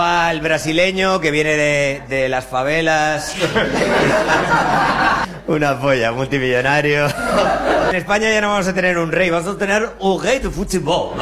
Para 0.00 0.32
el 0.32 0.40
brasileño 0.40 1.20
que 1.20 1.30
viene 1.30 1.56
de, 1.56 2.02
de 2.08 2.30
las 2.30 2.46
favelas. 2.46 3.36
Una 5.46 5.78
polla, 5.78 6.10
multimillonario. 6.12 7.06
En 7.90 7.96
España 7.96 8.30
ya 8.30 8.40
no 8.40 8.48
vamos 8.48 8.66
a 8.66 8.72
tener 8.72 8.96
un 8.96 9.12
rey, 9.12 9.28
vamos 9.28 9.54
a 9.54 9.58
tener 9.58 9.90
un 9.98 10.22
rey 10.22 10.38
de 10.38 10.48
fútbol. 10.48 11.18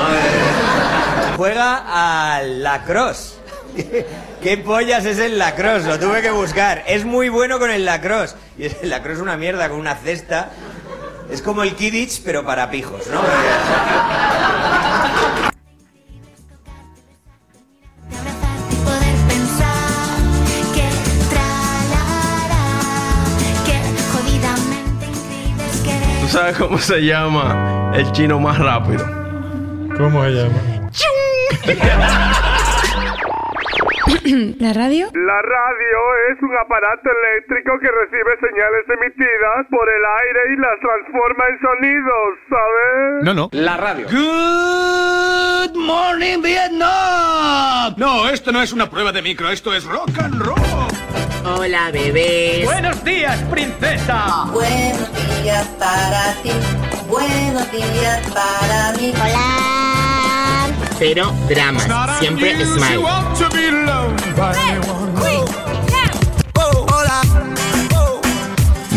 Juega 1.36 2.36
al 2.38 2.62
lacrosse. 2.62 3.34
¿Qué 4.44 4.58
pollas 4.58 5.04
es 5.06 5.18
el 5.18 5.38
lacrosse? 5.38 5.88
Lo 5.88 5.98
tuve 5.98 6.22
que 6.22 6.30
buscar. 6.30 6.84
Es 6.86 7.04
muy 7.04 7.30
bueno 7.30 7.58
con 7.58 7.72
el 7.72 7.84
lacrosse. 7.84 8.36
Y 8.56 8.66
el 8.66 8.90
lacrosse 8.90 9.16
es 9.16 9.22
una 9.22 9.36
mierda 9.36 9.68
con 9.68 9.80
una 9.80 9.96
cesta. 9.96 10.50
Es 11.32 11.42
como 11.42 11.64
el 11.64 11.74
Kidditch, 11.74 12.22
pero 12.22 12.44
para 12.46 12.70
pijos, 12.70 13.08
¿no? 13.08 13.22
Sabes 26.38 26.56
cómo 26.56 26.78
se 26.78 27.04
llama 27.04 27.90
el 27.94 28.12
chino 28.12 28.38
más 28.38 28.58
rápido? 28.58 29.04
¿Cómo 29.96 30.22
se 30.22 30.30
llama? 30.30 30.60
¿La 34.60 34.72
radio? 34.72 35.10
La 35.14 35.42
radio 35.42 35.98
es 36.30 36.40
un 36.42 36.56
aparato 36.56 37.10
eléctrico 37.10 37.78
que 37.80 37.88
recibe 37.90 38.36
señales 38.40 38.84
emitidas 38.88 39.66
por 39.68 39.88
el 39.88 40.02
aire 40.04 40.40
y 40.52 40.56
las 40.60 40.78
transforma 40.80 41.44
en 41.48 41.58
sonidos, 41.60 42.38
¿sabes? 42.48 43.24
No, 43.24 43.34
no. 43.34 43.48
La 43.52 43.76
radio. 43.76 44.06
Good 44.08 45.76
morning, 45.76 46.40
Vietnam. 46.40 47.94
No, 47.96 48.28
esto 48.28 48.52
no 48.52 48.62
es 48.62 48.72
una 48.72 48.88
prueba 48.88 49.10
de 49.10 49.22
micro, 49.22 49.50
esto 49.50 49.74
es 49.74 49.84
rock 49.84 50.10
and 50.22 50.40
roll. 50.40 50.97
Hola, 51.56 51.90
bebés. 51.90 52.64
Buenos 52.64 53.02
días, 53.04 53.40
princesa. 53.50 54.44
Buenos 54.52 55.08
días 55.42 55.66
para 55.78 56.34
ti, 56.42 56.52
buenos 57.08 57.72
días 57.72 58.20
para 58.34 58.92
mí. 58.92 59.12
Hola. 59.14 60.68
Pero 60.98 61.32
dramas, 61.48 61.86
siempre 62.18 62.64
smile. 62.64 62.98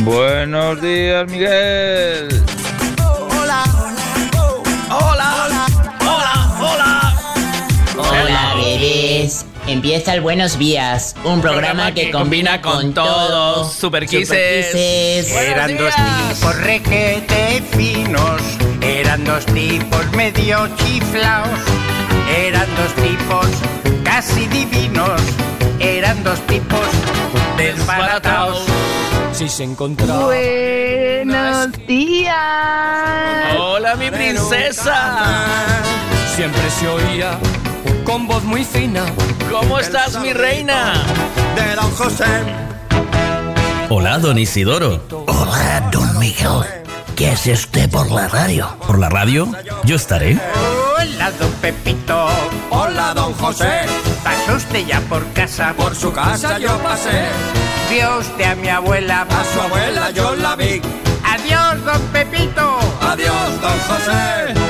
Buenos 0.04 0.82
días, 0.82 1.32
Miguel. 1.32 2.44
Hola, 7.98 8.54
bebés. 8.56 9.46
Empieza 9.72 10.14
el 10.14 10.20
Buenos 10.20 10.60
Días, 10.60 11.16
un 11.24 11.40
programa 11.40 11.94
que 11.94 12.12
combina 12.12 12.62
con 12.62 12.94
todos. 12.94 13.72
Super 13.72 14.06
Kisses. 14.06 15.32
Eran 15.32 15.78
dos 15.78 15.94
tipos 15.96 16.56
requete 16.58 17.64
finos, 17.72 18.42
eran 18.82 19.24
dos 19.24 19.46
tipos 19.46 20.12
medio 20.12 20.68
chiflaos, 20.76 21.48
eran 22.38 22.68
dos 22.76 22.94
tipos 22.96 23.48
casi 24.04 24.46
divinos, 24.48 25.22
eran 25.80 26.22
dos 26.26 26.46
tipos 26.48 26.86
desbaratados. 27.56 28.66
Si 29.32 29.48
se 29.48 29.64
encontraba. 29.64 30.26
Buenos 30.26 31.72
días. 31.88 32.36
Hola, 33.58 33.96
mi 33.96 34.12
princesa. 34.12 35.46
Siempre 36.36 36.70
se 36.72 36.90
oía 36.90 37.40
con 38.04 38.28
voz 38.28 38.44
muy 38.44 38.66
fina. 38.66 39.06
¿Cómo 39.52 39.80
estás, 39.80 40.20
mi 40.22 40.32
reina? 40.32 40.94
De 41.56 41.76
don 41.76 41.92
José. 41.92 42.26
Hola, 43.90 44.18
don 44.18 44.40
Isidoro. 44.40 45.04
Hola, 45.28 45.90
don 45.92 46.18
Miguel. 46.20 46.64
¿Qué 47.18 47.30
hace 47.30 47.52
usted 47.52 47.90
por 47.90 48.10
la 48.10 48.30
radio? 48.30 48.70
¿Por 48.88 48.98
la 48.98 49.10
radio? 49.10 49.52
Yo 49.84 49.98
estaré. 49.98 50.40
Hola, 50.98 51.32
don 51.32 51.52
Pepito. 51.56 52.28
Hola, 52.70 53.14
don 53.14 53.34
José. 53.34 53.82
¿Pasó 54.24 54.56
usted 54.56 54.86
ya 54.86 55.02
por 55.02 55.26
casa? 55.34 55.74
Por 55.76 55.96
su 55.96 56.14
casa 56.14 56.58
yo 56.58 56.78
pasé. 56.80 57.26
Vio 57.90 58.20
usted 58.20 58.46
a 58.46 58.56
mi 58.56 58.70
abuela. 58.70 59.28
A 59.30 59.44
su 59.54 59.62
abuela 59.62 60.12
yo 60.12 60.34
la 60.36 60.56
vi. 60.56 60.82
Adiós, 61.26 61.84
don 61.86 62.02
Pepito. 62.14 62.80
Adiós, 63.02 63.62
don 63.62 63.80
José. 63.88 64.61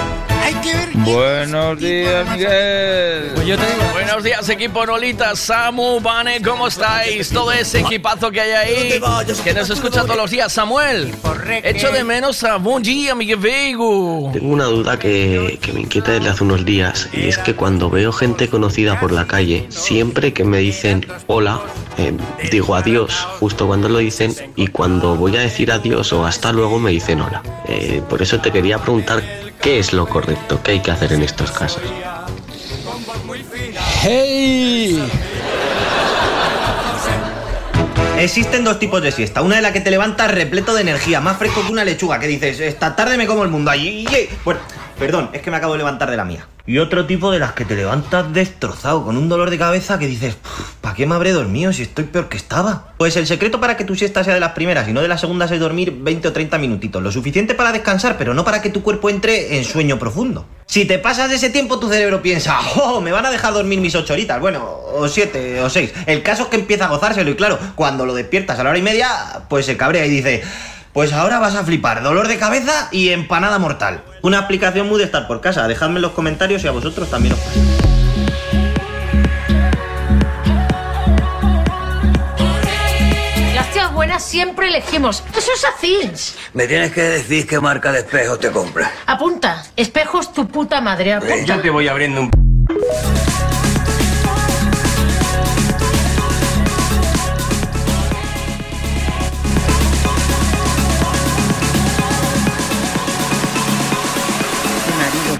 Hay 0.54 0.62
que 0.62 0.74
ver. 0.74 0.90
Buenos 0.96 1.80
días, 1.80 2.30
Miguel. 2.30 3.32
Pues 3.36 3.48
yo 3.48 3.58
te 3.58 3.66
digo. 3.66 3.84
Buenos 3.94 4.24
días, 4.24 4.50
equipo 4.50 4.86
Nolita, 4.86 5.34
Samu, 5.36 6.02
Vane, 6.02 6.42
¿cómo 6.42 6.68
estáis? 6.68 7.30
Todo 7.30 7.54
ese 7.54 7.80
equipazo 7.80 8.30
que 8.32 8.42
hay 8.42 8.52
ahí. 8.52 9.02
Que 9.44 9.54
nos 9.54 9.70
escucha 9.70 10.02
todos 10.02 10.18
los 10.18 10.30
días, 10.30 10.52
Samuel. 10.52 11.16
Echo 11.64 11.92
de 11.92 12.04
menos 12.04 12.44
a 12.44 12.58
Buen 12.58 12.84
día, 12.84 13.16
Miguel 13.16 13.38
Veigo. 13.38 14.32
Tengo 14.34 14.50
una 14.52 14.66
duda 14.66 15.00
que, 15.00 15.58
que 15.62 15.72
me 15.72 15.82
inquieta 15.82 16.12
desde 16.12 16.30
hace 16.30 16.44
unos 16.44 16.66
días 16.66 17.08
y 17.14 17.30
es 17.30 17.38
que 17.38 17.56
cuando 17.56 17.90
veo 17.90 18.12
gente 18.12 18.50
conocida 18.50 19.00
por 19.00 19.14
la 19.14 19.28
calle, 19.28 19.68
siempre 19.70 20.34
que 20.34 20.44
me 20.44 20.58
dicen 20.58 21.06
hola, 21.28 21.62
eh, 21.98 22.14
digo 22.52 22.76
adiós 22.76 23.28
justo 23.40 23.68
cuando 23.68 23.88
lo 23.88 24.00
dicen 24.00 24.36
y 24.58 24.68
cuando 24.68 25.16
voy 25.16 25.38
a 25.38 25.40
decir 25.40 25.72
adiós 25.72 26.12
o 26.12 26.26
hasta 26.26 26.52
luego 26.52 26.80
me 26.80 26.92
dicen 26.92 27.22
hola. 27.22 27.42
Eh, 27.68 28.02
por 28.10 28.22
eso 28.22 28.40
te 28.42 28.52
quería 28.52 28.78
preguntar 28.78 29.24
qué 29.62 29.80
es 29.80 29.94
lo 29.94 30.08
correcto, 30.08 30.60
qué 30.64 30.72
hay 30.72 30.80
que 30.82 30.92
hacer 30.92 31.14
en 31.14 31.22
estos 31.22 31.52
casos. 31.52 31.84
¡Hey! 34.02 35.04
Existen 38.18 38.64
dos 38.64 38.80
tipos 38.80 39.02
de 39.02 39.12
siesta. 39.12 39.42
Una 39.42 39.56
de 39.56 39.62
la 39.62 39.74
que 39.74 39.82
te 39.82 39.90
levantas 39.90 40.32
repleto 40.32 40.74
de 40.74 40.82
energía, 40.82 41.22
más 41.22 41.38
fresco 41.38 41.64
que 41.66 41.72
una 41.72 41.84
lechuga, 41.84 42.20
que 42.20 42.28
dices, 42.28 42.60
esta 42.60 42.96
tarde 42.96 43.18
me 43.18 43.26
como 43.26 43.44
el 43.44 43.50
mundo 43.50 43.72
allí. 43.72 44.06
Bueno, 44.44 44.60
perdón, 45.00 45.30
es 45.34 45.42
que 45.42 45.52
me 45.52 45.58
acabo 45.58 45.74
de 45.74 45.80
levantar 45.80 46.10
de 46.12 46.18
la 46.18 46.26
mía. 46.26 46.48
Y 46.72 46.80
otro 46.80 47.06
tipo 47.06 47.32
de 47.32 47.40
las 47.40 47.52
que 47.52 47.66
te 47.66 47.76
levantas 47.76 48.32
destrozado, 48.32 49.04
con 49.04 49.18
un 49.18 49.28
dolor 49.28 49.50
de 49.50 49.58
cabeza 49.58 50.00
que 50.00 50.08
dices, 50.08 50.38
¿para 50.80 50.96
qué 50.96 51.06
me 51.06 51.16
habré 51.16 51.34
dormido 51.34 51.74
si 51.74 51.82
estoy 51.82 52.06
peor 52.06 52.30
que 52.30 52.38
estaba? 52.38 52.94
Pues 52.98 53.18
el 53.18 53.28
secreto 53.28 53.60
para 53.60 53.76
que 53.76 53.84
tu 53.84 53.94
siesta 53.94 54.24
sea 54.24 54.36
de 54.36 54.40
las 54.40 54.54
primeras 54.54 54.88
y 54.88 54.94
no 54.94 55.02
de 55.02 55.10
las 55.10 55.20
segundas 55.20 55.52
es 55.52 55.60
dormir 55.60 55.94
20 56.00 56.30
o 56.30 56.32
30 56.32 56.58
minutitos. 56.60 57.04
Lo 57.04 57.12
suficiente 57.12 57.56
para 57.56 57.74
descansar, 57.74 58.18
pero 58.18 58.34
no 58.34 58.46
para 58.46 58.62
que 58.62 58.70
tu 58.70 58.84
cuerpo 58.84 59.10
entre 59.10 59.58
en 59.58 59.66
sueño 59.66 60.00
profundo. 60.00 60.46
Si 60.66 60.86
te 60.86 60.98
pasas 60.98 61.30
de 61.30 61.36
ese 61.36 61.50
tiempo, 61.50 61.78
tu 61.78 61.90
cerebro 61.90 62.22
piensa, 62.22 62.58
oh, 62.78 63.02
me 63.02 63.12
van 63.12 63.26
a 63.26 63.32
dejar 63.32 63.54
dormir 63.54 63.82
mis 63.82 63.94
8 63.94 64.14
horitas. 64.14 64.40
Bueno, 64.40 64.66
o 64.94 65.10
7 65.10 65.60
o 65.64 65.70
6. 65.70 65.94
El 66.06 66.24
caso 66.24 66.44
es 66.44 66.48
que 66.48 66.56
empieza 66.56 66.86
a 66.86 66.88
gozárselo 66.88 67.32
y 67.32 67.36
claro, 67.36 67.60
cuando 67.76 68.06
lo 68.06 68.14
despiertas 68.14 68.58
a 68.58 68.64
la 68.64 68.70
hora 68.70 68.80
y 68.80 68.82
media, 68.82 69.10
pues 69.50 69.66
se 69.66 69.76
cabrea 69.76 70.06
y 70.06 70.10
dice, 70.10 70.42
pues 70.94 71.14
ahora 71.14 71.40
vas 71.40 71.56
a 71.56 71.64
flipar, 71.64 72.04
dolor 72.04 72.28
de 72.28 72.38
cabeza 72.38 72.90
y 72.92 73.10
empanada 73.10 73.60
mortal. 73.60 74.04
Una 74.22 74.40
aplicación 74.40 74.88
muy 74.88 75.00
de 75.00 75.06
estar 75.06 75.28
por 75.28 75.42
casa. 75.42 75.68
Dejadme 75.68 75.98
en 75.98 76.02
los 76.04 76.12
comentarios 76.12 76.62
si 76.62 76.68
a 76.68 76.72
vosotros 76.72 77.10
también 77.10 77.34
os 77.34 77.40
pasa. 77.40 77.60
Las 83.56 83.72
tías 83.72 83.94
buenas 83.94 84.24
siempre 84.24 84.68
elegimos. 84.68 85.24
Eso 85.36 85.52
es 85.56 85.66
así. 85.66 86.12
Me 86.54 86.68
tienes 86.68 86.92
que 86.92 87.02
decir 87.02 87.48
qué 87.48 87.60
marca 87.60 87.92
de 87.92 88.00
espejo 88.00 88.38
te 88.38 88.52
compras. 88.52 88.92
Apunta. 89.06 89.64
Espejos 89.76 90.34
tu 90.34 90.48
puta 90.48 90.82
madre. 90.82 91.14
Apunta. 91.14 91.62
te 91.62 91.70
voy 91.70 91.88
abriendo 91.88 92.22
un... 92.22 93.31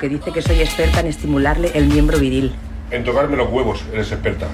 que 0.02 0.10
dice 0.10 0.32
que 0.32 0.42
soy 0.42 0.60
experta 0.62 1.00
en 1.00 1.06
estimularle 1.06 1.70
el 1.76 1.86
miembro 1.86 2.18
viril. 2.18 2.52
En 2.90 3.04
tocarme 3.04 3.38
los 3.38 3.52
huevos, 3.52 3.84
eres 3.94 4.12
experta. 4.12 4.48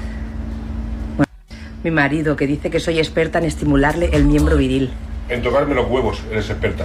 Mi 1.86 1.90
marido 1.90 2.36
que 2.36 2.46
dice 2.46 2.70
que 2.70 2.82
soy 2.82 3.00
experta 3.00 3.40
en 3.40 3.46
estimularle 3.46 4.10
el 4.12 4.26
miembro 4.26 4.58
viril. 4.58 4.92
En 5.30 5.42
tocarme 5.42 5.74
los 5.74 5.90
huevos, 5.90 6.22
eres 6.30 6.50
experta. 6.50 6.84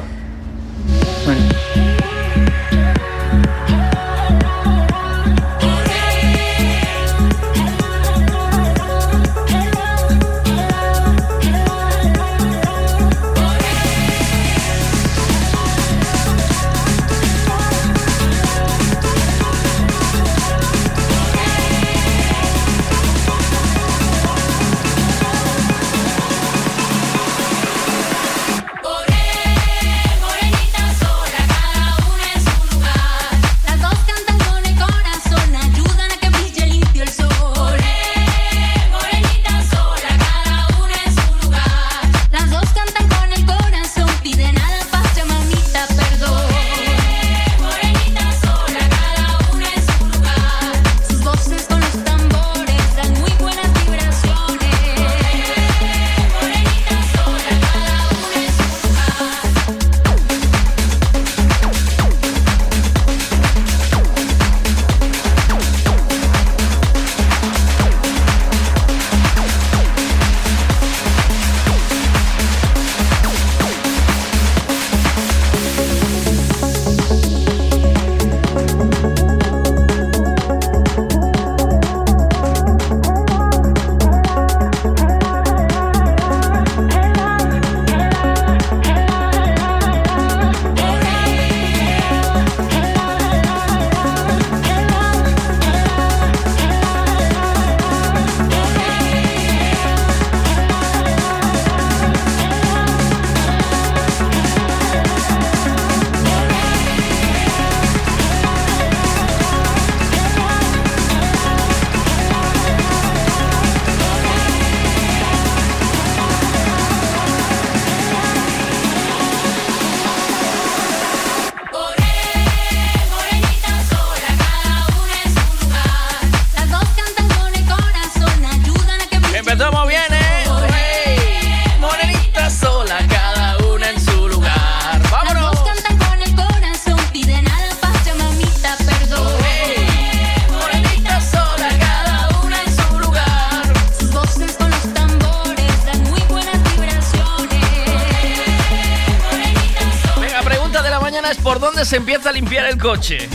Coche? 152.82 153.28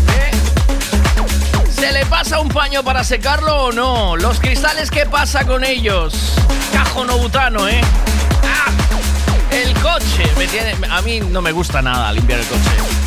¿Se 1.70 1.94
le 1.94 2.06
pasa 2.08 2.40
un 2.42 2.50
paño 2.50 2.84
para 2.84 3.02
secarlo 3.06 3.68
o 3.68 3.72
no? 3.72 4.18
¿Los 4.18 4.42
cristales 4.42 4.92
qué 4.92 5.06
pasa 5.06 5.46
con 5.46 5.64
ellos? 5.64 6.34
Cajo 6.74 7.06
no 7.06 7.18
butano, 7.18 7.66
¿eh? 7.66 7.80
¡Ah! 8.44 8.70
El 9.50 9.74
coche 9.76 10.30
me 10.38 10.48
tiene. 10.48 10.76
A 10.92 11.02
mí 11.02 11.22
no 11.22 11.42
me 11.42 11.54
gusta 11.54 11.82
nada 11.82 12.12
limpiar 12.12 12.42
el 12.42 12.46
coche. 12.46 12.60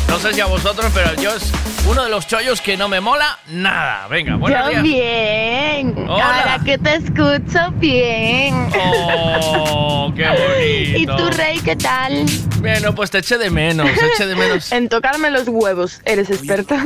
No 0.07 0.17
sé 0.17 0.33
si 0.33 0.41
a 0.41 0.47
vosotros, 0.47 0.91
pero 0.95 1.13
yo 1.21 1.31
es 1.35 1.51
uno 1.87 2.03
de 2.03 2.09
los 2.09 2.25
chollos 2.25 2.59
que 2.59 2.75
no 2.75 2.89
me 2.89 3.01
mola 3.01 3.37
nada. 3.47 4.07
Venga, 4.07 4.35
buenos 4.35 4.63
Yo 4.63 4.69
días. 4.71 4.83
bien. 4.83 5.95
Hola. 6.09 6.25
Ahora 6.25 6.59
que 6.65 6.79
te 6.79 6.95
escucho 6.95 7.71
bien. 7.75 8.67
Oh, 8.75 10.11
qué 10.15 10.27
bonito. 10.27 10.97
¿Y 10.97 11.05
tú, 11.05 11.29
Rey, 11.37 11.59
qué 11.59 11.75
tal? 11.75 12.25
Bueno, 12.61 12.93
pues 12.93 13.09
te 13.09 13.17
eché 13.17 13.37
de 13.39 13.49
menos, 13.49 13.89
te 13.91 14.05
eché 14.05 14.27
de 14.27 14.35
menos. 14.35 14.71
en 14.71 14.87
tocarme 14.87 15.31
los 15.31 15.47
huevos. 15.47 15.99
¿Eres 16.05 16.29
experta? 16.29 16.83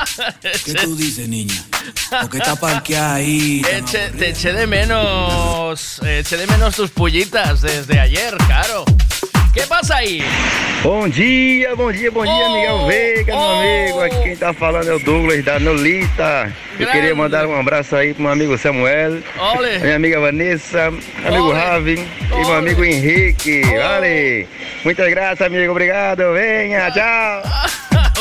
¿Qué 0.64 0.74
tú 0.74 0.94
dices, 0.94 1.26
niña? 1.28 1.54
Porque 2.20 2.38
está 2.38 2.54
parqueada 2.56 3.14
ahí. 3.14 3.62
Eche- 3.62 4.10
te 4.18 4.28
eché 4.30 4.52
de 4.52 4.66
menos. 4.66 6.00
Eché 6.04 6.36
de 6.36 6.46
menos 6.46 6.76
tus 6.76 6.90
pullitas 6.90 7.62
desde 7.62 7.98
ayer, 7.98 8.36
claro. 8.46 8.84
¿Qué 9.54 9.62
pasa 9.62 9.96
aí? 9.96 10.22
Bom 10.82 11.08
dia, 11.08 11.74
bom 11.74 11.90
dia, 11.90 12.10
bom 12.10 12.24
dia, 12.24 12.48
Miguel 12.50 12.86
Veiga, 12.86 13.34
meu 13.34 13.50
amigo. 13.58 14.00
Aqui 14.02 14.22
quem 14.22 14.36
tá 14.36 14.52
falando 14.52 14.90
é 14.90 14.94
o 14.94 14.98
Douglas 14.98 15.42
da 15.46 15.58
Nolita. 15.58 16.52
Eu 16.74 16.80
Grande. 16.80 16.92
queria 16.92 17.14
mandar 17.14 17.46
um 17.46 17.58
abraço 17.58 17.96
aí 17.96 18.12
pro 18.12 18.24
meu 18.24 18.32
amigo 18.32 18.58
Samuel, 18.58 19.22
Ole. 19.56 19.78
minha 19.78 19.96
amiga 19.96 20.20
Vanessa, 20.20 20.88
amigo 21.24 21.46
Ole. 21.48 21.54
Ravi 21.58 21.94
e 22.32 22.36
meu 22.36 22.52
amigo 22.54 22.84
Henrique. 22.84 23.62
Vale. 23.62 24.46
Muitas 24.86 25.10
graças, 25.10 25.44
amigo. 25.44 25.72
Obrigado. 25.72 26.32
Venha, 26.32 26.92
tchau. 26.92 27.42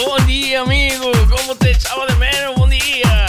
Buen 0.09 0.25
día, 0.25 0.62
amigo. 0.62 1.12
¿Cómo 1.29 1.53
te 1.53 1.69
echaba 1.69 2.07
de 2.07 2.15
menos? 2.15 2.56
Buen 2.56 2.71
día. 2.71 3.27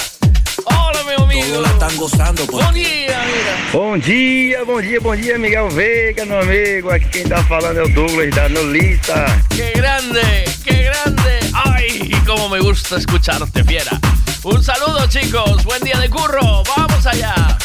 Hola, 0.64 1.00
mi 1.04 1.22
amigo. 1.22 1.46
Todos 1.46 1.62
la 1.62 1.68
están 1.68 1.96
gozando 1.98 2.46
Buen 2.46 2.72
día, 2.72 3.20
mira. 3.26 3.72
Bom 3.74 3.98
dia, 3.98 4.64
bom 4.64 4.80
dia, 4.80 5.00
bom 5.00 5.14
dia, 5.14 5.38
Miguel 5.38 5.68
Veiga, 5.68 6.24
meu 6.24 6.40
amigo. 6.40 6.90
Aqui 6.90 7.10
quem 7.10 7.28
tá 7.28 7.44
falando 7.44 7.80
é 7.80 7.82
o 7.82 7.88
Douglas 7.90 8.34
da 8.34 8.48
Nolita. 8.48 9.26
¡Qué 9.54 9.70
grande! 9.76 10.22
¡Qué 10.64 10.84
grande! 10.84 11.40
¡Ay! 11.52 12.10
¡Cómo 12.24 12.48
me 12.48 12.60
gusta 12.60 12.96
escucharte, 12.96 13.62
fiera! 13.64 14.00
Un 14.44 14.64
saludo, 14.64 15.06
chicos. 15.08 15.62
Buen 15.62 15.82
día 15.82 15.98
de 15.98 16.08
curro. 16.08 16.62
¡Vamos 16.74 17.04
allá! 17.04 17.55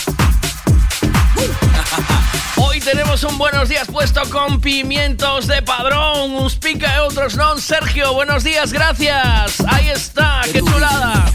Tenemos 2.91 3.23
un 3.23 3.38
buenos 3.38 3.69
días 3.69 3.88
puesto 3.88 4.21
con 4.29 4.59
pimientos 4.59 5.47
de 5.47 5.61
padrón, 5.61 6.35
uns 6.35 6.55
pica 6.55 6.93
y 6.97 6.99
otros 6.99 7.38
no. 7.38 7.57
Sergio, 7.57 8.13
buenos 8.13 8.43
días, 8.43 8.73
gracias. 8.73 9.63
Ahí 9.65 9.88
está, 9.88 10.41
qué 10.51 10.59
chulada. 10.59 11.31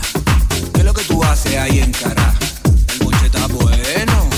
¿Qué 0.75 0.81
es 0.81 0.85
lo 0.85 0.93
que 0.93 1.03
tú 1.05 1.25
haces 1.25 1.57
ahí 1.57 1.79
en 1.79 1.93
cara? 1.93 2.35
El 2.93 3.05
moche 3.05 3.25
está 3.25 3.47
bueno. 3.47 4.29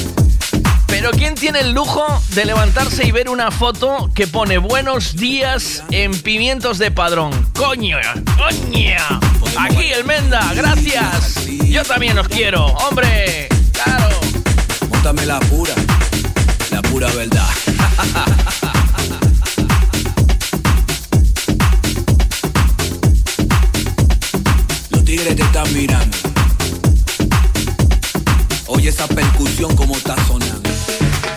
Pero 0.86 1.10
¿quién 1.10 1.34
tiene 1.34 1.60
el 1.60 1.72
lujo 1.72 2.06
de 2.34 2.44
levantarse 2.44 3.04
y 3.04 3.10
ver 3.10 3.28
una 3.28 3.50
foto 3.50 4.10
que 4.14 4.28
pone 4.28 4.58
buenos 4.58 5.16
días 5.16 5.82
en 5.90 6.16
pimientos 6.22 6.78
de 6.78 6.92
padrón? 6.92 7.32
¡Coño! 7.54 7.96
¡Coña! 8.36 9.20
Aquí 9.58 9.90
el 9.90 10.04
Menda, 10.04 10.52
gracias. 10.54 11.46
Yo 11.46 11.82
también 11.82 12.16
os 12.16 12.28
quiero, 12.28 12.66
hombre. 12.66 13.48
Claro. 13.72 14.08
Móntame 14.88 15.26
la 15.26 15.40
pura, 15.40 15.74
pura 16.98 17.12
verdad. 17.12 17.46
Los 24.90 25.04
tigres 25.04 25.36
te 25.36 25.42
están 25.42 25.72
mirando. 25.72 26.16
Oye 28.66 28.88
esa 28.88 29.06
percusión 29.06 29.76
como 29.76 29.96
está 29.96 30.16
sonando. 30.26 30.68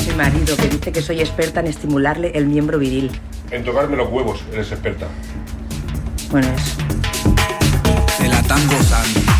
Mi 0.08 0.16
marido 0.16 0.58
que 0.58 0.68
dice 0.68 0.92
que 0.92 1.04
soy 1.04 1.20
experta 1.20 1.60
en 1.60 1.68
estimularle 1.68 2.32
el 2.34 2.48
miembro 2.48 2.80
viril. 2.80 3.12
En 3.52 3.64
tocarme 3.64 3.98
los 3.98 4.12
huevos, 4.12 4.40
eres 4.52 4.72
experta. 4.72 5.06
Bueno, 6.32 6.48
eso. 6.56 6.72
Se 8.18 8.28
la 8.28 8.40
están 8.40 8.68
gozando. 8.68 9.31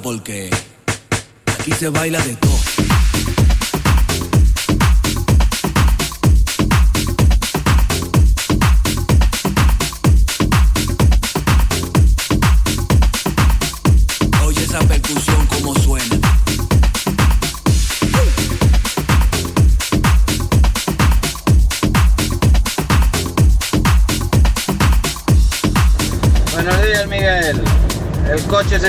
Porque 0.00 0.48
aquí 1.58 1.72
se 1.72 1.88
baila 1.88 2.20
de. 2.20 2.45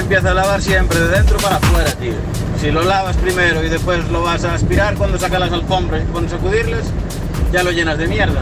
Empieza 0.07 0.31
a 0.31 0.33
lavar 0.33 0.61
siempre 0.61 0.97
de 1.01 1.09
dentro 1.09 1.37
para 1.37 1.57
afuera, 1.57 1.91
tío. 1.95 2.13
Si 2.61 2.71
lo 2.71 2.81
lavas 2.81 3.17
primero 3.17 3.61
y 3.61 3.67
después 3.67 4.07
lo 4.07 4.23
vas 4.23 4.45
a 4.45 4.53
aspirar 4.53 4.95
cuando 4.95 5.19
sacas 5.19 5.37
las 5.37 5.51
alfombras 5.51 6.01
y 6.01 6.05
pones 6.05 6.31
a 6.31 6.37
sacudirles, 6.37 6.85
ya 7.51 7.61
lo 7.61 7.71
llenas 7.71 7.97
de 7.97 8.07
mierda. 8.07 8.39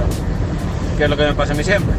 Que 0.95 1.05
es 1.05 1.10
lo 1.10 1.17
que 1.17 1.24
me 1.24 1.34
pasa 1.34 1.53
a 1.53 1.55
mí 1.55 1.63
siempre. 1.63 1.95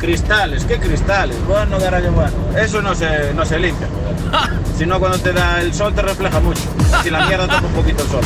Cristales, 0.00 0.64
¿qué 0.64 0.80
cristales? 0.80 1.36
Bueno, 1.46 1.78
garaje 1.78 2.08
bueno. 2.10 2.32
Eso 2.58 2.82
no 2.82 2.96
se, 2.96 3.32
no 3.32 3.46
se 3.46 3.60
limpia. 3.60 3.86
Si 4.76 4.86
no, 4.86 4.98
cuando 4.98 5.18
te 5.18 5.32
da 5.32 5.60
el 5.60 5.72
sol 5.72 5.94
te 5.94 6.02
refleja 6.02 6.40
mucho. 6.40 6.62
Si 7.04 7.10
la 7.10 7.26
mierda 7.26 7.46
tapa 7.46 7.64
un 7.64 7.74
poquito 7.74 8.02
el 8.02 8.08
sol. 8.08 8.22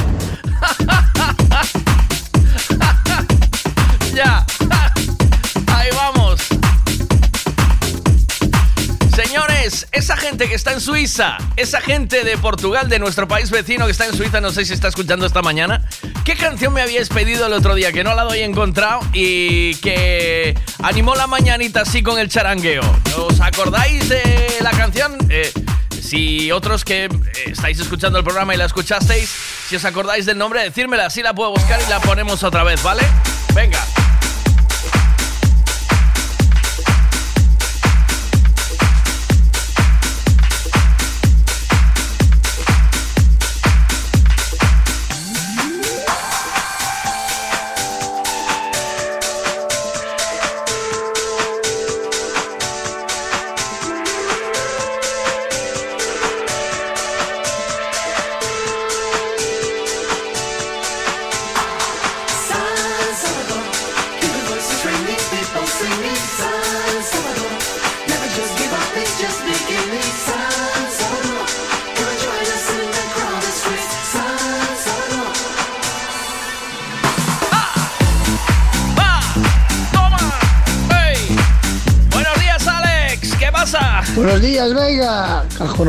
Que 10.44 10.54
está 10.54 10.72
en 10.72 10.80
Suiza, 10.80 11.38
esa 11.56 11.80
gente 11.80 12.22
de 12.22 12.36
Portugal, 12.36 12.90
de 12.90 12.98
nuestro 12.98 13.26
país 13.26 13.50
vecino 13.50 13.86
que 13.86 13.92
está 13.92 14.04
en 14.04 14.14
Suiza, 14.14 14.40
no 14.40 14.50
sé 14.50 14.66
si 14.66 14.74
está 14.74 14.88
escuchando 14.88 15.24
esta 15.24 15.40
mañana, 15.40 15.82
¿qué 16.24 16.36
canción 16.36 16.74
me 16.74 16.82
habíais 16.82 17.08
pedido 17.08 17.46
el 17.46 17.54
otro 17.54 17.74
día 17.74 17.90
que 17.90 18.04
no 18.04 18.14
la 18.14 18.24
doy 18.24 18.40
encontrado 18.40 19.00
y 19.14 19.74
que 19.76 20.54
animó 20.82 21.14
la 21.14 21.26
mañanita 21.26 21.80
así 21.80 22.02
con 22.02 22.18
el 22.18 22.28
charangueo? 22.28 22.82
¿Os 23.16 23.40
acordáis 23.40 24.10
de 24.10 24.58
la 24.60 24.72
canción? 24.72 25.16
Eh, 25.30 25.50
si 26.02 26.52
otros 26.52 26.84
que 26.84 27.04
eh, 27.04 27.10
estáis 27.46 27.80
escuchando 27.80 28.18
el 28.18 28.24
programa 28.24 28.54
y 28.54 28.58
la 28.58 28.66
escuchasteis, 28.66 29.34
si 29.68 29.76
os 29.76 29.84
acordáis 29.86 30.26
del 30.26 30.36
nombre, 30.36 30.62
decírmela, 30.62 31.06
así 31.06 31.22
la 31.22 31.34
puedo 31.34 31.50
buscar 31.50 31.80
y 31.84 31.88
la 31.88 32.00
ponemos 32.00 32.42
otra 32.42 32.62
vez, 32.62 32.82
¿vale? 32.82 33.02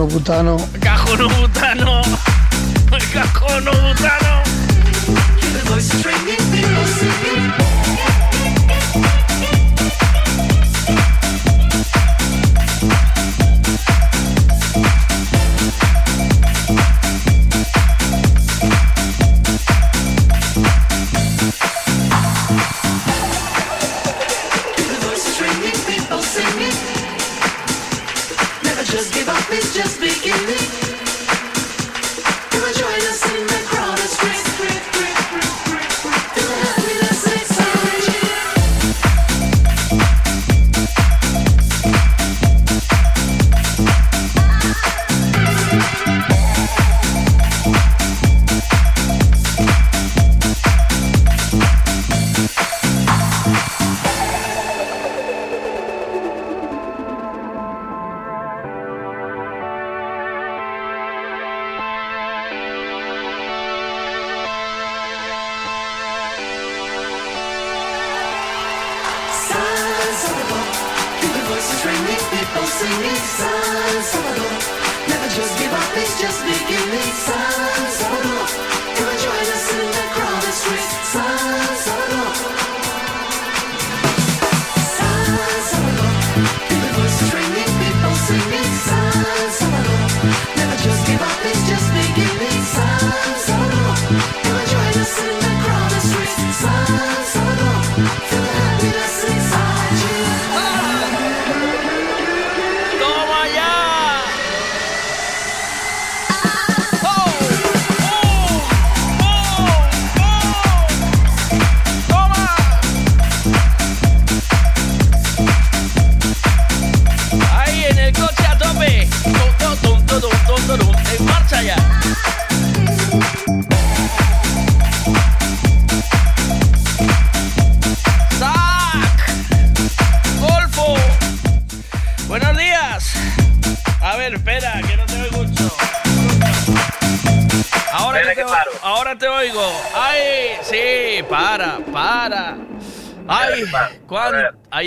Vega. 0.05 0.19
Cajono 0.23 0.76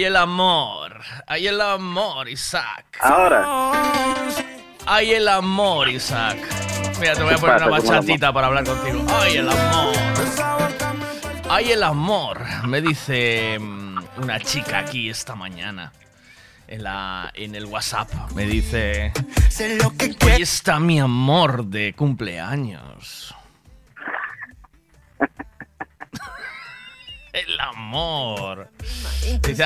Hay 0.01 0.07
el 0.07 0.17
amor. 0.17 1.03
Hay 1.27 1.47
el 1.47 1.61
amor, 1.61 2.27
Isaac. 2.27 2.87
Ahora. 3.03 3.45
Hay 4.87 5.11
el 5.11 5.29
amor, 5.29 5.91
Isaac. 5.91 6.39
Mira, 6.99 7.13
te 7.13 7.23
voy 7.23 7.33
a 7.33 7.35
¿Qué 7.35 7.41
poner 7.43 7.57
una 7.57 7.67
bachatita 7.67 8.33
para 8.33 8.47
hablar 8.47 8.65
contigo. 8.65 9.05
¡Ay, 9.11 9.37
el 9.37 9.51
amor! 9.51 9.95
¡Ay, 11.51 11.73
el 11.73 11.83
amor! 11.83 12.41
Me 12.67 12.81
dice 12.81 13.59
mm, 13.61 13.99
una 14.23 14.41
chica 14.41 14.79
aquí 14.79 15.11
esta 15.11 15.35
mañana. 15.35 15.93
En, 16.67 16.83
la, 16.83 17.31
en 17.35 17.55
el 17.55 17.67
WhatsApp 17.67 18.09
me 18.35 18.47
dice 18.47 19.13
Hoy 20.25 20.41
está 20.41 20.79
mi 20.79 20.99
amor 20.99 21.67
de 21.67 21.93
cumpleaños 21.95 22.90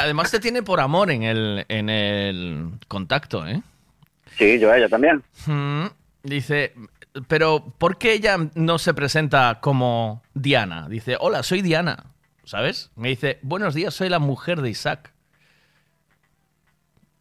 además 0.04 0.30
te 0.30 0.40
tiene 0.40 0.62
por 0.62 0.80
amor 0.80 1.10
en 1.10 1.22
el, 1.22 1.64
en 1.68 1.88
el 1.88 2.70
contacto, 2.88 3.46
¿eh? 3.46 3.60
Sí, 4.36 4.58
yo 4.58 4.70
a 4.70 4.78
ella 4.78 4.88
también. 4.88 5.22
Mm, 5.46 5.86
Dice, 6.24 6.72
pero 7.28 7.74
¿por 7.76 7.98
qué 7.98 8.14
ella 8.14 8.38
no 8.54 8.78
se 8.78 8.94
presenta 8.94 9.58
como 9.60 10.22
Diana? 10.32 10.88
Dice, 10.88 11.18
hola, 11.20 11.42
soy 11.42 11.60
Diana, 11.60 12.06
¿sabes? 12.44 12.90
Me 12.96 13.10
dice, 13.10 13.38
buenos 13.42 13.74
días, 13.74 13.92
soy 13.92 14.08
la 14.08 14.18
mujer 14.18 14.62
de 14.62 14.70
Isaac. 14.70 15.12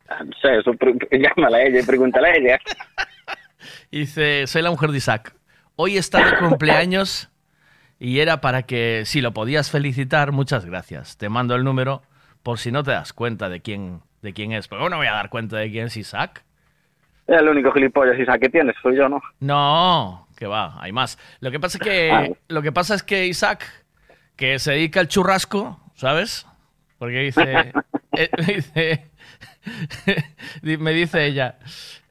No 0.07 0.31
sé, 0.41 0.57
eso 0.57 0.71
llámala 1.11 1.57
a 1.57 1.63
ella 1.63 1.81
y 1.81 1.83
pregúntale 1.83 2.29
a 2.29 2.35
ella. 2.35 2.59
Y 3.91 3.99
dice, 4.01 4.47
soy 4.47 4.61
la 4.61 4.71
mujer 4.71 4.91
de 4.91 4.99
Isaac. 4.99 5.35
Hoy 5.75 5.97
está 5.97 6.23
de 6.23 6.37
cumpleaños 6.37 7.29
y 7.99 8.19
era 8.19 8.39
para 8.39 8.63
que, 8.63 9.03
si 9.05 9.19
lo 9.19 9.33
podías 9.33 9.69
felicitar, 9.69 10.31
muchas 10.31 10.65
gracias. 10.65 11.17
Te 11.17 11.27
mando 11.27 11.55
el 11.55 11.65
número 11.65 12.03
por 12.43 12.59
si 12.59 12.71
no 12.71 12.83
te 12.83 12.91
das 12.91 13.13
cuenta 13.13 13.49
de 13.49 13.61
quién, 13.61 14.01
de 14.21 14.33
quién 14.33 14.51
es. 14.51 14.67
Porque 14.67 14.89
no 14.89 14.97
voy 14.97 15.07
a 15.07 15.13
dar 15.13 15.29
cuenta 15.29 15.57
de 15.57 15.71
quién 15.71 15.87
es 15.87 15.97
Isaac. 15.97 16.43
Es 17.25 17.39
el 17.39 17.47
único 17.47 17.71
gilipollas 17.71 18.19
Isaac 18.19 18.41
que 18.41 18.49
tienes, 18.49 18.75
soy 18.81 18.97
yo, 18.97 19.07
¿no? 19.09 19.21
No, 19.39 20.27
que 20.35 20.45
va, 20.45 20.75
hay 20.81 20.91
más. 20.91 21.17
Lo 21.39 21.51
que 21.51 21.59
pasa 21.59 21.77
es 21.77 21.83
que, 21.83 22.11
Ah. 22.11 22.27
lo 22.49 22.61
que, 22.61 22.71
pasa 22.73 22.95
es 22.95 23.03
que 23.03 23.25
Isaac, 23.27 23.65
que 24.35 24.59
se 24.59 24.71
dedica 24.73 24.99
al 24.99 25.07
churrasco, 25.07 25.79
¿sabes? 25.95 26.45
Porque 26.97 27.19
dice, 27.19 27.71
eh, 28.11 28.29
dice, 28.45 29.09
Di- 30.61 30.77
Me 30.77 30.91
dice 30.91 31.25
ella, 31.25 31.57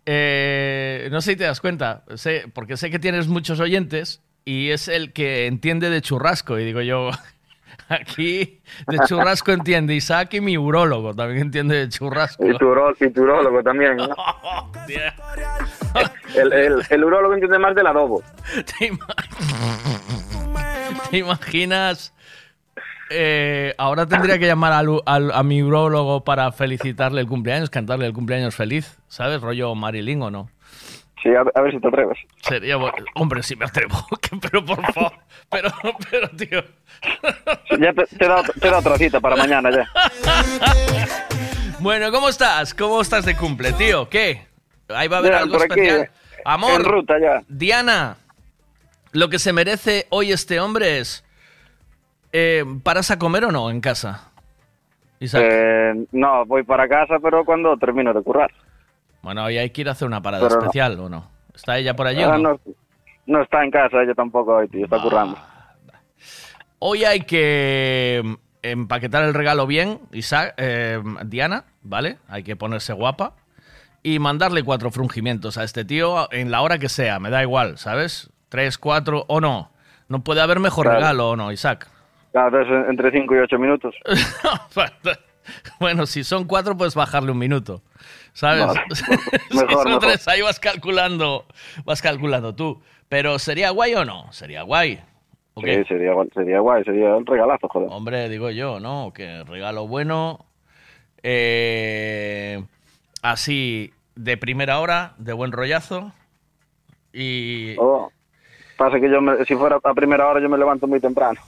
eh, 0.07 1.09
no 1.13 1.21
sé 1.21 1.33
si 1.33 1.37
te 1.37 1.45
das 1.45 1.61
cuenta, 1.61 2.05
sé, 2.15 2.45
porque 2.53 2.77
sé 2.79 2.91
que 2.91 2.99
tienes 2.99 3.29
muchos 3.29 3.61
oyentes 3.61 4.23
y 4.45 4.71
es 4.71 4.89
el 4.89 5.13
que 5.13 5.47
entiende 5.47 5.91
de 5.91 6.01
churrasco. 6.01 6.59
Y 6.59 6.65
digo 6.65 6.81
yo, 6.81 7.11
aquí 7.89 8.61
de 8.87 8.99
churrasco 9.07 9.53
entiende 9.53 9.95
Isaac 9.95 10.35
y 10.35 10.41
mi 10.41 10.59
urólogo 10.59 11.15
también 11.15 11.43
entiende 11.43 11.77
de 11.77 11.89
churrasco. 11.89 12.45
Y 12.47 12.57
tu, 12.59 12.67
uro- 12.67 12.95
y 12.99 13.11
tu 13.11 13.23
urólogo 13.23 13.63
también. 13.63 13.97
El, 16.35 16.53
el, 16.53 16.83
el 16.89 17.05
urólogo 17.05 17.35
entiende 17.35 17.59
más 17.59 17.75
del 17.75 17.87
adobo. 17.87 18.23
¿Te, 18.79 18.91
¿Te 21.11 21.19
imaginas? 21.19 22.15
Eh, 23.11 23.75
ahora 23.77 24.07
tendría 24.07 24.39
que 24.39 24.47
llamar 24.47 24.73
al- 24.73 25.31
a 25.33 25.43
mi 25.43 25.63
urólogo 25.63 26.25
para 26.25 26.51
felicitarle 26.53 27.21
el 27.21 27.27
cumpleaños, 27.27 27.69
cantarle 27.69 28.07
el 28.07 28.15
cumpleaños 28.15 28.55
feliz, 28.55 28.99
¿sabes? 29.09 29.43
Rollo 29.43 29.75
Marilyn 29.75 30.23
o 30.23 30.31
no. 30.31 30.49
Sí, 31.23 31.29
a, 31.35 31.43
a 31.59 31.63
ver 31.63 31.73
si 31.73 31.79
te 31.81 31.89
atreves. 31.89 32.19
Sería 32.43 32.77
bueno. 32.77 32.97
Hombre, 33.15 33.43
si 33.43 33.55
me 33.57 33.65
atrevo. 33.65 33.95
Pero 34.51 34.65
por 34.65 34.93
favor. 34.93 35.13
Pero, 35.51 35.69
pero, 36.11 36.29
tío. 36.31 36.63
Ya 37.79 37.93
te, 37.93 38.07
te 38.17 38.27
dado, 38.27 38.43
te 38.61 38.67
dado 38.69 38.79
otra 38.81 38.97
cita 38.97 39.21
para 39.21 39.37
mañana 39.37 39.71
ya. 39.71 39.87
Bueno, 41.81 42.11
¿cómo 42.11 42.29
estás? 42.29 42.75
¿Cómo 42.75 43.01
estás 43.01 43.25
de 43.25 43.37
cumple, 43.37 43.73
tío? 43.73 44.09
¿Qué? 44.09 44.47
Ahí 44.89 45.09
va 45.09 45.17
a 45.17 45.19
haber 45.21 45.33
Ya, 45.33 45.39
algo 45.41 45.55
por 45.59 45.63
aquí, 45.65 45.81
especial. 45.81 46.11
Amor. 46.45 46.81
en 46.81 46.85
ruta 46.85 47.15
ya. 47.21 47.43
Diana, 47.49 48.17
lo 49.13 49.29
que 49.29 49.39
se 49.39 49.53
merece 49.53 50.07
hoy 50.11 50.33
este 50.33 50.61
hombre 50.61 50.99
es. 50.99 51.25
Eh, 52.33 52.65
¿Paras 52.83 53.11
a 53.11 53.19
comer 53.19 53.45
o 53.45 53.53
no 53.53 53.69
en 53.71 53.81
casa? 53.81 54.31
Isaac. 55.21 55.43
Eh, 55.45 56.07
no, 56.13 56.47
voy 56.47 56.63
para 56.63 56.89
casa, 56.89 57.17
pero 57.23 57.45
cuando 57.45 57.77
termino 57.77 58.13
de 58.15 58.23
currar. 58.23 58.51
Bueno, 59.23 59.45
hoy 59.45 59.59
hay 59.59 59.71
que 59.71 59.81
ir 59.83 59.89
a 59.89 59.93
hacer 59.93 60.07
una 60.09 60.21
parada 60.21 60.45
Pero 60.49 60.57
no. 60.57 60.63
especial, 60.67 61.01
¿o 61.01 61.09
no? 61.09 61.29
¿Está 61.55 61.79
ella 61.79 61.95
por 61.95 62.07
allí 62.07 62.23
o 62.25 62.33
Ah, 62.33 62.39
no? 62.39 62.53
no, 62.55 62.61
no 63.27 63.43
está 63.43 63.63
en 63.65 63.71
casa, 63.71 64.03
ella 64.03 64.15
tampoco 64.15 64.55
hoy, 64.57 64.69
tío, 64.69 64.85
está 64.85 65.01
currando. 65.01 65.37
Hoy 66.81 67.05
hay 67.05 67.21
que 67.21 68.21
mm, 68.25 68.35
empaquetar 68.63 69.23
el 69.25 69.35
regalo 69.35 69.67
bien, 69.67 70.01
Isaac, 70.13 70.55
eh, 70.57 71.01
Diana, 71.27 71.65
¿vale? 71.83 72.19
Hay 72.29 72.43
que 72.43 72.57
ponerse 72.57 72.93
guapa 72.93 73.35
y 74.03 74.19
mandarle 74.19 74.65
cuatro 74.65 74.91
frungimientos 74.91 75.57
a 75.59 75.63
este 75.65 75.85
tío 75.85 76.27
en 76.33 76.51
la 76.51 76.61
hora 76.63 76.79
que 76.79 76.89
sea, 76.89 77.21
me 77.21 77.31
da 77.31 77.43
igual, 77.43 77.79
¿sabes? 77.79 78.31
Tres, 78.49 78.77
cuatro 78.79 79.25
o 79.29 79.41
no. 79.41 79.71
No 80.09 80.25
puede 80.25 80.41
haber 80.41 80.59
mejor 80.59 80.85
Claro. 80.87 80.99
regalo 80.99 81.31
o 81.31 81.37
no, 81.37 81.53
Isaac. 81.53 81.87
Claro, 82.33 82.91
entre 82.91 83.11
5 83.13 83.35
y 83.37 83.39
8 83.39 83.59
minutos. 83.59 83.95
Bueno, 85.81 86.07
si 86.07 86.23
son 86.23 86.45
cuatro, 86.45 86.77
puedes 86.77 86.95
bajarle 86.95 87.33
un 87.33 87.39
minuto. 87.39 87.83
¿Sabes? 88.33 88.65
Si 88.93 89.05
Mejor, 89.55 89.71
son 89.83 89.85
mejor. 89.85 90.01
tres, 90.01 90.27
ahí 90.29 90.41
vas 90.43 90.59
calculando, 90.59 91.47
vas 91.85 92.01
calculando 92.03 92.55
tú. 92.55 92.81
Pero 93.09 93.39
¿sería 93.39 93.71
guay 93.71 93.95
o 93.95 94.05
no? 94.05 94.33
Sería 94.33 94.63
guay. 94.63 95.01
¿O 95.55 95.61
qué? 95.61 95.79
Sí, 95.83 95.89
sería, 95.89 96.13
guay- 96.15 96.33
sería 96.33 96.61
guay, 96.61 96.83
sería 96.85 97.15
un 97.15 97.27
regalazo, 97.27 97.69
joder. 97.69 97.89
Hombre, 97.91 98.29
digo 98.31 98.51
yo, 98.51 98.81
¿no? 98.81 99.13
Que 99.15 99.45
regalo 99.45 99.87
bueno. 99.87 100.47
eh, 101.23 102.65
así, 103.23 103.93
de 104.15 104.37
primera 104.37 104.81
hora, 104.81 105.15
de 105.19 105.33
buen 105.33 105.53
rollazo. 105.53 106.13
Y 107.13 107.77
Oh, 107.79 108.11
pasa 108.79 108.99
que 108.99 109.11
yo, 109.11 109.21
me- 109.21 109.45
si 109.45 109.55
fuera 109.55 109.79
a 109.83 109.95
primera 109.95 110.27
hora, 110.29 110.41
yo 110.41 110.49
me 110.49 110.57
levanto 110.59 110.87
muy 110.87 111.01
temprano. 111.01 111.39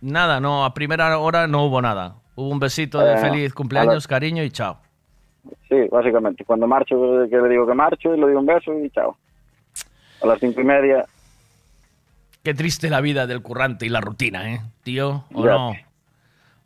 nada, 0.00 0.40
no, 0.40 0.64
a 0.64 0.74
primera 0.74 1.18
hora 1.18 1.46
no 1.46 1.64
hubo 1.64 1.80
nada. 1.82 2.16
Hubo 2.34 2.48
un 2.48 2.58
besito 2.58 3.04
de 3.04 3.14
Eh, 3.14 3.18
feliz 3.18 3.54
cumpleaños, 3.54 4.06
cariño 4.08 4.42
y 4.42 4.50
chao. 4.50 4.78
Sí, 5.68 5.76
básicamente. 5.90 6.44
Cuando 6.44 6.66
marcho, 6.66 6.96
que 7.30 7.36
le 7.36 7.48
digo 7.48 7.66
que 7.66 7.74
marcho 7.74 8.14
y 8.14 8.20
le 8.20 8.26
digo 8.28 8.40
un 8.40 8.46
beso 8.46 8.72
y 8.78 8.90
chao. 8.90 9.16
A 10.22 10.26
las 10.26 10.38
cinco 10.40 10.60
y 10.60 10.64
media, 10.64 11.04
Qué 12.42 12.52
triste 12.52 12.90
la 12.90 13.00
vida 13.00 13.26
del 13.26 13.40
currante 13.40 13.86
y 13.86 13.88
la 13.88 14.02
rutina, 14.02 14.52
¿eh? 14.52 14.60
Tío, 14.82 15.24
¿o 15.32 15.44
Ya. 15.44 15.50
no? 15.50 15.72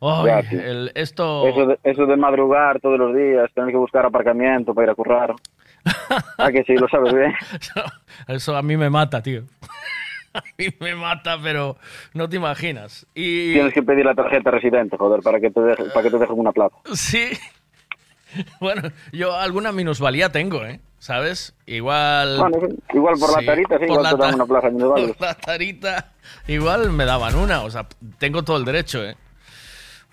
Ay, 0.01 0.25
Ya, 0.25 0.39
el- 0.57 0.91
esto... 0.93 1.47
eso, 1.47 1.65
de, 1.67 1.79
eso 1.83 2.05
de 2.05 2.17
madrugar 2.17 2.81
todos 2.81 2.99
los 2.99 3.15
días, 3.15 3.49
tener 3.53 3.71
que 3.71 3.77
buscar 3.77 4.05
aparcamiento 4.05 4.73
para 4.73 4.87
ir 4.87 4.91
a 4.91 4.95
currar. 4.95 5.33
ah, 6.37 6.51
que 6.51 6.63
sí, 6.65 6.75
lo 6.75 6.87
sabes 6.89 7.13
bien. 7.13 7.33
Eso 8.27 8.57
a 8.57 8.61
mí 8.61 8.75
me 8.75 8.89
mata, 8.89 9.21
tío. 9.23 9.43
A 10.33 10.43
mí 10.59 10.67
me 10.79 10.93
mata, 10.95 11.37
pero 11.41 11.77
no 12.13 12.29
te 12.29 12.35
imaginas. 12.35 13.07
Y 13.15 13.53
Tienes 13.53 13.73
que 13.73 13.81
pedir 13.81 14.05
la 14.05 14.13
tarjeta 14.13 14.51
residente, 14.51 14.95
joder, 14.95 15.21
para 15.23 15.39
que 15.39 15.49
te 15.49 15.59
deje, 15.59 15.85
para 15.85 16.03
que 16.03 16.11
te 16.11 16.19
dejen 16.19 16.37
una 16.39 16.51
plaza. 16.51 16.75
sí. 16.93 17.29
Bueno, 18.59 18.91
yo 19.11 19.35
alguna 19.35 19.71
minusvalía 19.71 20.31
tengo, 20.31 20.63
¿eh? 20.65 20.79
¿Sabes? 20.99 21.53
Igual. 21.65 22.37
Bueno, 22.39 22.57
igual 22.93 23.15
por 23.19 23.31
la 23.33 23.39
Sí, 23.39 23.45
tarita, 23.45 23.75
sí, 23.79 23.85
por 23.85 23.89
igual 23.89 24.03
la 24.03 24.09
te 24.11 24.17
dan 24.17 24.29
ta- 24.31 24.35
una 24.35 24.45
plaza 24.45 24.67
en 24.67 24.75
minusválidos. 24.75 25.15
Por 25.17 25.27
la 25.27 25.33
tarita, 25.35 26.11
igual 26.47 26.91
me 26.91 27.05
daban 27.05 27.35
una. 27.35 27.61
O 27.61 27.71
sea, 27.71 27.87
tengo 28.17 28.43
todo 28.43 28.57
el 28.57 28.65
derecho, 28.65 29.03
¿eh? 29.05 29.15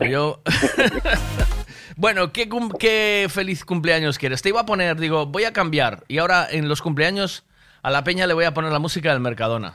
Yo. 0.09 0.41
bueno, 1.97 2.33
¿qué, 2.33 2.49
¿qué 2.79 3.27
feliz 3.31 3.65
cumpleaños 3.65 4.19
quieres? 4.19 4.43
Te 4.43 4.51
iba 4.51 4.61
a 4.61 4.67
poner, 4.67 4.99
digo, 4.99 5.27
voy 5.27 5.45
a 5.45 5.53
cambiar. 5.53 6.05
Y 6.09 6.19
ahora 6.19 6.47
en 6.51 6.69
los 6.69 6.83
cumpleaños 6.83 7.45
a 7.83 7.91
la 7.91 8.05
peña 8.05 8.27
le 8.27 8.35
voy 8.35 8.45
a 8.45 8.55
poner 8.55 8.71
la 8.73 8.79
música 8.79 9.11
del 9.13 9.21
Mercadona. 9.21 9.75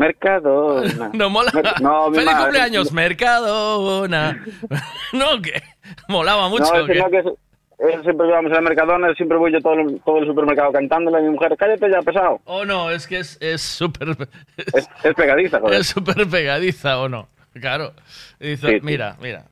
Mercadona. 0.00 1.10
No 1.14 1.30
mola. 1.30 1.50
Mer- 1.52 1.80
no, 1.80 2.08
mi 2.10 2.16
¡Feliz 2.16 2.32
madre. 2.32 2.42
cumpleaños, 2.44 2.92
Mercadona! 2.92 4.44
no, 5.12 5.42
que 5.42 5.62
molaba 6.08 6.48
mucho. 6.48 6.64
no, 6.74 6.86
que 6.86 6.92
que 6.94 7.18
es- 7.18 8.02
siempre 8.02 8.26
vamos 8.30 8.52
a 8.52 8.56
la 8.56 8.60
Mercadona, 8.60 9.14
siempre 9.14 9.38
voy 9.38 9.52
yo 9.52 9.60
todo, 9.60 9.74
el- 9.74 10.00
todo 10.04 10.18
el 10.18 10.26
supermercado 10.26 10.72
cantándole 10.72 11.18
a 11.18 11.20
mi 11.20 11.30
mujer, 11.30 11.54
cállate 11.58 11.90
ya, 11.90 12.00
pesado. 12.02 12.40
Oh, 12.44 12.64
no, 12.64 12.90
es 12.90 13.06
que 13.06 13.18
es 13.20 13.38
súper. 13.62 14.08
Es, 14.74 14.88
es 15.02 15.14
pegadiza, 15.14 15.60
joder. 15.60 15.80
Es 15.80 15.86
súper 15.88 16.26
pegadiza, 16.28 16.98
¿o 16.98 17.08
no? 17.08 17.28
Claro. 17.54 17.92
Dice, 18.38 18.66
Sí, 18.68 18.74
sí. 18.74 18.80
mira, 18.82 19.16
mira. 19.20 19.44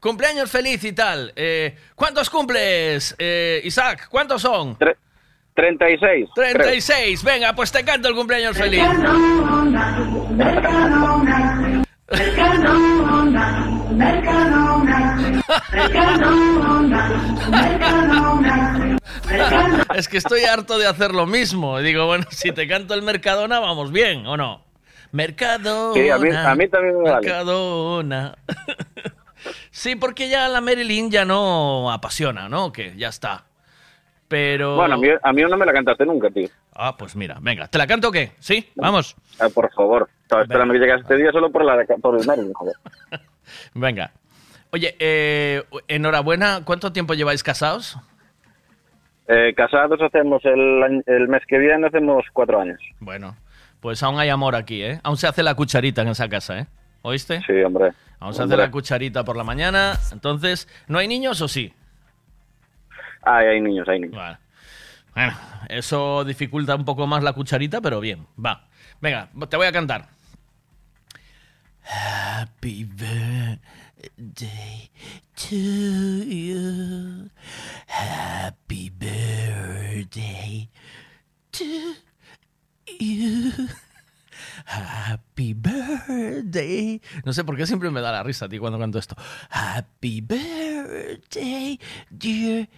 Cumpleaños 0.00 0.50
feliz 0.50 0.84
y 0.84 0.92
tal. 0.92 1.32
Eh, 1.34 1.74
¿Cuántos 1.96 2.30
cumples, 2.30 3.16
eh, 3.18 3.60
Isaac? 3.64 4.06
¿Cuántos 4.10 4.42
son? 4.42 4.76
36. 5.58 6.28
36. 6.36 7.24
Venga, 7.24 7.52
pues 7.52 7.72
te 7.72 7.84
canto 7.84 8.08
el 8.08 8.14
cumpleaños 8.14 8.56
feliz. 8.56 8.80
es 19.94 20.08
que 20.08 20.18
estoy 20.18 20.42
harto 20.44 20.78
de 20.78 20.86
hacer 20.86 21.12
lo 21.12 21.26
mismo. 21.26 21.80
Y 21.80 21.84
digo, 21.84 22.06
bueno, 22.06 22.24
si 22.30 22.52
te 22.52 22.66
canto 22.68 22.94
el 22.94 23.02
Mercadona, 23.02 23.60
vamos 23.60 23.90
bien, 23.92 24.26
¿o 24.26 24.36
no? 24.36 24.64
Mercadona. 25.12 25.94
Sí, 25.94 26.10
a 26.10 26.18
mí- 26.18 26.30
a 26.30 26.54
mí 26.54 26.68
también 26.68 26.98
me 27.02 27.10
vale. 27.10 27.26
Mercadona. 27.26 28.34
sí, 29.70 29.96
porque 29.96 30.28
ya 30.28 30.48
la 30.48 30.60
Marilyn 30.60 31.10
ya 31.10 31.24
no 31.24 31.90
apasiona, 31.90 32.48
¿no? 32.48 32.72
Que 32.72 32.94
ya 32.96 33.08
está. 33.08 33.44
Pero. 34.28 34.76
Bueno, 34.76 34.94
a 34.94 34.98
mí, 34.98 35.08
a 35.22 35.32
mí 35.32 35.42
no 35.42 35.56
me 35.56 35.66
la 35.66 35.72
cantaste 35.72 36.04
nunca, 36.04 36.30
tío. 36.30 36.48
Ah, 36.74 36.94
pues 36.96 37.16
mira, 37.16 37.38
venga, 37.40 37.66
¿te 37.68 37.78
la 37.78 37.86
canto 37.86 38.08
o 38.08 38.12
qué? 38.12 38.32
¿Sí? 38.38 38.68
Vamos. 38.76 39.16
Ah, 39.40 39.48
por 39.52 39.72
favor. 39.72 40.08
Estaba 40.22 40.42
esperando 40.42 40.74
que 40.74 40.80
llegase 40.80 41.02
este 41.02 41.16
día 41.16 41.32
solo 41.32 41.50
por, 41.50 41.64
la, 41.64 41.82
por 42.02 42.14
el 42.20 42.52
joder. 42.54 42.74
Venga. 43.74 44.12
Oye, 44.70 44.94
eh, 44.98 45.62
enhorabuena. 45.88 46.60
¿Cuánto 46.64 46.92
tiempo 46.92 47.14
lleváis 47.14 47.42
casados? 47.42 47.96
Eh, 49.26 49.54
casados 49.54 50.00
hacemos 50.02 50.44
el, 50.44 51.02
el 51.06 51.28
mes 51.28 51.42
que 51.46 51.58
viene, 51.58 51.86
hacemos 51.86 52.24
cuatro 52.32 52.60
años. 52.60 52.78
Bueno, 53.00 53.36
pues 53.80 54.02
aún 54.02 54.18
hay 54.18 54.28
amor 54.28 54.54
aquí, 54.54 54.82
¿eh? 54.82 55.00
Aún 55.02 55.16
se 55.16 55.26
hace 55.26 55.42
la 55.42 55.54
cucharita 55.54 56.02
en 56.02 56.08
esa 56.08 56.28
casa, 56.28 56.58
¿eh? 56.60 56.66
¿Oíste? 57.02 57.42
Sí, 57.46 57.52
hombre. 57.62 57.92
Aún 58.20 58.32
se 58.34 58.42
hace 58.42 58.54
Hombre. 58.54 58.58
la 58.58 58.70
cucharita 58.70 59.24
por 59.24 59.36
la 59.36 59.44
mañana. 59.44 59.98
Entonces, 60.12 60.68
¿no 60.88 60.98
hay 60.98 61.08
niños 61.08 61.40
o 61.40 61.48
sí? 61.48 61.72
Ah, 63.22 63.38
hay 63.38 63.60
niños, 63.60 63.88
hay 63.88 64.00
niños. 64.00 64.38
Bueno, 65.14 65.34
eso 65.68 66.24
dificulta 66.24 66.74
un 66.76 66.84
poco 66.84 67.06
más 67.06 67.22
la 67.22 67.32
cucharita, 67.32 67.80
pero 67.80 68.00
bien, 68.00 68.26
va. 68.42 68.68
Venga, 69.00 69.30
te 69.48 69.56
voy 69.56 69.66
a 69.66 69.72
cantar. 69.72 70.08
Happy 71.82 72.84
birthday 72.84 73.58
to 75.34 75.56
you. 75.56 77.30
Happy 77.86 78.90
birthday 78.90 80.68
to 81.52 81.64
you. 83.00 83.52
Happy 84.66 85.54
birthday. 85.54 87.00
No 87.24 87.32
sé 87.32 87.42
por 87.44 87.56
qué 87.56 87.66
siempre 87.66 87.90
me 87.90 88.00
da 88.00 88.12
la 88.12 88.22
risa 88.22 88.44
a 88.44 88.48
ti 88.48 88.58
cuando 88.58 88.78
canto 88.78 88.98
esto. 88.98 89.16
Happy 89.50 90.20
birthday, 90.20 91.80
dear 92.10 92.68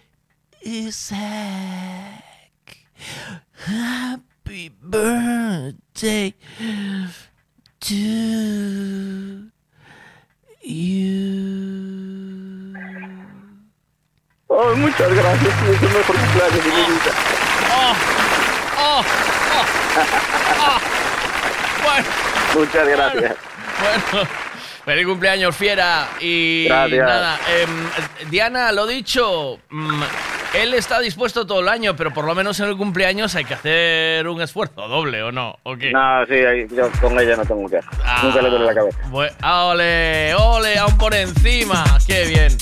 Isaac. 0.65 2.23
Happy 3.65 4.69
birthday 4.81 6.33
to 7.79 7.95
you. 10.63 11.21
Oh, 14.53 14.75
muchas 14.75 15.13
gracias. 15.13 15.53
Es 15.69 15.81
el 15.81 15.89
mejor 15.89 16.15
cumpleaños 16.15 16.63
de 16.63 16.69
mi 16.69 16.75
vida. 16.75 17.11
¡Oh! 17.73 17.95
¡Oh! 18.79 19.01
¡Oh! 19.01 19.03
Ah. 20.63 20.79
Bueno, 21.83 22.07
Muchas 22.55 22.87
gracias. 22.87 23.35
bueno. 24.11 24.27
Feliz 24.85 25.05
cumpleaños, 25.05 25.55
fiera. 25.55 26.07
Y 26.19 26.65
Gracias. 26.67 27.07
nada, 27.07 27.39
em, 27.59 28.29
Diana, 28.29 28.71
lo 28.71 28.87
dicho, 28.87 29.59
mm, 29.69 30.01
él 30.55 30.73
está 30.73 30.99
dispuesto 30.99 31.45
todo 31.45 31.59
el 31.61 31.69
año, 31.69 31.95
pero 31.95 32.11
por 32.13 32.25
lo 32.25 32.33
menos 32.35 32.59
en 32.59 32.67
el 32.67 32.75
cumpleaños 32.77 33.35
hay 33.35 33.45
que 33.45 33.53
hacer 33.53 34.27
un 34.27 34.41
esfuerzo 34.41 34.87
doble, 34.87 35.21
¿o 35.23 35.31
no? 35.31 35.57
¿O 35.63 35.75
qué? 35.77 35.91
No, 35.91 36.25
sí, 36.27 36.35
yo 36.75 36.89
con 36.99 37.19
ella 37.19 37.35
no 37.37 37.45
tengo 37.45 37.69
que 37.69 37.79
Nunca 38.23 38.41
le 38.41 38.49
duele 38.49 38.65
la 38.65 38.73
cabeza. 38.73 38.97
Bue- 39.11 39.31
ah, 39.41 39.65
ole, 39.65 40.33
ole, 40.35 40.77
aún 40.79 40.97
por 40.97 41.13
encima. 41.13 41.83
Qué 42.07 42.25
bien. 42.25 42.57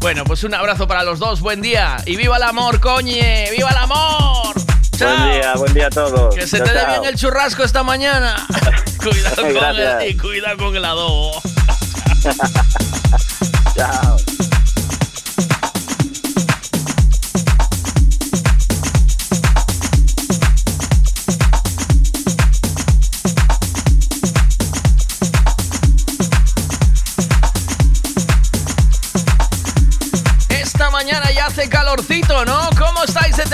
Bueno, 0.00 0.24
pues 0.24 0.44
un 0.44 0.54
abrazo 0.54 0.86
para 0.86 1.02
los 1.02 1.18
dos. 1.18 1.40
Buen 1.40 1.60
día. 1.60 1.96
Y 2.06 2.16
viva 2.16 2.36
el 2.36 2.42
amor, 2.44 2.78
coñe. 2.80 3.48
¡Viva 3.50 3.70
el 3.70 3.76
amor! 3.78 4.54
Buen 4.98 5.32
día, 5.32 5.54
buen 5.56 5.74
día 5.74 5.86
a 5.86 5.90
todos. 5.90 6.34
Que 6.34 6.46
se 6.46 6.58
Chao, 6.58 6.66
te 6.66 6.72
dé 6.72 6.86
bien 6.86 7.04
el 7.04 7.16
churrasco 7.16 7.64
esta 7.64 7.82
mañana. 7.82 8.46
cuidado 9.02 9.42
con 9.42 9.76
el, 9.76 10.08
y 10.08 10.16
cuidado 10.16 10.56
con 10.56 10.76
el 10.76 10.84
adobo. 10.84 11.42
Chao. 13.74 14.16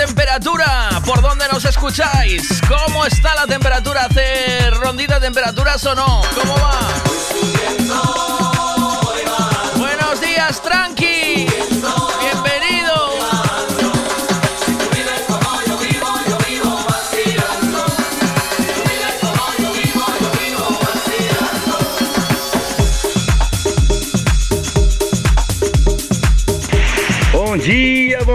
Temperatura? 0.07 0.89
¿Por 1.05 1.21
dónde 1.21 1.45
nos 1.51 1.63
escucháis? 1.63 2.59
¿Cómo 2.67 3.05
está 3.05 3.35
la 3.35 3.45
temperatura? 3.45 4.05
¿Hace 4.05 4.71
rondita 4.71 5.15
de 5.15 5.27
temperaturas 5.27 5.85
o 5.85 5.93
no? 5.93 6.21
¿Cómo 6.33 6.55
va? 6.55 6.79
Buenos 9.77 10.19
días, 10.19 10.61
tranqui. 10.61 11.45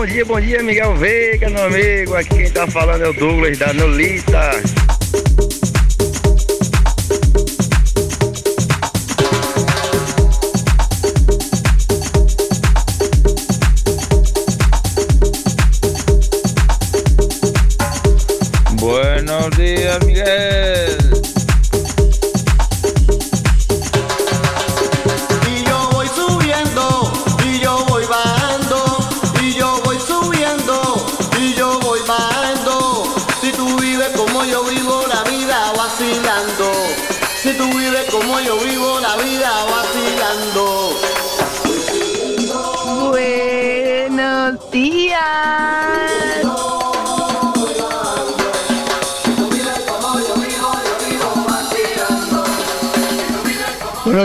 Bom 0.07 0.12
dia, 0.12 0.25
bom 0.25 0.40
dia, 0.40 0.62
Miguel 0.62 0.95
Veiga, 0.95 1.51
meu 1.51 1.64
amigo. 1.64 2.14
Aqui 2.14 2.37
quem 2.37 2.51
tá 2.51 2.66
falando 2.69 3.03
é 3.03 3.09
o 3.09 3.12
Douglas 3.12 3.59
da 3.59 3.73
Nolita. 3.73 4.76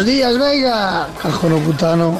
Días, 0.06 0.38
Vega. 0.38 1.08
Cajono 1.22 1.58
putano. 1.60 2.20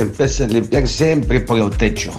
Empieza 0.00 0.44
a 0.44 0.46
limpiar 0.48 0.86
siempre 0.88 1.40
por 1.40 1.58
el 1.58 1.70
techo. 1.70 2.12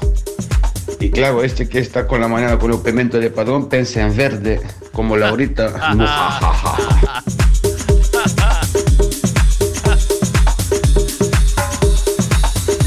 Y 1.00 1.12
claro, 1.12 1.44
este 1.44 1.70
que 1.70 1.80
está 1.80 2.08
con 2.08 2.22
la 2.22 2.28
mañana 2.28 2.58
con 2.58 2.72
el 2.72 2.80
pimiento 2.80 3.20
de 3.20 3.30
padrón 3.30 3.70
piensa 3.70 4.02
en 4.02 4.16
verde, 4.16 4.62
como 4.92 5.16
Laurita. 5.16 5.68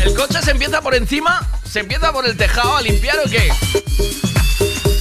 ¿El 0.05 0.14
coche 0.14 0.42
se 0.42 0.50
empieza 0.50 0.81
por 0.81 0.94
encima? 0.94 1.40
¿Se 1.64 1.81
empieza 1.81 2.12
por 2.12 2.26
el 2.26 2.37
tejado 2.37 2.76
a 2.76 2.83
limpiar 2.83 3.18
o 3.24 3.31
qué? 3.31 3.53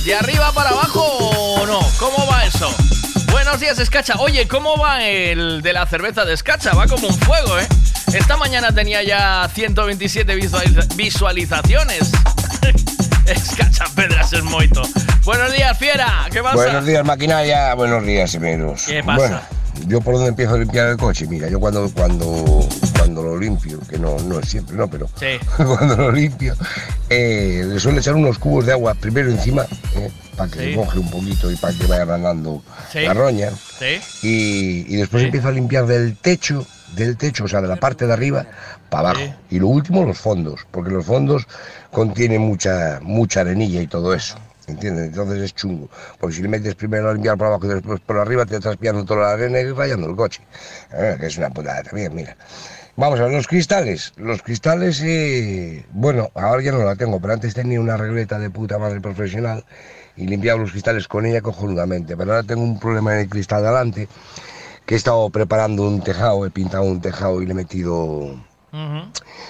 ¿De 0.06 0.16
arriba 0.16 0.52
para 0.54 0.70
abajo 0.70 1.02
o 1.02 1.66
no? 1.66 1.80
¿Cómo 2.00 2.28
va 2.28 2.46
eso? 2.46 2.72
Bueno, 3.32 3.50
Buenos 3.50 3.62
días, 3.62 3.80
Escacha. 3.80 4.14
Oye, 4.20 4.48
¿cómo 4.48 4.78
va 4.78 5.04
el 5.04 5.64
de 5.64 5.74
la 5.74 5.88
cerveza 5.88 6.24
de 6.24 6.34
Escacha? 6.34 6.76
Va 6.76 6.86
como 6.86 7.08
un 7.08 7.18
fuego, 7.20 7.58
¿eh? 7.58 7.68
Esta 8.14 8.38
mañana 8.38 8.72
tenía 8.74 9.04
ya 9.04 9.50
127 9.54 10.36
visualiza- 10.36 10.96
visualizaciones. 10.96 12.12
Escacha 13.26 13.86
Pedras 13.96 14.34
es 14.34 14.44
moito. 14.44 14.82
Buenos 15.24 15.54
días, 15.54 15.78
fiera. 15.78 16.26
¿Qué 16.32 16.42
pasa? 16.42 16.56
Buenos 16.56 16.86
días, 16.86 17.06
maquinaria. 17.06 17.74
Buenos 17.76 18.04
días, 18.06 18.32
semeros. 18.32 18.84
¿Qué 18.88 19.04
pasa? 19.04 19.18
Bueno, 19.20 19.42
yo 19.88 20.02
por 20.02 20.16
dónde 20.16 20.30
empiezo 20.30 20.56
a 20.56 20.58
limpiar 20.58 20.88
el 20.90 20.98
coche. 20.98 21.28
Mira, 21.28 21.48
yo 21.50 21.60
cuando 21.60 21.90
cuando 21.92 22.68
cuando 22.98 23.22
lo 23.24 23.38
limpio, 23.38 23.80
que 23.88 23.98
no, 24.00 24.18
no 24.20 24.40
es 24.40 24.50
siempre, 24.50 24.76
no, 24.76 24.90
pero 24.90 25.08
Sí. 25.20 25.38
cuando 25.64 25.96
lo 25.96 26.12
limpio, 26.12 26.56
eh, 27.10 27.64
le 27.68 27.80
suelo 27.80 28.00
echar 28.00 28.16
unos 28.16 28.40
cubos 28.40 28.66
de 28.66 28.72
agua 28.74 28.96
primero 28.96 29.30
encima, 29.30 29.66
eh, 29.96 30.10
para 30.36 30.50
que 30.50 30.72
Sí. 30.72 30.76
moje 30.76 30.98
un 31.00 31.10
poquito 31.12 31.52
y 31.52 31.56
para 31.58 31.74
que 31.78 31.86
vaya 31.86 32.06
ganando 32.06 32.64
Sí. 32.92 33.02
la 33.02 33.14
roña. 33.14 33.50
Sí. 33.78 34.00
Y, 34.28 34.94
y 34.94 34.98
después 34.98 35.24
empiezo 35.24 35.48
a 35.50 35.52
limpiar 35.52 35.86
del 35.86 36.18
techo, 36.18 36.66
del 37.06 37.18
techo, 37.18 37.46
o 37.46 37.48
sea, 37.48 37.62
de 37.62 37.68
la 37.68 37.76
parte 37.76 38.06
de 38.08 38.14
arriba 38.14 38.46
para 38.90 39.12
abajo. 39.12 39.36
Y 39.50 39.60
lo 39.60 39.68
último, 39.68 40.06
los 40.06 40.18
fondos, 40.18 40.66
porque 40.72 40.92
los 40.92 41.06
fondos 41.06 41.48
contienen 41.92 42.42
mucha, 42.42 43.00
mucha 43.02 43.42
arenilla 43.42 43.82
y 43.82 43.88
todo 43.88 44.14
eso. 44.14 44.38
¿Entiendes? 44.68 45.08
Entonces 45.08 45.42
es 45.42 45.56
chungo. 45.56 45.90
Porque 46.20 46.36
si 46.36 46.42
le 46.44 46.48
metes 46.48 46.76
primero 46.76 47.10
a 47.10 47.14
limpiar 47.14 47.38
por 47.38 47.48
abajo 47.48 47.66
y 47.66 47.70
después 47.70 48.00
por 48.02 48.20
arriba, 48.20 48.46
te 48.46 48.58
estás 48.58 48.78
pillando 48.78 49.04
toda 49.04 49.22
la 49.22 49.32
arena 49.32 49.60
y 49.60 49.72
rayando 49.72 50.08
el 50.08 50.16
coche. 50.16 50.42
Eh, 50.94 51.18
que 51.20 51.26
es 51.26 51.38
una 51.38 51.50
putada 51.50 51.82
también, 51.84 52.14
mira. 52.14 52.38
Vamos 52.96 53.20
a 53.20 53.24
ver, 53.24 53.32
los 53.32 53.48
cristales. 53.48 54.14
Los 54.18 54.44
cristales, 54.44 55.02
eh, 55.04 55.86
bueno, 55.92 56.30
ahora 56.36 56.62
ya 56.62 56.72
no 56.72 56.84
la 56.84 56.96
tengo, 56.96 57.20
pero 57.20 57.34
antes 57.34 57.54
tenía 57.54 57.80
una 57.80 57.98
regleta 57.98 58.38
de 58.38 58.50
puta 58.50 58.78
madre 58.78 59.00
profesional 59.02 59.64
y 60.18 60.28
limpiaba 60.28 60.60
los 60.60 60.72
cristales 60.72 61.08
con 61.08 61.26
ella 61.26 61.42
cojonudamente. 61.42 62.18
Pero 62.18 62.32
ahora 62.34 62.44
tengo 62.44 62.62
un 62.62 62.80
problema 62.80 63.14
en 63.14 63.22
el 63.22 63.30
cristal 63.30 63.62
de 63.62 63.68
adelante, 63.70 64.08
que 64.90 64.96
he 64.96 64.98
estado 64.98 65.30
preparando 65.30 65.84
un 65.84 66.02
tejado, 66.02 66.48
he 66.48 66.50
pintado 66.50 66.82
un 66.82 67.00
tejado 67.00 67.44
y 67.44 67.46
le 67.46 67.52
he 67.52 67.56
metido 67.56 68.36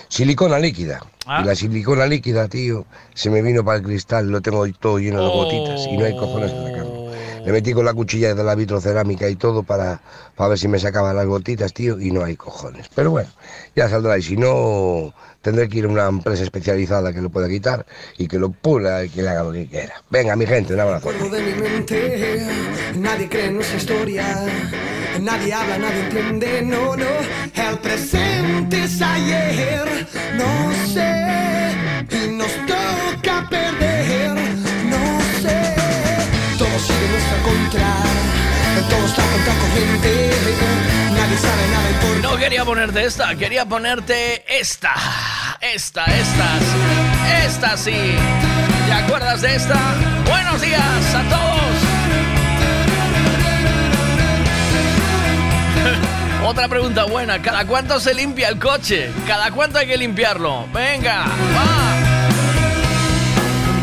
silicona 0.09 0.59
líquida. 0.59 0.99
Ah. 1.25 1.39
Y 1.41 1.45
la 1.45 1.55
silicona 1.55 2.07
líquida, 2.07 2.49
tío, 2.49 2.85
se 3.13 3.29
me 3.29 3.41
vino 3.41 3.63
para 3.63 3.77
el 3.77 3.85
cristal, 3.85 4.29
lo 4.29 4.41
tengo 4.41 4.67
todo 4.73 4.99
lleno 4.99 5.21
de 5.21 5.29
gotitas 5.29 5.87
y 5.87 5.95
no 5.95 6.03
hay 6.03 6.17
cojones 6.17 6.51
de 6.51 6.57
sacarlo. 6.57 7.09
Le 7.45 7.53
metí 7.53 7.71
con 7.71 7.85
la 7.85 7.93
cuchilla 7.93 8.35
de 8.35 8.43
la 8.43 8.53
vitrocerámica 8.53 9.29
y 9.29 9.37
todo 9.37 9.63
para, 9.63 10.01
para 10.35 10.49
ver 10.49 10.59
si 10.59 10.67
me 10.67 10.77
sacaba 10.77 11.13
las 11.13 11.25
gotitas, 11.25 11.71
tío, 11.71 11.97
y 12.01 12.11
no 12.11 12.25
hay 12.25 12.35
cojones. 12.35 12.89
Pero 12.93 13.11
bueno, 13.11 13.29
ya 13.77 13.87
saldrá. 13.87 14.17
Y 14.17 14.21
si 14.21 14.35
no, 14.35 15.13
tendré 15.41 15.69
que 15.69 15.77
ir 15.79 15.85
a 15.85 15.87
una 15.87 16.07
empresa 16.07 16.43
especializada 16.43 17.13
que 17.13 17.21
lo 17.21 17.29
pueda 17.29 17.47
quitar 17.47 17.85
y 18.17 18.27
que 18.27 18.37
lo 18.37 18.51
pula 18.51 19.05
y 19.05 19.09
que 19.09 19.21
le 19.21 19.29
haga 19.29 19.43
lo 19.43 19.53
que 19.53 19.67
quiera. 19.67 20.03
Venga, 20.09 20.35
mi 20.35 20.45
gente, 20.45 20.73
un 20.73 20.81
abrazo. 20.81 21.09
Nadie 22.97 23.29
cree 23.29 23.45
en 23.45 23.55
nuestra 23.55 23.77
historia, 23.77 24.45
nadie 25.21 25.53
habla, 25.53 25.77
nadie 25.77 26.01
entiende, 26.01 26.61
no, 26.61 26.95
no, 26.95 27.05
el 27.69 27.77
presente 27.79 28.83
es 28.83 29.01
ayer, 29.01 30.07
no 30.35 30.71
sé, 30.93 31.75
y 32.11 32.31
nos 32.31 32.51
toca 32.65 33.47
perder, 33.49 34.35
no 34.85 35.21
sé, 35.41 35.75
todo 36.57 36.79
sigue 36.79 37.05
en 37.05 37.11
nuestra 37.11 37.37
contra, 37.43 37.95
todo 38.89 39.05
está 39.05 39.23
contra 39.23 39.53
corriente, 39.55 40.31
nadie 41.11 41.37
sabe 41.37 41.67
nada 41.67 41.99
por 42.01 42.31
No 42.31 42.37
quería 42.37 42.65
ponerte 42.65 43.05
esta, 43.05 43.35
quería 43.35 43.65
ponerte 43.65 44.43
esta. 44.59 44.93
Esta, 45.61 46.05
estas. 46.05 46.61
Esta 47.45 47.75
sí. 47.75 48.15
¿Te 48.87 48.93
acuerdas 48.93 49.41
de 49.41 49.55
esta? 49.55 49.77
Buenos 50.25 50.61
días 50.61 51.15
a 51.15 51.29
todos. 51.29 51.78
Otra 56.45 56.67
pregunta 56.67 57.03
buena. 57.03 57.41
¿Cada 57.41 57.65
cuánto 57.65 57.99
se 57.99 58.13
limpia 58.13 58.49
el 58.49 58.59
coche? 58.59 59.11
¿Cada 59.27 59.51
cuánto 59.51 59.77
hay 59.77 59.87
que 59.87 59.97
limpiarlo? 59.97 60.67
Venga, 60.73 61.25
va. 61.55 61.99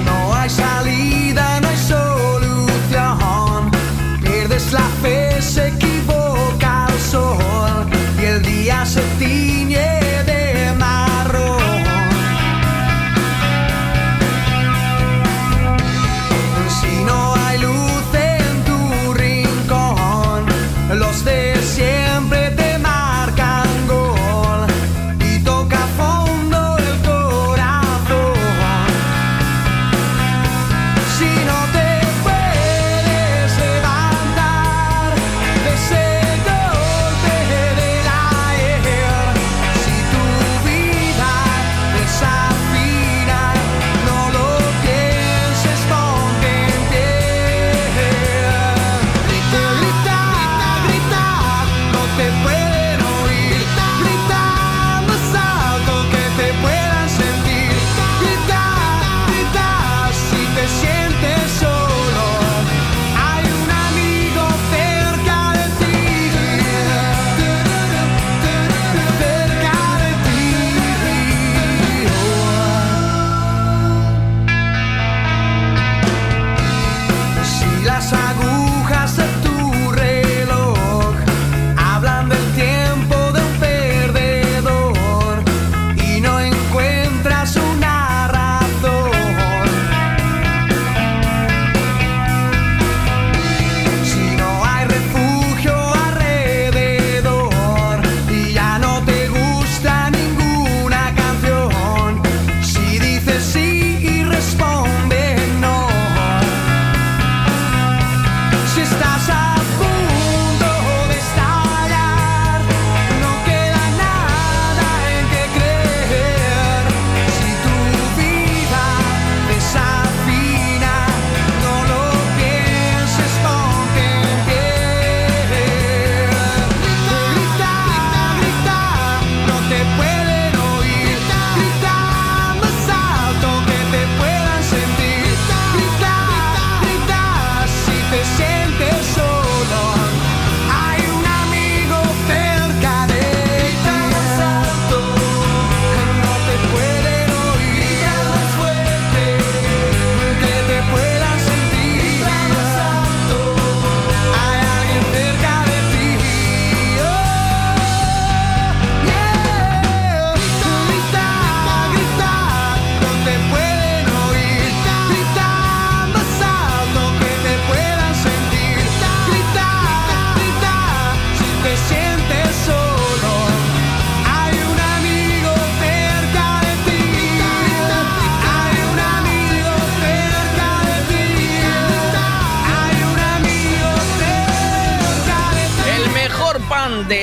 No 0.05 0.35
hay 0.35 0.49
salida, 0.51 1.61
no 1.61 1.69
hay 1.69 1.77
solución. 1.77 3.71
Pierdes 4.23 4.73
la 4.73 4.89
fe, 5.03 5.41
se 5.43 5.69
equivoca 5.69 6.87
el 6.89 7.01
sol 7.01 7.87
y 8.21 8.25
el 8.25 8.43
día 8.43 8.87
se 8.87 9.03
tiñe 9.19 10.06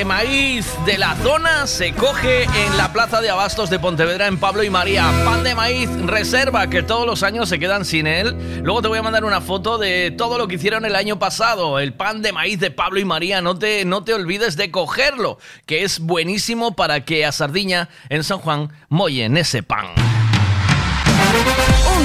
de 0.04 0.08
maíz 0.10 0.68
de 0.86 0.98
la 0.98 1.16
zona 1.24 1.66
se 1.66 1.94
coge 1.94 2.44
en 2.44 2.78
la 2.78 2.92
plaza 2.92 3.22
de 3.22 3.30
abastos 3.30 3.70
de 3.70 3.80
Pontevedra 3.80 4.28
en 4.28 4.38
Pablo 4.38 4.62
y 4.62 4.70
María. 4.70 5.10
Pan 5.24 5.46
de 5.46 5.56
maíz 5.56 5.90
reserva 6.06 6.68
que 6.68 6.84
todos 6.84 7.06
los 7.06 7.24
años 7.24 7.48
se 7.48 7.58
quedan 7.58 7.86
sin 7.86 8.06
él. 8.06 8.36
Luego 8.64 8.82
te 8.82 8.90
voy 8.90 8.98
a 8.98 9.02
mandar 9.02 9.24
una 9.24 9.40
foto 9.40 9.78
de 9.78 10.12
todo 10.12 10.38
lo 10.38 10.50
que 10.50 10.56
hicieron 10.56 10.84
el 10.84 10.98
año 10.98 11.20
pasado. 11.20 11.80
El 11.80 11.94
pan 11.94 12.22
de 12.22 12.34
maíz 12.34 12.60
de 12.60 12.70
Pablo 12.70 13.00
y 13.00 13.06
María. 13.06 13.42
No 13.42 13.58
te, 13.58 13.86
no 13.86 14.04
te 14.04 14.14
olvides 14.14 14.58
de 14.58 14.72
cogerlo, 14.72 15.38
que 15.66 15.86
es 15.86 16.02
buenísimo 16.02 16.76
para 16.76 17.06
que 17.06 17.26
a 17.26 17.32
Sardiña 17.32 17.88
en 18.10 18.26
San 18.26 18.40
Juan 18.40 18.74
mollen 18.90 19.38
ese 19.38 19.64
pan. 19.64 19.86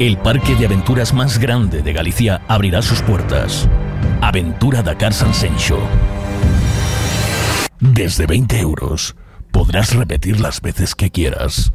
El 0.00 0.18
parque 0.18 0.56
de 0.56 0.66
aventuras 0.66 1.14
más 1.14 1.38
grande 1.38 1.80
de 1.80 1.92
Galicia 1.92 2.42
abrirá 2.48 2.82
sus 2.82 3.00
puertas. 3.00 3.68
Aventura 4.20 4.82
Dakar 4.82 5.14
San. 5.14 5.30
Desde 7.78 8.26
20 8.26 8.58
euros 8.58 9.14
podrás 9.52 9.94
repetir 9.94 10.40
las 10.40 10.60
veces 10.60 10.96
que 10.96 11.10
quieras. 11.10 11.72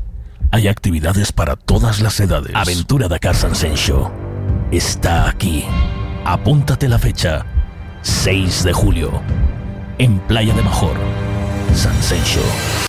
Hay 0.52 0.68
actividades 0.68 1.32
para 1.32 1.56
todas 1.56 2.02
las 2.02 2.20
edades. 2.20 2.52
Aventura 2.56 3.08
Dakar 3.08 3.36
San 3.36 3.56
Sencho. 3.56 4.12
Está 4.70 5.30
aquí. 5.30 5.64
Apúntate 6.26 6.90
la 6.90 7.00
fecha. 7.00 7.46
6 8.02 8.66
de 8.66 8.74
julio. 8.74 9.22
En 9.98 10.20
Playa 10.20 10.54
de 10.54 10.62
Major. 10.62 10.98
San. 11.74 12.89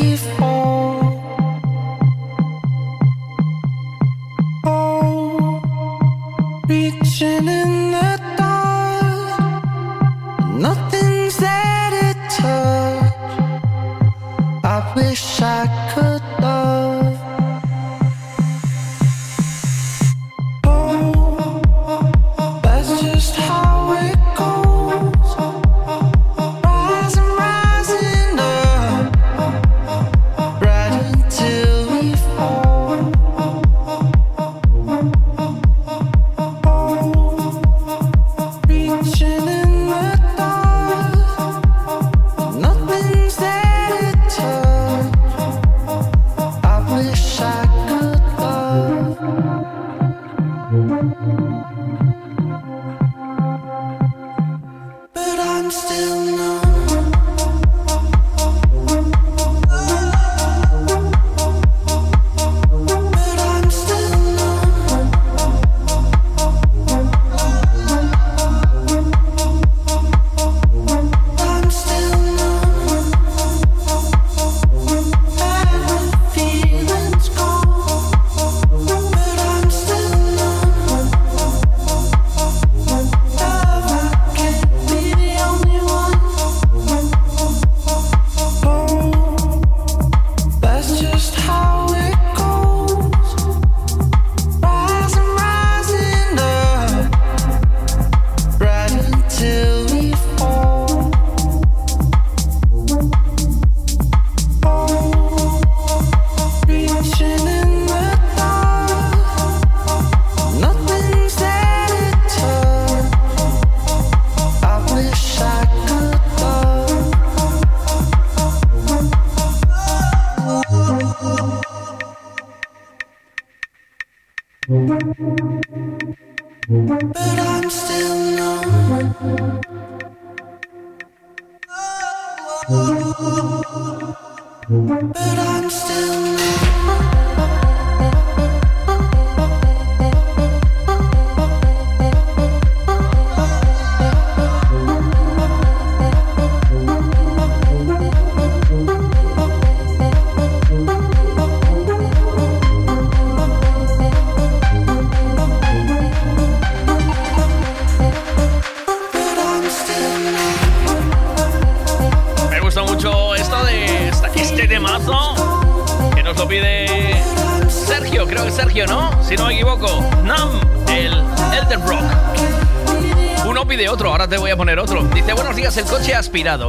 nothing 10.61 11.00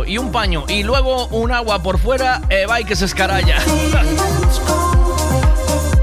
y 0.07 0.19
un 0.19 0.31
paño 0.31 0.65
y 0.69 0.83
luego 0.83 1.29
un 1.29 1.51
agua 1.51 1.83
por 1.83 1.99
fuera, 1.99 2.43
eh, 2.51 2.67
y 2.79 2.85
que 2.85 2.95
se 2.95 3.07
escaralla. 3.07 3.57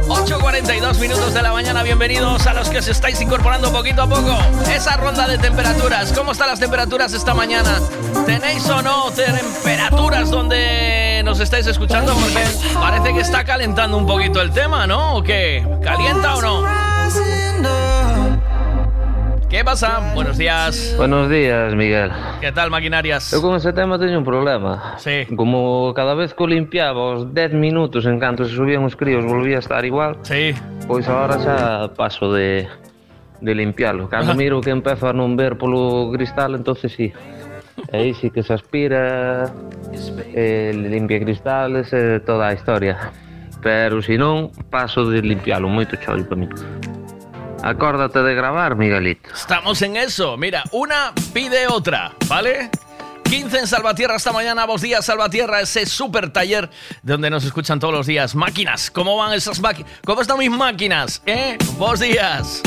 8.42 0.08 1.00
minutos 1.00 1.36
de 1.36 1.44
la 1.44 1.54
mañana, 1.54 1.84
bienvenidos 1.84 2.48
a 2.48 2.54
los 2.54 2.68
que 2.68 2.80
os 2.80 2.88
estáis 2.88 3.22
incorporando 3.22 3.72
poquito 3.72 4.02
a 4.02 4.10
poco. 4.10 4.36
Esa 4.74 4.98
ronda 4.98 5.28
de 5.28 5.38
temperaturas, 5.38 6.12
¿cómo 6.14 6.32
están 6.32 6.48
las 6.48 6.60
temperaturas 6.60 7.14
esta 7.14 7.36
mañana? 7.36 7.80
¿Tenéis 8.26 8.68
o 8.70 8.82
no 8.82 9.12
temperaturas 9.12 10.32
donde 10.32 11.22
nos 11.24 11.40
estáis 11.40 11.68
escuchando? 11.68 12.16
Porque 12.16 12.44
parece 12.74 13.14
que 13.14 13.20
está 13.20 13.44
calentando 13.44 13.98
un 13.98 14.08
poquito 14.08 14.42
el 14.42 14.50
tema, 14.50 14.88
¿no? 14.88 15.18
¿O 15.18 15.24
qué? 15.24 15.64
¿Calienta 15.84 16.38
o 16.38 16.42
no? 16.42 16.66
¿Qué 19.48 19.64
pasa? 19.64 20.12
Buenos 20.16 20.40
días. 20.40 20.96
Buenos 20.98 21.30
días, 21.30 21.76
Miguel. 21.76 22.12
¿Qué 22.40 22.54
tal, 22.54 22.72
maquinarias? 22.72 23.34
Eu 23.36 23.42
con 23.44 23.52
ese 23.60 23.74
tema 23.76 24.00
teño 24.00 24.20
un 24.20 24.24
problema. 24.24 24.96
Sí. 24.96 25.28
Como 25.36 25.92
cada 25.94 26.16
vez 26.16 26.34
que 26.34 26.44
o 26.44 26.48
limpiaba 26.48 27.20
os 27.20 27.34
10 27.36 27.52
minutos 27.52 28.08
en 28.08 28.16
canto 28.16 28.48
se 28.48 28.56
subían 28.56 28.88
os 28.88 28.96
críos 28.96 29.28
volvía 29.28 29.58
a 29.58 29.60
estar 29.60 29.84
igual. 29.84 30.16
Sí. 30.24 30.56
Pois 30.88 31.04
agora 31.12 31.36
xa 31.36 31.92
paso 32.00 32.32
de, 32.32 32.64
de 33.44 33.52
limpialo. 33.52 34.08
Cando 34.08 34.32
miro 34.40 34.64
que 34.64 34.72
empezo 34.72 35.12
a 35.12 35.14
non 35.14 35.36
ver 35.36 35.60
polo 35.60 36.16
cristal, 36.16 36.56
entonces 36.56 36.96
sí. 36.96 37.12
E 37.92 37.96
aí 38.00 38.16
sí 38.16 38.32
que 38.32 38.40
se 38.40 38.56
aspira, 38.56 39.52
eh, 40.32 40.72
limpia 40.72 41.20
cristales 41.20 41.92
e 41.92 42.24
toda 42.24 42.48
a 42.48 42.56
historia. 42.56 43.12
Pero 43.60 44.00
se 44.00 44.16
non, 44.16 44.48
paso 44.72 45.04
de 45.12 45.20
limpialo, 45.20 45.68
moito 45.68 46.00
chollo 46.00 46.24
para 46.24 46.40
mí. 46.40 46.48
Acórdate 47.64 48.22
de 48.24 48.36
grabar, 48.36 48.76
Miguelito. 48.76 49.30
Estamos 49.34 49.82
en 49.82 49.98
eso. 49.98 50.38
Mira, 50.38 50.64
una 50.72 51.14
pide 51.34 51.68
otra, 51.68 52.14
¿vale? 52.28 52.70
15 53.30 53.60
en 53.60 53.68
Salvatierra 53.68 54.16
esta 54.16 54.32
mañana, 54.32 54.66
vos 54.66 54.82
días 54.82 55.06
Salvatierra, 55.06 55.62
ese 55.62 55.86
super 55.86 56.32
taller 56.32 56.68
donde 57.04 57.30
nos 57.30 57.44
escuchan 57.44 57.80
todos 57.80 57.94
los 57.94 58.08
días. 58.08 58.34
Máquinas, 58.34 58.90
¿cómo 58.90 59.18
van 59.18 59.34
esas 59.34 59.60
máquinas? 59.60 59.92
¿Cómo 60.04 60.22
están 60.22 60.40
mis 60.40 60.50
máquinas? 60.50 61.22
¿Eh? 61.28 61.58
Vos 61.78 62.00
días. 62.00 62.64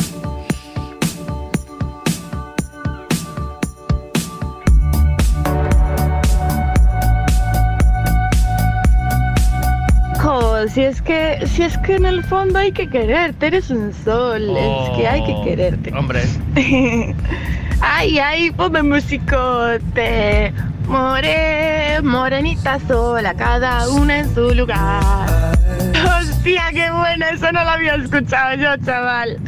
Si 10.68 10.82
es 10.82 11.02
que, 11.02 11.46
si 11.46 11.62
es 11.62 11.76
que 11.78 11.96
en 11.96 12.06
el 12.06 12.22
fondo 12.24 12.58
hay 12.58 12.72
que 12.72 12.88
quererte, 12.88 13.48
eres 13.48 13.70
un 13.70 13.92
sol, 13.92 14.42
es 14.56 14.90
que 14.96 15.06
hay 15.06 15.24
que 15.24 15.32
Oh, 15.32 15.44
quererte. 15.44 15.92
Hombre. 15.94 16.22
ay, 17.80 18.18
ay, 18.18 18.50
ponme 18.52 18.82
musicote. 18.82 20.52
More, 20.86 22.00
morenita 22.02 22.78
sola, 22.86 23.34
cada 23.34 23.88
una 23.88 24.18
en 24.18 24.34
su 24.34 24.54
lugar. 24.54 25.02
Hostia, 26.20 26.64
qué 26.72 26.90
buena, 26.90 27.30
eso 27.30 27.50
no 27.52 27.62
lo 27.64 27.70
había 27.70 27.94
escuchado 27.94 28.54
yo, 28.56 28.76
chaval. 28.84 29.38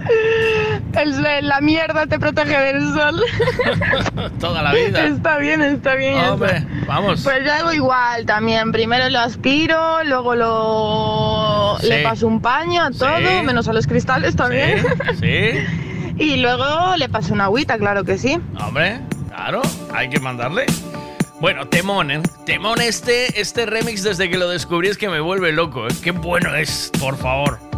El- 0.94 1.48
la 1.48 1.60
mierda 1.60 2.06
te 2.06 2.18
protege 2.18 2.56
del 2.58 2.92
sol. 2.94 3.22
Toda 4.40 4.62
la 4.62 4.72
vida. 4.72 5.06
Está 5.06 5.38
bien, 5.38 5.60
está 5.62 5.94
bien. 5.96 6.16
eso. 6.16 6.34
Hombre, 6.34 6.64
vamos. 6.86 7.22
Pues 7.22 7.44
yo 7.44 7.52
hago 7.52 7.72
igual 7.72 8.24
también. 8.26 8.72
Primero 8.72 9.08
lo 9.10 9.18
aspiro, 9.20 10.02
luego 10.04 10.34
lo 10.34 11.76
Sí. 11.80 11.88
le 11.88 12.02
paso 12.02 12.26
un 12.26 12.40
paño 12.40 12.82
a 12.84 12.90
todo, 12.90 13.16
Sí. 13.18 13.44
menos 13.44 13.68
a 13.68 13.72
los 13.72 13.86
cristales 13.86 14.36
también. 14.36 14.84
Sí, 15.20 15.50
y 16.18 16.36
luego 16.36 16.96
le 16.96 17.08
paso 17.08 17.34
una 17.34 17.44
agüita, 17.44 17.76
claro 17.78 18.04
que 18.04 18.16
sí. 18.18 18.40
hombre, 18.60 19.00
claro, 19.28 19.60
hay 19.92 20.08
que 20.08 20.20
mandarle. 20.20 20.66
Bueno, 21.44 21.66
temón, 21.68 22.10
¿eh? 22.10 22.22
Temón 22.46 22.80
este, 22.80 23.38
este 23.38 23.66
remix 23.66 24.02
desde 24.02 24.30
que 24.30 24.38
lo 24.38 24.48
descubrí 24.48 24.88
es 24.88 24.96
que 24.96 25.10
me 25.10 25.20
vuelve 25.20 25.52
loco, 25.52 25.86
¿eh? 25.86 25.90
Qué 26.02 26.10
bueno 26.10 26.54
es, 26.54 26.90
por 26.98 27.18
favor. 27.18 27.73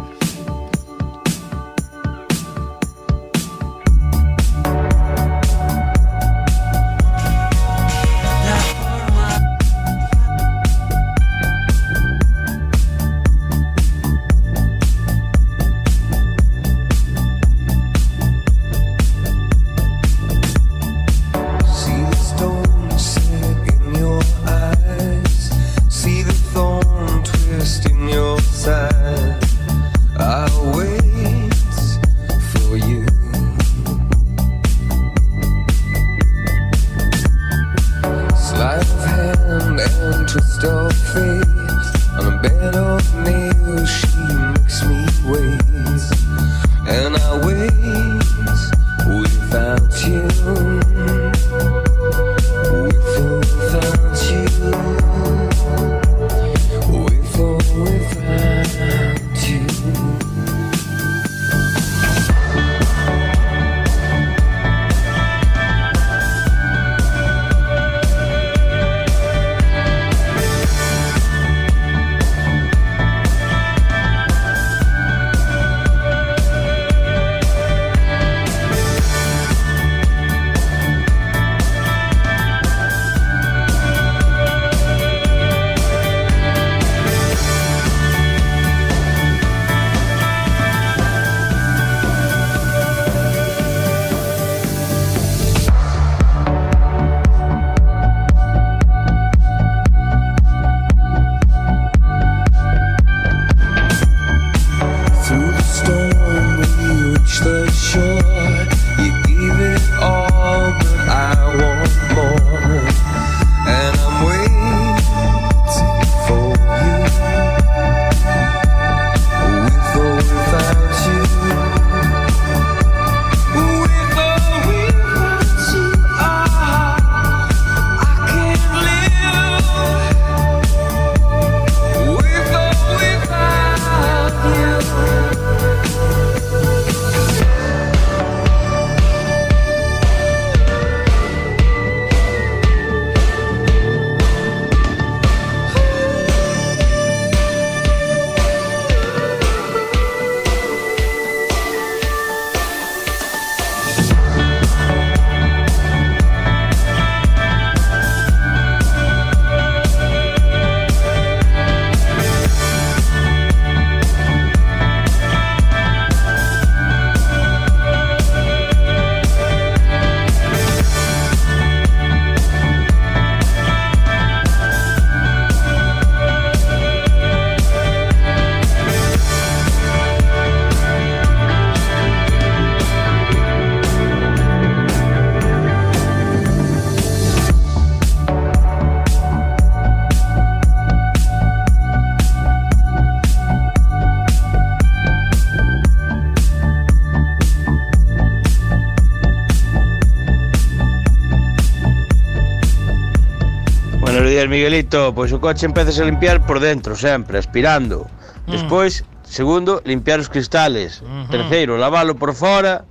Joder, 204.47 204.59
Miguelito, 204.63 205.11
pois 205.13 205.31
o 205.35 205.39
coche 205.43 205.67
empezas 205.67 205.99
a 205.99 206.07
limpiar 206.07 206.39
por 206.47 206.63
dentro 206.63 206.95
sempre, 206.95 207.37
aspirando. 207.37 208.07
Despois, 208.47 209.03
segundo, 209.27 209.81
limpiar 209.83 210.23
os 210.23 210.29
cristales. 210.29 211.03
Terceiro, 211.29 211.75
lavalo 211.75 212.15
por 212.15 212.33
fora. 212.33 212.85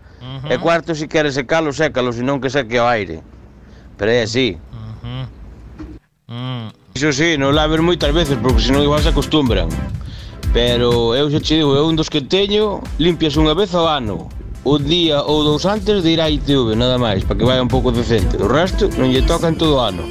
E 0.51 0.59
cuarto, 0.61 0.93
se 0.93 1.09
queres 1.09 1.33
secalo, 1.33 1.73
sécalo, 1.73 2.13
senón 2.13 2.45
que 2.45 2.53
seque 2.53 2.77
o 2.77 2.85
aire. 2.85 3.25
Pero 3.97 4.11
é 4.13 4.29
así. 4.29 4.61
Iso 6.93 7.13
sí, 7.17 7.41
non 7.41 7.57
laves 7.57 7.81
moitas 7.81 8.13
veces, 8.13 8.37
porque 8.37 8.61
senón 8.61 8.85
igual 8.85 9.01
se 9.01 9.17
acostumbran. 9.17 9.73
Pero 10.53 11.17
eu 11.17 11.33
xa 11.33 11.41
che 11.41 11.57
digo, 11.57 11.73
é 11.73 11.81
un 11.81 11.97
dos 11.97 12.13
que 12.13 12.21
teño, 12.21 12.85
limpias 13.01 13.41
unha 13.41 13.57
vez 13.57 13.73
ao 13.73 13.89
ano. 13.89 14.29
Un 14.61 14.85
día 14.85 15.25
ou 15.25 15.41
dous 15.41 15.65
antes 15.65 16.05
de 16.05 16.13
ir 16.13 16.21
á 16.21 16.29
ITV, 16.29 16.77
nada 16.77 17.01
máis, 17.01 17.25
para 17.25 17.41
que 17.41 17.49
vaya 17.49 17.65
un 17.65 17.73
pouco 17.73 17.89
decente. 17.89 18.37
O 18.37 18.45
resto 18.45 18.93
non 19.01 19.09
lle 19.09 19.25
toca 19.25 19.49
en 19.49 19.57
todo 19.57 19.81
o 19.81 19.85
ano. 19.85 20.05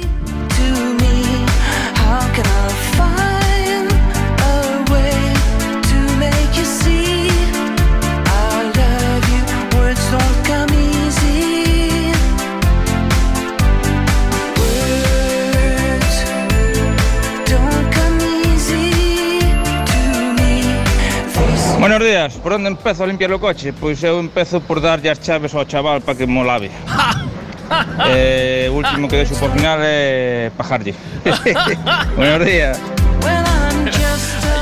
Buenos 21.96 22.12
días, 22.12 22.34
por 22.34 22.52
onde 22.52 22.68
empezo 22.68 23.04
a 23.04 23.06
limpiar 23.06 23.32
o 23.32 23.40
coche? 23.40 23.72
Pois 23.72 24.04
eu 24.04 24.20
empezo 24.20 24.60
por 24.60 24.82
darlle 24.84 25.08
as 25.08 25.16
chaves 25.18 25.54
ao 25.54 25.64
chaval 25.64 26.02
para 26.02 26.14
que 26.14 26.26
mo 26.26 26.44
lave. 26.44 26.68
eh, 28.12 28.68
último 28.70 29.08
que 29.08 29.16
deixo 29.16 29.34
por 29.40 29.50
final 29.50 29.78
é 29.80 30.52
pajarlle. 30.58 30.92
Buenos 32.14 32.44
días. 32.44 32.78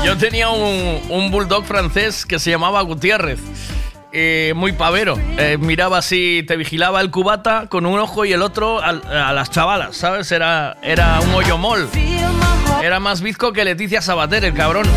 Yo 0.05 0.15
tenía 0.15 0.47
un, 0.47 1.01
un 1.09 1.29
bulldog 1.29 1.65
francés 1.65 2.25
que 2.25 2.39
se 2.39 2.51
llamaba 2.51 2.79
Gutiérrez. 2.83 3.41
eh, 4.13 4.53
muy 4.55 4.71
pavero. 4.71 5.19
Eh, 5.37 5.57
miraba 5.59 5.97
así, 5.97 6.41
te 6.47 6.55
vigilaba 6.55 7.01
el 7.01 7.11
cubata 7.11 7.67
con 7.67 7.85
un 7.85 7.99
ojo 7.99 8.23
y 8.23 8.31
el 8.31 8.43
otro 8.43 8.81
al- 8.81 9.03
a, 9.11 9.33
las 9.33 9.49
chavalas, 9.49 9.97
¿sabes? 9.97 10.31
Era, 10.31 10.77
era 10.81 11.19
un 11.19 11.33
hoyo 11.33 11.57
mol. 11.57 11.89
Era 12.81 13.01
más 13.01 13.19
bizco 13.19 13.51
que 13.51 13.65
Leticia 13.65 14.01
Sabater, 14.01 14.45
el 14.45 14.53
cabrón. 14.53 14.87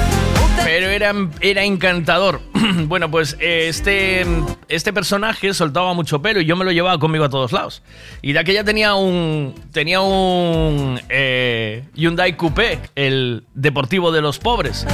Pero 0.65 0.89
era, 0.89 1.13
era 1.41 1.65
encantador. 1.65 2.41
bueno, 2.87 3.11
pues 3.11 3.37
este, 3.41 4.27
este 4.69 4.93
personaje 4.93 5.53
soltaba 5.55 5.95
mucho 5.95 6.21
pelo 6.21 6.41
y 6.41 6.45
yo 6.47 6.57
me 6.57 6.65
lo 6.65 6.73
llevaba 6.73 6.99
conmigo 6.99 7.25
a 7.25 7.31
todos 7.31 7.53
lados. 7.53 7.83
Y 8.23 8.33
de 8.33 8.41
aquella 8.41 8.65
tenía 8.65 8.95
un. 8.95 9.55
Tenía 9.73 10.01
un. 10.01 11.01
eh, 11.09 11.85
Hyundai 11.95 12.37
Coupé, 12.37 12.81
el 12.97 13.45
deportivo 13.55 14.13
de 14.13 14.21
los 14.21 14.39
pobres. 14.39 14.87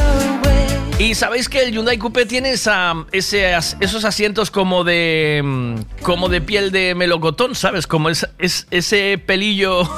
Y 0.99 1.17
sabéis 1.17 1.49
que 1.49 1.61
el 1.65 1.73
Hyundai 1.73 1.99
Coupé 1.99 2.25
tiene 2.25 2.51
esa, 2.53 2.95
ese 3.11 3.53
esos 3.81 4.05
asientos 4.05 4.51
como 4.53 4.85
de. 4.85 5.43
mm, 5.45 6.03
como 6.03 6.29
de 6.29 6.41
piel 6.41 6.71
de 6.71 6.95
melocotón, 6.95 7.57
¿sabes? 7.57 7.89
Como 7.89 8.11
es, 8.11 8.29
es- 8.39 8.69
ese 8.71 9.19
pelillo. 9.19 9.83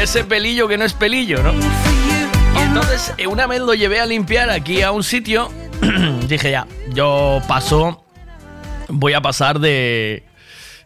ese 0.00 0.22
pelillo 0.24 0.68
que 0.68 0.78
no 0.78 0.84
es 0.84 0.92
pelillo, 0.92 1.42
¿no? 1.42 1.52
Y 2.56 2.58
entonces 2.58 3.14
eh, 3.18 3.26
una 3.26 3.46
vez 3.46 3.60
lo 3.60 3.74
llevé 3.74 4.00
a 4.00 4.06
limpiar 4.06 4.50
aquí 4.50 4.82
a 4.82 4.92
un 4.92 5.02
sitio. 5.02 5.50
dije 6.28 6.50
ya, 6.50 6.66
yo 6.92 7.40
paso. 7.46 8.04
Voy 8.88 9.12
a 9.12 9.20
pasar 9.20 9.60
de. 9.60 10.24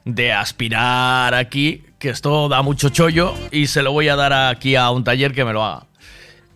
de 0.05 0.33
aspirar 0.33 1.35
aquí, 1.35 1.85
que 1.99 2.11
esto 2.11 2.49
da 2.49 2.63
mucho 2.63 2.91
chollo, 2.91 3.35
y 3.51 3.67
se 3.67 3.83
lo 3.83 3.93
voy 3.93 4.09
a 4.09 4.17
dar 4.17 4.33
aquí 4.33 4.77
a 4.77 4.91
un 4.91 5.05
taller 5.05 5.33
que 5.33 5.45
me 5.45 5.53
lo 5.53 5.65
haga. 5.65 5.87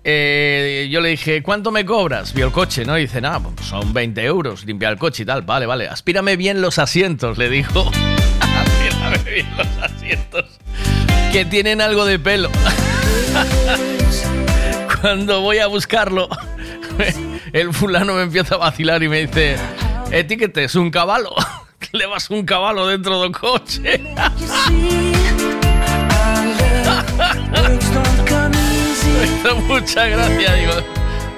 Eh, 0.04 0.88
yo 0.90 1.00
le 1.02 1.10
dije, 1.10 1.42
¿cuánto 1.42 1.70
me 1.70 1.84
cobras? 1.84 2.32
Vio 2.32 2.46
el 2.46 2.52
coche, 2.52 2.84
¿no? 2.84 2.96
Y 2.96 3.02
dice, 3.02 3.20
nada, 3.20 3.40
pues 3.40 3.66
son 3.66 3.92
20 3.92 4.24
euros 4.24 4.64
limpiar 4.64 4.92
el 4.92 4.98
coche 4.98 5.24
y 5.24 5.26
tal. 5.26 5.42
Vale, 5.42 5.66
vale, 5.66 5.86
aspírame 5.88 6.36
bien 6.36 6.62
los 6.62 6.78
asientos, 6.78 7.36
le 7.36 7.50
dijo. 7.50 7.90
aspírame 8.40 9.30
bien 9.30 9.46
los 9.56 9.66
asientos. 9.82 10.58
Que 11.30 11.44
tienen 11.44 11.82
algo 11.82 12.06
de 12.06 12.18
pelo. 12.18 12.50
Cuando 15.00 15.40
voy 15.40 15.58
a 15.58 15.66
buscarlo, 15.66 16.28
el 17.52 17.72
fulano 17.72 18.14
me 18.14 18.22
empieza 18.22 18.56
a 18.56 18.58
vacilar 18.58 19.02
y 19.02 19.08
me 19.08 19.26
dice, 19.26 19.56
etiquete, 20.10 20.64
es 20.64 20.74
un 20.74 20.90
caballo. 20.90 21.34
Le 21.92 22.06
vas 22.06 22.28
un 22.30 22.44
caballo 22.44 22.86
dentro 22.86 23.22
del 23.22 23.32
coche. 23.32 23.98
Me 29.18 29.24
hizo 29.24 29.56
mucha 29.62 30.06
gracia, 30.06 30.54
digo. 30.54 30.72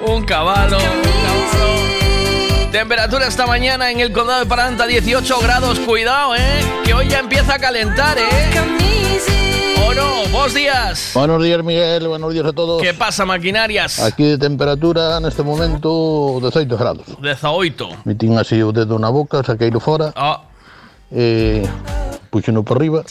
Un 0.05 0.25
caballo, 0.25 0.77
un 0.77 0.83
caballo. 0.83 2.71
Temperatura 2.71 3.27
esta 3.27 3.45
mañana 3.45 3.91
en 3.91 3.99
el 3.99 4.11
condado 4.11 4.39
de 4.39 4.45
Paranta, 4.45 4.87
18 4.87 5.39
grados. 5.41 5.79
Cuidado, 5.79 6.35
eh. 6.35 6.61
Que 6.83 6.93
hoy 6.93 7.07
ya 7.07 7.19
empieza 7.19 7.55
a 7.55 7.59
calentar, 7.59 8.17
eh. 8.17 9.00
¿O 9.91 9.93
no? 9.93 10.21
Buenos 10.31 10.53
días. 10.53 11.11
Buenos 11.13 11.43
días, 11.43 11.61
Miguel. 11.65 12.07
Buenos 12.07 12.31
días 12.31 12.45
a 12.45 12.53
todos. 12.53 12.81
¿Qué 12.81 12.93
pasa, 12.93 13.25
maquinarias? 13.25 13.99
Aquí 13.99 14.23
de 14.23 14.37
temperatura 14.37 15.19
neste 15.19 15.43
momento 15.43 16.39
18 16.39 16.77
grados. 16.77 17.05
18. 17.21 17.89
Metín 18.05 18.37
así 18.39 18.61
o 18.63 18.71
dedo 18.71 18.97
na 18.97 19.09
boca, 19.09 19.43
saqueiro 19.43 19.81
fora. 19.81 20.13
Ah. 20.15 20.43
Eh, 21.11 21.67
puxeno 22.29 22.63
por 22.63 22.77
arriba. 22.77 23.03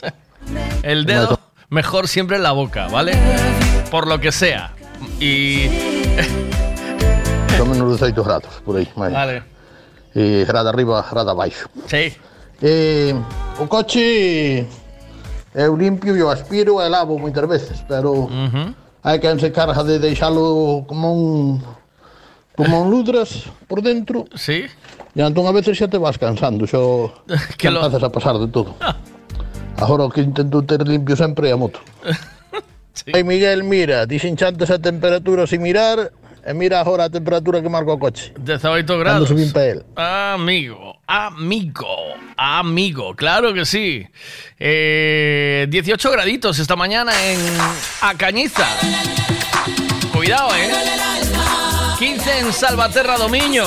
El 0.83 1.05
dedo 1.05 1.39
mejor 1.69 2.09
siempre 2.09 2.39
en 2.39 2.45
la 2.45 2.53
boca, 2.53 2.89
¿vale? 2.89 3.13
Por 3.91 4.07
lo 4.07 4.19
que 4.19 4.33
sea. 4.33 4.73
Y. 5.21 5.69
Son 7.59 7.69
menos 7.69 8.01
18 8.01 8.25
grados, 8.25 8.57
por 8.65 8.79
aí. 8.79 8.89
máis. 8.97 9.13
Vale. 9.13 9.43
Eh, 10.15 10.47
grada 10.49 10.71
arriba, 10.71 11.05
grada 11.11 11.33
abaixo. 11.33 11.69
Sí. 11.85 12.17
Eh, 12.63 13.13
o 13.59 13.69
coche 13.69 14.67
Eu 15.55 15.75
limpio 15.75 16.15
e 16.15 16.23
o 16.23 16.31
aspiro 16.31 16.79
e 16.79 16.87
lavo 16.87 17.19
moitas 17.19 17.43
veces, 17.49 17.83
pero 17.91 18.31
uh 18.31 18.31
-huh. 18.31 18.71
hai 19.03 19.19
quen 19.19 19.35
se 19.43 19.51
carga 19.51 19.83
de 19.83 19.99
deixalo 19.99 20.87
como 20.87 21.11
un 21.11 21.59
como 22.55 22.83
un 22.83 22.91
ludras 22.91 23.51
por 23.67 23.83
dentro. 23.83 24.31
Sí. 24.39 24.71
E 25.11 25.21
entón 25.21 25.51
a 25.51 25.53
veces 25.53 25.75
xa 25.75 25.91
te 25.91 25.99
vas 25.99 26.15
cansando, 26.23 26.71
xa 26.71 26.79
que 27.59 27.67
lo... 27.67 27.83
empezas 27.83 28.03
a 28.07 28.11
pasar 28.15 28.39
de 28.39 28.47
todo. 28.47 28.79
Ah. 28.79 28.95
Agora 29.83 30.07
o 30.07 30.11
que 30.13 30.23
intento 30.23 30.63
ter 30.63 30.87
limpio 30.87 31.17
sempre 31.17 31.51
é 31.51 31.53
a 31.53 31.59
moto. 31.59 31.81
sí. 32.95 33.11
Ai, 33.11 33.25
Miguel, 33.27 33.65
mira, 33.65 34.07
disenchantes 34.07 34.71
a 34.71 34.79
temperatura 34.79 35.51
similar 35.51 36.15
mirar 36.41 36.51
e 36.51 36.55
mira 36.55 36.81
agora 36.81 37.05
a 37.05 37.11
temperatura 37.11 37.61
que 37.63 37.69
marca 37.69 37.93
o 37.93 37.99
coche. 37.99 38.33
18 38.39 38.87
Cando 38.87 38.99
grados. 38.99 39.29
subín 39.29 39.53
pa 39.53 39.63
el. 39.65 39.85
Amigo, 39.97 40.99
amigo, 41.07 41.97
amigo, 42.37 43.15
claro 43.15 43.53
que 43.53 43.65
sí. 43.65 44.07
Eh, 44.59 45.67
18 45.69 46.11
graditos 46.11 46.59
esta 46.59 46.77
mañana 46.77 47.13
en 47.31 47.39
Acañiza. 48.03 48.67
Cuidado, 50.13 50.51
eh. 50.57 50.71
15 51.99 52.39
en 52.39 52.53
Salvaterra 52.53 53.17
Domiño. 53.19 53.65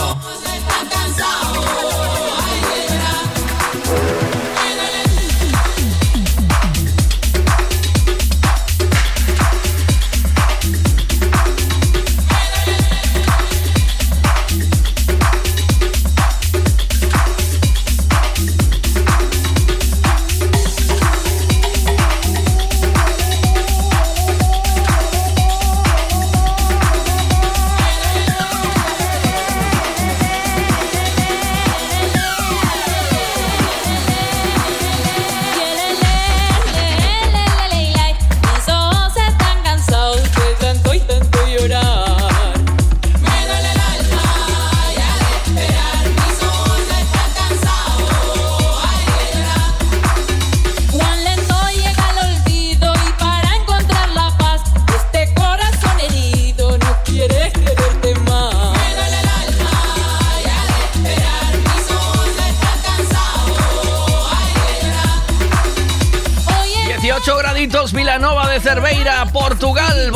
Vilanova 68.04 68.50
de 68.50 68.60
Cerveira, 68.60 69.26
Portugal. 69.32 70.12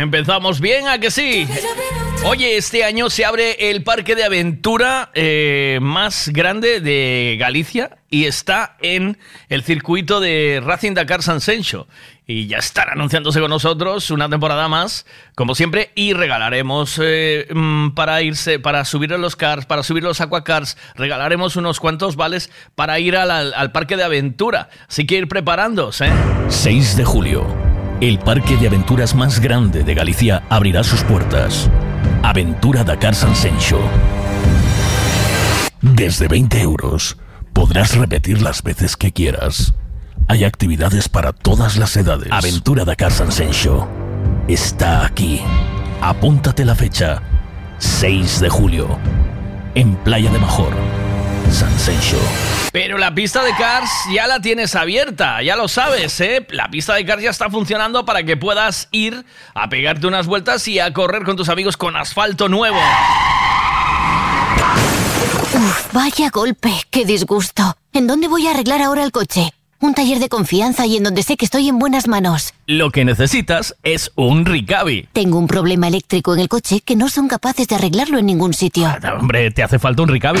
Empezamos 0.00 0.60
bien, 0.60 0.88
¿a 0.88 0.98
que 0.98 1.10
sí? 1.10 1.46
Oye, 2.24 2.56
este 2.56 2.84
año 2.84 3.10
se 3.10 3.24
abre 3.24 3.70
el 3.70 3.82
parque 3.82 4.14
de 4.14 4.24
aventura 4.24 5.10
eh, 5.14 5.78
más 5.82 6.28
grande 6.30 6.80
de 6.80 7.36
Galicia 7.38 7.98
y 8.10 8.24
está 8.24 8.76
en 8.80 9.18
el 9.50 9.62
circuito 9.62 10.20
de 10.20 10.62
Racing 10.64 10.92
Dakar 10.94 11.22
San 11.22 11.40
Sencho. 11.42 11.86
Y 12.26 12.46
ya 12.46 12.58
estará 12.58 12.92
anunciándose 12.92 13.40
con 13.40 13.50
nosotros 13.50 14.10
una 14.10 14.28
temporada 14.28 14.68
más, 14.68 15.04
como 15.34 15.54
siempre, 15.54 15.90
y 15.94 16.12
regalaremos 16.14 16.98
eh, 17.02 17.46
mm, 17.52 17.90
para 17.90 18.22
irse, 18.22 18.58
para 18.58 18.84
subir 18.86 19.12
a 19.12 19.18
los 19.18 19.36
cars, 19.36 19.66
para 19.66 19.82
subir 19.82 20.02
los 20.02 20.20
aquacars, 20.22 20.78
regalaremos 20.94 21.56
unos 21.56 21.78
cuantos 21.80 22.16
vales 22.16 22.50
para 22.74 22.98
ir 23.00 23.16
al, 23.16 23.30
al- 23.30 23.72
parque 23.72 23.96
de 23.96 24.04
aventura. 24.04 24.68
Así 24.88 25.06
que 25.06 25.16
ir 25.16 25.28
preparándose, 25.28 26.06
¿eh? 26.06 26.12
6 26.48 26.96
de 26.96 27.04
julio. 27.04 27.69
El 28.00 28.18
parque 28.18 28.56
de 28.56 28.66
aventuras 28.66 29.14
más 29.14 29.40
grande 29.40 29.84
de 29.84 29.94
Galicia 29.94 30.42
abrirá 30.48 30.82
sus 30.82 31.02
puertas. 31.04 31.68
Aventura 32.22 32.82
Dakar 32.82 33.14
San. 33.14 33.34
Desde 35.82 36.26
20 36.26 36.62
euros 36.62 37.18
podrás 37.52 37.94
repetir 37.96 38.40
las 38.40 38.62
veces 38.62 38.96
que 38.96 39.12
quieras. 39.12 39.74
Hay 40.28 40.44
actividades 40.44 41.10
para 41.10 41.34
todas 41.34 41.76
las 41.76 41.94
edades. 41.94 42.32
Aventura 42.32 42.86
Dakar 42.86 43.12
San 43.12 43.30
Sencho. 43.30 43.86
Está 44.48 45.04
aquí. 45.04 45.42
Apúntate 46.00 46.64
la 46.64 46.74
fecha. 46.74 47.20
6 47.76 48.40
de 48.40 48.48
julio. 48.48 48.98
En 49.74 49.94
Playa 49.96 50.32
de 50.32 50.38
Major. 50.38 50.72
Pero 52.72 52.98
la 52.98 53.14
pista 53.14 53.42
de 53.42 53.52
Cars 53.54 53.90
ya 54.12 54.26
la 54.26 54.40
tienes 54.40 54.74
abierta, 54.74 55.42
ya 55.42 55.56
lo 55.56 55.68
sabes, 55.68 56.20
¿eh? 56.20 56.46
La 56.50 56.70
pista 56.70 56.94
de 56.94 57.04
Cars 57.04 57.22
ya 57.22 57.30
está 57.30 57.50
funcionando 57.50 58.04
para 58.04 58.22
que 58.22 58.36
puedas 58.36 58.88
ir 58.92 59.24
a 59.54 59.68
pegarte 59.68 60.06
unas 60.06 60.26
vueltas 60.26 60.66
y 60.68 60.78
a 60.78 60.92
correr 60.92 61.24
con 61.24 61.36
tus 61.36 61.48
amigos 61.48 61.76
con 61.76 61.96
asfalto 61.96 62.48
nuevo. 62.48 62.78
Uf, 65.52 65.92
vaya 65.92 66.30
golpe, 66.30 66.70
qué 66.90 67.04
disgusto. 67.04 67.76
¿En 67.92 68.06
dónde 68.06 68.28
voy 68.28 68.46
a 68.46 68.52
arreglar 68.52 68.80
ahora 68.82 69.02
el 69.02 69.10
coche? 69.10 69.52
Un 69.80 69.94
taller 69.94 70.18
de 70.18 70.28
confianza 70.28 70.86
y 70.86 70.98
en 70.98 71.04
donde 71.04 71.22
sé 71.22 71.36
que 71.36 71.46
estoy 71.46 71.68
en 71.68 71.78
buenas 71.78 72.06
manos. 72.06 72.54
Lo 72.66 72.90
que 72.90 73.04
necesitas 73.04 73.74
es 73.82 74.12
un 74.14 74.44
Ricavi. 74.44 75.08
Tengo 75.12 75.38
un 75.38 75.46
problema 75.46 75.88
eléctrico 75.88 76.34
en 76.34 76.40
el 76.40 76.48
coche 76.48 76.82
que 76.82 76.96
no 76.96 77.08
son 77.08 77.28
capaces 77.28 77.66
de 77.66 77.74
arreglarlo 77.74 78.18
en 78.18 78.26
ningún 78.26 78.54
sitio. 78.54 78.94
Hombre, 79.18 79.50
¿te 79.50 79.62
hace 79.62 79.78
falta 79.78 80.02
un 80.02 80.08
Ricavi? 80.08 80.40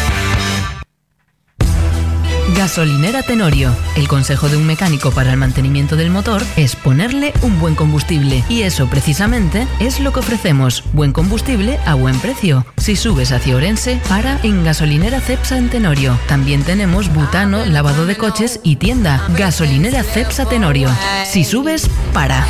Gasolinera 2.55 3.23
Tenorio. 3.23 3.75
El 3.95 4.07
consejo 4.07 4.49
de 4.49 4.57
un 4.57 4.65
mecánico 4.65 5.11
para 5.11 5.31
el 5.31 5.37
mantenimiento 5.37 5.95
del 5.95 6.09
motor 6.09 6.43
es 6.55 6.75
ponerle 6.75 7.33
un 7.41 7.59
buen 7.59 7.75
combustible. 7.75 8.43
Y 8.49 8.63
eso 8.63 8.87
precisamente 8.87 9.67
es 9.79 9.99
lo 9.99 10.11
que 10.11 10.19
ofrecemos. 10.19 10.83
Buen 10.93 11.13
combustible 11.13 11.79
a 11.85 11.93
buen 11.93 12.19
precio. 12.19 12.65
Si 12.77 12.95
subes 12.95 13.31
hacia 13.31 13.55
Orense, 13.55 13.99
para 14.09 14.39
en 14.43 14.63
Gasolinera 14.63 15.21
Cepsa 15.21 15.57
en 15.57 15.69
Tenorio. 15.69 16.17
También 16.27 16.63
tenemos 16.63 17.13
butano, 17.13 17.65
lavado 17.65 18.05
de 18.05 18.15
coches 18.15 18.59
y 18.63 18.75
tienda. 18.75 19.25
Gasolinera 19.37 20.03
Cepsa 20.03 20.45
Tenorio. 20.45 20.89
Si 21.25 21.43
subes, 21.43 21.89
para. 22.13 22.45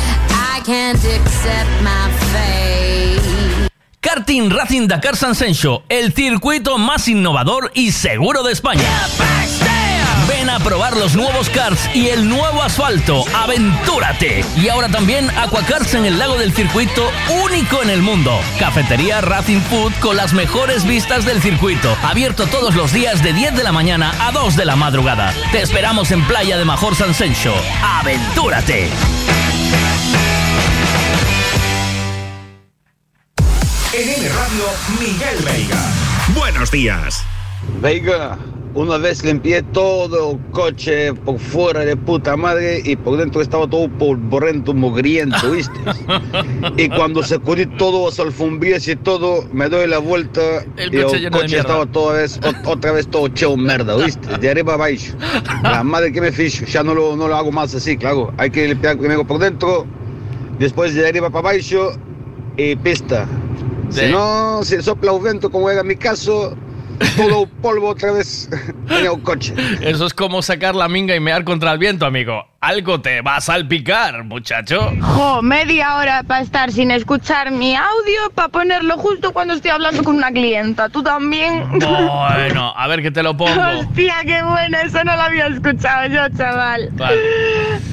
Karting 4.00 4.50
Racing 4.50 4.88
Dakar 4.88 5.16
San 5.16 5.34
Sencho, 5.34 5.84
el 5.88 6.12
circuito 6.12 6.76
más 6.76 7.08
innovador 7.08 7.70
y 7.74 7.92
seguro 7.92 8.42
de 8.42 8.52
España. 8.52 8.82
Ven 10.42 10.50
a 10.50 10.58
probar 10.58 10.96
los 10.96 11.14
nuevos 11.14 11.48
karts 11.48 11.88
y 11.94 12.08
el 12.08 12.28
nuevo 12.28 12.62
asfalto. 12.62 13.24
¡Aventúrate! 13.32 14.44
Y 14.56 14.68
ahora 14.70 14.88
también 14.88 15.30
Aquacars 15.38 15.94
en 15.94 16.04
el 16.04 16.18
lago 16.18 16.36
del 16.36 16.52
circuito, 16.52 17.12
único 17.44 17.80
en 17.80 17.90
el 17.90 18.02
mundo. 18.02 18.40
Cafetería 18.58 19.20
Racing 19.20 19.60
Food 19.60 19.92
con 20.00 20.16
las 20.16 20.32
mejores 20.32 20.84
vistas 20.84 21.24
del 21.24 21.40
circuito. 21.40 21.96
Abierto 22.02 22.48
todos 22.48 22.74
los 22.74 22.92
días 22.92 23.22
de 23.22 23.32
10 23.32 23.54
de 23.54 23.62
la 23.62 23.70
mañana 23.70 24.12
a 24.18 24.32
2 24.32 24.56
de 24.56 24.64
la 24.64 24.74
madrugada. 24.74 25.32
Te 25.52 25.62
esperamos 25.62 26.10
en 26.10 26.26
Playa 26.26 26.58
de 26.58 26.64
Major 26.64 26.96
San 26.96 27.14
Sencho. 27.14 27.54
¡Aventúrate! 27.80 28.90
En 33.92 34.08
N 34.08 34.28
Radio, 34.28 34.64
Miguel 34.98 35.38
Veiga. 35.44 35.86
Buenos 36.34 36.72
días. 36.72 37.24
Veiga, 37.68 38.38
una 38.74 38.96
vez 38.98 39.24
limpié 39.24 39.62
todo 39.62 40.32
el 40.32 40.38
coche 40.50 41.12
por 41.14 41.38
fuera 41.38 41.80
de 41.80 41.96
puta 41.96 42.36
madre 42.36 42.80
y 42.84 42.96
por 42.96 43.16
dentro 43.18 43.40
estaba 43.42 43.68
todo 43.68 43.88
polvorento, 43.98 44.72
mugriento, 44.74 45.50
¿viste? 45.50 45.78
y 46.76 46.88
cuando 46.88 47.22
sacudí 47.22 47.66
todo, 47.66 48.06
las 48.06 48.18
alfombrillas 48.20 48.86
y 48.88 48.96
todo, 48.96 49.44
me 49.52 49.68
doy 49.68 49.86
la 49.88 49.98
vuelta 49.98 50.40
El 50.76 50.94
y 50.94 51.02
coche 51.02 51.16
el 51.26 51.30
coche 51.30 51.58
estaba 51.58 51.86
toda 51.86 52.14
vez, 52.18 52.40
ot- 52.40 52.66
otra 52.66 52.92
vez 52.92 53.08
todo 53.08 53.28
cheo 53.28 53.56
merda, 53.56 53.96
¿viste? 53.96 54.38
De 54.38 54.50
arriba 54.50 54.74
abajo. 54.74 54.92
La 55.62 55.82
madre 55.84 56.12
que 56.12 56.20
me 56.20 56.32
fijo, 56.32 56.64
ya 56.66 56.82
no 56.82 56.94
lo, 56.94 57.16
no 57.16 57.28
lo 57.28 57.36
hago 57.36 57.52
más 57.52 57.74
así, 57.74 57.96
claro. 57.96 58.32
Hay 58.38 58.50
que 58.50 58.68
limpiar 58.68 58.96
primero 58.98 59.26
por 59.26 59.38
dentro, 59.38 59.86
después 60.58 60.94
de 60.94 61.06
arriba 61.08 61.30
para 61.30 61.50
abajo 61.50 61.92
y 62.56 62.76
pista. 62.76 63.26
Si 63.90 64.00
Sí. 64.00 64.06
no, 64.10 64.60
si 64.64 64.80
sopla 64.82 65.12
el 65.14 65.22
viento 65.22 65.50
como 65.50 65.68
era 65.68 65.82
mi 65.82 65.96
caso, 65.96 66.56
todo 67.16 67.46
polvo 67.46 67.90
otra 67.90 68.12
vez 68.12 68.48
en 68.90 69.06
el 69.06 69.22
coche. 69.22 69.54
Eso 69.80 70.06
es 70.06 70.14
como 70.14 70.42
sacar 70.42 70.74
la 70.74 70.88
minga 70.88 71.14
y 71.14 71.20
mear 71.20 71.44
contra 71.44 71.72
el 71.72 71.78
viento, 71.78 72.06
amigo. 72.06 72.44
Algo 72.60 73.00
te 73.00 73.20
va 73.22 73.36
a 73.36 73.40
salpicar, 73.40 74.22
muchacho. 74.24 74.92
Jo, 75.00 75.42
media 75.42 75.96
hora 75.96 76.22
para 76.22 76.42
estar 76.42 76.70
sin 76.70 76.90
escuchar 76.92 77.50
mi 77.50 77.74
audio 77.74 78.30
para 78.34 78.48
ponerlo 78.48 78.96
justo 78.98 79.32
cuando 79.32 79.54
estoy 79.54 79.72
hablando 79.72 80.04
con 80.04 80.14
una 80.16 80.30
clienta. 80.30 80.88
¿Tú 80.88 81.02
también? 81.02 81.68
Bueno, 81.80 82.72
a 82.76 82.86
ver 82.86 83.02
que 83.02 83.10
te 83.10 83.22
lo 83.22 83.36
pongo. 83.36 83.60
Hostia, 83.80 84.14
qué 84.24 84.42
buena, 84.44 84.82
eso 84.82 85.02
no 85.02 85.16
lo 85.16 85.22
había 85.22 85.46
escuchado 85.48 86.06
yo, 86.08 86.20
chaval. 86.36 86.88
Vale. 86.92 87.16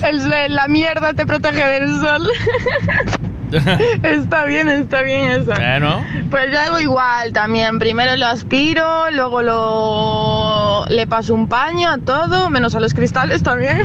El- 0.04 0.30
la 0.56 0.68
mierda 0.68 1.14
te 1.14 1.26
protege 1.26 1.66
del 1.66 2.00
sol. 2.00 2.30
está 4.04 4.46
bien, 4.46 4.68
está 4.70 5.02
bien 5.02 5.32
eso. 5.32 5.52
Bueno. 5.52 6.04
Pues 6.30 6.52
yo 6.52 6.60
hago 6.60 6.80
igual 6.80 7.34
también. 7.34 7.80
Primero 7.80 8.16
lo 8.16 8.28
aspiro, 8.28 9.10
luego 9.12 9.42
lo 9.42 10.86
le 10.90 11.08
paso 11.08 11.34
un 11.34 11.48
paño 11.48 11.90
a 11.90 11.98
todo, 11.98 12.50
menos 12.50 12.76
a 12.76 12.80
los 12.80 12.94
cristales 12.94 13.44
también. 13.44 13.82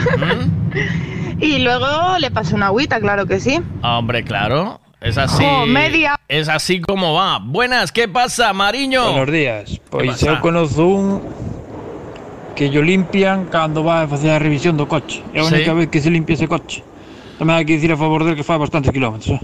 y 1.40 1.58
luego 1.58 2.18
le 2.18 2.30
paso 2.30 2.56
una 2.56 2.66
agüita, 2.66 3.00
claro 3.00 3.26
que 3.26 3.40
sí. 3.40 3.60
Hombre, 3.82 4.24
claro. 4.24 4.80
Es 5.00 5.18
así. 5.18 5.44
Jo, 5.44 5.66
media- 5.66 6.18
Es 6.28 6.48
así 6.48 6.80
como 6.80 7.12
va. 7.14 7.38
Buenas, 7.38 7.92
¿qué 7.92 8.08
pasa, 8.08 8.52
Mariño? 8.54 9.12
Buenos 9.12 9.30
días. 9.32 9.80
Pois 9.90 10.08
pasa? 10.12 10.30
eu 10.32 10.40
conozo 10.40 10.86
un 10.86 11.20
que 12.54 12.70
yo 12.70 12.80
limpian 12.82 13.44
cando 13.46 13.82
vai 13.82 14.04
a 14.04 14.08
facer 14.08 14.30
a 14.30 14.38
revisión 14.38 14.76
do 14.78 14.86
coche. 14.86 15.22
É 15.34 15.40
a 15.40 15.44
única 15.44 15.72
Sí. 15.72 15.76
vez 15.76 15.88
que 15.90 16.00
se 16.00 16.08
limpia 16.08 16.34
ese 16.34 16.48
coche. 16.48 16.82
Tamén 17.38 17.58
hai 17.58 17.64
que 17.66 17.74
dicir 17.74 17.90
a 17.90 17.98
favor 17.98 18.22
del 18.22 18.38
que 18.38 18.46
fai 18.46 18.58
bastantes 18.58 18.94
kilómetros, 18.94 19.38
eh? 19.38 19.42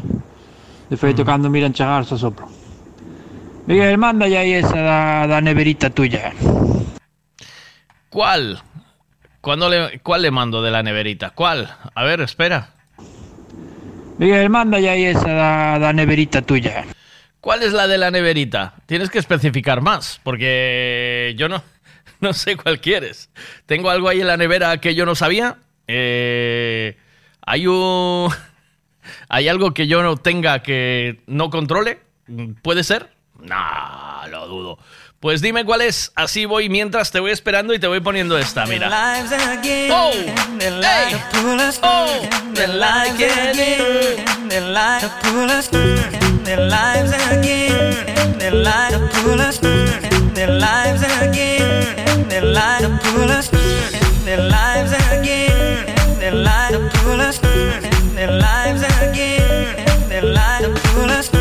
De 0.90 0.96
feito, 0.96 1.22
cando 1.22 1.50
miran 1.50 1.74
chegar, 1.74 2.04
se 2.06 2.18
soplo. 2.18 2.46
Miguel, 3.66 3.98
manda 3.98 4.26
aí 4.26 4.54
esa 4.54 4.82
da, 4.82 5.26
da 5.26 5.40
neverita 5.40 5.90
tuya. 5.90 6.32
¿Cuál? 8.08 8.60
¿Cuándo 9.40 9.68
le, 9.68 10.00
¿Cuál 10.00 10.22
le 10.22 10.30
mando 10.30 10.62
de 10.62 10.70
la 10.70 10.82
neverita? 10.82 11.30
¿Cuál? 11.30 11.70
A 11.94 12.02
ver, 12.02 12.20
espera. 12.20 12.74
Miguel, 14.18 14.50
manda 14.50 14.78
aí 14.78 15.04
esa 15.04 15.28
da, 15.28 15.78
da 15.78 15.92
neverita 15.92 16.42
tuya. 16.42 16.84
¿Cuál 17.40 17.62
es 17.62 17.72
la 17.72 17.86
de 17.86 17.98
la 17.98 18.10
neverita? 18.10 18.74
Tienes 18.86 19.08
que 19.08 19.18
especificar 19.18 19.80
más, 19.80 20.20
porque 20.24 21.34
yo 21.38 21.48
no, 21.48 21.62
no 22.20 22.32
sé 22.32 22.56
cuál 22.56 22.80
quieres. 22.80 23.30
Tengo 23.66 23.90
algo 23.90 24.08
ahí 24.08 24.20
en 24.20 24.26
la 24.26 24.36
nevera 24.36 24.78
que 24.78 24.94
yo 24.94 25.06
no 25.06 25.14
sabía. 25.14 25.58
Eh, 25.86 26.96
hay 27.50 27.66
un... 27.66 28.32
¿Hay 29.28 29.48
algo 29.48 29.74
que 29.74 29.88
yo 29.88 30.02
no 30.02 30.16
tenga 30.16 30.62
que 30.62 31.20
no 31.26 31.50
controle? 31.50 31.98
¿Puede 32.62 32.84
ser? 32.84 33.10
No, 33.40 33.56
lo 34.30 34.46
dudo. 34.46 34.78
Pues 35.18 35.42
dime 35.42 35.64
cuál 35.64 35.80
es, 35.80 36.12
así 36.14 36.44
voy 36.44 36.68
mientras 36.68 37.10
te 37.10 37.18
voy 37.18 37.32
esperando 37.32 37.74
y 37.74 37.80
te 37.80 37.88
voy 37.88 38.00
poniendo 38.00 38.38
esta, 38.38 38.66
mira. 38.66 38.88
Oh, 39.90 40.12
hey, 40.60 41.16
oh, 41.82 42.20
They 54.24 54.36
like 54.36 55.09
They 56.30 56.36
light 56.36 56.74
up 56.74 56.92
to 56.92 57.16
the 57.16 57.32
stars, 57.32 58.14
their 58.14 58.30
lives 58.30 58.82
again, 59.02 60.08
they 60.08 60.20
light 60.20 60.64
up. 60.64 61.39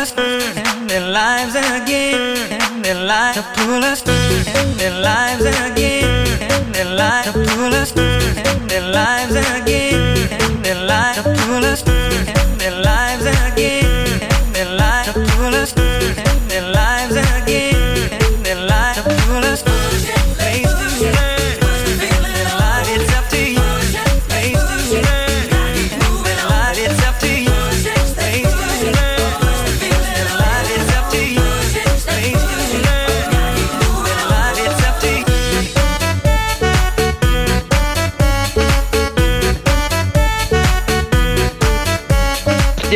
us 0.00 0.16
and 0.16 0.88
their 0.88 1.06
lives 1.12 1.54
again 1.54 2.52
and 2.52 2.84
their 2.84 3.04
lives 3.04 3.36
to 3.36 3.42
pull 3.56 3.84
us 3.84 4.00
and 4.08 4.80
their 4.80 4.98
lives 5.02 5.44
again 5.44 6.26
and 6.40 6.74
their 6.74 6.90
lives 6.96 7.26
to 7.26 7.32
pull 7.32 7.74
us 7.74 7.92
and 7.96 8.70
their 8.70 8.86
lives 8.92 9.34
again 9.34 10.16
and 10.32 10.64
their 10.64 10.80
lives 10.86 11.16
to 11.18 11.22
pull 11.22 11.64
us 11.72 11.82
and 11.86 12.60
their 12.60 12.82
lives 12.82 13.26
again. 13.26 13.79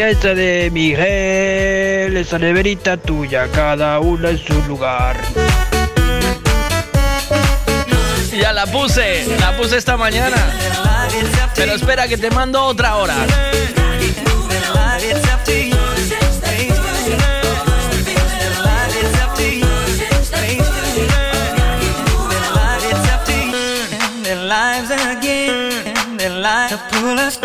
Esa 0.08 0.34
de 0.34 0.70
Miguel, 0.72 2.16
esa 2.16 2.38
neverita 2.38 2.96
tuya, 2.96 3.48
cada 3.52 3.98
una 4.00 4.30
en 4.30 4.38
su 4.38 4.54
lugar. 4.62 5.16
Ya 8.38 8.52
la 8.52 8.66
puse, 8.66 9.26
la 9.38 9.56
puse 9.56 9.76
esta 9.76 9.96
mañana. 9.96 10.36
Pero 11.54 11.72
espera 11.74 12.08
que 12.08 12.16
te 12.16 12.30
mando 12.30 12.62
otra 12.64 12.96
hora. 12.96 13.14
Like 26.44 26.68
to 26.68 26.78
pull 26.92 27.18
us. 27.18 27.38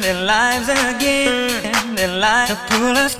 Their 0.00 0.20
lives 0.24 0.68
again. 0.68 1.94
They 1.94 2.08
like 2.08 2.48
to 2.48 2.56
pull 2.70 2.96
us. 2.96 3.14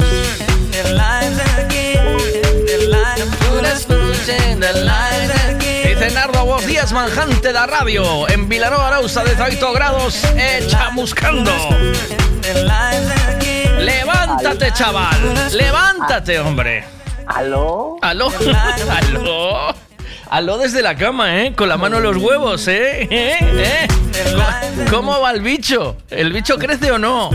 Their 0.73 0.89
lives 0.95 1.39
again. 1.61 2.17
They 2.67 2.87
like 2.89 3.17
to 3.21 3.27
pull 3.45 3.65
us. 3.67 3.85
Their 3.85 4.79
lives 4.85 5.31
again. 5.49 5.99
Dice 5.99 6.15
Nardo, 6.15 6.47
buenos 6.47 6.67
días, 6.67 6.93
manjante 6.93 7.53
da 7.53 7.67
radio. 7.67 8.27
En 8.29 8.49
Vilanova 8.49 8.89
Arauza, 8.89 9.23
18 9.23 9.73
grados, 9.75 10.25
eh, 10.35 10.67
chamuscando. 10.67 11.53
Their. 12.65 13.85
Levántate, 13.85 14.73
chaval. 14.73 15.21
Levántate, 15.53 16.41
hombre. 16.41 16.85
¿Aló? 17.27 17.99
¿Aló? 18.01 18.33
¿Aló? 18.91 19.75
Aló 20.33 20.57
desde 20.57 20.81
la 20.81 20.95
cama, 20.97 21.43
¿eh? 21.43 21.53
Con 21.55 21.69
la 21.69 21.77
mano 21.77 21.99
en 21.99 22.05
los 22.05 22.17
huevos, 22.17 22.67
¿eh? 22.67 23.07
¿Eh? 23.11 23.37
¿Eh? 23.41 23.87
¿Cómo- 24.33 24.91
¿Cómo 24.91 25.21
va 25.21 25.31
el 25.33 25.43
bicho? 25.43 25.99
¿El 26.09 26.33
bicho 26.33 26.57
crece 26.57 26.91
o 26.91 26.99
no? 26.99 27.29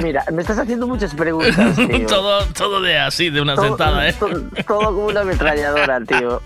Mira, 0.00 0.24
me 0.32 0.42
estás 0.42 0.58
haciendo 0.60 0.86
muchas 0.86 1.12
preguntas, 1.14 1.74
tío. 1.76 2.06
todo, 2.06 2.44
todo 2.46 2.80
de 2.80 3.00
así, 3.00 3.30
de 3.30 3.40
una 3.40 3.56
Todo- 3.56 3.66
sentada, 3.70 4.08
¿eh? 4.08 4.12
Todo, 4.12 4.42
todo 4.66 4.78
como 4.94 5.06
una 5.06 5.22
ametralladora, 5.22 6.00
tío. 6.02 6.40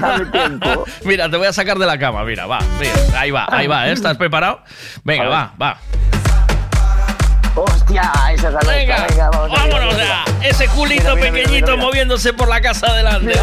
Dame 0.00 0.24
tiempo. 0.26 0.84
Mira, 1.04 1.28
te 1.28 1.36
voy 1.36 1.48
a 1.48 1.52
sacar 1.52 1.76
de 1.78 1.86
la 1.86 1.98
cama, 1.98 2.22
mira, 2.24 2.46
va, 2.46 2.60
mira, 2.78 2.92
ahí 3.20 3.32
va, 3.32 3.46
ahí 3.50 3.66
va, 3.66 3.88
¿eh? 3.88 3.92
¿estás 3.92 4.16
preparado? 4.16 4.60
Venga, 5.02 5.24
va, 5.28 5.52
va. 5.60 5.78
Hostia, 7.56 8.12
esa 8.32 8.48
es 8.48 8.54
la. 8.54 8.60
Venga, 8.72 9.06
Venga, 9.10 9.30
vamos 9.30 9.50
vámonos 9.50 9.96
ya. 9.98 10.24
Ese 10.44 10.66
culito 10.68 11.02
Mira, 11.02 11.14
mira, 11.14 11.30
mira, 11.30 11.42
pequeñito 11.44 11.70
mira, 11.72 11.82
moviéndose 11.84 12.32
por 12.32 12.48
la 12.48 12.60
casa 12.60 12.88
adelante. 12.88 13.26
Mira, 13.26 13.42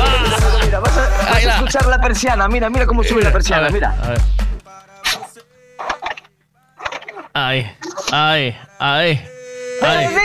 vas 0.80 0.98
a, 0.98 1.10
vas 1.32 1.46
escuchar 1.46 1.86
la 1.86 2.00
persiana. 2.02 2.48
Mira, 2.48 2.70
mira 2.70 2.86
cómo 2.86 3.04
sube 3.04 3.22
la 3.24 3.30
A 3.30 3.34
persiana, 3.34 3.64
ver, 3.64 3.72
mira. 3.74 3.96
a 4.02 4.10
ver. 4.10 4.22
Ahí, 7.34 7.76
ahí, 9.82 10.06
ahí, 10.06 10.16
ahí. 10.16 10.20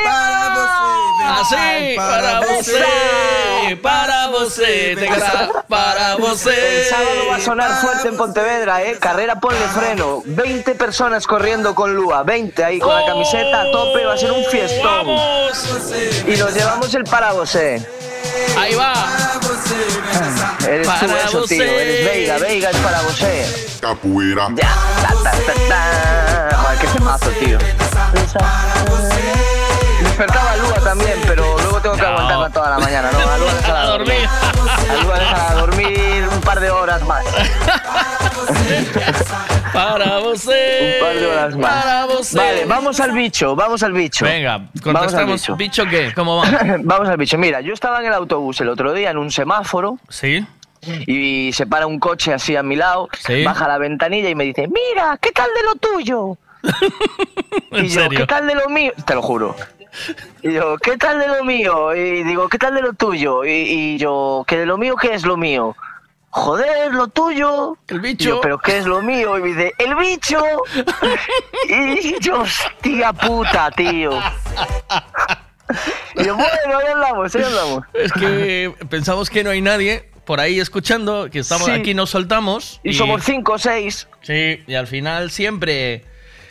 Así, 1.27 1.97
para 1.97 2.41
você, 2.41 3.77
para 3.83 4.29
você, 4.29 4.95
te 4.99 5.09
gra- 5.09 5.65
para 5.69 6.17
você. 6.17 6.81
El 6.83 6.85
sábado 6.87 7.27
va 7.31 7.37
a 7.37 7.41
sonar 7.41 7.81
fuerte 7.81 8.09
en 8.09 8.17
Pontevedra, 8.17 8.83
¿eh? 8.83 8.97
Carrera 9.01 9.41
ponle 9.41 9.67
freno. 9.69 10.23
20 10.27 10.75
personas 10.75 11.27
corriendo 11.27 11.75
con 11.75 11.95
Lua. 11.95 12.23
20 12.25 12.63
ahí 12.65 12.79
con 12.79 12.95
la 12.95 13.07
camiseta 13.07 13.63
a 13.63 13.71
tope. 13.71 14.05
Va 14.05 14.15
a 14.15 14.19
ser 14.19 14.33
un 14.33 14.45
fiestón. 14.45 15.07
Y 16.27 16.37
nos 16.37 16.55
llevamos 16.55 16.95
el 16.95 17.05
para 17.05 17.33
vosé. 17.33 17.85
Ahí 18.59 18.75
va. 18.75 18.95
Eres 20.69 20.89
tú 20.89 21.07
Para 21.07 21.21
eso, 21.25 21.45
tío. 21.45 21.63
Eres 21.63 22.05
Veiga. 22.07 22.39
Veiga 22.39 22.71
es 22.71 22.77
para 22.79 23.03
vosé. 23.03 23.47
Capoeira. 23.81 24.49
Ya. 24.55 24.69
Ta, 25.03 25.15
ta, 25.23 25.31
ta, 25.31 25.55
ta. 25.69 26.57
Joder, 26.57 26.79
qué 26.79 26.87
temazo, 26.89 27.31
tío. 27.31 27.59
Despertaba 30.03 30.57
Lua 30.57 30.81
también, 30.81 31.21
pero 31.27 31.64
tengo 31.85 31.97
que 31.97 32.07
aguantarla 32.07 32.51
toda 32.51 32.71
la 32.71 32.79
mañana, 32.79 33.11
¿no? 33.13 33.19
A 33.19 33.39
Lua 33.39 33.55
déjala 33.61 33.85
dormir. 33.85 34.27
A 34.27 35.03
Lua 35.03 35.19
déjala 35.19 35.55
dormir 35.55 36.29
un 36.33 36.41
par 36.41 36.61
de 36.61 36.71
horas 36.71 37.03
más. 37.07 37.25
Para 39.73 40.19
você. 40.21 40.99
Un 41.01 41.07
par 41.07 41.15
de 41.17 41.27
horas 41.27 41.57
más. 41.57 41.85
Para 41.85 42.07
você. 42.07 42.37
Vale, 42.39 42.65
vamos 42.65 43.01
al 43.01 43.13
bicho, 43.13 43.55
vamos 43.57 43.83
al 43.83 43.93
bicho. 43.93 44.25
Venga, 44.25 44.63
contestamos. 44.83 45.41
bicho. 45.41 45.57
¿Bicho 45.57 45.85
qué? 45.87 46.13
¿Cómo 46.15 46.37
va? 46.39 46.45
Vamos 46.85 47.09
al 47.09 47.17
bicho. 47.17 47.37
Mira, 47.39 47.61
yo 47.61 47.75
estaba 47.75 48.01
en 48.01 48.07
el 48.07 48.15
autobús 48.15 48.61
el 48.61 48.69
otro 48.69 48.93
día 48.93 49.11
en 49.11 49.19
un 49.19 49.31
semáforo. 49.31 49.99
Sí. 50.09 50.47
Y 51.07 51.53
se 51.53 51.67
para 51.67 51.87
un 51.87 51.99
coche 51.99 52.33
así 52.33 52.57
a 52.57 52.63
mi 52.63 52.77
lado, 52.77 53.09
Sí. 53.19 53.43
baja 53.43 53.67
la 53.69 53.79
ventanilla 53.79 54.29
y 54.29 54.35
me 54.35 54.45
dice, 54.45 54.69
mira, 54.69 55.19
¿qué 55.21 55.33
tal 55.33 55.49
de 55.55 55.63
lo 55.63 55.75
tuyo? 55.77 56.37
¿En 57.73 57.87
y 57.87 57.89
yo, 57.89 58.03
serio? 58.03 58.21
¿qué 58.21 58.27
tal 58.27 58.47
de 58.47 58.55
lo 58.55 58.69
mío? 58.69 58.93
Te 59.07 59.15
lo 59.15 59.23
juro. 59.23 59.57
Y 60.43 60.53
yo, 60.53 60.77
¿qué 60.79 60.97
tal 60.97 61.19
de 61.19 61.29
lo 61.29 61.45
mío? 61.45 61.95
Y 61.95 62.23
digo, 62.25 62.49
¿qué 62.49 62.59
tal 62.59 62.75
de 62.75 62.83
lo 62.83 62.93
tuyo? 62.95 63.45
Y, 63.45 63.51
y 63.51 63.99
yo, 63.99 64.45
¿qué 64.47 64.59
de 64.59 64.67
lo 64.67 64.77
mío 64.79 64.97
qué 64.97 65.15
es 65.15 65.25
lo 65.25 65.37
mío? 65.37 65.77
Joder, 66.31 66.93
lo 66.93 67.07
tuyo. 67.09 67.77
El 67.89 68.01
bicho. 68.01 68.25
Y 68.25 68.29
yo, 68.33 68.41
¿pero 68.41 68.59
qué 68.59 68.79
es 68.79 68.87
lo 68.87 69.01
mío? 69.03 69.39
Y 69.39 69.43
me 69.43 69.49
dice, 69.49 69.73
el 69.79 69.95
bicho. 69.95 70.43
y 71.69 72.19
yo, 72.21 72.41
hostia 72.41 73.13
puta, 73.13 73.71
tío. 73.71 74.11
Y 76.17 76.25
yo, 76.25 76.35
bueno, 76.35 76.79
ahí 76.79 76.87
andamos, 76.93 77.35
ahí 77.35 77.43
andamos. 77.43 77.85
Es 77.95 78.13
que 78.13 78.75
pensamos 78.91 79.31
que 79.31 79.43
no 79.45 79.51
hay 79.51 79.61
nadie 79.63 80.09
por 80.25 80.41
ahí 80.41 80.59
escuchando, 80.61 81.29
que 81.31 81.39
estamos 81.41 81.67
Sí. 81.67 81.71
aquí, 81.73 81.95
nos 81.95 82.11
soltamos. 82.11 82.81
Y 82.83 82.95
somos 82.95 83.23
cinco 83.25 83.53
o 83.55 83.59
seis. 83.59 84.09
Sí, 84.23 84.63
y 84.67 84.75
al 84.75 84.87
final 84.87 85.31
siempre. 85.31 86.05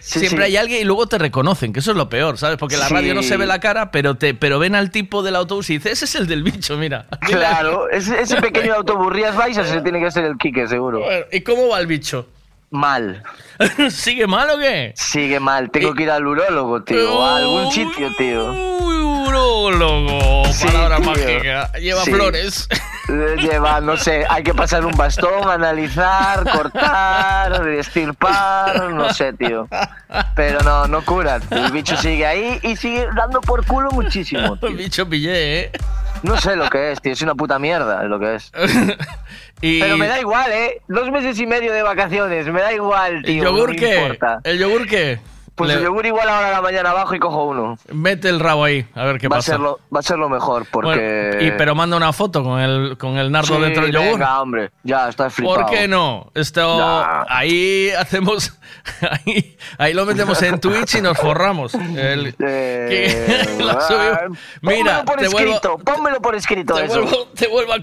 Sí, 0.05 0.19
siempre 0.19 0.39
sí. 0.47 0.51
hay 0.51 0.57
alguien 0.57 0.81
y 0.81 0.83
luego 0.83 1.07
te 1.07 1.17
reconocen, 1.17 1.71
que 1.71 1.79
eso 1.79 1.91
es 1.91 1.97
lo 1.97 2.09
peor, 2.09 2.37
¿sabes? 2.37 2.57
Porque 2.57 2.75
la 2.75 2.89
Sí. 2.89 2.93
radio 2.93 3.13
no 3.15 3.23
se 3.23 3.37
ve 3.37 3.45
la 3.45 3.59
cara, 3.61 3.89
pero 3.89 4.15
te 4.15 4.33
pero 4.33 4.59
ven 4.59 4.75
al 4.75 4.91
tipo 4.91 5.23
del 5.23 5.35
autobús 5.37 5.69
y 5.69 5.77
dice, 5.77 5.91
ese 5.91 6.03
es 6.05 6.15
el 6.15 6.27
del 6.27 6.43
bicho, 6.43 6.75
mira. 6.77 7.05
Claro, 7.21 7.89
ese, 7.89 8.19
ese 8.21 8.35
pequeño 8.41 8.73
autobús 8.75 9.13
Rías 9.13 9.33
Baixas 9.35 9.67
ese 9.69 9.79
tiene 9.81 10.01
que 10.01 10.11
ser 10.11 10.25
el 10.25 10.37
Quique, 10.37 10.67
seguro. 10.67 10.99
Bueno, 10.99 11.25
¿Y 11.31 11.39
cómo 11.41 11.69
va 11.69 11.79
el 11.79 11.87
bicho? 11.87 12.27
Mal. 12.69 13.23
¿Sigue 13.91 14.27
mal 14.27 14.49
o 14.49 14.57
qué? 14.57 14.93
Sigue 14.95 15.39
mal. 15.39 15.69
Tengo 15.71 15.93
que 15.93 16.03
ir 16.03 16.09
al 16.09 16.25
urólogo, 16.27 16.83
tío. 16.83 17.17
O 17.17 17.23
a 17.23 17.37
algún 17.37 17.71
sitio, 17.71 18.09
tío. 18.17 18.51
Urólogo, 19.33 20.43
palabra 20.65 20.97
tío. 20.97 21.05
mágica. 21.05 21.71
Lleva 21.79 22.03
flores. 22.03 22.67
Lleva, 23.37 23.81
no 23.81 23.97
sé, 23.97 24.25
hay 24.29 24.43
que 24.43 24.53
pasar 24.53 24.85
un 24.85 24.93
bastón, 24.93 25.49
analizar, 25.49 26.49
cortar, 26.49 27.67
estirpar, 27.69 28.91
no 28.91 29.13
sé, 29.13 29.33
tío. 29.33 29.67
Pero 30.35 30.61
no, 30.61 30.87
no 30.87 31.03
cura. 31.03 31.39
El 31.49 31.71
bicho 31.71 31.97
sigue 31.97 32.25
ahí 32.25 32.59
y 32.63 32.75
sigue 32.75 33.07
dando 33.15 33.41
por 33.41 33.65
culo 33.65 33.91
muchísimo. 33.91 34.57
tío. 34.59 34.69
El 34.69 34.75
bicho 34.77 35.07
pillé, 35.07 35.59
¿eh? 35.59 35.71
No 36.23 36.37
sé 36.37 36.55
lo 36.55 36.69
que 36.69 36.93
es, 36.93 37.01
tío. 37.01 37.11
Es 37.11 37.21
una 37.21 37.35
puta 37.35 37.59
mierda 37.59 38.03
lo 38.03 38.19
que 38.19 38.35
es. 38.35 38.51
Y- 39.61 39.79
Pero 39.79 39.95
me 39.95 40.07
da 40.07 40.19
igual, 40.19 40.51
¿eh? 40.51 40.81
Dos 40.89 41.09
meses 41.09 41.39
y 41.39 41.45
medio 41.45 41.71
de 41.71 41.83
vacaciones, 41.83 42.47
me 42.47 42.59
da 42.61 42.73
igual, 42.73 43.15
¿El 43.17 43.23
tío. 43.23 43.43
yogur 43.45 43.69
no 43.69 43.75
qué? 43.79 43.95
importa. 44.01 44.39
¿El 44.43 44.59
yogur 44.59 44.85
qué? 44.87 45.19
Pues 45.55 45.69
Le- 45.69 45.75
el 45.77 45.83
yogur 45.83 46.03
igual 46.05 46.27
ahora 46.27 46.47
a 46.47 46.51
la 46.51 46.61
mañana 46.63 46.89
abajo 46.89 47.13
y 47.13 47.19
cojo 47.19 47.45
uno. 47.45 47.77
Mete 47.91 48.27
el 48.29 48.39
rabo 48.39 48.63
ahí, 48.63 48.87
a 48.95 49.03
ver 49.05 49.19
qué 49.19 49.27
va, 49.27 49.35
a 49.35 49.39
pasa. 49.39 49.51
ser 49.51 49.59
lo, 49.59 49.79
va 49.95 49.99
a 49.99 50.01
ser 50.01 50.17
lo 50.17 50.27
mejor, 50.27 50.65
porque... 50.71 51.29
Bueno, 51.35 51.43
y, 51.47 51.51
pero 51.57 51.75
manda 51.75 51.95
una 51.95 52.11
foto 52.11 52.43
con 52.43 52.59
el, 52.59 52.97
con 52.97 53.17
el 53.17 53.31
nardo 53.31 53.57
Sí, 53.57 53.61
dentro 53.61 53.83
del 53.83 53.91
yogur. 53.93 54.13
venga, 54.13 54.41
hombre, 54.41 54.71
ya, 54.81 55.09
está 55.09 55.29
flipado. 55.29 55.57
¿Por 55.61 55.69
qué 55.69 55.87
no? 55.87 56.31
Esto, 56.33 56.81
ahí 57.29 57.91
hacemos, 57.91 58.57
ahí, 59.11 59.55
ahí 59.77 59.93
lo 59.93 60.05
metemos 60.07 60.41
en 60.41 60.59
Twitch 60.59 60.95
y 60.95 61.01
nos 61.01 61.19
forramos. 61.19 61.75
El- 61.75 62.33
que- 62.35 63.55
lo 63.59 63.79
subimos. 63.81 64.39
Mira, 64.61 65.03
Pónmelo 65.03 65.05
por 65.05 65.17
te 65.19 65.27
vuelvo, 65.27 65.53
escrito, 65.53 65.77
pónmelo 65.77 66.21
por 66.21 66.35
escrito 66.35 66.73
te 66.73 66.85
eso. 66.85 67.01
vuelvo, 67.03 67.27
te 67.35 67.47
vuelvo 67.47 67.73
a, 67.73 67.77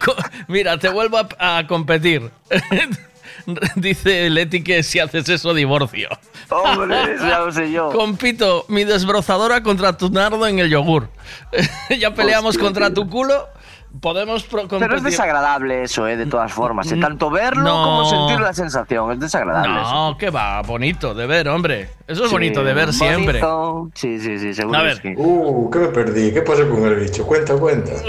mira, 0.48 0.76
te 0.76 0.88
vuelvo 0.88 1.18
a, 1.38 1.58
a 1.58 1.66
competir. 1.68 2.30
Dice 3.76 4.30
Leti 4.30 4.62
que 4.62 4.82
si 4.82 4.98
haces 4.98 5.28
eso, 5.28 5.54
divorcio. 5.54 6.08
Hombre, 6.50 7.16
ya 7.20 7.40
lo 7.40 7.52
sé 7.52 7.70
yo. 7.70 7.90
Compito 7.90 8.64
mi 8.68 8.84
desbrozadora 8.84 9.62
contra 9.62 9.96
tu 9.96 10.10
nardo 10.10 10.46
en 10.46 10.58
el 10.58 10.70
yogur. 10.70 11.08
ya 11.98 12.14
peleamos 12.14 12.50
Hostia, 12.56 12.64
contra 12.64 12.92
tu 12.92 13.08
culo. 13.08 13.48
Podemos 14.00 14.46
Pero 14.78 14.96
es 14.96 15.02
desagradable 15.02 15.82
eso, 15.82 16.06
¿eh? 16.06 16.16
De 16.16 16.26
todas 16.26 16.52
formas. 16.52 16.90
¿eh? 16.92 16.96
Tanto 17.00 17.28
verlo 17.28 17.64
No. 17.64 17.82
como 17.84 18.08
sentir 18.08 18.38
la 18.40 18.52
sensación. 18.52 19.10
Es 19.10 19.18
desagradable 19.18 19.80
eso. 19.82 19.90
No, 19.92 20.16
que 20.16 20.30
va, 20.30 20.62
bonito 20.62 21.12
de 21.12 21.26
ver, 21.26 21.48
hombre. 21.48 21.90
Eso 22.10 22.24
es 22.24 22.28
Sí, 22.30 22.34
bonito 22.34 22.64
de 22.64 22.74
ver 22.74 22.92
siempre. 22.92 23.40
bonito. 23.40 23.90
Sí, 23.94 24.18
sí, 24.18 24.38
sí, 24.38 24.52
seguro 24.52 24.78
A 24.78 24.82
que 24.82 24.86
ver. 24.88 24.96
sí. 25.02 25.14
Uh, 25.16 25.70
¿qué 25.70 25.78
me 25.78 25.88
perdí? 25.88 26.32
¿Qué 26.32 26.42
pasó 26.42 26.68
con 26.68 26.84
el 26.84 26.96
bicho? 26.96 27.24
Cuenta, 27.24 27.54
cuenta. 27.56 27.92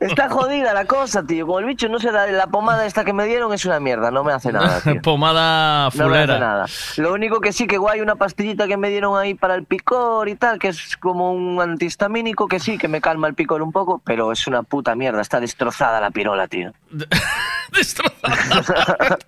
Está 0.00 0.28
jodida 0.28 0.72
la 0.74 0.84
cosa, 0.84 1.24
tío. 1.24 1.46
Como 1.46 1.58
el 1.58 1.64
bicho 1.66 1.88
no 1.88 1.98
se 1.98 2.10
da 2.12 2.26
la 2.28 2.46
pomada 2.46 2.86
esta 2.86 3.04
que 3.04 3.12
me 3.12 3.24
dieron 3.24 3.52
es 3.52 3.64
una 3.64 3.80
mierda, 3.80 4.10
no 4.10 4.22
me 4.24 4.32
hace 4.32 4.52
nada, 4.52 4.80
tío. 4.84 5.00
Pomada 5.02 5.90
No 5.94 6.08
me 6.08 6.16
hace 6.18 6.24
fulera. 6.26 6.38
nada. 6.38 6.66
Lo 6.96 7.12
único 7.12 7.40
que 7.40 7.52
sí 7.52 7.66
que 7.66 7.76
guay 7.78 8.00
una 8.00 8.14
pastillita 8.16 8.66
que 8.68 8.76
me 8.76 8.88
dieron 8.90 9.18
ahí 9.18 9.34
para 9.34 9.54
el 9.56 9.64
picor 9.64 10.28
y 10.28 10.36
tal, 10.36 10.58
que 10.58 10.68
es 10.68 10.96
como 10.96 11.32
un 11.32 11.60
antihistamínico 11.60 12.46
que 12.46 12.60
sí, 12.60 12.78
que 12.78 12.86
me 12.88 13.00
calma 13.00 13.26
el 13.28 13.34
picor 13.34 13.62
un 13.62 13.72
poco, 13.72 14.00
pero 14.04 14.30
es 14.32 14.46
una 14.46 14.62
puta 14.62 14.94
mierda, 14.94 15.20
está 15.22 15.40
destrozada 15.40 16.00
la 16.00 16.10
pirola, 16.12 16.46
tío. 16.46 16.72
destrozada, 17.72 19.18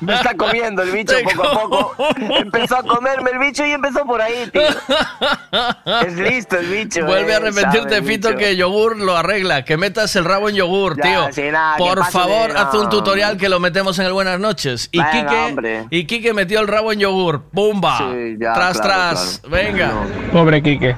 Me 0.00 0.14
está 0.14 0.34
comiendo 0.34 0.82
el 0.82 0.90
bicho 0.90 1.14
poco 1.24 1.46
a 1.46 1.52
poco. 1.60 1.96
Empezó 2.38 2.76
a 2.78 2.82
comerme 2.82 3.30
el 3.30 3.38
bicho 3.38 3.64
y 3.64 3.72
empezó 3.72 4.04
por 4.04 4.20
ahí, 4.20 4.48
tío. 4.52 4.62
Es 6.06 6.14
listo 6.16 6.56
el 6.58 6.66
bicho. 6.66 7.04
Vuelve 7.04 7.32
a 7.32 7.34
eh, 7.34 7.40
arrepentirte, 7.40 8.02
Fito, 8.02 8.28
bicho. 8.28 8.38
que 8.38 8.56
yogur 8.56 8.96
lo 8.98 9.16
arregla. 9.16 9.64
Que 9.64 9.76
metas 9.76 10.14
el 10.16 10.24
rabo 10.24 10.48
en 10.48 10.56
yogur, 10.56 10.96
Ya, 10.96 11.02
tío. 11.02 11.28
sí, 11.32 11.42
nada, 11.50 11.76
que 11.76 11.82
Por 11.82 12.04
favor, 12.06 12.52
de- 12.52 12.58
haz 12.58 12.74
un 12.74 12.88
tutorial 12.88 13.36
que 13.36 13.48
lo 13.48 13.60
metemos 13.60 13.98
en 13.98 14.06
el 14.06 14.12
Buenas 14.12 14.40
noches. 14.40 14.88
Y 14.92 14.98
Venga, 14.98 15.48
Quique, 15.50 15.86
y 15.90 16.04
Quique 16.06 16.32
metió 16.34 16.60
el 16.60 16.68
rabo 16.68 16.92
en 16.92 17.00
yogur. 17.00 17.44
Ya, 17.52 18.52
tras, 18.54 18.80
claro, 18.80 19.10
tras. 19.10 19.42
Venga. 19.48 19.92
Pobre 20.32 20.62
Quique. 20.62 20.96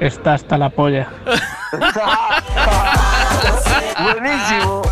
Está 0.00 0.34
hasta 0.34 0.58
la 0.58 0.70
polla. 0.70 1.08
Buenísimo. 4.02 4.82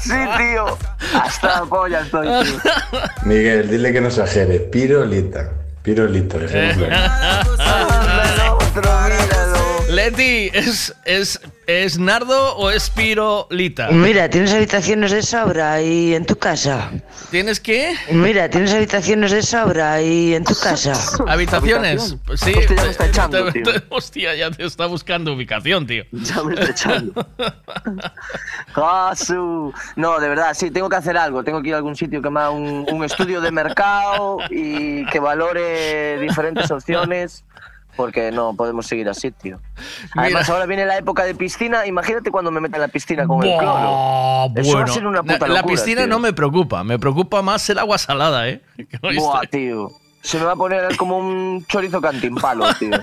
Sí, 0.00 0.12
tío. 0.36 0.78
Hasta 1.20 1.60
la 1.60 1.66
polla 1.66 2.00
estoy, 2.00 2.28
tío. 2.44 2.60
Miguel, 3.22 3.68
dile 3.68 3.92
que 3.92 4.00
no 4.00 4.08
exagere. 4.08 4.60
Pirolita. 4.60 5.50
Pirolita, 5.82 6.38
dejémoslo 6.38 6.86
ahí. 6.92 6.92
Leti, 9.88 10.50
¿es, 10.52 10.94
es, 11.06 11.40
¿es 11.66 11.98
Nardo 11.98 12.56
o 12.56 12.70
es 12.70 12.90
Pirolita? 12.90 13.88
Mira, 13.90 14.28
¿tienes 14.28 14.52
habitaciones 14.52 15.12
de 15.12 15.22
sobra 15.22 15.72
ahí 15.72 16.14
en 16.14 16.26
tu 16.26 16.36
casa? 16.36 16.90
¿Tienes 17.30 17.58
qué? 17.58 17.94
Mira, 18.10 18.50
¿tienes 18.50 18.74
habitaciones 18.74 19.30
de 19.30 19.42
sobra 19.42 19.94
ahí 19.94 20.34
en 20.34 20.44
tu 20.44 20.54
casa? 20.54 20.92
¿Habitaciones? 21.26 22.16
Sí. 22.36 22.52
Hostia, 22.54 22.66
ya 22.76 22.82
me 22.84 22.90
está 22.90 23.06
echando, 23.08 23.44
te- 23.46 23.52
tío. 23.52 23.62
te- 23.72 23.82
hostia, 23.94 24.34
ya 24.34 24.50
te 24.50 24.66
está 24.66 24.84
buscando 24.84 25.32
ubicación, 25.32 25.86
tío. 25.86 26.04
Ya 26.12 26.42
me 26.42 26.52
está 26.54 26.70
echando. 26.70 27.26
Jasu. 28.74 29.72
No, 29.96 30.20
de 30.20 30.28
verdad, 30.28 30.52
sí, 30.52 30.70
tengo 30.70 30.90
que 30.90 30.96
hacer 30.96 31.16
algo. 31.16 31.42
Tengo 31.42 31.62
que 31.62 31.68
ir 31.68 31.74
a 31.74 31.78
algún 31.78 31.96
sitio 31.96 32.20
que 32.20 32.28
me 32.28 32.40
haga 32.40 32.50
un, 32.50 32.86
un 32.92 33.04
estudio 33.04 33.40
de 33.40 33.50
mercado 33.50 34.36
y 34.50 35.06
que 35.06 35.18
valore 35.18 36.18
diferentes 36.20 36.70
opciones. 36.70 37.42
Porque 37.98 38.30
no 38.30 38.54
podemos 38.54 38.86
seguir 38.86 39.08
así, 39.08 39.32
tío. 39.32 39.58
Además, 40.14 40.44
Mira. 40.44 40.54
ahora 40.54 40.66
viene 40.66 40.86
la 40.86 40.96
época 40.98 41.24
de 41.24 41.34
piscina. 41.34 41.84
Imagínate 41.84 42.30
cuando 42.30 42.52
me 42.52 42.60
meta 42.60 42.76
en 42.76 42.82
la 42.82 42.86
piscina 42.88 43.26
con 43.26 43.42
el 43.42 43.58
cloro. 43.58 43.74
Eso 43.74 43.82
va 43.82 44.44
a 44.44 44.48
bueno. 44.62 44.86
ser 44.86 45.04
una 45.04 45.22
puta 45.24 45.48
la, 45.48 45.64
piscina 45.64 46.02
tío. 46.02 46.06
no 46.06 46.20
me 46.20 46.32
preocupa, 46.32 46.84
me 46.84 46.96
preocupa 46.96 47.42
más 47.42 47.68
el 47.70 47.78
agua 47.80 47.98
salada, 47.98 48.48
¿eh? 48.48 48.62
Buah, 49.02 49.40
tío. 49.50 49.90
Se 50.22 50.38
me 50.38 50.44
va 50.44 50.52
a 50.52 50.56
poner 50.56 50.96
como 50.96 51.18
un 51.18 51.66
chorizo 51.66 52.00
cantimpalo, 52.00 52.72
tío. 52.78 52.98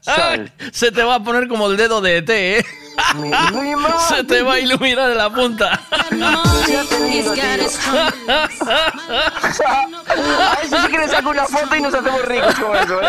¿Sabes? 0.00 0.50
Se 0.72 0.90
te 0.92 1.02
va 1.02 1.16
a 1.16 1.22
poner 1.22 1.48
como 1.48 1.66
el 1.68 1.76
dedo 1.76 2.00
de 2.00 2.18
ET, 2.18 2.30
¿eh? 2.30 2.64
Se 4.08 4.24
te 4.24 4.42
va 4.42 4.54
a 4.54 4.60
iluminar 4.60 5.10
en 5.10 5.18
la 5.18 5.30
punta. 5.30 5.80
A 5.90 6.04
si 10.62 10.68
sí 10.68 10.76
que 10.90 10.98
le 10.98 11.08
saco 11.08 11.30
una 11.30 11.46
foto 11.46 11.76
y 11.76 11.80
nos 11.80 11.94
hacemos 11.94 12.24
ricos 12.24 12.54
con 12.56 12.76
eso, 12.76 13.00
¿eh? 13.02 13.06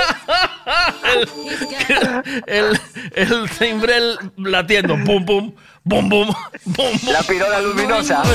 el, 2.47 2.79
el 3.15 3.49
cimbrel 3.49 4.17
latiendo. 4.37 4.95
Pum, 5.05 5.25
pum, 5.25 5.51
bum, 5.83 6.09
bum, 6.09 6.29
bum. 6.65 6.99
La 7.11 7.23
pirola 7.23 7.59
luminosa. 7.61 8.21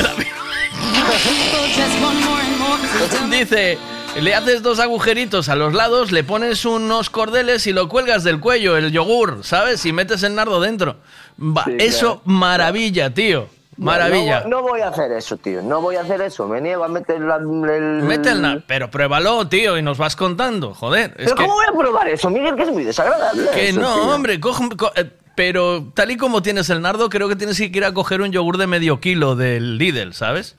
Dice, 3.30 3.78
le 4.20 4.34
haces 4.34 4.62
dos 4.62 4.78
agujeritos 4.80 5.48
a 5.48 5.56
los 5.56 5.74
lados, 5.74 6.12
le 6.12 6.24
pones 6.24 6.64
unos 6.64 7.10
cordeles 7.10 7.66
y 7.66 7.72
lo 7.72 7.88
cuelgas 7.88 8.24
del 8.24 8.40
cuello, 8.40 8.76
el 8.76 8.90
yogur, 8.92 9.40
¿sabes? 9.42 9.84
Y 9.86 9.92
metes 9.92 10.22
el 10.22 10.34
nardo 10.34 10.60
dentro. 10.60 10.96
Va, 11.40 11.64
Sí, 11.64 11.72
eso, 11.78 12.06
claro. 12.06 12.22
maravilla, 12.24 13.12
tío. 13.12 13.48
Maravilla. 13.76 14.42
No, 14.42 14.48
no 14.50 14.62
voy 14.62 14.80
a 14.82 14.88
hacer 14.88 15.10
eso, 15.12 15.36
tío. 15.36 15.60
No 15.60 15.80
voy 15.80 15.96
a 15.96 16.02
hacer 16.02 16.20
eso. 16.20 16.46
Me 16.46 16.60
niego 16.60 16.84
a 16.84 16.88
meter 16.88 17.20
la- 17.20 17.36
el. 17.38 18.02
Mete 18.04 18.30
el 18.30 18.40
nar- 18.40 18.62
pero 18.68 18.88
pruébalo, 18.88 19.48
tío, 19.48 19.76
y 19.76 19.82
nos 19.82 19.98
vas 19.98 20.14
contando, 20.14 20.74
joder. 20.74 21.10
Es 21.18 21.24
¿Pero 21.24 21.34
que, 21.34 21.42
cómo 21.42 21.54
voy 21.54 21.66
a 21.68 21.76
probar 21.76 22.08
eso, 22.08 22.30
Miguel? 22.30 22.54
Que 22.54 22.62
es 22.62 22.70
muy 22.70 22.84
desagradable. 22.84 23.50
que 23.52 23.70
eso, 23.70 23.80
no, 23.80 23.94
tío. 23.94 24.14
hombre, 24.14 24.40
coge- 24.40 24.76
co- 24.76 24.92
eh, 24.94 25.10
pero 25.34 25.90
tal 25.92 26.12
y 26.12 26.16
como 26.16 26.40
tienes 26.40 26.70
el 26.70 26.82
nardo, 26.82 27.10
creo 27.10 27.28
que 27.28 27.34
tienes 27.34 27.56
que 27.58 27.64
ir 27.64 27.84
a 27.84 27.92
coger 27.92 28.20
un 28.22 28.30
yogur 28.30 28.58
de 28.58 28.68
medio 28.68 29.00
kilo 29.00 29.34
del 29.34 29.76
Lidl, 29.76 30.14
¿sabes? 30.14 30.54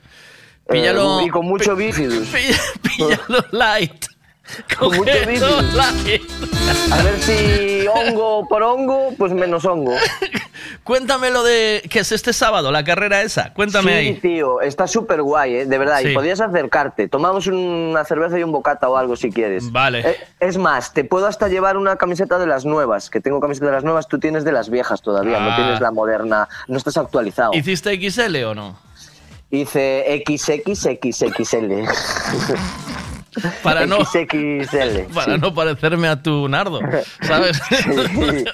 Píllalo. 0.68 1.20
Eh, 1.20 1.24
y 1.24 1.28
con 1.28 1.46
mucho 1.46 1.74
bífidus. 1.76 2.28
Píllalo 2.82 3.44
light. 3.52 4.06
Con 4.78 4.94
mucho 4.96 5.12
bífidus. 5.26 5.74
light. 5.74 6.22
A 6.92 7.02
ver 7.02 7.20
si 7.20 7.86
hongo 7.88 8.46
por 8.48 8.62
hongo, 8.62 9.12
pues 9.18 9.32
menos 9.32 9.64
hongo. 9.64 9.94
Cuéntame 10.84 11.30
lo 11.30 11.42
de 11.42 11.82
que 11.90 12.00
es 12.00 12.12
este 12.12 12.32
sábado, 12.32 12.70
la 12.70 12.84
carrera 12.84 13.22
esa. 13.22 13.52
Cuéntame 13.54 13.90
sí, 13.90 13.96
ahí. 13.96 14.14
tío, 14.14 14.60
está 14.60 14.86
súper 14.86 15.20
guay, 15.22 15.54
¿eh? 15.56 15.66
de 15.66 15.78
verdad. 15.78 15.98
Sí. 16.00 16.08
Y 16.08 16.14
podías 16.14 16.40
acercarte. 16.40 17.08
Tomamos 17.08 17.48
una 17.48 18.04
cerveza 18.04 18.38
y 18.38 18.44
un 18.44 18.52
bocata 18.52 18.88
o 18.88 18.96
algo 18.96 19.16
si 19.16 19.30
quieres. 19.32 19.72
Vale. 19.72 20.08
Eh, 20.08 20.16
es 20.38 20.58
más, 20.58 20.92
te 20.92 21.02
puedo 21.02 21.26
hasta 21.26 21.48
llevar 21.48 21.76
una 21.76 21.96
camiseta 21.96 22.38
de 22.38 22.46
las 22.46 22.64
nuevas, 22.64 23.10
que 23.10 23.20
tengo 23.20 23.40
camiseta 23.40 23.66
de 23.66 23.72
las 23.72 23.84
nuevas, 23.84 24.06
tú 24.06 24.18
tienes 24.20 24.44
de 24.44 24.52
las 24.52 24.70
viejas 24.70 25.02
todavía, 25.02 25.40
no 25.40 25.50
Ah. 25.50 25.56
tienes 25.56 25.80
la 25.80 25.90
moderna, 25.90 26.48
no 26.68 26.76
estás 26.78 26.96
actualizado. 26.96 27.52
¿Hiciste 27.54 27.92
XL 27.96 28.44
o 28.44 28.54
no? 28.54 28.85
Hice 29.50 30.04
XXXXL. 30.26 31.86
Para 33.62 33.86
no, 33.86 34.04
XXL. 34.04 35.04
para 35.14 35.34
sí. 35.34 35.40
no 35.40 35.54
parecerme 35.54 36.08
a 36.08 36.20
tu 36.22 36.48
nardo, 36.48 36.80
¿sabes? 37.22 37.60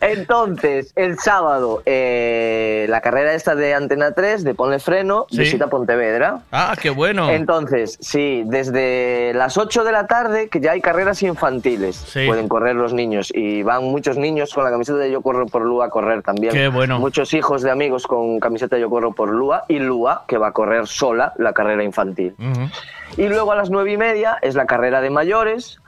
Entonces, 0.00 0.92
el 0.96 1.18
sábado, 1.18 1.82
eh, 1.86 2.86
la 2.88 3.00
carrera 3.00 3.32
esta 3.34 3.54
de 3.54 3.74
Antena 3.74 4.12
3, 4.12 4.42
de 4.44 4.54
Ponle 4.54 4.78
Freno, 4.80 5.26
Sí. 5.30 5.38
visita 5.38 5.68
Pontevedra. 5.68 6.40
ah, 6.52 6.74
qué 6.80 6.90
bueno. 6.90 7.30
Entonces, 7.30 7.96
sí, 8.00 8.42
desde 8.46 9.32
las 9.34 9.56
8 9.56 9.84
de 9.84 9.92
la 9.92 10.06
tarde, 10.06 10.48
que 10.48 10.60
ya 10.60 10.72
hay 10.72 10.80
carreras 10.80 11.22
infantiles, 11.22 11.96
Sí. 11.96 12.26
pueden 12.26 12.48
correr 12.48 12.74
los 12.74 12.92
niños. 12.92 13.30
Y 13.34 13.62
van 13.62 13.84
muchos 13.84 14.16
niños 14.16 14.52
con 14.52 14.64
la 14.64 14.70
camiseta 14.70 14.98
de 14.98 15.10
Yo 15.12 15.20
Corro 15.22 15.46
por 15.46 15.62
Lua 15.62 15.86
a 15.86 15.90
correr 15.90 16.22
también. 16.22 16.52
Qué 16.52 16.68
bueno. 16.68 16.98
Muchos 16.98 17.32
hijos 17.34 17.62
de 17.62 17.70
amigos 17.70 18.06
con 18.06 18.40
camiseta 18.40 18.76
de 18.76 18.82
Yo 18.82 18.90
Corro 18.90 19.12
por 19.12 19.28
Lua 19.30 19.64
y 19.68 19.78
Lua, 19.78 20.24
que 20.26 20.38
va 20.38 20.48
a 20.48 20.52
correr 20.52 20.86
sola 20.88 21.32
la 21.36 21.52
carrera 21.52 21.84
infantil. 21.84 22.34
Ujú. 22.38 22.68
Y 23.16 23.28
luego 23.28 23.52
a 23.52 23.56
las 23.56 23.70
nueve 23.70 23.92
y 23.92 23.96
media 23.96 24.38
es 24.42 24.54
la 24.54 24.66
carrera 24.66 25.00
de 25.00 25.10
mayores. 25.10 25.78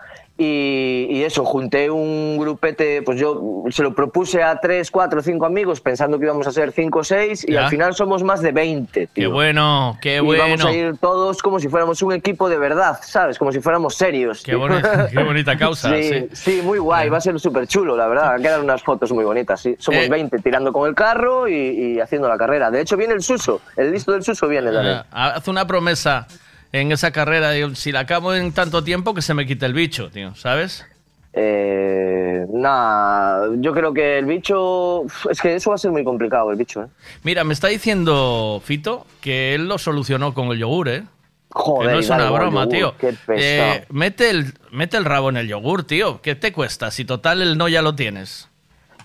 Y, 0.41 1.09
y 1.11 1.25
eso, 1.25 1.45
junté 1.45 1.91
un 1.91 2.39
grupete, 2.39 3.03
pues 3.03 3.19
yo 3.19 3.65
se 3.71 3.83
lo 3.83 3.93
propuse 3.93 4.41
a 4.41 4.61
tres, 4.61 4.89
cuatro, 4.89 5.21
cinco 5.21 5.47
amigos 5.47 5.81
pensando 5.81 6.17
que 6.17 6.27
íbamos 6.27 6.47
a 6.47 6.53
ser 6.53 6.71
cinco 6.71 7.01
o 7.01 7.05
seis 7.05 7.45
y 7.45 7.55
Ya. 7.55 7.65
al 7.65 7.71
final 7.71 7.93
somos 7.97 8.23
más 8.23 8.41
de 8.41 8.53
20, 8.53 9.01
Qué 9.01 9.07
tío. 9.09 9.33
bueno, 9.33 9.99
qué 10.01 10.19
y 10.19 10.21
bueno. 10.21 10.45
vamos 10.45 10.65
a 10.65 10.71
ir 10.73 10.97
todos 10.99 11.43
como 11.43 11.59
si 11.59 11.67
fuéramos 11.69 12.03
un 12.03 12.13
equipo 12.13 12.49
de 12.49 12.57
verdad, 12.57 13.01
¿sabes? 13.03 13.37
Como 13.37 13.51
si 13.51 13.59
fuéramos 13.59 13.97
serios. 13.97 14.45
Qué, 14.45 14.53
tío. 14.53 14.61
boni- 14.61 14.81
qué 15.13 15.25
bonita 15.25 15.59
causa, 15.59 15.91
sí, 15.97 16.05
sí. 16.05 16.29
sí, 16.33 16.61
muy 16.63 16.79
guay, 16.79 17.09
va 17.09 17.17
a 17.19 17.21
ser 17.21 17.41
súper 17.41 17.67
chulo, 17.67 17.97
la 17.97 18.07
verdad. 18.07 18.35
Han 18.35 18.41
quedado 18.43 18.63
unas 18.63 18.81
fotos 18.85 19.11
muy 19.11 19.25
bonitas, 19.25 19.61
sí. 19.61 19.75
Somos 19.81 20.05
Eh. 20.05 20.09
20 20.09 20.39
tirando 20.39 20.73
con 20.73 20.89
el 20.89 20.95
carro 20.95 21.49
y, 21.49 21.53
y 21.97 21.99
haciendo 22.01 22.29
la 22.29 22.39
carrera. 22.39 22.71
De 22.71 22.81
hecho, 22.81 22.97
viene 22.97 23.15
el 23.15 23.23
Suso, 23.23 23.61
el 23.77 23.91
listo 23.91 24.13
del 24.13 24.23
Suso 24.23 24.47
viene 24.47 24.71
también. 24.71 24.99
Ah, 25.11 25.33
Haz 25.35 25.49
una 25.49 25.67
promesa 25.67 26.29
en 26.73 26.93
esa 26.93 27.11
carrera. 27.11 27.53
digo, 27.53 27.75
si 27.75 27.93
la 27.93 28.01
acabo 28.01 28.35
en 28.35 28.53
tanto 28.53 28.85
tiempo, 28.85 29.15
que 29.15 29.23
se 29.23 29.35
me 29.35 29.47
quite 29.47 29.67
el 29.67 29.75
bicho, 29.75 30.11
tío, 30.11 30.35
¿sabes? 30.35 30.85
Eh, 31.33 32.47
nada, 32.53 33.49
yo 33.59 33.73
creo 33.73 33.93
que 33.93 34.19
el 34.19 34.25
bicho. 34.25 35.05
Es 35.31 35.41
que 35.41 35.57
eso 35.57 35.71
va 35.71 35.77
a 35.77 35.79
ser 35.79 35.91
muy 35.91 36.03
complicado, 36.03 36.51
el 36.51 36.57
bicho, 36.57 36.83
¿eh? 36.83 36.89
Mira, 37.23 37.45
me 37.45 37.53
está 37.53 37.69
diciendo 37.69 38.61
Fito 38.65 39.07
que 39.21 39.55
él 39.55 39.69
lo 39.69 39.79
solucionó 39.79 40.35
con 40.35 40.49
el 40.49 40.59
yogur, 40.59 40.89
¿eh? 40.89 41.05
Joder, 41.51 41.89
que 41.89 41.95
no 41.95 42.01
es 42.01 42.11
una 42.11 42.31
broma, 42.31 42.65
yogur, 42.65 42.75
tío. 42.75 42.95
qué. 42.99 43.15
Eh, 43.29 43.85
mete, 43.91 44.31
el, 44.31 44.55
mete 44.73 44.97
el 44.97 45.05
rabo 45.05 45.29
en 45.29 45.37
el 45.37 45.49
yogur, 45.49 45.85
tío. 45.85 46.21
¿Qué 46.23 46.35
te 46.35 46.53
cuesta? 46.53 46.91
Si 46.91 47.05
total 47.05 47.43
el 47.43 47.57
no 47.57 47.69
ya 47.69 47.83
lo 47.83 47.95
tienes. 47.95 48.49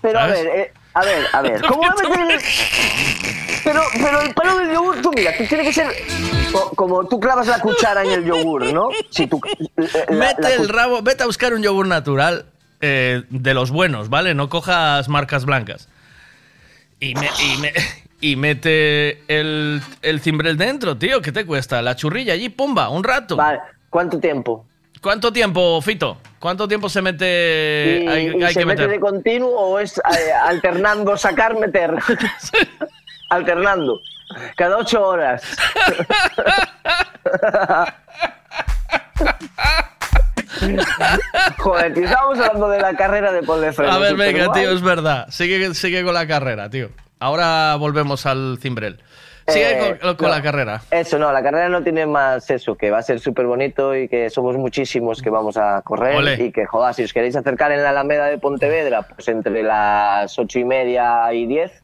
Pero 0.02 0.18
a 0.18 0.26
ver, 0.26 0.46
eh, 0.46 0.72
a 0.94 1.04
ver, 1.04 1.24
a 1.32 1.42
ver. 1.42 1.62
¿Cómo 1.68 1.82
va 1.82 1.88
a 1.88 2.08
meter 2.08 2.30
el... 2.30 2.40
Pero, 3.64 3.80
pero 3.94 4.20
el 4.20 4.34
palo 4.34 4.58
del 4.58 4.72
yogur, 4.72 5.00
tú 5.02 5.10
mira, 5.14 5.36
tú 5.36 5.44
tiene 5.46 5.64
que 5.64 5.72
ser 5.72 5.86
co- 6.52 6.70
como 6.76 7.06
tú 7.08 7.18
clavas 7.18 7.46
la 7.46 7.58
cuchara 7.60 8.02
en 8.04 8.10
el 8.10 8.24
yogur, 8.24 8.72
¿no? 8.72 8.88
Si 9.10 9.26
tú, 9.26 9.40
la- 9.76 10.16
Mete 10.16 10.42
la 10.42 10.54
el 10.54 10.68
rabo, 10.68 11.00
vete 11.02 11.22
a 11.22 11.26
buscar 11.26 11.54
un 11.54 11.62
yogur 11.62 11.86
natural 11.86 12.44
eh, 12.80 13.22
de 13.30 13.54
los 13.54 13.70
buenos, 13.70 14.10
¿vale? 14.10 14.34
No 14.34 14.48
cojas 14.50 15.08
marcas 15.08 15.44
blancas. 15.46 15.88
Y, 17.00 17.14
me- 17.14 17.30
y, 17.42 17.56
me- 17.60 17.72
y 18.20 18.36
mete 18.36 19.22
el, 19.28 19.80
el 20.02 20.20
cimbrel 20.20 20.56
dentro, 20.58 20.96
tío. 20.96 21.20
¿Qué 21.22 21.32
te 21.32 21.46
cuesta? 21.46 21.80
La 21.82 21.96
churrilla 21.96 22.34
allí, 22.34 22.50
pumba, 22.50 22.88
un 22.90 23.02
rato. 23.04 23.36
Vale, 23.36 23.60
¿cuánto 23.90 24.18
tiempo? 24.20 24.66
¿Cuánto 25.00 25.32
tiempo, 25.32 25.80
Fito? 25.82 26.16
¿Cuánto 26.38 26.66
tiempo 26.68 26.88
se 26.88 27.02
mete? 27.02 28.02
¿Y, 28.04 28.08
hay 28.08 28.26
y 28.38 28.42
hay 28.42 28.54
se 28.54 28.60
que 28.60 28.66
mete 28.66 28.82
meter. 28.82 28.90
de 28.90 29.00
continuo 29.00 29.50
o 29.50 29.78
es 29.78 29.98
eh, 29.98 30.32
alternando 30.32 31.16
sacar, 31.16 31.58
meter? 31.58 31.90
alternando. 33.30 34.00
Cada 34.56 34.78
ocho 34.78 35.06
horas. 35.06 35.44
Joder, 41.58 41.94
tío, 41.94 42.04
estábamos 42.04 42.38
hablando 42.38 42.68
de 42.68 42.80
la 42.80 42.94
carrera 42.94 43.32
de 43.32 43.42
Paul 43.42 43.60
de 43.60 43.72
Freno. 43.72 43.92
A 43.92 43.98
ver, 43.98 44.14
venga, 44.14 44.52
tío, 44.52 44.70
es 44.70 44.82
verdad. 44.82 45.26
Sigue, 45.30 45.74
sigue 45.74 46.04
con 46.04 46.14
la 46.14 46.26
carrera, 46.26 46.70
tío. 46.70 46.90
Ahora 47.20 47.76
volvemos 47.76 48.26
al 48.26 48.58
cimbrel. 48.60 49.00
Sigue 49.46 49.90
Eh, 49.90 49.98
con, 50.00 50.16
con 50.16 50.28
no. 50.28 50.34
la 50.34 50.42
carrera. 50.42 50.80
Eso, 50.90 51.18
no, 51.18 51.30
la 51.30 51.42
carrera 51.42 51.68
no 51.68 51.82
tiene 51.82 52.06
más 52.06 52.48
eso, 52.50 52.76
que 52.76 52.90
va 52.90 52.98
a 52.98 53.02
ser 53.02 53.20
súper 53.20 53.44
bonito 53.46 53.94
y 53.94 54.08
que 54.08 54.30
somos 54.30 54.56
muchísimos 54.56 55.20
que 55.20 55.28
vamos 55.28 55.58
a 55.58 55.82
correr 55.82 56.40
y 56.40 56.50
que, 56.50 56.64
joder, 56.64 56.94
si 56.94 57.04
os 57.04 57.12
queréis 57.12 57.36
acercar 57.36 57.70
en 57.72 57.82
la 57.82 57.90
Alameda 57.90 58.26
de 58.26 58.38
Pontevedra, 58.38 59.02
pues 59.02 59.28
entre 59.28 59.62
las 59.62 60.38
ocho 60.38 60.58
y 60.58 60.64
media 60.64 61.30
y 61.34 61.46
diez, 61.46 61.83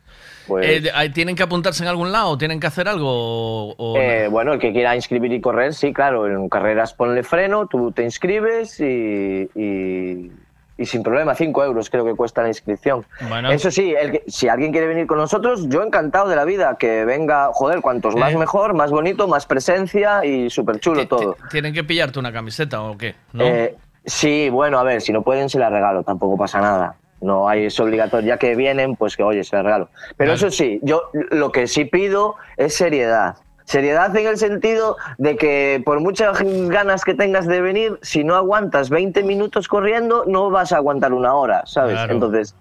pues... 0.50 0.66
Eh, 0.84 1.10
¿Tienen 1.14 1.34
que 1.34 1.42
apuntarse 1.42 1.82
en 1.82 1.88
algún 1.88 2.12
lado? 2.12 2.36
¿Tienen 2.36 2.60
que 2.60 2.66
hacer 2.66 2.86
algo? 2.88 3.08
o- 3.10 3.74
o- 3.78 3.96
Eh, 3.96 4.28
bueno, 4.28 4.52
el 4.52 4.58
que 4.58 4.72
quiera 4.72 4.94
inscribir 4.94 5.32
y 5.32 5.40
correr, 5.40 5.72
sí, 5.72 5.92
claro, 5.94 6.26
en 6.26 6.48
carreras 6.50 6.92
ponle 6.92 7.22
freno, 7.22 7.66
tú 7.66 7.92
te 7.92 8.02
inscribes 8.02 8.78
y, 8.80 9.48
y- 9.54 10.30
y 10.76 10.86
sin 10.86 11.02
problema, 11.02 11.34
5 11.34 11.62
euros 11.64 11.90
creo 11.90 12.04
que 12.06 12.14
cuesta 12.14 12.40
la 12.42 12.48
inscripción. 12.48 13.04
Bueno. 13.28 13.50
Eso 13.50 13.70
sí, 13.70 13.94
el 13.98 14.12
que- 14.12 14.24
si 14.26 14.48
alguien 14.48 14.72
quiere 14.72 14.86
venir 14.86 15.06
con 15.06 15.18
nosotros, 15.18 15.68
yo 15.68 15.82
encantado 15.82 16.28
de 16.28 16.36
la 16.36 16.44
vida, 16.44 16.76
que 16.78 17.04
venga, 17.04 17.50
joder, 17.52 17.80
cuantos 17.82 18.16
más 18.16 18.32
Eh. 18.32 18.38
mejor, 18.38 18.72
más 18.74 18.90
bonito, 18.90 19.28
más 19.28 19.44
presencia 19.46 20.24
y 20.24 20.48
súper 20.50 20.80
chulo 20.80 21.06
todo. 21.06 21.36
¿Tienen 21.50 21.72
que 21.74 21.84
pillarte 21.84 22.18
una 22.18 22.32
camiseta 22.32 22.80
o 22.82 22.96
qué? 22.96 23.14
¿No? 23.34 23.44
Eh, 23.44 23.74
sí, 24.06 24.48
bueno, 24.48 24.78
a 24.78 24.82
ver, 24.82 25.02
si 25.02 25.12
no 25.12 25.20
pueden 25.22 25.50
se 25.50 25.58
la 25.58 25.68
regalo, 25.68 26.02
tampoco 26.02 26.36
pasa 26.38 26.60
nada. 26.62 26.94
No 27.20 27.48
hay, 27.48 27.66
es 27.66 27.78
obligatorio, 27.78 28.28
ya 28.28 28.38
que 28.38 28.54
vienen, 28.54 28.96
pues 28.96 29.16
que 29.16 29.22
oye, 29.22 29.44
se 29.44 29.56
la 29.56 29.62
regalo. 29.62 29.88
Pero 30.16 30.32
eso 30.32 30.50
sí, 30.50 30.80
yo 30.82 31.10
lo 31.12 31.52
que 31.52 31.66
sí 31.66 31.84
pido 31.84 32.36
es 32.56 32.74
seriedad. 32.74 33.36
Seriedad 33.64 34.16
en 34.16 34.26
el 34.26 34.36
sentido 34.36 34.96
de 35.18 35.36
que 35.36 35.80
por 35.84 36.00
muchas 36.00 36.42
ganas 36.42 37.04
que 37.04 37.14
tengas 37.14 37.46
de 37.46 37.60
venir, 37.60 37.98
si 38.02 38.24
no 38.24 38.34
aguantas 38.34 38.90
20 38.90 39.22
minutos 39.22 39.68
corriendo, 39.68 40.24
no 40.26 40.50
vas 40.50 40.72
a 40.72 40.78
aguantar 40.78 41.12
una 41.12 41.34
hora, 41.34 41.62
¿sabes? 41.66 41.94
Claro. 41.94 42.14
Entonces, 42.14 42.56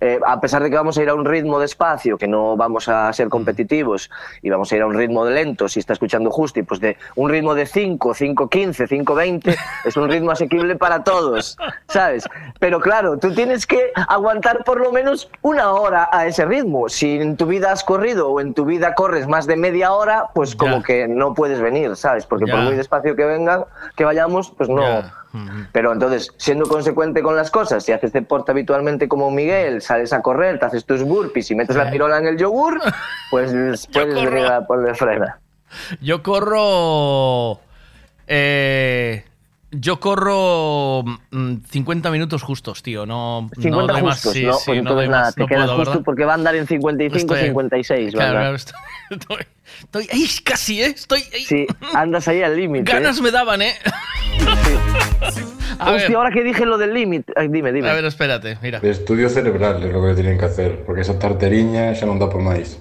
eh, 0.00 0.20
a 0.26 0.40
pesar 0.40 0.62
de 0.62 0.70
que 0.70 0.76
vamos 0.76 0.98
a 0.98 1.02
ir 1.02 1.08
a 1.08 1.14
un 1.14 1.24
ritmo 1.24 1.58
despacio, 1.58 2.18
que 2.18 2.28
no 2.28 2.56
vamos 2.56 2.88
a 2.88 3.12
ser 3.12 3.28
competitivos 3.28 4.10
y 4.42 4.50
vamos 4.50 4.70
a 4.72 4.76
ir 4.76 4.82
a 4.82 4.86
un 4.86 4.94
ritmo 4.94 5.24
de 5.24 5.34
lento, 5.34 5.68
si 5.68 5.80
está 5.80 5.92
escuchando 5.92 6.30
Justi, 6.30 6.62
pues 6.62 6.80
de 6.80 6.96
un 7.16 7.30
ritmo 7.30 7.54
de 7.54 7.66
5, 7.66 8.14
5, 8.14 8.48
15, 8.48 8.86
5, 8.86 9.14
20, 9.14 9.56
es 9.84 9.96
un 9.96 10.08
ritmo 10.08 10.30
asequible 10.30 10.76
para 10.76 11.04
todos, 11.04 11.56
¿sabes? 11.88 12.24
Pero 12.58 12.80
claro, 12.80 13.18
tú 13.18 13.32
tienes 13.32 13.66
que 13.66 13.92
aguantar 14.08 14.64
por 14.64 14.80
lo 14.80 14.92
menos 14.92 15.30
una 15.42 15.72
hora 15.72 16.08
a 16.12 16.26
ese 16.26 16.44
ritmo. 16.44 16.88
Si 16.88 17.16
en 17.16 17.36
tu 17.36 17.46
vida 17.46 17.72
has 17.72 17.84
corrido 17.84 18.30
o 18.30 18.40
en 18.40 18.54
tu 18.54 18.64
vida 18.64 18.94
corres 18.94 19.26
más 19.26 19.46
de 19.46 19.56
media 19.56 19.92
hora, 19.92 20.26
pues 20.34 20.54
como 20.56 20.82
que 20.82 21.08
no 21.08 21.34
puedes 21.34 21.60
venir, 21.60 21.96
¿sabes? 21.96 22.26
Porque 22.26 22.46
por 22.50 22.60
muy 22.60 22.74
despacio 22.74 23.16
que 23.16 23.24
vengan, 23.24 23.64
que 23.96 24.04
vayamos, 24.04 24.50
pues 24.50 24.68
no. 24.68 25.23
Pero 25.72 25.92
entonces, 25.92 26.30
siendo 26.36 26.66
consecuente 26.66 27.22
con 27.22 27.34
las 27.34 27.50
cosas, 27.50 27.84
si 27.84 27.90
haces 27.92 28.12
deporte 28.12 28.52
habitualmente 28.52 29.08
como 29.08 29.30
Miguel, 29.30 29.82
sales 29.82 30.12
a 30.12 30.22
correr, 30.22 30.58
te 30.60 30.66
haces 30.66 30.84
tus 30.84 31.02
burpees 31.02 31.50
y 31.50 31.54
metes 31.56 31.74
la 31.76 31.90
pirola 31.90 32.18
en 32.18 32.26
el 32.28 32.36
yogur, 32.36 32.80
pues 33.30 33.52
puedes 33.92 34.14
venir 34.14 34.46
a 34.46 34.66
ponerle 34.66 34.94
frena. 34.94 35.40
Yo 36.00 36.22
corro. 36.22 37.58
eh, 38.28 39.24
yo 39.76 39.98
corro 39.98 41.02
mm, 41.32 41.56
50 41.68 42.10
minutos 42.12 42.42
justos, 42.44 42.80
tío. 42.84 43.06
No, 43.06 43.48
50 43.60 43.70
no 43.70 43.86
doy 43.92 44.02
más. 44.02 44.14
justos, 44.22 44.32
Sí, 44.34 44.44
¿no? 44.44 44.52
sí, 44.54 44.62
pues 44.66 44.76
no 44.76 44.80
entonces 44.90 44.96
doy 44.96 45.08
nada, 45.08 45.24
más. 45.24 45.34
te 45.34 45.40
No 45.40 45.46
quedas 45.48 45.64
puedo, 45.64 45.76
justo 45.78 45.90
¿verdad? 45.90 46.04
porque 46.04 46.24
va 46.24 46.32
a 46.32 46.34
andar 46.36 46.54
en 46.54 46.66
55, 46.68 47.34
Estoy- 47.34 47.48
56, 47.48 48.12
Claro, 48.14 48.28
¿verdad? 48.28 48.40
claro, 48.42 48.56
estoy, 48.56 48.74
estoy- 49.10 49.46
estoy 49.80 50.08
ahí 50.12 50.26
casi, 50.44 50.82
¿eh? 50.82 50.86
Estoy 50.94 51.22
ahí. 51.32 51.44
Sí, 51.44 51.66
andas 51.94 52.28
ahí 52.28 52.42
al 52.42 52.56
límite. 52.56 52.90
Ganas 52.90 53.18
¿eh? 53.18 53.22
me 53.22 53.30
daban, 53.30 53.62
¿eh? 53.62 53.74
A 55.78 55.90
Hostia, 55.90 56.08
ver. 56.08 56.16
ahora 56.16 56.30
que 56.30 56.44
dije 56.44 56.64
lo 56.66 56.78
del 56.78 56.94
límite, 56.94 57.32
dime, 57.48 57.72
dime. 57.72 57.90
A 57.90 57.94
ver, 57.94 58.04
espérate, 58.04 58.58
mira. 58.62 58.78
De 58.80 58.90
estudio 58.90 59.28
cerebral 59.28 59.82
es 59.82 59.92
lo 59.92 60.04
que 60.06 60.14
tienen 60.14 60.38
que 60.38 60.44
hacer, 60.44 60.84
porque 60.84 61.00
esa 61.02 61.18
tarteriña 61.18 61.90
xa 61.98 62.06
non 62.06 62.22
dá 62.22 62.30
por 62.30 62.38
máis. 62.38 62.78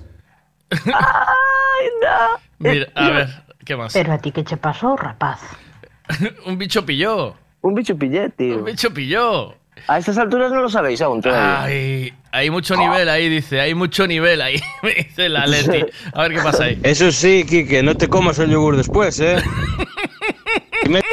Ay, 0.70 1.86
no. 2.02 2.38
Mira, 2.62 2.88
a 2.94 3.10
ver, 3.10 3.28
¿qué 3.66 3.74
más? 3.76 3.94
Pero 3.94 4.14
a 4.14 4.20
ti 4.22 4.30
que 4.32 4.44
che 4.46 4.58
pasou, 4.62 4.94
rapaz? 4.96 5.42
Un 6.46 6.58
bicho 6.62 6.86
pilló. 6.86 7.34
Un 7.66 7.74
bicho 7.74 7.98
pillé, 7.98 8.30
tío. 8.30 8.62
Un 8.62 8.66
bicho 8.66 8.94
pilló. 8.94 9.56
A 9.88 9.98
estas 9.98 10.18
alturas 10.18 10.52
no 10.52 10.62
lo 10.62 10.70
sabéis 10.70 11.02
aún 11.02 11.22
todavía. 11.22 11.64
Ay, 11.64 12.14
hay 12.32 12.50
mucho 12.50 12.76
nivel 12.76 13.10
ahí, 13.10 13.28
dice. 13.30 13.60
Hay 13.60 13.76
mucho 13.76 14.08
nivel 14.08 14.42
ahí, 14.42 14.62
me 14.84 14.94
dice 14.94 15.30
la 15.30 15.46
Leti. 15.46 15.86
A 16.14 16.22
ver 16.24 16.34
qué 16.34 16.42
pasa 16.42 16.64
ahí. 16.66 16.80
Eso 16.84 17.12
sí, 17.12 17.46
Kike, 17.48 17.84
no 17.84 17.96
te 17.96 18.08
comas 18.08 18.40
el 18.40 18.50
yogur 18.50 18.78
después, 18.78 19.20
¿eh? 19.20 19.38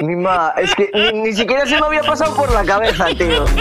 Mi 0.00 0.16
ma, 0.16 0.54
es 0.56 0.74
que 0.74 0.90
ni, 0.94 1.12
ni 1.20 1.32
siquiera 1.34 1.66
se 1.66 1.78
me 1.78 1.86
había 1.86 2.02
pasado 2.02 2.34
por 2.34 2.50
la 2.52 2.64
cabeza, 2.64 3.06
tío. 3.16 3.44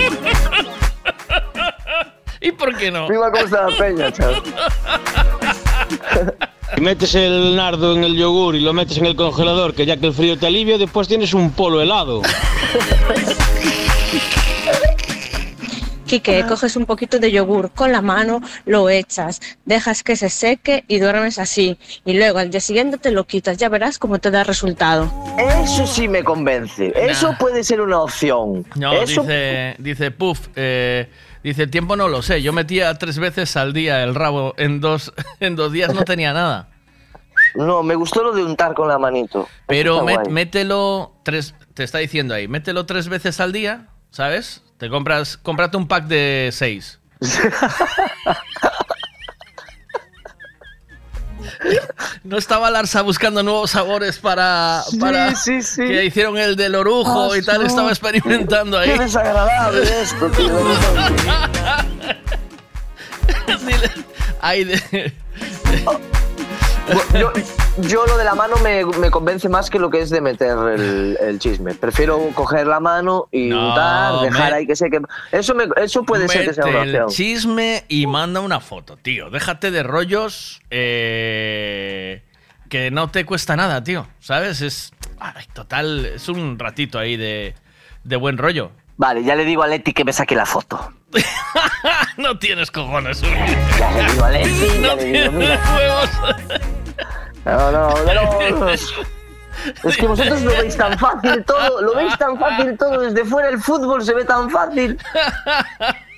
¿Y 2.42 2.52
por 2.54 2.76
qué 2.78 2.90
no? 2.90 3.08
Cómo 3.08 3.26
está 3.36 3.70
la 3.70 3.78
peña, 3.78 4.12
chaval. 4.12 4.42
Y 6.78 6.82
metes 6.82 7.16
el 7.16 7.56
nardo 7.56 7.96
en 7.96 8.04
el 8.06 8.16
yogur 8.16 8.56
y 8.56 8.62
lo 8.62 8.72
metes 8.74 8.98
en 8.98 9.06
el 9.06 9.16
congelador, 9.16 9.74
que 9.74 9.86
ya 9.86 9.98
que 9.98 10.08
el 10.08 10.14
frío 10.14 10.38
te 10.38 10.48
alivia, 10.48 10.78
después 10.78 11.08
tienes 11.08 11.34
un 11.34 11.52
polo 11.52 11.82
helado. 11.82 12.22
Quique, 16.10 16.44
coges 16.48 16.76
un 16.76 16.88
poquito 16.88 17.20
de 17.20 17.32
yogur 17.32 17.70
con 17.70 17.92
la 17.92 18.02
mano, 18.02 18.42
lo 18.66 18.90
echas, 18.90 19.40
dejas 19.66 20.02
que 20.02 20.16
se 20.16 20.30
seque 20.30 20.84
y 20.88 20.98
duermes 20.98 21.38
así. 21.38 21.78
Y 22.04 22.14
luego 22.14 22.40
al 22.40 22.50
día 22.50 22.62
siguiente 22.62 22.98
te 22.98 23.12
lo 23.12 23.26
quitas, 23.26 23.58
ya 23.58 23.70
verás 23.70 24.00
cómo 24.00 24.18
te 24.18 24.32
da 24.32 24.44
resultado. 24.44 25.12
Eso 25.38 25.86
sí 25.86 26.08
me 26.08 26.24
convence. 26.24 26.92
Eso 26.96 27.36
puede 27.38 27.64
ser 27.64 27.82
una 27.82 28.00
opción. 28.00 28.66
No, 28.76 28.92
Eso 28.94 29.22
dice, 29.22 29.76
dice, 29.78 30.10
puff, 30.10 30.48
eh, 30.56 31.12
dice, 31.44 31.64
el 31.64 31.70
tiempo 31.70 31.96
no 31.96 32.08
lo 32.08 32.24
sé. 32.24 32.42
Yo 32.42 32.54
metía 32.54 32.92
tres 32.96 33.20
veces 33.20 33.56
al 33.56 33.74
día 33.74 34.02
el 34.02 34.16
rabo. 34.16 34.56
En 34.58 34.82
dos, 34.82 35.14
en 35.40 35.56
dos 35.56 35.72
días 35.72 35.94
no 35.94 36.02
tenía 36.06 36.34
nada. 36.34 36.70
No, 37.54 37.84
me 37.84 37.94
gustó 37.94 38.24
lo 38.24 38.34
de 38.34 38.44
untar 38.44 38.74
con 38.74 38.88
la 38.88 38.98
manito. 38.98 39.48
Pero 39.68 40.02
guay. 40.02 40.18
mételo 40.30 41.14
tres, 41.24 41.56
te 41.74 41.84
está 41.84 42.00
diciendo 42.00 42.34
ahí, 42.34 42.48
mételo 42.48 42.86
tres 42.86 43.10
veces 43.10 43.40
al 43.40 43.52
día, 43.52 43.89
¿sabes? 44.12 44.62
Te 44.78 44.90
compras, 44.90 45.38
cómprate 45.38 45.78
un 45.78 45.88
pack 45.88 46.06
de 46.06 46.50
seis. 46.54 47.00
No 52.24 52.38
estaba 52.38 52.70
Larsa 52.70 53.02
buscando 53.02 53.44
nuevos 53.44 53.72
sabores 53.72 54.18
para, 54.20 54.84
para 55.00 55.36
sí, 55.36 55.62
sí. 55.62 55.86
que 55.88 56.06
hicieron 56.06 56.38
el 56.38 56.56
del 56.56 56.76
orujo 56.76 57.36
y 57.36 57.44
tal, 57.44 57.66
estaba 57.66 57.90
experimentando 57.90 58.78
ahí. 58.78 58.92
Qué 58.92 59.00
desagradable 59.00 60.02
esto, 60.02 60.30
tío. 60.32 60.50
Dile, 63.66 63.90
ahí 64.42 64.64
de- 64.66 65.14
Yo, 67.20 67.32
yo 67.82 68.06
lo 68.06 68.18
de 68.18 68.24
la 68.24 68.36
mano 68.36 68.56
me, 68.64 68.86
me 68.86 69.10
convence 69.12 69.48
más 69.50 69.70
que 69.70 69.80
lo 69.80 69.90
que 69.90 70.02
es 70.02 70.10
de 70.10 70.22
meter 70.22 70.58
el, 70.58 71.18
el 71.22 71.40
chisme. 71.40 71.74
Prefiero 71.76 72.20
coger 72.34 72.68
la 72.68 72.80
mano 72.80 73.28
y 73.32 73.48
No, 73.50 74.22
dejar 74.22 74.52
me- 74.52 74.58
ahí 74.58 74.68
que 74.68 74.76
se 74.76 74.90
que 74.90 75.00
Eso, 75.32 75.54
me- 75.56 75.68
eso 75.78 76.04
puede 76.04 76.28
ser 76.28 76.46
que 76.48 76.54
sea 76.54 76.66
una 76.66 76.84
el 76.84 77.06
chisme 77.08 77.84
y 77.88 78.08
manda 78.08 78.40
una 78.40 78.60
foto, 78.60 78.98
tío. 78.98 79.30
Déjate 79.30 79.72
de 79.72 79.84
rollos 79.84 80.62
eh, 80.70 82.24
que 82.70 82.92
no 82.92 83.10
te 83.10 83.26
cuesta 83.26 83.56
nada, 83.56 83.84
tío. 83.84 84.08
¿Sabes? 84.20 84.62
Es 84.62 84.92
ay, 85.20 85.46
total, 85.54 86.06
es 86.06 86.30
un 86.30 86.58
ratito 86.60 86.98
ahí 87.00 87.18
de, 87.18 87.56
de 88.04 88.16
buen 88.16 88.38
rollo. 88.38 88.72
Vale, 88.98 89.24
ya 89.24 89.36
le 89.36 89.46
digo 89.46 89.64
a 89.64 89.68
Leti 89.68 89.94
que 89.94 90.04
me 90.04 90.12
saque 90.14 90.36
la 90.36 90.46
foto. 90.46 90.94
no 92.18 92.38
tienes 92.38 92.70
cojones. 92.70 93.22
Ya 93.22 93.92
le 93.92 94.12
digo 94.12 94.24
a 94.26 94.30
Leti, 94.30 94.80
no 94.82 94.96
tienes 94.98 95.60
huevos. 95.76 96.10
No, 97.50 97.72
no, 97.72 97.90
no. 97.90 98.70
Es 99.84 99.98
que 99.98 100.08
vosotros 100.08 100.42
lo 100.42 100.52
veis 100.52 100.78
tan 100.78 100.98
fácil 100.98 101.44
todo, 101.44 101.82
lo 101.82 101.94
veis 101.96 102.18
tan 102.18 102.40
fácil 102.40 102.78
todo, 102.78 103.02
desde 103.02 103.26
fuera 103.26 103.50
el 103.50 103.60
fútbol 103.60 104.02
se 104.06 104.14
ve 104.14 104.24
tan 104.24 104.50
fácil. 104.50 104.98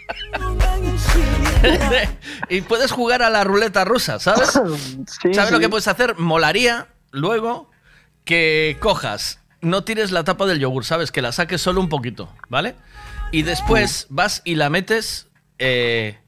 y 2.49 2.61
puedes 2.61 2.91
jugar 2.91 3.21
a 3.23 3.29
la 3.29 3.43
ruleta 3.43 3.85
rusa, 3.85 4.19
¿sabes? 4.19 4.51
¿Sabes 5.33 5.51
lo 5.51 5.59
que 5.59 5.69
puedes 5.69 5.87
hacer? 5.87 6.17
Molaría 6.17 6.87
luego 7.11 7.69
que 8.25 8.77
cojas, 8.79 9.39
no 9.61 9.83
tires 9.83 10.11
la 10.11 10.23
tapa 10.23 10.45
del 10.45 10.59
yogur, 10.59 10.85
¿sabes? 10.85 11.11
Que 11.11 11.21
la 11.21 11.31
saques 11.31 11.61
solo 11.61 11.81
un 11.81 11.89
poquito, 11.89 12.29
¿vale? 12.49 12.75
Y 13.31 13.43
después 13.43 14.07
vas 14.09 14.41
y 14.43 14.55
la 14.55 14.69
metes. 14.69 15.27
eh, 15.57 16.19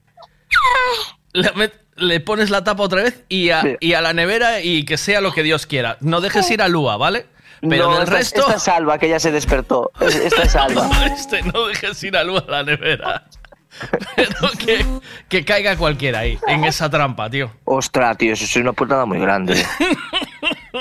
la 1.33 1.51
met- 1.53 1.73
le 1.95 2.19
pones 2.19 2.49
la 2.49 2.63
tapa 2.63 2.83
otra 2.83 3.03
vez 3.03 3.23
y 3.29 3.49
a, 3.49 3.63
y 3.79 3.93
a 3.93 4.01
la 4.01 4.13
nevera 4.13 4.61
y 4.61 4.85
que 4.85 4.97
sea 4.97 5.21
lo 5.21 5.31
que 5.31 5.43
Dios 5.43 5.65
quiera. 5.67 5.97
No 6.01 6.21
dejes 6.21 6.49
ir 6.51 6.61
a 6.61 6.67
Lua, 6.67 6.97
¿vale? 6.97 7.25
Pero 7.61 7.85
no, 7.87 7.93
del 7.93 8.03
esta, 8.03 8.15
resto. 8.17 8.39
esta 8.41 8.55
es 8.55 8.67
Alba, 8.67 8.97
que 8.97 9.07
ya 9.07 9.19
se 9.19 9.31
despertó. 9.31 9.91
Es- 10.01 10.15
Esta 10.15 10.43
es 10.43 10.55
Alba. 10.55 10.89
Este, 11.15 11.41
no 11.43 11.67
dejes 11.67 12.03
ir 12.03 12.17
a 12.17 12.23
Lua 12.23 12.43
a 12.47 12.51
la 12.51 12.63
nevera. 12.63 13.25
Pero 14.15 14.51
que, 14.59 14.85
que 15.29 15.45
caiga 15.45 15.75
cualquiera 15.77 16.19
ahí, 16.19 16.37
en 16.47 16.63
esa 16.65 16.89
trampa, 16.89 17.29
tío. 17.29 17.51
Ostras, 17.65 18.17
tío, 18.17 18.33
eso 18.33 18.43
es 18.45 18.55
una 18.57 18.73
putada 18.73 19.05
muy 19.05 19.19
grande. 19.19 19.65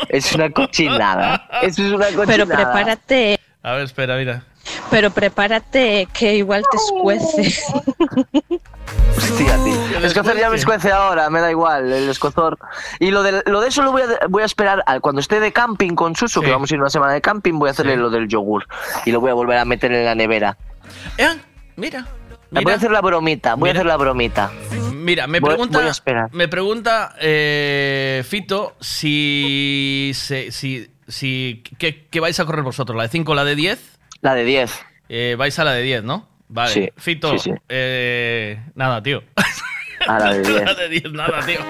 Es 0.08 0.32
una 0.32 0.50
cochinada. 0.50 1.48
Eso 1.62 1.82
es 1.86 1.92
una 1.92 2.06
cochinada. 2.06 2.26
Pero 2.26 2.46
prepárate, 2.46 3.40
A 3.62 3.72
ver, 3.72 3.84
espera, 3.84 4.16
mira. 4.16 4.44
Pero 4.92 5.10
prepárate 5.10 6.06
que 6.12 6.36
igual 6.36 6.62
te 6.70 6.76
escuece. 6.76 7.62
Hostia, 9.16 9.56
tío. 9.64 9.98
Escocer 10.06 10.36
ya 10.38 10.50
me 10.50 10.56
escuece 10.56 10.90
ahora, 10.92 11.30
me 11.30 11.40
da 11.40 11.50
igual, 11.50 11.92
el 11.92 12.08
escozor. 12.08 12.58
Y 13.00 13.10
lo 13.10 13.22
de, 13.22 13.42
lo 13.46 13.60
de 13.60 13.68
eso 13.68 13.82
lo 13.82 13.90
voy 13.92 14.02
a, 14.02 14.26
voy 14.28 14.42
a 14.42 14.46
esperar 14.46 14.82
al- 14.86 15.00
cuando 15.00 15.20
esté 15.20 15.40
de 15.40 15.52
camping 15.52 15.94
con 15.94 16.14
Suso, 16.14 16.40
que 16.42 16.50
vamos 16.50 16.70
a 16.70 16.74
ir 16.74 16.80
una 16.80 16.90
semana 16.90 17.12
de 17.12 17.20
camping, 17.20 17.58
voy 17.58 17.68
a 17.68 17.70
hacerle 17.72 17.96
lo 17.96 18.10
del 18.10 18.28
yogur. 18.28 18.66
Y 19.06 19.12
lo 19.12 19.20
voy 19.20 19.30
a 19.30 19.34
volver 19.34 19.58
a 19.58 19.64
meter 19.64 19.92
en 19.92 20.04
la 20.04 20.14
nevera. 20.14 20.56
Eh, 21.18 21.28
mira. 21.76 22.06
Voy 22.50 22.70
a 22.70 22.76
hacer 22.76 22.90
la 22.90 23.00
bromita, 23.00 23.54
voy 23.54 23.70
a 23.70 23.72
hacer 23.72 23.86
la 23.86 23.96
bromita. 23.96 24.50
Mira, 24.92 25.26
me 25.26 25.40
Voy- 25.40 25.48
pregunta, 25.50 25.78
voy 25.78 25.88
a 25.88 25.90
esperar. 25.90 26.28
me 26.32 26.48
pregunta 26.48 27.14
eh, 27.18 28.22
Fito 28.28 28.76
si, 28.78 30.12
se- 30.14 30.52
si, 30.52 30.86
si 31.08 31.62
¿qué, 31.78 32.06
qué 32.10 32.20
vais 32.20 32.38
a 32.38 32.44
correr 32.44 32.62
vosotros, 32.62 32.94
la 32.96 33.04
de 33.04 33.08
5 33.08 33.32
o 33.32 33.34
la 33.34 33.44
de 33.44 33.56
10? 33.56 33.91
La 34.22 34.34
de 34.34 34.44
10. 34.44 34.84
Eh, 35.10 35.34
vais 35.38 35.58
a 35.58 35.64
la 35.64 35.72
de 35.74 35.82
10, 35.82 36.02
¿no? 36.04 36.26
Vale, 36.48 36.72
Sí, 36.72 36.88
Fito, 36.96 37.32
sí, 37.38 37.50
sí. 37.50 37.52
eh, 37.68 38.58
nada, 38.74 39.02
tío. 39.02 39.22
A 40.06 40.18
la 40.18 40.32
de 40.32 40.40
10. 40.42 40.62
la 40.64 40.74
de 40.74 40.88
10, 40.88 41.12
nada, 41.12 41.40
tío. 41.44 41.60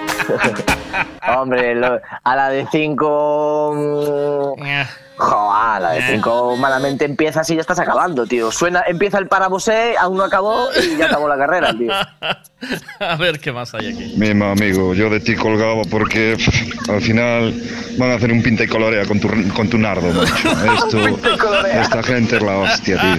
Hombre, 1.37 1.75
lo- 1.75 1.99
a 2.23 2.35
la 2.35 2.49
de 2.49 2.65
5. 2.71 4.55
Joder, 5.15 5.81
la 5.81 5.91
de 5.91 5.99
Eh. 5.99 6.03
5 6.13 6.57
malamente 6.57 7.05
empiezas 7.05 7.49
y 7.49 7.55
ya 7.55 7.61
estás 7.61 7.79
acabando, 7.79 8.25
tío. 8.25 8.51
Suena, 8.51 8.83
empieza 8.87 9.19
el 9.19 9.27
parabosé, 9.27 9.95
aún 9.99 10.17
no 10.17 10.23
acabó 10.23 10.69
y 10.81 10.97
ya 10.97 11.05
acabó 11.05 11.27
la 11.27 11.37
carrera, 11.37 11.73
tío. 11.77 11.91
A 12.99 13.15
ver 13.17 13.39
qué 13.41 13.51
más 13.51 13.73
hay 13.73 13.93
aquí. 13.93 14.13
Mismo 14.15 14.45
amigo, 14.45 14.93
yo 14.93 15.09
de 15.09 15.19
ti 15.19 15.35
colgaba 15.35 15.81
porque 15.89 16.35
pff, 16.37 16.89
al 16.89 17.01
final 17.01 17.53
van 17.97 18.11
a 18.11 18.13
hacer 18.15 18.31
un 18.31 18.41
pinta 18.41 18.63
y 18.63 18.67
colorea 18.67 19.05
con 19.05 19.19
tu, 19.19 19.27
con 19.53 19.69
tu 19.69 19.77
nardo, 19.77 20.07
macho. 20.13 20.33
Esto, 20.73 21.19
esta 21.67 22.01
gente 22.03 22.37
es 22.37 22.41
la 22.41 22.57
hostia, 22.59 22.97
tío. 23.01 23.17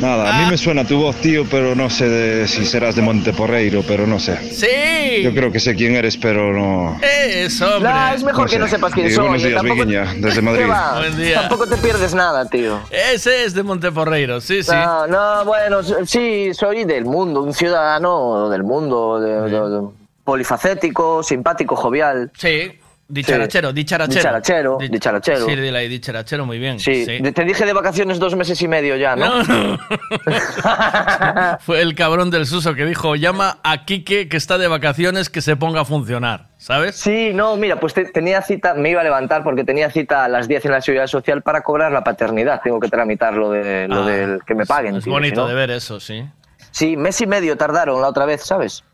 Nada, 0.00 0.34
a 0.34 0.42
mí 0.42 0.50
me 0.50 0.56
suena 0.56 0.84
tu 0.86 0.98
voz, 0.98 1.16
tío, 1.16 1.44
pero 1.50 1.74
no 1.74 1.90
sé 1.90 2.08
de- 2.08 2.48
si 2.48 2.64
serás 2.64 2.96
de 2.96 3.02
Monteporreiro, 3.02 3.82
pero 3.86 4.06
no 4.06 4.18
sé. 4.18 4.38
¡Sí! 4.52 5.22
Yo 5.22 5.34
creo 5.34 5.52
que 5.52 5.60
sé 5.60 5.74
quién 5.74 5.94
eres, 5.94 6.16
pero 6.16 6.52
no. 6.54 6.98
Eso, 7.02 7.76
hombre. 7.76 7.90
Nah, 7.92 8.14
es 8.14 8.24
mejor 8.24 8.48
que 8.48 8.58
no 8.58 8.66
sepas 8.68 8.92
quién 8.94 9.10
soy. 9.14 9.22
buenos 9.24 9.44
eh, 9.44 9.48
días, 9.48 9.60
tampoco- 9.62 9.84
Viguiña, 9.84 10.14
desde 10.16 10.36
¿Qué 10.36 10.42
Madrid. 10.42 10.64
Buen 10.98 11.16
día. 11.16 11.40
Tampoco 11.40 11.66
te 11.66 11.76
pierdes 11.76 12.14
nada, 12.14 12.44
tío. 12.46 12.78
Ese 12.90 13.44
es 13.44 13.54
de 13.54 13.62
Monteporreiro, 13.62 14.40
sí, 14.40 14.62
sí. 14.62 14.72
No, 14.72 15.06
no, 15.06 15.44
bueno, 15.44 15.80
sí, 16.04 16.52
soy 16.54 16.84
del 16.84 17.04
mundo, 17.04 17.42
un 17.42 17.52
ciudadano 17.52 18.48
del 18.48 18.62
mundo, 18.62 19.20
de- 19.20 19.42
de- 19.50 19.68
de- 19.70 19.88
polifacético, 20.24 21.22
simpático, 21.22 21.76
jovial. 21.76 22.30
Sí, 22.36 22.78
dicharachero, 23.08 23.72
dicharachero. 23.72 24.18
Dicharachero, 24.20 24.78
Di- 24.78 24.88
dicharachero. 24.88 25.46
Sí, 25.46 25.56
dile 25.56 25.78
ahí, 25.78 25.88
dicharachero, 25.88 26.44
muy 26.46 26.58
bien. 26.58 26.78
Sí, 26.80 27.06
te 27.06 27.44
dije 27.44 27.64
de 27.64 27.72
vacaciones 27.72 28.18
dos 28.18 28.34
meses 28.36 28.60
y 28.62 28.68
medio 28.68 28.96
ya, 28.96 29.16
¿no? 29.16 29.32
Fue 31.60 31.82
el 31.82 31.94
cabrón 31.94 32.30
del 32.30 32.46
Suso 32.46 32.74
que 32.74 32.84
dijo, 32.84 33.16
llama 33.16 33.58
a 33.62 33.84
Quique 33.84 34.28
que 34.28 34.36
está 34.36 34.58
de 34.58 34.68
vacaciones 34.68 35.30
que 35.30 35.40
se 35.40 35.56
ponga 35.56 35.82
a 35.82 35.84
funcionar, 35.84 36.48
¿sabes? 36.58 36.96
Sí, 36.96 37.30
no, 37.34 37.56
mira, 37.56 37.78
pues 37.80 37.94
te- 37.94 38.06
tenía 38.06 38.42
cita, 38.42 38.74
me 38.74 38.90
iba 38.90 39.00
a 39.00 39.04
levantar 39.04 39.42
porque 39.44 39.64
tenía 39.64 39.90
cita 39.90 40.24
a 40.24 40.28
las 40.28 40.48
10 40.48 40.64
en 40.66 40.70
la 40.72 40.80
seguridad 40.80 41.06
social 41.06 41.42
para 41.42 41.62
cobrar 41.62 41.92
la 41.92 42.04
paternidad. 42.04 42.60
Tengo 42.62 42.80
que 42.80 42.88
tramitar 42.88 43.34
lo, 43.34 43.50
de, 43.50 43.88
lo 43.88 44.02
Ah, 44.02 44.06
del 44.06 44.40
que 44.46 44.54
me 44.54 44.66
paguen. 44.66 44.96
Es 44.96 45.04
tío, 45.04 45.12
bonito 45.12 45.42
no- 45.42 45.48
de 45.48 45.54
ver 45.54 45.70
eso, 45.70 46.00
sí. 46.00 46.24
Sí, 46.70 46.96
mes 46.96 47.20
y 47.20 47.26
medio 47.26 47.56
tardaron 47.56 48.00
la 48.02 48.08
otra 48.08 48.26
vez, 48.26 48.42
¿sabes? 48.44 48.84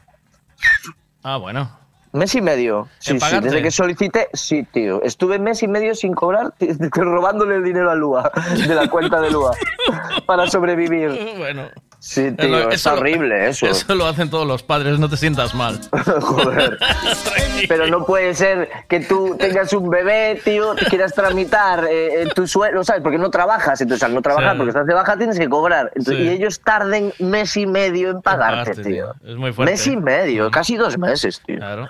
Ah, 1.23 1.37
bueno. 1.37 1.79
Mes 2.13 2.35
y 2.35 2.43
medio. 2.43 2.89
Sí, 2.99 3.13
¿En 3.13 3.21
sí, 3.21 3.41
desde 3.41 3.63
que 3.63 3.71
solicité, 3.71 4.29
sí, 4.35 4.65
tío. 4.65 5.03
Estuve 5.03 5.39
mes 5.39 5.63
y 5.63 5.69
medio 5.69 5.95
sin 5.95 6.13
cobrar, 6.13 6.53
robándole 6.93 7.57
el 7.57 7.65
dinero 7.65 7.91
a 7.91 7.95
Lua, 7.95 8.31
de 8.67 8.75
la 8.75 8.89
cuenta 8.89 9.21
de 9.21 9.31
Lua, 9.31 9.53
para 10.27 10.47
sobrevivir. 10.47 11.37
Bueno. 11.39 11.69
Sí, 12.05 12.33
tío, 12.33 12.69
Eso 12.71 12.91
lo- 12.91 12.97
horrible 12.97 13.49
eso. 13.51 13.65
Eso 13.67 13.95
lo 13.95 14.07
hacen 14.07 14.29
todos 14.29 14.45
los 14.45 14.65
padres, 14.65 14.99
no 14.99 15.09
te 15.09 15.17
sientas 15.17 15.55
mal. 15.55 15.79
Joder. 16.21 16.77
Pero 17.69 17.87
no 17.87 18.05
puede 18.05 18.35
ser 18.35 18.69
que 18.89 18.99
tú 18.99 19.37
tengas 19.39 19.73
un 19.73 19.89
bebé, 19.89 20.41
tío, 20.45 20.75
te 20.75 20.87
quieras 20.87 21.15
tramitar 21.15 21.87
eh, 21.89 22.27
tu 22.35 22.49
sueldo, 22.49 22.83
¿sabes? 22.83 23.03
Porque 23.03 23.19
no 23.19 23.31
trabajas. 23.31 23.81
Entonces, 23.81 24.03
al 24.03 24.15
no 24.15 24.21
trabajar, 24.21 24.55
Sí. 24.55 24.57
porque 24.59 24.71
estás 24.71 24.87
de 24.87 24.95
baja, 24.95 25.17
tienes 25.17 25.39
que 25.39 25.49
cobrar. 25.49 25.93
Entonces, 25.95 26.17
Sí. 26.17 26.23
Y 26.25 26.29
ellos 26.31 26.61
tarden 26.61 27.13
mes 27.21 27.57
y 27.57 27.67
medio 27.67 28.11
en 28.11 28.21
pagarte, 28.21 28.73
pagarte, 28.73 28.83
tío. 28.83 29.15
Es 29.25 29.37
muy 29.37 29.53
fuerte. 29.53 29.71
Mes 29.73 29.87
y 29.87 29.97
medio, 29.97 30.51
casi 30.51 30.77
dos 30.77 30.99
meses, 30.99 31.41
tío. 31.47 31.59
Claro. 31.59 31.89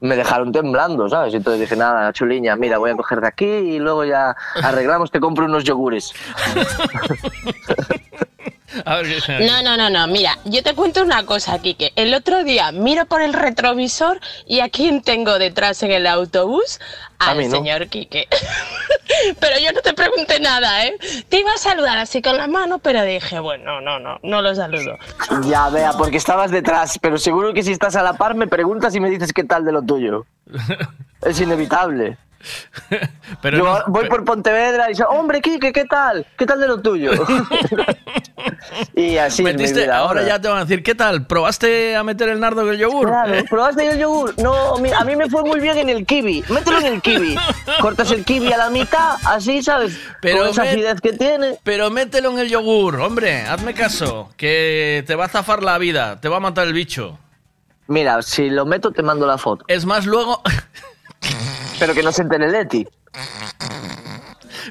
Me 0.00 0.16
dejaron 0.16 0.50
temblando, 0.52 1.06
¿sabes? 1.10 1.34
Entonces 1.34 1.60
dije, 1.60 1.76
nada, 1.76 2.10
chuliña, 2.14 2.56
mira, 2.56 2.78
voy 2.78 2.92
a 2.92 2.96
coger 2.96 3.20
de 3.20 3.26
aquí 3.28 3.44
y 3.44 3.78
luego 3.78 4.06
ya 4.06 4.34
arreglamos, 4.62 5.10
te 5.10 5.20
compro 5.20 5.44
unos 5.44 5.64
yogures. 5.64 6.14
A 8.84 8.96
ver, 8.96 9.06
¿qué- 9.26 9.46
No, 9.46 9.62
no, 9.62 9.76
no, 9.76 9.90
no. 9.90 10.06
Mira, 10.06 10.38
yo 10.44 10.62
te 10.62 10.74
cuento 10.74 11.02
una 11.02 11.24
cosa, 11.26 11.58
Kike. 11.60 11.92
El 11.96 12.14
otro 12.14 12.44
día 12.44 12.72
miro 12.72 13.06
por 13.06 13.20
el 13.22 13.32
retrovisor 13.32 14.20
y 14.46 14.60
a 14.60 14.68
quién 14.68 15.02
tengo 15.02 15.38
detrás 15.38 15.82
en 15.82 15.90
el 15.92 16.06
autobús. 16.06 16.78
A 17.18 17.32
Al 17.32 17.38
mí 17.38 17.44
no. 17.46 17.50
señor 17.56 17.88
Quique. 17.88 18.28
pero 19.40 19.58
yo 19.58 19.72
no 19.72 19.80
te 19.82 19.92
pregunté 19.92 20.40
nada, 20.40 20.86
¿eh? 20.86 20.96
Te 21.28 21.40
iba 21.40 21.52
a 21.52 21.58
saludar 21.58 21.98
así 21.98 22.22
con 22.22 22.36
la 22.36 22.46
mano, 22.46 22.78
pero 22.78 23.02
dije, 23.02 23.38
bueno, 23.40 23.80
no, 23.80 23.98
no, 23.98 24.18
no 24.22 24.42
lo 24.42 24.54
saludo. 24.54 24.96
Ya, 25.44 25.68
vea, 25.68 25.92
porque 25.92 26.16
estabas 26.16 26.50
detrás, 26.50 26.98
pero 27.02 27.18
seguro 27.18 27.52
que 27.52 27.62
si 27.62 27.72
estás 27.72 27.96
a 27.96 28.02
la 28.02 28.14
par 28.14 28.34
me 28.34 28.46
preguntas 28.46 28.94
y 28.94 29.00
me 29.00 29.10
dices 29.10 29.32
qué 29.32 29.44
tal 29.44 29.64
de 29.64 29.72
lo 29.72 29.82
tuyo. 29.82 30.24
Es 31.22 31.38
inevitable. 31.38 32.16
Pero 33.42 33.58
Yo 33.58 33.64
no- 33.64 33.84
voy 33.88 34.08
por 34.08 34.24
Pontevedra 34.24 34.86
y 34.86 34.90
dice, 34.90 35.04
hombre, 35.08 35.40
Quique, 35.40 35.72
¿qué 35.72 35.84
tal? 35.84 36.26
¿Qué 36.38 36.46
tal 36.46 36.60
de 36.60 36.68
lo 36.68 36.80
tuyo? 36.80 37.12
y 38.94 39.16
así 39.16 39.42
es 39.42 39.46
mi 39.46 39.52
Metiste, 39.52 39.82
vida 39.82 39.98
ahora 39.98 40.22
ya 40.26 40.40
te 40.40 40.48
van 40.48 40.58
a 40.58 40.60
decir, 40.64 40.82
¿qué 40.82 40.94
tal? 40.94 41.26
¿Probaste 41.26 41.96
a 41.96 42.02
meter 42.04 42.28
el 42.28 42.40
nardo 42.40 42.62
en 42.62 42.68
el 42.70 42.78
yogur? 42.78 43.08
Claro, 43.08 43.44
¿probaste 43.48 43.88
el 43.90 43.98
yogur? 43.98 44.34
No, 44.38 44.76
a 44.76 45.04
mí 45.04 45.16
me 45.16 45.28
fue 45.28 45.42
muy 45.42 45.60
bien 45.60 45.78
en 45.78 45.88
el 45.88 46.06
kiwi. 46.06 46.44
Mételo 46.48 46.78
en 46.80 46.86
el 46.86 47.02
kiwi. 47.02 47.36
Cortas 47.80 48.10
el 48.10 48.24
kiwi 48.24 48.52
a 48.52 48.56
la 48.58 48.70
mitad, 48.70 49.16
así, 49.26 49.62
¿sabes? 49.62 49.98
Pero 50.20 50.38
Con 50.38 50.48
esa 50.48 50.62
acidez 50.62 51.00
que 51.00 51.12
tiene. 51.12 51.58
Pero 51.62 51.90
mételo 51.90 52.30
en 52.30 52.38
el 52.38 52.48
yogur, 52.48 53.00
hombre, 53.00 53.42
hazme 53.42 53.74
caso, 53.74 54.30
que 54.36 55.04
te 55.06 55.14
va 55.14 55.26
a 55.26 55.28
zafar 55.28 55.62
la 55.62 55.78
vida, 55.78 56.20
te 56.20 56.28
va 56.28 56.38
a 56.38 56.40
matar 56.40 56.66
el 56.66 56.72
bicho. 56.72 57.18
Mira, 57.86 58.22
si 58.22 58.50
lo 58.50 58.66
meto 58.66 58.92
te 58.92 59.02
mando 59.02 59.26
la 59.26 59.36
foto. 59.36 59.64
Es 59.68 59.84
más, 59.84 60.06
luego... 60.06 60.42
Pero 61.80 61.92
que 61.94 62.02
no 62.04 62.12
se 62.12 62.22
entere 62.22 62.48
Leti. 62.50 62.86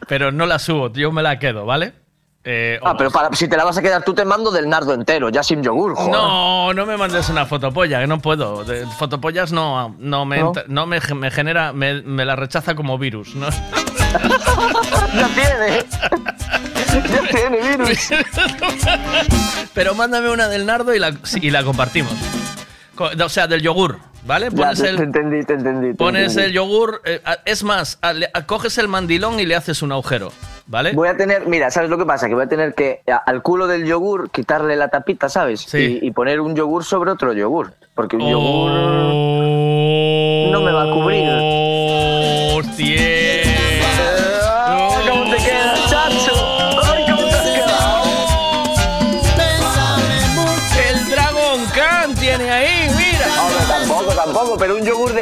Pero 0.08 0.32
no 0.32 0.46
la 0.46 0.60
subo, 0.60 0.90
yo 0.94 1.12
me 1.12 1.22
la 1.22 1.38
quedo, 1.40 1.66
¿vale? 1.66 1.94
Eh, 2.46 2.80
Ah, 2.84 2.96
pero 2.98 3.12
para, 3.12 3.36
si 3.36 3.50
te 3.50 3.58
la 3.58 3.66
vas 3.66 3.78
a 3.78 3.82
quedar 3.82 4.02
tú 4.04 4.14
te 4.14 4.24
mando 4.24 4.50
del 4.50 4.70
nardo 4.70 4.94
entero, 4.94 5.28
ya 5.30 5.44
sin 5.44 5.62
yogur, 5.62 5.94
joder. 5.96 6.12
No, 6.12 6.74
no 6.74 6.86
me 6.86 6.96
mandes 6.96 7.28
una 7.30 7.46
fotopolla, 7.46 8.00
que 8.00 8.08
no 8.08 8.20
puedo. 8.20 8.64
De- 8.64 8.86
fotopollas 8.98 9.52
no, 9.52 9.94
no, 10.00 10.26
me, 10.26 10.42
¿No? 10.68 10.86
me, 10.86 11.00
me 11.16 11.32
genera, 11.32 11.74
me, 11.74 12.02
me 12.02 12.24
la 12.24 12.38
rechaza 12.38 12.76
como 12.76 12.98
virus. 12.98 13.36
¿no? 13.36 13.50
ya 15.14 15.28
tiene. 15.36 15.86
ya 17.10 17.28
tiene 17.30 17.70
virus. 17.70 18.10
Pero 19.74 19.94
mándame 19.96 20.30
una 20.30 20.48
del 20.48 20.66
nardo 20.66 20.96
y 20.96 21.00
la, 21.00 21.14
y 21.42 21.50
la 21.50 21.64
compartimos. 21.64 22.14
Co- 22.96 23.10
O 23.24 23.30
sea, 23.30 23.48
del 23.48 23.62
yogur, 23.62 24.00
¿vale? 24.26 24.50
Ya, 24.52 24.56
Pones 24.58 24.82
te, 24.82 24.90
el, 24.90 24.98
te 24.98 25.04
entendí, 25.04 25.44
te 25.44 25.54
entendí. 25.54 25.88
te 25.90 25.96
pones 25.96 26.32
entendí. 26.32 26.48
el 26.50 26.54
yogur. 26.54 27.02
eh, 27.06 27.22
es 27.46 27.64
más, 27.64 27.98
a- 28.02 28.14
le- 28.14 28.30
a- 28.34 28.46
coges 28.46 28.78
el 28.78 28.88
mandilón 28.88 29.40
y 29.40 29.46
le 29.46 29.56
haces 29.56 29.82
un 29.82 29.92
agujero, 29.92 30.32
¿vale? 30.68 30.92
Voy 30.94 31.08
a 31.08 31.18
tener, 31.18 31.48
mira, 31.48 31.72
¿sabes 31.72 31.90
lo 31.90 31.98
que 31.98 32.06
pasa? 32.06 32.28
Que 32.28 32.34
voy 32.36 32.44
a 32.44 32.48
tener 32.50 32.74
que 32.74 33.02
a- 33.08 33.18
al 33.18 33.42
culo 33.42 33.68
del 33.68 33.86
yogur 33.86 34.30
quitarle 34.32 34.76
la 34.76 34.90
tapita, 34.90 35.30
¿sabes? 35.30 35.62
Sí. 35.62 36.00
Y, 36.02 36.08
y 36.08 36.12
poner 36.12 36.40
un 36.42 36.56
yogur 36.56 36.84
sobre 36.84 37.12
otro 37.12 37.34
yogur. 37.34 37.74
Porque 37.96 38.16
un 38.16 38.22
Oh. 38.24 38.30
yogur 38.30 38.72
no 40.52 40.62
me 40.62 40.72
va 40.72 40.84
a 40.84 40.92
cubrir. 40.94 41.28
¡Hostia! 42.56 43.39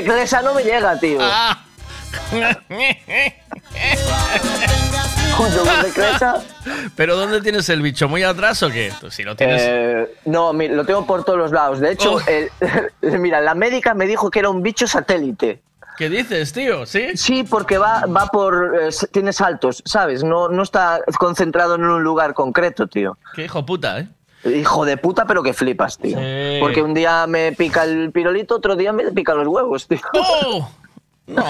De 0.07 0.13
cresa 0.19 0.41
no 0.41 0.53
me 0.53 0.63
llega, 0.63 0.99
tío. 0.99 1.19
Ah. 1.21 1.59
Un 5.39 5.51
yogur 5.51 5.83
de 5.83 5.91
cresa. 5.91 6.41
Pero 6.95 7.15
¿dónde 7.15 7.41
tienes 7.41 7.69
el 7.69 7.81
bicho? 7.81 8.07
¿Muy 8.09 8.23
atrás 8.23 8.63
o 8.63 8.69
qué? 8.69 8.91
Pues 8.99 9.13
si 9.13 9.23
lo 9.23 9.35
tienes. 9.35 9.61
Eh, 9.63 10.15
no, 10.25 10.51
lo 10.53 10.85
tengo 10.85 11.05
por 11.05 11.23
todos 11.23 11.37
los 11.37 11.51
lados. 11.51 11.79
De 11.79 11.91
hecho, 11.91 12.13
Oh. 12.15 12.21
el- 12.27 12.49
mira, 13.19 13.39
la 13.41 13.53
médica 13.53 13.93
me 13.93 14.07
dijo 14.07 14.31
que 14.31 14.39
era 14.39 14.49
un 14.49 14.63
bicho 14.63 14.87
satélite. 14.87 15.61
¿Qué 15.97 16.09
dices, 16.09 16.53
tío? 16.53 16.85
¿Sí? 16.85 17.17
Sí, 17.17 17.43
porque 17.43 17.77
va, 17.77 18.05
va 18.05 18.27
por. 18.27 18.75
eh, 18.81 18.89
tiene 19.11 19.33
saltos, 19.33 19.81
¿sabes? 19.85 20.23
No, 20.23 20.47
no 20.49 20.61
está 20.63 21.01
concentrado 21.17 21.75
en 21.75 21.83
un 21.83 22.03
lugar 22.03 22.33
concreto, 22.33 22.87
tío. 22.87 23.17
Qué 23.33 23.45
hijo 23.45 23.65
puta, 23.65 23.99
¿eh? 23.99 24.07
Hijo 24.55 24.85
de 24.85 24.97
puta, 24.97 25.25
pero 25.25 25.43
que 25.43 25.53
flipas, 25.53 25.97
tío. 25.97 26.17
Sí. 26.17 26.57
Porque 26.59 26.81
un 26.81 26.93
día 26.93 27.27
me 27.27 27.51
pica 27.51 27.83
el 27.83 28.11
pirolito, 28.11 28.55
otro 28.55 28.75
día 28.75 28.93
me 28.93 29.11
pican 29.11 29.37
los 29.37 29.47
huevos, 29.47 29.87
tío. 29.87 29.99
¡Oh! 30.13 30.69
No. 31.27 31.43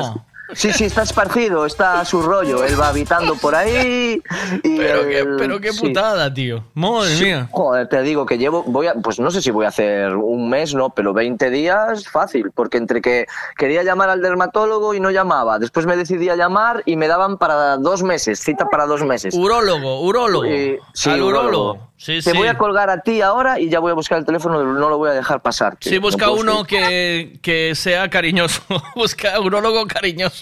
No, 0.00 0.26
Sí, 0.52 0.72
sí, 0.72 0.84
está 0.84 1.02
esparcido, 1.02 1.64
está 1.64 2.00
a 2.00 2.04
su 2.04 2.20
rollo. 2.20 2.64
Él 2.64 2.78
va 2.78 2.88
habitando 2.88 3.34
por 3.36 3.54
ahí. 3.54 4.22
Y 4.62 4.76
Pero 4.76 5.08
qué, 5.08 5.24
pero 5.38 5.60
qué 5.60 5.72
sí. 5.72 5.80
putada, 5.88 6.32
tío. 6.32 6.64
Madre 6.74 7.16
Sí, 7.16 7.24
mía. 7.24 7.48
Joder, 7.50 7.88
te 7.88 8.02
digo 8.02 8.26
que 8.26 8.36
llevo, 8.36 8.62
voy 8.64 8.86
a, 8.88 8.94
pues 8.94 9.18
no 9.18 9.30
sé 9.30 9.40
si 9.40 9.50
voy 9.50 9.64
a 9.64 9.68
hacer 9.68 10.14
un 10.14 10.50
mes, 10.50 10.74
no, 10.74 10.90
pero 10.90 11.12
20 11.14 11.48
días 11.50 12.08
fácil, 12.08 12.50
porque 12.54 12.76
entre 12.78 13.00
que 13.00 13.26
quería 13.56 13.82
llamar 13.82 14.10
al 14.10 14.20
dermatólogo 14.20 14.92
y 14.94 15.00
no 15.00 15.10
llamaba, 15.10 15.58
después 15.58 15.86
me 15.86 15.96
decidí 15.96 16.28
a 16.28 16.36
llamar 16.36 16.82
y 16.84 16.96
me 16.96 17.08
daban 17.08 17.38
para 17.38 17.76
dos 17.78 18.02
meses, 18.02 18.38
cita 18.40 18.66
para 18.68 18.86
dos 18.86 19.02
meses. 19.02 19.34
Urólogo, 19.34 20.00
urólogo. 20.02 20.44
Y- 20.46 20.78
sí, 20.92 21.10
Al 21.10 21.22
urólogo. 21.22 21.42
urólogo. 21.72 21.88
Sí, 21.96 22.16
Te 22.22 22.32
sí. 22.32 22.36
voy 22.36 22.48
a 22.48 22.58
colgar 22.58 22.90
a 22.90 23.00
ti 23.00 23.22
ahora 23.22 23.58
y 23.58 23.70
ya 23.70 23.78
voy 23.78 23.92
a 23.92 23.94
buscar 23.94 24.18
el 24.18 24.26
teléfono, 24.26 24.62
no 24.62 24.88
lo 24.90 24.98
voy 24.98 25.08
a 25.10 25.12
dejar 25.14 25.40
pasar. 25.40 25.78
Sí, 25.80 25.96
busca 25.98 26.26
No 26.26 26.34
uno 26.34 26.64
que, 26.64 27.38
que 27.40 27.74
sea 27.74 28.10
cariñoso. 28.10 28.60
busca 28.94 29.40
urólogo 29.40 29.86
cariñoso. 29.86 30.33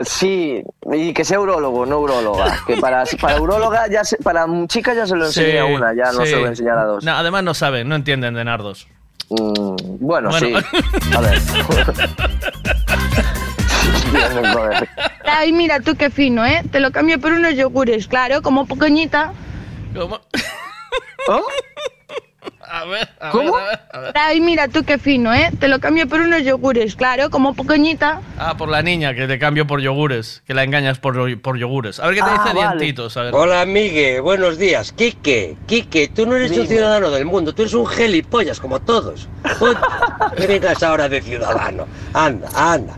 Sí, 0.00 0.62
y 0.92 1.12
que 1.12 1.24
sea 1.24 1.38
urólogo, 1.40 1.84
no 1.86 1.98
uróloga. 1.98 2.58
Que 2.66 2.76
para, 2.78 3.04
para 3.20 3.40
uróloga, 3.40 3.86
ya 3.88 4.04
se- 4.04 4.16
para 4.18 4.46
chica 4.68 4.94
ya 4.94 5.06
se 5.06 5.16
lo 5.16 5.26
enseñé 5.26 5.52
Sí, 5.52 5.58
a 5.58 5.64
una, 5.66 5.94
ya 5.94 6.12
no 6.12 6.20
sí. 6.22 6.26
se 6.28 6.32
lo 6.32 6.38
voy 6.38 6.46
a 6.46 6.50
enseñar 6.50 6.78
a 6.78 6.84
dos. 6.84 7.04
No, 7.04 7.12
además 7.12 7.44
no 7.44 7.52
saben, 7.54 7.88
no 7.88 7.94
entienden 7.94 8.34
de 8.34 8.44
nardos. 8.44 8.86
Mm, 9.28 9.76
bueno, 10.00 10.30
Bueno. 10.30 10.38
sí. 10.38 10.54
A 11.14 11.20
ver. 11.20 11.38
Joder. 14.52 14.88
Ay, 15.24 15.52
mira 15.52 15.80
tú 15.80 15.94
qué 15.96 16.10
fino, 16.10 16.44
¿eh? 16.44 16.62
Te 16.70 16.80
lo 16.80 16.90
cambio 16.92 17.20
por 17.20 17.32
unos 17.32 17.54
yogures, 17.54 18.06
claro, 18.08 18.42
como 18.42 18.66
pequeñita. 18.66 19.32
¿Cómo? 19.94 20.20
A 22.68 22.84
ver, 22.84 23.08
a 23.20 23.30
¿Cómo? 23.30 23.52
ver, 23.54 23.62
a 23.62 23.68
ver, 23.68 23.80
a 23.92 23.98
ver. 24.00 24.12
Ay, 24.16 24.40
mira 24.40 24.68
tú 24.68 24.84
qué 24.84 24.98
fino, 24.98 25.32
¿eh? 25.32 25.50
Te 25.60 25.68
lo 25.68 25.78
cambio 25.80 26.08
por 26.08 26.20
unos 26.20 26.42
yogures, 26.42 26.96
claro, 26.96 27.30
como 27.30 27.54
pequeñita. 27.54 28.20
Ah, 28.38 28.56
por 28.56 28.68
la 28.68 28.82
niña, 28.82 29.14
que 29.14 29.26
te 29.26 29.38
cambio 29.38 29.66
por 29.66 29.80
yogures, 29.80 30.42
que 30.46 30.54
la 30.54 30.64
engañas 30.64 30.98
por, 30.98 31.40
por 31.40 31.56
yogures. 31.58 32.00
A 32.00 32.06
ver 32.06 32.16
qué 32.16 32.22
te 32.22 32.28
Ah, 32.28 32.32
dice 32.32 32.54
vale. 32.54 32.60
Diantitos, 32.60 33.16
a 33.16 33.22
ver. 33.22 33.34
Hola, 33.34 33.64
Migue, 33.66 34.20
buenos 34.20 34.58
días. 34.58 34.92
Quique, 34.92 35.56
Quique, 35.66 36.08
tú 36.08 36.26
no 36.26 36.34
eres 36.36 36.56
un 36.58 36.66
ciudadano 36.66 37.10
del 37.10 37.24
mundo, 37.24 37.54
tú 37.54 37.62
eres 37.62 37.74
un 37.74 37.86
gelipollas 37.86 38.58
como 38.60 38.80
todos. 38.80 39.28
¿Qué 40.36 40.46
vengas 40.48 40.82
ahora 40.82 41.08
de 41.08 41.22
ciudadano? 41.22 41.86
Anda, 42.14 42.48
anda. 42.54 42.94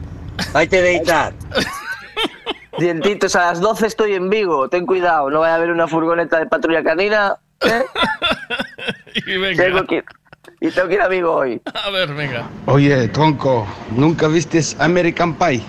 Vete 0.55 0.79
a 0.79 0.83
deitar. 0.83 1.33
Dientitos, 2.79 3.35
a 3.35 3.47
las 3.47 3.61
12 3.61 3.87
estoy 3.87 4.15
en 4.15 4.31
Vigo. 4.31 4.69
Ten 4.69 4.87
cuidado, 4.87 5.31
no 5.31 5.41
vaya 5.41 5.55
a 5.55 5.57
haber 5.57 5.71
una 5.71 5.89
furgoneta 5.89 6.39
de 6.39 6.47
patrulla 6.47 6.83
canina. 6.85 7.37
¿Eh? 7.63 7.83
Y 9.27 9.37
venga. 9.37 9.65
Tengo 9.65 9.85
que 9.85 9.97
ir- 9.99 10.05
y 10.61 10.71
tengo 10.71 10.89
que 10.89 10.95
ir 10.95 11.01
a 11.01 11.09
Vigo 11.09 11.33
hoy. 11.35 11.61
A 11.85 11.91
ver, 11.91 12.15
venga. 12.15 12.49
Oye, 12.67 13.09
tronco, 13.09 13.67
¿nunca 13.91 14.29
viste 14.29 14.61
American 14.79 15.35
Pie? 15.35 15.63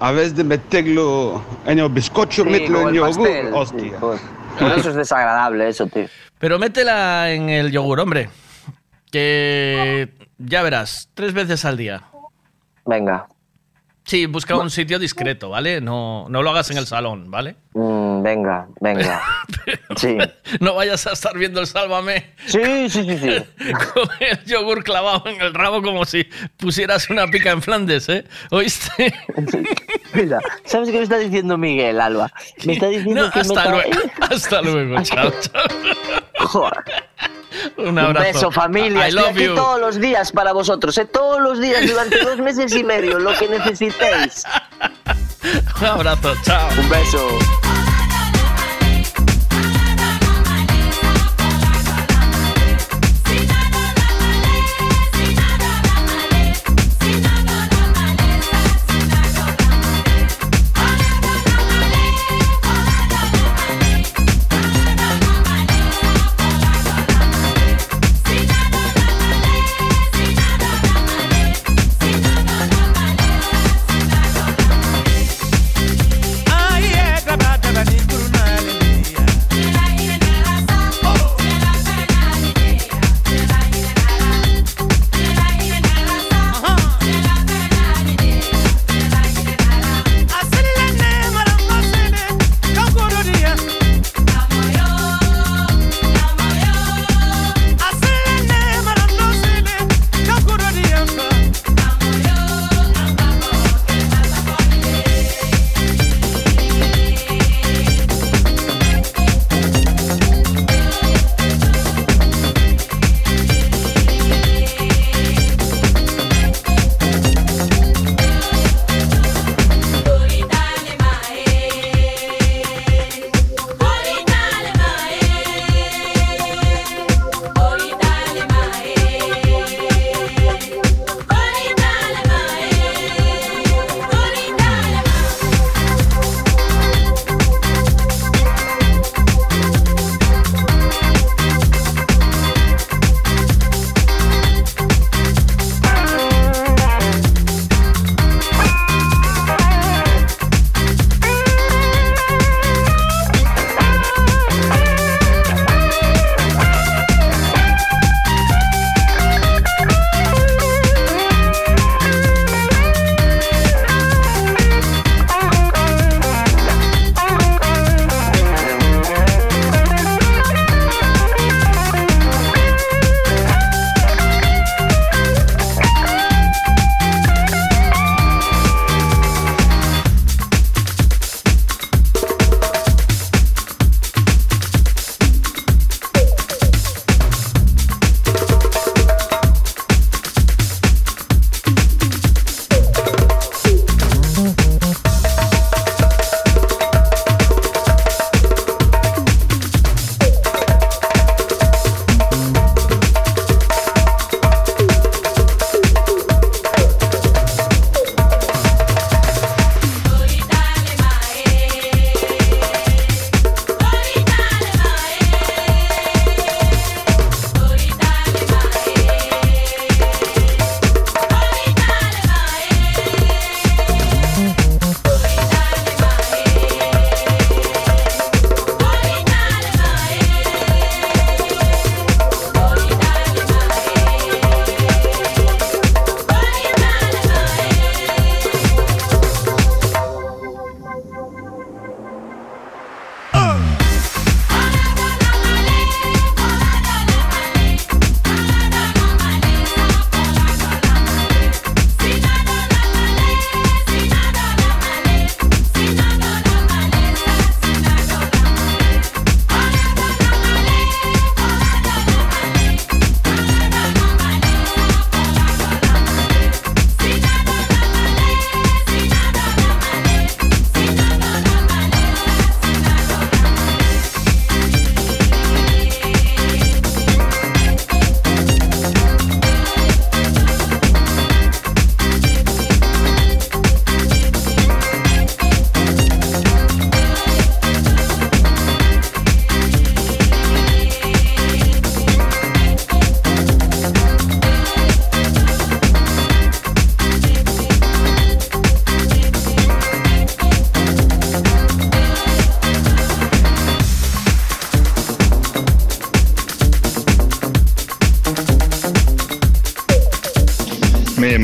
A 0.00 0.10
vez 0.12 0.34
de 0.34 0.44
meterlo 0.44 1.42
en 1.66 1.78
el 1.78 1.88
bizcocho, 1.88 2.42
Sí, 2.44 2.48
en 2.48 2.54
el 2.76 2.92
yogur. 2.94 3.00
pastel, 3.08 3.46
sí, 3.46 3.52
Hostia. 3.54 3.98
joder. 4.00 4.20
Pero 4.58 4.74
eso 4.74 4.88
es 4.90 4.94
desagradable, 4.96 5.68
eso, 5.68 5.86
tío. 5.86 6.06
Pero 6.38 6.58
métela 6.58 7.30
en 7.30 7.48
el 7.48 7.70
yogur, 7.70 8.00
hombre. 8.00 8.28
Que 9.10 10.08
ya 10.38 10.62
verás, 10.62 11.08
tres 11.14 11.32
veces 11.34 11.64
al 11.64 11.76
día. 11.76 12.02
Venga. 12.86 13.26
Sí, 14.04 14.26
busca 14.26 14.56
un 14.56 14.68
sitio 14.68 14.98
discreto, 14.98 15.50
¿vale? 15.50 15.80
No, 15.80 16.26
no 16.28 16.42
lo 16.42 16.50
hagas 16.50 16.70
en 16.70 16.78
el 16.78 16.86
salón, 16.86 17.30
¿vale? 17.30 17.54
Mm, 17.74 18.22
venga, 18.22 18.68
venga. 18.80 19.22
Sí. 19.96 20.16
No 20.58 20.74
vayas 20.74 21.06
a 21.06 21.12
estar 21.12 21.36
viendo 21.38 21.60
el 21.60 21.66
sálvame. 21.66 22.32
Sí, 22.46 22.88
sí, 22.88 23.04
sí, 23.04 23.18
sí. 23.18 23.44
Con 23.94 24.08
el 24.20 24.44
yogur 24.44 24.82
clavado 24.82 25.28
en 25.28 25.40
el 25.40 25.54
rabo 25.54 25.82
como 25.82 26.04
si 26.04 26.24
pusieras 26.56 27.10
una 27.10 27.26
pica 27.28 27.50
en 27.52 27.62
Flandes, 27.62 28.08
¿eh? 28.08 28.24
¿Oíste? 28.50 29.14
Mira, 30.14 30.40
¿sabes 30.64 30.90
qué 30.90 30.96
me 30.96 31.02
está 31.04 31.18
diciendo 31.18 31.56
Miguel, 31.56 32.00
Alba? 32.00 32.32
Me 32.64 32.72
está 32.72 32.88
diciendo 32.88 33.26
No, 33.26 33.30
que 33.30 33.40
hasta 33.40 33.70
luego. 33.70 33.90
Hasta 34.20 34.62
luego, 34.62 35.02
chao, 35.02 35.32
chao. 35.40 35.62
Joder. 36.48 36.84
Un 37.76 37.88
Un 37.88 37.98
abrazo. 37.98 38.26
beso, 38.32 38.50
familia. 38.50 39.08
Estoy 39.08 39.24
aquí 39.24 39.44
you. 39.44 39.54
todos 39.54 39.80
los 39.80 40.00
días 40.00 40.32
para 40.32 40.52
vosotros, 40.52 40.96
¿eh? 40.98 41.04
Todos 41.04 41.40
los 41.40 41.60
días 41.60 41.86
durante 41.86 42.18
dos 42.24 42.38
meses 42.38 42.74
y 42.74 42.84
medio, 42.84 43.18
lo 43.18 43.32
que 43.38 43.48
necesitéis. 43.48 44.44
Un 45.80 45.86
abrazo, 45.86 46.34
chao. 46.44 46.68
Un 46.78 46.88
beso. 46.88 47.71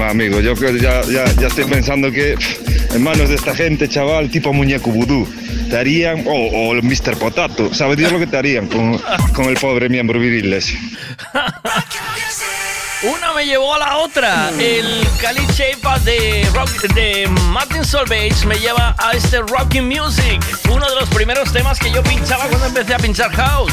Anima, 0.09 0.25
amigo. 0.25 0.41
Yo 0.41 0.55
creo 0.55 0.73
que 0.73 0.81
ya, 0.81 1.03
ya, 1.03 1.25
ya 1.35 1.47
estoy 1.49 1.65
pensando 1.65 2.11
que 2.11 2.35
pff, 2.37 2.95
en 2.95 3.03
manos 3.03 3.29
de 3.29 3.35
esta 3.37 3.55
gente, 3.55 3.89
chaval, 3.89 4.31
tipo 4.31 4.53
muñeco 4.53 4.91
vudú, 4.91 5.29
te 5.71 5.77
harían, 5.77 6.25
o, 6.27 6.33
o 6.33 6.73
el 6.75 6.83
Mr. 6.83 7.17
Potato, 7.19 7.73
¿sabes 7.75 7.97
Dios 7.97 8.13
lo 8.13 8.19
que 8.19 8.27
te 8.27 8.37
harían 8.37 8.67
con, 8.69 8.99
con 9.35 9.47
el 9.47 9.57
pobre 9.57 9.89
miembro 9.89 10.19
viril 10.19 10.53
ese? 10.53 10.79
Una 13.03 13.33
me 13.33 13.47
llevó 13.47 13.75
a 13.75 13.79
la 13.79 13.99
otra. 13.99 14.51
El 14.59 15.07
Cali 15.21 15.47
Chepa 15.55 16.01
de, 16.01 16.45
rock, 16.53 16.69
de 16.95 17.29
Martin 17.45 17.85
Solveig 17.85 18.35
me 18.47 18.59
lleva 18.59 18.97
a 18.99 19.13
este 19.13 19.41
Rocking 19.41 19.87
Music. 19.87 20.45
Uno 20.69 20.85
de 20.89 20.97
los 20.97 21.09
primeros 21.11 21.53
temas 21.53 21.79
que 21.79 21.93
yo 21.93 22.03
pinchaba 22.03 22.47
cuando 22.49 22.67
empecé 22.67 22.95
a 22.95 22.99
pinchar 22.99 23.31
house. 23.31 23.73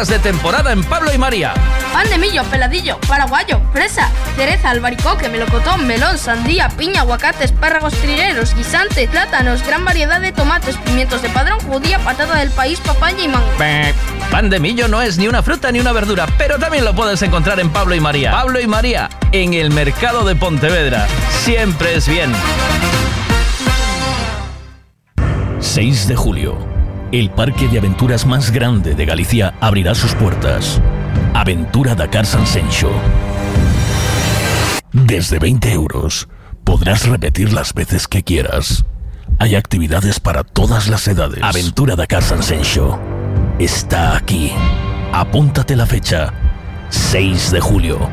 Verduras 0.00 0.08
de 0.08 0.18
temporada 0.18 0.72
en 0.72 0.82
Pablo 0.84 1.12
y 1.12 1.18
María. 1.18 1.52
Pan 1.92 2.08
de 2.08 2.18
millo, 2.18 2.42
peladillo, 2.44 2.98
paraguayo, 3.06 3.60
fresa, 3.72 4.08
cereza, 4.36 4.70
albaricoque, 4.70 5.28
melocotón, 5.28 5.86
melón, 5.86 6.16
sandía, 6.16 6.68
piña, 6.68 7.00
aguacate, 7.00 7.44
espárragos 7.44 7.92
trineros, 7.94 8.54
guisante, 8.54 9.08
plátanos, 9.08 9.66
gran 9.66 9.84
variedad 9.84 10.20
de 10.20 10.32
tomates, 10.32 10.76
pimientos 10.78 11.22
de 11.22 11.28
padrón, 11.30 11.60
judía, 11.60 11.98
patata 11.98 12.36
del 12.36 12.50
país, 12.50 12.80
papaya 12.80 13.22
y 13.22 13.28
mango. 13.28 13.46
Pan 14.30 14.48
de 14.48 14.60
millo 14.60 14.88
no 14.88 15.02
es 15.02 15.18
ni 15.18 15.28
una 15.28 15.42
fruta 15.42 15.72
ni 15.72 15.80
una 15.80 15.92
verdura, 15.92 16.26
pero 16.38 16.58
también 16.58 16.84
lo 16.84 16.94
puedes 16.94 17.20
encontrar 17.22 17.60
en 17.60 17.70
Pablo 17.70 17.94
y 17.94 18.00
María. 18.00 18.30
Pablo 18.30 18.60
y 18.60 18.66
María, 18.66 19.10
en 19.32 19.54
el 19.54 19.70
mercado 19.70 20.24
de 20.24 20.36
Pontevedra. 20.36 21.06
Siempre 21.44 21.96
es 21.96 22.08
bien. 22.08 22.32
6 25.58 26.08
de 26.08 26.16
julio. 26.16 26.69
El 27.12 27.28
parque 27.30 27.66
de 27.66 27.78
aventuras 27.78 28.24
más 28.24 28.52
grande 28.52 28.94
de 28.94 29.04
Galicia 29.04 29.54
abrirá 29.60 29.96
sus 29.96 30.14
puertas. 30.14 30.80
Aventura 31.34 31.96
Dakar 31.96 32.24
Sansencho. 32.24 32.88
Desde 34.92 35.40
20 35.40 35.72
euros 35.72 36.28
podrás 36.62 37.08
repetir 37.08 37.52
las 37.52 37.74
veces 37.74 38.06
que 38.06 38.22
quieras. 38.22 38.84
Hay 39.40 39.56
actividades 39.56 40.20
para 40.20 40.44
todas 40.44 40.86
las 40.86 41.08
edades. 41.08 41.42
Aventura 41.42 41.96
Dakar 41.96 42.22
Sansencho. 42.22 43.00
Está 43.58 44.16
aquí. 44.16 44.52
Apúntate 45.12 45.74
la 45.74 45.86
fecha. 45.86 46.32
6 46.90 47.50
de 47.50 47.60
julio. 47.60 48.08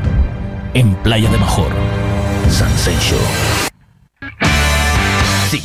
En 0.74 0.96
Playa 0.96 1.30
de 1.30 1.38
Major. 1.38 1.70
Si 2.48 3.67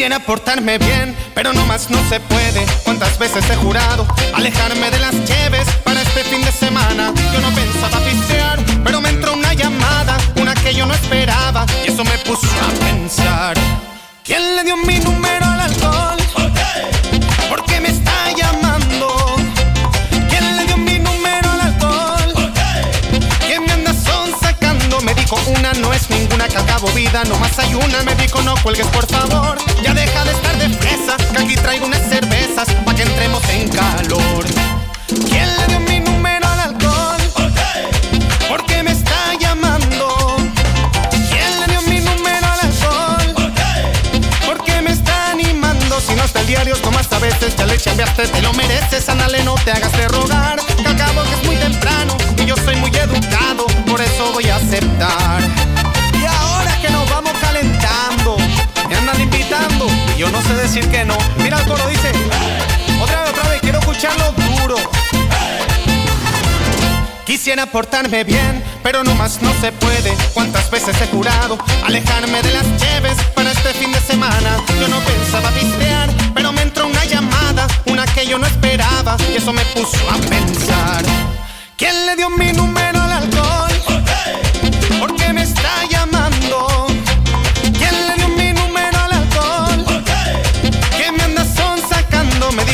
Quisiera 0.00 0.18
portarme 0.24 0.78
bien, 0.78 1.14
pero 1.34 1.52
no 1.52 1.66
más 1.66 1.90
no 1.90 1.98
se 2.08 2.20
puede. 2.20 2.64
¿Cuántas 2.84 3.18
veces 3.18 3.44
he 3.50 3.56
jurado 3.56 4.06
alejarme 4.32 4.90
de 4.90 4.98
las 4.98 5.12
lleves 5.12 5.68
para 5.84 6.00
este 6.00 6.24
fin 6.24 6.42
de 6.42 6.50
semana? 6.50 7.12
Yo 7.34 7.40
no 7.42 7.50
pensaba 7.54 8.02
pistear, 8.06 8.58
pero 8.82 9.02
me 9.02 9.10
entró 9.10 9.34
una 9.34 9.52
llamada, 9.52 10.16
una 10.36 10.54
que 10.54 10.72
yo 10.72 10.86
no 10.86 10.94
esperaba, 10.94 11.66
y 11.84 11.90
eso 11.90 12.02
me 12.02 12.16
puso 12.24 12.46
a 12.46 12.82
pensar. 12.82 13.58
¿Quién 14.24 14.56
le 14.56 14.64
dio 14.64 14.78
mi 14.78 14.98
número 15.00 15.44
al 15.44 15.60
alcohol? 15.60 16.39
Acabo 26.80 26.92
vida, 26.94 27.22
nomás 27.24 27.58
hay 27.58 27.74
una. 27.74 28.02
Me 28.02 28.14
dijo 28.14 28.40
no 28.42 28.54
cuelgues 28.62 28.86
por 28.88 29.06
favor, 29.06 29.58
ya 29.82 29.92
deja 29.92 30.24
de 30.24 30.32
estar 30.32 30.56
de 30.58 30.68
fresa, 30.70 31.16
que 31.32 31.42
aquí 31.42 31.54
traigo 31.56 31.86
unas 31.86 32.02
cervezas 32.08 32.68
pa' 32.84 32.94
que 32.94 33.02
entremos 33.02 33.42
en 33.50 33.68
calor. 33.68 34.44
¿Quién 35.28 35.48
le 35.56 35.66
dio 35.68 35.80
mi 35.80 36.00
número 36.00 36.46
al 36.46 36.60
alcohol? 36.60 37.20
¿Por 38.48 38.64
qué 38.66 38.82
me 38.82 38.92
está 38.92 39.34
llamando? 39.38 40.36
¿Quién 41.30 41.60
le 41.60 41.66
dio 41.66 41.82
mi 41.82 42.00
número 42.00 42.46
al 42.46 42.60
alcohol? 42.60 43.50
¿Por 44.46 44.64
qué 44.64 44.80
me 44.80 44.92
está 44.92 45.32
animando? 45.32 46.00
Si 46.00 46.14
no 46.14 46.24
está 46.24 46.40
el 46.40 46.46
diario, 46.46 46.76
tomas 46.76 47.12
a 47.12 47.18
veces, 47.18 47.56
ya 47.56 47.66
le 47.66 47.78
chambeaste, 47.78 48.28
te 48.28 48.42
lo 48.42 48.52
mereces, 48.54 49.08
anale, 49.08 49.42
no 49.44 49.54
te 49.56 49.72
hagas 49.72 49.92
de 49.92 50.08
rogar. 50.08 50.60
Que 50.76 50.86
al 50.86 50.96
cabo 50.96 51.22
que 51.24 51.34
es 51.34 51.46
muy 51.46 51.56
temprano 51.56 52.16
y 52.38 52.46
yo 52.46 52.56
soy 52.56 52.76
muy 52.76 52.90
educado, 52.90 53.66
por 53.86 54.00
eso 54.00 54.32
voy 54.32 54.48
a 54.48 54.56
aceptar. 54.56 55.49
Yo 60.20 60.28
no 60.28 60.42
sé 60.42 60.52
decir 60.52 60.86
que 60.90 61.02
no. 61.02 61.16
Mira 61.38 61.58
el 61.58 61.64
coro, 61.64 61.88
dice, 61.88 62.12
otra 63.00 63.22
vez, 63.22 63.30
otra 63.30 63.48
vez, 63.48 63.60
quiero 63.62 63.78
escucharlo 63.78 64.32
duro. 64.32 64.76
Quisiera 67.24 67.64
portarme 67.64 68.22
bien, 68.24 68.62
pero 68.82 69.02
no 69.02 69.14
más 69.14 69.40
no 69.40 69.50
se 69.62 69.72
puede. 69.72 70.14
¿Cuántas 70.34 70.70
veces 70.70 70.94
he 71.00 71.06
jurado 71.06 71.56
alejarme 71.86 72.42
de 72.42 72.52
las 72.52 72.66
lleves 72.82 73.16
para 73.34 73.50
este 73.50 73.72
fin 73.72 73.92
de 73.92 74.00
semana? 74.00 74.58
Yo 74.78 74.88
no 74.88 75.00
pensaba 75.00 75.48
pistear, 75.52 76.10
pero 76.34 76.52
me 76.52 76.62
entró 76.62 76.86
una 76.86 77.04
llamada, 77.06 77.66
una 77.86 78.04
que 78.04 78.26
yo 78.26 78.38
no 78.38 78.46
esperaba, 78.46 79.16
y 79.32 79.38
eso 79.38 79.54
me 79.54 79.64
puso 79.66 79.96
a 80.10 80.18
pensar. 80.18 81.02
¿Quién 81.78 82.04
le 82.04 82.16
dio 82.16 82.28
mi 82.28 82.52
número 82.52 83.00
al 83.00 83.12
alcohol? 83.12 83.72
¿Por 84.98 85.16
qué 85.16 85.32
me 85.32 85.44
está 85.44 85.86
llamando? 85.88 86.19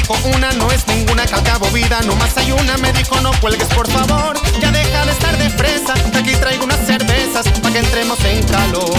Dijo 0.06 0.28
una 0.36 0.52
no 0.52 0.70
es 0.70 0.86
ninguna 0.86 1.26
que 1.26 1.34
al 1.34 1.42
cabo 1.42 1.66
vida, 1.70 2.00
nomás 2.02 2.36
hay 2.36 2.52
una. 2.52 2.76
Me 2.78 2.92
dijo 2.92 3.20
no 3.20 3.32
cuelgues 3.40 3.68
por 3.68 3.88
favor, 3.90 4.36
ya 4.60 4.70
deja 4.70 5.04
de 5.04 5.12
estar 5.12 5.36
de 5.36 5.50
fresa, 5.50 5.94
que 6.12 6.18
aquí 6.18 6.32
traigo 6.36 6.64
unas 6.64 6.86
cervezas 6.86 7.48
para 7.60 7.72
que 7.72 7.78
entremos 7.80 8.18
en 8.24 8.42
calor. 8.44 8.94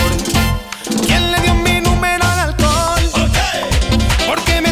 ¿Quién 1.05 1.31
le 1.31 1.39
dio 1.41 1.53
mi 1.55 1.79
número 1.81 2.23
al 2.25 2.39
alcohol? 2.39 3.11
¿Por 4.27 4.41
qué 4.43 4.61
me 4.61 4.69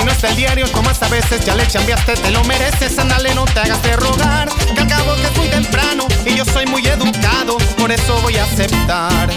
Si 0.00 0.06
no 0.06 0.12
está 0.12 0.30
el 0.30 0.36
diario, 0.36 0.64
como 0.72 0.88
a 0.88 1.08
veces 1.08 1.44
ya 1.44 1.54
le 1.54 1.66
chambeaste, 1.66 2.14
te 2.14 2.30
lo 2.30 2.42
mereces, 2.44 2.98
andale, 2.98 3.34
no 3.34 3.44
te 3.44 3.60
hagas 3.60 3.82
de 3.82 3.96
rogar. 3.96 4.48
Que 4.74 4.80
al 4.80 4.86
cabo 4.86 5.14
que 5.16 5.24
es 5.24 5.36
muy 5.36 5.48
temprano 5.48 6.08
y 6.24 6.36
yo 6.36 6.44
soy 6.46 6.64
muy 6.64 6.86
educado, 6.86 7.58
por 7.76 7.92
eso 7.92 8.18
voy 8.22 8.38
a 8.38 8.44
aceptar. 8.44 9.28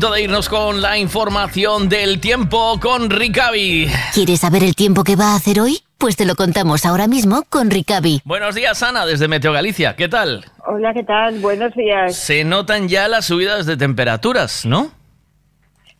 Momento 0.00 0.14
de 0.14 0.22
irnos 0.22 0.48
con 0.48 0.80
la 0.80 0.96
información 0.96 1.90
del 1.90 2.20
tiempo 2.20 2.80
con 2.80 3.10
Ricavi. 3.10 3.86
¿Quieres 4.14 4.40
saber 4.40 4.64
el 4.64 4.74
tiempo 4.74 5.04
que 5.04 5.14
va 5.14 5.32
a 5.32 5.36
hacer 5.36 5.60
hoy? 5.60 5.80
Pues 5.98 6.16
te 6.16 6.24
lo 6.24 6.36
contamos 6.36 6.86
ahora 6.86 7.06
mismo 7.06 7.42
con 7.50 7.70
Ricavi. 7.70 8.22
Buenos 8.24 8.54
días, 8.54 8.82
Ana, 8.82 9.04
desde 9.04 9.28
Meteo 9.28 9.52
Galicia. 9.52 9.96
¿Qué 9.96 10.08
tal? 10.08 10.46
Hola, 10.66 10.94
¿qué 10.94 11.02
tal? 11.02 11.40
Buenos 11.40 11.74
días. 11.74 12.16
Se 12.16 12.44
notan 12.44 12.88
ya 12.88 13.08
las 13.08 13.26
subidas 13.26 13.66
de 13.66 13.76
temperaturas, 13.76 14.64
¿no? 14.64 14.90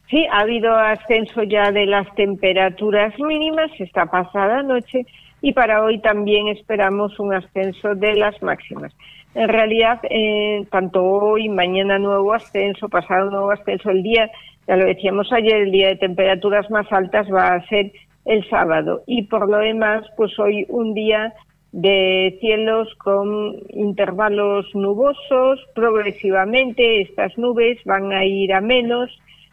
Sí, 0.09 0.25
ha 0.33 0.41
habido 0.41 0.75
ascenso 0.75 1.43
ya 1.43 1.71
de 1.71 1.85
las 1.85 2.07
temperaturas 2.15 3.13
mínimas 3.19 3.71
esta 3.79 4.07
pasada 4.07 4.63
noche 4.63 5.05
y 5.43 5.53
para 5.53 5.83
hoy 5.83 6.01
también 6.01 6.49
esperamos 6.49 7.21
un 7.21 7.35
ascenso 7.35 7.95
de 7.95 8.15
las 8.15 8.41
máximas. 8.43 8.95
En 9.35 9.49
realidad, 9.49 10.01
eh, 10.11 10.67
tanto 10.71 11.05
hoy, 11.05 11.49
mañana 11.49 11.99
nuevo 11.99 12.33
ascenso, 12.33 12.89
pasado 12.89 13.31
nuevo 13.31 13.53
ascenso, 13.53 13.91
el 13.91 14.03
día, 14.03 14.31
ya 14.67 14.77
lo 14.77 14.87
decíamos 14.87 15.33
ayer, 15.33 15.63
el 15.63 15.71
día 15.71 15.89
de 15.89 15.97
temperaturas 15.97 16.69
más 16.71 16.91
altas 16.93 17.29
va 17.33 17.55
a 17.55 17.67
ser 17.69 17.93
el 18.25 18.49
sábado. 18.49 19.03
Y 19.07 19.23
por 19.23 19.49
lo 19.49 19.59
demás, 19.59 20.05
pues 20.17 20.37
hoy 20.39 20.67
un 20.69 20.95
día 20.95 21.33
de 21.73 22.37
cielos 22.41 22.93
con 22.97 23.57
intervalos 23.69 24.67
nubosos, 24.75 25.61
progresivamente 25.75 27.03
estas 27.03 27.39
nubes 27.39 27.79
van 27.85 28.13
a 28.13 28.25
ir 28.25 28.53
a 28.53 28.61
menos 28.61 29.11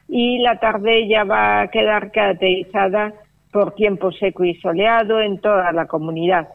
y 0.10 0.40
la 0.40 0.60
tarde 0.60 1.08
ya 1.08 1.24
va 1.24 1.62
a 1.62 1.68
quedar 1.68 2.12
caracterizada 2.12 3.14
por 3.52 3.76
tiempo 3.76 4.12
seco 4.12 4.44
y 4.44 4.56
soleado 4.56 5.22
en 5.22 5.40
toda 5.40 5.72
la 5.72 5.86
comunidad. 5.86 6.48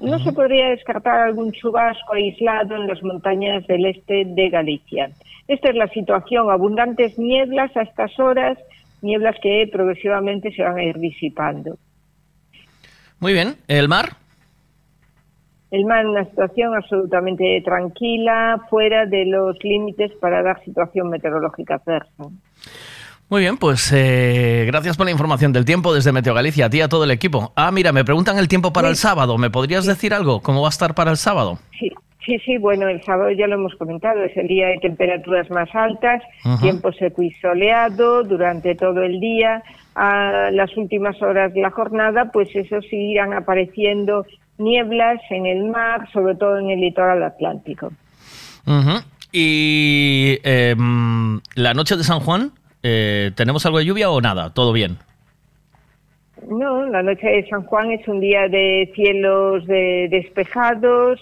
No 0.00 0.18
se 0.18 0.32
podría 0.32 0.68
descartar 0.70 1.20
algún 1.20 1.52
chubasco 1.52 2.14
aislado 2.14 2.76
en 2.76 2.86
las 2.86 3.02
montañas 3.02 3.66
del 3.66 3.86
este 3.86 4.24
de 4.26 4.48
Galicia. 4.50 5.10
Esta 5.48 5.70
es 5.70 5.76
la 5.76 5.88
situación, 5.88 6.50
abundantes 6.50 7.18
nieblas 7.18 7.76
a 7.76 7.82
estas 7.82 8.18
horas, 8.18 8.58
nieblas 9.02 9.36
que 9.42 9.68
progresivamente 9.70 10.52
se 10.52 10.62
van 10.62 10.78
a 10.78 10.84
ir 10.84 10.98
disipando. 10.98 11.76
Muy 13.20 13.32
bien. 13.32 13.56
¿El 13.68 13.88
mar? 13.88 14.16
El 15.70 15.86
mar 15.86 16.04
en 16.04 16.10
una 16.10 16.24
situación 16.24 16.74
absolutamente 16.74 17.60
tranquila, 17.64 18.60
fuera 18.70 19.06
de 19.06 19.26
los 19.26 19.56
límites 19.64 20.12
para 20.20 20.42
dar 20.42 20.62
situación 20.64 21.10
meteorológica 21.10 21.76
adversa. 21.76 22.24
Muy 23.34 23.40
bien, 23.40 23.56
pues 23.56 23.90
eh, 23.92 24.62
gracias 24.68 24.96
por 24.96 25.06
la 25.06 25.10
información 25.10 25.52
del 25.52 25.64
tiempo 25.64 25.92
desde 25.92 26.12
Meteo 26.12 26.34
Galicia, 26.34 26.66
a 26.66 26.70
ti 26.70 26.78
y 26.78 26.82
a 26.82 26.88
todo 26.88 27.02
el 27.02 27.10
equipo. 27.10 27.52
Ah, 27.56 27.72
mira, 27.72 27.90
me 27.90 28.04
preguntan 28.04 28.38
el 28.38 28.46
tiempo 28.46 28.72
para 28.72 28.88
el 28.88 28.94
sábado. 28.94 29.38
¿Me 29.38 29.50
podrías 29.50 29.86
decir 29.86 30.14
algo? 30.14 30.40
¿Cómo 30.40 30.62
va 30.62 30.68
a 30.68 30.70
estar 30.70 30.94
para 30.94 31.10
el 31.10 31.16
sábado? 31.16 31.58
Sí, 31.76 31.90
sí, 32.24 32.38
sí, 32.46 32.58
bueno, 32.58 32.86
el 32.86 33.02
sábado 33.02 33.32
ya 33.32 33.48
lo 33.48 33.56
hemos 33.56 33.74
comentado, 33.74 34.22
es 34.22 34.36
el 34.36 34.46
día 34.46 34.68
de 34.68 34.78
temperaturas 34.78 35.50
más 35.50 35.68
altas, 35.74 36.22
tiempo 36.60 36.92
seco 36.92 37.24
y 37.24 37.32
soleado 37.32 38.22
durante 38.22 38.76
todo 38.76 39.02
el 39.02 39.18
día. 39.18 39.64
A 39.96 40.50
las 40.52 40.76
últimas 40.76 41.20
horas 41.20 41.52
de 41.54 41.60
la 41.60 41.72
jornada, 41.72 42.30
pues 42.32 42.54
eso 42.54 42.82
sí 42.82 42.94
irán 42.96 43.32
apareciendo 43.32 44.26
nieblas 44.58 45.20
en 45.30 45.46
el 45.46 45.64
mar, 45.64 46.08
sobre 46.12 46.36
todo 46.36 46.58
en 46.58 46.70
el 46.70 46.80
litoral 46.80 47.20
atlántico. 47.24 47.90
Y 49.32 50.38
eh, 50.44 50.76
mm, 50.78 51.38
la 51.56 51.74
noche 51.74 51.96
de 51.96 52.04
San 52.04 52.20
Juan, 52.20 52.52
eh, 52.84 53.32
¿tenemos 53.34 53.64
algo 53.66 53.78
de 53.78 53.86
lluvia 53.86 54.10
o 54.10 54.20
nada? 54.20 54.52
¿Todo 54.54 54.72
bien? 54.72 54.98
No, 56.48 56.84
la 56.86 57.02
noche 57.02 57.26
de 57.26 57.48
San 57.48 57.62
Juan 57.62 57.90
es 57.92 58.06
un 58.06 58.20
día 58.20 58.48
de 58.48 58.92
cielos 58.94 59.66
de- 59.66 60.08
despejados, 60.10 61.18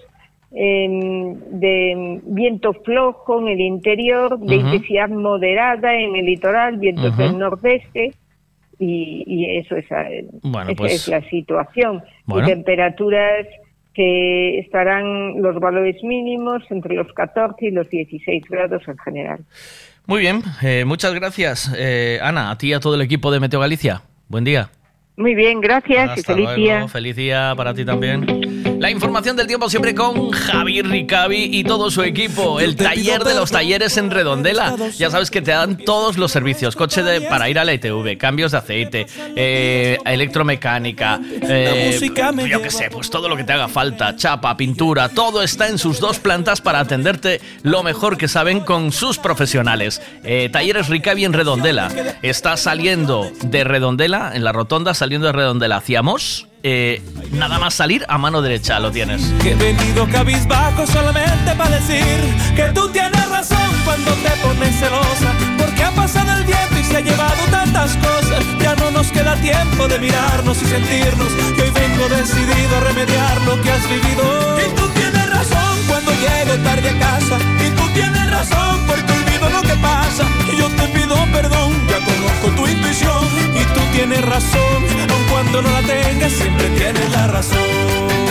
em, 0.51 1.35
de 1.61 2.21
viento 2.25 2.73
flojo 2.73 3.41
en 3.41 3.49
el 3.49 3.61
interior, 3.61 4.39
de 4.41 4.57
intensidad 4.57 5.09
moderada 5.09 5.95
en 5.95 6.17
el 6.17 6.27
litoral, 6.27 6.77
vientos 6.79 7.17
del 7.17 7.39
nordeste, 7.39 8.13
y, 8.79 9.23
y 9.27 9.57
eso 9.59 9.77
es, 9.77 9.87
Bueno, 10.43 10.71
esa 10.73 10.77
pues- 10.79 10.93
es 10.95 11.09
la 11.09 11.23
situación. 11.31 12.03
Bueno. 12.27 12.49
Y 12.49 12.51
temperaturas 12.51 13.47
que 13.95 14.59
estarán 14.59 15.41
los 15.41 15.61
valores 15.61 16.03
mínimos 16.03 16.63
entre 16.71 16.95
los 16.97 17.13
14 17.13 17.67
y 17.67 17.71
los 17.71 17.89
16 17.91 18.43
grados 18.49 18.83
en 18.89 18.99
general. 18.99 19.41
Muy 20.07 20.21
bien, 20.21 20.43
eh, 20.63 20.85
muchas 20.85 21.15
gracias, 21.15 21.73
eh, 21.77 22.19
Ana, 22.23 22.51
a 22.51 22.59
ti 22.59 22.69
y 22.69 22.73
a 22.73 22.81
todo 22.81 22.95
el 22.97 23.03
equipo 23.03 23.31
de 23.31 23.41
Meteo 23.41 23.61
Galicia. 23.61 24.03
Buen 24.29 24.45
día. 24.45 24.71
Muy 25.17 25.35
bien, 25.35 25.61
gracias 25.61 26.17
y 26.17 26.21
Hasta 26.21 26.33
feliz 26.33 26.45
luego, 26.47 26.61
día. 26.61 26.89
Feliz 26.89 27.17
día 27.17 27.55
para 27.57 27.75
ti 27.75 27.85
también. 27.85 28.63
La 28.83 28.91
información 28.91 29.37
del 29.37 29.47
tiempo 29.47 29.71
siempre 29.71 29.95
con 29.95 30.33
Javi 30.33 30.83
Ricavi 30.83 31.51
y 31.53 31.63
todo 31.63 31.89
su 31.89 32.03
equipo. 32.03 32.59
El 32.59 32.75
taller 32.75 33.23
de 33.23 33.33
los 33.33 33.53
talleres 33.53 33.97
en 33.97 34.11
Redondela. 34.11 34.75
Ya 34.99 35.09
sabes 35.09 35.31
que 35.31 35.41
te 35.41 35.53
dan 35.53 35.77
todos 35.77 36.19
los 36.19 36.33
servicios. 36.33 36.75
Coche 36.75 37.05
de, 37.05 37.21
para 37.21 37.49
ir 37.49 37.61
a 37.61 37.65
la 37.65 37.75
ITV, 37.75 38.19
cambios 38.19 38.51
de 38.51 38.59
aceite, 38.59 39.07
eh, 39.37 39.99
electromecánica, 40.05 41.21
eh, 41.43 41.97
yo 42.51 42.61
qué 42.61 42.71
sé, 42.73 42.91
pues 42.91 43.09
todo 43.09 43.29
lo 43.29 43.37
que 43.37 43.45
te 43.45 43.53
haga 43.53 43.69
falta. 43.69 44.17
Chapa, 44.17 44.57
pintura, 44.57 45.09
todo 45.11 45.45
está 45.45 45.69
en 45.69 45.79
sus 45.79 46.01
dos 46.01 46.19
plantas 46.19 46.61
para 46.61 46.81
atenderte 46.81 47.41
lo 47.63 47.85
mejor 47.85 48.17
que 48.17 48.27
saben 48.27 48.59
con 48.59 48.91
sus 48.91 49.17
profesionales. 49.17 50.03
Eh, 50.25 50.49
talleres 50.51 50.89
Ricavi 50.89 51.25
en 51.25 51.35
Redondela. 51.35 51.89
Está 52.23 52.57
saliendo 52.57 53.31
de 53.45 53.63
Redondela, 53.63 54.33
en 54.35 54.43
la 54.43 54.51
rotonda, 54.51 54.93
saliendo 54.93 55.29
de 55.29 55.35
Redondela 55.35 55.77
hacia 55.77 56.03
Mos. 56.03 56.49
Eh, 56.65 57.03
nada 57.33 57.59
más 57.59 57.75
salir 57.75 58.05
a 58.09 58.19
mano 58.19 58.41
derecha 58.41 58.79
lo 58.79 58.93
tienes. 58.93 59.23
Que 59.43 59.53
he 59.53 59.55
venido 59.55 60.07
cabizbajo 60.09 60.87
solamente 60.87 61.55
para 61.57 61.71
decir 61.71 62.05
que 62.55 62.65
tú 62.75 62.89
tienes 62.91 63.29
razón 63.29 63.71
cuando 63.85 64.13
te 64.13 64.31
pones 64.43 64.79
celosa. 64.79 65.33
Porque 65.59 65.83
ha 65.83 65.91
pasado 65.91 66.39
el 66.39 66.45
tiempo 66.45 66.75
y 66.81 66.85
se 66.85 66.97
ha 66.99 67.01
llevado 67.01 67.43
tantas 67.51 67.97
cosas. 67.97 68.45
Ya 68.61 68.77
no 68.77 68.93
nos 68.93 69.11
queda 69.11 69.35
tiempo 69.37 69.89
de 69.89 69.99
mirarnos 69.99 70.63
y 70.63 70.67
sentirnos. 70.67 71.33
Y 71.57 71.61
hoy 71.61 71.71
vengo 71.71 72.09
decidido 72.09 72.77
a 72.77 72.81
remediar 72.81 73.41
lo 73.43 73.61
que 73.61 73.71
has 73.73 73.89
vivido. 73.89 74.59
Y 74.61 74.75
tú 74.77 74.89
tienes 74.95 75.31
razón 75.31 75.79
cuando 75.89 76.13
llego 76.13 76.63
tarde 76.63 76.91
a 76.91 76.99
casa. 76.99 77.39
Y 77.67 77.71
tú 77.71 77.89
tienes 77.93 78.31
razón 78.31 78.87
lo 78.87 78.95
que 78.95 79.22
pasa. 79.83 80.25
Yo 80.57 80.69
te 80.69 80.89
pido 80.89 81.15
perdón, 81.33 81.73
ya 81.89 81.99
conozco 82.05 82.49
tu 82.57 82.67
intuición. 82.67 83.25
Y 83.55 83.65
tú 83.75 83.81
tienes 83.93 84.23
razón, 84.23 84.79
aun 85.11 85.25
cuando 85.31 85.63
no 85.63 85.71
la 85.71 85.83
tengas, 85.83 86.33
siempre 86.33 86.69
tienes 86.71 87.11
la 87.11 87.27
razón. 87.27 88.22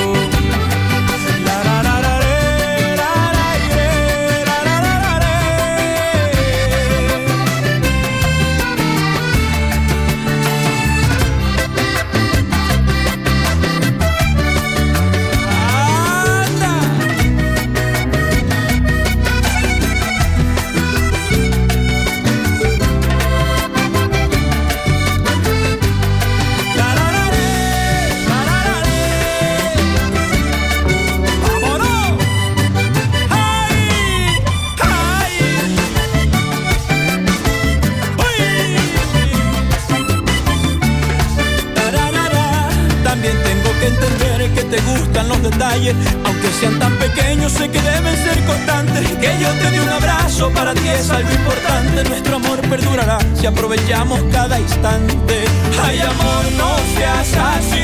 Detalle, 45.41 45.95
aunque 46.23 46.47
sean 46.59 46.79
tan 46.79 46.95
pequeños, 46.97 47.51
sé 47.51 47.69
que 47.69 47.81
deben 47.81 48.15
ser 48.15 48.43
constantes. 48.45 49.07
Que 49.17 49.37
yo 49.39 49.49
te 49.49 49.71
dé 49.71 49.81
un 49.81 49.89
abrazo, 49.89 50.49
para 50.51 50.73
ti 50.73 50.87
es 50.87 51.09
algo 51.09 51.31
importante. 51.31 52.03
Nuestro 52.03 52.35
amor 52.37 52.61
perdurará 52.69 53.19
si 53.35 53.45
aprovechamos 53.45 54.19
cada 54.31 54.59
instante. 54.59 55.45
Ay, 55.83 55.99
amor, 55.99 56.45
no 56.57 56.75
seas 56.95 57.33
así. 57.35 57.80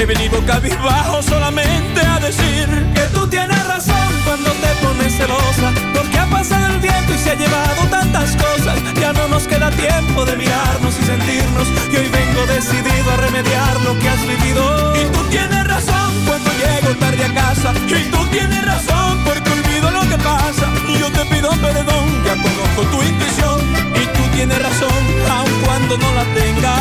He 0.00 0.06
venido 0.06 0.42
cabizbajo 0.46 1.22
solamente 1.22 2.00
a 2.00 2.18
decir 2.20 2.66
que 2.94 3.02
tú 3.12 3.26
tienes 3.26 3.66
razón 3.66 4.08
cuando 4.24 4.50
te 4.52 4.68
pones 4.82 5.14
celosa. 5.14 5.74
Porque 5.92 6.18
ha 6.18 6.24
pasado 6.24 6.68
el 6.72 6.80
viento 6.80 7.12
y 7.12 7.18
se 7.18 7.32
ha 7.32 7.34
llevado 7.34 7.82
tantas 7.90 8.34
cosas. 8.34 8.78
Ya 8.98 9.12
no 9.12 9.28
nos 9.28 9.46
queda 9.46 9.70
tiempo 9.70 10.24
de 10.24 10.36
mirarnos 10.36 10.98
y 10.98 11.04
sentirnos. 11.04 11.68
Y 11.92 11.96
hoy 11.96 12.08
vengo 12.08 12.46
decidido 12.46 13.10
a 13.12 13.16
remediar 13.18 13.78
lo 13.82 13.98
que 13.98 14.08
has 14.08 14.26
vivido. 14.26 14.96
Y 14.96 15.04
tú 15.12 15.22
tienes 15.28 15.66
razón 15.66 16.10
cuando 16.26 16.50
llego 16.50 16.96
tarde 16.98 17.22
a 17.22 17.34
casa. 17.34 17.74
Y 17.86 18.04
tú 18.10 18.24
tienes 18.32 18.64
razón 18.64 19.22
porque 19.22 19.50
olvido 19.50 19.90
lo 19.90 20.00
que 20.08 20.16
pasa. 20.16 20.66
Y 20.88 20.98
yo 20.98 21.12
te 21.12 21.26
pido 21.26 21.50
perdón, 21.60 22.24
ya 22.24 22.40
conozco 22.40 22.82
tu 22.90 23.02
intuición. 23.02 23.60
Y 24.00 24.06
tú 24.16 24.22
tienes 24.32 24.62
razón, 24.62 25.04
aun 25.28 25.52
cuando 25.66 25.98
no 25.98 26.10
la 26.14 26.24
tengas. 26.32 26.80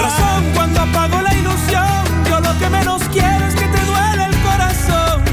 Razón 0.00 0.44
cuando 0.54 0.80
apago 0.80 1.22
la 1.22 1.34
ilusión. 1.34 1.99
Que 2.60 2.68
menos 2.68 3.02
quiero 3.10 3.46
es 3.46 3.54
que 3.54 3.66
te 3.66 3.84
duele 3.86 4.26
el 4.26 4.36
corazón. 4.42 5.24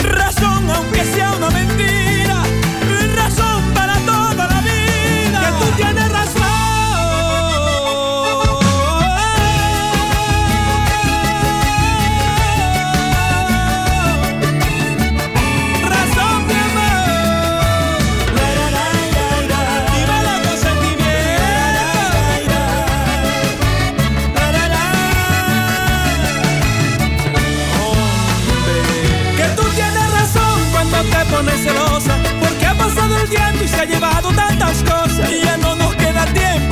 Razón 0.00 0.70
aunque 0.70 1.04
sea 1.04 1.32
una 1.32 1.50
mentira. 1.50 2.07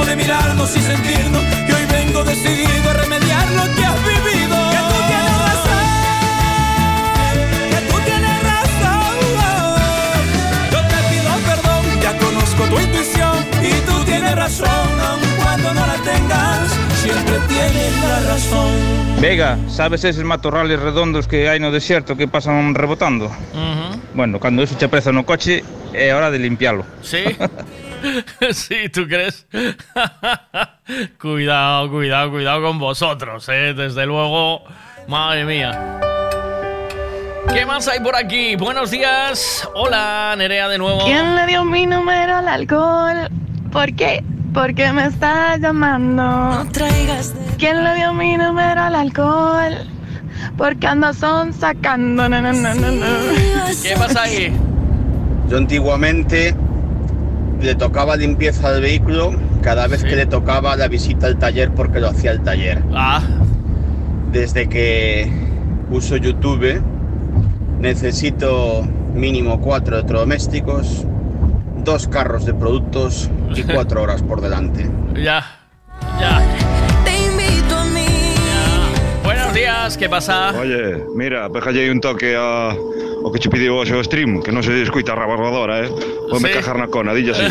De 0.07 0.17
mirarnos 0.17 0.77
y 0.77 0.81
sentirnos 0.81 1.43
Y 1.69 1.73
hoy 1.73 1.87
vengo 1.91 2.23
decidido 2.23 2.91
a 2.91 2.93
remediar 2.95 3.51
lo 3.51 3.75
que 3.75 3.85
has 3.85 4.01
vivido 4.03 4.57
Que 4.71 4.79
tú 4.79 4.99
tienes 5.11 5.39
razón 5.49 5.87
Que 7.71 7.81
tú 7.91 7.97
tienes 8.05 8.43
razón 8.53 9.17
Yo 10.71 10.81
te 10.93 10.99
pido 11.11 11.33
perdón, 11.51 12.01
ya 12.01 12.13
conozco 12.19 12.63
tu 12.65 12.81
intuición 12.81 13.37
Y 13.63 13.73
tú 13.87 14.05
tienes 14.05 14.35
razón, 14.37 15.01
aun 15.01 15.21
cuando 15.43 15.75
no 15.75 15.87
la 15.87 15.97
tengas 15.97 16.71
Siempre 17.03 17.39
tienes 17.49 17.93
la 18.03 18.21
razón 18.33 18.97
Vega, 19.21 19.59
sabes 19.69 20.05
esos 20.05 20.25
matorrales 20.25 20.79
redondos 20.79 21.27
que 21.27 21.49
hai 21.49 21.57
no 21.59 21.73
desierto 21.73 22.21
que 22.21 22.29
pasan 22.29 22.77
rebotando? 22.77 23.33
Ujú. 23.33 23.97
Bueno, 24.13 24.37
cando 24.39 24.61
eso 24.61 24.77
che 24.77 24.93
preza 24.93 25.09
no 25.09 25.25
coche, 25.25 25.65
é 25.97 26.13
hora 26.13 26.29
de 26.31 26.37
limpialo. 26.37 26.85
¿Sí? 27.01 27.25
sí, 28.53 28.89
¿tú 28.93 29.07
crees? 29.07 29.47
cuidado, 31.21 31.91
cuidado, 31.91 32.31
cuidado 32.31 32.63
con 32.63 32.79
vosotros, 32.79 33.49
¿eh? 33.49 33.75
Desde 33.75 34.07
luego, 34.07 34.65
madre 35.09 35.45
mía. 35.45 36.01
¿Qué 37.53 37.65
más 37.65 37.87
hay 37.89 38.01
por 38.01 38.17
aquí? 38.17 38.57
Buenos 38.57 38.91
días. 38.91 39.69
Hola, 39.75 40.35
Nerea 40.37 40.69
de 40.69 40.79
nuevo. 40.79 41.05
¿Quién 41.05 41.37
le 41.37 41.47
dio 41.47 41.65
mi 41.65 41.87
número 41.87 42.37
al 42.37 42.49
alcohol? 42.49 43.31
¿Por 43.71 43.95
qué? 43.95 44.23
Porque 44.53 44.93
me 44.93 45.07
está 45.07 45.57
llamando. 45.57 46.23
No 46.23 46.71
traigas. 46.73 47.35
¿Quién 47.59 47.85
le 47.85 47.95
dio 47.95 48.13
mi 48.13 48.37
número 48.37 48.83
al 48.83 48.95
alcohol? 48.95 49.87
Porque 50.57 50.87
ando 50.87 51.13
son 51.15 51.53
sacando. 51.53 52.29
No, 52.29 52.41
no, 52.41 52.53
no, 52.53 52.75
no, 52.75 52.91
no. 52.91 53.07
¿Qué 53.83 53.95
pasa 53.97 54.23
ahí? 54.23 54.53
Yo 55.49 55.59
antiguamente 55.59 56.55
le 57.61 57.75
tocaba 57.75 58.17
limpieza 58.17 58.73
del 58.73 58.83
vehículo 58.83 59.35
cada 59.63 59.87
vez 59.87 60.05
que 60.05 60.17
le 60.17 60.27
tocaba 60.27 60.77
la 60.77 60.89
visita 60.89 61.27
al 61.27 61.39
taller 61.39 61.71
porque 61.73 62.01
lo 62.01 62.09
hacía 62.09 62.33
el 62.33 62.43
taller. 62.43 62.83
Ah. 62.95 63.23
Desde 64.33 64.69
que 64.69 65.31
uso 65.91 66.17
YouTube 66.17 66.83
necesito 67.81 68.87
mínimo 69.15 69.61
cuatro 69.61 69.97
electrodomésticos, 69.97 71.07
dos 71.85 72.09
carros 72.09 72.45
de 72.45 72.55
productos 72.55 73.31
y 73.55 73.63
cuatro 73.73 74.03
horas 74.03 74.23
por 74.23 74.41
delante. 74.41 74.91
Ya, 75.15 75.45
ya. 76.21 76.43
Te 77.05 77.17
invito 77.27 77.77
a 77.77 77.85
mí. 77.87 78.07
Buenos 79.25 79.55
días, 79.55 79.97
¿qué 79.97 80.09
pasa? 80.09 80.53
Oye, 80.61 81.05
mira, 81.15 81.49
pejalle 81.49 81.91
un 81.91 82.01
toque 82.01 82.37
a 82.39 82.77
o 83.27 83.31
que 83.33 83.43
che 83.43 83.51
pediu 83.51 83.75
hoxe 83.75 83.91
o 83.91 84.03
stream, 84.07 84.39
que 84.39 84.55
non 84.55 84.63
se 84.63 84.71
escuita 84.87 85.11
a 85.13 85.19
rabarbadora, 85.19 85.83
eh? 85.83 85.91
Vome 86.31 86.47
Sí. 86.47 86.55
cajar 86.55 86.79
na 86.79 86.87
cona, 86.87 87.11
dilla 87.11 87.35
así. 87.35 87.51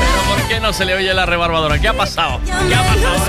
Pero 0.00 0.20
¿por 0.24 0.40
qué 0.48 0.56
no 0.56 0.72
se 0.72 0.88
le 0.88 0.94
oye 0.96 1.12
la 1.12 1.26
rebarbadora? 1.28 1.76
¿Qué 1.78 1.88
ha 1.88 1.92
pasado? 1.92 2.40
¿Qué 2.48 2.74
ha 2.74 2.80
pasado? 2.80 3.20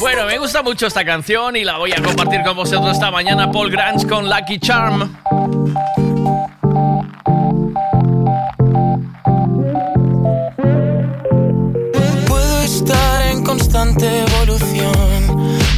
Bueno, 0.00 0.26
me 0.26 0.38
gusta 0.38 0.62
mucho 0.62 0.86
esta 0.86 1.04
canción 1.04 1.56
y 1.56 1.64
la 1.64 1.78
voy 1.78 1.92
a 1.92 2.02
compartir 2.02 2.42
con 2.44 2.54
vosotros 2.56 2.92
esta 2.92 3.10
mañana. 3.10 3.50
Paul 3.50 3.70
Grange 3.70 4.06
con 4.06 4.28
Lucky 4.28 4.58
Charm. 4.58 5.16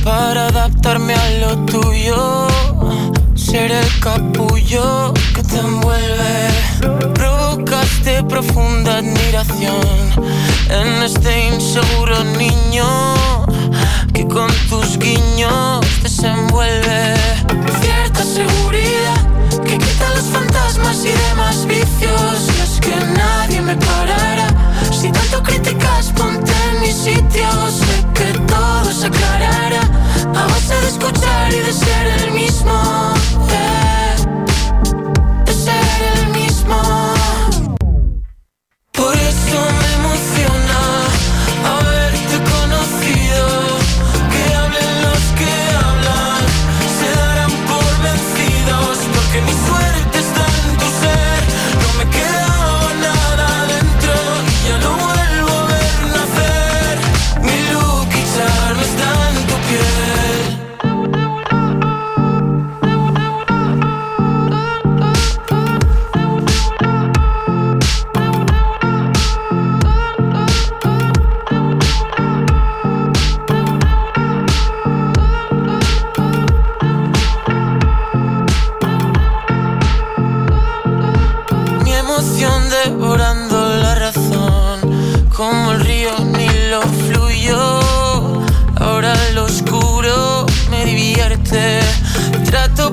Para 0.09 0.47
adaptarme 0.47 1.13
a 1.13 1.31
lo 1.41 1.51
tuyo. 1.67 2.49
Ser 3.35 3.71
el 3.71 3.91
capullo 4.01 5.13
que 5.35 5.43
te 5.43 5.59
envuelve. 5.59 6.35
Provocaste 7.13 8.23
profunda 8.23 8.99
admiración 9.03 9.85
en 10.71 10.89
este 11.03 11.49
inseguro 11.49 12.25
niño 12.43 12.89
que 14.15 14.27
con 14.27 14.51
tus 14.71 14.99
guiños 14.99 15.85
desenvuelve. 16.03 17.15
Cierta 17.83 18.23
seguridad 18.25 19.21
que 19.67 19.77
quita 19.77 20.07
los 20.17 20.27
fantasmas 20.37 21.05
y 21.05 21.13
demás 21.27 21.67
vicios. 21.67 22.35
Y 22.57 22.63
es 22.67 22.81
que 22.81 22.97
nadie 23.23 23.61
me 23.61 23.77
parará. 23.77 24.68
Si 25.01 25.13
tanto 25.13 25.41
criticas, 25.45 26.13
ponte 26.17 26.53
en 26.73 26.81
mi 26.81 26.93
sitio. 26.93 27.49
Sé 27.71 28.05
que 28.15 28.37
todo 28.49 28.91
se 28.93 29.07
aclarará 29.07 29.83
a 30.35 30.47
base 30.49 30.75
de 30.75 30.89
escuchar 30.89 31.55
y 31.55 31.59
de 31.59 31.73
ser 31.73 32.07
el 32.21 32.33
mismo. 32.33 32.73
eh, 33.49 33.78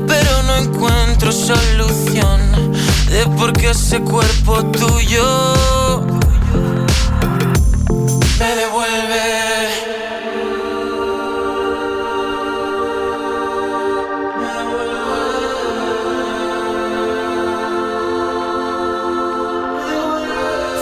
pero 0.07 0.43
no 0.43 0.55
encuentro 0.57 1.31
solución 1.31 2.39
de 3.09 3.25
por 3.37 3.53
qué 3.53 3.69
ese 3.69 3.99
cuerpo 4.01 4.63
tuyo 4.65 6.01
me 8.39 8.55
devuelve. 8.55 9.25
Devuelve 14.41 14.95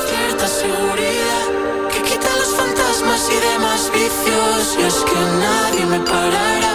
cierta 0.08 0.48
seguridad 0.48 1.46
que 1.92 2.02
quita 2.02 2.30
los 2.38 2.52
fantasmas 2.56 3.30
y 3.30 3.38
demás 3.52 3.92
vicios 3.94 4.78
y 4.80 4.84
es 4.84 4.96
que 4.96 5.20
nadie 5.40 5.86
me 5.86 6.00
parará 6.00 6.73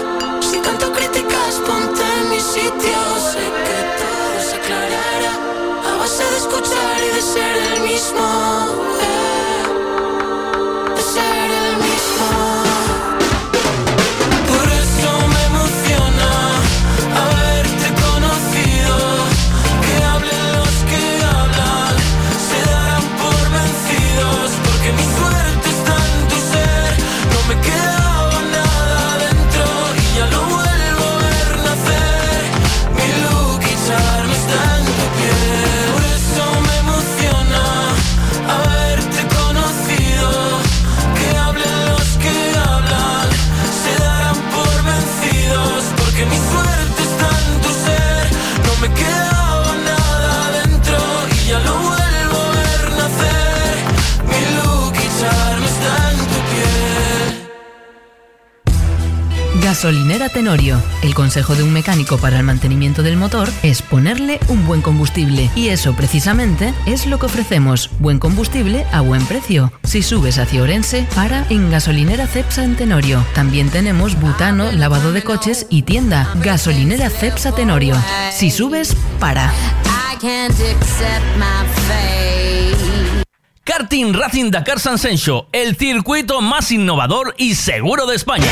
sitio. 2.88 3.20
Sé 3.32 3.44
que 3.66 3.78
todo 4.00 4.40
se 4.40 4.56
aclarará. 4.56 5.34
A 5.92 5.96
base 5.98 6.24
de 6.24 6.36
escuchar 6.36 6.96
y 7.04 7.14
de 7.14 7.22
ser 7.22 7.56
el 7.72 7.80
mismo. 7.80 8.27
Gasolinera 59.78 60.28
Tenorio. 60.28 60.82
El 61.04 61.14
consejo 61.14 61.54
de 61.54 61.62
un 61.62 61.72
mecánico 61.72 62.18
para 62.18 62.36
el 62.36 62.42
mantenimiento 62.42 63.04
del 63.04 63.16
motor 63.16 63.48
es 63.62 63.80
ponerle 63.80 64.40
un 64.48 64.66
buen 64.66 64.82
combustible. 64.82 65.52
Y 65.54 65.68
eso 65.68 65.94
precisamente 65.94 66.74
es 66.84 67.06
lo 67.06 67.20
que 67.20 67.26
ofrecemos. 67.26 67.88
Buen 68.00 68.18
combustible 68.18 68.86
a 68.90 69.02
buen 69.02 69.24
precio. 69.26 69.72
Si 69.84 70.02
subes 70.02 70.38
hacia 70.38 70.64
Orense, 70.64 71.06
para 71.14 71.46
en 71.48 71.70
Gasolinera 71.70 72.26
Cepsa 72.26 72.64
en 72.64 72.74
Tenorio. 72.74 73.24
También 73.36 73.70
tenemos 73.70 74.18
butano, 74.18 74.72
lavado 74.72 75.12
de 75.12 75.22
coches 75.22 75.68
y 75.70 75.82
tienda. 75.82 76.28
Gasolinera 76.42 77.08
Cepsa 77.08 77.54
Tenorio. 77.54 77.94
Si 78.32 78.50
subes, 78.50 78.96
para. 79.20 79.52
Karting 83.62 84.12
Racing 84.12 84.50
Dakar 84.50 84.80
San 84.80 84.98
Sencho, 84.98 85.46
el 85.52 85.76
circuito 85.76 86.40
más 86.40 86.72
innovador 86.72 87.36
y 87.38 87.54
seguro 87.54 88.06
de 88.06 88.16
España. 88.16 88.50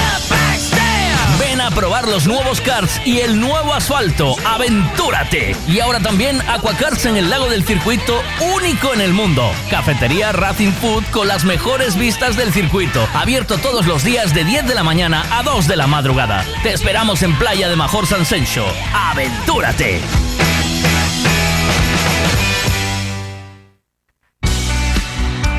A 1.61 1.71
probar 1.71 2.07
los 2.07 2.27
nuevos 2.27 2.61
karts 2.61 3.01
y 3.05 3.21
el 3.21 3.41
nuevo 3.41 3.73
asfalto. 3.73 4.37
¡Aventúrate! 4.45 5.57
Y 5.67 5.81
ahora 5.81 6.01
también 6.01 6.41
Aquakarts 6.43 7.07
en 7.07 7.17
el 7.17 7.31
lago 7.31 7.49
del 7.49 7.65
circuito, 7.65 8.23
único 8.55 8.93
en 8.93 9.01
el 9.01 9.15
mundo. 9.15 9.51
Cafetería 9.71 10.33
Racing 10.33 10.73
Food 10.73 11.05
con 11.11 11.27
las 11.27 11.45
mejores 11.45 11.97
vistas 11.97 12.37
del 12.37 12.53
circuito. 12.53 13.09
Abierto 13.15 13.59
todos 13.59 13.87
los 13.87 14.05
días 14.05 14.35
de 14.35 14.45
10 14.45 14.69
de 14.69 14.75
la 14.75 14.85
mañana 14.85 15.25
a 15.31 15.43
2 15.43 15.67
de 15.67 15.77
la 15.77 15.87
madrugada. 15.87 16.45
Te 16.63 16.73
esperamos 16.73 17.23
en 17.23 17.35
Playa 17.37 17.69
de 17.69 17.77
Major 17.77 18.07
San 18.07 18.27
Sencho. 18.27 18.67
¡Aventúrate! 18.93 20.26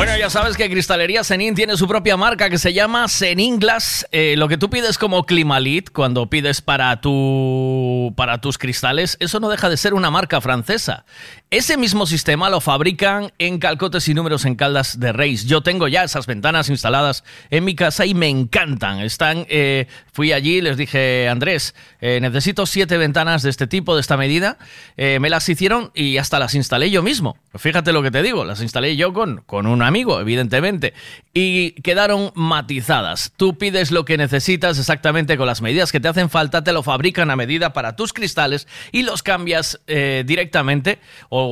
Bueno, 0.00 0.16
ya 0.16 0.30
sabes 0.30 0.56
que 0.56 0.70
Cristalería 0.70 1.22
Senin 1.22 1.54
tiene 1.54 1.76
su 1.76 1.86
propia 1.86 2.16
marca 2.16 2.48
que 2.48 2.56
se 2.56 2.72
llama 2.72 3.06
Senin 3.06 3.58
Glass. 3.58 4.06
Eh, 4.12 4.34
lo 4.38 4.48
que 4.48 4.56
tú 4.56 4.70
pides 4.70 4.96
como 4.96 5.26
Climalit 5.26 5.90
cuando 5.90 6.30
pides 6.30 6.62
para, 6.62 7.02
tu, 7.02 8.14
para 8.16 8.40
tus 8.40 8.56
cristales, 8.56 9.18
eso 9.20 9.40
no 9.40 9.50
deja 9.50 9.68
de 9.68 9.76
ser 9.76 9.92
una 9.92 10.10
marca 10.10 10.40
francesa. 10.40 11.04
Ese 11.52 11.76
mismo 11.76 12.06
sistema 12.06 12.48
lo 12.48 12.60
fabrican 12.60 13.32
en 13.40 13.58
Calcotes 13.58 14.06
y 14.06 14.14
Números 14.14 14.44
en 14.44 14.54
Caldas 14.54 15.00
de 15.00 15.12
Reis. 15.12 15.46
Yo 15.46 15.62
tengo 15.62 15.88
ya 15.88 16.04
esas 16.04 16.28
ventanas 16.28 16.68
instaladas 16.68 17.24
en 17.50 17.64
mi 17.64 17.74
casa 17.74 18.06
y 18.06 18.14
me 18.14 18.28
encantan. 18.28 19.00
Están, 19.00 19.46
eh, 19.48 19.88
fui 20.12 20.32
allí, 20.32 20.60
les 20.60 20.76
dije, 20.76 21.28
Andrés, 21.28 21.74
eh, 22.00 22.20
necesito 22.22 22.66
siete 22.66 22.98
ventanas 22.98 23.42
de 23.42 23.50
este 23.50 23.66
tipo, 23.66 23.96
de 23.96 24.00
esta 24.00 24.16
medida. 24.16 24.58
Eh, 24.96 25.18
me 25.20 25.28
las 25.28 25.48
hicieron 25.48 25.90
y 25.92 26.18
hasta 26.18 26.38
las 26.38 26.54
instalé 26.54 26.88
yo 26.88 27.02
mismo. 27.02 27.36
Fíjate 27.56 27.92
lo 27.92 28.04
que 28.04 28.12
te 28.12 28.22
digo, 28.22 28.44
las 28.44 28.62
instalé 28.62 28.94
yo 28.94 29.12
con, 29.12 29.42
con 29.44 29.66
un 29.66 29.82
amigo, 29.82 30.20
evidentemente. 30.20 30.94
Y 31.34 31.72
quedaron 31.82 32.30
matizadas. 32.36 33.32
Tú 33.36 33.58
pides 33.58 33.90
lo 33.90 34.04
que 34.04 34.16
necesitas 34.16 34.78
exactamente 34.78 35.36
con 35.36 35.48
las 35.48 35.62
medidas 35.62 35.90
que 35.90 35.98
te 35.98 36.06
hacen 36.06 36.30
falta, 36.30 36.62
te 36.62 36.72
lo 36.72 36.84
fabrican 36.84 37.28
a 37.28 37.34
medida 37.34 37.72
para 37.72 37.96
tus 37.96 38.12
cristales 38.12 38.68
y 38.92 39.02
los 39.02 39.24
cambias 39.24 39.80
directamente 39.88 41.00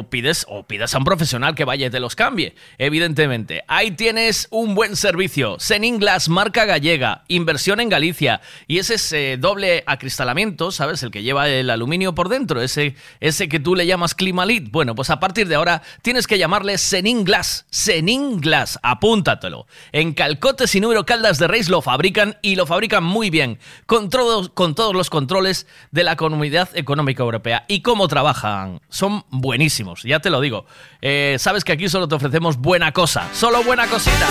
pides, 0.08 0.46
o 0.48 0.64
pides 0.64 0.94
a 0.94 0.98
un 0.98 1.04
profesional 1.04 1.54
que 1.54 1.64
vaya 1.64 1.86
y 1.86 1.90
te 1.90 2.00
los 2.00 2.14
cambie, 2.14 2.54
evidentemente. 2.78 3.64
Ahí 3.68 3.90
tienes 3.90 4.48
un 4.50 4.74
buen 4.74 4.96
servicio. 4.96 5.56
Senin 5.58 5.98
Glass, 5.98 6.28
marca 6.28 6.64
gallega, 6.64 7.24
inversión 7.28 7.80
en 7.80 7.88
Galicia. 7.88 8.40
Y 8.66 8.78
ese 8.78 8.94
es 8.94 9.40
doble 9.40 9.84
acristalamiento, 9.86 10.70
¿sabes? 10.70 11.02
El 11.02 11.10
que 11.10 11.22
lleva 11.22 11.48
el 11.48 11.70
aluminio 11.70 12.14
por 12.14 12.28
dentro, 12.28 12.60
ese, 12.60 12.94
ese 13.20 13.48
que 13.48 13.60
tú 13.60 13.74
le 13.74 13.86
llamas 13.86 14.14
Climalit. 14.14 14.70
Bueno, 14.70 14.94
pues 14.94 15.10
a 15.10 15.20
partir 15.20 15.48
de 15.48 15.54
ahora 15.54 15.82
tienes 16.02 16.26
que 16.26 16.38
llamarle 16.38 16.78
Senin 16.78 17.24
Glass. 17.24 17.66
Senin 17.70 18.40
Glass, 18.40 18.78
apúntatelo. 18.82 19.66
En 19.92 20.12
Calcotes 20.12 20.74
y 20.74 20.80
Número 20.80 21.06
Caldas 21.06 21.38
de 21.38 21.48
Reis 21.48 21.68
lo 21.68 21.82
fabrican 21.82 22.36
y 22.42 22.56
lo 22.56 22.66
fabrican 22.66 23.04
muy 23.04 23.30
bien, 23.30 23.58
con, 23.86 24.10
con 24.54 24.74
todos 24.74 24.94
los 24.94 25.10
controles 25.10 25.66
de 25.90 26.04
la 26.04 26.16
Comunidad 26.16 26.68
Económica 26.74 27.22
Europea. 27.22 27.64
¿Y 27.68 27.82
cómo 27.82 28.08
trabajan? 28.08 28.80
Son 28.88 29.24
buenísimos, 29.30 29.77
ya 30.04 30.20
te 30.20 30.30
lo 30.30 30.40
digo. 30.40 30.66
Eh, 31.00 31.36
Sabes 31.38 31.64
que 31.64 31.72
aquí 31.72 31.88
solo 31.88 32.08
te 32.08 32.14
ofrecemos 32.14 32.56
buena 32.56 32.92
cosa, 32.92 33.28
solo 33.32 33.62
buena 33.62 33.86
cosita. 33.86 34.26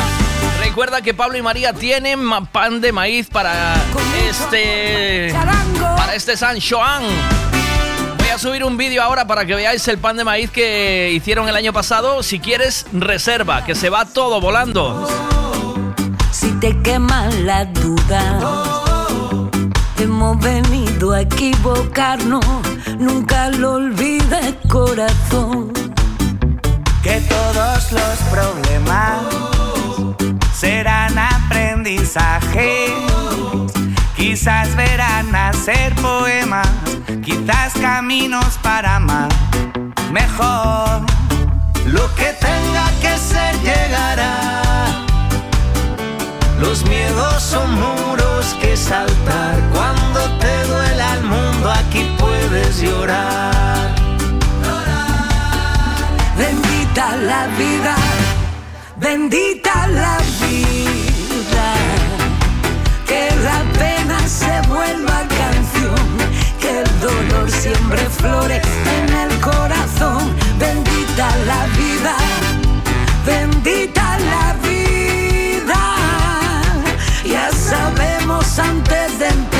Recuerda 0.59 1.01
que 1.01 1.13
Pablo 1.13 1.37
y 1.37 1.41
María 1.41 1.73
tienen 1.73 2.19
pan 2.51 2.81
de 2.81 2.91
maíz 2.91 3.27
para 3.29 3.75
este. 4.29 5.33
Para 5.81 6.15
este 6.15 6.35
San 6.37 6.59
Joan. 6.59 7.03
Voy 8.17 8.27
a 8.29 8.37
subir 8.37 8.63
un 8.63 8.77
vídeo 8.77 9.01
ahora 9.01 9.25
para 9.25 9.45
que 9.45 9.55
veáis 9.55 9.87
el 9.87 9.97
pan 9.97 10.17
de 10.17 10.23
maíz 10.23 10.51
que 10.51 11.11
hicieron 11.13 11.47
el 11.47 11.55
año 11.55 11.73
pasado. 11.73 12.23
Si 12.23 12.39
quieres, 12.39 12.85
reserva, 12.93 13.63
que 13.65 13.75
se 13.75 13.89
va 13.89 14.05
todo 14.05 14.41
volando. 14.41 15.07
Si 16.31 16.51
te 16.59 16.79
quema 16.81 17.27
la 17.43 17.65
duda, 17.65 18.39
hemos 19.99 20.39
venido 20.39 20.86
a 21.05 21.21
equivocarnos. 21.21 22.43
Nunca 22.97 23.49
lo 23.49 23.73
olvides, 23.73 24.55
corazón. 24.67 25.71
Que 27.03 27.21
todos 27.21 27.91
los 27.91 28.17
problemas 28.31 29.21
serán 30.53 31.17
aprendizaje. 31.17 32.87
Quizás 34.15 34.75
verán 34.75 35.31
nacer 35.31 35.93
poemas, 35.95 36.67
quizás 37.23 37.73
caminos 37.79 38.57
para 38.63 38.95
amar 38.95 39.29
mejor. 40.11 41.01
Lo 41.85 42.13
que 42.15 42.33
tenga 42.39 42.89
que 43.01 43.17
ser 43.17 43.55
llegará. 43.61 44.61
Los 46.59 46.83
miedos 46.85 47.43
son 47.43 47.71
muros 47.75 48.55
que 48.59 48.75
saltar. 48.75 49.55
Cuando 49.73 50.36
aquí 51.97 52.15
puedes 52.17 52.81
llorar. 52.81 53.95
bendita 56.37 57.15
la 57.17 57.47
vida, 57.57 57.95
bendita 58.97 59.87
la 59.87 60.17
vida. 60.41 61.67
Que 63.05 63.29
la 63.43 63.59
pena 63.79 64.19
se 64.27 64.61
vuelva 64.67 65.23
canción, 65.41 66.05
que 66.59 66.81
el 66.81 66.99
dolor 66.99 67.49
siempre 67.49 68.01
flore 68.09 68.61
en 68.97 69.13
el 69.13 69.39
corazón. 69.39 70.35
Bendita 70.59 71.27
la 71.45 71.65
vida, 71.77 72.15
bendita 73.25 74.17
la 74.19 74.55
vida. 74.67 75.81
Ya 77.25 77.49
sabemos 77.51 78.59
antes 78.59 79.19
de 79.19 79.27
empezar 79.27 79.56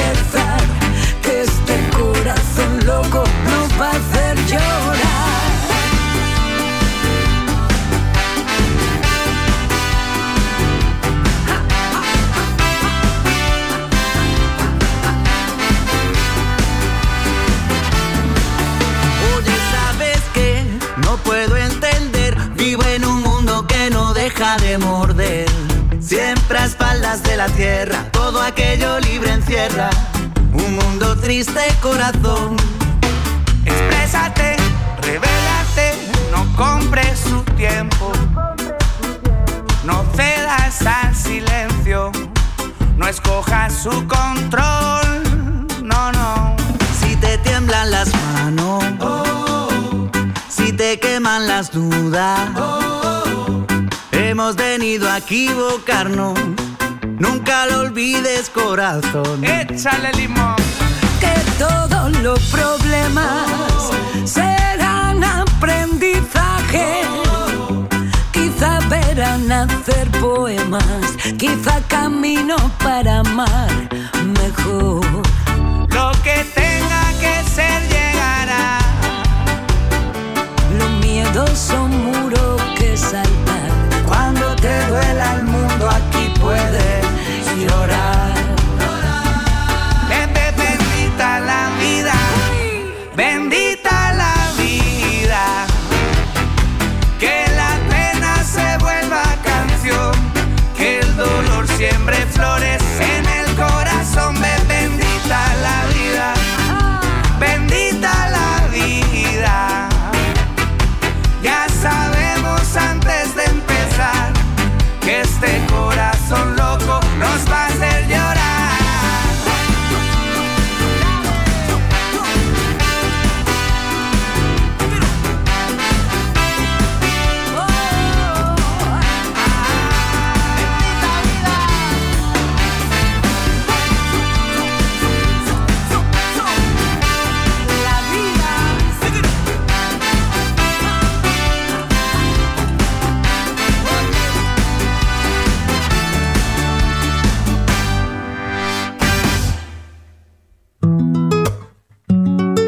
loco 2.87 3.21
nos 3.51 3.69
va 3.79 3.87
a 3.87 3.97
hacer 4.01 4.35
llorar. 4.45 4.95
Oye, 19.35 19.55
¿sabes 19.73 20.21
qué? 20.33 20.65
No 21.03 21.17
puedo 21.17 21.57
entender. 21.57 22.37
Vivo 22.55 22.83
en 22.83 23.03
un 23.03 23.21
mundo 23.21 23.67
que 23.67 23.89
no 23.89 24.13
deja 24.13 24.55
de 24.57 24.77
morder. 24.77 25.49
Siempre 25.99 26.57
a 26.57 26.65
espaldas 26.65 27.21
de 27.23 27.35
la 27.35 27.47
tierra, 27.49 28.09
todo 28.11 28.41
aquello 28.41 28.99
libre 29.01 29.33
encierra. 29.33 29.89
Un 30.53 30.75
mundo 30.77 31.17
triste, 31.17 31.61
corazón. 31.81 32.76
Exprésate, 33.67 34.55
revélate, 35.01 35.93
no 36.31 36.45
compres 36.55 37.19
su 37.19 37.41
tiempo. 37.55 38.11
No 39.83 40.05
cedas 40.15 40.81
al 40.85 41.13
silencio, 41.15 42.11
no 42.95 43.07
escojas 43.07 43.73
su 43.73 44.07
control. 44.07 45.67
No, 45.83 46.11
no. 46.11 46.55
Si 46.99 47.15
te 47.17 47.37
tiemblan 47.39 47.91
las 47.91 48.09
manos, 48.33 48.83
si 50.49 50.71
te 50.71 50.99
queman 50.99 51.47
las 51.47 51.71
dudas, 51.71 52.49
hemos 54.11 54.55
venido 54.55 55.09
a 55.09 55.17
equivocarnos. 55.17 56.39
Nunca 57.19 57.65
lo 57.65 57.79
olvides, 57.81 58.49
corazón. 58.49 59.43
Échale 59.43 60.11
limón. 60.13 60.55
Que 61.19 61.33
todos 61.57 62.11
los 62.21 62.39
problemas 62.49 63.91
serán 64.25 65.23
aprendizaje. 65.23 67.01
Quizá 68.31 68.79
verán 68.89 69.51
hacer 69.51 70.09
poemas, 70.19 71.17
quizá 71.37 71.81
camino 71.87 72.55
para 72.83 73.19
amar 73.19 73.89
mejor. 74.41 75.05
Lo 75.89 76.11
que 76.23 76.45
tenga 76.55 77.03
que 77.21 77.49
ser 77.55 77.81
llegará. 77.89 78.79
Los 80.77 80.91
miedos 81.05 81.57
son 81.57 81.89
muros 82.05 82.61
que 82.77 82.95
saltar. 82.97 83.76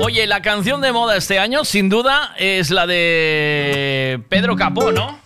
Oye, 0.09 0.25
la 0.25 0.41
canción 0.41 0.81
de 0.81 0.91
moda 0.91 1.15
este 1.17 1.37
año, 1.37 1.63
sin 1.63 1.87
duda, 1.87 2.33
es 2.39 2.71
la 2.71 2.87
de 2.87 4.19
Pedro 4.27 4.55
Capó, 4.55 4.91
¿no? 4.91 5.19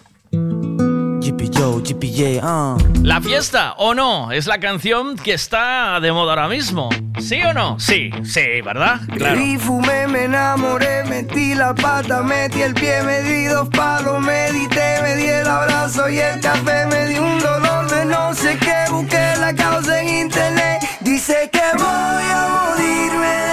Ah. 2.42 2.76
La 3.02 3.22
fiesta, 3.22 3.76
¿o 3.78 3.94
no? 3.94 4.34
Es 4.34 4.46
la 4.46 4.60
canción 4.60 5.16
que 5.16 5.32
está 5.32 6.02
de 6.02 6.12
moda 6.12 6.34
ahora 6.34 6.50
mismo. 6.50 6.90
¿Sí 7.18 7.42
o 7.44 7.54
no? 7.54 7.80
Sí, 7.80 8.12
sí, 8.26 8.60
¿verdad? 8.62 9.00
Claro. 9.16 9.40
Y 9.40 9.58
fumé, 9.58 10.06
me 10.08 10.26
enamoré, 10.26 11.06
metí 11.06 11.56
la 11.56 11.74
pata, 11.74 12.22
metí 12.22 12.62
el 12.62 12.74
pie, 12.74 13.04
me 13.04 13.22
di 13.22 13.46
dos 13.46 13.70
palos, 13.70 14.20
medité, 14.20 15.02
me 15.02 15.16
di 15.16 15.28
el 15.28 15.48
abrazo 15.48 16.10
y 16.10 16.20
el 16.20 16.42
café, 16.42 16.88
me 16.88 17.08
di 17.08 17.20
un 17.20 17.40
dolor 17.40 17.90
de 17.90 18.04
no 18.04 18.34
sé 18.34 18.58
qué, 18.60 18.92
busqué 18.92 19.34
la 19.40 19.56
causa 19.56 20.02
en 20.02 20.10
internet, 20.26 20.82
dice 21.00 21.50
que 21.54 21.62
voy 21.78 21.86
a 21.86 22.74
morirme 22.76 23.28
de 23.28 23.53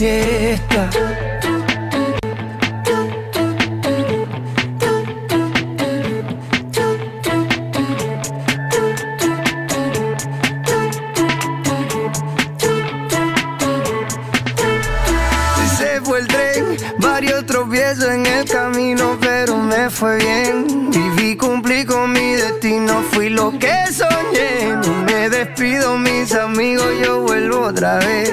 fiesta. 0.00 0.88
Se 15.76 16.00
tren, 16.26 16.76
varios 16.98 17.44
tropiezos 17.44 18.04
en 18.04 18.24
el 18.24 18.48
camino, 18.48 19.18
pero 19.20 19.58
me 19.58 19.90
fue 19.90 20.16
bien. 20.16 20.90
Viví, 20.90 21.36
cumplí 21.36 21.84
con 21.84 22.10
mi 22.12 22.36
destino, 22.36 23.02
fui 23.10 23.28
lo 23.28 23.50
que 23.58 23.74
soñé. 23.92 24.78
Me 25.04 25.28
despido, 25.28 25.98
mis 25.98 26.32
amigos, 26.34 26.88
yo 27.04 27.20
vuelvo 27.20 27.66
otra 27.66 27.98
vez. 27.98 28.32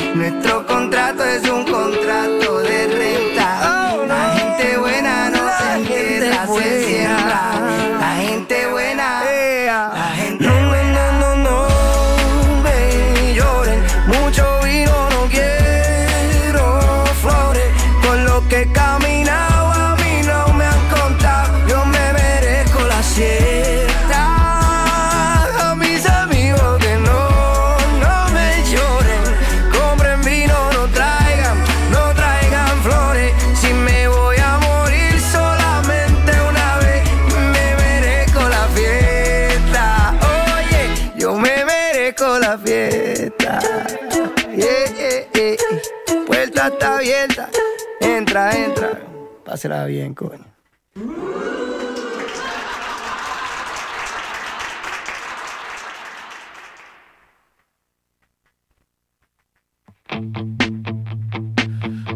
Abierta. 47.21 47.49
Entra, 47.99 48.51
entra. 48.57 49.01
Pásela 49.45 49.85
bien, 49.85 50.13
coño. 50.13 50.45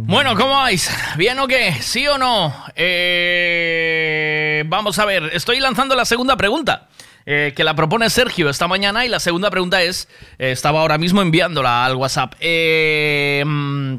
Bueno, 0.07 0.36
¿cómo 0.36 0.56
vais? 0.56 0.90
¿Bien 1.18 1.38
o 1.40 1.48
qué? 1.48 1.73
¿Sí 1.82 2.07
o 2.07 2.18
no? 2.18 2.53
Eh, 2.76 4.64
vamos 4.68 4.98
a 4.99 5.06
ver, 5.06 5.30
estoy 5.34 5.60
lanzando 5.60 5.95
la 5.95 6.06
segunda 6.06 6.38
pregunta. 6.38 6.88
eh, 7.27 7.53
que 7.56 7.64
la 7.64 7.73
propone 7.73 8.07
Sergio 8.11 8.52
esta 8.52 8.68
mañana 8.68 9.03
y 9.03 9.10
la 9.10 9.19
segunda 9.19 9.49
pregunta 9.49 9.82
es, 9.82 10.07
eh, 10.38 10.52
estaba 10.52 10.82
ahora 10.82 10.99
mismo 10.99 11.23
enviándola 11.23 11.84
al 11.84 11.95
WhatsApp. 11.95 12.36
Eh, 12.40 13.41
mm, 13.44 13.95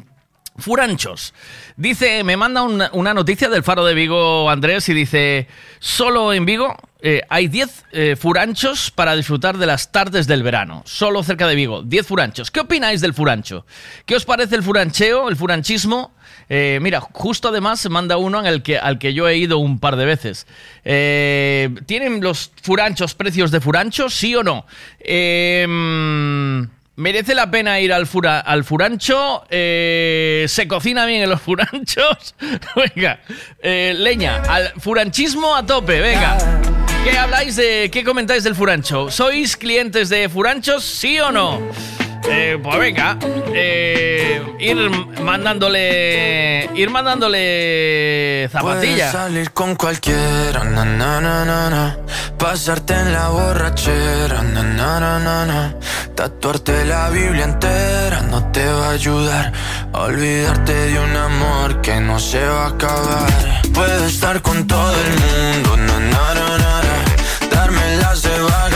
Furanchos. 0.58 1.34
Dice, 1.76 2.24
me 2.24 2.36
manda 2.36 2.62
una, 2.62 3.14
noticia 3.14 3.48
del 3.48 3.62
Faro 3.62 3.84
de 3.84 3.94
Vigo, 3.94 4.48
Andrés, 4.50 4.88
y 4.88 4.94
dice, 4.94 5.46
solo 5.78 6.32
en 6.32 6.46
Vigo 6.46 6.76
eh, 7.00 7.22
hay 7.28 7.48
10 7.48 7.84
eh, 7.92 8.16
furanchos 8.16 8.90
para 8.90 9.14
disfrutar 9.14 9.58
de 9.58 9.66
las 9.66 9.92
tardes 9.92 10.26
del 10.26 10.42
verano. 10.42 10.82
Solo 10.86 11.22
cerca 11.22 11.46
de 11.46 11.54
Vigo, 11.54 11.82
10 11.82 12.06
furanchos. 12.06 12.50
¿Qué 12.50 12.60
opináis 12.60 13.00
del 13.00 13.14
furancho? 13.14 13.66
¿Qué 14.06 14.16
os 14.16 14.24
parece 14.24 14.56
el 14.56 14.62
furancheo, 14.62 15.28
el 15.28 15.36
furanchismo? 15.36 16.14
Eh, 16.48 16.78
mira, 16.80 17.00
justo 17.00 17.48
además 17.48 17.80
se 17.80 17.88
manda 17.88 18.16
uno 18.16 18.42
que, 18.62 18.78
al 18.78 18.98
que 18.98 19.12
yo 19.14 19.28
he 19.28 19.36
ido 19.36 19.58
un 19.58 19.78
par 19.78 19.96
de 19.96 20.04
veces. 20.04 20.46
¿Tienen 20.84 22.20
los 22.20 22.52
furanchos 22.62 23.14
precios 23.14 23.50
de 23.50 23.60
furanchos, 23.60 24.14
sí 24.14 24.34
o 24.34 24.42
no? 24.42 24.64
Eh, 25.00 25.66
mm, 25.68 26.75
¿Merece 26.96 27.34
la 27.34 27.50
pena 27.50 27.78
ir 27.80 27.92
al, 27.92 28.06
fura- 28.06 28.40
al 28.40 28.64
furancho? 28.64 29.44
Eh, 29.50 30.46
¿Se 30.48 30.66
cocina 30.66 31.04
bien 31.04 31.22
en 31.22 31.28
los 31.30 31.40
furanchos? 31.42 32.34
venga, 32.94 33.20
eh, 33.62 33.94
leña, 33.98 34.42
al 34.48 34.72
furanchismo 34.80 35.54
a 35.54 35.64
tope, 35.66 36.00
venga. 36.00 36.38
¿Qué 37.04 37.16
habláis 37.18 37.56
de, 37.56 37.90
qué 37.92 38.02
comentáis 38.02 38.44
del 38.44 38.54
furancho? 38.54 39.10
¿Sois 39.10 39.56
clientes 39.56 40.08
de 40.08 40.28
furanchos, 40.28 40.84
sí 40.84 41.20
o 41.20 41.30
no? 41.30 41.60
Eh, 42.28 42.58
pues 42.62 42.78
venga, 42.78 43.18
eh, 43.54 44.42
ir 44.58 44.76
mandándole, 45.22 46.68
ir 46.74 46.90
mandándole 46.90 48.48
Puedes 48.50 48.52
zapatilla. 48.52 49.12
salir 49.12 49.52
con 49.52 49.76
cualquiera, 49.76 50.64
na, 50.64 50.84
na, 50.84 51.20
na. 51.20 51.96
Pasarte 52.38 52.94
en 52.94 53.12
la 53.12 53.28
borrachera. 53.28 54.42
Tatuarte 56.16 56.86
la 56.86 57.10
Biblia 57.10 57.44
entera 57.44 58.22
no 58.22 58.50
te 58.50 58.66
va 58.66 58.88
a 58.88 58.90
ayudar. 58.92 59.52
Olvidarte 59.92 60.72
de 60.72 60.98
un 60.98 61.14
amor 61.14 61.82
que 61.82 62.00
no 62.00 62.18
se 62.18 62.42
va 62.42 62.64
a 62.64 62.68
acabar. 62.68 63.30
Puedes 63.74 64.14
estar 64.14 64.40
con 64.40 64.66
todo 64.66 64.92
el 64.92 65.10
mundo. 65.20 65.76
Darme 67.50 67.96
las 67.96 68.22
de 68.22 68.30
vagabundo, 68.30 68.75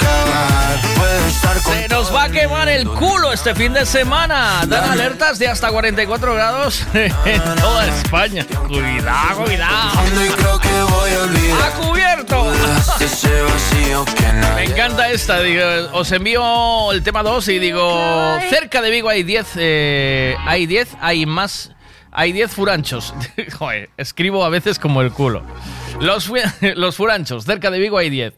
Se 1.63 1.87
nos 1.87 2.13
va 2.13 2.23
a 2.23 2.29
quemar 2.29 2.69
el 2.69 2.87
culo 2.87 3.31
este 3.33 3.55
fin 3.55 3.73
de 3.73 3.85
semana. 3.85 4.61
Dan 4.67 4.89
alertas 4.89 5.39
de 5.39 5.47
hasta 5.47 5.69
44 5.69 6.33
grados 6.33 6.85
en 6.93 7.55
toda 7.55 7.87
España. 7.87 8.45
Cuidado, 8.67 9.43
cuidado. 9.43 9.99
a 9.99 11.23
olvidar. 11.23 11.61
¡A 11.61 11.71
cubierto! 11.75 12.51
Que 13.91 14.31
Me 14.55 14.63
encanta 14.63 15.09
esta. 15.09 15.41
Digo, 15.41 15.63
os 15.91 16.11
envío 16.11 16.91
el 16.91 17.03
tema 17.03 17.23
2 17.23 17.47
y 17.49 17.59
digo, 17.59 18.39
cerca 18.49 18.81
de 18.81 18.89
Vigo 18.89 19.09
hay 19.09 19.23
10, 19.23 19.47
eh, 19.57 20.35
hay 20.45 20.65
10, 20.65 20.95
hay 21.01 21.25
más, 21.25 21.71
hay 22.11 22.31
10 22.31 22.51
furanchos. 22.51 23.13
Joder, 23.59 23.89
escribo 23.97 24.45
a 24.45 24.49
veces 24.49 24.79
como 24.79 25.01
el 25.01 25.11
culo. 25.11 25.43
Los, 25.99 26.31
los 26.61 26.95
furanchos, 26.95 27.43
cerca 27.43 27.69
de 27.69 27.79
Vigo 27.79 27.97
hay 27.97 28.09
10. 28.09 28.33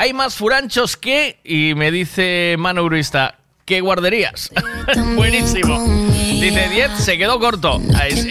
Hay 0.00 0.12
más 0.12 0.36
furanchos 0.36 0.96
que, 0.96 1.40
y 1.42 1.74
me 1.74 1.90
dice 1.90 2.54
Mano 2.56 2.84
Gruista, 2.84 3.34
que 3.64 3.80
guarderías. 3.80 4.48
Buenísimo. 5.16 5.84
Dice 6.40 6.68
10, 6.68 6.92
se 6.92 7.18
quedó 7.18 7.40
corto. 7.40 7.80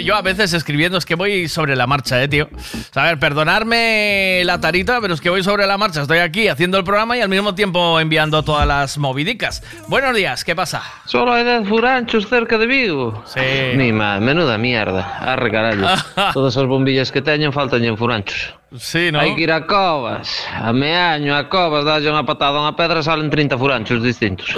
Yo 0.02 0.16
a 0.16 0.22
veces 0.22 0.54
escribiendo 0.54 0.98
es 0.98 1.06
que 1.06 1.16
voy 1.16 1.50
sobre 1.50 1.76
la 1.76 1.86
marcha, 1.86 2.24
eh, 2.24 2.30
tío. 2.30 2.48
O 2.54 2.94
sea, 2.94 3.04
a 3.04 3.06
ver, 3.08 3.20
perdonarme 3.20 4.44
la 4.46 4.62
tarita, 4.62 5.02
pero 5.02 5.14
es 5.14 5.20
que 5.20 5.30
voy 5.30 5.44
sobre 5.44 5.68
la 5.68 5.78
marcha. 5.78 6.04
Estoy 6.04 6.20
aquí 6.20 6.48
haciendo 6.48 6.78
el 6.78 6.86
programa 6.86 7.18
y 7.18 7.20
al 7.20 7.28
mismo 7.28 7.54
tiempo 7.54 8.00
enviando 8.00 8.44
todas 8.44 8.66
las 8.66 8.98
movidicas. 8.98 9.62
Buenos 9.90 10.16
días, 10.16 10.46
¿qué 10.46 10.56
pasa? 10.56 10.82
Solo 11.04 11.34
hay 11.34 11.44
10 11.44 11.68
furanchos 11.68 12.30
cerca 12.30 12.58
de 12.58 12.66
Vigo. 12.66 13.26
Sí. 13.26 13.76
Mi 13.76 13.92
madre, 13.92 14.26
menuda 14.26 14.58
mierda. 14.58 15.18
Arre 15.18 15.52
carallo. 15.52 15.86
Todas 16.34 16.56
as 16.56 16.66
bombillas 16.66 17.12
que 17.12 17.22
teñen 17.22 17.52
faltan 17.52 17.84
en 17.84 17.98
furanchos. 17.98 18.56
Sí, 18.76 19.12
¿no? 19.12 19.20
Hai 19.24 19.32
que 19.36 19.48
ir 19.48 19.52
a 19.56 19.64
covas. 19.64 20.28
A 20.52 20.76
meaño, 20.76 21.32
a 21.32 21.48
covas, 21.48 21.88
dalle 21.88 22.12
unha 22.12 22.28
patada 22.28 22.60
a 22.60 22.68
unha 22.68 22.76
pedra 22.76 23.00
salen 23.00 23.32
30 23.32 23.56
furanchos 23.56 24.04
distintos. 24.04 24.52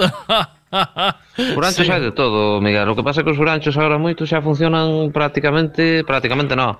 Furanchos 1.54 1.86
Sí. 1.86 1.90
hai 1.90 2.00
de 2.02 2.10
todo, 2.14 2.58
Miguel. 2.62 2.86
O 2.90 2.94
que 2.94 3.02
pasa 3.02 3.20
é 3.20 3.24
que 3.26 3.30
os 3.30 3.38
furanchos 3.38 3.74
agora 3.78 3.98
moito 3.98 4.26
xa 4.26 4.42
funcionan 4.42 5.10
prácticamente, 5.14 6.02
prácticamente 6.02 6.54
no. 6.58 6.78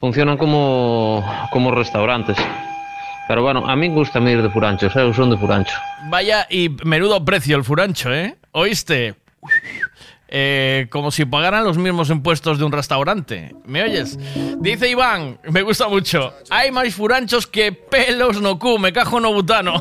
Funcionan 0.00 0.36
como 0.36 1.24
como 1.52 1.72
restaurantes. 1.72 2.36
Pero 3.28 3.42
bueno, 3.42 3.64
a 3.66 3.74
mí 3.74 3.88
gusta 3.88 4.20
ir 4.20 4.40
de 4.40 4.50
furanchos, 4.52 4.94
eu 4.96 5.12
son 5.12 5.32
de 5.32 5.36
furancho. 5.36 5.74
Vaya 6.12 6.46
y 6.48 6.68
menudo 6.84 7.24
precio 7.24 7.56
el 7.56 7.64
furancho, 7.64 8.12
¿eh? 8.12 8.36
¿Oíste? 8.52 9.16
Eh, 10.28 10.88
como 10.90 11.12
si 11.12 11.24
pagaran 11.24 11.62
los 11.62 11.78
mismos 11.78 12.10
impuestos 12.10 12.58
de 12.58 12.64
un 12.64 12.72
restaurante. 12.72 13.54
¿Me 13.64 13.84
oyes? 13.84 14.18
Dice 14.58 14.88
Iván, 14.88 15.38
me 15.44 15.62
gusta 15.62 15.86
mucho. 15.88 16.34
Hay 16.50 16.72
más 16.72 16.92
furanchos 16.94 17.46
que 17.46 17.70
pelos 17.70 18.40
no 18.40 18.58
cu, 18.58 18.76
me 18.78 18.92
cajo 18.92 19.20
no 19.20 19.32
butano. 19.32 19.74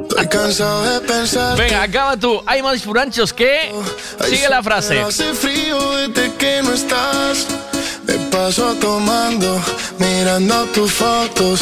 Estoy 0.00 0.26
cansado 0.28 1.00
de 1.00 1.06
pensar. 1.06 1.56
Venga, 1.56 1.82
acaba 1.82 2.16
tú. 2.18 2.42
Hay 2.46 2.62
más 2.62 2.82
furanchos 2.82 3.32
que. 3.32 3.72
Sigue 4.24 4.48
la 4.50 4.62
frase. 4.62 5.00
Hace 5.00 5.32
frío 5.32 5.96
desde 5.96 6.34
que 6.34 6.60
no 6.62 6.74
estás. 6.74 7.46
Me 8.10 8.18
paso 8.28 8.74
tomando, 8.74 9.62
mirando 9.98 10.64
tus 10.74 10.90
fotos, 10.90 11.60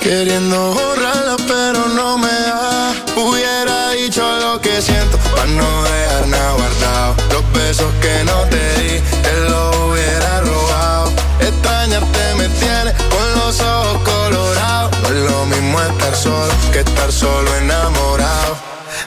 queriendo 0.00 0.74
borrarlas, 0.74 1.40
pero 1.46 1.86
no 1.86 2.18
me 2.18 2.26
da. 2.26 2.92
Hubiera 3.14 3.90
dicho 3.90 4.22
lo 4.40 4.60
que 4.60 4.82
siento, 4.82 5.16
para 5.18 5.46
no 5.46 5.84
dejar 5.84 6.26
nada 6.26 6.52
guardado. 6.54 7.14
Los 7.30 7.52
besos 7.52 7.92
que 8.02 8.24
no 8.24 8.40
te 8.50 8.64
di, 8.80 9.00
te 9.22 9.40
los 9.48 9.76
hubiera 9.76 10.40
robado. 10.40 11.12
Extrañarte 11.38 12.34
me 12.38 12.48
tiene 12.48 12.92
con 13.08 13.26
los 13.38 13.60
ojos 13.60 14.02
colorados. 14.02 14.98
No 15.00 15.08
es 15.10 15.30
lo 15.30 15.46
mismo 15.46 15.80
estar 15.80 16.16
solo 16.16 16.52
que 16.72 16.80
estar 16.80 17.12
solo 17.12 17.54
enamorado. 17.54 18.56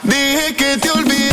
Dije 0.04 0.56
que 0.56 0.78
te 0.78 0.90
olvidé. 0.90 1.27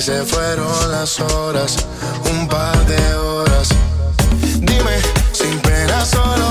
Se 0.00 0.24
fueron 0.24 0.90
las 0.90 1.20
horas, 1.20 1.76
un 2.32 2.48
par 2.48 2.86
de 2.86 3.14
horas. 3.16 3.68
Dime, 4.58 4.96
sin 5.30 5.58
pena 5.58 6.06
solo 6.06 6.49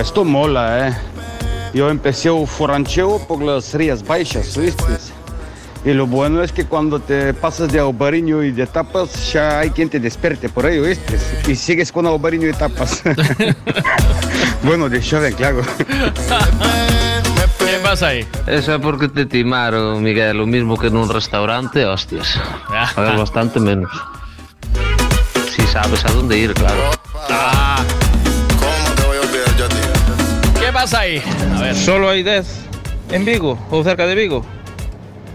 esto 0.00 0.24
mola, 0.24 0.88
¿eh? 0.88 0.96
Yo 1.72 1.90
empecé 1.90 2.30
un 2.30 2.46
forancheo 2.46 3.18
por 3.26 3.42
las 3.42 3.74
Rías 3.74 4.06
Baixas, 4.06 4.56
¿viste? 4.56 4.84
Y 5.84 5.92
lo 5.92 6.06
bueno 6.06 6.42
es 6.42 6.52
que 6.52 6.64
cuando 6.64 6.98
te 6.98 7.34
pasas 7.34 7.70
de 7.70 7.78
Albariño 7.78 8.42
y 8.42 8.52
de 8.52 8.66
tapas, 8.66 9.32
ya 9.32 9.58
hay 9.58 9.70
quien 9.70 9.90
te 9.90 10.00
despierte 10.00 10.48
por 10.48 10.64
ahí, 10.64 10.80
¿viste? 10.80 11.18
Y 11.46 11.54
sigues 11.56 11.92
con 11.92 12.06
Albariño 12.06 12.48
y 12.48 12.52
tapas. 12.52 13.02
bueno, 14.62 14.88
de 14.88 15.02
joven, 15.02 15.34
claro. 15.34 15.62
¿Qué 17.58 17.78
pasa 17.82 18.08
ahí? 18.08 18.26
Eso 18.46 18.74
é 18.74 18.78
porque 18.78 19.08
te 19.08 19.26
timaron, 19.26 20.02
Miguel, 20.02 20.40
o 20.40 20.46
mismo 20.46 20.76
que 20.76 20.90
nun 20.90 21.08
restaurante, 21.08 21.84
hostias. 21.84 22.40
Pagas 22.94 23.18
bastante 23.18 23.60
menos. 23.60 23.90
Si 25.50 25.62
sabes 25.66 26.04
a 26.04 26.12
dónde 26.12 26.38
ir, 26.38 26.54
claro. 26.54 27.03
más 30.84 30.94
hay? 30.94 31.22
A 31.56 31.62
ver. 31.62 31.74
Solo 31.74 32.10
hay 32.10 32.22
10 32.22 32.46
en 33.12 33.24
Vigo 33.24 33.58
o 33.70 33.82
cerca 33.82 34.06
de 34.06 34.14
Vigo. 34.14 34.44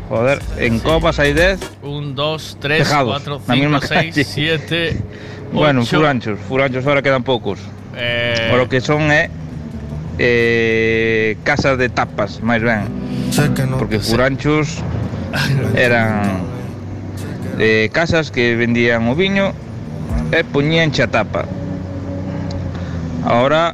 Joder, 0.08 0.40
en 0.58 0.76
sí. 0.76 0.86
copas 0.86 1.18
hay 1.18 1.34
10. 1.34 1.60
1, 1.82 2.12
2, 2.14 2.58
3, 2.60 2.88
4, 2.88 3.42
5, 3.52 3.80
6, 3.82 4.28
7. 4.28 5.04
Bueno, 5.52 5.84
furanchos, 5.86 6.40
furanchos 6.48 6.86
ahora 6.86 7.02
quedan 7.02 7.24
pocos. 7.24 7.60
Eh... 7.96 8.52
O 8.54 8.58
lo 8.58 8.70
que 8.70 8.80
son 8.80 9.12
é 9.12 9.32
eh, 10.20 11.36
casas 11.44 11.80
de 11.80 11.90
tapas, 11.90 12.42
máis 12.46 12.62
ben. 12.62 12.86
Porque 13.80 13.98
furanchos 13.98 14.86
eran 15.74 16.46
eh, 17.58 17.90
casas 17.92 18.30
que 18.30 18.54
vendían 18.54 19.10
o 19.10 19.16
viño 19.16 19.54
e 20.30 20.42
eh, 20.42 20.44
poñían 20.46 20.94
a 20.94 21.08
tapa. 21.10 21.50
Ahora 23.26 23.74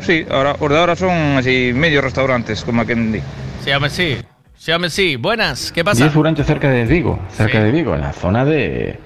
sí, 0.00 0.26
ahora 0.30 0.56
os 0.58 0.70
de 0.70 0.78
ahora 0.78 0.96
son 0.96 1.10
así 1.38 1.72
medio 1.74 2.00
restaurantes, 2.00 2.64
como 2.64 2.82
a 2.82 2.84
quen 2.84 3.12
di. 3.12 3.20
Se 3.62 3.70
llama 3.70 3.86
así. 3.88 4.16
Se 4.56 4.72
llama 4.72 4.86
así. 4.86 5.16
Buenas, 5.16 5.70
¿qué 5.72 5.84
pasa? 5.84 6.02
Diez 6.04 6.12
Furancho 6.12 6.42
cerca 6.44 6.68
de 6.70 6.84
Vigo, 6.86 7.18
cerca 7.30 7.58
Sí. 7.58 7.64
de 7.64 7.70
Vigo, 7.70 7.94
en 7.94 8.00
la 8.00 8.12
zona 8.12 8.44
de, 8.44 8.98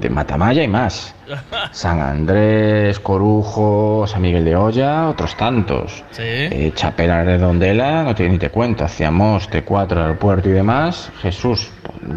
de 0.00 0.10
Matamaya 0.10 0.62
y 0.62 0.68
más. 0.68 1.14
San 1.72 2.00
Andrés, 2.00 2.98
Corujo, 3.00 4.06
San 4.06 4.22
Miguel 4.22 4.44
de 4.44 4.56
Olla, 4.56 5.08
otros 5.08 5.36
tantos. 5.36 6.02
Sí. 6.10 6.22
Eh, 6.24 6.72
Chapela 6.74 7.22
Redondela, 7.22 8.02
no 8.02 8.14
te, 8.14 8.28
ni 8.28 8.38
te 8.38 8.48
cuento, 8.50 8.84
hacíamos 8.84 9.48
T4 9.50 9.96
aeropuerto 9.98 10.48
y 10.48 10.52
demás. 10.52 11.10
Jesús, 11.20 11.70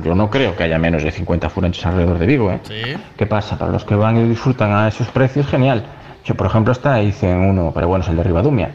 yo 0.04 0.16
no 0.16 0.30
creo 0.30 0.56
que 0.56 0.64
haya 0.64 0.80
menos 0.80 1.04
de 1.04 1.12
50 1.12 1.50
furanchos 1.50 1.86
alrededor 1.86 2.18
de 2.20 2.26
Vigo, 2.26 2.52
¿eh? 2.52 2.60
Sí. 2.64 2.82
¿Qué 3.18 3.26
pasa? 3.26 3.58
Para 3.58 3.72
los 3.72 3.84
que 3.84 3.96
van 3.96 4.18
y 4.18 4.30
disfrutan 4.30 4.72
a 4.72 4.88
esos 4.88 5.08
precios, 5.10 5.46
genial. 5.48 5.84
Yo, 6.24 6.36
por 6.36 6.48
ejemplo, 6.48 6.72
está, 6.72 7.02
hice 7.02 7.32
en 7.32 7.40
uno, 7.40 7.72
pero 7.74 7.88
bueno, 7.88 8.04
es 8.04 8.10
el 8.10 8.18
de 8.18 8.24
Ribadumia. 8.24 8.72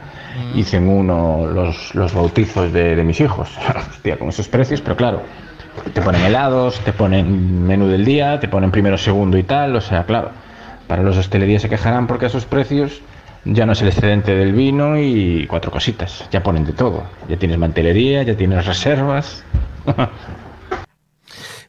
Hice 0.54 0.78
en 0.78 0.88
uno 0.88 1.46
los, 1.46 1.94
los 1.94 2.12
bautizos 2.12 2.72
de, 2.72 2.96
de 2.96 3.04
mis 3.04 3.20
hijos. 3.20 3.50
Hostia, 3.90 4.18
con 4.18 4.28
esos 4.28 4.48
precios, 4.48 4.80
pero 4.80 4.96
claro, 4.96 5.22
te 5.92 6.02
ponen 6.02 6.22
helados, 6.22 6.80
te 6.80 6.92
ponen 6.92 7.66
menú 7.66 7.86
del 7.86 8.04
día, 8.04 8.40
te 8.40 8.48
ponen 8.48 8.70
primero, 8.70 8.98
segundo 8.98 9.38
y 9.38 9.44
tal. 9.44 9.76
O 9.76 9.80
sea, 9.80 10.04
claro, 10.04 10.30
para 10.86 11.02
los 11.02 11.16
hostelerías 11.16 11.62
se 11.62 11.68
quejarán 11.68 12.06
porque 12.06 12.26
a 12.26 12.28
esos 12.28 12.46
precios 12.46 13.00
ya 13.44 13.64
no 13.64 13.72
es 13.72 13.82
el 13.82 13.88
excedente 13.88 14.34
del 14.34 14.52
vino 14.52 14.98
y 14.98 15.46
cuatro 15.48 15.70
cositas. 15.70 16.28
Ya 16.30 16.42
ponen 16.42 16.64
de 16.64 16.72
todo. 16.72 17.04
Ya 17.28 17.36
tienes 17.36 17.58
mantelería, 17.58 18.22
ya 18.24 18.36
tienes 18.36 18.66
reservas. 18.66 19.44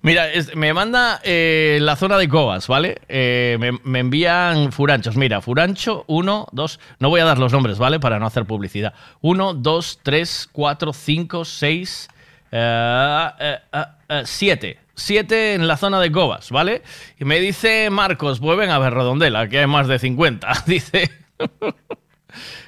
Mira, 0.08 0.28
me 0.56 0.74
manda 0.74 1.20
eh, 1.22 1.80
la 1.82 1.98
zona 1.98 2.18
de 2.18 2.30
Cobas, 2.30 2.70
¿vale? 2.70 3.02
Eh, 3.10 3.58
me, 3.84 4.00
envían 4.00 4.72
furanchos. 4.72 5.18
Mira, 5.18 5.42
furancho 5.42 6.06
1, 6.08 6.48
2. 6.50 6.80
No 7.00 7.10
voy 7.10 7.20
a 7.20 7.26
dar 7.26 7.38
los 7.38 7.52
nombres, 7.52 7.78
¿vale? 7.78 8.00
Para 8.00 8.18
no 8.18 8.26
hacer 8.26 8.46
publicidad. 8.46 8.94
1, 9.20 9.56
2, 9.56 10.00
3, 10.04 10.50
4, 10.54 10.94
5, 10.94 11.44
6, 11.44 12.08
7. 14.24 14.80
7 14.96 15.54
en 15.56 15.68
la 15.68 15.76
zona 15.76 16.00
de 16.00 16.10
Cobas, 16.10 16.52
¿vale? 16.52 16.84
Y 17.20 17.26
me 17.26 17.42
dice 17.42 17.90
Marcos, 17.90 18.40
pues 18.40 18.58
ven 18.58 18.70
a 18.70 18.80
ver 18.80 18.94
Redondela, 18.94 19.50
que 19.50 19.60
hay 19.60 19.68
más 19.68 19.90
de 19.90 20.00
50. 20.00 20.48
Dice. 20.68 21.12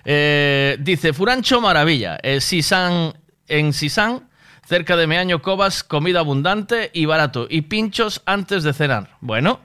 Eh, 0.05 0.77
dice, 0.79 1.13
Furancho 1.13 1.61
Maravilla, 1.61 2.17
Sisán, 2.39 3.13
en 3.47 3.73
Sisán, 3.73 4.28
cerca 4.69 4.95
de 4.95 5.07
Meaño 5.07 5.41
Cobas, 5.41 5.83
comida 5.83 6.19
abundante 6.19 6.91
y 6.93 7.05
barato, 7.05 7.47
y 7.49 7.63
pinchos 7.63 8.21
antes 8.27 8.63
de 8.63 8.71
cenar. 8.71 9.17
Bueno, 9.19 9.61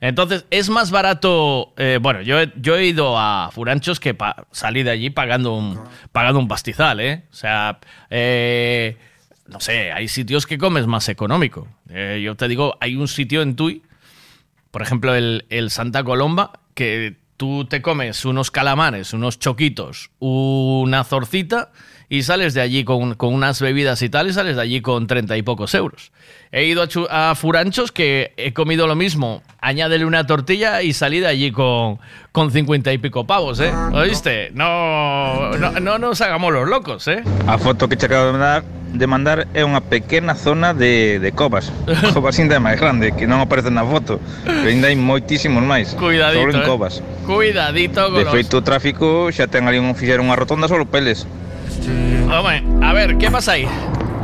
entonces 0.00 0.46
es 0.50 0.70
más 0.70 0.92
barato, 0.92 1.74
eh, 1.76 1.98
bueno, 2.00 2.22
yo 2.22 2.40
he, 2.40 2.52
yo 2.54 2.76
he 2.76 2.86
ido 2.86 3.18
a 3.18 3.50
Furanchos 3.52 3.98
que 3.98 4.16
salí 4.52 4.84
de 4.84 4.92
allí 4.92 5.10
pagando 5.10 5.56
un, 5.56 5.80
pagando 6.12 6.38
un 6.38 6.46
pastizal, 6.46 7.00
¿eh? 7.00 7.24
O 7.32 7.34
sea, 7.34 7.80
eh, 8.10 8.96
no 9.48 9.58
sé, 9.58 9.90
hay 9.90 10.06
sitios 10.06 10.46
que 10.46 10.56
comes 10.56 10.86
más 10.86 11.08
económico. 11.08 11.66
Eh, 11.90 12.20
yo 12.24 12.36
te 12.36 12.46
digo, 12.46 12.76
hay 12.80 12.94
un 12.94 13.08
sitio 13.08 13.42
en 13.42 13.56
Tui, 13.56 13.82
por 14.70 14.82
ejemplo, 14.82 15.16
el, 15.16 15.46
el 15.50 15.72
Santa 15.72 16.04
Colomba, 16.04 16.60
que 16.74 17.16
tú 17.36 17.64
te 17.64 17.82
comes 17.82 18.24
unos 18.24 18.52
calamares, 18.52 19.14
unos 19.14 19.40
choquitos, 19.40 20.12
una 20.20 21.02
zorcita 21.02 21.72
y 22.08 22.22
sales 22.22 22.54
de 22.54 22.60
allí 22.60 22.84
con, 22.84 23.14
con 23.14 23.34
unas 23.34 23.60
bebidas 23.60 24.02
y 24.02 24.08
tal 24.08 24.28
y 24.28 24.32
sales 24.32 24.56
de 24.56 24.62
allí 24.62 24.80
con 24.80 25.06
treinta 25.06 25.36
y 25.36 25.42
pocos 25.42 25.74
euros. 25.74 26.12
He 26.52 26.64
ido 26.64 26.84
a, 27.10 27.30
a 27.30 27.34
Furanchos 27.34 27.90
que 27.92 28.32
he 28.36 28.52
comido 28.52 28.86
lo 28.86 28.94
mismo, 28.94 29.42
añádele 29.60 30.04
una 30.04 30.26
tortilla 30.26 30.82
y 30.82 30.92
salí 30.92 31.20
de 31.20 31.26
allí 31.26 31.50
con, 31.50 31.98
con 32.32 32.50
cincuenta 32.50 32.92
y 32.92 32.98
pico 32.98 33.26
pavos, 33.26 33.60
¿eh? 33.60 33.72
¿Oíste? 33.92 34.50
No, 34.54 35.50
no, 35.58 35.72
no 35.80 35.98
nos 35.98 36.20
hagamos 36.20 36.52
los 36.52 36.68
locos, 36.68 37.08
¿eh? 37.08 37.22
A 37.46 37.58
foto 37.58 37.88
que 37.88 37.96
te 37.96 38.06
acabo 38.06 38.26
de 38.26 38.32
mandar, 38.32 38.64
de 38.94 39.06
mandar 39.06 39.38
é 39.52 39.66
unha 39.66 39.82
pequena 39.82 40.38
zona 40.38 40.70
de, 40.72 41.18
de 41.18 41.30
covas. 41.34 41.74
Covas 42.14 42.38
ainda 42.38 42.56
é 42.56 42.62
máis 42.62 42.78
grande, 42.78 43.10
que 43.10 43.26
non 43.26 43.42
aparece 43.42 43.74
na 43.74 43.82
foto. 43.82 44.22
Pero 44.46 44.70
ainda 44.70 44.86
hai 44.86 44.94
moitísimos 44.94 45.66
máis. 45.66 45.98
Cuidadito, 45.98 46.46
Solo 46.46 46.54
en 46.54 46.62
eh. 46.62 46.66
covas. 46.66 46.94
Cuidadito 47.26 48.14
con 48.14 48.22
De 48.22 48.24
los... 48.30 48.32
feito, 48.32 48.62
o 48.62 48.62
tráfico 48.62 49.34
xa 49.34 49.50
ten 49.50 49.66
ali 49.66 49.82
un 49.82 49.98
fixeron 49.98 50.30
unha 50.30 50.38
rotonda 50.38 50.70
solo 50.70 50.86
peles. 50.86 51.26
Hombre, 51.88 52.62
a 52.82 52.92
ver, 52.92 53.16
¿qué 53.18 53.30
pasa 53.30 53.52
ahí? 53.52 53.66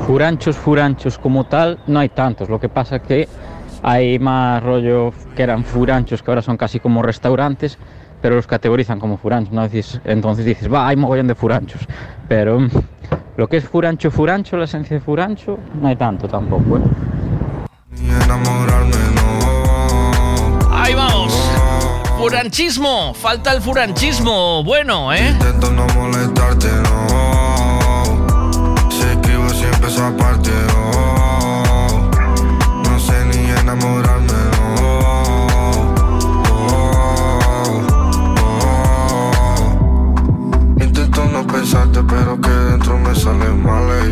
Furanchos, 0.07 0.57
furanchos 0.57 1.19
como 1.19 1.45
tal, 1.45 1.79
no 1.87 1.99
hay 2.01 2.09
tantos. 2.09 2.49
Lo 2.49 2.59
que 2.59 2.69
pasa 2.69 2.99
que 3.01 3.29
hay 3.83 4.19
más 4.19 4.63
rollo 4.63 5.13
que 5.37 5.43
eran 5.43 5.65
furanchos 5.65 6.23
que 6.23 6.31
ahora 6.31 6.43
son 6.43 6.57
casi 6.57 6.81
como 6.81 7.03
restaurantes, 7.03 7.79
pero 8.21 8.35
los 8.35 8.47
categorizan 8.47 8.99
como 8.99 9.17
furanchos. 9.17 9.53
¿no? 9.53 9.63
Dices- 9.69 10.01
entonces 10.05 10.45
dices, 10.45 10.73
va, 10.73 10.89
hay 10.89 10.97
mogollón 10.97 11.29
de 11.29 11.35
furanchos. 11.35 11.83
Pero 12.29 12.59
mm, 12.61 12.69
lo 13.37 13.49
que 13.49 13.59
es 13.59 13.65
furancho, 13.69 14.11
furancho, 14.11 14.57
la 14.57 14.65
esencia 14.65 14.97
de 14.97 15.01
furancho, 15.01 15.59
no 15.81 15.89
hay 15.89 15.97
tanto 15.97 16.27
tampoco. 16.29 16.79
¿eh? 16.79 16.81
Ahí 20.73 20.95
vamos. 20.95 21.33
Furanchismo, 22.19 23.15
falta 23.15 23.53
el 23.53 23.63
furanchismo. 23.63 24.63
Bueno, 24.65 25.13
¿eh? 25.13 25.31
Intento 25.31 25.71
no 25.73 25.87
molestarte, 25.95 26.67
no. 26.69 27.40
Esa 29.91 30.17
parte, 30.17 30.53
no. 30.69 32.11
No 32.85 32.99
sé 33.01 33.25
ni 33.27 33.51
enamorarme, 33.51 34.41
no. 34.55 34.71
Intento 40.81 41.25
no 41.33 41.45
pensarte, 41.45 42.05
pero 42.05 42.41
que 42.41 42.51
dentro 42.51 42.99
me 43.01 43.13
sale 43.17 43.51
mal, 43.51 43.91
ey. 44.05 44.11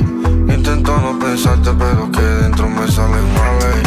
Intento 0.52 0.98
no 0.98 1.16
pensarte, 1.16 1.70
pero 1.78 2.10
que 2.10 2.22
dentro 2.22 2.68
me 2.68 2.88
sale 2.90 3.22
mal, 3.36 3.59
ey. 3.70 3.82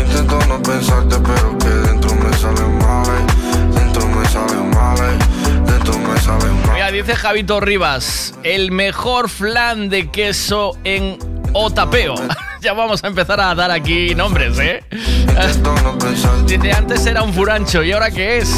Intento 0.00 0.40
no 0.48 0.60
pensarte, 0.60 1.20
pero 1.20 1.56
que 1.56 1.68
dentro 1.68 2.16
me 2.16 2.36
sale 2.36 2.66
mal, 2.82 3.06
ey. 3.14 3.24
Dentro 3.74 4.08
me 4.08 4.26
sale 4.28 4.56
mal, 4.74 4.98
ey. 4.98 5.27
Mira, 6.72 6.90
dice 6.90 7.14
Javito 7.16 7.60
Rivas, 7.60 8.34
el 8.42 8.70
mejor 8.70 9.28
flan 9.28 9.88
de 9.88 10.10
queso 10.10 10.76
en 10.84 11.18
Otapeo. 11.52 12.14
ya 12.60 12.72
vamos 12.72 13.02
a 13.04 13.08
empezar 13.08 13.40
a 13.40 13.54
dar 13.54 13.70
aquí 13.70 14.14
nombres, 14.14 14.58
¿eh? 14.58 14.82
Dice, 16.46 16.72
antes 16.72 17.06
era 17.06 17.22
un 17.22 17.32
furancho, 17.32 17.82
¿y 17.82 17.92
ahora 17.92 18.10
qué 18.10 18.38
es? 18.38 18.50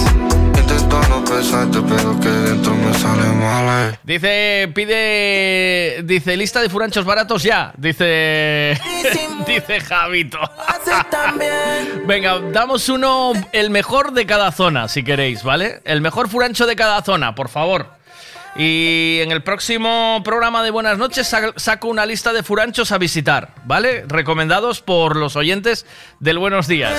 Intento 0.71 1.01
no 1.09 1.25
pensarte, 1.25 1.79
pero 1.89 2.19
que 2.21 2.29
dentro 2.29 2.75
me 2.75 2.95
sale 2.95 3.25
mal, 3.35 3.89
ey. 3.91 3.95
Dice, 4.05 4.71
pide, 4.75 6.03
dice, 6.05 6.37
lista 6.37 6.61
de 6.63 6.69
furanchos 6.69 7.05
baratos 7.05 7.43
ya. 7.43 7.73
Dice, 7.77 8.79
dice 9.47 9.81
Javito. 9.81 10.39
Venga, 12.07 12.39
damos 12.53 12.89
uno, 12.89 13.33
el 13.53 13.71
mejor 13.71 14.13
de 14.13 14.27
cada 14.27 14.53
zona, 14.53 14.87
si 14.89 15.03
queréis, 15.03 15.43
¿vale? 15.43 15.81
El 15.85 16.01
mejor 16.01 16.29
furancho 16.29 16.67
de 16.67 16.77
cada 16.77 17.03
zona, 17.03 17.35
por 17.35 17.49
favor. 17.49 17.87
Y 18.57 19.19
en 19.23 19.31
el 19.33 19.43
próximo 19.43 20.23
programa 20.25 20.63
de 20.63 20.71
Buenas 20.71 20.99
noches 20.99 21.27
sa- 21.29 21.53
saco 21.57 21.89
una 21.89 22.05
lista 22.07 22.33
de 22.33 22.43
furanchos 22.43 22.91
a 22.93 22.99
visitar, 22.99 23.55
¿vale? 23.65 24.05
Recomendados 24.09 24.81
por 24.83 25.17
los 25.17 25.37
oyentes 25.37 25.87
del 26.21 26.39
Buenos 26.39 26.67
Días. 26.67 26.93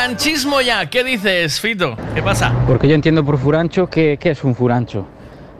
Furanchismo 0.00 0.62
ya, 0.62 0.88
¿qué 0.88 1.04
dices, 1.04 1.60
Fito? 1.60 1.94
¿Qué 2.14 2.22
pasa? 2.22 2.54
Porque 2.66 2.88
yo 2.88 2.94
entiendo 2.94 3.22
por 3.22 3.36
furancho 3.36 3.86
que, 3.88 4.16
¿qué 4.18 4.30
es 4.30 4.42
un 4.44 4.54
furancho. 4.54 5.04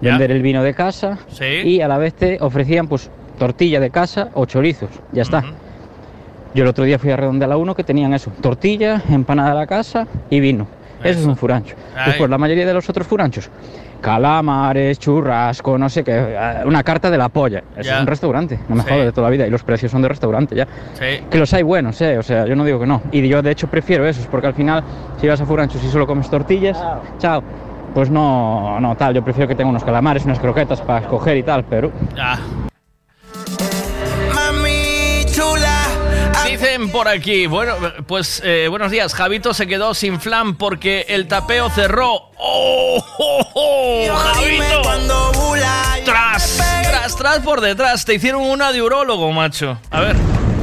Ya. 0.01 0.12
Vender 0.12 0.31
el 0.31 0.41
vino 0.41 0.62
de 0.62 0.73
casa 0.73 1.19
Sí. 1.29 1.45
y 1.45 1.83
a 1.83 1.89
la 1.89 1.99
vez 1.99 2.15
te 2.15 2.39
ofrecían 2.41 2.89
pues 2.89 3.11
tortilla 3.39 3.81
de 3.81 3.91
casa 3.91 4.31
o 4.33 4.47
chorizos. 4.47 4.89
Ya 5.12 5.21
está. 5.25 5.45
Yo 6.55 6.62
el 6.62 6.69
otro 6.71 6.85
día 6.85 6.99
fui 6.99 7.11
a 7.11 7.19
Redondela 7.19 7.59
1 7.59 7.75
que 7.75 7.85
tenían 7.85 8.15
eso, 8.15 8.33
tortilla, 8.41 9.03
empanada 9.11 9.51
a 9.51 9.55
la 9.55 9.67
casa 9.67 10.07
y 10.31 10.41
vino. 10.41 10.67
Eso, 11.03 11.21
es 11.21 11.27
un 11.27 11.37
furancho. 11.37 11.75
Después 12.07 12.29
la 12.31 12.39
mayoría 12.39 12.67
de 12.67 12.75
los 12.75 12.89
otros 12.89 13.07
furanchos, 13.07 13.51
calamares, 14.01 14.99
churrasco, 14.99 15.77
no 15.79 15.89
sé 15.89 16.03
qué, 16.05 16.13
eh, 16.17 16.63
una 16.65 16.83
carta 16.83 17.11
de 17.11 17.19
la 17.19 17.29
polla. 17.29 17.63
Eso 17.77 17.89
Ya. 17.89 17.95
es 17.97 18.01
un 18.01 18.07
restaurante, 18.07 18.59
no 18.69 18.77
me 18.77 18.83
Sí. 18.83 18.89
jodas 18.89 19.05
de 19.07 19.13
toda 19.13 19.27
la 19.29 19.31
vida. 19.31 19.47
Y 19.47 19.51
los 19.51 19.63
precios 19.63 19.93
son 19.93 20.03
de 20.03 20.09
restaurante 20.09 20.55
ya. 20.55 20.67
Sí. 20.95 21.25
Que 21.31 21.39
los 21.39 21.53
hay 21.55 21.63
buenos, 21.63 22.01
eh, 22.01 22.19
o 22.19 22.23
sea, 22.23 22.47
yo 22.47 22.57
no 22.57 22.65
digo 22.65 22.81
que 22.81 22.87
no. 22.87 23.03
Y 23.13 23.27
yo 23.29 23.43
de 23.43 23.51
hecho 23.51 23.67
prefiero 23.69 24.07
esos, 24.07 24.27
porque 24.27 24.47
al 24.47 24.55
final, 24.55 24.83
si 25.21 25.29
vas 25.29 25.41
a 25.41 25.47
furanchos 25.47 25.83
y 25.85 25.89
solo 25.89 26.07
comes 26.07 26.29
tortillas, 26.31 26.79
chao. 27.19 27.43
pues 27.93 28.09
no, 28.09 28.79
no 28.79 28.97
tal, 28.97 29.13
yo 29.15 29.25
prefiero 29.25 29.49
que 29.49 29.57
tenga 29.57 29.69
unos 29.69 29.83
calamares, 29.83 30.25
unas 30.25 30.39
croquetas 30.39 30.81
para 30.81 31.01
escoger 31.01 31.37
y 31.37 31.43
tal, 31.43 31.65
pero... 31.65 31.91
Ah. 32.17 32.39
Dicen 36.61 36.91
por 36.91 37.09
aquí, 37.09 37.47
bueno, 37.47 37.73
pues 38.07 38.43
eh, 38.45 38.66
buenos 38.69 38.91
días, 38.91 39.15
Javito 39.15 39.55
se 39.55 39.66
quedó 39.66 39.95
sin 39.95 40.20
flan 40.20 40.57
porque 40.57 41.07
el 41.09 41.27
tapeo 41.27 41.70
cerró. 41.70 42.28
¡Oh! 42.37 43.03
oh, 43.19 43.51
oh! 43.55 44.07
Tras, 46.05 46.59
tras, 46.82 47.16
tras 47.16 47.39
por 47.39 47.62
detrás, 47.62 48.05
te 48.05 48.12
hicieron 48.12 48.43
una 48.43 48.73
de 48.73 48.82
urólogo, 48.82 49.32
macho. 49.32 49.78
A 49.91 50.03
ver. 50.03 50.16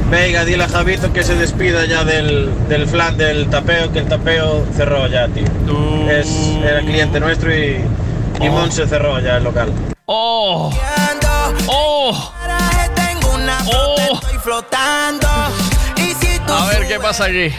Venga, 0.08 0.44
dile 0.44 0.62
a 0.62 0.68
Javito 0.68 1.12
que 1.12 1.24
se 1.24 1.34
despida 1.34 1.84
ya 1.84 2.04
del, 2.04 2.68
del 2.68 2.86
flan 2.86 3.16
del 3.16 3.50
tapeo, 3.50 3.92
que 3.92 3.98
el 3.98 4.06
tapeo 4.06 4.64
cerró 4.76 5.08
ya, 5.08 5.26
tío. 5.26 5.46
Es, 6.08 6.28
era 6.62 6.78
cliente 6.78 7.18
nuestro 7.18 7.52
y, 7.52 7.84
y 8.40 8.48
Monse 8.48 8.86
cerró 8.86 9.18
ya 9.18 9.38
el 9.38 9.42
local. 9.42 9.72
¡Oh! 10.06 10.72
¡Oh! 11.66 12.32
Flota, 13.64 14.04
estoy 14.12 14.38
flotando. 14.38 15.28
Qué 16.88 16.98
pasa 17.00 17.24
aquí. 17.26 17.52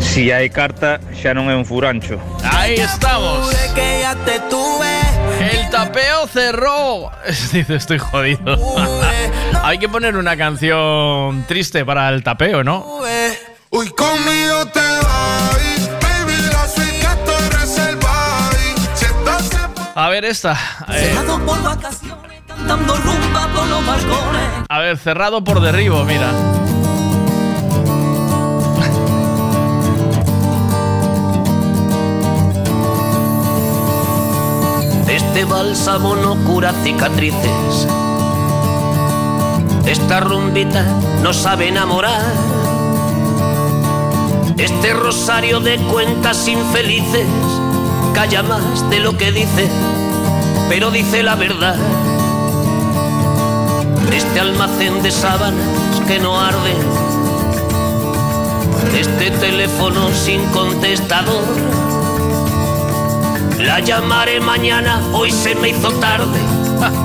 Si 0.00 0.30
hai 0.30 0.48
carta, 0.48 1.00
xa 1.10 1.34
non 1.34 1.50
é 1.50 1.54
un 1.58 1.64
furancho. 1.66 2.20
Ahí 2.44 2.78
estamos. 2.78 3.50
ya. 3.74 4.14
El 5.38 5.70
tapeo 5.70 6.26
cerró. 6.26 7.10
Dice, 7.52 7.74
estoy 7.74 7.98
jodido. 7.98 8.56
Hay 9.62 9.78
que 9.78 9.88
poner 9.88 10.16
una 10.16 10.36
canción 10.36 11.44
triste 11.46 11.84
para 11.84 12.08
el 12.10 12.22
tapeo, 12.22 12.62
¿no? 12.62 13.02
Uy, 13.70 13.90
conmigo 13.90 14.66
te 14.72 14.80
A 19.94 20.08
ver 20.10 20.24
esta. 20.24 20.52
Eh, 20.92 21.10
Cerrado 21.12 21.44
por 21.44 21.60
vacaciones, 21.60 22.42
cantando 22.46 22.94
rumba 22.94 23.48
por 23.52 23.66
los 23.66 23.84
balcones. 23.84 24.42
a 24.68 24.78
ver, 24.78 24.96
cerrado 24.96 25.42
por 25.42 25.60
derribo, 25.60 26.04
mira. 26.04 26.30
Este 35.08 35.44
bálsamo 35.44 36.14
no 36.16 36.36
cura 36.44 36.72
cicatrices. 36.84 37.86
Esta 39.86 40.20
rumbita 40.20 40.84
no 41.22 41.32
sabe 41.32 41.68
enamorar. 41.68 42.20
Este 44.58 44.92
rosario 44.92 45.60
de 45.60 45.78
cuentas 45.78 46.46
infelices 46.46 47.26
calla 48.12 48.42
más 48.42 48.90
de 48.90 49.00
lo 49.00 49.16
que 49.16 49.32
dice, 49.32 49.68
pero 50.68 50.90
dice 50.90 51.22
la 51.22 51.36
verdad. 51.36 51.76
Este 54.12 54.40
almacén 54.40 55.02
de 55.02 55.10
sábanas 55.10 56.00
que 56.06 56.18
no 56.18 56.38
arde. 56.38 56.74
Este 58.98 59.30
teléfono 59.30 60.10
sin 60.12 60.44
contestador. 60.46 61.44
La 63.68 63.80
llamaré 63.80 64.40
mañana, 64.40 64.98
hoy 65.12 65.30
se 65.30 65.54
me 65.54 65.68
hizo 65.68 65.92
tarde. 66.00 66.40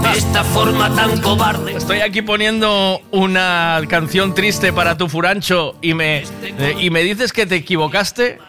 De 0.01 0.17
esta 0.17 0.45
forma 0.45 0.95
tan 0.95 1.19
cobarde. 1.19 1.75
Estoy 1.75 1.99
aquí 1.99 2.21
poniendo 2.21 3.01
una 3.11 3.81
canción 3.89 4.33
triste 4.33 4.71
para 4.71 4.97
tu 4.97 5.09
furancho 5.09 5.75
y 5.81 5.93
me, 5.93 6.19
eh, 6.41 6.75
y 6.79 6.89
me 6.89 7.03
dices 7.03 7.33
que 7.33 7.45
te 7.45 7.55
equivocaste. 7.55 8.39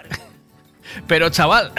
Pero 1.08 1.28
chaval. 1.30 1.72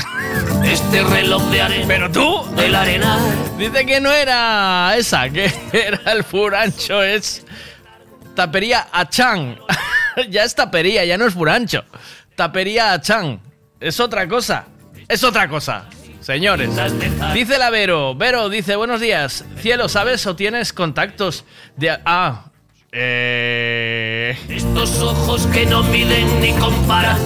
Este 0.66 1.03
reloj 1.03 1.41
de 1.52 1.62
arena. 1.62 1.86
Pero 1.88 2.12
tú. 2.12 2.45
Del 2.53 2.76
arenal. 2.76 3.22
Dice 3.57 3.86
que 3.86 4.02
no 4.02 4.12
era 4.12 4.94
esa, 4.98 5.30
que 5.30 5.49
era 5.72 6.12
el 6.12 6.26
furancho, 6.26 7.02
es 7.02 7.45
tapería 8.36 8.90
a 8.91 9.07
Chan. 9.07 9.57
ya 10.30 10.44
es 10.44 10.53
tapería, 10.53 11.06
ya 11.06 11.18
no 11.18 11.28
es 11.28 11.34
furancho. 11.34 11.86
Tapería 12.36 12.91
a 12.91 12.99
Chan. 12.99 13.40
Es 13.80 14.02
otra 14.02 14.28
cosa. 14.28 14.66
Es 15.07 15.24
otra 15.24 15.48
cosa. 15.48 15.86
Señores, 16.26 16.72
dice 17.35 17.60
la 17.60 17.69
Vero. 17.69 18.15
Vero 18.15 18.49
dice, 18.49 18.76
buenos 18.76 18.99
días. 18.99 19.45
Cielo, 19.60 19.88
¿sabes 19.88 20.26
o 20.26 20.35
tienes 20.35 20.73
contactos 20.73 21.45
de... 21.77 21.95
Ah, 22.03 22.45
eh... 22.91 24.35
Estos 24.49 25.02
ojos 25.02 25.45
que 25.53 25.68
no 25.68 25.84
miden 25.84 26.41
ni 26.41 26.52
comparan. 26.53 27.19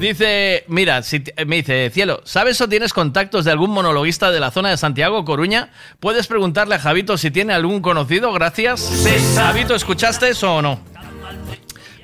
Dice, 0.00 0.64
mira, 0.66 1.04
si 1.04 1.22
me 1.46 1.56
dice, 1.58 1.90
cielo, 1.90 2.22
¿sabes 2.24 2.60
o 2.60 2.68
tienes 2.68 2.92
contactos 2.92 3.44
de 3.44 3.52
algún 3.52 3.70
monologuista 3.70 4.32
de 4.32 4.40
la 4.40 4.50
zona 4.50 4.70
de 4.70 4.78
Santiago, 4.78 5.24
Coruña? 5.24 5.70
Puedes 6.00 6.26
preguntarle 6.26 6.74
a 6.74 6.80
Javito 6.80 7.16
si 7.18 7.30
tiene 7.30 7.52
algún 7.52 7.80
conocido, 7.80 8.32
gracias. 8.32 9.04
Javito, 9.36 9.76
¿escuchaste 9.76 10.28
eso 10.28 10.56
o 10.56 10.60
no? 10.60 10.80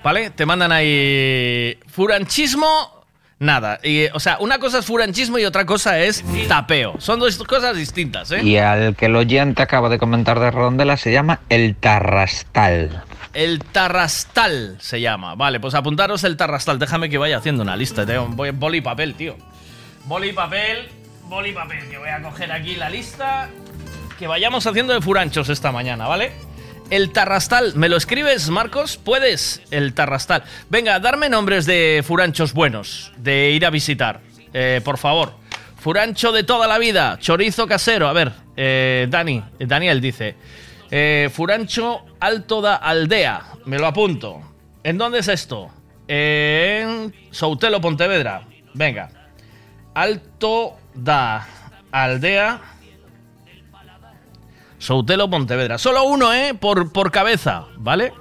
¿Vale? 0.04 0.30
Te 0.30 0.46
mandan 0.46 0.70
ahí 0.70 1.76
furanchismo, 1.88 2.95
nada. 3.38 3.78
Y, 3.82 4.06
o 4.14 4.20
sea, 4.20 4.38
una 4.40 4.58
cosa 4.58 4.78
es 4.78 4.86
furanchismo 4.86 5.38
y 5.38 5.44
otra 5.44 5.66
cosa 5.66 5.98
es 5.98 6.24
tapeo. 6.48 6.94
Son 6.98 7.18
dos 7.20 7.36
cosas 7.44 7.76
distintas, 7.76 8.30
¿eh? 8.32 8.42
Y 8.42 8.56
al 8.56 8.96
que 8.96 9.06
el 9.06 9.16
oyente 9.16 9.62
acaba 9.62 9.88
de 9.88 9.98
comentar 9.98 10.40
de 10.40 10.50
Rondela 10.50 10.96
se 10.96 11.12
llama 11.12 11.40
el 11.48 11.76
Tarrastal. 11.76 13.02
El 13.32 13.58
Tarrastal 13.62 14.76
se 14.80 15.00
llama. 15.00 15.34
Vale, 15.34 15.60
pues 15.60 15.74
apuntaros 15.74 16.24
el 16.24 16.36
Tarrastal. 16.36 16.78
Déjame 16.78 17.08
que 17.10 17.18
vaya 17.18 17.36
haciendo 17.38 17.62
una 17.62 17.76
lista. 17.76 18.06
Tengo 18.06 18.26
voy- 18.28 18.50
boli 18.50 18.78
y 18.78 18.80
papel, 18.80 19.14
tío. 19.14 19.36
Boli 20.06 20.30
y 20.30 20.32
papel, 20.32 20.88
boli 21.24 21.50
y 21.50 21.52
papel. 21.52 21.88
Que 21.90 21.98
voy 21.98 22.08
a 22.08 22.22
coger 22.22 22.50
aquí 22.52 22.76
la 22.76 22.88
lista. 22.88 23.50
Que 24.18 24.26
vayamos 24.26 24.66
haciendo 24.66 24.94
de 24.94 25.02
furanchos 25.02 25.50
esta 25.50 25.70
mañana, 25.72 26.06
¿vale? 26.08 26.32
El 26.90 27.10
Tarrastal. 27.10 27.72
¿Me 27.74 27.88
lo 27.88 27.96
escribes, 27.96 28.48
Marcos? 28.48 28.96
¿Puedes? 28.96 29.60
El 29.72 29.92
Tarrastal. 29.92 30.44
Venga, 30.70 31.00
darme 31.00 31.28
nombres 31.28 31.66
de 31.66 32.04
furanchos 32.06 32.52
buenos. 32.52 33.12
De 33.16 33.50
ir 33.50 33.66
a 33.66 33.70
visitar. 33.70 34.20
Eh, 34.52 34.80
por 34.84 34.96
favor. 34.96 35.32
Furancho 35.76 36.30
de 36.30 36.44
toda 36.44 36.68
la 36.68 36.78
vida. 36.78 37.18
Chorizo 37.20 37.66
casero. 37.66 38.06
A 38.08 38.12
ver, 38.12 38.32
eh, 38.56 39.08
Dani. 39.10 39.42
Daniel 39.58 40.00
dice. 40.00 40.36
Eh, 40.90 41.28
Furancho 41.32 42.04
Alto 42.20 42.60
da 42.60 42.76
Aldea. 42.76 43.42
Me 43.64 43.78
lo 43.78 43.86
apunto. 43.86 44.40
¿En 44.84 44.96
dónde 44.96 45.18
es 45.18 45.28
esto? 45.28 45.68
En 46.06 47.12
Soutelo, 47.32 47.80
Pontevedra. 47.80 48.42
Venga. 48.74 49.10
Alto 49.92 50.76
da 50.94 51.48
Aldea. 51.90 52.60
Soutelo, 54.78 55.28
Pontevedra. 55.30 55.78
Solo 55.78 56.04
uno, 56.04 56.32
¿eh? 56.32 56.54
Por, 56.58 56.92
por 56.92 57.10
cabeza, 57.10 57.64
¿vale? 57.78 58.12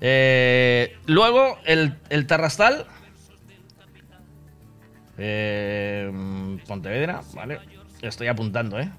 Eh, 0.00 0.96
luego, 1.06 1.58
el, 1.64 1.94
el 2.10 2.26
Tarrastal. 2.26 2.86
Eh, 5.18 6.58
Pontevedra, 6.66 7.22
¿vale? 7.34 7.60
Estoy 8.02 8.28
apuntando, 8.28 8.78
¿eh? 8.78 8.90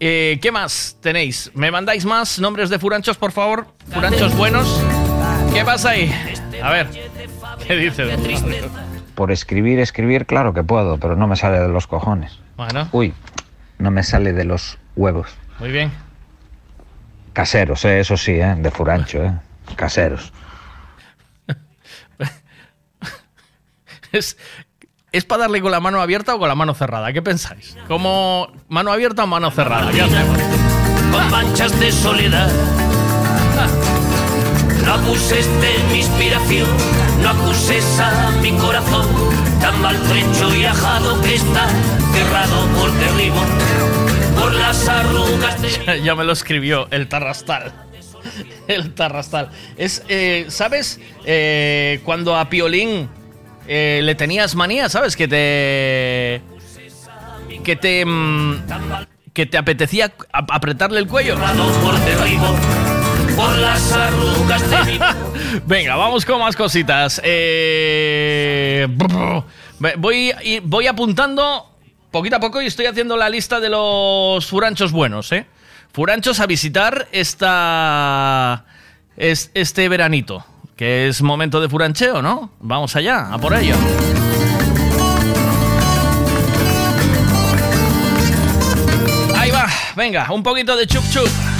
Eh, 0.00 0.38
¿Qué 0.42 0.50
más 0.50 0.98
tenéis? 1.00 1.50
¿Me 1.54 1.70
mandáis 1.70 2.04
más 2.04 2.38
nombres 2.40 2.68
de 2.70 2.78
furanchos, 2.78 3.16
por 3.16 3.32
favor? 3.32 3.68
¿Furanchos 3.92 4.36
buenos? 4.36 4.82
¿Qué 5.54 5.64
pasa 5.64 5.90
ahí? 5.90 6.12
A 6.62 6.72
ver, 6.72 6.88
¿qué 7.66 7.76
dices? 7.76 8.18
Por 9.14 9.30
escribir, 9.30 9.78
escribir, 9.78 10.26
claro 10.26 10.52
que 10.54 10.64
puedo, 10.64 10.98
pero 10.98 11.14
no 11.16 11.26
me 11.28 11.36
sale 11.36 11.60
de 11.60 11.68
los 11.68 11.86
cojones. 11.86 12.38
Bueno, 12.56 12.88
Uy, 12.92 13.14
no 13.78 13.90
me 13.90 14.02
sale 14.02 14.32
de 14.32 14.44
los 14.44 14.78
huevos. 14.96 15.28
Muy 15.62 15.70
bien. 15.70 15.92
Caseros, 17.32 17.84
eh, 17.84 18.00
eso 18.00 18.16
sí, 18.16 18.32
¿eh? 18.32 18.56
de 18.58 18.68
furancho, 18.72 19.22
¿eh? 19.22 19.32
caseros. 19.76 20.32
¿Es, 24.12 24.36
¿Es 25.12 25.24
para 25.24 25.42
darle 25.42 25.60
con 25.60 25.70
la 25.70 25.78
mano 25.78 26.00
abierta 26.00 26.34
o 26.34 26.40
con 26.40 26.48
la 26.48 26.56
mano 26.56 26.74
cerrada? 26.74 27.12
¿Qué 27.12 27.22
pensáis? 27.22 27.76
¿Como 27.86 28.48
mano 28.66 28.90
abierta 28.90 29.22
o 29.22 29.28
mano 29.28 29.52
cerrada? 29.52 29.92
¿Qué 29.92 30.02
hacemos? 30.02 30.36
Con 31.12 31.30
manchas 31.30 31.78
de 31.78 31.92
soledad. 31.92 32.50
No 34.84 34.94
acuses 34.94 35.46
de 35.60 35.78
mi 35.92 35.98
inspiración, 36.00 36.68
no 37.22 37.28
acuses 37.30 38.00
a 38.00 38.32
mi 38.42 38.50
corazón, 38.58 39.06
tan 39.60 39.80
maltrecho 39.80 40.52
y 40.56 40.64
ajado 40.64 41.22
que 41.22 41.36
está 41.36 41.68
cerrado 42.12 42.66
por 42.74 42.90
derribo, 42.94 43.40
por 44.42 44.54
las 44.54 44.88
arrugas 44.88 45.62
de 45.62 46.02
ya 46.02 46.14
me 46.16 46.24
lo 46.24 46.32
escribió 46.32 46.88
el 46.90 47.08
Tarrastal. 47.08 47.72
El 48.68 48.94
Tarrastal. 48.94 49.50
Es, 49.76 50.02
eh, 50.08 50.46
¿sabes? 50.48 51.00
Eh, 51.24 52.00
cuando 52.04 52.36
a 52.36 52.48
Piolín 52.48 53.08
eh, 53.68 54.00
le 54.02 54.14
tenías 54.14 54.54
manía, 54.54 54.88
¿sabes? 54.88 55.16
Que 55.16 55.28
te. 55.28 56.42
Que 57.62 57.76
te. 57.76 58.04
mm, 58.04 58.62
que 59.32 59.46
te 59.46 59.58
apetecía 59.58 60.12
ap- 60.32 60.50
apretarle 60.50 60.98
el 61.00 61.06
cuello. 61.08 61.36
por 63.36 63.58
las 63.58 63.92
arrugas 63.92 64.70
de 64.70 64.92
mi 64.92 64.98
Venga, 65.66 65.96
vamos 65.96 66.24
con 66.24 66.38
más 66.40 66.54
cositas. 66.56 67.20
Eh, 67.24 68.86
voy, 69.98 70.32
voy 70.64 70.86
apuntando 70.86 71.71
poquito 72.12 72.36
a 72.36 72.40
poco 72.40 72.62
y 72.62 72.66
estoy 72.66 72.86
haciendo 72.86 73.16
la 73.16 73.28
lista 73.28 73.58
de 73.58 73.70
los 73.70 74.46
furanchos 74.46 74.92
buenos, 74.92 75.32
¿eh? 75.32 75.46
Furanchos 75.92 76.40
a 76.40 76.46
visitar 76.46 77.08
esta, 77.10 78.64
es, 79.16 79.50
este 79.54 79.88
veranito, 79.88 80.44
que 80.76 81.08
es 81.08 81.22
momento 81.22 81.60
de 81.60 81.68
furancheo, 81.68 82.22
¿no? 82.22 82.52
Vamos 82.60 82.94
allá, 82.96 83.32
a 83.32 83.38
por 83.38 83.54
ello. 83.54 83.74
Ahí 89.36 89.50
va, 89.50 89.66
venga, 89.96 90.30
un 90.30 90.42
poquito 90.42 90.76
de 90.76 90.86
chup 90.86 91.04
chup. 91.10 91.51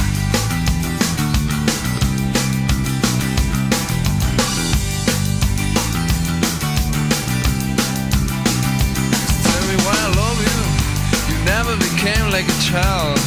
A 12.73 12.81
child. 12.81 13.19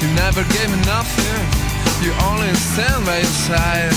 You 0.00 0.08
never 0.14 0.42
gave 0.52 0.68
me 0.70 0.80
nothing. 0.84 1.40
You 2.02 2.12
only 2.28 2.52
stand 2.54 3.04
by 3.06 3.18
your 3.18 3.36
side. 3.48 3.92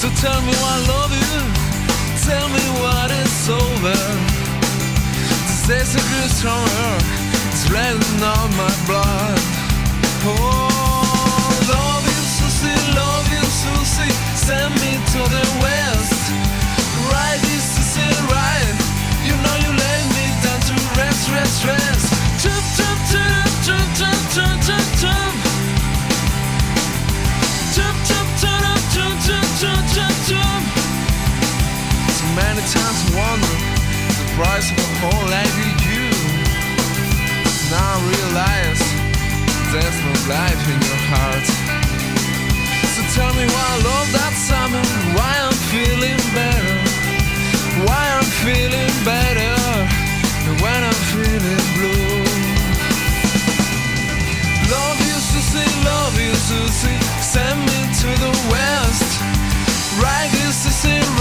So 0.00 0.08
tell 0.22 0.40
me 0.42 0.52
I 0.54 0.76
love 0.86 1.12
you. 1.12 1.38
Tell 2.26 2.48
me 2.48 2.64
what 2.82 3.10
is 3.10 3.48
over. 3.48 3.98
This 5.46 5.66
days 5.66 5.96
are 5.96 6.06
grew 6.08 6.28
stronger. 6.28 6.92
It's 7.50 7.68
raining 7.70 8.22
on 8.22 8.48
my 8.56 8.72
blood. 8.86 9.38
Oh, 10.24 10.70
love 11.68 12.04
you, 12.06 12.22
Susie. 12.36 12.78
Love 12.94 13.26
you, 13.34 13.44
Susie. 13.62 14.14
Send 14.36 14.74
me 14.82 14.92
to 15.12 15.20
the 15.34 15.46
west. 15.62 16.22
Right, 17.10 17.40
this 17.50 17.96
is 17.96 18.18
right. 18.30 18.76
You 19.26 19.34
know 19.42 19.56
you 19.64 19.70
laid 19.82 20.06
me 20.16 20.26
down 20.42 20.60
to 20.68 20.74
rest, 20.98 21.30
rest, 21.30 21.64
rest. 21.64 22.01
Wonder 33.16 33.56
the 34.20 34.26
price 34.36 34.70
of 34.72 34.78
a 34.78 34.88
whole 35.00 35.26
life 35.28 35.54
with 35.60 35.80
you. 35.84 36.08
Now 37.68 37.96
I 37.96 38.00
realize 38.08 38.82
there's 39.72 39.98
no 40.00 40.14
life 40.28 40.62
in 40.72 40.78
your 40.80 41.02
heart. 41.12 41.46
So 42.94 43.00
tell 43.16 43.32
me 43.36 43.44
why 43.44 43.66
I 43.72 43.78
love 43.84 44.08
that 44.16 44.34
summer, 44.36 44.84
why 45.16 45.32
I'm 45.44 45.58
feeling 45.72 46.20
better, 46.32 46.76
why 47.84 48.04
I'm 48.16 48.28
feeling 48.44 48.92
better 49.04 49.52
when 50.62 50.80
I'm 50.84 51.00
feeling 51.12 51.64
blue. 51.76 52.24
Love 54.72 54.98
you, 55.04 55.16
Susie, 55.20 55.72
love 55.84 56.14
you, 56.16 56.34
Susie, 56.34 57.00
send 57.20 57.58
me 57.60 57.80
to 58.00 58.10
the 58.24 58.32
west. 58.52 59.10
Right, 60.00 60.30
this 60.32 61.11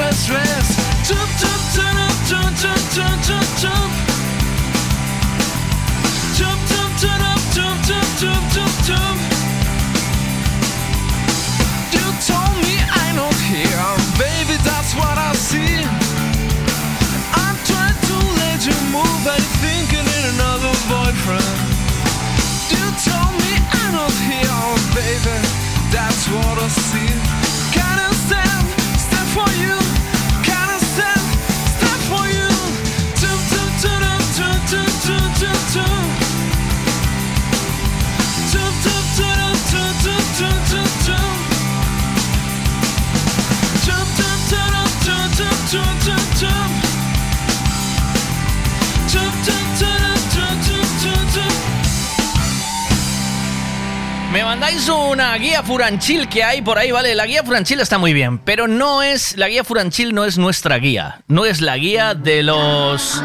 rest, 0.00 0.30
rest. 0.30 0.72
Jump, 1.08 1.30
jump, 1.40 1.62
jump, 1.76 2.10
jump, 2.30 2.52
jump, 2.56 2.82
jump, 2.96 3.18
jump, 3.28 3.48
jump. 3.62 3.90
Jump, 6.38 6.60
jump, 6.70 6.92
jump, 7.02 7.40
jump, 7.56 7.78
jump, 7.88 8.10
jump, 8.20 8.44
jump, 8.54 8.74
jump. 8.88 9.18
You 11.94 12.06
told 12.28 12.54
me 12.64 12.74
I'm 13.00 13.14
not 13.20 13.36
here, 13.52 13.92
baby, 14.16 14.56
that's 14.68 14.92
what 15.00 15.16
I 15.18 15.32
see. 15.48 15.76
I'm 17.42 17.56
trying 17.68 17.98
to 18.08 18.16
let 18.40 18.58
you 18.68 18.76
move, 18.94 19.18
but 19.26 19.38
you're 19.42 19.58
thinking 19.64 20.06
in 20.16 20.22
another 20.34 20.74
boyfriend. 20.92 21.56
You 22.72 22.84
told 23.08 23.32
me 23.42 23.52
I'm 23.80 23.92
not 24.00 24.16
here, 24.28 24.62
baby, 24.96 25.36
that's 25.92 26.24
what 26.32 26.56
I 26.56 26.68
see. 26.68 27.09
Me 54.32 54.44
mandáis 54.44 54.88
una 54.88 55.36
guía 55.38 55.60
furanchil 55.64 56.28
que 56.28 56.44
hay 56.44 56.62
por 56.62 56.78
ahí, 56.78 56.92
¿vale? 56.92 57.16
La 57.16 57.26
guía 57.26 57.42
furanchil 57.42 57.80
está 57.80 57.98
muy 57.98 58.12
bien, 58.12 58.38
pero 58.38 58.68
no 58.68 59.02
es. 59.02 59.36
La 59.36 59.48
guía 59.48 59.64
furanchil 59.64 60.14
no 60.14 60.24
es 60.24 60.38
nuestra 60.38 60.78
guía. 60.78 61.22
No 61.26 61.44
es 61.44 61.60
la 61.60 61.76
guía 61.76 62.14
de 62.14 62.44
los. 62.44 63.20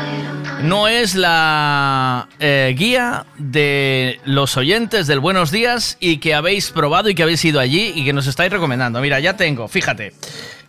No 0.64 0.88
es 0.88 1.14
la 1.14 2.28
eh, 2.40 2.74
guía 2.76 3.28
de 3.38 4.20
los 4.26 4.58
oyentes 4.58 5.06
del 5.06 5.20
Buenos 5.20 5.52
Días 5.52 5.98
y 6.00 6.18
que 6.18 6.34
habéis 6.34 6.72
probado 6.72 7.08
y 7.08 7.14
que 7.14 7.22
habéis 7.22 7.46
ido 7.46 7.60
allí 7.60 7.94
y 7.96 8.04
que 8.04 8.12
nos 8.12 8.26
estáis 8.26 8.52
recomendando. 8.52 9.00
Mira, 9.00 9.20
ya 9.20 9.38
tengo, 9.38 9.68
fíjate. 9.68 10.14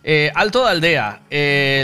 Eh, 0.09 0.31
Alto 0.33 0.63
de 0.63 0.71
Aldea, 0.71 1.19
eh, 1.29 1.83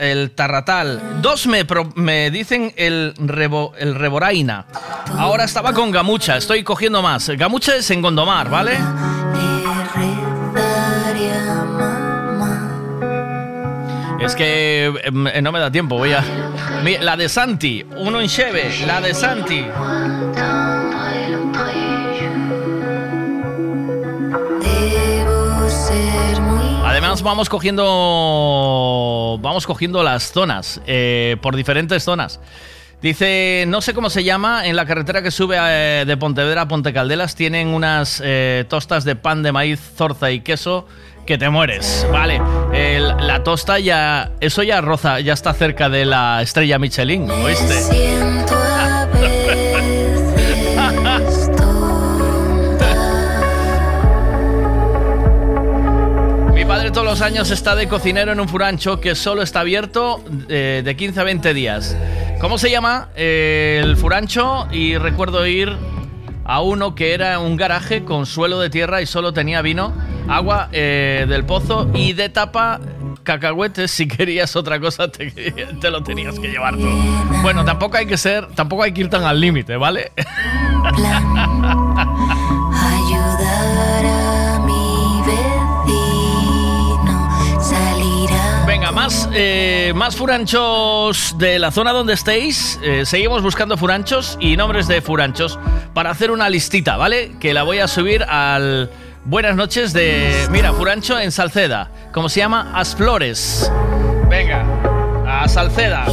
el 0.00 0.30
Tarratal. 0.32 1.22
Dos 1.22 1.46
me, 1.46 1.64
pro- 1.64 1.92
me 1.94 2.32
dicen 2.32 2.72
el, 2.76 3.14
rebo- 3.16 3.72
el 3.78 3.94
Reboraina. 3.94 4.66
Ahora 5.16 5.44
estaba 5.44 5.72
con 5.72 5.92
Gamucha, 5.92 6.36
estoy 6.36 6.64
cogiendo 6.64 7.00
más. 7.00 7.28
Gamucha 7.28 7.76
es 7.76 7.88
en 7.92 8.02
Gondomar, 8.02 8.50
¿vale? 8.50 8.76
Es 14.20 14.34
que 14.34 14.92
eh, 15.04 15.42
no 15.42 15.52
me 15.52 15.58
da 15.60 15.70
tiempo, 15.70 15.96
voy 15.96 16.12
a... 16.12 16.24
La 17.02 17.16
de 17.16 17.28
Santi, 17.28 17.84
uno 17.98 18.20
en 18.20 18.28
Cheve, 18.28 18.74
la 18.86 19.00
de 19.00 19.14
Santi. 19.14 19.64
Además 26.94 27.22
vamos 27.24 27.48
cogiendo 27.48 29.36
vamos 29.42 29.66
cogiendo 29.66 30.04
las 30.04 30.30
zonas 30.30 30.80
eh, 30.86 31.36
por 31.42 31.56
diferentes 31.56 32.04
zonas. 32.04 32.38
Dice, 33.02 33.64
no 33.66 33.80
sé 33.80 33.94
cómo 33.94 34.10
se 34.10 34.22
llama, 34.22 34.64
en 34.64 34.76
la 34.76 34.86
carretera 34.86 35.20
que 35.20 35.32
sube 35.32 35.56
eh, 35.58 36.04
de 36.06 36.16
Pontevedra 36.16 36.60
a 36.62 36.68
Ponte 36.68 36.92
Caldelas 36.92 37.34
tienen 37.34 37.66
unas 37.66 38.22
eh, 38.24 38.64
tostas 38.68 39.02
de 39.02 39.16
pan 39.16 39.42
de 39.42 39.50
maíz, 39.50 39.80
zorza 39.96 40.30
y 40.30 40.42
queso 40.42 40.86
que 41.26 41.36
te 41.36 41.50
mueres. 41.50 42.06
Vale, 42.12 42.40
la 43.18 43.42
tosta 43.42 43.80
ya, 43.80 44.30
eso 44.38 44.62
ya 44.62 44.80
roza, 44.80 45.18
ya 45.18 45.32
está 45.32 45.52
cerca 45.52 45.88
de 45.88 46.04
la 46.04 46.42
estrella 46.42 46.78
Michelin, 46.78 47.28
¿oíste? 47.28 47.74
Los 57.14 57.22
años 57.22 57.52
está 57.52 57.76
de 57.76 57.86
cocinero 57.86 58.32
en 58.32 58.40
un 58.40 58.48
furancho 58.48 58.98
que 58.98 59.14
solo 59.14 59.42
está 59.42 59.60
abierto 59.60 60.24
eh, 60.48 60.82
de 60.84 60.96
15 60.96 61.20
a 61.20 61.22
20 61.22 61.54
días. 61.54 61.96
¿Cómo 62.40 62.58
se 62.58 62.72
llama 62.72 63.10
eh, 63.14 63.80
el 63.84 63.96
furancho? 63.96 64.66
Y 64.72 64.98
recuerdo 64.98 65.46
ir 65.46 65.76
a 66.44 66.60
uno 66.60 66.96
que 66.96 67.14
era 67.14 67.38
un 67.38 67.56
garaje 67.56 68.02
con 68.02 68.26
suelo 68.26 68.58
de 68.58 68.68
tierra 68.68 69.00
y 69.00 69.06
solo 69.06 69.32
tenía 69.32 69.62
vino, 69.62 69.92
agua 70.28 70.68
eh, 70.72 71.24
del 71.28 71.44
pozo 71.46 71.88
y 71.94 72.14
de 72.14 72.30
tapa 72.30 72.80
cacahuetes. 73.22 73.92
Si 73.92 74.08
querías 74.08 74.56
otra 74.56 74.80
cosa 74.80 75.06
te, 75.06 75.30
te 75.80 75.90
lo 75.92 76.02
tenías 76.02 76.36
que 76.40 76.48
llevar 76.48 76.76
tú. 76.76 76.88
Bueno, 77.42 77.64
tampoco 77.64 77.96
hay 77.96 78.06
que 78.06 78.16
ser, 78.16 78.48
tampoco 78.56 78.82
hay 78.82 78.90
que 78.90 79.02
ir 79.02 79.08
tan 79.08 79.22
al 79.22 79.40
límite, 79.40 79.76
¿vale? 79.76 80.10
ayudar 82.74 84.04
a 84.04 84.23
Venga, 88.74 88.90
más, 88.90 89.28
eh, 89.32 89.92
más 89.94 90.16
furanchos 90.16 91.36
de 91.38 91.60
la 91.60 91.70
zona 91.70 91.92
donde 91.92 92.12
estéis. 92.12 92.76
Eh, 92.82 93.06
seguimos 93.06 93.40
buscando 93.40 93.76
furanchos 93.76 94.36
y 94.40 94.56
nombres 94.56 94.88
de 94.88 95.00
furanchos 95.00 95.60
para 95.92 96.10
hacer 96.10 96.32
una 96.32 96.50
listita, 96.50 96.96
¿vale? 96.96 97.36
Que 97.38 97.54
la 97.54 97.62
voy 97.62 97.78
a 97.78 97.86
subir 97.86 98.24
al 98.24 98.90
Buenas 99.26 99.54
noches 99.54 99.92
de... 99.92 100.48
Mira, 100.50 100.72
furancho 100.72 101.20
en 101.20 101.30
Salceda. 101.30 101.88
¿Cómo 102.12 102.28
se 102.28 102.40
llama? 102.40 102.72
As 102.74 102.96
Flores. 102.96 103.70
Venga, 104.28 104.64
a 105.24 105.46
Salceda. 105.46 106.06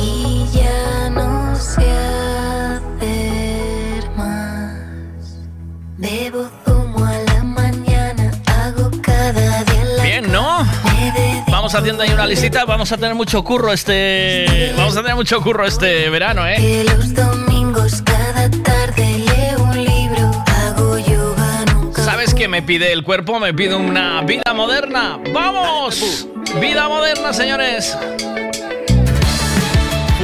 Estamos 11.72 11.84
haciendo 11.84 12.04
ahí 12.04 12.10
una 12.10 12.28
listita. 12.28 12.66
Vamos 12.66 12.92
a 12.92 12.98
tener 12.98 13.16
mucho 13.16 13.42
curro 13.46 13.72
este. 13.72 14.74
Vamos 14.76 14.98
a 14.98 15.02
tener 15.02 15.16
mucho 15.16 15.42
curro 15.42 15.66
este 15.66 16.10
verano, 16.10 16.46
¿eh? 16.46 16.56
Que 16.58 16.84
los 16.84 17.14
domingos 17.14 18.02
cada 18.02 18.50
tarde 18.50 19.20
leo 19.20 19.64
un 19.64 19.82
libro, 19.82 20.32
hago 20.48 20.98
yoga, 20.98 21.64
nunca. 21.74 22.04
¿Sabes 22.04 22.34
qué 22.34 22.50
me 22.50 22.62
pide 22.62 22.92
el 22.92 23.06
cuerpo? 23.06 23.40
Me 23.40 23.54
pide 23.54 23.76
una 23.76 24.22
vida 24.22 24.54
moderna. 24.54 25.18
¡Vamos! 25.34 26.28
Vida 26.60 26.90
moderna, 26.90 27.32
señores. 27.32 27.98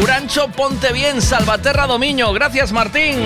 Urancho, 0.02 0.50
ponte 0.50 0.92
bien, 0.92 1.22
Salvaterra 1.22 1.88
Domiño. 1.88 2.34
Gracias, 2.34 2.74
Martín. 2.74 3.26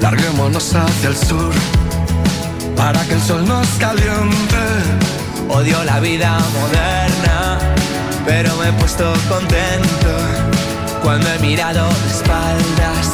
Larguémonos 0.00 0.74
hacia 0.74 1.10
el 1.10 1.16
sur 1.16 1.52
para 2.76 3.00
que 3.04 3.14
el 3.14 3.22
sol 3.22 3.46
nos 3.46 3.68
caliente. 3.78 4.64
Odio 5.48 5.84
la 5.84 6.00
vida 6.00 6.36
moderna, 6.58 7.58
pero 8.24 8.56
me 8.56 8.68
he 8.68 8.72
puesto 8.72 9.12
contento 9.28 10.12
cuando 11.02 11.28
he 11.28 11.38
mirado 11.38 11.88
de 11.88 12.10
espaldas 12.10 13.06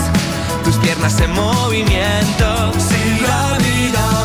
tus 0.64 0.76
piernas 0.76 1.20
en 1.20 1.32
movimiento. 1.32 2.72
Si 2.78 3.20
la 3.20 3.58
vida 3.58 4.24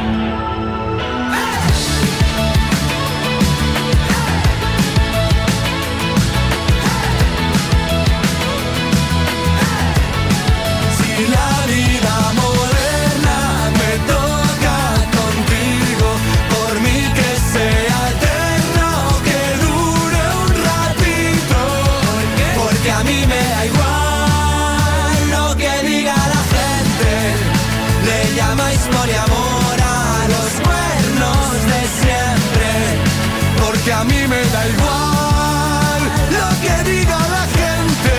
Me 34.31 34.41
da 34.55 34.61
igual 34.75 36.01
lo 36.37 36.47
que 36.63 36.75
diga 36.89 37.19
la 37.35 37.45
gente. 37.59 38.15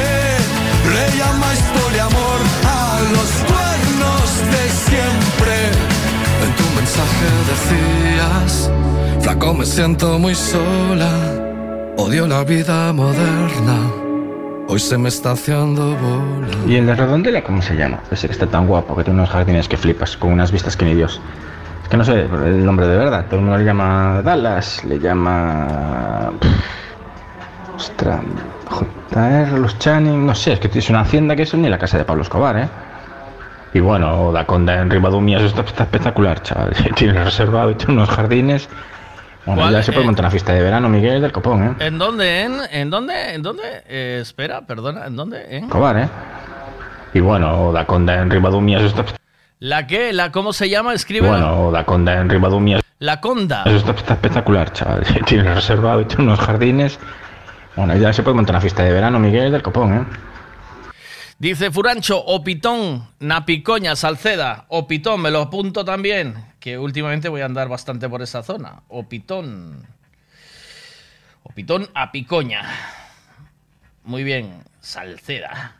Le 0.94 1.04
llamáis 1.18 1.62
poliamor 1.78 2.40
a 2.78 2.80
los 3.16 3.30
cuernos 3.50 4.26
de 4.54 4.62
siempre. 4.88 5.54
En 6.44 6.50
tu 6.58 6.66
mensaje 6.78 7.26
decías, 7.52 8.70
flaco 9.20 9.54
me 9.54 9.64
siento 9.64 10.18
muy 10.18 10.34
sola, 10.34 11.12
odio 11.96 12.26
la 12.26 12.44
vida 12.44 12.92
moderna. 12.92 13.78
Hoy 14.68 14.80
se 14.80 14.96
me 14.98 15.08
está 15.08 15.32
haciendo 15.32 15.96
bola. 15.96 16.48
¿Y 16.66 16.76
el 16.76 16.86
de 16.86 16.94
Redondela 16.94 17.42
cómo 17.42 17.60
se 17.62 17.74
llama? 17.74 18.00
Ese 18.10 18.26
que 18.28 18.32
está 18.32 18.46
tan 18.46 18.66
guapo, 18.66 18.96
que 18.96 19.04
tiene 19.04 19.18
unos 19.18 19.30
jardines 19.30 19.66
que 19.68 19.76
flipas, 19.76 20.16
con 20.16 20.32
unas 20.32 20.52
vistas 20.52 20.76
que 20.76 20.84
ni 20.84 20.94
Dios. 20.94 21.20
Que 21.92 21.98
no 21.98 22.04
sé 22.04 22.22
el 22.22 22.64
nombre 22.64 22.86
de 22.86 22.96
verdad. 22.96 23.26
Todo 23.26 23.36
el 23.40 23.42
mundo 23.42 23.58
le 23.58 23.66
llama 23.66 24.22
Dallas, 24.24 24.82
le 24.86 24.98
llama. 24.98 26.32
Ostras, 27.76 28.20
JR, 29.10 29.58
los 29.58 29.78
Channing, 29.78 30.24
no 30.24 30.34
sé, 30.34 30.54
es 30.54 30.60
que 30.60 30.78
es 30.78 30.88
una 30.88 31.00
hacienda 31.00 31.36
que 31.36 31.42
eso 31.42 31.58
ni 31.58 31.68
la 31.68 31.76
casa 31.76 31.98
de 31.98 32.06
Pablo 32.06 32.22
Escobar, 32.22 32.56
¿eh? 32.56 32.66
Y 33.74 33.80
bueno, 33.80 34.32
la 34.32 34.46
conda 34.46 34.80
en 34.80 34.88
Ribadumia, 34.88 35.36
eso 35.36 35.48
está, 35.48 35.60
está 35.60 35.82
espectacular, 35.82 36.40
chaval. 36.42 36.72
Tiene 36.96 37.22
reservado 37.24 37.70
y 37.72 37.74
tiene 37.74 37.92
unos 37.92 38.08
jardines. 38.08 38.70
Bueno, 39.44 39.70
ya 39.70 39.82
se 39.82 39.92
puede 39.92 40.04
Eh, 40.04 40.06
montar 40.06 40.24
una 40.24 40.30
fiesta 40.30 40.54
de 40.54 40.62
verano, 40.62 40.88
Miguel 40.88 41.20
del 41.20 41.30
Copón, 41.30 41.62
¿eh? 41.62 41.86
¿En 41.86 41.98
dónde? 41.98 42.40
¿En, 42.40 42.54
en 42.70 42.88
dónde? 42.88 43.34
¿En 43.34 43.42
dónde? 43.42 43.64
Eh, 43.86 44.20
espera, 44.22 44.62
perdona, 44.62 45.04
¿en 45.08 45.14
dónde? 45.14 45.44
¿En? 45.58 45.64
Escobar, 45.64 45.98
¿eh? 45.98 46.08
Y 47.12 47.20
bueno, 47.20 47.70
la 47.70 47.84
conda 47.84 48.18
en 48.18 48.30
Ribadumia, 48.30 48.78
eso 48.78 48.86
está. 48.86 49.04
¿La 49.62 49.86
qué? 49.86 50.12
¿La 50.12 50.32
cómo 50.32 50.52
se 50.52 50.68
llama? 50.68 50.92
Escribe. 50.92 51.28
Bueno, 51.28 51.70
la 51.70 51.86
conda 51.86 52.20
en 52.20 52.28
Ribadumia, 52.28 52.80
La 52.98 53.20
Conda. 53.20 53.62
eso 53.64 53.76
está, 53.76 53.92
está 53.92 54.14
espectacular, 54.14 54.72
chaval. 54.72 55.06
Tiene 55.24 55.54
reservado 55.54 56.00
y 56.00 56.04
tiene 56.04 56.24
unos 56.24 56.40
jardines. 56.40 56.98
Bueno, 57.76 57.96
ya 57.96 58.12
se 58.12 58.24
puede 58.24 58.34
montar 58.34 58.56
una 58.56 58.60
fiesta 58.60 58.82
de 58.82 58.92
verano, 58.92 59.20
Miguel 59.20 59.52
del 59.52 59.62
Copón, 59.62 59.94
¿eh? 59.94 60.04
Dice 61.38 61.70
Furancho, 61.70 62.18
Opitón, 62.24 63.06
Napicoña, 63.20 63.94
Salceda. 63.94 64.64
Opitón, 64.66 65.22
me 65.22 65.30
lo 65.30 65.42
apunto 65.42 65.84
también. 65.84 66.34
Que 66.58 66.76
últimamente 66.76 67.28
voy 67.28 67.42
a 67.42 67.44
andar 67.44 67.68
bastante 67.68 68.08
por 68.08 68.20
esa 68.20 68.42
zona. 68.42 68.82
Opitón. 68.88 69.86
Opitón 71.44 71.88
a 71.94 72.10
Picoña. 72.10 72.64
Muy 74.02 74.24
bien. 74.24 74.64
Salceda. 74.80 75.76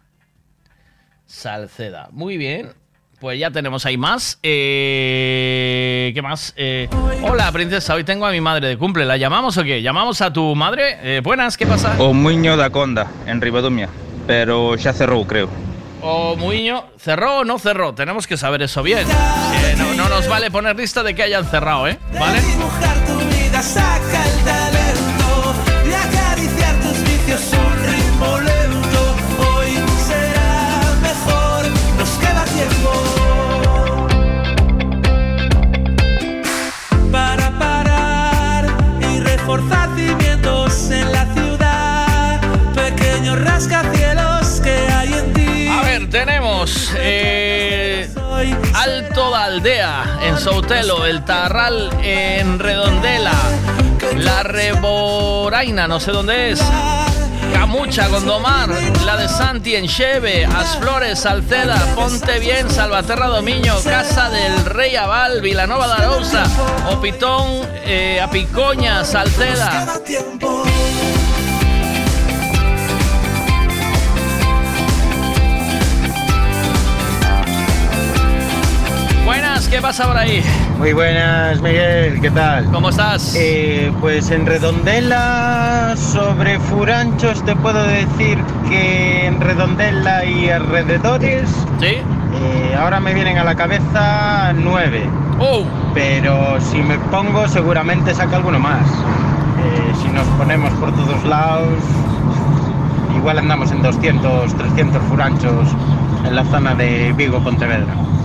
Salceda. 1.27 2.11
Muy 2.13 2.37
bien. 2.37 2.75
Pues 3.23 3.39
ya 3.39 3.53
tenemos 3.53 3.87
ahí 3.87 3.97
más. 3.97 4.41
Eh, 4.43 6.11
¿Qué 6.13 6.21
más? 6.23 6.53
Eh, 6.57 6.89
hola, 7.23 7.53
princesa. 7.53 7.95
Hoy 7.95 8.03
tengo 8.03 8.27
a 8.27 8.33
mi 8.33 8.41
madre 8.41 8.67
de 8.67 8.77
cumple. 8.77 9.05
¿La 9.07 9.17
llamamos 9.17 9.57
o 9.59 9.63
qué? 9.63 9.81
¿Llamamos 9.81 10.21
a 10.23 10.33
tu 10.33 10.57
madre? 10.57 10.99
Eh, 11.05 11.21
buenas, 11.23 11.57
¿qué 11.57 11.65
pasa? 11.65 11.95
O 12.01 12.13
Muiño 12.13 12.57
da 12.57 12.71
Conda, 12.71 13.07
en 13.29 13.41
Ribadumia, 13.41 13.89
pero 14.27 14.77
xa 14.77 14.93
cerrou, 14.93 15.25
creo. 15.25 15.49
O 16.01 16.35
Muiño, 16.35 16.83
¿cerró 16.99 17.39
o 17.39 17.45
no 17.45 17.61
cerró? 17.61 17.95
Tenemos 17.95 18.27
que 18.27 18.37
saber 18.37 18.61
eso 18.63 18.83
bien. 18.83 19.07
Eh, 19.07 19.77
no, 19.79 19.95
no 19.95 20.09
nos 20.09 20.27
vale 20.27 20.51
poner 20.51 20.75
lista 20.75 21.05
de 21.05 21.15
que 21.15 21.23
hayan 21.23 21.45
cerrado, 21.45 21.87
¿eh? 21.87 22.01
¿Vale? 22.19 22.41
Rascacielos 43.53 44.61
que 44.63 44.71
hay 44.71 45.13
en 45.13 45.33
ti. 45.35 45.69
A 45.69 45.83
ver, 45.83 46.09
tenemos. 46.11 46.93
eh, 46.97 48.09
Alto 48.75 49.31
da 49.31 49.45
Aldea 49.45 50.19
en 50.23 50.39
Soutelo, 50.39 51.05
el 51.05 51.25
Tarral 51.25 51.91
en 52.03 52.59
Redondela, 52.59 53.33
la 54.17 54.43
Reboraina, 54.43 55.87
no 55.87 56.01
sé 56.01 56.11
dónde 56.13 56.53
es. 56.53 56.61
Camucha, 57.53 58.09
Gondomar, 58.09 58.71
la 59.05 59.17
de 59.19 59.29
Santi 59.29 59.77
en 59.77 59.87
Cheve, 59.87 60.47
As 60.47 60.77
Flores, 60.79 61.19
Salceda, 61.21 61.77
Ponte 61.95 62.39
Bien, 62.39 62.69
Salvaterra 62.71 63.27
Domiño, 63.27 63.75
Casa 63.85 64.31
del 64.31 64.65
Rey 64.65 64.97
Aval, 64.97 65.43
Vilanova 65.43 65.87
da 65.87 65.97
Arousa, 65.97 66.45
Opitón, 66.91 67.61
eh, 67.85 68.21
Apicoña, 68.23 69.05
Salceda. 69.05 69.87
Buenas, 79.63 79.69
¿qué 79.69 79.81
pasa 79.83 80.07
por 80.09 80.17
ahí? 80.17 80.43
Muy 80.79 80.93
buenas, 80.93 81.61
Miguel, 81.61 82.21
¿qué 82.21 82.31
tal? 82.31 82.65
¿Cómo 82.73 82.89
estás? 82.89 83.37
Eh, 83.37 83.93
pues 84.01 84.31
en 84.31 84.45
Redondela, 84.45 85.95
sobre 85.97 86.59
Furanchos, 86.59 87.45
te 87.45 87.55
puedo 87.55 87.81
decir 87.85 88.39
que 88.69 89.27
en 89.27 89.41
Redondela 89.41 90.25
y 90.25 90.51
alrededores. 90.51 91.49
¿Sí? 91.79 91.87
eh, 91.87 92.77
ahora 92.77 92.99
me 92.99 93.15
vienen 93.15 93.39
a 93.39 93.45
la 93.45 93.55
cabeza 93.55 94.53
nueve. 94.53 95.09
Oh. 95.39 95.65
Pero 95.95 96.61
si 96.61 96.79
me 96.79 96.99
pongo, 96.99 97.47
seguramente 97.47 98.15
saca 98.15 98.37
alguno 98.37 98.59
más. 98.59 98.85
Eh, 98.85 99.93
si 100.03 100.09
nos 100.09 100.27
ponemos 100.39 100.73
por 100.75 100.93
todos 100.93 101.23
lados, 101.25 101.79
igual 103.17 103.39
andamos 103.39 103.71
en 103.71 103.83
200, 103.83 104.55
300 104.55 105.03
furanchos 105.05 105.69
en 106.27 106.35
la 106.35 106.45
zona 106.47 106.75
de 106.75 107.13
Vigo-Pontevedra. 107.13 107.93
A 107.93 108.22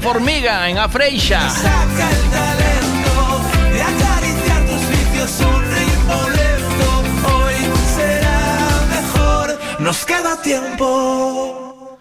Formiga, 0.00 0.68
en 0.68 0.78
Afreixa. 0.78 1.50
Saca 1.50 2.10
el 2.10 2.30
talento 2.30 3.40
de 3.72 3.82
acariciar 3.82 4.66
tus 4.66 4.88
vicios 4.88 5.40
un 5.40 5.62
ritmo 5.62 6.28
lento. 6.30 6.88
Hoy 7.28 7.54
será 7.94 8.80
mejor, 8.88 9.58
nos 9.78 10.04
queda 10.06 10.40
tiempo. 10.40 11.98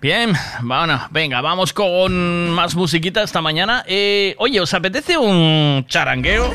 Bien, 0.00 0.32
bueno, 0.62 1.08
venga, 1.10 1.40
vamos 1.40 1.72
con 1.72 2.50
más 2.50 2.74
musiquita 2.74 3.22
esta 3.22 3.40
mañana. 3.40 3.84
Eh, 3.86 4.34
oye, 4.38 4.60
¿os 4.60 4.74
apetece 4.74 5.16
un 5.16 5.84
charangueo? 5.88 6.52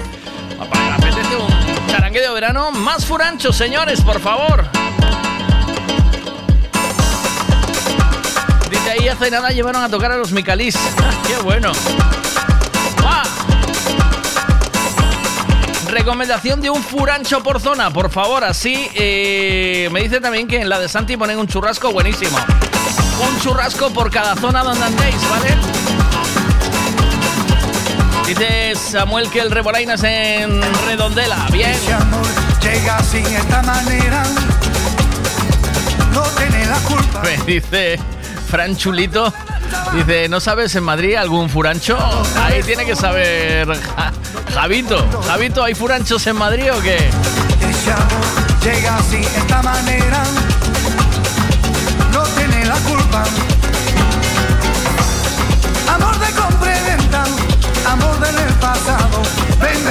Papá, 0.58 0.95
¿apetece 0.95 1.36
un 1.36 1.88
charangueo 1.88 2.28
de 2.30 2.34
verano? 2.34 2.72
Más 2.72 3.06
furanchos, 3.06 3.56
señores, 3.56 4.02
por 4.02 4.20
favor. 4.20 4.70
Ahí 9.03 9.09
hace 9.09 9.30
nada 9.30 9.49
llevaron 9.49 9.83
a 9.83 9.90
tocar 9.90 10.14
a 10.14 10.15
los 10.15 10.32
Micalis. 10.32 10.77
¡Qué 11.27 11.35
bueno! 11.43 11.73
Recomendación 15.90 16.61
de 16.61 16.69
un 16.69 16.82
furancho 16.82 17.43
por 17.43 17.59
zona, 17.59 17.91
por 17.91 18.09
favor, 18.09 18.45
así 18.45 18.90
eh, 18.95 19.90
me 19.91 20.03
dice 20.03 20.22
también 20.22 20.48
que 20.48 20.61
en 20.61 20.69
la 20.69 20.80
de 20.80 20.88
Santi 20.88 21.17
ponen 21.17 21.38
un 21.38 21.48
churrasco 21.48 21.91
buenísimo. 21.91 22.38
Un 23.30 23.41
churrasco 23.41 23.90
por 23.90 24.09
cada 24.09 24.38
zona 24.38 24.64
donde 24.64 24.85
andéis, 24.85 25.30
¿vale? 25.30 25.57
Dice 28.25 28.73
Samuel 28.75 29.30
que 29.30 29.41
el 29.41 29.51
Rebolainas 29.51 30.01
en 30.06 30.61
Redondela. 30.85 31.45
Bien. 31.51 31.72
Ese 31.72 31.91
amor 31.91 32.25
llega 32.61 33.01
de 33.01 33.35
esta 33.35 33.61
manera. 33.64 34.23
No 36.14 36.22
tiene 36.22 36.65
la 36.67 36.80
culpa. 36.80 37.22
Me 37.22 37.38
dice 37.45 37.99
Fran 38.53 38.77
Chulito. 38.77 39.33
Dice, 39.95 40.30
¿no 40.30 40.40
sabes 40.40 40.75
en 40.75 40.83
Madrid 40.83 41.15
algún 41.15 41.49
furancho? 41.49 41.98
Ahí 42.40 42.61
tiene 42.61 42.85
que 42.85 42.95
saber 42.95 43.67
Ja- 43.95 44.14
Javito. 44.53 45.03
Javito, 45.27 45.64
¿hay 45.64 45.73
furanchos 45.73 46.27
en 46.27 46.35
Madrid 46.35 46.72
o 46.72 46.80
qué? 46.80 47.09
Llega 48.64 48.95
así 48.98 49.15
esta 49.38 49.64
manera. 49.64 50.23
No 52.11 52.22
tiene 52.22 52.64
la 52.65 52.75
culpa. 52.75 53.23
Amor 55.95 56.19
de 56.19 56.32
compra 56.33 56.77
y 56.80 56.83
venta, 56.91 57.23
amor 57.90 58.19
del 58.19 58.35
pasado. 58.59 59.23
Ven, 59.59 59.83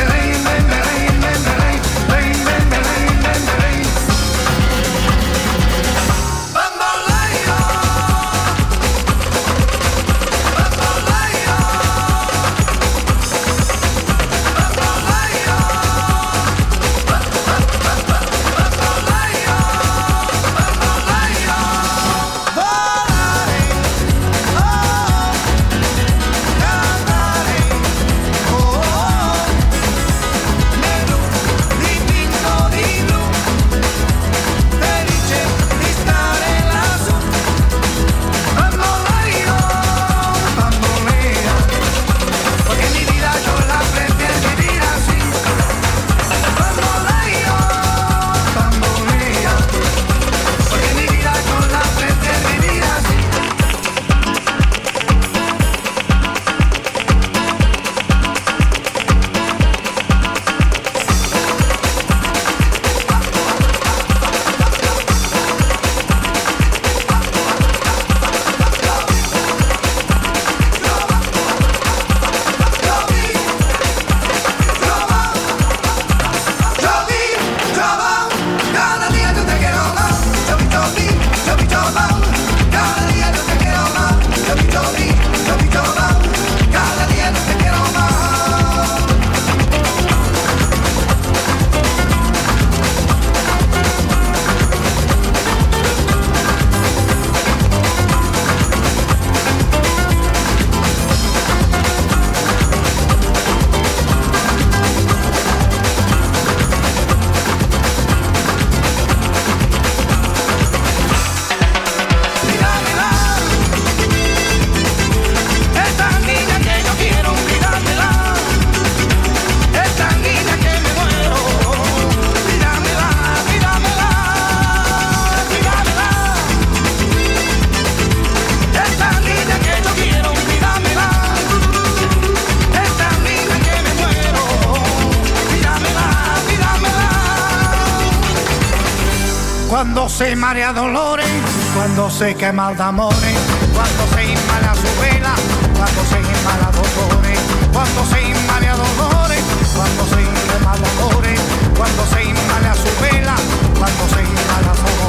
dolores, 140.72 141.26
cuando 141.74 142.10
se 142.10 142.34
quema 142.34 142.72
de 142.72 142.82
amores, 142.82 143.38
cuando 143.74 144.06
se 144.14 144.24
inmala 144.24 144.74
su 144.74 145.00
vela, 145.00 145.34
cuando 145.76 146.02
se 146.04 146.18
inmala 146.20 146.70
dolores, 146.72 147.38
cuando 147.72 148.04
se 148.06 148.22
inmala 148.22 148.76
dolores, 148.76 149.42
cuando 149.74 150.06
se 150.06 150.22
de 150.22 150.80
amores, 150.98 151.40
cuando 151.76 152.06
se 152.06 152.24
inmala 152.24 152.74
su 152.74 153.02
vela, 153.02 153.34
cuando 153.78 154.08
se 154.08 154.22
inmala 154.22 154.72
dolores. 154.74 155.01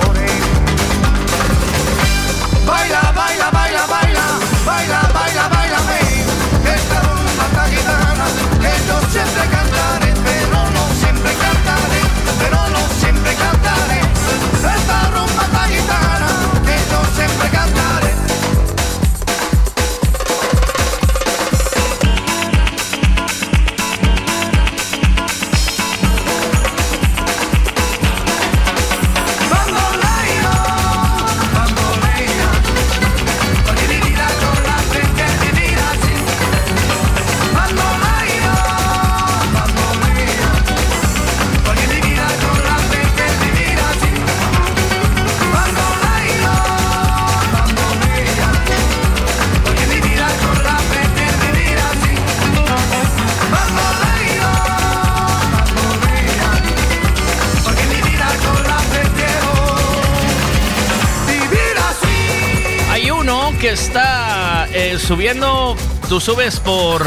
Subiendo, 65.04 65.76
tú 66.08 66.20
subes 66.20 66.60
por... 66.60 67.06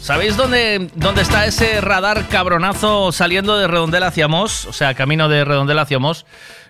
¿Sabéis 0.00 0.36
dónde, 0.36 0.90
dónde 0.94 1.22
está 1.22 1.46
ese 1.46 1.80
radar 1.80 2.28
cabronazo 2.28 3.10
saliendo 3.10 3.56
de 3.56 3.66
Redondela 3.66 4.08
hacia 4.08 4.28
Mos? 4.28 4.66
O 4.66 4.72
sea, 4.72 4.94
camino 4.94 5.28
de 5.28 5.44
Redondela 5.44 5.82
hacia 5.82 5.98
Mos. 5.98 6.26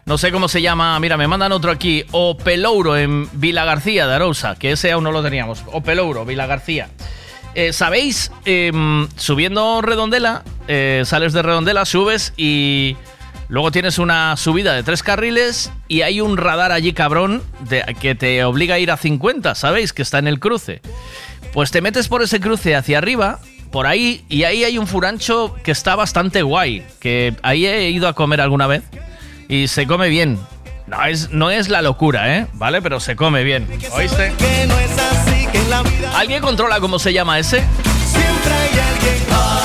No 0.07 0.17
sé 0.17 0.33
cómo 0.33 0.49
se 0.49 0.63
llama, 0.63 0.99
mira, 1.01 1.17
me 1.17 1.27
mandan 1.27 1.53
otro 1.53 1.71
aquí. 1.71 2.05
O 2.13 2.37
Pelouro 2.37 2.97
en 2.97 3.29
Vila 3.39 3.65
García 3.65 4.07
de 4.07 4.15
Arousa, 4.15 4.55
que 4.55 4.73
ese 4.73 4.93
aún 4.93 5.05
no 5.05 5.13
lo 5.13 5.23
teníamos. 5.23 5.63
O 5.73 5.83
Pelouro, 5.83 6.25
Vila 6.25 6.47
García. 6.47 6.89
Eh, 7.55 7.73
¿Sabéis? 7.73 8.31
Em, 8.45 9.09
subiendo 9.17 9.83
Redondela, 9.83 10.45
eh, 10.69 11.03
sales 11.05 11.33
de 11.33 11.43
Redondela, 11.43 11.85
subes 11.85 12.33
y 12.37 12.97
luego 13.49 13.71
tienes 13.71 13.99
una 13.99 14.37
subida 14.37 14.75
de 14.75 14.83
tres 14.83 15.03
carriles 15.03 15.71
y 15.89 16.03
hay 16.03 16.21
un 16.21 16.37
radar 16.37 16.73
allí 16.73 16.93
cabrón 16.93 17.43
de- 17.69 17.97
que 18.01 18.15
te 18.15 18.45
obliga 18.45 18.77
a 18.77 18.79
ir 18.79 18.91
a 18.91 18.97
50, 18.97 19.55
¿sabéis? 19.55 19.93
Que 19.93 20.03
está 20.03 20.19
en 20.19 20.27
el 20.29 20.41
cruce. 20.41 20.81
Pues 21.53 21.71
te 21.71 21.81
metes 21.81 22.09
por 22.09 22.23
ese 22.23 22.41
cruce 22.41 22.75
hacia 22.77 22.99
arriba, 22.99 23.39
por 23.71 23.87
ahí, 23.87 24.25
y 24.29 24.45
ahí 24.45 24.65
hay 24.65 24.79
un 24.79 24.87
furancho 24.87 25.55
que 25.63 25.71
está 25.71 25.97
bastante 25.97 26.43
guay, 26.43 26.85
que 27.01 27.35
ahí 27.43 27.67
he 27.67 27.91
ido 27.91 28.09
a 28.09 28.13
comer 28.15 28.41
alguna 28.41 28.67
vez 28.67 28.83
y 29.49 29.69
se 29.69 29.87
come 29.87 30.09
bien. 30.09 30.39
No 30.87 31.05
es, 31.05 31.31
no 31.31 31.51
es 31.51 31.69
la 31.69 31.83
locura, 31.83 32.37
¿eh? 32.39 32.47
¿Vale? 32.53 32.81
Pero 32.81 33.01
se 33.01 33.17
come 33.17 33.43
bien. 33.43 33.67
¿Oíste? 33.93 34.33
¿Alguien 36.15 36.41
controla 36.43 36.79
cómo 36.81 36.99
se 36.99 37.13
llama 37.13 37.39
ese? 37.39 37.65
siempre 38.07 38.53
hay 38.53 38.79
alguien. 38.79 39.56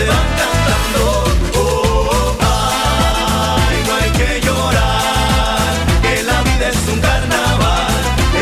Se 0.00 0.06
van 0.06 0.28
cantando. 0.40 1.24
Oh, 1.58 2.36
ay, 2.40 3.82
no 3.86 3.94
hay 3.94 4.10
que 4.12 4.40
llorar, 4.40 5.58
que 6.02 6.22
la 6.22 6.42
vida 6.42 6.68
es 6.68 6.88
un 6.88 7.00
carnaval. 7.00 7.88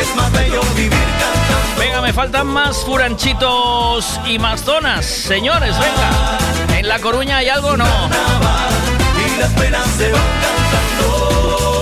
Es 0.00 0.14
más 0.14 0.32
bello 0.32 0.60
vivir 0.76 0.90
cantando. 0.92 1.80
Venga, 1.80 2.00
me 2.00 2.12
faltan 2.12 2.46
más 2.46 2.84
furanchitos 2.84 4.20
y 4.26 4.38
más 4.38 4.62
zonas. 4.62 5.04
Señores, 5.04 5.74
venga. 5.78 6.78
¿En 6.78 6.86
La 6.86 7.00
Coruña 7.00 7.38
hay 7.38 7.48
algo 7.48 7.68
o 7.70 7.76
no? 7.76 7.86
y 7.86 9.40
las 9.40 9.50
penas 9.54 9.86
se 9.96 10.12
van 10.12 10.22
cantando. 10.42 11.77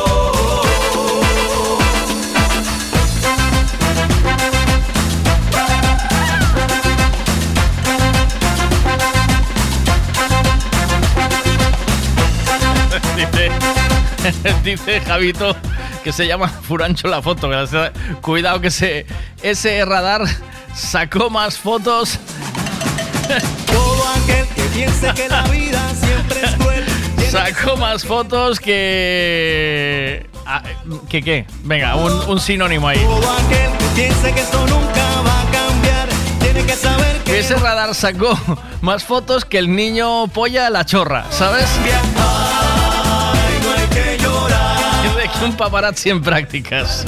Dice, 13.16 13.50
dice 14.64 15.00
Javito 15.00 15.56
que 16.04 16.12
se 16.12 16.26
llama 16.26 16.48
Furancho 16.48 17.08
la 17.08 17.20
foto. 17.20 17.50
Cuidado 18.20 18.60
que 18.60 18.68
ese, 18.68 19.06
ese 19.42 19.84
radar 19.84 20.22
sacó 20.74 21.30
más 21.30 21.58
fotos. 21.58 22.18
Todo 23.66 24.04
aquel 24.22 24.46
que 24.48 24.62
piense 24.74 25.12
que 25.14 25.28
la 25.28 25.42
vida 25.44 25.82
siempre 25.94 26.40
es 26.44 26.52
cruel. 26.52 26.84
Sacó 27.28 27.76
más 27.76 28.04
fotos 28.04 28.60
que. 28.60 30.28
ah, 30.46 30.62
¿Que 31.08 31.22
qué? 31.22 31.46
Venga, 31.64 31.96
un, 31.96 32.12
un 32.12 32.38
sinónimo 32.38 32.86
ahí. 32.86 33.00
Todo 33.00 33.32
aquel 33.32 33.72
que 33.78 33.84
piense 33.96 34.32
que 34.32 34.40
esto 34.40 34.60
nunca 34.66 35.22
va 35.26 35.42
a 35.42 35.50
cambiar. 35.50 36.08
Tiene 36.38 36.62
que 36.64 36.74
saber 36.74 37.16
que 37.24 37.40
Ese 37.40 37.56
radar 37.56 37.94
sacó 37.96 38.38
más 38.80 39.02
fotos 39.02 39.44
que 39.44 39.58
el 39.58 39.74
niño 39.74 40.28
polla 40.28 40.68
a 40.68 40.70
la 40.70 40.86
chorra, 40.86 41.24
¿sabes? 41.30 41.66
Un 45.42 45.56
paparazzi 45.56 46.10
en 46.10 46.22
prácticas. 46.22 47.04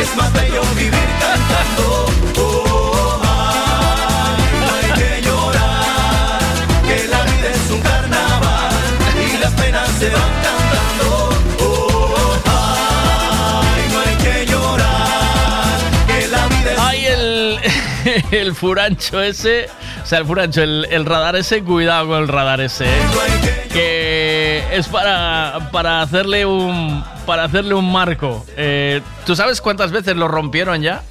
Es 0.00 0.16
más 0.16 0.32
bello 0.32 0.62
vivir 0.76 0.92
cantando. 1.20 2.06
Oh, 2.40 3.20
ay, 3.24 4.42
no 4.60 4.66
hay 4.74 4.90
que 5.00 5.22
llorar. 5.22 6.40
Que 6.86 7.08
la 7.08 7.22
vida 7.24 7.50
es 7.54 7.70
un 7.70 7.80
carnaval 7.80 8.70
y 9.16 9.38
las 9.38 9.52
penas 9.52 9.88
se 9.98 10.10
van 10.10 10.32
cantando. 10.42 11.30
Oh, 11.60 12.36
ay, 12.46 13.82
no 13.92 14.00
hay 14.00 14.16
que 14.16 14.46
llorar. 14.46 15.78
Que 16.06 16.28
la 16.28 16.46
vida 16.46 16.72
es 16.72 16.78
Ay, 16.78 17.06
el, 17.06 17.58
el 18.30 18.54
furancho 18.54 19.20
ese. 19.20 19.68
Sea, 20.08 20.20
el 20.20 20.24
furancho, 20.24 20.62
el, 20.62 20.86
el 20.90 21.04
radar 21.04 21.36
ese, 21.36 21.62
cuidado 21.62 22.08
con 22.08 22.22
el 22.22 22.28
radar 22.28 22.62
ese, 22.62 22.86
¿eh? 22.86 23.68
Que 23.70 24.64
es 24.72 24.88
para, 24.88 25.68
para 25.70 26.00
hacerle 26.00 26.46
un. 26.46 27.04
Para 27.26 27.44
hacerle 27.44 27.74
un 27.74 27.92
marco. 27.92 28.42
Eh, 28.56 29.02
¿Tú 29.26 29.36
sabes 29.36 29.60
cuántas 29.60 29.92
veces 29.92 30.16
lo 30.16 30.26
rompieron 30.26 30.80
ya? 30.80 31.02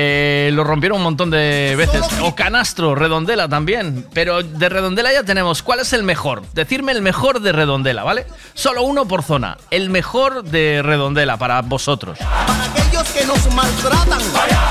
Eh, 0.00 0.50
lo 0.52 0.62
rompieron 0.62 0.98
un 0.98 1.02
montón 1.02 1.28
de 1.28 1.74
veces. 1.76 2.02
O 2.22 2.32
canastro, 2.32 2.94
redondela 2.94 3.48
también. 3.48 4.06
Pero 4.12 4.44
de 4.44 4.68
redondela 4.68 5.12
ya 5.12 5.24
tenemos. 5.24 5.60
¿Cuál 5.64 5.80
es 5.80 5.92
el 5.92 6.04
mejor? 6.04 6.42
Decirme 6.52 6.92
el 6.92 7.02
mejor 7.02 7.40
de 7.40 7.50
redondela, 7.50 8.04
¿vale? 8.04 8.24
Solo 8.54 8.84
uno 8.84 9.08
por 9.08 9.24
zona. 9.24 9.56
El 9.72 9.90
mejor 9.90 10.44
de 10.44 10.82
redondela 10.84 11.36
para 11.36 11.60
vosotros. 11.62 12.16
aquellos 12.20 13.08
que 13.08 13.24
nos 13.26 13.52
maltratan. 13.52 14.22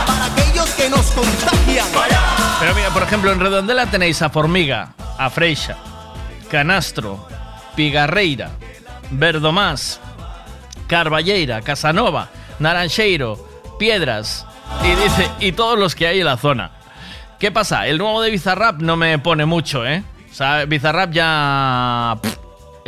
Para 0.05 0.25
aquellos 0.27 0.69
que 0.69 0.89
nos 0.89 1.05
contagian. 1.07 1.87
Pero 2.61 2.73
mira, 2.73 2.89
por 2.91 3.03
ejemplo, 3.03 3.29
en 3.29 3.41
Redondela 3.41 3.85
tenéis 3.87 4.21
a 4.21 4.29
Formiga, 4.29 4.93
a 5.17 5.29
Freixa, 5.29 5.75
Canastro, 6.49 7.27
Pigarreira, 7.75 8.51
Verdomás, 9.11 9.99
Carballeira, 10.87 11.61
Casanova, 11.61 12.29
Naranjeiro, 12.59 13.45
Piedras 13.77 14.46
y 14.83 14.89
dice 15.01 15.29
y 15.39 15.51
todos 15.51 15.77
los 15.77 15.95
que 15.95 16.07
hay 16.07 16.19
en 16.19 16.25
la 16.25 16.37
zona. 16.37 16.71
¿Qué 17.39 17.51
pasa? 17.51 17.87
El 17.87 17.97
nuevo 17.97 18.21
de 18.21 18.31
Bizarrap 18.31 18.81
no 18.81 18.97
me 18.97 19.19
pone 19.19 19.45
mucho, 19.45 19.85
¿eh? 19.85 20.03
O 20.39 20.67
Bizarrap 20.67 21.11
ya 21.11 22.17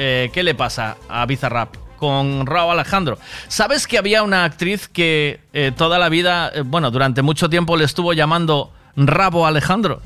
eh, 0.02 0.30
¿qué 0.34 0.44
le 0.44 0.56
pasa 0.56 0.96
a 1.10 1.26
Bizarrap? 1.26 1.76
Con 1.98 2.46
Raúl 2.46 2.72
Alejandro. 2.72 3.20
¿Sabes 3.50 3.86
que 3.86 3.98
había 3.98 4.24
una 4.24 4.46
actriz 4.46 4.88
que 4.88 5.42
eh, 5.52 5.74
toda 5.76 6.00
la 6.00 6.08
vida, 6.08 6.50
eh, 6.56 6.62
bueno, 6.66 6.90
durante 6.90 7.22
mucho 7.22 7.50
tiempo 7.50 7.76
le 7.76 7.84
estuvo 7.84 8.14
llamando 8.14 8.72
Rabo 8.96 9.46
Alejandro? 9.46 10.02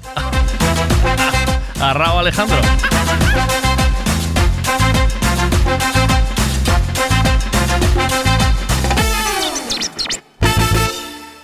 a 1.80 1.94
Raúl 1.94 2.22
Alejandro. 2.22 2.58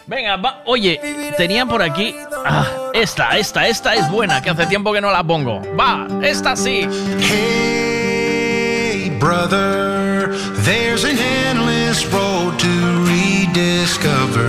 Venga, 0.10 0.38
va. 0.38 0.64
Oye, 0.66 1.00
tenían 1.38 1.70
por 1.70 1.84
aquí. 1.84 2.16
Ah, 2.44 2.66
esta, 2.96 3.38
esta, 3.38 3.68
esta 3.68 3.94
es 3.94 4.10
buena, 4.10 4.42
que 4.42 4.50
hace 4.50 4.66
tiempo 4.66 4.92
que 4.92 5.00
no 5.02 5.12
la 5.12 5.24
pongo. 5.24 5.62
Va, 5.80 6.08
esta 6.24 6.56
sí. 6.56 6.88
Hey, 7.20 9.16
brother, 9.20 10.36
there's 10.66 11.06
an 11.06 11.16
endless 11.20 12.12
road 12.12 12.58
to 12.58 13.06
rediscover. 13.06 14.42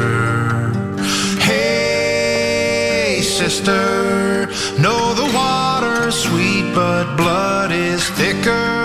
Hey, 1.40 3.20
sister, 3.20 4.48
know 4.78 5.12
the 5.12 5.30
water's 5.34 6.14
sweet, 6.14 6.72
but 6.74 7.18
blood 7.18 7.70
is 7.70 8.08
thicker. 8.12 8.79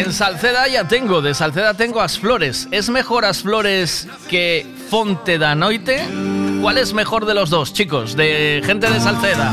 En 0.00 0.14
Salceda 0.14 0.66
ya 0.66 0.88
tengo, 0.88 1.20
de 1.20 1.34
Salceda 1.34 1.74
tengo 1.74 2.00
Asflores. 2.00 2.68
¿Es 2.70 2.88
mejor 2.88 3.26
Asflores 3.26 4.08
que 4.30 4.66
Fonte 4.88 5.36
da 5.36 5.54
Noite? 5.54 6.02
¿Cuál 6.62 6.78
es 6.78 6.94
mejor 6.94 7.26
de 7.26 7.34
los 7.34 7.50
dos, 7.50 7.74
chicos? 7.74 8.16
De 8.16 8.62
gente 8.64 8.88
de 8.88 8.98
Salceda. 8.98 9.52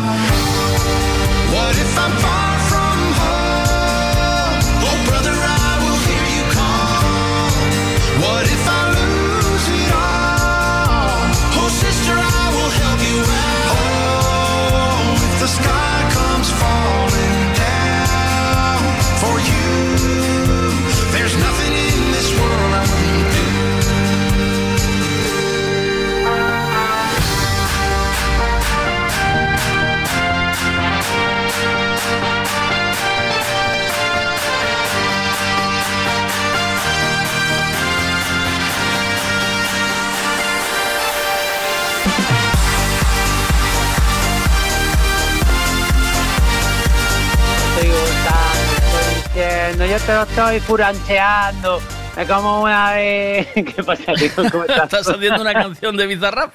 Diciendo, 49.67 49.85
yo 49.85 50.05
te 50.05 50.13
lo 50.13 50.21
estoy 50.23 50.59
furancheando. 50.59 51.79
Me 52.15 52.25
como 52.25 52.63
una 52.63 52.93
vez. 52.93 53.47
¿Qué 53.53 53.83
pasa, 53.85 54.13
tío? 54.13 54.29
¿Cómo 54.51 54.63
estás? 54.63 54.83
Estás 54.85 55.09
haciendo 55.09 55.41
una 55.41 55.53
canción 55.53 55.95
de 55.95 56.07
Bizarrap. 56.07 56.51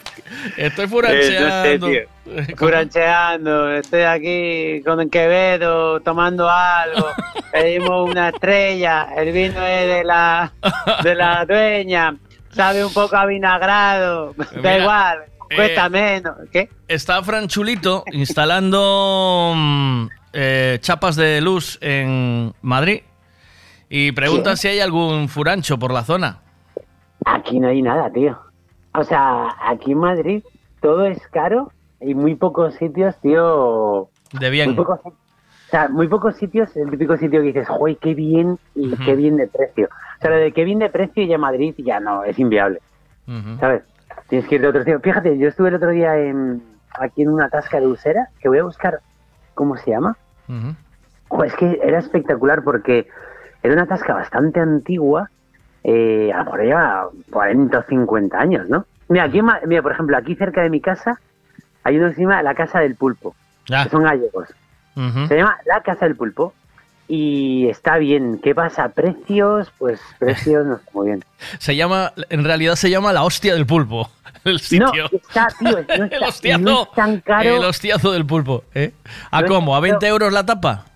Estoy 0.57 0.85
Eh, 0.87 0.89
furancheando. 0.89 1.87
no 1.87 1.93
sé, 1.93 2.07
tío. 2.37 2.57
Furancheando, 2.57 3.71
estoy 3.77 4.03
aquí 4.03 4.83
con 4.85 5.01
el 5.01 5.09
Quevedo 5.11 6.01
tomando 6.01 6.49
algo. 6.51 7.07
Pedimos 7.53 8.11
una 8.11 8.31
estrella, 8.31 9.09
el 9.17 9.31
vino 9.33 9.65
es 9.65 9.87
de 9.87 10.05
la, 10.05 10.53
de 11.05 11.15
la 11.15 11.45
dueña, 11.45 12.17
sabe 12.53 12.83
un 12.85 12.93
poco 12.93 13.15
a 13.17 13.27
vinagrado, 13.27 14.35
da 14.63 14.79
igual, 14.79 15.19
cuesta 15.55 15.87
eh, 15.87 15.91
menos. 15.91 16.35
¿Qué? 16.51 16.71
Está 16.89 17.23
Fran 17.23 17.47
Chulito 17.49 18.05
instalando 18.13 19.53
mm, 19.55 20.07
eh, 20.33 20.79
chapas 20.81 21.17
de 21.17 21.41
luz 21.41 21.79
en 21.81 22.53
Madrid 22.63 23.03
y 23.89 24.13
pregunta 24.13 24.57
si 24.57 24.69
hay 24.69 24.81
algún 24.81 25.29
furancho 25.29 25.79
por 25.79 25.93
la 25.93 26.03
zona. 26.03 26.41
Aquí 27.25 27.61
no 27.61 27.69
hay 27.69 27.83
nada, 27.83 28.11
tío. 28.11 28.39
O 28.95 29.05
sea, 29.05 29.49
aquí 29.67 29.93
en 29.93 29.99
Madrid 29.99 30.43
todo 30.81 31.05
es 31.07 31.21
caro 31.29 31.73
y 32.01 32.15
muy 32.15 32.35
pocos 32.35 32.75
sitios, 32.75 33.15
tío. 33.21 34.09
De 34.33 34.51
bien. 34.51 34.71
Muy 34.71 34.77
pocos, 34.77 35.01
o 35.05 35.71
sea, 35.71 35.89
muy 35.89 36.09
pocos 36.09 36.37
sitios, 36.37 36.77
el 36.77 36.91
típico 36.91 37.17
sitio 37.17 37.41
que 37.41 37.47
dices, 37.47 37.67
¡joy, 37.67 37.97
qué 37.97 38.15
bien! 38.15 38.59
Y 38.75 38.95
qué 38.97 39.17
bien 39.17 39.39
de 39.39 39.47
precio. 39.47 39.89
O 40.19 40.21
sea, 40.21 40.31
lo 40.31 40.37
de 40.37 40.53
qué 40.53 40.65
bien 40.65 40.81
de 40.81 40.91
precio 40.91 41.25
ya 41.25 41.39
Madrid 41.39 41.75
ya 41.79 41.99
no, 41.99 42.25
es 42.25 42.39
inviable. 42.39 42.81
¿Sabes? 43.59 43.83
Tienes 44.29 44.47
que 44.49 44.57
ir 44.57 44.61
de 44.61 44.69
otro 44.69 44.83
sitio. 44.83 45.01
Fíjate, 45.01 45.39
yo 45.39 45.49
estuve 45.49 45.71
el 45.71 45.77
otro 45.77 45.91
día 45.91 46.19
en, 46.19 46.63
aquí 46.99 47.23
en 47.23 47.31
una 47.31 47.49
tasca 47.49 47.81
de 47.81 47.87
Usera, 47.87 48.29
que 48.41 48.49
voy 48.49 48.59
a 48.59 48.65
buscar, 48.65 49.01
¿cómo 49.55 49.77
se 49.79 49.93
llama? 49.93 50.17
Jo, 51.29 51.45
es 51.45 51.55
que 51.55 51.81
era 51.83 51.99
espectacular 51.99 52.63
porque 52.63 53.09
era 53.63 53.75
una 53.75 53.87
tasca 53.87 54.15
bastante 54.15 54.61
antigua, 54.61 55.31
eh, 55.85 56.31
a 56.33 56.39
lo 56.39 56.45
mejor 56.45 56.61
lleva 56.63 57.09
40 57.31 57.79
o 57.79 57.83
50 57.83 58.39
años, 58.39 58.69
¿no? 58.69 58.85
Mira, 59.09 59.25
aquí, 59.25 59.41
mira, 59.67 59.83
por 59.83 59.93
ejemplo, 59.93 60.17
aquí 60.17 60.35
cerca 60.37 60.63
de 60.63 60.71
mi 60.71 60.81
casa 60.81 61.19
hay 61.85 61.97
uno 61.99 62.09
que 62.09 62.15
se 62.15 62.21
llama 62.23 62.43
la 62.43 62.55
Casa 62.55 62.81
del 62.81 62.95
Pulpo, 62.97 63.35
Ah. 63.73 63.85
que 63.85 63.91
son 63.91 64.03
gallegos. 64.05 64.49
Se 65.29 65.37
llama 65.37 65.57
la 65.65 65.81
Casa 65.81 66.05
del 66.07 66.17
Pulpo 66.17 66.53
y 67.09 67.69
está 67.69 67.99
bien. 67.99 68.41
¿Qué 68.43 68.55
pasa? 68.55 68.89
¿Precios? 68.89 69.73
Pues 69.79 70.01
precios 70.19 70.67
no 70.67 70.77
está 70.77 70.91
muy 70.93 71.07
bien. 71.09 71.25
Se 71.59 71.77
llama, 71.77 72.13
en 72.31 72.45
realidad 72.45 72.77
se 72.77 72.91
llama 72.91 73.13
la 73.13 73.25
hostia 73.25 73.55
del 73.55 73.67
pulpo. 73.67 74.11
El 74.45 74.59
sitio. 74.59 75.09
está, 75.13 75.49
tío, 75.59 75.71
no 75.71 76.05
el 76.11 76.23
hostiazo. 76.25 76.63
no 76.65 76.83
es 76.83 76.93
tan 76.93 77.21
caro. 77.21 77.57
El 77.57 77.65
hostiazo 77.65 78.11
del 78.11 78.27
pulpo. 78.27 78.65
¿eh? 78.75 78.93
¿A 79.31 79.43
No 79.43 79.49
cómo? 79.49 79.77
¿A 79.77 79.79
caro. 79.79 79.83
20 79.93 80.07
euros 80.09 80.33
la 80.33 80.45
tapa? 80.45 80.87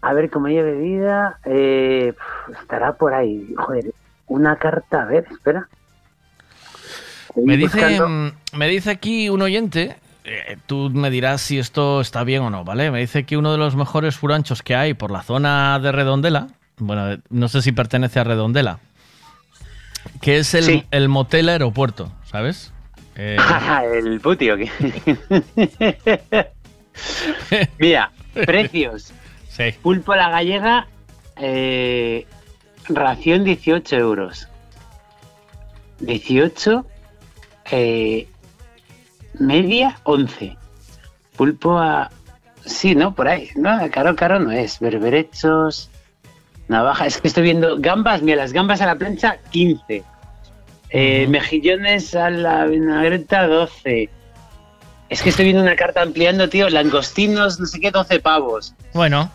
A 0.00 0.12
ver, 0.12 0.30
comida 0.30 0.60
y 0.60 0.62
bebida, 0.62 1.40
eh, 1.44 2.14
estará 2.60 2.92
por 2.92 3.14
ahí. 3.14 3.52
Joder, 3.56 3.92
una 4.28 4.56
carta, 4.56 5.02
a 5.02 5.06
ver, 5.06 5.26
espera. 5.28 5.68
Me 7.34 7.56
dice, 7.56 8.00
me 8.52 8.68
dice 8.68 8.90
aquí 8.90 9.28
un 9.28 9.42
oyente, 9.42 9.96
eh, 10.30 10.56
tú 10.66 10.90
me 10.92 11.10
dirás 11.10 11.40
si 11.40 11.58
esto 11.58 12.00
está 12.00 12.22
bien 12.24 12.42
o 12.42 12.50
no, 12.50 12.64
¿vale? 12.64 12.90
Me 12.90 13.00
dice 13.00 13.24
que 13.24 13.36
uno 13.36 13.52
de 13.52 13.58
los 13.58 13.74
mejores 13.76 14.16
furanchos 14.16 14.62
que 14.62 14.74
hay 14.76 14.94
por 14.94 15.10
la 15.10 15.22
zona 15.22 15.78
de 15.80 15.90
Redondela, 15.92 16.48
bueno, 16.78 17.06
de- 17.06 17.20
no 17.30 17.48
sé 17.48 17.62
si 17.62 17.72
pertenece 17.72 18.20
a 18.20 18.24
Redondela, 18.24 18.78
que 20.20 20.38
es 20.38 20.54
el, 20.54 20.64
Sí. 20.64 20.84
el 20.90 21.08
motel 21.08 21.48
aeropuerto, 21.48 22.12
¿sabes? 22.24 22.72
Eh, 23.16 23.36
el 23.94 24.20
puti, 24.20 24.50
¿o 24.50 24.56
qué? 24.56 24.70
Mira, 27.78 28.10
precios. 28.34 29.12
Sí. 29.48 29.74
Pulpo 29.82 30.12
a 30.12 30.16
la 30.16 30.30
gallega, 30.30 30.86
eh, 31.34 32.28
ración 32.88 33.42
18 33.42 33.96
euros. 33.96 34.46
18, 35.98 36.86
eh, 37.72 38.28
media 39.38 39.98
11. 40.04 40.56
Pulpo 41.36 41.78
a... 41.78 42.10
Sí, 42.64 42.94
¿no? 42.94 43.14
Por 43.14 43.28
ahí. 43.28 43.50
No, 43.56 43.78
caro, 43.90 44.14
caro 44.16 44.38
no 44.40 44.50
es. 44.52 44.78
Berberechos, 44.80 45.90
navaja. 46.68 47.06
Es 47.06 47.18
que 47.18 47.28
estoy 47.28 47.44
viendo 47.44 47.76
gambas, 47.78 48.22
mira, 48.22 48.36
las 48.38 48.52
gambas 48.52 48.80
a 48.80 48.86
la 48.86 48.96
plancha, 48.96 49.38
15. 49.50 50.02
Eh, 50.90 51.26
Mejillones 51.28 52.14
a 52.14 52.30
la 52.30 52.64
vinagreta, 52.66 53.46
12. 53.46 54.08
Es 55.08 55.22
que 55.22 55.30
estoy 55.30 55.46
viendo 55.46 55.62
una 55.62 55.76
carta 55.76 56.02
ampliando, 56.02 56.48
tío. 56.48 56.68
Langostinos, 56.68 57.58
no 57.60 57.66
sé 57.66 57.80
qué, 57.80 57.90
12 57.90 58.20
pavos. 58.20 58.74
bueno, 58.92 59.30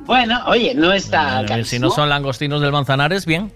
Bueno, 0.00 0.40
oye, 0.46 0.74
no 0.74 0.92
está. 0.92 1.42
eh, 1.42 1.64
si 1.64 1.78
no 1.78 1.90
son 1.90 2.08
langostinos 2.08 2.60
del 2.60 2.72
Manzanares, 2.72 3.26
bien. 3.26 3.52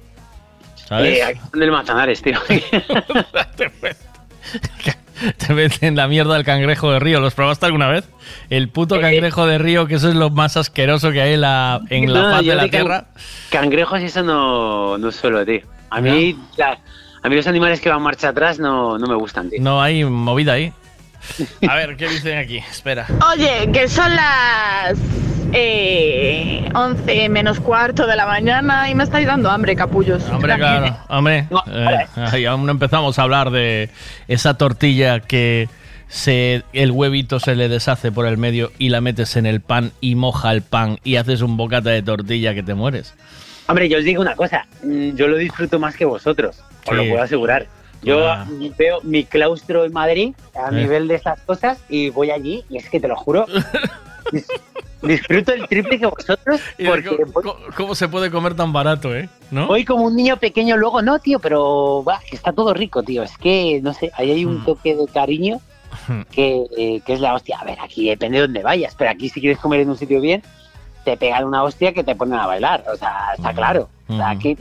¿Sabes? 0.86 1.18
Eh, 1.18 1.22
aquí 1.24 1.40
son 1.50 1.60
del 1.60 1.70
Manzanares, 1.72 2.22
tío. 2.22 2.38
Te 5.46 5.52
meten 5.54 5.96
la 5.96 6.08
mierda 6.08 6.34
del 6.34 6.44
cangrejo 6.44 6.90
de 6.92 6.98
río. 7.00 7.20
¿Los 7.20 7.34
probaste 7.34 7.66
alguna 7.66 7.88
vez? 7.88 8.08
El 8.48 8.68
puto 8.68 8.96
Eh, 8.96 9.00
cangrejo 9.00 9.46
de 9.46 9.58
río, 9.58 9.86
que 9.86 9.96
eso 9.96 10.08
es 10.08 10.14
lo 10.14 10.30
más 10.30 10.56
asqueroso 10.56 11.12
que 11.12 11.20
hay 11.20 11.34
en 11.34 11.40
la, 11.42 11.80
en 11.90 12.12
la 12.12 12.22
No, 12.22 12.30
faz 12.30 12.44
de 12.46 12.54
la 12.54 12.62
de 12.62 12.70
can- 12.70 12.80
tierra. 12.80 13.04
Cangrejos 13.50 14.00
y 14.00 14.04
eso 14.04 14.22
no, 14.22 14.98
no 14.98 15.10
suelo, 15.12 15.44
tío. 15.44 15.60
A 15.90 16.00
mí, 16.00 16.36
la- 16.56 16.78
a 17.22 17.28
mí 17.28 17.36
los 17.36 17.46
animales 17.46 17.80
que 17.80 17.88
van 17.90 18.00
marcha 18.02 18.28
atrás 18.30 18.58
no, 18.58 18.98
no 18.98 19.06
me 19.06 19.14
gustan, 19.16 19.50
tío. 19.50 19.60
No 19.60 19.82
hay 19.82 20.04
movida 20.04 20.52
ahí. 20.54 20.72
A 21.68 21.74
ver, 21.74 21.96
¿qué 21.96 22.08
dicen 22.08 22.38
aquí? 22.38 22.58
Espera. 22.58 23.06
Oye, 23.34 23.70
que 23.72 23.88
son 23.88 24.14
las 24.16 24.96
eh, 25.52 26.68
11 26.74 27.28
menos 27.28 27.60
cuarto 27.60 28.06
de 28.06 28.16
la 28.16 28.26
mañana 28.26 28.88
y 28.90 28.94
me 28.94 29.04
estáis 29.04 29.26
dando 29.26 29.50
hambre, 29.50 29.74
capullos. 29.76 30.22
Hombre, 30.30 30.56
claro, 30.56 30.96
hombre. 31.08 31.46
eh, 31.72 31.96
ahí 32.16 32.44
aún 32.46 32.66
no 32.66 32.72
empezamos 32.72 33.18
a 33.18 33.22
hablar 33.22 33.50
de 33.50 33.90
esa 34.28 34.54
tortilla 34.54 35.20
que 35.20 35.68
se, 36.08 36.62
el 36.72 36.90
huevito 36.90 37.38
se 37.40 37.54
le 37.54 37.68
deshace 37.68 38.10
por 38.12 38.26
el 38.26 38.36
medio 38.36 38.72
y 38.78 38.88
la 38.88 39.00
metes 39.00 39.36
en 39.36 39.46
el 39.46 39.60
pan 39.60 39.92
y 40.00 40.14
moja 40.16 40.52
el 40.52 40.62
pan 40.62 40.98
y 41.04 41.16
haces 41.16 41.40
un 41.42 41.56
bocata 41.56 41.90
de 41.90 42.02
tortilla 42.02 42.54
que 42.54 42.62
te 42.62 42.74
mueres. 42.74 43.14
Hombre, 43.68 43.88
yo 43.88 43.98
os 43.98 44.04
digo 44.04 44.20
una 44.20 44.34
cosa. 44.34 44.66
mm, 44.82 45.14
Yo 45.14 45.28
lo 45.28 45.36
disfruto 45.36 45.78
más 45.78 45.94
que 45.96 46.04
vosotros. 46.04 46.58
Os 46.86 46.96
lo 46.96 47.04
puedo 47.08 47.22
asegurar. 47.22 47.66
Yo 48.02 48.26
Ah. 48.28 48.46
veo 48.78 49.00
mi 49.02 49.24
claustro 49.24 49.84
en 49.84 49.92
Madrid 49.92 50.32
a 50.54 50.70
Eh. 50.70 50.72
nivel 50.82 51.06
de 51.06 51.14
estas 51.16 51.40
cosas 51.42 51.78
y 51.88 52.08
voy 52.08 52.30
allí 52.30 52.64
y 52.70 52.78
es 52.78 52.88
que 52.88 52.98
te 52.98 53.06
lo 53.08 53.14
juro. 53.16 53.46
dis- 54.32 54.46
disfruto 55.02 55.52
el 55.52 55.66
triple 55.68 55.98
que 55.98 56.06
vosotros 56.06 56.60
porque 56.86 57.16
¿Cómo, 57.32 57.56
cómo 57.76 57.94
se 57.94 58.08
puede 58.08 58.30
comer 58.30 58.54
tan 58.54 58.72
barato, 58.72 59.14
eh? 59.14 59.28
¿No? 59.50 59.66
Voy 59.66 59.84
como 59.84 60.04
un 60.04 60.16
niño 60.16 60.36
pequeño 60.36 60.76
luego, 60.76 61.02
no, 61.02 61.18
tío, 61.18 61.38
pero 61.38 62.02
va, 62.04 62.20
que 62.28 62.36
está 62.36 62.52
todo 62.52 62.74
rico, 62.74 63.02
tío. 63.02 63.22
Es 63.22 63.36
que, 63.38 63.80
no 63.82 63.92
sé, 63.94 64.10
ahí 64.16 64.30
hay 64.30 64.44
Hmm. 64.44 64.48
un 64.48 64.64
toque 64.64 64.94
de 64.96 65.06
cariño 65.06 65.60
que, 66.30 66.64
eh, 66.76 67.00
que 67.04 67.12
es 67.14 67.20
la 67.20 67.34
hostia. 67.34 67.58
A 67.60 67.64
ver, 67.64 67.78
aquí 67.80 68.08
depende 68.08 68.38
de 68.38 68.42
dónde 68.46 68.62
vayas, 68.62 68.94
pero 68.96 69.10
aquí 69.10 69.28
si 69.28 69.40
quieres 69.40 69.58
comer 69.58 69.80
en 69.80 69.90
un 69.90 69.96
sitio 69.96 70.20
bien, 70.20 70.42
te 71.04 71.16
pegan 71.16 71.44
una 71.44 71.62
hostia 71.62 71.92
que 71.94 72.04
te 72.04 72.14
ponen 72.14 72.38
a 72.38 72.46
bailar. 72.46 72.84
O 72.92 72.96
sea, 72.96 73.30
Hmm. 73.30 73.34
está 73.40 73.52
claro. 73.54 73.88
O 74.08 74.16
sea, 74.16 74.36
que 74.36 74.56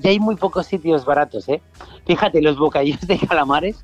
ya 0.00 0.10
hay 0.10 0.18
muy 0.18 0.34
pocos 0.34 0.66
sitios 0.66 1.04
baratos, 1.04 1.48
¿eh? 1.48 1.60
Fíjate, 2.06 2.42
los 2.42 2.58
bocadillos 2.58 3.00
de 3.06 3.16
calamares 3.18 3.76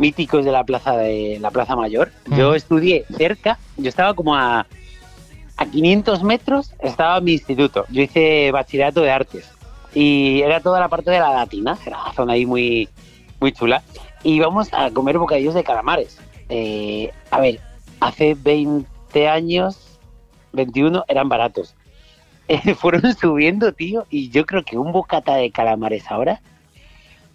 míticos 0.00 0.44
de 0.44 0.50
la 0.50 0.64
plaza 0.64 0.96
de 0.96 1.38
la 1.40 1.50
plaza 1.50 1.76
mayor. 1.76 2.10
Yo 2.36 2.52
Mm. 2.52 2.54
estudié 2.56 3.04
cerca, 3.16 3.58
yo 3.76 3.88
estaba 3.88 4.14
como 4.14 4.34
a, 4.34 4.66
a 5.56 5.66
500 5.66 6.22
metros, 6.24 6.72
estaba 6.80 7.20
mi 7.20 7.32
instituto. 7.34 7.84
Yo 7.90 8.02
hice 8.02 8.50
bachillerato 8.50 9.02
de 9.02 9.10
artes 9.10 9.48
y 9.94 10.40
era 10.40 10.60
toda 10.60 10.80
la 10.80 10.88
parte 10.88 11.10
de 11.10 11.20
la 11.20 11.32
latina, 11.34 11.78
era 11.86 12.00
una 12.02 12.12
zona 12.14 12.32
ahí 12.32 12.46
muy, 12.46 12.88
muy 13.40 13.52
chula. 13.52 13.82
Y 14.24 14.32
íbamos 14.34 14.68
a 14.72 14.90
comer 14.90 15.18
bocadillos 15.18 15.54
de 15.54 15.62
calamares. 15.64 16.18
Eh, 16.48 17.12
a 17.30 17.40
ver, 17.40 17.60
hace 18.00 18.34
20 18.34 19.28
años, 19.28 19.98
21, 20.52 21.04
eran 21.08 21.28
baratos. 21.28 21.74
Eh, 22.52 22.74
fueron 22.74 23.14
subiendo, 23.14 23.72
tío, 23.72 24.06
y 24.10 24.28
yo 24.30 24.44
creo 24.44 24.64
que 24.64 24.76
un 24.76 24.90
bocata 24.90 25.36
de 25.36 25.52
calamares 25.52 26.10
ahora 26.10 26.40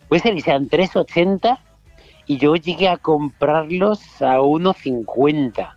puede 0.10 0.22
ser 0.22 0.36
que 0.36 0.42
sean 0.42 0.68
3,80 0.68 1.58
y 2.28 2.38
yo 2.38 2.56
llegué 2.56 2.88
a 2.90 2.98
comprarlos 2.98 4.00
a 4.22 4.40
1,50 4.40 5.74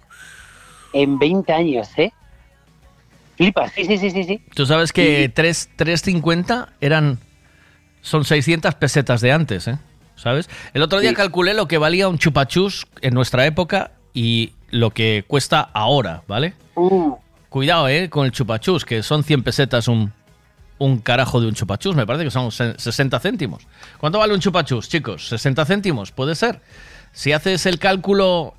en 0.93 1.19
20 1.19 1.53
años, 1.53 1.89
¿eh? 1.97 2.13
Flipas, 3.37 3.73
sí, 3.73 3.85
sí, 3.85 3.99
sí, 3.99 4.11
sí, 4.11 4.25
sí. 4.25 4.43
Tú 4.55 4.67
sabes 4.67 4.93
que 4.93 5.31
3 5.33 5.71
3.50 5.77 6.69
eran. 6.81 7.19
Son 8.01 8.25
600 8.25 8.75
pesetas 8.77 9.21
de 9.21 9.33
antes, 9.33 9.69
¿eh? 9.69 9.79
¿Sabes? 10.17 10.49
El 10.75 10.83
otro 10.83 10.99
día 10.99 11.11
Sí. 11.11 11.17
calculé 11.17 11.55
lo 11.55 11.69
que 11.69 11.79
valía 11.79 12.09
un 12.09 12.19
chupachus 12.19 12.87
en 13.03 13.15
nuestra 13.15 13.47
época 13.47 13.93
y 14.13 14.53
lo 14.71 14.91
que 14.91 15.25
cuesta 15.27 15.61
ahora, 15.73 16.23
¿vale? 16.27 16.55
Uh, 16.75 17.15
Cuidado, 17.49 17.89
¿eh? 17.89 18.11
Con 18.11 18.27
el 18.27 18.33
chupachus, 18.33 18.85
que 18.85 19.03
son 19.03 19.23
100 19.23 19.43
pesetas 19.43 19.87
un, 19.89 20.13
un 20.79 20.99
carajo 20.99 21.41
de 21.41 21.49
un 21.49 21.55
chupachus. 21.55 21.95
Me 21.97 22.07
parece 22.07 22.25
que 22.25 22.31
son 22.31 22.51
se- 22.53 22.79
60 22.79 23.19
céntimos. 23.21 23.67
¿Cuánto 23.99 24.19
vale 24.19 24.35
un 24.35 24.41
chupachus, 24.41 24.89
chicos? 24.89 25.31
¿60 25.33 25.67
céntimos? 25.67 26.13
Puede 26.13 26.35
ser. 26.35 26.61
Si 27.13 27.33
haces 27.33 27.67
el 27.67 27.79
cálculo, 27.79 28.55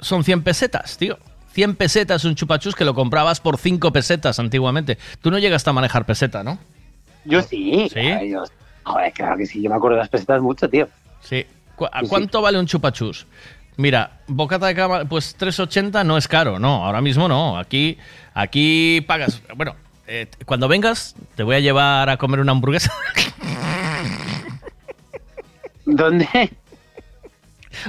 son 0.00 0.22
100 0.24 0.42
pesetas, 0.42 0.96
tío. 0.96 1.18
100 1.52 1.74
pesetas 1.74 2.24
un 2.24 2.34
chupachus 2.34 2.74
que 2.74 2.84
lo 2.84 2.94
comprabas 2.94 3.40
por 3.40 3.56
5 3.58 3.90
pesetas 3.92 4.38
antiguamente. 4.38 4.98
Tú 5.22 5.30
no 5.30 5.38
llegas 5.38 5.66
a 5.66 5.72
manejar 5.72 6.04
peseta, 6.04 6.44
¿no? 6.44 6.58
Yo 7.24 7.42
sí. 7.42 7.88
¿Sí? 7.88 7.94
claro, 7.94 8.24
yo- 8.26 8.44
joder, 8.84 9.12
claro 9.12 9.36
que 9.38 9.46
sí. 9.46 9.62
Yo 9.62 9.70
me 9.70 9.76
acuerdo 9.76 9.96
de 9.96 10.00
las 10.02 10.08
pesetas 10.10 10.40
mucho, 10.42 10.68
tío. 10.68 10.88
Sí. 11.22 11.44
¿Cu- 11.74 11.86
¿A 11.86 12.00
Sí, 12.00 12.04
sí. 12.04 12.08
cuánto 12.10 12.40
vale 12.42 12.58
un 12.58 12.66
chupachus? 12.66 13.26
Mira, 13.78 14.20
bocata 14.26 14.66
de 14.68 14.74
cama, 14.74 15.04
pues 15.04 15.36
3.80 15.38 16.02
no 16.04 16.16
es 16.16 16.28
caro, 16.28 16.58
no, 16.58 16.84
ahora 16.86 17.00
mismo 17.02 17.28
no. 17.28 17.58
Aquí, 17.58 17.98
aquí 18.32 19.02
pagas. 19.06 19.42
Bueno, 19.54 19.74
eh, 20.06 20.28
cuando 20.44 20.68
vengas, 20.68 21.14
te 21.34 21.42
voy 21.42 21.56
a 21.56 21.60
llevar 21.60 22.08
a 22.08 22.16
comer 22.16 22.40
una 22.40 22.52
hamburguesa. 22.52 22.92
¿Dónde? 25.84 26.50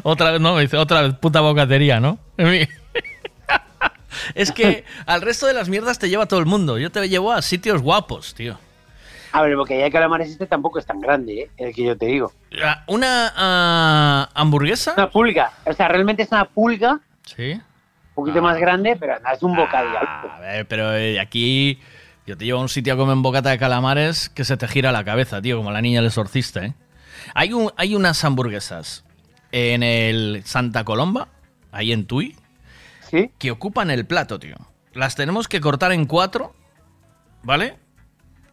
otra 0.04 0.32
vez, 0.32 0.42
no, 0.42 0.56
me 0.56 0.62
dice, 0.62 0.78
otra 0.78 1.02
vez, 1.02 1.14
puta 1.16 1.42
bocatería, 1.42 2.00
¿no? 2.00 2.20
es 4.36 4.52
que 4.52 4.84
al 5.06 5.22
resto 5.22 5.48
de 5.48 5.54
las 5.54 5.70
mierdas 5.70 6.00
te 6.00 6.10
lleva 6.10 6.26
todo 6.26 6.40
el 6.40 6.46
mundo. 6.46 6.78
Yo 6.78 6.92
te 6.92 7.08
llevo 7.10 7.32
a 7.32 7.42
sitios 7.42 7.82
guapos, 7.82 8.34
tío. 8.34 8.58
A 9.32 9.42
ver, 9.42 9.52
el 9.52 9.58
bocadillo 9.58 9.84
de 9.84 9.92
calamares 9.92 10.30
este 10.30 10.48
tampoco 10.48 10.80
es 10.80 10.86
tan 10.86 11.00
grande, 11.00 11.42
¿eh? 11.42 11.52
El 11.58 11.74
que 11.74 11.84
yo 11.84 11.98
te 11.98 12.06
digo. 12.06 12.32
Ah, 12.64 12.84
¿Una 12.88 13.34
ah, 13.36 14.30
hamburguesa? 14.34 14.94
Una 14.96 15.10
pulga. 15.10 15.52
O 15.66 15.74
sea, 15.74 15.88
realmente 15.88 16.24
es 16.24 16.32
una 16.32 16.46
pulga, 16.46 17.00
Sí. 17.24 17.52
un 17.52 17.62
poquito 18.16 18.42
más 18.42 18.58
grande, 18.58 18.96
pero 18.96 19.20
no 19.20 19.32
es 19.32 19.44
un 19.44 19.56
bocadillo. 19.56 19.98
A 20.00 20.40
ver, 20.40 20.66
pero 20.68 20.96
eh, 20.96 21.20
aquí 21.20 21.80
yo 22.28 22.38
te 22.38 22.46
llevo 22.46 22.60
a 22.60 22.62
un 22.62 22.70
sitio 22.70 22.94
a 22.94 22.98
comer 22.98 23.16
bocata 23.18 23.50
de 23.50 23.58
calamares 23.58 24.30
que 24.30 24.44
se 24.46 24.58
te 24.58 24.68
gira 24.68 24.92
la 24.92 25.04
cabeza, 25.04 25.42
tío, 25.42 25.58
como 25.58 25.72
la 25.72 25.82
niña 25.82 26.00
del 26.02 26.08
exorcista, 26.08 26.66
¿eh? 26.66 26.74
Hay, 27.34 27.54
un, 27.54 27.72
hay 27.78 27.96
unas 27.96 28.24
hamburguesas 28.24 29.04
en 29.52 29.82
el 29.82 30.44
Santa 30.46 30.84
Colomba, 30.84 31.30
ahí 31.72 31.92
en 31.94 32.06
Tui, 32.06 32.36
que 33.40 33.52
ocupan 33.52 33.90
el 33.90 34.06
plato, 34.06 34.38
tío. 34.40 34.58
Las 34.94 35.16
tenemos 35.16 35.48
que 35.48 35.62
cortar 35.62 35.92
en 35.94 36.06
cuatro, 36.06 36.54
¿vale? 37.44 37.78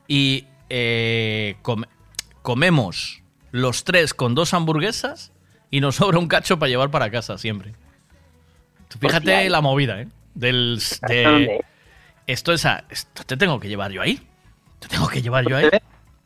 Y 0.06 0.46
eh, 0.70 1.56
come- 1.62 1.88
comemos 2.42 3.22
los 3.50 3.84
tres 3.84 4.14
con 4.14 4.34
dos 4.34 4.54
hamburguesas 4.54 5.32
y 5.70 5.80
nos 5.80 5.96
sobra 5.96 6.18
un 6.18 6.28
cacho 6.28 6.58
para 6.58 6.70
llevar 6.70 6.90
para 6.90 7.10
casa 7.10 7.36
siempre. 7.38 7.74
Fíjate 9.00 9.32
Hostia. 9.34 9.50
la 9.50 9.60
movida, 9.60 10.00
¿eh? 10.00 10.08
Del, 10.34 10.80
de- 11.08 11.64
¿Esto 12.26 12.52
es? 12.52 12.64
a- 12.66 12.84
esto 12.88 13.24
te 13.24 13.36
tengo 13.36 13.60
que 13.60 13.68
llevar 13.68 13.90
yo 13.90 14.02
ahí. 14.02 14.20
Te 14.78 14.88
tengo 14.88 15.08
que 15.08 15.20
llevar 15.22 15.46
yo 15.48 15.56
ahí. 15.56 15.68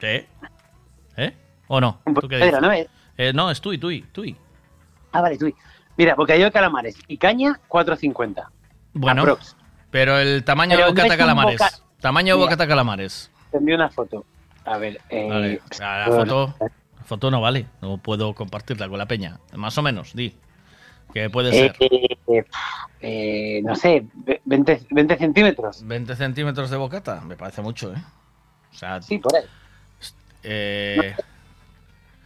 ¿Sí? 0.00 0.26
¿Eh? 1.16 1.36
¿O 1.66 1.80
no? 1.80 2.00
¿Tú 2.20 2.28
qué 2.28 2.36
dices? 2.36 2.60
¿no 2.60 2.70
es? 2.72 2.86
Eh, 3.16 3.32
no, 3.34 3.50
es 3.50 3.60
Tui, 3.60 3.78
Tui, 3.78 4.02
Tui. 4.12 4.36
Ah, 5.12 5.20
vale, 5.20 5.36
tú. 5.36 5.52
Mira, 5.96 6.14
bocadillo 6.14 6.44
de 6.46 6.52
calamares 6.52 6.96
y 7.08 7.16
caña, 7.18 7.58
4.50. 7.68 8.46
Bueno, 8.92 9.22
Aprox. 9.22 9.56
pero 9.90 10.18
el 10.18 10.44
tamaño 10.44 10.76
Pero 10.76 10.86
de 10.86 10.92
no 10.92 10.94
bocata 10.96 11.14
un 11.14 11.18
calamares. 11.18 11.58
boca- 11.58 11.72
Tamaño 12.00 12.36
de 12.36 12.40
bocata 12.42 12.68
calamares. 12.68 13.30
Te 13.50 13.58
envío 13.58 13.74
una 13.74 13.88
foto. 13.90 14.24
A 14.64 14.78
ver, 14.78 15.00
eh, 15.08 15.26
Vale, 15.28 15.60
la, 15.80 15.98
la 15.98 16.06
foto, 16.14 16.54
la 16.60 17.04
foto 17.04 17.30
no 17.30 17.40
vale. 17.40 17.66
No 17.80 17.98
puedo 17.98 18.34
compartirla 18.34 18.88
con 18.88 18.98
la 18.98 19.06
peña. 19.06 19.40
Más 19.54 19.76
o 19.78 19.82
menos, 19.82 20.14
di. 20.14 20.36
Que 21.12 21.30
puede 21.30 21.52
ser. 21.52 21.74
eh, 21.80 22.44
eh, 23.00 23.60
no 23.64 23.74
sé, 23.74 24.04
ve- 24.14 24.40
20, 24.44 24.82
20 24.90 25.16
centímetros. 25.16 25.86
20 25.86 26.14
centímetros 26.16 26.70
de 26.70 26.76
bocata, 26.76 27.20
me 27.22 27.36
parece 27.36 27.62
mucho, 27.62 27.92
¿eh? 27.94 28.02
O 28.72 28.76
sea, 28.76 29.00
Sí, 29.02 29.18
por 29.18 29.34
ahí. 29.36 29.44
eh, 30.42 31.14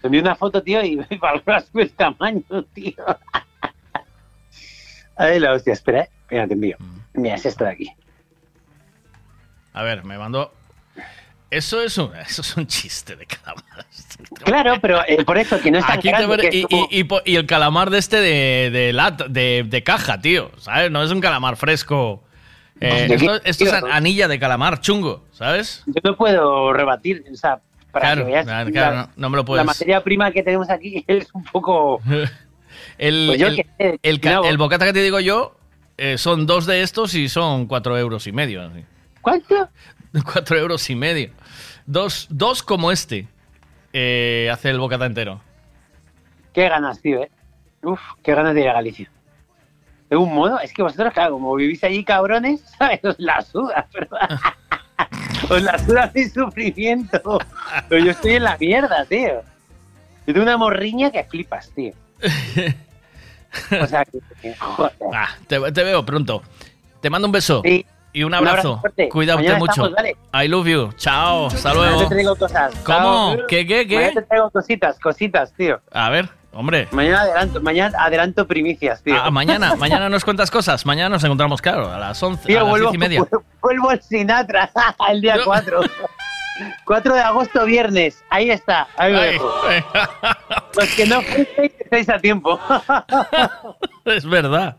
Te 0.01 0.07
envío 0.09 0.21
una 0.23 0.35
foto, 0.35 0.63
tío, 0.63 0.83
y 0.85 0.97
valoras 1.21 1.71
el 1.75 1.93
tamaño, 1.93 2.43
tío. 2.75 2.95
A 5.17 5.27
ver, 5.27 5.43
la 5.43 5.53
hostia, 5.53 5.75
espera, 5.75 6.03
eh. 6.05 6.11
Mira, 6.31 6.49
te 6.49 6.55
envío. 6.55 6.77
Mm. 6.81 7.01
Mira, 7.21 7.35
es 7.37 7.45
esto 7.47 7.65
de 7.65 7.71
aquí. 7.71 7.93
a 9.75 9.83
ver, 9.83 10.05
me 10.05 10.19
mandó. 10.19 10.53
Eso 11.51 11.83
es 11.83 11.97
un, 11.99 12.15
eso 12.29 12.41
es 12.43 12.57
un 12.57 12.67
chiste 12.67 13.15
de 13.15 13.27
calamar. 13.27 13.87
Claro, 14.45 14.75
pero 14.81 15.01
eh, 15.07 15.25
por 15.25 15.39
eso, 15.39 15.61
que 15.61 15.71
no 15.71 15.79
es 15.79 15.87
tan 15.87 15.99
Aquí 15.99 16.09
te 16.09 16.15
grande, 16.17 16.27
ver- 16.37 16.51
que 16.51 16.57
y, 16.57 16.61
es 16.63 16.67
como- 16.67 16.89
y- 16.91 16.99
y 17.01 17.05
po- 17.05 17.23
y 17.25 17.37
el 17.37 17.47
calamar 17.47 17.91
de 17.91 17.99
este 17.99 18.17
de, 18.21 18.71
de, 18.71 18.93
lata- 18.93 19.29
de, 19.29 19.65
de 19.67 19.83
caja, 19.83 20.21
tío. 20.21 20.51
¿Sabes? 20.59 20.91
No 20.91 21.03
es 21.03 21.11
un 21.11 21.21
calamar 21.21 21.57
fresco. 21.57 22.23
Eh, 22.81 23.17
Yo 23.21 23.35
esto 23.45 23.65
es 23.65 23.73
anilla 23.73 24.27
de 24.29 24.39
calamar, 24.41 24.81
chungo, 24.81 25.25
¿sabes? 25.33 25.85
Yo 25.87 26.01
no 26.03 26.17
puedo 26.17 26.73
rebatir, 26.73 27.25
o 27.33 27.37
sea, 27.37 27.61
para 27.93 28.07
Claro, 28.07 28.27
que 28.27 28.33
veas. 28.33 28.45
claro, 28.47 28.65
la- 28.65 28.73
claro, 28.73 28.97
no, 28.97 29.09
no 29.17 29.31
me 29.31 29.37
lo 29.37 29.43
La 29.43 29.47
puedes. 29.47 29.67
materia 29.67 30.03
prima 30.03 30.31
que 30.33 30.43
tenemos 30.43 30.69
aquí 30.71 31.05
es 31.09 31.29
un 31.35 31.45
poco. 31.45 32.01
El, 32.99 33.25
Pues 33.29 33.41
el, 33.43 33.57
sé, 33.57 33.99
el 34.03 34.21
ca- 34.21 34.33
no. 34.35 34.45
el 34.45 34.57
bocata 34.59 34.85
que 34.87 34.93
te 34.93 35.03
digo 35.03 35.21
yo 35.21 35.57
eh, 35.99 36.19
son 36.19 36.47
dos 36.47 36.67
de 36.67 36.83
estos 36.83 37.15
y 37.15 37.29
son 37.29 37.67
cuatro 37.67 37.97
euros 37.99 38.27
y 38.27 38.33
medio. 38.33 38.63
así. 38.63 38.85
¿Cuánto? 39.21 39.69
Cuatro 40.33 40.59
euros 40.59 40.89
y 40.91 40.95
medio. 40.95 41.31
Dos, 41.87 42.27
dos 42.31 42.63
como 42.63 42.91
este 42.93 43.29
eh, 43.93 44.49
hace 44.53 44.71
el 44.71 44.79
bocata 44.79 45.07
entero. 45.07 45.41
Qué 46.53 46.69
ganas, 46.69 47.01
tío, 47.01 47.23
eh. 47.23 47.31
Uf, 47.83 48.01
qué 48.23 48.35
ganas 48.35 48.55
de 48.55 48.61
ir 48.63 48.69
a 48.69 48.75
Galicia. 48.75 49.11
De 50.11 50.17
un 50.17 50.35
modo, 50.35 50.61
es 50.61 50.73
que 50.73 50.83
vosotros, 50.83 51.13
claro, 51.13 51.33
como 51.33 51.55
vivís 51.55 51.83
allí 51.85 52.05
cabrones, 52.05 52.61
¿sabes? 52.79 53.05
Os 53.05 53.19
la 53.19 53.41
suda, 53.43 53.87
¿verdad? 53.93 54.39
Os 55.51 55.63
la 55.63 55.79
suda 55.79 56.11
mi 56.15 56.25
sufrimiento. 56.25 57.39
Pero 57.89 58.05
yo 58.05 58.11
estoy 58.13 58.33
en 58.33 58.45
la 58.45 58.57
mierda, 58.59 59.05
tío. 59.07 59.43
Yo 60.27 60.33
tengo 60.35 60.43
una 60.43 60.57
morriña 60.57 61.11
que 61.11 61.25
flipas, 61.25 61.71
tío. 61.71 61.93
O 63.83 63.87
sea, 63.87 64.03
que, 64.07 64.55
joder. 64.55 64.93
Ah, 65.13 65.29
te, 65.47 65.61
te 65.73 65.85
veo 65.85 66.03
pronto. 66.07 66.43
Te 67.03 67.11
mando 67.11 67.29
un 67.29 67.33
beso 67.33 67.61
Sí. 67.63 67.85
Y 68.13 68.23
un 68.23 68.29
Un 68.29 68.35
abrazo 68.35 68.53
abrazo. 68.57 68.81
fuerte. 68.81 69.09
Cuídate 69.09 69.39
Mañana 69.43 69.59
mucho. 69.59 69.71
estamos, 69.73 69.93
vale. 69.95 70.17
I 70.45 70.49
love 70.49 70.67
you. 70.67 70.93
Chao. 70.97 71.47
Hasta 71.47 71.69
Mañana 71.71 71.91
luego. 71.91 72.03
te 72.09 72.15
traigo 72.15 72.37
cosas. 72.37 72.75
¿Cómo? 72.85 73.35
Chao. 73.37 73.47
¿Qué, 73.49 73.67
qué, 73.67 73.87
qué? 73.87 73.95
Mañana 73.97 74.15
te 74.21 74.23
traigo 74.23 74.51
cositas, 74.51 74.99
cositas, 74.99 75.53
tío. 75.55 75.81
A 75.93 76.11
ver, 76.11 76.29
hombre. 76.53 76.89
Mañana 76.93 77.23
adelanto, 77.23 77.61
mañana 77.61 77.99
adelanto 78.05 78.47
primicias, 78.47 79.03
tío. 79.03 79.17
Ah, 79.23 79.31
mañana, 79.31 79.75
mañana 79.79 80.09
nos 80.09 80.25
cuentas 80.25 80.51
cosas. 80.51 80.85
Mañana 80.87 81.09
nos 81.11 81.25
encontramos, 81.25 81.61
claro, 81.63 81.91
a 81.91 81.99
las 81.99 82.23
11, 82.23 82.47
Tío, 82.47 82.59
a 82.59 82.63
las 82.63 82.71
vuelvo, 82.71 82.91
10 82.91 82.95
y 82.95 82.99
media. 82.99 83.25
vuelvo 83.63 83.91
al 83.91 84.03
Sinatra 84.03 84.71
el 85.11 85.21
día 85.21 85.37
4. 85.45 85.81
4 86.85 87.15
de 87.15 87.21
agosto, 87.21 87.65
viernes. 87.65 88.23
Ahí 88.31 88.51
está. 88.51 88.87
Ahí 88.97 89.13
lo 89.13 89.21
Ay, 89.21 89.33
dejo. 89.33 89.53
Los 90.77 90.89
que 90.95 91.07
no 91.07 91.23
fuisteis, 91.23 91.73
estáis 91.81 92.09
a 92.09 92.19
tiempo. 92.19 92.59
Es 94.05 94.25
verdad. 94.29 94.79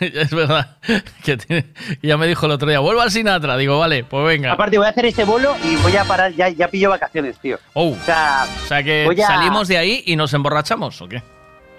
Es 0.00 0.30
verdad. 0.30 0.76
Que 1.24 1.38
tiene- 1.38 1.64
ya 2.02 2.18
me 2.18 2.26
dijo 2.26 2.44
el 2.44 2.52
otro 2.52 2.68
día, 2.68 2.78
vuelvo 2.78 3.00
al 3.00 3.10
Sinatra. 3.10 3.56
Digo, 3.56 3.78
vale, 3.78 4.04
pues 4.04 4.22
venga. 4.26 4.52
Aparte, 4.52 4.76
voy 4.76 4.86
a 4.86 4.90
hacer 4.90 5.06
ese 5.06 5.24
bolo 5.24 5.56
y 5.64 5.76
voy 5.76 5.96
a 5.96 6.04
parar. 6.04 6.32
Ya, 6.32 6.50
ya 6.50 6.68
pillo 6.68 6.90
vacaciones, 6.90 7.38
tío. 7.38 7.58
Oh. 7.72 7.92
O 7.92 7.96
sea, 8.04 8.44
O 8.64 8.66
sea 8.68 8.82
que 8.82 9.08
a- 9.22 9.26
salimos 9.26 9.66
de 9.68 9.78
ahí 9.78 10.02
y 10.04 10.14
nos 10.16 10.34
emborrachamos, 10.34 11.00
¿o 11.00 11.08
qué? 11.08 11.22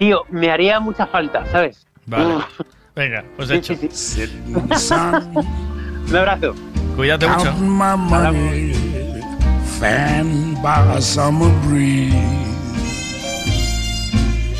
tío, 0.00 0.24
me 0.30 0.50
haría 0.50 0.80
mucha 0.80 1.06
falta, 1.06 1.44
¿sabes? 1.52 1.86
Vale. 2.06 2.36
Uf. 2.36 2.60
Venga, 2.96 3.22
pues 3.36 3.48
Sí, 3.48 3.54
hecho. 3.54 3.74
sí, 3.76 3.88
sí. 3.92 4.42
Un 6.08 6.16
abrazo. 6.16 6.54
Cuídate 6.96 7.28
mucho. 7.28 7.54
Fanned 9.80 10.62
by 10.62 10.94
a 10.94 11.00
summer 11.00 11.48
breeze, 11.66 12.12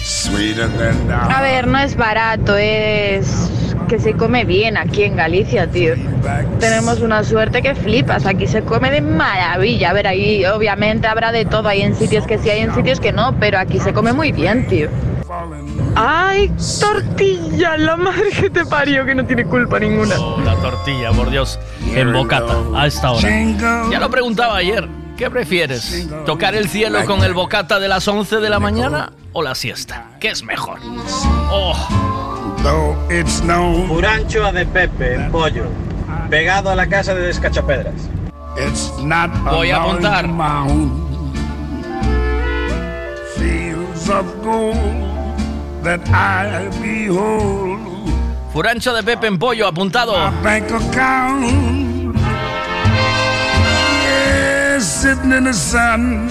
sweeter 0.03 0.67
than 0.79 1.09
the 1.09 1.13
A 1.13 1.43
ver, 1.43 1.67
no 1.67 1.77
es 1.77 1.95
barato, 1.95 2.57
es 2.57 3.51
que 3.87 3.99
se 3.99 4.15
come 4.15 4.47
bien 4.47 4.79
aquí 4.79 5.03
en 5.03 5.17
Galicia, 5.17 5.71
tío. 5.71 5.93
Tenemos 6.59 7.03
una 7.03 7.23
suerte 7.23 7.61
que 7.61 7.75
flipas, 7.75 8.25
aquí 8.25 8.47
se 8.47 8.63
come 8.63 8.91
de 8.91 9.03
maravilla. 9.03 9.91
A 9.91 9.93
ver, 9.93 10.07
ahí 10.07 10.47
obviamente 10.47 11.07
habrá 11.07 11.33
de 11.33 11.45
todo, 11.45 11.69
hay 11.69 11.83
en 11.83 11.95
sitios 11.95 12.27
que 12.27 12.39
sí, 12.39 12.49
hay 12.49 12.61
en 12.61 12.75
sitios 12.75 12.99
que 12.99 13.13
no, 13.13 13.39
pero 13.39 13.59
aquí 13.59 13.79
se 13.79 13.93
come 13.93 14.15
muy 14.15 14.33
bien, 14.33 14.67
tío. 14.69 14.89
¡Ay, 15.97 16.51
tortilla! 16.81 17.77
La 17.77 17.97
madre 17.99 18.31
que 18.31 18.49
te 18.49 18.65
parió, 18.65 19.05
que 19.05 19.15
no 19.15 19.27
tiene 19.27 19.45
culpa 19.45 19.79
ninguna. 19.79 20.19
Oh, 20.19 20.41
la 20.41 20.55
tortilla, 20.57 21.13
por 21.13 21.29
Dios. 21.29 21.59
En 21.95 22.11
bocata, 22.11 22.57
a 22.75 22.87
esta 22.87 23.11
hora. 23.11 23.29
Ya 23.91 24.01
lo 24.01 24.09
preguntaba 24.09 24.57
ayer. 24.57 24.89
¿Qué 25.21 25.31
prefieres? 25.31 26.09
¿Tocar 26.25 26.55
el 26.55 26.67
cielo 26.67 27.05
con 27.05 27.23
el 27.23 27.35
bocata 27.35 27.79
de 27.79 27.89
las 27.89 28.09
11 28.09 28.37
de 28.37 28.49
la 28.49 28.59
mañana 28.59 29.13
o 29.35 29.43
la 29.43 29.55
siesta? 29.55 30.13
¿Qué 30.19 30.29
es 30.29 30.43
mejor? 30.43 30.79
Oh, 31.51 31.77
Puranchoa 33.87 34.51
de 34.51 34.65
Pepe 34.65 35.17
en 35.17 35.31
pollo, 35.31 35.65
pegado 36.31 36.71
a 36.71 36.75
la 36.75 36.87
casa 36.87 37.15
de 37.15 37.21
Descachapedras. 37.21 38.09
it's 38.57 38.91
not 39.03 39.31
Voy 39.45 39.71
a 39.71 39.83
apuntar. 39.83 40.25
large 40.25 40.29
mound. 40.29 40.91
Fields 43.37 44.09
of 44.09 44.25
gold 44.43 44.75
that 45.85 46.01
I 46.09 46.71
behold. 46.81 47.79
Furancho 48.55 48.95
de 48.95 49.03
Pepe 49.03 49.27
en 49.27 49.39
pollo, 49.39 49.67
apuntado. 49.67 50.15
Sitting 55.01 55.33
in 55.33 55.45
the 55.45 55.53
sun, 55.55 56.29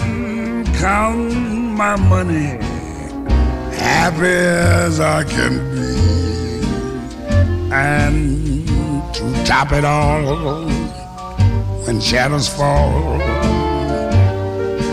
counting 0.76 1.74
my 1.74 1.96
money, 1.96 2.50
happy 3.74 4.28
as 4.28 5.00
I 5.00 5.24
can 5.24 5.54
be. 5.74 5.90
And 7.74 8.68
to 9.16 9.44
top 9.44 9.72
it 9.72 9.84
all, 9.84 10.68
when 11.84 12.00
shadows 12.00 12.48
fall, 12.48 13.20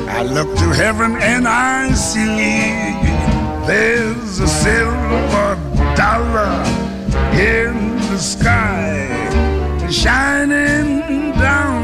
I 0.08 0.22
look 0.22 0.48
to 0.56 0.68
heaven 0.72 1.14
and 1.16 1.46
I 1.46 1.92
see 1.92 2.94
there's 3.66 4.40
a 4.40 4.48
silver 4.48 5.50
dollar 5.94 6.64
in 7.38 7.98
the 8.08 8.18
sky 8.18 9.06
shining 9.90 11.32
down 11.32 11.75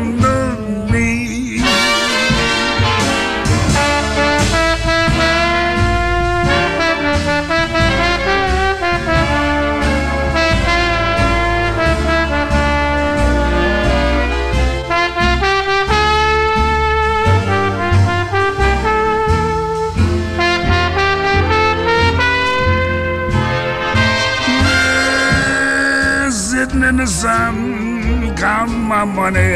Sun, 27.22 28.34
count 28.34 28.72
my 28.72 29.04
money, 29.04 29.54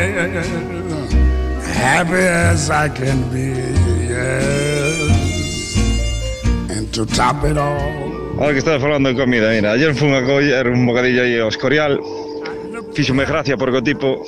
happy 1.74 2.22
as 2.22 2.70
I 2.70 2.88
can 2.88 3.18
be, 3.34 3.58
yes. 4.06 5.74
And 6.70 6.86
to 6.94 7.04
top 7.06 7.42
it 7.42 7.58
all, 7.58 8.38
Ahora 8.38 8.52
que 8.52 8.58
estás 8.58 8.80
falando 8.80 9.08
de 9.08 9.16
comida, 9.16 9.50
mira, 9.50 9.72
ayer 9.72 9.92
fui 9.96 10.14
a 10.14 10.22
coller 10.24 10.68
un 10.68 10.86
bocadillo 10.86 11.22
aí 11.22 11.40
ao 11.40 11.48
Escorial 11.48 11.98
Fíxome 12.94 13.24
gracia 13.24 13.56
porque 13.56 13.78
o 13.78 13.82
tipo 13.82 14.22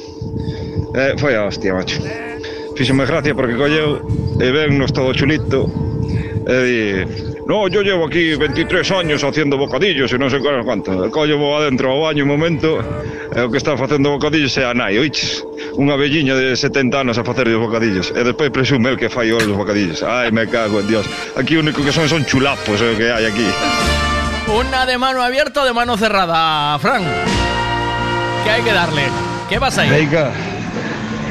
eh, 0.96 1.14
Foi 1.16 1.36
a 1.36 1.46
hostia, 1.46 1.74
macho. 1.74 2.02
Fíxome 2.74 3.06
gracia 3.06 3.36
porque 3.36 3.54
colleu 3.54 4.02
E 4.40 4.50
vennos 4.50 4.90
todo 4.90 5.14
chulito. 5.14 5.70
E 6.44 7.06
di 7.06 7.28
No, 7.48 7.66
yo 7.66 7.80
llevo 7.80 8.04
aquí 8.04 8.34
23 8.34 8.90
años 8.90 9.24
haciendo 9.24 9.56
bocadillos 9.56 10.12
e 10.12 10.18
non 10.18 10.28
sei 10.28 10.44
cuánto. 10.44 10.92
Collo 11.08 11.40
vou 11.40 11.56
adentro 11.56 11.88
ao 11.88 12.04
baño 12.04 12.28
un 12.28 12.32
momento 12.36 12.76
E 13.34 13.40
o 13.40 13.50
que 13.50 13.58
está 13.58 13.76
facendo 13.76 14.10
bocadillos 14.10 14.56
é 14.56 14.64
a 14.64 14.72
nai, 14.72 14.96
oiches 14.96 15.44
Unha 15.76 16.00
velliña 16.00 16.32
de 16.34 16.56
70 16.56 17.04
anos 17.04 17.16
a 17.20 17.24
facer 17.24 17.48
os 17.52 17.60
bocadillos 17.60 18.08
E 18.16 18.24
despois 18.24 18.48
presume 18.48 18.92
el 18.92 18.96
que 18.96 19.12
fai 19.12 19.32
os 19.32 19.44
bocadillos 19.44 20.00
Ai, 20.02 20.32
me 20.32 20.48
cago 20.48 20.80
en 20.80 20.88
Dios 20.88 21.04
Aquí 21.36 21.56
o 21.56 21.60
único 21.60 21.84
que 21.84 21.92
son 21.92 22.08
son 22.08 22.24
chulapos 22.24 22.80
o 22.80 22.96
que 22.96 23.12
hai 23.12 23.28
aquí 23.28 23.48
Una 24.48 24.86
de 24.86 24.96
mano 24.96 25.22
abierta 25.22 25.60
o 25.60 25.64
de 25.66 25.74
mano 25.74 25.98
cerrada, 25.98 26.78
Fran. 26.78 27.04
¿Qué 28.44 28.50
hay 28.50 28.62
que 28.62 28.72
darle? 28.72 29.02
¿Qué 29.46 29.60
pasa 29.60 29.82
ahí? 29.82 29.90
Venga, 29.90 30.32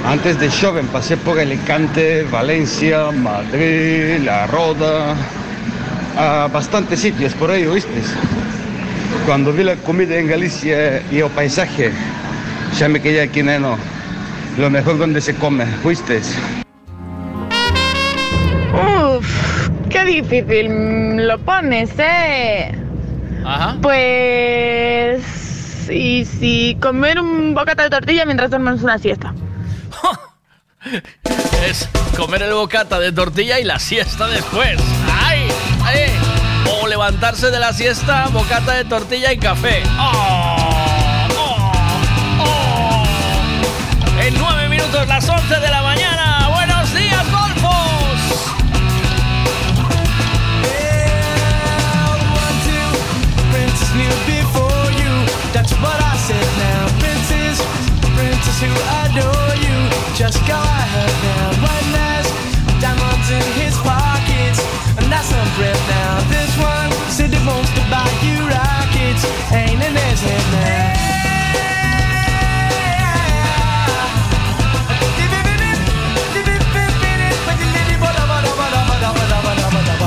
antes 0.06 0.40
de 0.40 0.52
Xoven 0.52 0.86
pasé 0.88 1.18
por 1.18 1.40
Alicante, 1.40 2.24
Valencia, 2.30 3.12
Madrid, 3.12 4.20
La 4.24 4.46
Roda, 4.46 5.16
a 6.16 6.48
bastantes 6.54 7.00
sitios 7.00 7.34
por 7.34 7.50
ahí, 7.50 7.66
¿oíste? 7.66 8.04
Cuando 9.26 9.52
vi 9.54 9.64
la 9.64 9.76
comida 9.76 10.18
en 10.18 10.28
Galicia 10.28 11.02
y 11.12 11.20
el 11.20 11.30
paisaje, 11.32 11.92
ya 12.78 12.88
me 12.88 13.02
quedé 13.02 13.22
aquí, 13.22 13.44
neno. 13.44 13.78
Lo 14.58 14.70
mejor 14.70 14.98
donde 14.98 15.22
se 15.22 15.36
come, 15.36 15.66
¿oíste? 15.84 16.22
Uf, 18.74 19.70
qué 19.90 20.06
difícil 20.06 21.28
lo 21.28 21.38
pones, 21.40 21.92
¿eh? 21.98 22.72
Ajá. 23.46 23.78
Pues... 23.82 25.24
Y 25.90 26.26
si 26.26 26.78
comer 26.82 27.20
un 27.20 27.54
bocata 27.54 27.84
de 27.84 27.90
tortilla 27.90 28.26
mientras 28.26 28.50
duermes 28.50 28.82
una 28.84 28.98
siesta. 28.98 29.34
Es 31.68 31.90
comer 32.16 32.44
el 32.44 32.54
bocata 32.54 33.00
de 33.00 33.12
tortilla 33.12 33.60
y 33.60 33.64
la 33.64 33.80
siesta 33.80 34.28
después. 34.28 34.80
¡Ay! 35.08 35.48
¡Ay! 35.84 36.27
Levantarse 37.08 37.50
de 37.52 37.60
la 37.60 37.72
siesta, 37.72 38.28
bocata 38.34 38.74
de 38.74 38.84
tortilla 38.84 39.32
y 39.32 39.38
café. 39.38 39.82
¡Oh! 39.98 41.26
¡Oh! 41.38 41.72
¡Oh! 42.42 43.04
En 44.20 44.38
nueve 44.38 44.68
minutos, 44.68 45.08
las 45.08 45.30
11 45.30 45.58
de 45.58 45.70
la 45.70 45.82
mañana. 45.84 46.50
¡Buenos 46.50 46.94
días, 46.94 47.24
golfos! 47.32 47.48
Ain't. 69.50 69.78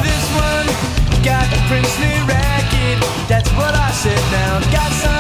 This 0.02 0.26
one 0.34 0.66
got 1.22 1.46
racket. 2.28 2.98
That's 3.28 3.50
what 3.52 3.74
I 3.74 3.90
said 3.92 4.20
now. 4.30 4.60
Got 4.72 4.92
some 4.92 5.19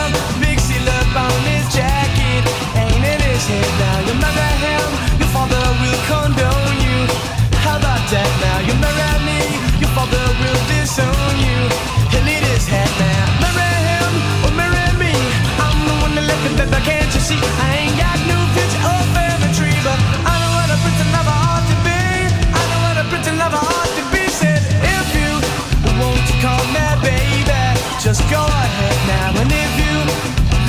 go 28.30 28.46
ahead 28.46 28.98
now. 29.10 29.40
And 29.42 29.50
if 29.50 29.72
you 29.82 29.96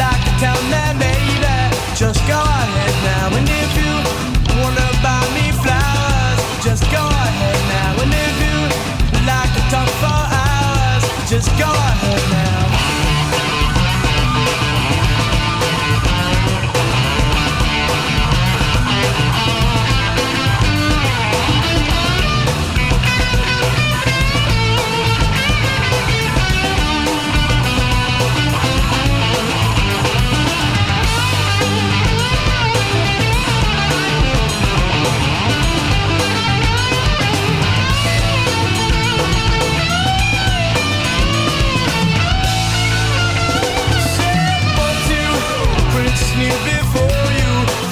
like 0.02 0.22
to 0.26 0.34
tell 0.42 0.60
baby, 0.98 1.32
just 1.96 2.20
go 2.28 2.42
ahead 2.42 2.96
now. 3.06 3.38
And 3.38 3.48
if 3.62 3.72
you 3.78 3.94
wanna 4.58 4.88
buy 5.06 5.22
me 5.38 5.54
flowers, 5.62 6.40
just 6.66 6.84
go 6.90 7.04
ahead 7.06 7.60
now. 7.78 8.02
And 8.02 8.14
if 8.26 8.36
you 8.46 8.58
like 9.30 9.52
to 9.58 9.64
talk 9.74 9.90
for 10.02 10.22
hours, 10.42 11.04
just 11.30 11.50
go 11.60 11.70
ahead 11.70 12.11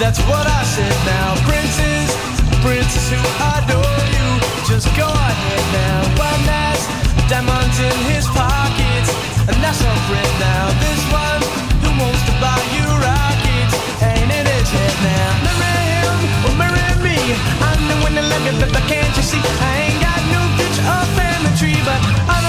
That's 0.10 0.26
what 0.26 0.42
I 0.42 0.66
said 0.66 0.98
now. 1.06 1.38
Princess, 1.46 2.10
princess 2.66 3.14
who 3.14 3.22
adore 3.54 4.02
you. 4.10 4.28
Just 4.66 4.90
go 4.98 5.06
ahead 5.06 5.64
now. 5.70 6.02
One 6.18 6.42
last 6.50 6.90
diamonds 7.30 7.78
in 7.78 7.94
his 8.10 8.26
pockets. 8.34 9.14
And 9.46 9.54
that's 9.62 9.78
our 9.86 10.00
friend 10.10 10.34
now. 10.42 10.74
This 10.82 11.02
one 11.14 11.42
who 11.86 11.94
wants 12.02 12.26
to 12.26 12.34
buy 12.42 12.58
you 12.74 12.90
rockets. 12.90 13.74
Ain't 14.02 14.34
in 14.34 14.46
his 14.50 14.70
head 14.74 14.98
now. 15.06 15.30
Marry 15.46 15.86
him 16.02 16.18
or 16.42 16.54
marry 16.58 16.90
me. 17.06 17.18
I'm 17.62 17.78
the 17.86 17.98
one 18.02 18.18
that 18.18 18.26
love 18.34 18.42
you, 18.50 18.58
but 18.66 18.82
can't 18.90 19.14
you 19.14 19.22
see? 19.22 19.38
I 19.62 19.94
ain't 19.94 20.02
got 20.02 20.22
no 20.34 20.42
future 20.58 20.90
or 20.90 21.06
family 21.22 21.54
tree, 21.54 21.78
but 21.86 22.02
I 22.26 22.42
know 22.42 22.49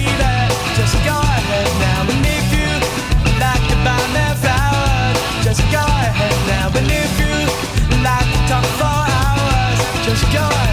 talk 8.51 8.65
for 8.65 8.83
hours, 8.83 9.79
just 10.05 10.25
go 10.33 10.39
ahead 10.39 10.70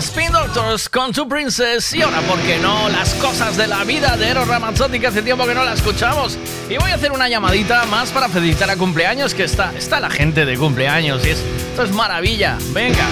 Spin 0.00 0.32
Doctors 0.32 0.88
con 0.88 1.12
Two 1.12 1.28
Princess 1.28 1.92
y 1.92 2.00
ahora, 2.00 2.22
¿por 2.22 2.38
qué 2.40 2.58
no? 2.58 2.88
Las 2.88 3.12
cosas 3.14 3.58
de 3.58 3.66
la 3.66 3.84
vida 3.84 4.16
de 4.16 4.28
Eros 4.28 4.48
Ramazzotti 4.48 4.98
que 4.98 5.08
hace 5.08 5.20
tiempo 5.20 5.46
que 5.46 5.54
no 5.54 5.62
la 5.62 5.74
escuchamos. 5.74 6.38
Y 6.70 6.78
voy 6.78 6.90
a 6.90 6.94
hacer 6.94 7.12
una 7.12 7.28
llamadita 7.28 7.84
más 7.84 8.10
para 8.10 8.30
felicitar 8.30 8.70
a 8.70 8.76
cumpleaños 8.76 9.34
que 9.34 9.44
está, 9.44 9.74
está 9.76 10.00
la 10.00 10.08
gente 10.08 10.46
de 10.46 10.56
cumpleaños 10.56 11.26
y 11.26 11.30
es, 11.30 11.38
esto 11.38 11.82
es 11.82 11.92
maravilla. 11.92 12.56
Venga. 12.72 13.06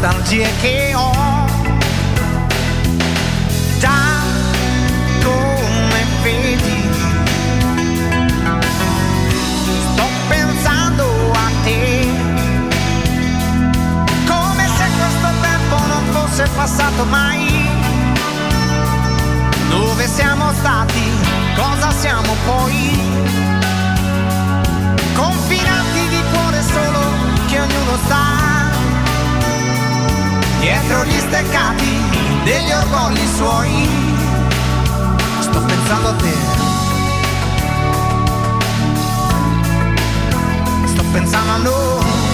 Nostalgie 0.00 0.48
che 0.60 0.92
ho. 0.94 1.12
Già 3.78 4.22
come 5.24 6.04
vedi. 6.22 6.88
Sto 9.92 10.06
pensando 10.28 11.32
a 11.32 11.50
te. 11.64 12.08
Come 14.26 14.68
se 14.76 14.86
questo 14.98 15.30
tempo 15.40 15.76
non 15.86 16.04
fosse 16.12 16.48
passato 16.54 17.04
mai. 17.04 17.66
Dove 19.68 20.06
siamo 20.06 20.52
stati? 20.54 21.02
Cosa 21.56 21.90
siamo 21.90 22.34
poi? 22.46 23.00
Confinati 25.14 26.08
di 26.08 26.22
cuore 26.32 26.62
solo 26.62 27.00
che 27.48 27.60
ognuno 27.60 27.98
sta 28.04 28.47
dietro 30.60 31.04
gli 31.04 31.18
steccati 31.18 32.00
degli 32.44 32.70
orgogli 32.70 33.26
suoi. 33.36 33.88
Sto 35.40 35.60
pensando 35.60 36.08
a 36.08 36.14
te. 36.14 36.34
Sto 40.86 41.02
pensando 41.12 41.52
a 41.52 41.56
noi. 41.58 42.27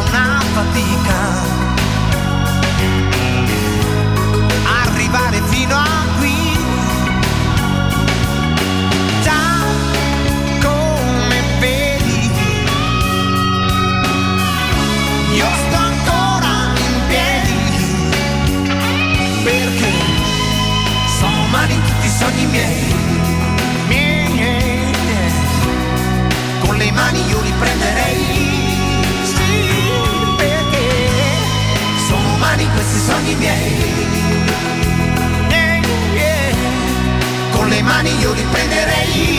Una 0.00 0.40
fatica. 0.54 1.57
Sogni 33.08 33.34
miei. 33.36 33.72
Eh, 35.48 35.80
eh. 36.14 36.54
Con 37.52 37.68
le 37.68 37.82
mani 37.82 38.10
io 38.18 38.32
li 38.32 38.46
prenderei. 38.50 39.37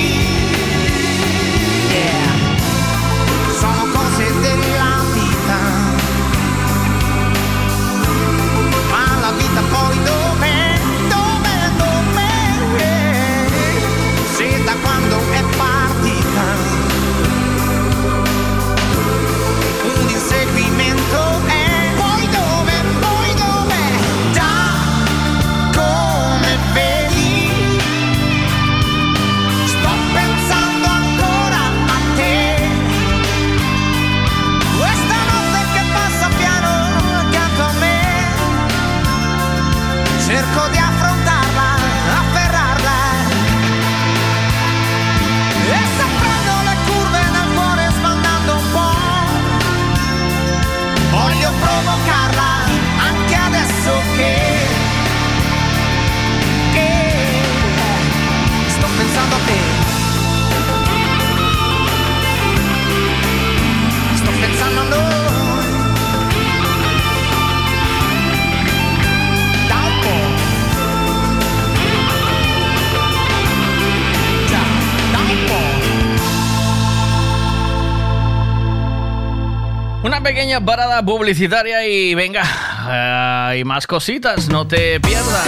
Publicitaria 81.04 81.86
y 81.86 82.16
venga, 82.16 82.44
eh, 82.90 83.50
hay 83.52 83.64
más 83.64 83.88
cositas, 83.88 84.50
no 84.50 84.68
te 84.68 85.00
pierdas. 85.00 85.48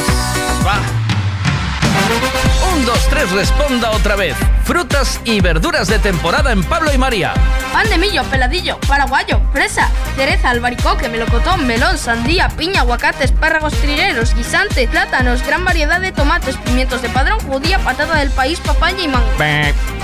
Va. 0.66 0.80
Un, 2.74 2.86
dos, 2.86 3.08
tres, 3.10 3.30
responda 3.32 3.92
otra 3.92 4.16
vez. 4.16 4.36
Frutas 4.64 5.20
y 5.26 5.42
verduras 5.42 5.88
de 5.88 6.00
temporada 6.00 6.52
en 6.52 6.64
Pablo 6.64 6.94
y 6.94 6.98
María. 6.98 7.34
Pan 7.74 7.90
de 7.90 7.98
millo, 7.98 8.24
peladillo, 8.26 8.80
paraguayo, 8.88 9.42
fresa, 9.52 9.90
cereza, 10.16 10.50
albaricoque, 10.50 11.10
melocotón, 11.10 11.68
melón, 11.68 11.98
sandía, 11.98 12.50
piña, 12.50 12.82
aguacate, 12.82 13.26
espárragos 13.26 13.74
trileros, 13.74 14.34
guisante, 14.36 14.88
plátanos, 14.88 15.46
gran 15.46 15.66
variedad 15.66 16.00
de 16.00 16.12
tomates, 16.12 16.56
pimientos 16.58 17.02
de 17.02 17.10
padrón, 17.10 17.40
judía, 17.42 17.80
patata 17.80 18.16
del 18.16 18.30
país, 18.32 18.60
papaya 18.60 19.02
y 19.04 19.08
mango. 19.08 19.28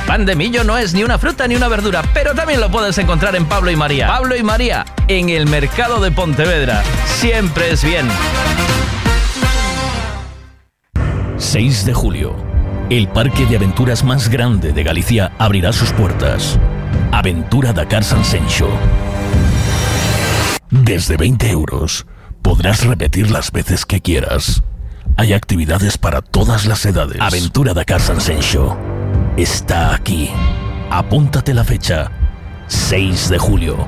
Pan 0.05 0.25
de 0.25 0.35
millo 0.35 0.63
no 0.63 0.77
es 0.77 0.93
ni 0.93 1.03
una 1.03 1.17
fruta 1.17 1.47
ni 1.47 1.55
una 1.55 1.67
verdura, 1.67 2.01
pero 2.13 2.33
también 2.33 2.61
lo 2.61 2.71
puedes 2.71 2.97
encontrar 2.97 3.35
en 3.35 3.45
Pablo 3.45 3.71
y 3.71 3.75
María. 3.75 4.07
Pablo 4.07 4.35
y 4.35 4.43
María, 4.43 4.85
en 5.07 5.29
el 5.29 5.47
mercado 5.47 5.99
de 6.01 6.11
Pontevedra. 6.11 6.83
Siempre 7.05 7.71
es 7.71 7.83
bien. 7.83 8.07
6 11.37 11.85
de 11.85 11.93
julio. 11.93 12.35
El 12.89 13.07
parque 13.07 13.45
de 13.45 13.57
aventuras 13.57 14.03
más 14.03 14.29
grande 14.29 14.73
de 14.73 14.83
Galicia 14.83 15.31
abrirá 15.37 15.71
sus 15.73 15.91
puertas. 15.93 16.59
Aventura 17.11 17.73
Dakar 17.73 18.03
Sansencho. 18.03 18.69
Desde 20.69 21.15
20 21.17 21.49
euros 21.51 22.05
podrás 22.41 22.85
repetir 22.85 23.31
las 23.31 23.51
veces 23.51 23.85
que 23.85 24.01
quieras. 24.01 24.63
Hay 25.15 25.33
actividades 25.33 25.97
para 25.97 26.21
todas 26.21 26.65
las 26.65 26.85
edades. 26.85 27.19
Aventura 27.21 27.73
Dakar 27.73 28.01
Sansencho. 28.01 28.77
Está 29.37 29.95
aquí. 29.95 30.29
Apúntate 30.89 31.53
la 31.53 31.63
fecha. 31.63 32.11
6 32.67 33.29
de 33.29 33.37
julio. 33.37 33.87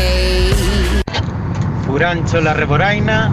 Furancho 1.91 2.39
La 2.39 2.53
Reboraina, 2.53 3.29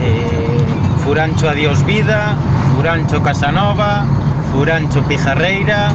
eh, 0.00 0.64
Furancho 1.04 1.48
Adiós 1.48 1.84
Vida, 1.84 2.36
Furancho 2.76 3.20
Casanova, 3.20 4.04
Furancho 4.52 5.02
Pijarreira 5.02 5.90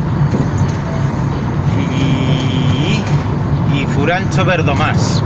y, 1.98 3.78
y 3.78 3.86
Furancho 3.86 4.44
Verdomás. 4.44 5.24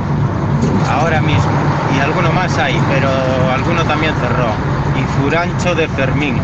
Ahora 0.87 1.19
mismo. 1.19 1.49
Y 1.97 1.99
alguno 1.99 2.31
más 2.31 2.55
hay, 2.59 2.79
pero 2.89 3.09
alguno 3.51 3.83
también 3.85 4.13
cerró. 4.21 4.51
Y 4.99 5.03
Furancho 5.19 5.73
de 5.73 5.87
Fermín. 5.87 6.35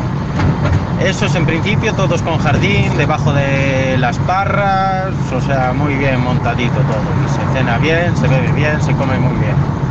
Esos 1.00 1.36
en 1.36 1.46
principio 1.46 1.94
todos 1.94 2.24
con 2.24 2.40
jardín, 2.40 2.92
debajo 2.98 3.34
de 3.34 3.98
las 4.00 4.18
parras, 4.18 5.14
o 5.32 5.42
sea, 5.42 5.74
muy 5.74 5.94
bien 5.94 6.24
montadito 6.24 6.74
todo. 6.74 7.06
Y 7.24 7.30
se 7.30 7.60
cena 7.60 7.78
bien, 7.78 8.18
se 8.18 8.28
bebe 8.28 8.52
bien, 8.54 8.82
se 8.82 8.94
come 8.94 9.20
muy 9.20 9.40
bien. 9.40 9.84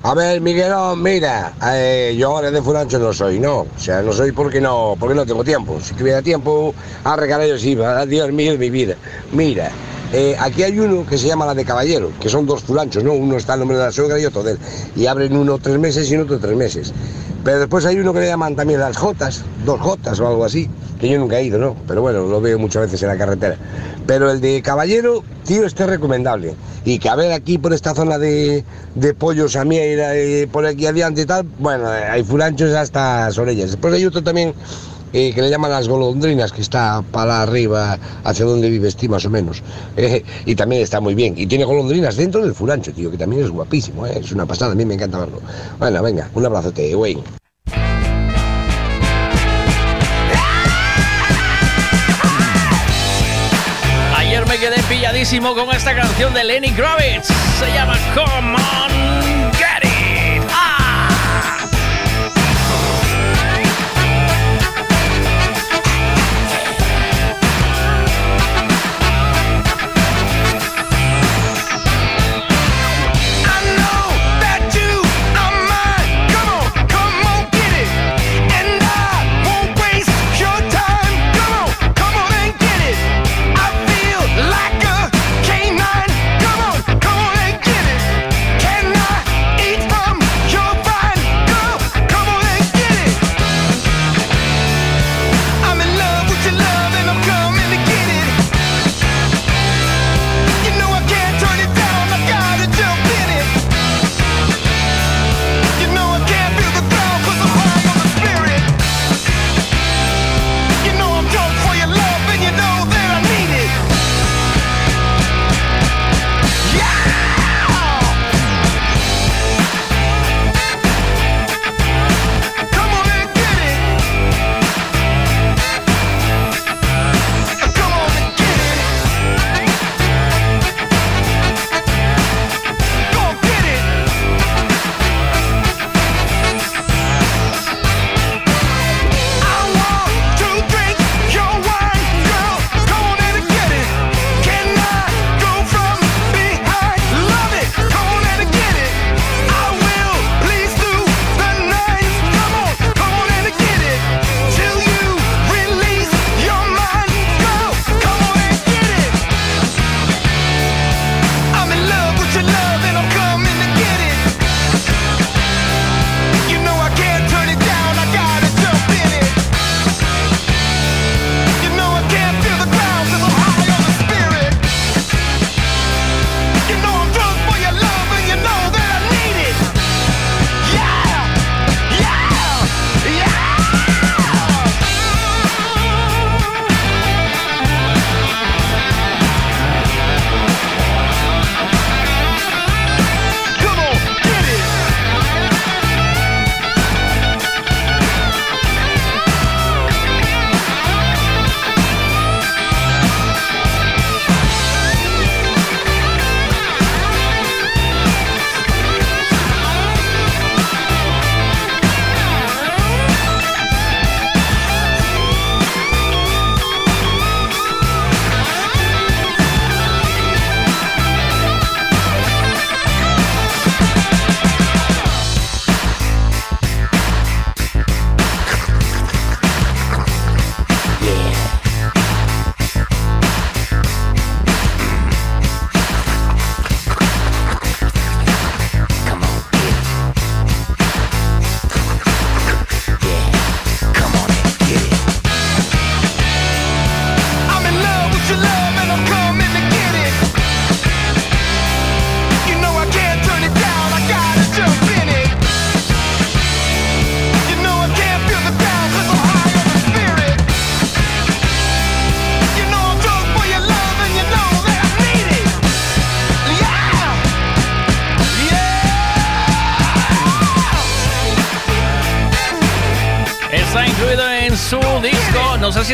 A 0.00 0.14
ver, 0.14 0.40
Miguelón, 0.40 1.02
mira, 1.02 1.54
eh, 1.72 2.14
yo 2.16 2.28
ahora 2.28 2.52
de 2.52 2.62
Furancho 2.62 3.00
no 3.00 3.12
soy, 3.12 3.40
no. 3.40 3.62
O 3.62 3.68
sea, 3.76 4.00
no 4.00 4.12
soy 4.12 4.30
porque 4.30 4.60
no, 4.60 4.94
porque 4.98 5.14
no 5.14 5.26
tengo 5.26 5.42
tiempo. 5.42 5.80
Si 5.80 5.92
tuviera 5.94 6.22
tiempo, 6.22 6.72
a 7.02 7.16
yo 7.46 7.58
sí, 7.58 7.70
iba. 7.70 8.06
Dios 8.06 8.30
mío, 8.30 8.56
mi 8.56 8.70
vida. 8.70 8.94
Mira, 9.32 9.72
eh, 10.12 10.36
aquí 10.38 10.62
hay 10.62 10.78
uno 10.78 11.06
que 11.06 11.18
se 11.18 11.26
llama 11.26 11.44
la 11.46 11.54
de 11.54 11.64
Caballero, 11.64 12.10
que 12.20 12.28
son 12.28 12.46
dos 12.46 12.62
fulanchos, 12.62 13.04
¿no? 13.04 13.12
Uno 13.12 13.36
está 13.36 13.54
el 13.54 13.60
nombre 13.60 13.76
de 13.76 13.84
la 13.84 13.92
suegra 13.92 14.18
y 14.18 14.24
otro 14.24 14.42
de 14.42 14.52
él. 14.52 14.58
Y 14.96 15.06
abren 15.06 15.36
uno 15.36 15.58
tres 15.58 15.78
meses 15.78 16.10
y 16.10 16.16
otro 16.16 16.38
tres 16.38 16.56
meses. 16.56 16.92
Pero 17.44 17.60
después 17.60 17.84
hay 17.84 17.98
uno 17.98 18.12
que 18.12 18.20
le 18.20 18.26
llaman 18.26 18.56
también 18.56 18.80
las 18.80 18.96
Jotas, 18.96 19.44
dos 19.64 19.80
Jotas 19.80 20.18
o 20.20 20.28
algo 20.28 20.44
así, 20.44 20.68
que 21.00 21.08
yo 21.08 21.18
nunca 21.18 21.38
he 21.38 21.44
ido, 21.44 21.58
¿no? 21.58 21.76
Pero 21.86 22.02
bueno, 22.02 22.26
lo 22.26 22.40
veo 22.40 22.58
muchas 22.58 22.82
veces 22.82 23.02
en 23.02 23.08
la 23.08 23.16
carretera. 23.16 23.56
Pero 24.06 24.30
el 24.30 24.40
de 24.40 24.62
Caballero, 24.62 25.22
tío, 25.44 25.64
este 25.64 25.84
es 25.84 25.90
recomendable. 25.90 26.54
Y 26.84 26.98
que 26.98 27.08
a 27.08 27.14
ver 27.14 27.32
aquí 27.32 27.58
por 27.58 27.74
esta 27.74 27.94
zona 27.94 28.18
de, 28.18 28.64
de 28.94 29.14
pollos 29.14 29.56
a 29.56 29.64
Mieira, 29.64 30.16
eh, 30.16 30.48
por 30.50 30.64
aquí 30.66 30.86
adelante 30.86 31.22
y 31.22 31.26
tal, 31.26 31.46
bueno, 31.58 31.86
hay 31.88 32.24
fulanchos 32.24 32.72
hasta 32.72 33.30
Sorellas. 33.30 33.70
Después 33.70 33.92
hay 33.94 34.06
otro 34.06 34.22
también 34.22 34.54
eh, 35.12 35.32
que 35.34 35.42
le 35.42 35.50
llaman 35.50 35.70
las 35.70 35.88
golondrinas, 35.88 36.52
que 36.52 36.62
está 36.62 37.02
para 37.10 37.42
arriba, 37.42 37.98
hacia 38.24 38.44
donde 38.44 38.68
vives 38.70 38.96
tú 38.96 39.08
más 39.08 39.24
o 39.24 39.30
menos. 39.30 39.62
Y 40.46 40.54
también 40.54 40.82
está 40.82 41.00
muy 41.00 41.14
bien. 41.14 41.34
Y 41.36 41.46
tiene 41.46 41.64
golondrinas 41.64 42.16
dentro 42.16 42.42
del 42.42 42.54
fulancho, 42.54 42.92
tío, 42.92 43.10
que 43.10 43.18
también 43.18 43.42
es 43.42 43.50
guapísimo, 43.50 44.06
eh, 44.06 44.18
es 44.20 44.32
una 44.32 44.46
pasada, 44.46 44.72
a 44.72 44.74
mí 44.74 44.84
me 44.84 44.94
encanta 44.94 45.18
verlo. 45.18 45.40
Bueno, 45.78 46.02
venga, 46.02 46.30
un 46.34 46.46
abrazote, 46.46 46.94
güey. 46.94 47.18
Ayer 54.16 54.46
me 54.46 54.58
quedé 54.58 54.82
pilladísimo 54.88 55.54
con 55.54 55.70
esta 55.70 55.94
canción 55.94 56.34
de 56.34 56.44
Lenny 56.44 56.70
Kravitz. 56.72 57.28
Se 57.58 57.72
llama 57.72 57.96
Come 58.14 58.56
On 58.56 59.07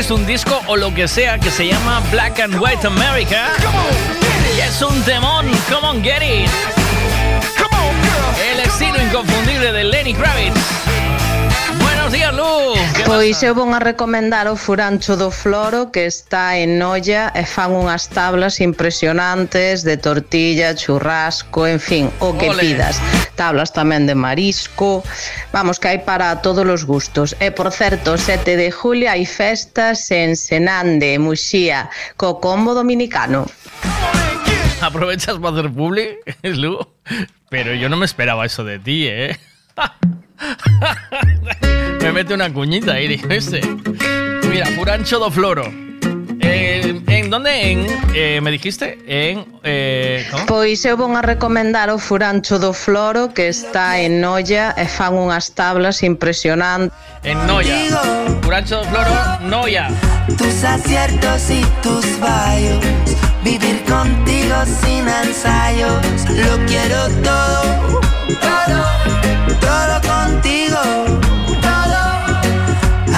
es 0.00 0.10
un 0.10 0.26
disco 0.26 0.60
o 0.66 0.76
lo 0.76 0.92
que 0.92 1.06
sea, 1.06 1.38
que 1.38 1.52
se 1.52 1.68
llama 1.68 2.02
Black 2.10 2.40
and 2.40 2.60
White 2.60 2.84
America. 2.84 3.52
Y 4.56 4.60
es 4.60 4.82
un 4.82 5.00
temón, 5.02 5.46
come 5.68 5.86
on, 5.86 6.02
get 6.02 6.20
it. 6.22 6.50
El 8.50 8.60
estilo 8.60 9.00
inconfundible 9.00 9.72
de 9.72 9.84
Lenny 9.84 10.12
Kravitz. 10.14 10.58
Buenos 11.80 12.12
días, 12.12 12.34
Lu. 12.34 12.74
¿Qué 12.96 13.04
Pois 13.04 13.40
eu 13.44 13.54
vou 13.54 13.72
a 13.72 13.78
recomendar 13.78 14.48
o 14.48 14.56
furancho 14.56 15.16
do 15.16 15.30
Floro 15.30 15.92
que 15.92 16.06
está 16.06 16.56
en 16.56 16.76
Noia 16.78 17.30
e 17.34 17.46
fan 17.46 17.70
unhas 17.70 18.08
tablas 18.08 18.58
impresionantes 18.58 19.84
de 19.84 19.96
tortilla, 19.96 20.74
churrasco, 20.74 21.68
en 21.68 21.78
fin, 21.78 22.10
o 22.18 22.36
que 22.36 22.50
Ole. 22.50 22.60
pidas. 22.60 22.98
Tablas 23.34 23.74
tamén 23.74 24.06
de 24.06 24.14
marisco, 24.14 25.02
vamos 25.50 25.82
que 25.82 25.90
hai 25.90 26.00
para 26.02 26.40
todos 26.40 26.64
os 26.64 26.86
gustos. 26.86 27.34
E 27.42 27.50
por 27.50 27.74
certo, 27.74 28.16
7 28.16 28.56
de 28.56 28.70
julio 28.70 29.10
hai 29.10 29.26
festas 29.26 30.08
en 30.14 30.38
Senande, 30.38 31.18
Muxía, 31.18 31.90
co 32.16 32.38
combo 32.38 32.72
dominicano. 32.72 33.50
¿Aprovechas 34.80 35.38
para 35.38 35.58
hacer 35.58 35.72
publi, 35.72 36.18
Lu? 36.42 36.78
Pero 37.50 37.74
yo 37.74 37.88
no 37.88 37.96
me 37.96 38.06
esperaba 38.06 38.46
eso 38.46 38.64
de 38.64 38.78
ti, 38.78 39.06
¿eh? 39.06 39.38
me 42.02 42.12
mete 42.12 42.34
una 42.34 42.52
cuñita 42.52 42.94
ahí, 42.94 43.20
ese. 43.30 43.60
Mira, 44.50 44.66
Furancho 44.76 45.18
do 45.18 45.30
Floro. 45.30 45.64
Eh, 46.46 47.00
¿En 47.06 47.30
dónde? 47.30 47.70
En, 47.72 47.86
eh, 48.14 48.40
¿Me 48.42 48.50
dijiste? 48.50 48.98
En... 49.06 49.46
Eh, 49.62 50.26
¿cómo? 50.30 50.46
Pois 50.46 50.84
eu 50.84 50.96
vou 50.96 51.10
a 51.16 51.22
recomendar 51.22 51.88
o 51.88 51.98
furancho 51.98 52.58
do 52.58 52.72
Floro 52.72 53.32
que 53.32 53.48
está 53.48 53.98
en 53.98 54.20
Noia 54.20 54.74
e 54.76 54.84
fan 54.86 55.14
unhas 55.16 55.50
tablas 55.56 56.02
impresionantes. 56.02 56.92
En 57.24 57.38
Noia. 57.46 57.88
Furancho 58.44 58.76
do 58.76 58.84
Floro, 58.92 59.14
Noia. 59.48 59.88
tus 60.36 60.64
aciertos 60.64 61.48
y 61.50 61.64
tus 61.82 62.04
fallos. 62.20 62.84
Vivir 63.42 63.80
contigo 63.84 64.56
sin 64.66 65.08
ensayos. 65.08 66.00
Lo 66.28 66.54
quiero 66.68 67.08
todo, 67.24 67.60
todo, 68.40 68.80
todo 69.64 69.94
contigo. 70.04 70.80
Todo. 71.64 72.02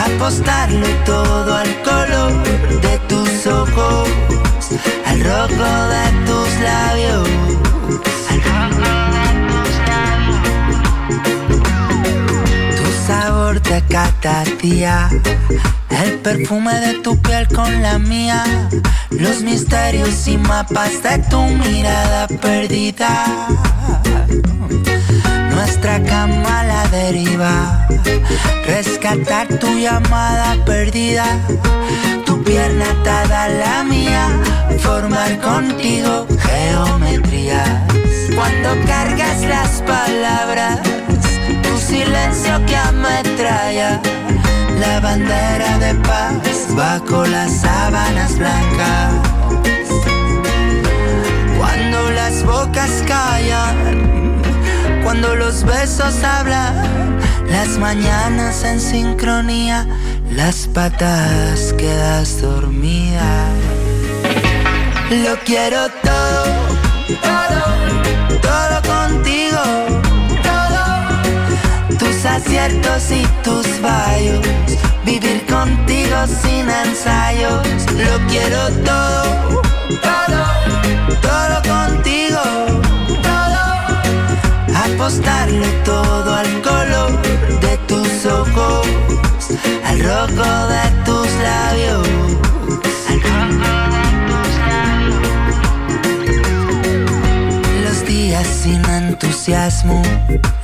Apostarlo 0.06 0.86
todo 1.04 1.54
al 1.54 1.72
al 5.06 5.20
rojo 5.24 5.70
de 5.94 6.04
tus 6.26 6.50
labios. 6.60 7.28
De. 12.68 12.76
Tu 12.76 12.86
sabor 13.06 13.60
te 13.60 13.82
catía 14.20 15.08
el 16.02 16.18
perfume 16.18 16.74
de 16.80 16.94
tu 17.00 17.20
piel 17.22 17.46
con 17.48 17.82
la 17.82 17.98
mía, 17.98 18.44
los 19.10 19.40
misterios 19.42 20.26
y 20.28 20.36
mapas 20.36 21.02
de 21.02 21.18
tu 21.30 21.40
mirada 21.42 22.26
perdida. 22.28 23.24
Nuestra 25.50 26.02
cama 26.02 26.64
la 26.64 26.86
deriva, 26.88 27.86
rescatar 28.66 29.48
tu 29.58 29.68
llamada 29.78 30.56
perdida, 30.64 31.24
pierna 32.46 32.84
atada 32.90 33.48
la 33.48 33.82
mía, 33.82 34.28
formar 34.78 35.38
contigo 35.40 36.26
geometrías. 36.38 37.68
Cuando 38.34 38.68
cargas 38.86 39.42
las 39.42 39.82
palabras, 39.82 40.78
tu 41.62 41.76
silencio 41.78 42.64
que 42.66 42.76
ametralla 42.76 44.00
la 44.80 45.00
bandera 45.00 45.78
de 45.78 45.94
paz 45.96 46.74
bajo 46.74 47.26
las 47.26 47.50
sábanas 47.52 48.38
blancas. 48.38 49.12
Cuando 51.58 52.10
las 52.12 52.44
bocas 52.44 53.02
callan, 53.08 54.40
cuando 55.02 55.34
los 55.34 55.64
besos 55.64 56.22
hablan, 56.22 57.18
las 57.48 57.78
mañanas 57.78 58.64
en 58.64 58.80
sincronía, 58.80 59.86
las 60.30 60.66
patas 60.68 61.72
quedas 61.78 62.40
dormida. 62.40 63.48
Lo 65.10 65.38
quiero 65.44 65.88
todo, 66.02 66.44
todo, 67.22 68.40
todo 68.42 68.82
contigo, 68.94 69.62
todo 70.42 71.96
tus 71.98 72.24
aciertos 72.24 73.10
y 73.10 73.24
tus 73.42 73.66
fallos. 73.80 74.46
Vivir 75.04 75.46
contigo 75.46 76.16
sin 76.42 76.68
ensayos. 76.68 77.64
Lo 77.92 78.26
quiero 78.26 78.68
todo, 78.84 79.62
todo, 80.02 80.42
todo 81.22 81.62
contigo. 81.62 82.42
Todo. 83.22 83.62
Apostarlo 84.84 85.66
todo 85.84 86.34
al 86.34 86.62
color 86.62 87.25
al 89.84 89.98
rojo 90.00 90.66
de 90.68 90.84
tus 91.04 91.28
labios. 91.48 92.08
Al 93.08 93.20
rojo 93.22 93.70
de 93.94 94.06
tus 94.28 94.48
labios. 94.70 95.26
Los 97.84 97.98
días 98.06 98.46
sin 98.46 98.84
entusiasmo, 98.84 100.02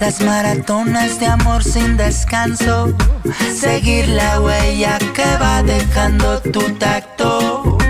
las 0.01 0.21
maratonas 0.21 1.21
de 1.21 1.27
amor 1.27 1.63
sin 1.65 1.97
descanso, 1.97 2.93
seguir 3.55 4.09
la 4.09 4.41
huella 4.41 4.99
que 5.15 5.37
va 5.41 5.63
dejando 5.63 6.41
tu 6.41 6.61
tacto. 6.79 7.82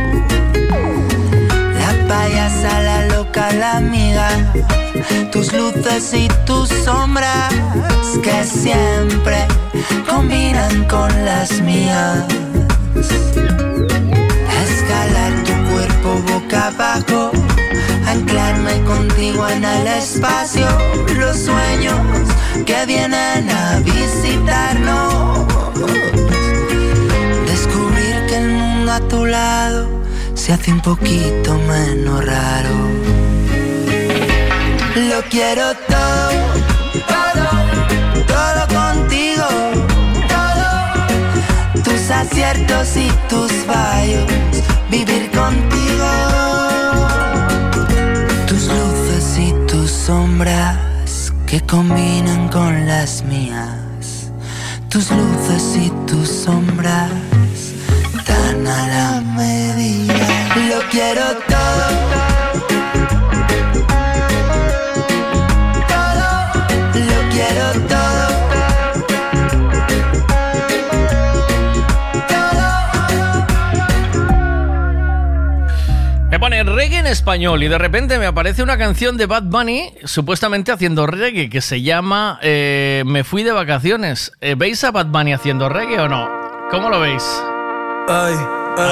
La 3.58 3.76
amiga, 3.76 4.28
tus 5.30 5.52
luces 5.52 6.12
y 6.14 6.28
tus 6.46 6.68
sombras 6.68 7.52
que 8.22 8.44
siempre 8.44 9.46
combinan 10.08 10.84
con 10.84 11.10
las 11.24 11.60
mías. 11.60 12.24
Escalar 14.64 15.32
tu 15.44 15.52
cuerpo 15.70 16.32
boca 16.32 16.68
abajo 16.68 17.32
anclarme 18.12 18.82
contigo 18.84 19.48
en 19.48 19.64
el 19.64 19.86
espacio, 19.86 20.66
los 21.18 21.36
sueños 21.36 21.98
que 22.66 22.86
vienen 22.86 23.48
a 23.50 23.80
visitarnos. 23.80 25.46
Descubrir 27.46 28.26
que 28.28 28.36
el 28.36 28.48
mundo 28.48 28.92
a 28.92 29.00
tu 29.00 29.24
lado 29.24 29.88
se 30.34 30.52
hace 30.52 30.72
un 30.72 30.80
poquito 30.80 31.58
menos 31.68 32.24
raro. 32.24 33.31
Lo 34.94 35.22
quiero 35.30 35.74
todo, 35.88 36.30
todo, 37.08 37.48
todo 38.26 38.62
contigo, 38.68 39.46
todo, 40.28 41.82
tus 41.82 42.10
aciertos 42.10 42.96
y 42.96 43.08
tus 43.28 43.50
fallos, 43.66 44.30
vivir 44.90 45.30
contigo 45.30 45.72
tus 48.46 48.68
luces 48.68 49.38
y 49.38 49.52
tus 49.66 49.90
sombras 49.90 51.32
que 51.46 51.60
combinan 51.62 52.48
con 52.48 52.86
las 52.86 53.22
mías. 53.24 54.30
Tus 54.90 55.10
luces 55.10 55.76
y 55.76 55.90
tus 56.06 56.28
sombras 56.28 57.10
tan 58.26 58.66
a 58.66 58.88
la 58.88 59.20
medida. 59.22 60.14
Lo 60.68 60.86
quiero 60.90 61.24
todo. 61.48 62.31
Pone 76.42 76.64
reggae 76.64 76.98
en 76.98 77.06
español 77.06 77.62
y 77.62 77.68
de 77.68 77.78
repente 77.78 78.18
me 78.18 78.26
aparece 78.26 78.64
una 78.64 78.76
canción 78.76 79.16
de 79.16 79.26
Bad 79.26 79.44
Bunny 79.44 79.94
supuestamente 80.02 80.72
haciendo 80.72 81.06
reggae 81.06 81.48
que 81.48 81.60
se 81.60 81.82
llama 81.82 82.40
eh, 82.42 83.04
Me 83.06 83.22
fui 83.22 83.44
de 83.44 83.52
vacaciones. 83.52 84.32
Eh, 84.40 84.56
¿Veis 84.58 84.82
a 84.82 84.90
Bad 84.90 85.06
Bunny 85.06 85.34
haciendo 85.34 85.68
reggae 85.68 86.00
o 86.00 86.08
no? 86.08 86.28
¿Cómo 86.72 86.90
lo 86.90 86.98
veis? 86.98 87.22
a 88.08 88.24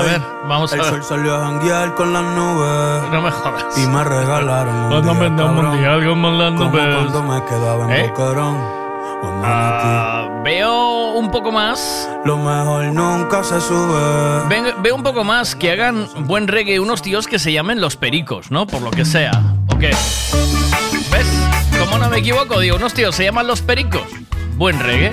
ver, 0.04 0.20
vamos 0.48 0.72
a 0.72 0.76
el 0.76 0.82
ver. 0.82 0.90
sol 0.92 1.02
salió 1.02 1.34
a 1.34 1.40
janguear 1.46 1.96
con 1.96 2.12
las 2.12 2.22
nubes. 2.22 3.10
No 3.10 3.20
me 3.20 3.30
jodas. 3.32 3.76
Y 3.78 3.86
me 3.88 4.04
regalaron 4.04 4.76
un 4.76 4.88
Cuando 4.90 5.12
día, 5.14 5.20
me 5.28 5.36
da 5.36 5.44
un 5.46 5.54
mundial 5.56 6.06
como 6.08 6.30
las 6.30 6.52
Como 6.52 6.70
nubes. 6.70 6.94
cuando 6.94 7.22
me 7.24 7.44
quedaba 7.46 7.84
en 7.86 7.90
¿Eh? 8.04 8.12
Ah, 9.22 10.40
veo 10.44 11.12
un 11.14 11.30
poco 11.30 11.52
más. 11.52 12.08
Lo 12.24 12.36
mejor 12.38 12.84
nunca 12.86 13.44
se 13.44 13.60
sube. 13.60 14.72
Veo 14.82 14.94
un 14.94 15.02
poco 15.02 15.24
más 15.24 15.54
que 15.54 15.72
hagan 15.72 16.08
buen 16.26 16.48
reggae 16.48 16.80
unos 16.80 17.02
tíos 17.02 17.26
que 17.26 17.38
se 17.38 17.52
llamen 17.52 17.80
los 17.80 17.96
pericos, 17.96 18.50
¿no? 18.50 18.66
Por 18.66 18.82
lo 18.82 18.90
que 18.90 19.04
sea. 19.04 19.32
¿O 19.68 19.78
qué? 19.78 19.88
¿Ves? 19.88 21.48
Como 21.78 21.98
no 21.98 22.08
me 22.08 22.18
equivoco, 22.18 22.60
digo, 22.60 22.76
unos 22.76 22.94
tíos 22.94 23.14
se 23.14 23.24
llaman 23.24 23.46
los 23.46 23.62
pericos. 23.62 24.02
Buen 24.56 24.78
reggae. 24.78 25.10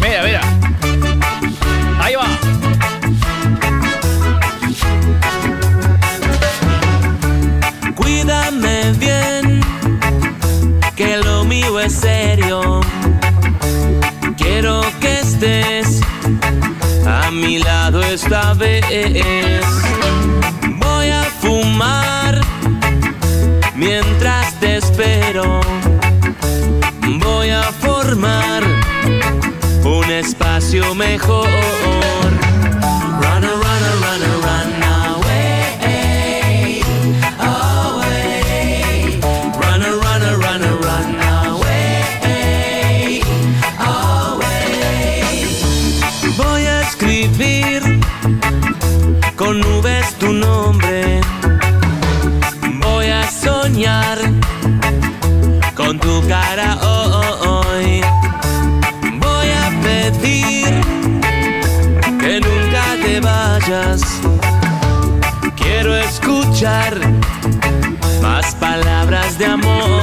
Mira, 0.00 0.22
mira. 0.24 0.40
Ahí 2.00 2.14
va. 2.14 2.26
Cuídame 7.94 8.92
bien, 8.98 9.60
que 10.96 11.16
lo 11.18 11.44
mío 11.44 11.78
es 11.80 11.92
serio 11.92 12.79
quiero 14.60 14.82
que 15.00 15.20
estés 15.20 16.00
a 17.06 17.30
mi 17.30 17.60
lado 17.60 18.02
esta 18.02 18.52
vez. 18.52 19.64
Voy 20.76 21.08
a 21.08 21.22
fumar 21.40 22.38
mientras 23.74 24.60
te 24.60 24.76
espero. 24.76 25.60
Voy 27.24 27.48
a 27.48 27.62
formar 27.72 28.62
un 29.82 30.10
espacio 30.10 30.94
mejor. 30.94 31.48
Nombre. 50.32 51.20
Voy 52.82 53.06
a 53.06 53.28
soñar 53.30 54.18
con 55.74 55.98
tu 55.98 56.26
cara 56.28 56.78
hoy. 56.82 58.00
Voy 59.18 59.48
a 59.64 59.70
pedir 59.82 60.68
que 62.20 62.40
nunca 62.40 62.84
te 63.02 63.20
vayas. 63.20 64.02
Quiero 65.56 65.96
escuchar 65.96 66.98
más 68.22 68.54
palabras 68.56 69.38
de 69.38 69.46
amor. 69.46 69.99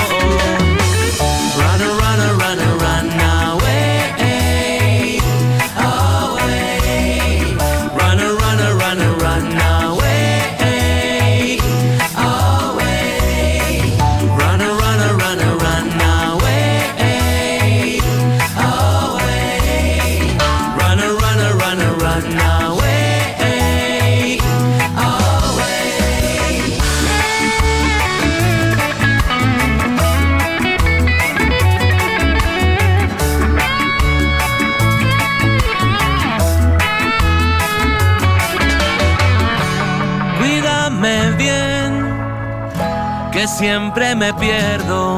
Siempre 43.58 44.14
me 44.16 44.32
pierdo. 44.36 45.18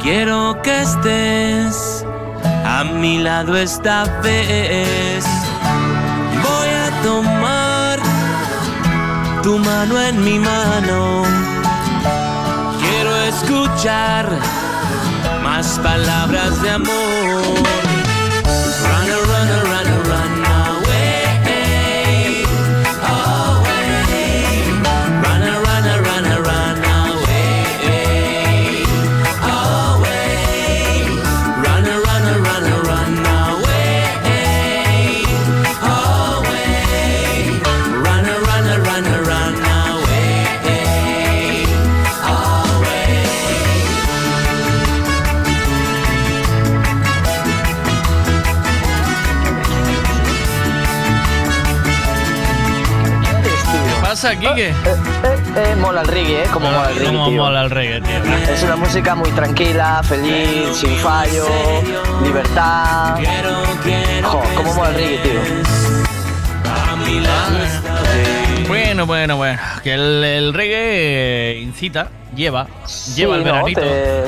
Quiero 0.00 0.60
que 0.62 0.82
estés 0.82 2.04
a 2.64 2.82
mi 2.82 3.18
lado 3.18 3.56
esta 3.56 4.04
vez. 4.20 5.24
Voy 6.42 6.68
a 6.68 7.02
tomar 7.04 8.00
tu 9.44 9.58
mano 9.58 10.00
en 10.00 10.24
mi 10.24 10.38
mano. 10.40 11.22
Quiero 12.80 13.16
escuchar 13.16 14.26
más 15.44 15.78
palabras 15.78 16.60
de 16.62 16.70
amor. 16.70 17.81
¿Qué 54.38 54.46
pasa, 54.46 54.54
Kike? 54.54 54.68
Eh, 54.68 54.74
eh, 55.56 55.76
mola 55.76 56.00
el 56.02 56.08
reggae, 56.08 56.42
¿eh? 56.42 56.46
Como 56.52 56.70
mola 56.70 56.88
el 56.90 56.94
reggae, 56.96 57.06
¿Cómo 57.12 57.28
tío. 57.28 57.42
mola 57.42 57.62
el 57.62 57.70
reggae, 57.70 58.00
tío? 58.00 58.52
Es 58.52 58.62
una 58.62 58.76
música 58.76 59.14
muy 59.14 59.30
tranquila, 59.32 60.02
feliz, 60.02 60.76
sin 60.76 60.96
fallo, 60.96 61.46
libertad. 62.24 63.18
Jo, 64.24 64.42
cómo 64.56 64.74
mola 64.74 64.88
el 64.90 64.94
reggae, 64.96 65.18
tío. 65.18 65.40
Bueno, 68.68 69.06
bueno, 69.06 69.36
bueno. 69.36 69.60
Que 69.82 69.94
el, 69.94 70.24
el 70.24 70.54
reggae 70.54 71.58
incita, 71.62 72.08
lleva, 72.34 72.66
lleva 72.66 72.86
Sí, 72.86 73.22
el 73.22 73.28
no, 73.38 73.44
veranito. 73.44 73.80
te- 73.80 74.24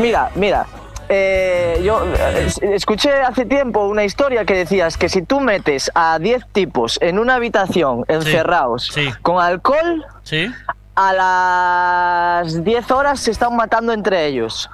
Mira, 0.00 0.30
mira. 0.34 0.66
Eh, 1.14 1.82
yo 1.84 2.02
eh, 2.14 2.44
es- 2.46 2.62
escuché 2.62 3.12
hace 3.20 3.44
tiempo 3.44 3.86
una 3.86 4.02
historia 4.04 4.46
que 4.46 4.54
decías 4.54 4.96
que 4.96 5.10
si 5.10 5.20
tú 5.20 5.40
metes 5.40 5.90
a 5.94 6.18
10 6.18 6.46
tipos 6.52 6.98
en 7.02 7.18
una 7.18 7.34
habitación 7.34 8.04
encerrados 8.08 8.90
con 9.20 9.38
alcohol, 9.42 10.06
Sí. 10.22 10.46
a 10.94 11.12
las 11.12 12.64
10 12.64 12.90
horas 12.90 13.20
se 13.20 13.30
están 13.30 13.56
matando 13.56 13.92
entre 13.92 14.26
ellos. 14.26 14.70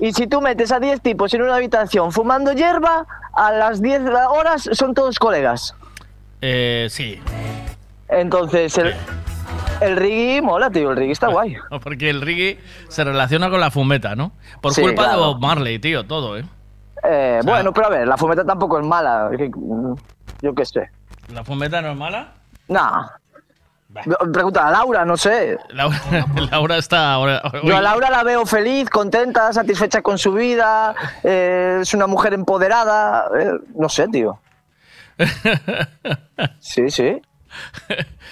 Y 0.00 0.12
si 0.14 0.26
tú 0.26 0.40
metes 0.40 0.72
a 0.72 0.80
10 0.80 1.00
tipos 1.02 1.34
en 1.34 1.42
una 1.42 1.56
habitación 1.56 2.12
fumando 2.12 2.52
hierba, 2.52 3.06
a 3.34 3.52
las 3.52 3.82
10 3.82 4.02
horas 4.30 4.68
son 4.72 4.94
todos 4.94 5.18
colegas. 5.18 5.74
Eh, 6.40 6.86
sí. 6.90 7.20
Entonces, 8.08 8.76
el, 8.78 8.94
el 9.80 9.96
reggae 9.96 10.40
mola, 10.42 10.70
tío, 10.70 10.90
el 10.90 10.96
reggae 10.96 11.12
está 11.12 11.28
guay. 11.28 11.56
Porque 11.82 12.10
el 12.10 12.20
reggae 12.20 12.58
se 12.88 13.04
relaciona 13.04 13.50
con 13.50 13.60
la 13.60 13.70
fumeta, 13.70 14.14
¿no? 14.16 14.32
Por 14.60 14.72
Sí, 14.72 14.82
culpa 14.82 15.10
de. 15.10 15.16
Bob 15.16 15.40
Marley, 15.40 15.78
tío, 15.78 16.04
todo, 16.04 16.36
¿eh? 16.38 16.44
Eh, 17.02 17.40
bueno, 17.44 17.72
pero 17.72 17.86
a 17.88 17.90
ver, 17.90 18.08
la 18.08 18.16
fumeta 18.16 18.44
tampoco 18.44 18.78
es 18.80 18.86
mala. 18.86 19.30
que- 19.36 19.50
Yo 20.40 20.54
qué 20.54 20.64
sé. 20.64 20.90
¿La 21.32 21.44
fumeta 21.44 21.82
no 21.82 21.90
es 21.90 21.96
mala? 21.96 22.32
Nah. 22.68 23.06
Pregunta 24.32 24.66
a 24.66 24.70
Laura, 24.72 25.04
no 25.04 25.16
sé. 25.16 25.56
Laura, 25.68 25.96
Laura 26.50 26.76
está 26.78 27.12
ahora. 27.12 27.40
Yo 27.62 27.76
a 27.76 27.80
Laura 27.80 28.10
la 28.10 28.24
veo 28.24 28.44
feliz, 28.44 28.90
contenta, 28.90 29.52
satisfecha 29.52 30.02
con 30.02 30.18
su 30.18 30.32
vida. 30.32 30.94
eh, 31.22 31.78
es 31.82 31.94
una 31.94 32.06
mujer 32.08 32.34
empoderada. 32.34 33.28
eh, 33.38 33.52
no 33.76 33.88
sé, 33.88 34.08
tío. 34.08 34.38
Sí, 36.58 36.90
sí. 36.90 37.22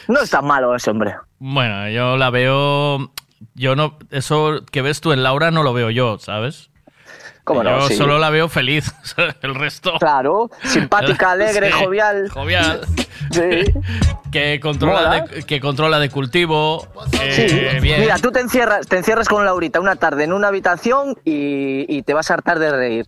No 0.08 0.20
es 0.20 0.30
tan 0.30 0.44
malo 0.44 0.74
ese 0.74 0.90
hombre. 0.90 1.14
Bueno, 1.38 1.88
yo 1.88 2.16
la 2.16 2.30
veo. 2.30 3.12
Yo 3.54 3.76
no. 3.76 3.98
Eso 4.10 4.64
que 4.70 4.82
ves 4.82 5.00
tú 5.00 5.12
en 5.12 5.22
Laura 5.22 5.50
no 5.50 5.62
lo 5.62 5.72
veo 5.72 5.90
yo, 5.90 6.18
¿sabes? 6.18 6.71
Yo 7.44 7.88
Sí. 7.88 7.96
solo 7.96 8.18
la 8.18 8.30
veo 8.30 8.48
feliz. 8.48 8.94
El 9.42 9.54
resto. 9.54 9.94
Claro, 9.98 10.48
simpática, 10.62 11.30
alegre, 11.32 11.72
Sí, 11.72 11.84
jovial. 11.84 12.28
Jovial. 12.30 12.80
Sí. 13.30 13.40
Que 14.30 14.60
controla, 14.60 15.22
de, 15.22 15.42
que 15.44 15.58
controla 15.60 15.98
de 16.00 16.10
cultivo. 16.10 16.86
Sí. 17.12 17.18
eh, 17.48 17.78
bien. 17.80 18.00
Mira, 18.00 18.18
tú 18.18 18.30
te 18.30 18.40
encierras, 18.40 18.86
te 18.86 18.98
encierras 18.98 19.28
con 19.28 19.44
Laurita 19.44 19.80
una 19.80 19.96
tarde 19.96 20.24
en 20.24 20.32
una 20.34 20.48
habitación 20.48 21.16
y, 21.24 21.86
y 21.88 22.02
te 22.02 22.12
vas 22.14 22.30
a 22.30 22.34
hartar 22.34 22.58
de 22.58 22.70
reír. 22.72 23.06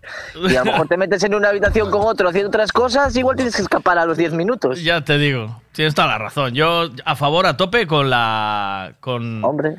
Y 0.49 0.55
a 0.57 0.61
lo 0.65 0.73
mejor 0.73 0.89
te 0.89 0.97
metes 0.97 1.23
en 1.25 1.35
una 1.35 1.49
habitación 1.51 1.91
con 1.91 2.03
otro 2.07 2.29
haciendo 2.29 2.49
otras 2.49 2.73
cosas, 2.73 3.15
igual 3.17 3.37
tienes 3.37 3.55
que 3.57 3.63
escapar 3.63 3.99
a 3.99 4.07
los 4.07 4.17
10 4.17 4.33
minutos. 4.33 4.83
Ya 4.83 5.03
te 5.03 5.19
digo, 5.19 5.61
tienes 5.73 5.95
toda 5.95 6.09
la 6.09 6.19
razón. 6.19 6.55
Yo 6.55 6.89
a 7.05 7.17
favor 7.17 7.45
a 7.47 7.57
tope 7.59 7.87
con 7.87 8.09
la. 8.09 8.93
Con, 9.01 9.45
Hombre. 9.45 9.77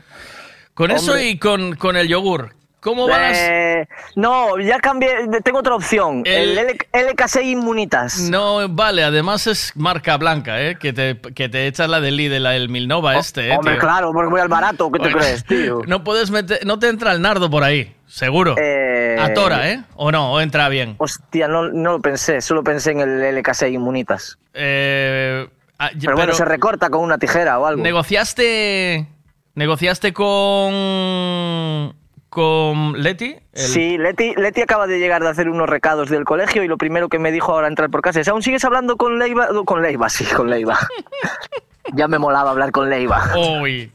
Con 0.75 0.92
eso 0.92 1.17
y 1.19 1.40
con, 1.40 1.75
con 1.75 1.95
el 1.98 2.08
yogur. 2.08 2.53
¿Cómo 2.86 3.08
vas? 3.08 3.36
Eh, 3.36 3.88
no, 4.16 4.60
ya 4.60 4.78
cambié, 4.80 5.10
tengo 5.44 5.58
otra 5.58 5.74
opción. 5.74 6.22
El, 6.24 6.56
L- 6.56 6.78
LK6 6.94 7.44
Inmunitas. 7.44 8.20
No, 8.30 8.70
vale, 8.70 9.04
además 9.04 9.48
es 9.48 9.72
marca 9.76 10.18
blanca, 10.18 10.62
¿eh? 10.62 10.78
Que 10.80 10.94
te, 10.94 11.20
que 11.34 11.50
te 11.50 11.66
echas 11.66 11.90
la 11.90 12.00
del 12.00 12.16
Lidl, 12.16 12.44
la- 12.44 12.56
el 12.56 12.70
Milnova 12.70 13.18
este, 13.18 13.48
¿eh? 13.50 13.58
Hombre, 13.58 13.74
tío? 13.74 13.82
claro, 13.82 14.12
porque 14.14 14.30
voy 14.30 14.40
al 14.40 14.50
barato, 14.50 14.92
¿qué 14.92 15.00
te 15.00 15.12
crees, 15.12 15.44
tío? 15.46 15.82
No 15.88 16.04
puedes 16.04 16.30
meter, 16.30 16.60
no 16.64 16.78
te 16.78 16.88
entra 16.90 17.12
el 17.14 17.24
nardo 17.24 17.50
por 17.50 17.64
ahí, 17.64 17.96
seguro. 18.06 18.54
Eh, 18.60 19.18
A 19.20 19.34
Tora, 19.34 19.72
¿eh? 19.72 19.84
¿O 19.96 20.12
no? 20.12 20.34
¿O 20.34 20.40
entra 20.40 20.70
bien? 20.70 20.94
Hostia, 21.00 21.48
no, 21.48 21.68
no 21.70 21.94
lo 21.94 22.00
pensé, 22.02 22.40
solo 22.40 22.64
pensé 22.64 22.92
en 22.92 23.00
el 23.00 23.22
LK6 23.44 23.74
Inmunitas. 23.74 24.38
Eh, 24.54 25.48
ah, 25.80 25.90
Pero, 26.00 26.16
bueno, 26.16 26.34
se 26.34 26.46
recorta 26.46 26.92
con 26.92 27.02
una 27.02 27.18
tijera 27.18 27.58
o 27.58 27.66
algo. 27.66 27.82
¿Negociaste. 27.82 29.08
¿Negociaste 29.56 30.14
con. 30.14 31.96
Con 32.36 33.02
Leti? 33.02 33.34
El- 33.54 33.62
Sí, 33.62 33.98
Leti, 33.98 34.36
Leti 34.36 34.62
acaba 34.62 34.86
de 34.88 35.00
llegar 35.00 35.24
de 35.24 35.30
hacer 35.30 35.48
unos 35.50 35.70
recados 35.70 36.10
del 36.10 36.26
colegio 36.26 36.62
y 36.64 36.68
lo 36.68 36.78
primero 36.78 37.08
que 37.08 37.18
me 37.18 37.32
dijo 37.32 37.54
ahora 37.54 37.70
entrar 37.70 37.90
por 37.90 38.02
casa 38.02 38.20
es, 38.20 38.28
¿aún 38.28 38.44
sigues 38.44 38.66
hablando 38.66 38.98
con 38.98 39.18
Leiva? 39.18 39.48
Con 39.66 39.82
Leiva, 39.82 40.10
sí, 40.10 40.26
con 40.26 40.50
Leiva. 40.50 40.78
ya 41.94 42.10
me 42.10 42.20
molaba 42.20 42.52
hablar 42.52 42.72
con 42.72 42.90
Leiva. 42.90 43.24
Uy, 43.62 43.90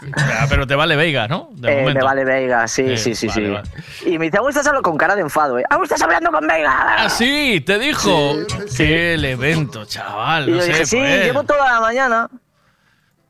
pero 0.49 0.67
te 0.67 0.75
vale 0.75 0.97
Veiga, 0.97 1.29
¿no? 1.29 1.51
De 1.53 1.83
Eh, 1.83 1.85
me 1.93 2.01
vale 2.03 2.25
Veiga, 2.25 2.67
sí, 2.67 2.83
Eh, 2.93 2.97
sí, 2.97 3.15
sí, 3.15 3.27
vale, 3.27 3.47
sí. 3.47 3.51
vale. 3.53 3.69
Y 4.07 4.19
me 4.19 4.25
dice, 4.25 4.39
¿aún 4.39 4.49
estás 4.49 4.67
hablando 4.67 4.89
con 4.89 4.97
cara 4.97 5.15
de 5.15 5.21
enfado? 5.21 5.59
¿eh? 5.59 5.65
¿Aún 5.69 5.83
estás 5.85 6.01
hablando 6.01 6.31
con 6.31 6.47
Veiga? 6.47 6.97
Ah, 7.05 7.11
sí, 7.11 7.63
te 7.67 7.79
dijo. 7.79 8.33
Qué 8.75 9.13
evento, 9.15 9.85
chaval. 9.85 10.49
Y 10.49 10.53
no 10.53 10.57
yo 10.57 10.63
sé, 10.63 10.69
dije, 10.69 10.87
sí, 10.87 10.97
pues. 10.97 11.25
llevo 11.27 11.43
toda 11.45 11.71
la 11.75 11.81
mañana. 11.81 12.29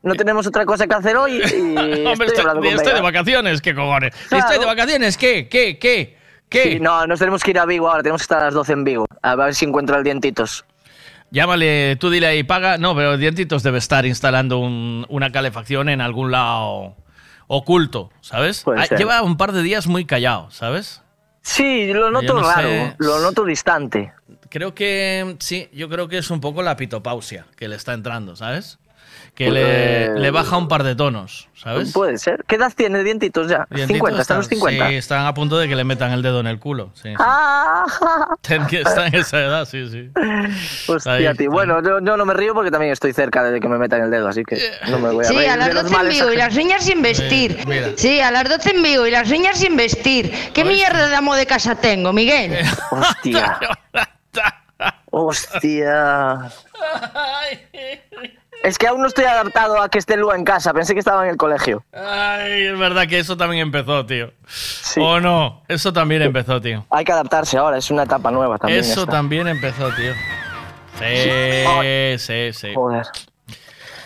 No 0.03 0.15
tenemos 0.15 0.47
otra 0.47 0.65
cosa 0.65 0.87
que 0.87 0.95
hacer 0.95 1.15
hoy 1.17 1.37
y 1.41 1.45
Hombre, 2.07 2.27
estoy 2.27 2.93
de 2.93 3.01
vacaciones, 3.01 3.61
¿qué 3.61 3.75
cojones? 3.75 4.15
Claro. 4.29 4.45
Estoy 4.45 4.59
de 4.59 4.65
vacaciones, 4.65 5.17
¿qué? 5.17 5.47
¿Qué? 5.47 5.77
¿Qué? 5.77 6.17
¿Qué? 6.49 6.63
Sí, 6.63 6.79
no, 6.79 7.05
nos 7.07 7.19
tenemos 7.19 7.43
que 7.43 7.51
ir 7.51 7.59
a 7.59 7.65
Vigo 7.65 7.87
ahora, 7.89 8.01
tenemos 8.03 8.21
que 8.21 8.23
estar 8.23 8.39
a 8.41 8.45
las 8.45 8.53
12 8.53 8.73
en 8.73 8.83
Vigo. 8.83 9.05
A 9.21 9.35
ver 9.35 9.53
si 9.55 9.65
encuentro 9.65 9.95
al 9.95 10.03
dientitos. 10.03 10.65
Llámale, 11.29 11.95
tú 11.95 12.09
dile 12.09 12.27
ahí, 12.27 12.43
paga. 12.43 12.77
No, 12.77 12.93
pero 12.93 13.15
Dientitos 13.15 13.63
debe 13.63 13.77
estar 13.77 14.05
instalando 14.05 14.57
un- 14.59 15.05
una 15.07 15.31
calefacción 15.31 15.87
en 15.87 16.01
algún 16.01 16.29
lado 16.31 16.97
oculto, 17.47 18.09
¿sabes? 18.19 18.63
Puede 18.63 18.81
Ah, 18.81 18.85
ser. 18.85 18.97
Lleva 18.97 19.21
un 19.21 19.37
par 19.37 19.53
de 19.53 19.61
días 19.63 19.87
muy 19.87 20.03
callado, 20.05 20.51
¿sabes? 20.51 21.01
Sí, 21.41 21.91
lo 21.93 22.11
noto 22.11 22.33
no 22.33 22.41
raro, 22.43 22.67
sé. 22.69 22.95
lo 22.99 23.19
noto 23.21 23.45
distante. 23.45 24.11
Creo 24.49 24.75
que 24.75 25.37
sí, 25.39 25.69
yo 25.71 25.87
creo 25.87 26.09
que 26.09 26.17
es 26.17 26.29
un 26.31 26.41
poco 26.41 26.61
la 26.63 26.75
pitopausia 26.75 27.45
que 27.55 27.69
le 27.69 27.77
está 27.77 27.93
entrando, 27.93 28.35
¿sabes? 28.35 28.77
Que 29.35 29.45
Pues- 29.47 29.53
le, 29.55 30.19
le 30.19 30.29
baja 30.31 30.57
un 30.57 30.67
par 30.67 30.83
de 30.83 30.93
tonos, 30.93 31.47
¿sabes? 31.55 31.93
Puede 31.93 32.17
ser. 32.17 32.43
¿Qué 32.47 32.57
edad 32.57 32.71
tiene 32.75 33.01
dientitos 33.03 33.47
ya? 33.47 33.65
Dientitos 33.69 33.95
50, 33.97 34.21
están 34.21 34.37
los 34.37 34.47
50. 34.47 34.89
Sí, 34.89 34.95
están 34.95 35.25
a 35.25 35.33
punto 35.33 35.57
de 35.57 35.69
que 35.69 35.75
le 35.75 35.83
metan 35.85 36.11
el 36.11 36.21
dedo 36.21 36.41
en 36.41 36.47
el 36.47 36.59
culo. 36.59 36.91
Sí, 36.95 37.03
sí. 37.09 37.13
Ah, 37.17 37.85
Ten- 38.41 38.67
que 38.67 38.81
está 38.81 39.07
en 39.07 39.15
esa 39.15 39.39
edad, 39.39 39.65
sí, 39.65 39.89
sí. 39.89 40.11
hostia, 40.87 41.13
Ahí, 41.13 41.33
tío. 41.37 41.49
Bueno, 41.49 41.81
yo, 41.81 41.99
yo 42.01 42.17
no 42.17 42.25
me 42.25 42.33
río 42.33 42.53
porque 42.53 42.69
también 42.71 42.91
estoy 42.91 43.13
cerca 43.13 43.41
de 43.43 43.59
que 43.61 43.67
me 43.69 43.77
metan 43.77 44.01
el 44.03 44.11
dedo, 44.11 44.27
así 44.27 44.43
que 44.43 44.59
no 44.89 44.99
me 44.99 45.09
voy 45.11 45.23
a 45.25 45.27
Sí, 45.29 45.35
reír 45.35 45.49
a 45.49 45.55
las 45.55 45.67
de 45.69 45.73
los 45.75 45.83
12 45.89 45.95
en 46.03 46.09
Vigo 46.09 46.33
y 46.33 46.35
las 46.37 46.55
niñas 46.55 46.83
sin 46.83 47.01
vestir. 47.01 47.63
mira. 47.67 47.87
Sí, 47.95 48.19
a 48.19 48.31
las 48.31 48.49
12 48.49 48.75
en 48.75 48.83
Vigo 48.83 49.07
y 49.07 49.11
las 49.11 49.29
niñas 49.29 49.57
sin 49.57 49.77
vestir. 49.77 50.31
¿Qué 50.53 50.65
mierda 50.65 51.07
de 51.07 51.15
amo 51.15 51.35
de 51.35 51.45
casa 51.45 51.75
tengo, 51.75 52.11
Miguel? 52.11 52.57
Hostia. 52.91 53.57
Hostia. 55.09 56.51
Es 58.63 58.77
que 58.77 58.87
aún 58.87 59.01
no 59.01 59.07
estoy 59.07 59.25
adaptado 59.25 59.81
a 59.81 59.89
que 59.89 59.97
esté 59.97 60.17
Lua 60.17 60.35
en 60.35 60.43
casa. 60.43 60.71
Pensé 60.73 60.93
que 60.93 60.99
estaba 60.99 61.23
en 61.23 61.31
el 61.31 61.37
colegio. 61.37 61.83
Ay, 61.93 62.67
es 62.67 62.77
verdad 62.77 63.07
que 63.07 63.17
eso 63.17 63.35
también 63.35 63.63
empezó, 63.63 64.05
tío. 64.05 64.31
¿O 64.97 65.19
no? 65.19 65.63
Eso 65.67 65.91
también 65.91 66.21
empezó, 66.21 66.61
tío. 66.61 66.85
Hay 66.91 67.03
que 67.03 67.11
adaptarse 67.11 67.57
ahora, 67.57 67.77
es 67.77 67.89
una 67.89 68.03
etapa 68.03 68.29
nueva 68.29 68.59
también. 68.59 68.81
Eso 68.81 69.01
esta. 69.01 69.11
también 69.13 69.47
empezó, 69.47 69.89
tío. 69.95 70.13
Sí, 70.99 72.17
sí, 72.19 72.53
sí. 72.53 72.73
Joder. 72.75 73.07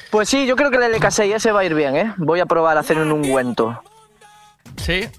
Pues 0.09 0.29
sí, 0.29 0.47
yo 0.47 0.55
creo 0.55 0.71
que 0.71 0.77
el 0.77 0.93
LK6 0.93 1.35
ese 1.35 1.51
va 1.51 1.59
a 1.59 1.65
ir 1.65 1.73
bien, 1.73 1.95
¿eh? 1.97 2.13
Voy 2.15 2.39
a 2.39 2.45
probar 2.45 2.77
a 2.77 2.79
hacer 2.79 2.97
un 2.97 3.11
ungüento. 3.11 3.81
¿Sí? 4.77 5.09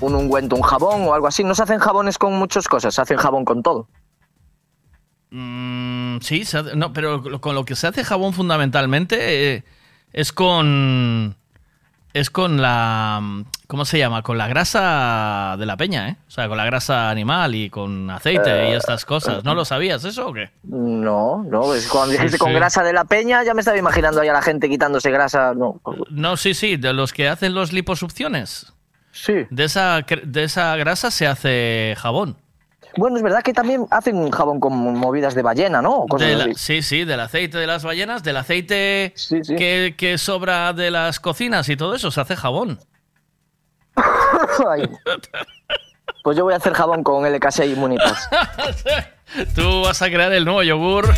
Un 0.00 0.16
ungüento, 0.16 0.56
un 0.56 0.62
jabón 0.62 1.02
o 1.06 1.14
algo 1.14 1.28
así. 1.28 1.44
No 1.44 1.54
se 1.54 1.62
hacen 1.62 1.78
jabones 1.78 2.18
con 2.18 2.32
muchas 2.32 2.66
cosas, 2.66 2.94
se 2.94 3.00
hacen 3.02 3.18
jabón 3.18 3.44
con 3.44 3.62
todo. 3.62 3.86
Mm, 5.30 6.18
sí, 6.20 6.44
se 6.44 6.58
hace- 6.58 6.76
no, 6.76 6.92
pero 6.92 7.22
con 7.40 7.54
lo 7.54 7.64
que 7.64 7.76
se 7.76 7.86
hace 7.86 8.04
jabón 8.04 8.32
fundamentalmente 8.32 9.54
eh, 9.56 9.64
es 10.12 10.32
con. 10.32 11.36
Es 12.12 12.28
con 12.30 12.60
la. 12.60 13.22
¿Cómo 13.68 13.84
se 13.84 13.96
llama? 13.96 14.22
Con 14.22 14.36
la 14.36 14.48
grasa 14.48 15.54
de 15.56 15.64
la 15.64 15.76
peña, 15.76 16.08
¿eh? 16.08 16.16
O 16.26 16.30
sea, 16.32 16.48
con 16.48 16.56
la 16.56 16.64
grasa 16.64 17.08
animal 17.08 17.54
y 17.54 17.70
con 17.70 18.10
aceite 18.10 18.50
y 18.68 18.72
Eh, 18.72 18.76
estas 18.76 19.04
cosas. 19.04 19.44
¿No 19.44 19.54
lo 19.54 19.64
sabías 19.64 20.04
eso 20.04 20.26
o 20.26 20.32
qué? 20.32 20.50
No, 20.64 21.44
no, 21.48 21.72
es 21.72 21.86
cuando 21.86 22.10
Sí, 22.10 22.16
dijiste 22.18 22.38
con 22.38 22.52
grasa 22.52 22.82
de 22.82 22.92
la 22.92 23.04
peña 23.04 23.44
ya 23.44 23.54
me 23.54 23.60
estaba 23.60 23.78
imaginando 23.78 24.20
ahí 24.20 24.26
a 24.28 24.32
la 24.32 24.42
gente 24.42 24.68
quitándose 24.68 25.12
grasa. 25.12 25.54
No, 25.54 25.80
No, 26.10 26.36
sí, 26.36 26.52
sí, 26.54 26.76
de 26.76 26.92
los 26.92 27.12
que 27.12 27.28
hacen 27.28 27.54
los 27.54 27.72
liposucciones. 27.72 28.72
Sí. 29.12 29.46
De 29.50 29.62
esa, 29.64 30.00
de 30.24 30.42
esa 30.42 30.74
grasa 30.74 31.12
se 31.12 31.28
hace 31.28 31.94
jabón. 31.96 32.36
Bueno, 32.96 33.16
es 33.16 33.22
verdad 33.22 33.42
que 33.42 33.52
también 33.52 33.86
hacen 33.90 34.16
un 34.16 34.30
jabón 34.30 34.60
con 34.60 34.72
movidas 34.98 35.34
de 35.34 35.42
ballena, 35.42 35.82
¿no? 35.82 36.06
De 36.18 36.36
la- 36.36 36.54
sí, 36.54 36.82
sí, 36.82 37.04
del 37.04 37.20
aceite 37.20 37.58
de 37.58 37.66
las 37.66 37.84
ballenas, 37.84 38.22
del 38.22 38.36
aceite 38.36 39.14
Que, 39.56 39.94
que 39.96 40.18
sobra 40.18 40.72
de 40.72 40.90
las 40.90 41.20
cocinas 41.20 41.68
y 41.68 41.76
todo 41.76 41.94
eso, 41.94 42.10
se 42.10 42.20
hace 42.20 42.36
jabón. 42.36 42.78
Pues 46.22 46.36
yo 46.36 46.44
voy 46.44 46.52
a 46.52 46.58
hacer 46.58 46.74
jabón 46.74 47.02
con 47.02 47.24
LK6 47.24 47.76
Munitas. 47.76 48.28
Tú 49.54 49.80
vas 49.82 50.02
a 50.02 50.06
crear 50.08 50.30
el 50.32 50.44
nuevo 50.44 50.62
yogur. 50.62 51.08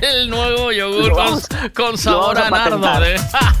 el 0.00 0.30
nuevo 0.30 0.72
yogur 0.72 1.10
con, 1.12 1.24
vamos- 1.24 1.46
con 1.74 1.90
lo 1.92 1.96
sabor 1.98 2.38
a 2.38 2.48
nardo. 2.50 3.04
¿eh? 3.04 3.16
A- 3.34 3.52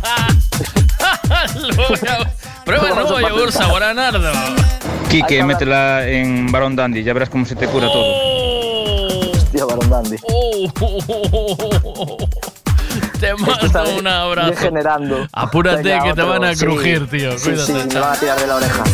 Prueba 2.64 2.88
el 2.88 2.94
nuevo 2.94 3.20
yogur 3.20 3.52
sabor 3.52 3.82
a 3.82 3.92
nardo. 3.92 4.32
Quique, 5.12 5.44
métela 5.44 6.08
en 6.08 6.50
Barón 6.50 6.74
Dandy, 6.74 7.02
ya 7.02 7.12
verás 7.12 7.28
cómo 7.28 7.44
se 7.44 7.54
te 7.54 7.66
cura 7.66 7.86
todo. 7.86 9.30
Hostia, 9.32 9.66
Barón 9.66 9.90
Dandy. 9.90 10.16
Oh. 10.22 12.16
Te 13.20 13.34
mando 13.34 13.98
un 13.98 14.06
abrazo. 14.06 14.50
Degenerando. 14.50 15.28
Apúrate 15.32 15.82
Venga, 15.82 16.02
que 16.04 16.14
te 16.14 16.22
van 16.22 16.44
a 16.44 16.54
Sí, 16.54 16.64
crujir, 16.64 17.08
tío. 17.08 17.38
Sí, 17.38 17.50
Cuídate. 17.50 17.66
sí, 17.66 17.72
me 17.94 18.00
van 18.00 18.12
a 18.12 18.16
tirar 18.16 18.40
de 18.40 18.46
la 18.46 18.56
oreja. 18.56 18.84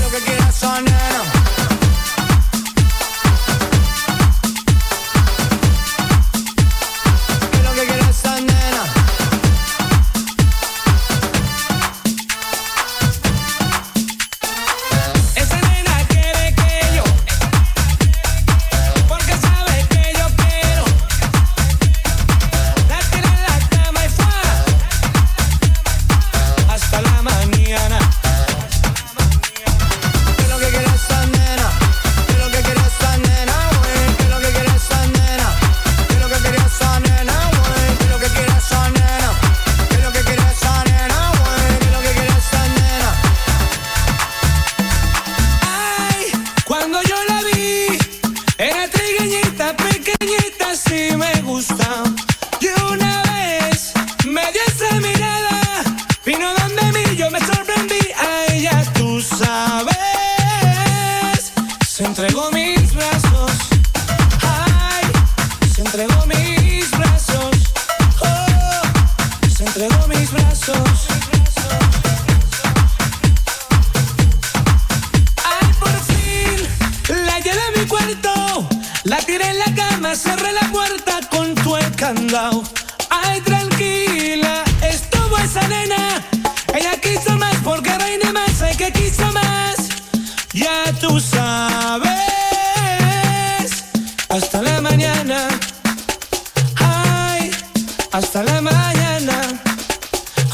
Hasta 98.12 98.42
la 98.42 98.60
mañana, 98.60 99.40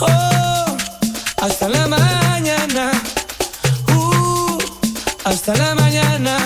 oh, 0.00 0.76
hasta 1.42 1.68
la 1.68 1.86
mañana, 1.86 2.90
uh, 3.96 4.58
hasta 5.24 5.54
la 5.54 5.74
mañana, 5.74 6.43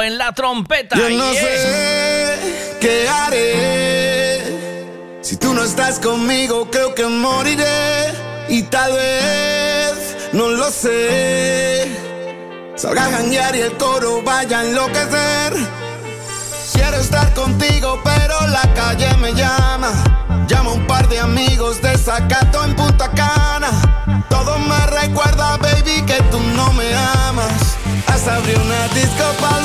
En 0.00 0.16
la 0.16 0.32
trompeta. 0.32 0.96
Yo 0.96 1.10
no 1.10 1.32
Yeah. 1.32 1.42
sé 1.42 2.76
qué 2.80 3.08
haré. 3.08 4.42
Si 5.20 5.36
tú 5.36 5.52
no 5.52 5.64
estás 5.64 5.98
conmigo, 5.98 6.68
creo 6.70 6.94
que 6.94 7.04
moriré. 7.06 8.12
Y 8.48 8.62
tal 8.64 8.92
vez, 8.92 10.16
no 10.32 10.48
lo 10.48 10.70
sé. 10.70 11.88
Salga 12.76 13.06
a 13.06 13.10
janguear 13.10 13.54
y 13.56 13.60
el 13.60 13.72
coro 13.76 14.22
vaya 14.22 14.60
a 14.60 14.64
enloquecer. 14.64 15.52
Quiero 16.72 16.96
estar 16.96 17.32
contigo, 17.34 18.00
pero 18.02 18.46
la 18.48 18.62
calle 18.74 19.08
me 19.18 19.32
llama. 19.34 19.92
Llama 20.48 20.70
a 20.70 20.74
un 20.74 20.86
par 20.86 21.08
de 21.08 21.18
amigos 21.20 21.80
de 21.82 21.96
Zacato 21.98 22.64
en 22.64 22.74
Punta 22.74 23.10
Cana. 23.10 24.24
Todo 24.28 24.58
me 24.58 24.86
recuerda, 25.00 25.56
baby, 25.58 26.02
que 26.06 26.20
tú 26.30 26.40
no 26.56 26.72
me 26.72 26.92
amas. 26.94 27.76
Hasta 28.08 28.36
abrir 28.36 28.58
una 28.58 28.88
disco 28.94 29.24
para 29.40 29.61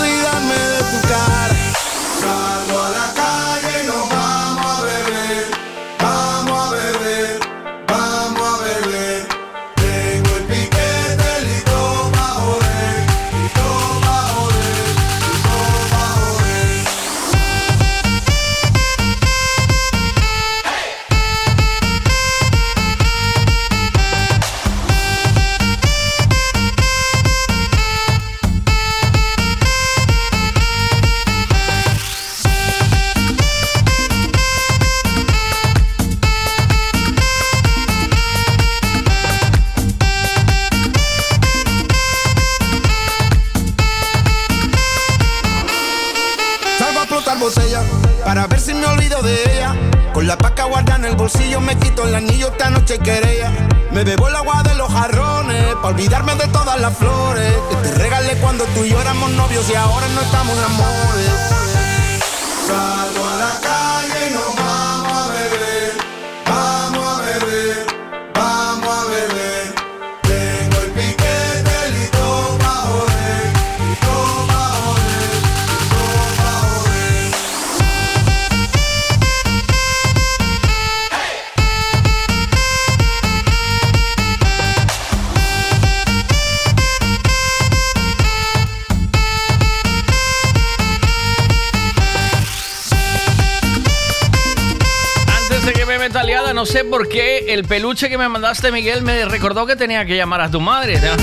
el 97.57 97.65
peluche 97.65 98.07
que 98.07 98.19
me 98.19 98.29
mandaste, 98.29 98.71
Miguel, 98.71 99.01
me 99.01 99.25
recordó 99.25 99.65
que 99.65 99.75
tenía 99.75 100.05
que 100.05 100.15
llamar 100.15 100.41
a 100.41 100.51
tu 100.51 100.61
madre. 100.61 100.99
¿no? 100.99 101.15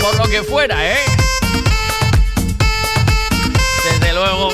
Por 0.00 0.16
lo 0.16 0.24
que 0.30 0.42
fuera, 0.42 0.90
¿eh? 0.90 0.96
Desde 3.84 4.12
luego. 4.14 4.48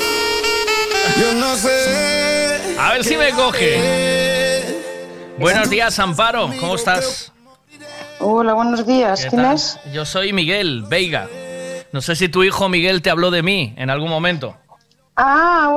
Yo 1.19 1.33
no 1.35 1.55
sé. 1.55 2.75
A 2.77 2.91
ver 2.91 3.05
si 3.05 3.15
me 3.15 3.31
coge. 3.31 4.81
Buenos 5.37 5.69
días, 5.69 5.97
Amparo. 5.99 6.51
¿Cómo 6.59 6.75
estás? 6.75 7.31
Hola, 8.19 8.53
buenos 8.53 8.85
días. 8.85 9.23
¿Qué 9.23 9.29
¿Quién 9.29 9.45
es? 9.45 9.79
Yo 9.93 10.05
soy 10.05 10.33
Miguel 10.33 10.83
Veiga. 10.89 11.29
No 11.93 12.01
sé 12.01 12.17
si 12.17 12.27
tu 12.27 12.43
hijo 12.43 12.67
Miguel 12.67 13.01
te 13.01 13.09
habló 13.09 13.31
de 13.31 13.43
mí 13.43 13.73
en 13.77 13.89
algún 13.89 14.09
momento. 14.09 14.57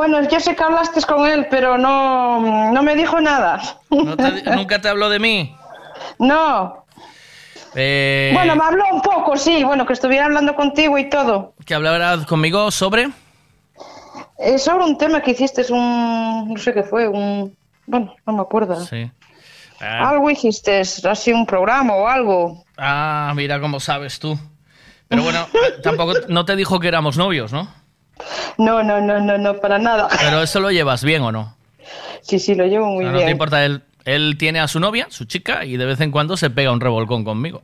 Bueno, 0.02 0.28
yo 0.28 0.40
sé 0.40 0.56
que 0.56 0.64
hablaste 0.64 1.00
con 1.02 1.24
él, 1.28 1.46
pero 1.48 1.78
no, 1.78 2.72
no 2.72 2.82
me 2.82 2.96
dijo 2.96 3.20
nada. 3.20 3.60
¿No 3.88 4.16
te- 4.16 4.42
¿Nunca 4.50 4.80
te 4.80 4.88
habló 4.88 5.08
de 5.08 5.20
mí? 5.20 5.54
No. 6.18 6.84
Eh, 7.76 8.32
Bueno, 8.34 8.56
me 8.56 8.64
habló 8.64 8.82
un 8.92 9.00
poco, 9.00 9.36
sí, 9.36 9.62
bueno, 9.62 9.86
que 9.86 9.92
estuviera 9.92 10.24
hablando 10.24 10.56
contigo 10.56 10.98
y 10.98 11.08
todo. 11.08 11.54
¿Que 11.64 11.74
hablara 11.76 12.18
conmigo 12.26 12.72
sobre? 12.72 13.10
Eh, 14.38 14.58
sobre 14.58 14.84
un 14.86 14.98
tema 14.98 15.20
que 15.22 15.30
hiciste, 15.30 15.60
es 15.60 15.70
un, 15.70 16.48
no 16.52 16.58
sé 16.58 16.74
qué 16.74 16.82
fue, 16.82 17.06
un, 17.06 17.56
bueno, 17.86 18.12
no 18.26 18.32
me 18.32 18.40
acuerdo. 18.42 18.84
Sí. 18.84 19.08
Ah, 19.80 20.08
Algo 20.10 20.28
hiciste, 20.30 20.80
así 20.80 21.32
un 21.32 21.46
programa 21.46 21.94
o 21.94 22.08
algo. 22.08 22.64
ah, 22.76 23.32
mira 23.36 23.60
cómo 23.60 23.78
sabes 23.78 24.18
tú. 24.18 24.36
Pero 25.06 25.22
bueno, 25.22 25.46
tampoco 25.84 26.14
no 26.26 26.44
te 26.44 26.56
dijo 26.56 26.80
que 26.80 26.88
éramos 26.88 27.16
novios, 27.16 27.52
¿no? 27.52 27.68
No, 28.58 28.82
no, 28.82 29.00
no, 29.00 29.20
no, 29.20 29.38
no, 29.38 29.54
para 29.58 29.78
nada. 29.78 30.08
Pero 30.20 30.42
eso 30.42 30.60
lo 30.60 30.70
llevas 30.70 31.02
bien 31.04 31.22
o 31.22 31.32
no? 31.32 31.56
Sí, 32.22 32.38
sí, 32.38 32.54
lo 32.54 32.66
llevo 32.66 32.86
muy 32.86 33.04
No, 33.04 33.10
no 33.10 33.16
bien. 33.18 33.26
te 33.26 33.32
importa, 33.32 33.64
él, 33.64 33.82
él 34.04 34.36
tiene 34.38 34.60
a 34.60 34.68
su 34.68 34.78
novia, 34.80 35.06
su 35.10 35.24
chica, 35.24 35.64
y 35.64 35.76
de 35.76 35.84
vez 35.86 36.00
en 36.00 36.10
cuando 36.10 36.36
se 36.36 36.50
pega 36.50 36.70
un 36.72 36.80
revolcón 36.80 37.24
conmigo. 37.24 37.62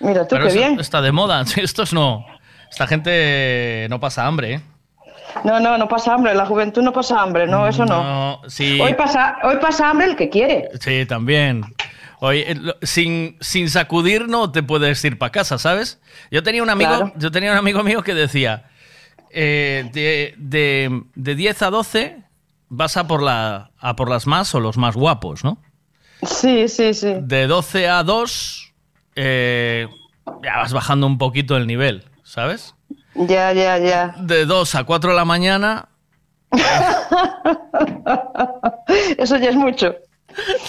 Mira 0.00 0.26
tú, 0.26 0.36
Pero 0.36 0.48
qué 0.48 0.54
bien. 0.54 0.80
está 0.80 1.02
de 1.02 1.12
moda. 1.12 1.44
Estos 1.56 1.92
no. 1.92 2.24
Esta 2.70 2.86
gente 2.86 3.86
no 3.90 4.00
pasa 4.00 4.26
hambre, 4.26 4.54
¿eh? 4.54 4.60
No, 5.44 5.60
no, 5.60 5.76
no 5.78 5.88
pasa 5.88 6.14
hambre. 6.14 6.34
La 6.34 6.46
juventud 6.46 6.82
no 6.82 6.92
pasa 6.92 7.20
hambre, 7.20 7.46
no, 7.46 7.66
eso 7.68 7.84
no. 7.84 8.02
No, 8.02 8.40
sí. 8.48 8.80
Hoy, 8.80 8.94
pasa, 8.94 9.36
hoy 9.42 9.56
pasa 9.60 9.90
hambre 9.90 10.06
el 10.06 10.16
que 10.16 10.28
quiere. 10.28 10.68
Sí, 10.80 11.04
también. 11.06 11.64
Oye, 12.20 12.50
eh, 12.52 12.56
sin, 12.82 13.36
sin 13.40 13.70
sacudir 13.70 14.28
no 14.28 14.50
te 14.52 14.62
puedes 14.62 15.02
ir 15.04 15.18
para 15.18 15.32
casa, 15.32 15.58
¿sabes? 15.58 16.00
Yo 16.30 16.42
tenía 16.42 16.62
un 16.62 16.70
amigo, 16.70 16.90
Claro. 16.90 17.12
yo 17.16 17.30
tenía 17.30 17.52
un 17.52 17.58
amigo 17.58 17.82
mío 17.82 18.02
que 18.02 18.14
decía, 18.14 18.64
eh, 19.30 19.88
de, 19.92 20.34
de, 20.38 21.02
de 21.14 21.34
10 21.34 21.62
a 21.62 21.70
12 21.70 22.22
vas 22.68 22.96
a 22.96 23.06
por, 23.06 23.22
la, 23.22 23.70
a 23.78 23.96
por 23.96 24.08
las 24.10 24.26
más 24.26 24.54
o 24.54 24.60
los 24.60 24.76
más 24.76 24.94
guapos, 24.94 25.44
¿no? 25.44 25.58
Sí, 26.22 26.68
sí, 26.68 26.92
sí. 26.94 27.14
De 27.22 27.46
12 27.46 27.88
a 27.88 28.02
2 28.02 28.72
eh, 29.16 29.88
ya 30.42 30.56
vas 30.58 30.72
bajando 30.72 31.06
un 31.06 31.18
poquito 31.18 31.56
el 31.56 31.66
nivel, 31.66 32.04
¿sabes? 32.22 32.74
Ya, 33.14 33.52
ya, 33.52 33.78
ya. 33.78 34.14
De 34.18 34.44
2 34.46 34.74
a 34.74 34.84
4 34.84 35.10
de 35.10 35.16
la 35.16 35.24
mañana, 35.24 35.88
Eso 39.18 39.36
ya 39.36 39.50
es 39.50 39.56
mucho. 39.56 39.94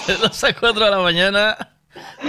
de 0.07 0.15
2 0.17 0.43
a 0.43 0.53
4 0.53 0.85
de 0.85 0.91
la 0.91 0.99
mañana, 0.99 1.57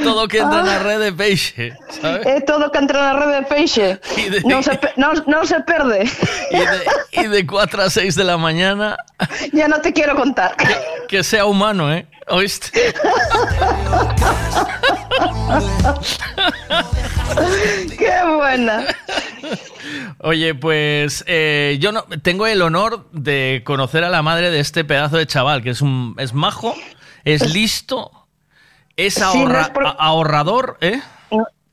todo 0.02 0.26
que 0.28 0.38
entra 0.38 0.60
en 0.60 0.66
la 0.66 0.78
red 0.80 0.98
de 1.00 1.12
peixe, 1.12 1.76
¿sabes? 2.00 2.26
Es 2.26 2.44
todo 2.44 2.70
que 2.72 2.78
entra 2.78 2.98
en 2.98 3.04
la 3.16 3.24
red 3.26 3.32
de 3.34 3.42
peixe. 3.42 4.00
De- 4.30 4.42
No 4.44 4.62
se, 4.62 4.74
pe- 4.76 4.92
no, 4.96 5.12
no 5.26 5.44
se 5.46 5.60
pierde. 5.60 6.10
Y 6.50 6.58
de, 6.58 7.24
y 7.24 7.26
de 7.28 7.46
4 7.46 7.82
a 7.82 7.90
6 7.90 8.14
de 8.14 8.24
la 8.24 8.36
mañana, 8.36 8.96
Ya 9.52 9.68
no 9.68 9.80
te 9.80 9.92
quiero 9.92 10.14
contar. 10.16 10.56
que 11.08 11.22
sea 11.24 11.46
humano, 11.46 11.92
¿eh? 11.92 12.06
¿Oíste? 12.28 12.70
Qué 17.98 18.12
buena. 18.36 18.84
Oye, 20.18 20.54
pues 20.54 21.24
eh, 21.26 21.76
yo 21.80 21.92
no 21.92 22.04
tengo 22.22 22.46
el 22.46 22.62
honor 22.62 23.08
de 23.12 23.62
conocer 23.64 24.04
a 24.04 24.10
la 24.10 24.22
madre 24.22 24.50
de 24.50 24.60
este 24.60 24.84
pedazo 24.84 25.16
de 25.16 25.26
chaval, 25.26 25.62
que 25.62 25.70
es 25.70 25.80
un 25.82 26.14
es 26.18 26.32
majo, 26.32 26.74
es 27.24 27.52
listo, 27.54 28.10
es, 29.06 29.14
Sí, 29.14 29.20
no 29.20 29.26
ahorra- 29.26 29.60
es 29.62 29.68
por- 29.70 29.86
a- 29.86 29.90
ahorrador, 29.90 30.78
¿eh? 30.80 31.00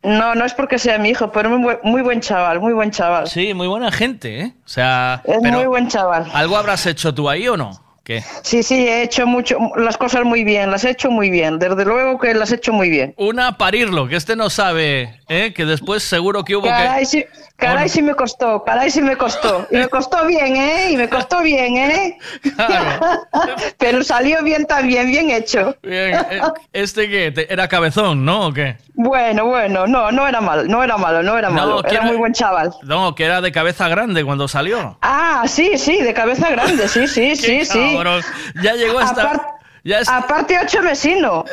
No, 0.02 0.34
no 0.34 0.46
es 0.46 0.54
porque 0.54 0.80
sea 0.80 0.98
mi 0.98 1.10
hijo, 1.10 1.30
pero 1.32 1.50
muy 1.50 1.62
buen, 1.62 1.80
muy 1.84 2.02
buen 2.02 2.22
chaval, 2.22 2.62
muy 2.62 2.72
buen 2.72 2.90
chaval. 2.92 3.28
Sí, 3.28 3.54
muy 3.54 3.68
buena 3.68 3.92
gente, 3.92 4.40
¿eh? 4.42 4.54
O 4.66 4.70
sea, 4.70 5.22
Es 5.26 5.38
pero 5.44 5.58
muy 5.58 5.66
buen 5.68 5.90
chaval. 5.90 6.26
¿algo 6.34 6.56
habrás 6.56 6.86
hecho 6.86 7.14
tú 7.14 7.30
ahí 7.30 7.48
o 7.50 7.58
no? 7.58 7.72
¿Qué? 8.06 8.24
Sí, 8.42 8.64
sí, 8.64 8.88
he 8.88 9.04
hecho 9.04 9.28
mucho, 9.28 9.58
las 9.76 9.98
cosas 9.98 10.24
muy 10.24 10.44
bien, 10.46 10.72
las 10.72 10.84
he 10.86 10.90
hecho 10.92 11.12
muy 11.12 11.30
bien. 11.30 11.60
Desde 11.60 11.84
luego 11.86 12.18
que 12.18 12.34
las 12.34 12.52
he 12.52 12.56
hecho 12.56 12.72
muy 12.72 12.90
bien. 12.90 13.14
Una 13.18 13.58
parirlo, 13.58 14.08
que 14.08 14.16
este 14.16 14.36
no 14.38 14.50
sabe, 14.50 15.20
¿eh? 15.28 15.54
Que 15.54 15.66
después 15.66 16.02
seguro 16.02 16.44
que 16.46 16.56
hubo 16.56 16.66
Caray, 16.68 17.02
que 17.02 17.06
sí, 17.06 17.26
caray, 17.60 17.90
sí 17.90 18.02
me 18.02 18.16
costó, 18.16 18.64
caray, 18.64 18.90
sí 18.90 19.02
me 19.02 19.16
costó. 19.18 19.68
Y 19.72 19.78
me 19.78 19.88
costó 19.90 20.26
bien, 20.26 20.56
¿eh? 20.56 20.92
Y 20.92 20.98
me 20.98 21.08
costó 21.10 21.42
bien, 21.42 21.78
¿eh? 21.78 22.18
Pero 23.78 24.04
salió 24.04 24.42
bien 24.44 24.66
también, 24.66 25.08
bien 25.12 25.30
hecho. 25.30 25.76
Bien, 25.84 26.16
eh, 26.30 26.42
este 26.74 27.32
te- 27.32 27.52
era 27.52 27.68
cabezón, 27.68 28.26
¿no? 28.26 28.48
¿O 28.48 28.54
qué? 28.54 28.78
Bueno, 28.94 29.46
bueno, 29.46 29.88
no, 29.88 30.12
no 30.12 30.28
era 30.28 30.42
malo, 30.42 30.64
no 30.64 30.84
era 30.84 30.98
malo, 30.98 31.24
no 31.24 31.38
era 31.38 31.50
No, 31.50 31.56
malo. 31.56 31.80
Era 31.86 31.92
era- 31.92 32.02
muy 32.04 32.18
buen 32.18 32.34
chaval. 32.34 32.74
No, 32.84 33.16
que 33.16 33.26
era 33.26 33.42
de 33.42 33.52
cabeza 33.52 33.88
grande 33.88 34.24
cuando 34.26 34.48
salió. 34.48 34.98
Ah, 35.02 35.44
sí, 35.48 35.78
sí, 35.78 36.02
de 36.02 36.14
cabeza 36.14 36.50
grande, 36.50 36.88
sí, 36.88 37.08
sí, 37.08 37.36
sí, 37.36 37.46
Qué 37.60 37.66
sí. 37.66 37.94
cabrón. 37.96 38.22
Ya 38.62 38.74
llegó 38.74 39.00
hasta. 39.00 39.22
Apar- 39.32 39.42
ya 39.84 40.00
es- 40.00 40.10
Aparte, 40.10 40.58
ocho 40.62 40.82
vecinos. 40.82 41.46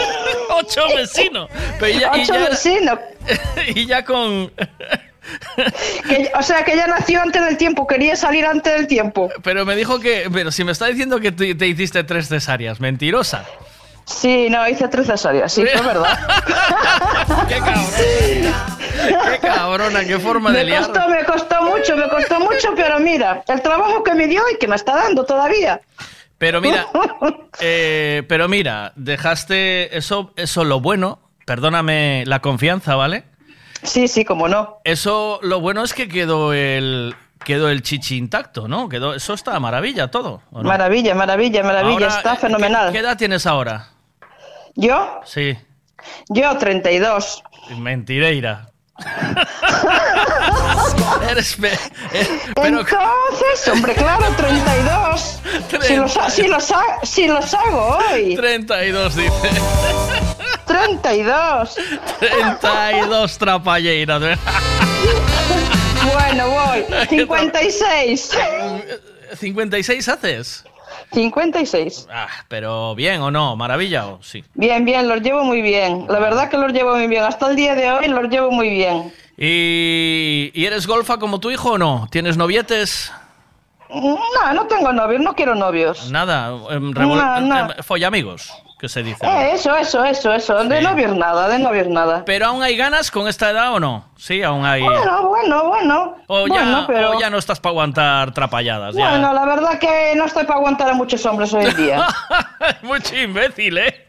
ocho 0.50 0.80
vecinos. 0.96 1.48
Pero 1.78 1.98
ya, 1.98 2.16
y, 2.16 2.22
Ocho 2.22 2.32
vecinos. 2.34 2.98
y 3.74 3.86
ya 3.86 4.04
con. 4.04 4.52
Que- 6.08 6.30
o 6.34 6.42
sea, 6.42 6.64
que 6.64 6.76
ya 6.76 6.86
nació 6.86 7.20
antes 7.20 7.44
del 7.44 7.56
tiempo, 7.56 7.86
quería 7.86 8.16
salir 8.16 8.46
antes 8.46 8.72
del 8.74 8.86
tiempo. 8.86 9.28
Pero 9.42 9.64
me 9.64 9.76
dijo 9.76 10.00
que. 10.00 10.28
Pero 10.32 10.50
si 10.50 10.64
me 10.64 10.72
está 10.72 10.86
diciendo 10.86 11.20
que 11.20 11.32
te, 11.32 11.54
te 11.54 11.66
hiciste 11.66 12.04
tres 12.04 12.28
cesáreas, 12.28 12.80
mentirosa. 12.80 13.44
Sí, 14.04 14.48
no, 14.48 14.66
hice 14.66 14.88
tres 14.88 15.06
cesáreas, 15.06 15.52
sí, 15.52 15.64
fue 15.66 15.82
verdad. 15.82 16.18
qué 17.48 17.58
cabrona. 17.58 18.66
Qué 19.30 19.38
cabrona, 19.46 20.04
qué 20.04 20.18
forma 20.18 20.50
de 20.50 20.64
liar. 20.64 20.86
costó, 20.86 21.08
me 21.08 21.24
costó 21.24 21.62
mucho, 21.62 21.96
me 21.96 22.08
costó 22.08 22.40
mucho, 22.40 22.74
pero 22.74 22.98
mira, 23.00 23.42
el 23.46 23.60
trabajo 23.60 24.02
que 24.02 24.14
me 24.14 24.26
dio 24.26 24.42
y 24.52 24.56
que 24.56 24.66
me 24.66 24.76
está 24.76 24.96
dando 24.96 25.24
todavía. 25.24 25.80
Pero 26.38 26.60
mira, 26.60 26.86
eh, 27.60 28.22
pero 28.28 28.48
mira, 28.48 28.92
dejaste 28.96 29.96
eso, 29.96 30.32
eso 30.36 30.64
lo 30.64 30.80
bueno. 30.80 31.20
Perdóname 31.44 32.24
la 32.26 32.40
confianza, 32.40 32.94
¿vale? 32.94 33.24
Sí, 33.82 34.08
sí, 34.08 34.24
como 34.24 34.48
no. 34.48 34.78
Eso, 34.84 35.38
lo 35.42 35.60
bueno 35.60 35.82
es 35.84 35.92
que 35.94 36.08
quedó 36.08 36.52
el 36.52 37.14
quedó 37.44 37.70
el 37.70 37.82
chichi 37.82 38.16
intacto, 38.16 38.66
¿no? 38.68 38.88
Quedó, 38.88 39.14
eso 39.14 39.32
está 39.34 39.58
maravilla 39.60 40.10
todo. 40.10 40.42
Maravilla, 40.50 41.14
maravilla, 41.14 41.62
maravilla, 41.62 41.92
Ahora, 41.94 42.08
está 42.08 42.32
eh, 42.32 42.36
¿qué- 42.36 42.40
fenomenal. 42.46 42.92
¿Qué 42.92 42.98
edad 42.98 43.16
tienes 43.16 43.46
ahora? 43.46 43.88
¿Yo? 44.74 45.20
Sí, 45.24 45.56
Yo, 46.28 46.56
32. 46.58 47.42
mentireira. 47.78 48.66
Eres 51.30 51.56
pe- 51.56 51.72
eh, 52.12 52.40
pero 52.54 52.80
Entonces, 52.80 53.68
hombre, 53.72 53.94
claro, 53.94 54.24
32. 54.36 55.40
Si 55.82 55.96
los, 55.96 56.12
si 56.28 56.48
los, 56.48 56.72
si 57.04 57.26
los 57.28 57.54
hago 57.54 57.98
hoy. 58.10 58.34
32 58.36 59.14
dice. 59.16 59.50
32. 60.68 61.76
32 62.60 63.38
trapalleiras. 63.38 64.38
Bueno, 66.12 66.48
voy. 66.50 66.84
56. 67.08 68.38
¿56 69.40 70.08
haces? 70.12 70.64
56. 71.12 72.06
Ah, 72.10 72.28
pero 72.48 72.94
bien 72.94 73.20
o 73.22 73.30
no, 73.30 73.56
maravilla 73.56 74.06
o 74.06 74.22
sí. 74.22 74.44
Bien, 74.54 74.84
bien, 74.84 75.08
los 75.08 75.20
llevo 75.22 75.42
muy 75.44 75.62
bien. 75.62 76.06
La 76.08 76.18
verdad 76.18 76.48
que 76.50 76.56
los 76.58 76.72
llevo 76.72 76.94
muy 76.96 77.06
bien. 77.06 77.24
Hasta 77.24 77.48
el 77.50 77.56
día 77.56 77.74
de 77.74 77.90
hoy 77.90 78.08
los 78.08 78.28
llevo 78.28 78.50
muy 78.50 78.68
bien. 78.70 79.12
¿Y, 79.36 80.50
y 80.54 80.64
eres 80.66 80.86
golfa 80.86 81.18
como 81.18 81.40
tu 81.40 81.50
hijo 81.50 81.72
o 81.72 81.78
no? 81.78 82.08
¿Tienes 82.10 82.36
novietes? 82.36 83.12
No, 83.90 84.52
no 84.52 84.66
tengo 84.66 84.92
novios, 84.92 85.22
no 85.22 85.34
quiero 85.34 85.54
novios. 85.54 86.10
Nada, 86.10 86.50
revol- 86.52 86.92
No, 86.94 87.40
no. 87.40 87.58
em, 87.72 87.82
follamigos, 87.82 88.52
que 88.78 88.88
se 88.88 89.02
dice. 89.02 89.26
Eh, 89.26 89.50
eso, 89.54 89.74
eso, 89.76 90.04
eso, 90.04 90.32
eso. 90.32 90.64
De 90.64 90.78
Sí. 90.78 90.84
novios 90.84 91.16
nada, 91.16 91.48
de 91.48 91.58
novios 91.58 91.88
nada. 91.88 92.22
¿Pero 92.24 92.46
aún 92.46 92.62
hay 92.62 92.76
ganas 92.76 93.10
con 93.10 93.26
esta 93.28 93.50
edad 93.50 93.72
o 93.74 93.80
no? 93.80 94.04
Sí, 94.16 94.42
aún 94.42 94.64
hay. 94.64 94.82
Bueno, 94.82 95.28
bueno, 95.28 95.64
bueno. 95.68 96.16
O 96.28 96.46
ya, 96.46 96.84
pero... 96.86 97.10
o 97.16 97.20
ya 97.20 97.28
no 97.30 97.38
estás 97.38 97.58
para 97.60 97.70
aguantar 97.72 98.32
trapalladas. 98.32 98.94
ya. 98.94 99.10
Bueno, 99.10 99.32
la 99.32 99.44
verdad 99.44 99.78
que 99.78 100.14
no 100.16 100.24
estoy 100.26 100.44
para 100.44 100.58
aguantar 100.60 100.90
a 100.90 100.94
muchos 100.94 101.24
hombres 101.26 101.52
hoy 101.54 101.64
en 101.66 101.76
día. 101.76 102.06
Mucho 102.82 103.16
imbécil, 103.16 103.78
¿eh? 103.78 104.06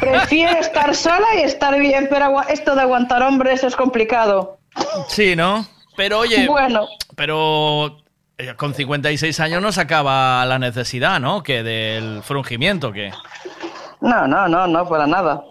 Prefiero 0.00 0.58
estar 0.58 0.94
sola 0.94 1.26
y 1.36 1.42
estar 1.42 1.78
bien, 1.78 2.06
pero 2.10 2.42
esto 2.48 2.74
de 2.74 2.80
aguantar 2.82 3.22
hombres 3.22 3.62
es 3.64 3.76
complicado. 3.76 4.58
Sí, 5.08 5.36
¿no? 5.36 5.66
Pero 5.96 6.20
oye, 6.20 6.46
Bueno, 6.48 6.86
pero 7.16 7.98
eh, 8.38 8.54
con 8.56 8.72
56 8.74 9.40
años 9.40 9.60
no 9.60 9.72
se 9.72 9.80
acaba 9.80 10.44
la 10.46 10.58
necesidad, 10.60 11.18
¿no? 11.18 11.42
Que 11.42 11.62
del 11.64 12.22
frungimiento, 12.22 12.92
que 12.92 13.10
no, 14.00 14.26
no, 14.28 14.48
no, 14.48 14.66
no, 14.66 14.88
para 14.88 15.06
nada. 15.06 15.42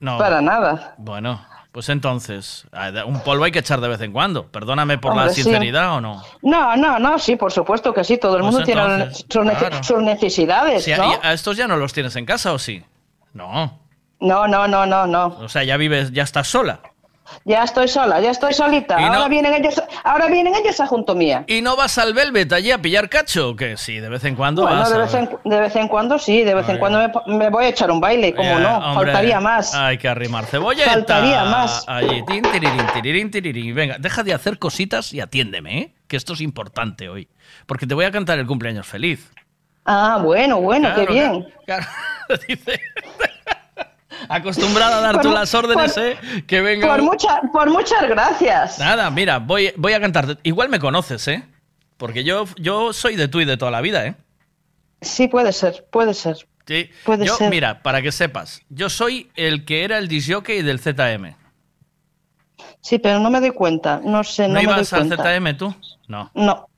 no. 0.00 0.18
Para 0.18 0.40
nada. 0.40 0.94
Bueno, 0.98 1.44
pues 1.72 1.88
entonces, 1.88 2.66
un 3.06 3.20
polvo 3.20 3.44
hay 3.44 3.52
que 3.52 3.58
echar 3.60 3.80
de 3.80 3.88
vez 3.88 4.00
en 4.00 4.12
cuando. 4.12 4.46
Perdóname 4.46 4.98
por 4.98 5.14
la 5.16 5.28
sí. 5.28 5.42
sinceridad 5.42 5.94
o 5.96 6.00
no. 6.00 6.22
No, 6.42 6.76
no, 6.76 6.98
no, 6.98 7.18
sí, 7.18 7.36
por 7.36 7.52
supuesto 7.52 7.92
que 7.92 8.04
sí. 8.04 8.18
Todo 8.18 8.36
el 8.36 8.42
Pues 8.42 8.52
mundo 8.52 8.64
tiene 8.64 9.12
sus, 9.14 9.24
claro. 9.26 9.82
sus 9.82 10.02
necesidades, 10.02 10.84
Sí, 10.84 10.92
¿no? 10.96 11.12
¿y 11.12 11.16
¿A 11.22 11.32
estos 11.32 11.56
ya 11.56 11.66
no 11.68 11.76
los 11.76 11.92
tienes 11.92 12.14
en 12.16 12.26
casa 12.26 12.52
o 12.52 12.58
sí? 12.58 12.84
No. 13.32 13.78
No, 14.20 14.48
no, 14.48 14.66
no, 14.66 14.86
no, 14.86 15.06
no. 15.06 15.26
O 15.40 15.48
sea, 15.48 15.62
ya 15.64 15.76
vives, 15.76 16.10
ya 16.12 16.22
estás 16.24 16.48
sola. 16.48 16.80
Ya 17.44 17.62
estoy 17.64 17.88
sola, 17.88 18.20
ya 18.20 18.30
estoy 18.30 18.52
solita. 18.54 18.98
No- 18.98 19.06
Ahora 19.06 19.28
vienen 19.28 19.54
ellos, 19.54 19.82
ahora 20.04 20.26
vienen 20.28 20.54
ellos 20.54 20.80
a 20.80 20.86
junto 20.86 21.14
mía. 21.14 21.44
¿Y 21.46 21.62
no 21.62 21.76
vas 21.76 21.98
al 21.98 22.14
Velvet 22.14 22.52
allí 22.52 22.70
a 22.70 22.78
pillar 22.78 23.08
cacho 23.08 23.50
o 23.50 23.56
qué? 23.56 23.76
Sí, 23.76 24.00
de 24.00 24.08
vez 24.08 24.24
en 24.24 24.34
cuando 24.36 24.62
Bueno, 24.62 24.78
vas. 24.78 24.90
de 24.90 24.98
vez, 24.98 25.14
en, 25.14 25.30
de 25.44 25.60
vez 25.60 25.76
en 25.76 25.88
cuando 25.88 26.18
sí, 26.18 26.42
de 26.42 26.54
vez 26.54 26.68
en 26.68 26.78
cuando 26.78 26.98
me, 27.26 27.48
voy 27.50 27.64
a 27.66 27.68
echar 27.68 27.90
un 27.90 28.00
baile, 28.00 28.34
como 28.34 28.58
no, 28.58 28.78
hombre, 28.78 29.06
faltaría 29.12 29.40
más. 29.40 29.74
Hay 29.74 29.98
que 29.98 30.08
arrimar 30.08 30.46
cebolleta. 30.46 30.90
Faltaría 30.90 31.44
más. 31.44 31.84
Allí. 31.86 32.22
Tin, 32.26 32.42
tirirín, 32.42 32.86
tirirín, 32.94 33.30
tirirín. 33.30 33.74
Venga, 33.74 33.96
deja 33.98 34.22
de 34.22 34.34
hacer 34.34 34.58
cositas 34.58 35.12
y 35.12 35.20
atiéndeme, 35.20 35.78
¿eh? 35.78 35.94
Que 36.06 36.16
esto 36.16 36.32
es 36.34 36.40
importante 36.40 37.08
hoy. 37.08 37.28
Porque 37.66 37.86
te 37.86 37.94
voy 37.94 38.04
a 38.04 38.10
cantar 38.10 38.38
el 38.38 38.46
cumpleaños 38.46 38.86
feliz. 38.86 39.30
Ah, 39.84 40.18
bueno, 40.22 40.60
bueno, 40.60 40.88
Claro, 40.92 41.06
qué 41.06 41.12
bien. 41.14 41.48
claro. 41.64 41.86
Dice. 42.48 42.78
Acostumbrada 44.28 44.98
a 44.98 45.00
dar 45.00 45.14
Por 45.16 45.22
tú 45.22 45.30
las 45.32 45.54
órdenes, 45.54 45.92
por- 45.94 46.02
¿eh? 46.02 46.18
Que 46.46 46.60
venga. 46.60 46.86
Por, 46.88 47.02
mucha, 47.02 47.40
por 47.52 47.70
muchas 47.70 48.08
gracias. 48.08 48.78
Nada, 48.78 49.10
mira, 49.10 49.38
voy, 49.38 49.72
voy 49.76 49.92
a 49.92 50.00
cantarte. 50.00 50.36
Igual 50.42 50.68
me 50.68 50.78
conoces, 50.78 51.26
¿eh? 51.28 51.44
Porque 51.96 52.24
yo, 52.24 52.44
yo 52.56 52.92
soy 52.92 53.16
de 53.16 53.28
tú 53.28 53.40
y 53.40 53.44
de 53.44 53.56
toda 53.56 53.70
la 53.70 53.80
vida, 53.80 54.06
¿eh? 54.06 54.14
Sí, 55.00 55.28
puede 55.28 55.52
ser, 55.52 55.86
puede 55.90 56.14
ser. 56.14 56.36
Sí. 56.66 56.90
Puede 57.04 57.26
yo, 57.26 57.36
ser. 57.36 57.50
mira, 57.50 57.82
para 57.82 58.02
que 58.02 58.12
sepas, 58.12 58.60
yo 58.68 58.90
soy 58.90 59.30
el 59.36 59.64
que 59.64 59.84
era 59.84 59.98
el 59.98 60.06
disjockey 60.08 60.62
del 60.62 60.80
ZM. 60.80 61.34
Sí, 62.80 62.98
pero 62.98 63.18
no 63.20 63.30
me 63.30 63.40
doy 63.40 63.50
cuenta. 63.50 64.00
No 64.04 64.22
sé, 64.24 64.48
no, 64.48 64.54
¿No, 64.54 64.60
me 64.60 64.64
doy 64.66 64.74
ibas 64.74 64.92
al 64.92 65.06
cuenta. 65.08 65.22
ZM 65.40 65.56
tú? 65.56 65.74
No. 66.08 66.30
No. 66.34 66.68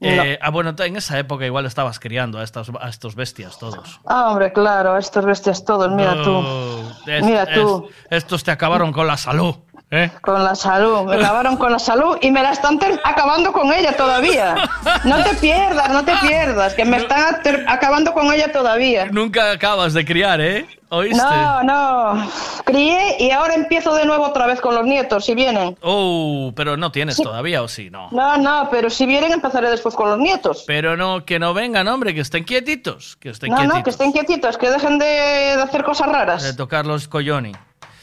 Eh, 0.00 0.38
Ah, 0.42 0.50
bueno, 0.50 0.74
en 0.78 0.96
esa 0.96 1.18
época 1.18 1.46
igual 1.46 1.64
estabas 1.64 1.98
criando 1.98 2.38
a 2.38 2.44
estos, 2.44 2.70
a 2.80 2.88
estos 2.88 3.14
bestias 3.14 3.58
todos. 3.58 4.00
Ah, 4.06 4.28
hombre, 4.30 4.52
claro, 4.52 4.96
estos 4.98 5.24
bestias 5.24 5.64
todos, 5.64 5.90
mira 5.90 6.22
tú. 6.22 6.32
No, 6.32 6.90
es- 7.06 7.24
Mira 7.24 7.46
tú. 7.46 7.88
es- 8.10 8.22
estos 8.24 8.44
te 8.44 8.50
acabaron 8.50 8.92
con 8.92 9.06
la 9.06 9.16
salud. 9.16 9.54
¿Eh? 9.90 10.10
Con 10.22 10.42
la 10.44 10.54
salud, 10.54 11.02
me 11.04 11.16
acabaron 11.24 11.56
con 11.56 11.72
la 11.72 11.78
salud 11.78 12.16
y 12.20 12.30
me 12.30 12.42
la 12.42 12.50
están 12.52 12.78
acabando 13.04 13.52
con 13.52 13.72
ella 13.72 13.96
todavía. 13.96 14.54
No 15.04 15.22
te 15.22 15.34
pierdas, 15.34 15.90
no 15.90 16.04
te 16.04 16.14
pierdas, 16.20 16.74
que 16.74 16.84
me 16.84 16.96
están 16.98 17.36
acabando 17.66 18.12
con 18.12 18.32
ella 18.32 18.50
todavía. 18.52 19.06
Nunca 19.06 19.50
acabas 19.52 19.94
de 19.94 20.04
criar, 20.04 20.40
¿eh? 20.40 20.66
¿Oíste? 20.88 21.16
No, 21.20 21.64
no. 21.64 22.30
Crié 22.64 23.16
y 23.18 23.32
ahora 23.32 23.54
empiezo 23.54 23.92
de 23.96 24.06
nuevo 24.06 24.24
otra 24.26 24.46
vez 24.46 24.60
con 24.60 24.72
los 24.76 24.84
nietos, 24.84 25.24
si 25.24 25.34
vienen. 25.34 25.76
Oh, 25.82 26.52
pero 26.54 26.76
no 26.76 26.92
tienes 26.92 27.16
todavía, 27.16 27.60
¿o 27.62 27.66
sí? 27.68 27.90
No. 27.90 28.08
No, 28.12 28.36
no, 28.36 28.68
pero 28.70 28.88
si 28.88 29.04
vienen 29.04 29.32
empezaré 29.32 29.68
después 29.68 29.96
con 29.96 30.10
los 30.10 30.18
nietos. 30.20 30.62
Pero 30.64 30.96
no, 30.96 31.24
que 31.24 31.40
no 31.40 31.54
vengan, 31.54 31.88
hombre, 31.88 32.14
que 32.14 32.20
estén 32.20 32.44
quietitos. 32.44 33.16
Que 33.16 33.30
estén 33.30 33.50
No, 33.50 33.56
quietitos. 33.56 33.78
no, 33.78 33.82
que 33.84 33.90
estén 33.90 34.12
quietitos, 34.12 34.56
que 34.58 34.70
dejen 34.70 34.98
de, 35.00 35.06
de 35.06 35.62
hacer 35.62 35.82
cosas 35.82 36.06
De 36.06 36.12
raras. 36.12 36.56
tocar 36.56 36.86
los 36.86 37.08
colloni. 37.08 37.52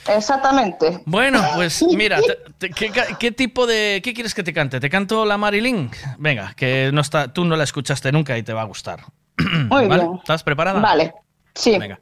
Exactamente. 0.08 1.02
Bueno, 1.06 1.42
pues 1.56 1.84
mira, 1.96 2.20
te- 2.22 2.70
te- 2.70 3.16
¿qué, 3.20 3.32
tipo 3.32 3.66
de... 3.68 4.02
¿Qué 4.04 4.14
quieres 4.14 4.34
que 4.34 4.44
te 4.44 4.54
cante? 4.54 4.80
¿Te 4.80 4.90
canto 4.90 5.26
la 5.26 5.38
Marilyn? 5.38 5.90
Venga, 6.18 6.54
que 6.56 6.92
no 6.94 7.02
está, 7.02 7.32
tú 7.32 7.46
no 7.46 7.56
la 7.56 7.64
escuchaste 7.64 8.12
nunca 8.12 8.38
y 8.38 8.44
te 8.44 8.54
va 8.54 8.62
a 8.62 8.66
gustar. 8.66 9.02
Muy 9.70 9.88
¿Vale? 9.88 10.04
bien. 10.04 10.16
¿Estás 10.18 10.44
preparada? 10.44 10.80
Vale, 10.80 11.14
sí. 11.56 11.78
Venga. 11.78 12.00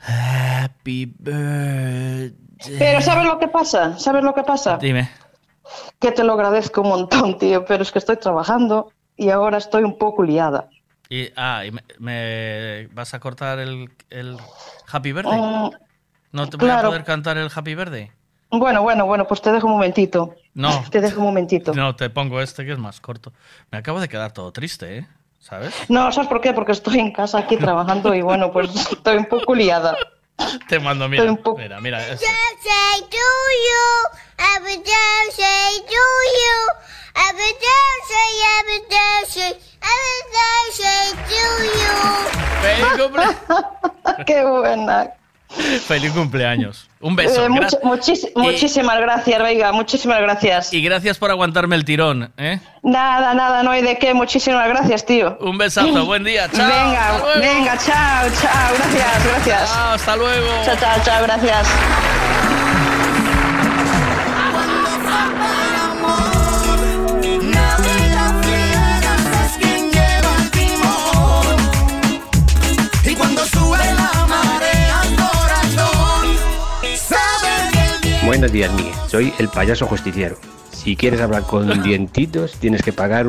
Happy 0.00 1.06
birthday. 1.18 2.34
Pero 2.78 3.00
¿sabes 3.00 3.24
lo 3.26 3.38
que 3.38 3.48
pasa? 3.48 3.98
¿Sabes 3.98 4.22
lo 4.24 4.34
que 4.34 4.42
pasa? 4.42 4.78
Dime. 4.78 5.10
Que 6.00 6.12
te 6.12 6.24
lo 6.24 6.32
agradezco 6.34 6.80
un 6.82 6.88
montón, 6.88 7.38
tío, 7.38 7.64
pero 7.64 7.82
es 7.82 7.92
que 7.92 7.98
estoy 7.98 8.16
trabajando 8.16 8.90
y 9.16 9.30
ahora 9.30 9.58
estoy 9.58 9.82
un 9.84 9.98
poco 9.98 10.22
liada. 10.22 10.68
Y, 11.10 11.28
ah, 11.36 11.64
y 11.64 11.70
me, 11.72 11.82
me- 11.98 12.86
vas 12.92 13.14
a 13.14 13.20
cortar 13.20 13.58
el, 13.58 13.90
el 14.10 14.36
Happy 14.90 15.12
Birthday. 15.12 15.40
Mm, 15.40 15.70
¿No 16.32 16.48
te 16.48 16.56
voy 16.56 16.70
a 16.70 16.82
poder 16.82 17.04
cantar 17.04 17.36
el 17.38 17.50
Happy 17.54 17.74
Birthday? 17.74 18.10
bueno, 18.50 18.82
bueno, 18.82 19.04
bueno, 19.06 19.26
pues 19.26 19.42
te 19.42 19.52
dejo 19.52 19.66
un 19.66 19.74
momentito. 19.74 20.34
No. 20.54 20.82
Te 20.90 21.00
dejo 21.00 21.18
un 21.20 21.26
momentito. 21.26 21.72
No, 21.74 21.94
te 21.94 22.10
pongo 22.10 22.40
este 22.40 22.64
que 22.64 22.72
es 22.72 22.78
más 22.78 23.00
corto. 23.00 23.32
Me 23.70 23.78
acabo 23.78 24.00
de 24.00 24.08
quedar 24.08 24.32
todo 24.32 24.50
triste, 24.52 24.98
¿eh? 24.98 25.06
¿Sabes? 25.38 25.72
No, 25.88 26.10
¿sabes 26.10 26.28
por 26.28 26.40
qué? 26.40 26.52
Porque 26.52 26.72
estoy 26.72 26.98
en 26.98 27.12
casa 27.12 27.38
aquí 27.38 27.56
trabajando 27.56 28.12
y 28.14 28.22
bueno, 28.22 28.50
pues 28.50 28.68
estoy 28.92 29.18
un 29.18 29.26
poco 29.26 29.54
liada. 29.54 29.96
Te 30.68 30.78
mando, 30.80 31.08
mira, 31.08 31.22
Estoy 31.22 31.36
un 31.36 31.42
poco- 31.42 31.58
mira, 31.60 31.80
mira. 31.80 32.00
este. 32.08 32.26
Birthday 32.26 33.08
to 33.10 33.16
you. 33.66 34.18
Happy 34.38 34.76
birthday 34.78 35.86
to 35.86 36.04
you. 36.38 36.58
Happy 37.14 37.50
birthday, 37.60 38.30
happy 38.48 38.78
birthday, 38.88 39.52
happy 39.80 40.18
birthday 40.34 41.08
to 41.28 41.42
you. 41.78 41.94
¡Feliz 42.62 43.02
cumpleaños! 43.02 44.24
Qué 44.26 44.44
buena. 44.44 45.10
Feliz 45.86 46.12
cumpleaños. 46.12 46.88
Un 47.00 47.16
beso. 47.16 47.44
Eh, 47.46 47.48
Gra- 47.48 47.70
much- 47.70 47.80
muchis- 47.82 48.28
y- 48.34 48.38
muchísimas 48.38 49.00
gracias, 49.00 49.42
Veiga, 49.42 49.72
muchísimas 49.72 50.20
gracias. 50.20 50.72
Y 50.74 50.82
gracias 50.82 51.16
por 51.16 51.30
aguantarme 51.30 51.76
el 51.76 51.84
tirón, 51.84 52.32
¿eh? 52.36 52.58
Nada, 52.82 53.32
nada, 53.34 53.62
no 53.62 53.70
hay 53.70 53.82
de 53.82 53.96
qué, 53.98 54.12
muchísimas 54.14 54.68
gracias, 54.68 55.06
tío. 55.06 55.38
Un 55.40 55.56
besazo, 55.58 56.04
buen 56.04 56.24
día, 56.24 56.48
chao. 56.52 56.66
Venga, 56.68 57.22
venga, 57.40 57.78
chao, 57.78 58.28
chao, 58.40 58.74
gracias, 58.76 59.24
gracias. 59.26 59.72
Chao, 59.72 59.92
hasta 59.94 60.16
luego. 60.16 60.46
Chao, 60.64 60.76
chao, 60.78 60.96
chao, 61.04 61.22
gracias. 61.22 61.66
Buenos 78.28 78.52
días, 78.52 78.70
Miguel. 78.74 78.92
Soy 79.08 79.32
el 79.38 79.48
payaso 79.48 79.86
justiciero. 79.86 80.36
Si 80.70 80.96
quieres 80.96 81.22
hablar 81.22 81.44
con 81.44 81.82
dientitos, 81.82 82.52
tienes 82.60 82.82
que 82.82 82.92
pagar 82.92 83.26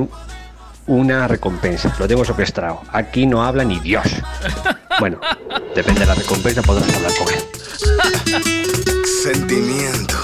una 0.87 1.25
recompensa. 1.25 1.95
Lo 1.97 2.05
tengo 2.05 2.25
secuestrado. 2.25 2.81
Aquí 2.91 3.25
no 3.25 3.41
habla 3.41 3.63
ni 3.63 3.79
Dios. 3.79 4.03
Bueno, 4.99 5.21
depende 5.73 6.01
de 6.01 6.05
la 6.05 6.15
recompensa, 6.15 6.61
podrás 6.63 6.93
hablar 6.93 7.13
con 7.17 7.33
él. 7.33 7.41
Sentimiento. 9.23 10.15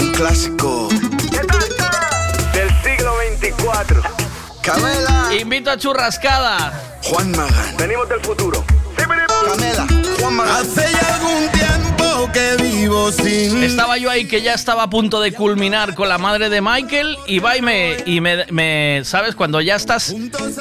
Un 0.00 0.12
clásico. 0.12 0.88
Del 2.54 2.70
siglo 2.82 3.16
24. 3.18 4.00
Camela. 4.62 5.28
Invito 5.38 5.70
a 5.70 5.76
churrascada. 5.76 6.72
Juan 7.02 7.32
Magán. 7.32 7.76
Venimos 7.76 8.08
del 8.08 8.20
futuro. 8.20 8.64
Camela. 8.96 9.73
Hace 10.42 10.90
ya 10.92 11.14
algún 11.14 11.48
tiempo 11.50 12.30
que 12.32 12.62
vivo 12.62 13.10
sin. 13.12 13.62
Estaba 13.62 13.96
yo 13.98 14.10
ahí 14.10 14.26
que 14.26 14.42
ya 14.42 14.54
estaba 14.54 14.84
a 14.84 14.90
punto 14.90 15.20
de 15.20 15.32
culminar 15.32 15.94
con 15.94 16.08
la 16.08 16.18
madre 16.18 16.48
de 16.48 16.60
Michael 16.60 17.16
y 17.26 17.38
va 17.38 17.56
y 17.56 17.62
me, 17.62 17.96
y 18.06 18.20
me, 18.20 18.44
me- 18.50 19.00
¿sabes? 19.04 19.34
Cuando 19.34 19.60
ya 19.60 19.76
estás, 19.76 20.14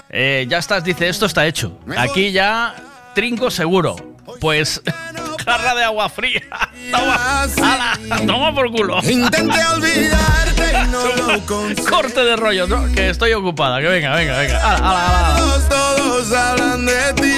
eh, 0.10 0.46
ya 0.50 0.58
estás, 0.60 0.84
dice, 0.84 1.10
esto 1.10 1.26
está 1.26 1.46
hecho. 1.48 1.78
Aquí 1.98 2.32
ya 2.32 2.76
trinco 3.16 3.50
seguro. 3.52 3.96
Pues, 4.40 4.82
jarra 5.46 5.76
de 5.76 5.84
agua 5.84 6.08
fría. 6.10 6.42
Toma, 6.92 7.44
ala, 7.44 8.00
toma 8.26 8.54
por 8.56 8.72
culo. 8.72 9.00
Intenté 9.04 9.60
olvidarte 9.74 10.72
y 10.84 10.88
no 10.90 11.06
lo 11.34 11.40
conseguí. 11.46 11.86
Corte 11.90 12.24
de 12.24 12.36
rollo, 12.36 12.68
¿no? 12.68 12.86
que 12.94 13.10
estoy 13.10 13.34
ocupada. 13.34 13.82
Que 13.82 13.88
venga, 13.88 14.16
venga, 14.16 14.38
venga. 14.40 14.58
Ala, 14.60 14.78
ala, 14.78 15.28
ala. 15.28 15.38
Todos, 15.38 15.70
todos 15.70 16.32
hablan 16.34 16.86
de 16.86 17.14
ti. 17.14 17.34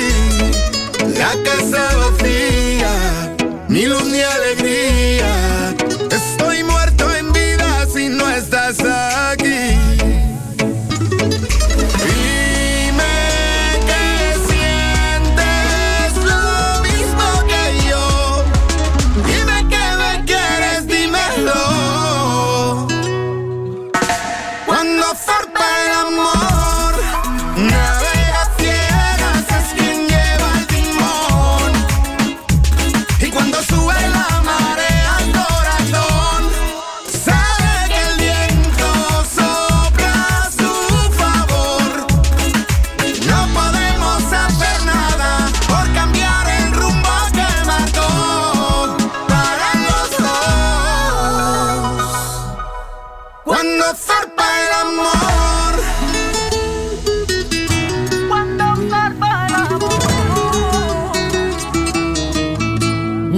La 1.18 1.32
casa 1.44 1.96
vacía, 1.98 3.36
ni 3.68 3.86
luz 3.86 4.06
ni 4.06 4.22
alegría. 4.22 5.76
Estoy 6.12 6.64
muerto 6.64 7.14
en 7.16 7.32
vida 7.32 7.88
si 7.94 8.10
no 8.10 8.30
estás. 8.30 9.15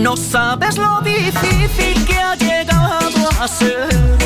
No 0.07 0.15
sabes 0.15 0.77
lo 0.77 1.01
difícil 1.01 2.05
que 2.05 2.17
ha 2.17 2.33
llegado 2.33 3.29
a 3.41 3.45
ser 3.45 4.16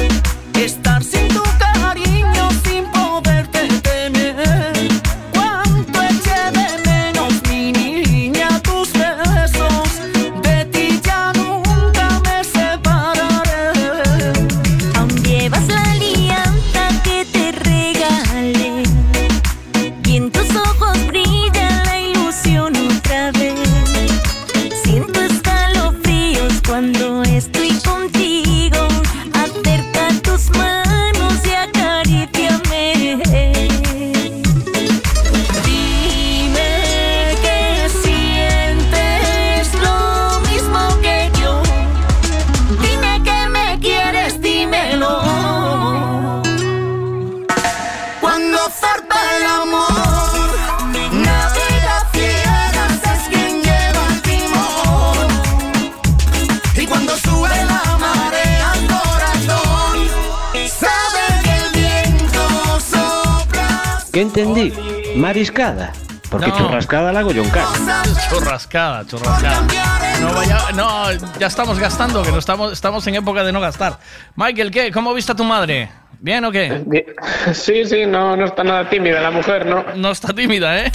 ¿Qué 64.11 64.22
entendí? 64.22 64.73
Mariscada. 65.15 65.93
Porque 66.30 66.48
No. 66.48 66.57
churrascada 66.57 67.11
la 67.11 67.19
hago 67.19 67.31
yo 67.31 67.43
en 67.43 67.49
casa. 67.49 68.03
Churrascada, 68.30 69.06
churrascada. 69.06 69.61
No, 70.22 70.33
vaya, 70.33 70.57
no, 70.75 71.11
ya 71.40 71.48
estamos 71.48 71.77
gastando, 71.80 72.22
que 72.23 72.31
no 72.31 72.38
estamos, 72.40 72.72
estamos 72.72 73.06
en 73.07 73.15
época 73.15 73.43
de 73.43 73.51
no 73.51 73.59
gastar. 73.59 73.99
Michael, 74.35 74.72
¿qué? 74.72 74.91
¿Cómo 74.91 75.14
viste 75.14 75.31
a 75.33 75.35
tu 75.35 75.43
madre? 75.43 75.90
¿Bien 76.19 76.45
o 76.45 76.51
qué? 76.51 76.83
Sí, 77.53 77.83
sí, 77.85 78.06
no, 78.06 78.38
no 78.38 78.45
está 78.45 78.64
nada 78.64 78.88
tímida 78.90 79.19
la 79.19 79.31
mujer, 79.31 79.65
¿no? 79.65 79.83
No 79.95 80.11
está 80.11 80.31
tímida, 80.31 80.77
¿eh? 80.85 80.91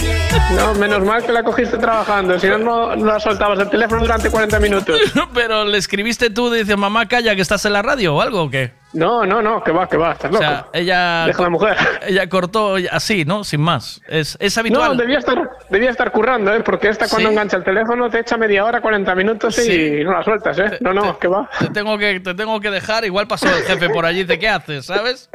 No, 0.55 0.73
menos 0.75 1.03
mal 1.03 1.23
que 1.25 1.31
la 1.33 1.43
cogiste 1.43 1.77
trabajando, 1.77 2.39
si 2.39 2.47
no, 2.47 2.57
no, 2.57 2.95
no 2.95 3.05
la 3.05 3.19
soltabas 3.19 3.59
del 3.59 3.69
teléfono 3.69 4.01
durante 4.01 4.29
40 4.31 4.59
minutos. 4.59 4.99
Pero 5.33 5.65
le 5.65 5.77
escribiste 5.77 6.29
tú, 6.29 6.49
dices, 6.51 6.77
mamá, 6.77 7.05
calla, 7.07 7.35
que 7.35 7.41
estás 7.41 7.65
en 7.65 7.73
la 7.73 7.81
radio 7.81 8.15
o 8.15 8.21
algo 8.21 8.43
o 8.43 8.49
qué? 8.49 8.71
No, 8.97 9.25
no, 9.25 9.41
no, 9.41 9.63
que 9.63 9.71
va, 9.71 9.87
que 9.87 9.95
va, 9.95 10.13
estás 10.13 10.31
O 10.31 10.33
loco. 10.33 10.43
sea, 10.43 10.67
ella. 10.73 11.25
Deja 11.27 11.39
a 11.39 11.43
la 11.43 11.49
mujer. 11.49 11.77
Ella 12.07 12.27
cortó 12.27 12.75
así, 12.91 13.25
¿no? 13.25 13.43
Sin 13.43 13.61
más. 13.61 14.01
Es, 14.07 14.35
es 14.39 14.57
habitual. 14.57 14.91
No, 14.91 14.95
debía 15.01 15.19
estar, 15.19 15.37
debía 15.69 15.89
estar 15.91 16.11
currando, 16.11 16.53
¿eh? 16.53 16.61
Porque 16.61 16.89
esta 16.89 17.07
cuando 17.07 17.29
Sí. 17.29 17.33
engancha 17.33 17.57
el 17.57 17.63
teléfono 17.63 18.09
te 18.09 18.19
echa 18.19 18.37
media 18.37 18.65
hora, 18.65 18.81
40 18.81 19.13
minutos 19.15 19.57
y 19.59 19.61
Sí. 19.61 20.03
no 20.03 20.13
la 20.13 20.23
sueltas, 20.23 20.57
¿eh? 20.59 20.77
No, 20.81 20.93
no, 20.93 21.19
que 21.19 21.27
va. 21.27 21.47
Te 21.59 21.69
tengo 21.69 21.97
que, 21.97 22.19
te 22.19 22.33
tengo 22.33 22.59
que 22.59 22.71
dejar. 22.71 23.05
Igual 23.05 23.27
pasó 23.27 23.47
el 23.47 23.63
jefe 23.63 23.89
por 23.89 24.05
allí, 24.05 24.23
¿de 24.23 24.39
qué 24.39 24.49
haces? 24.49 24.85
¿Sabes? 24.87 25.29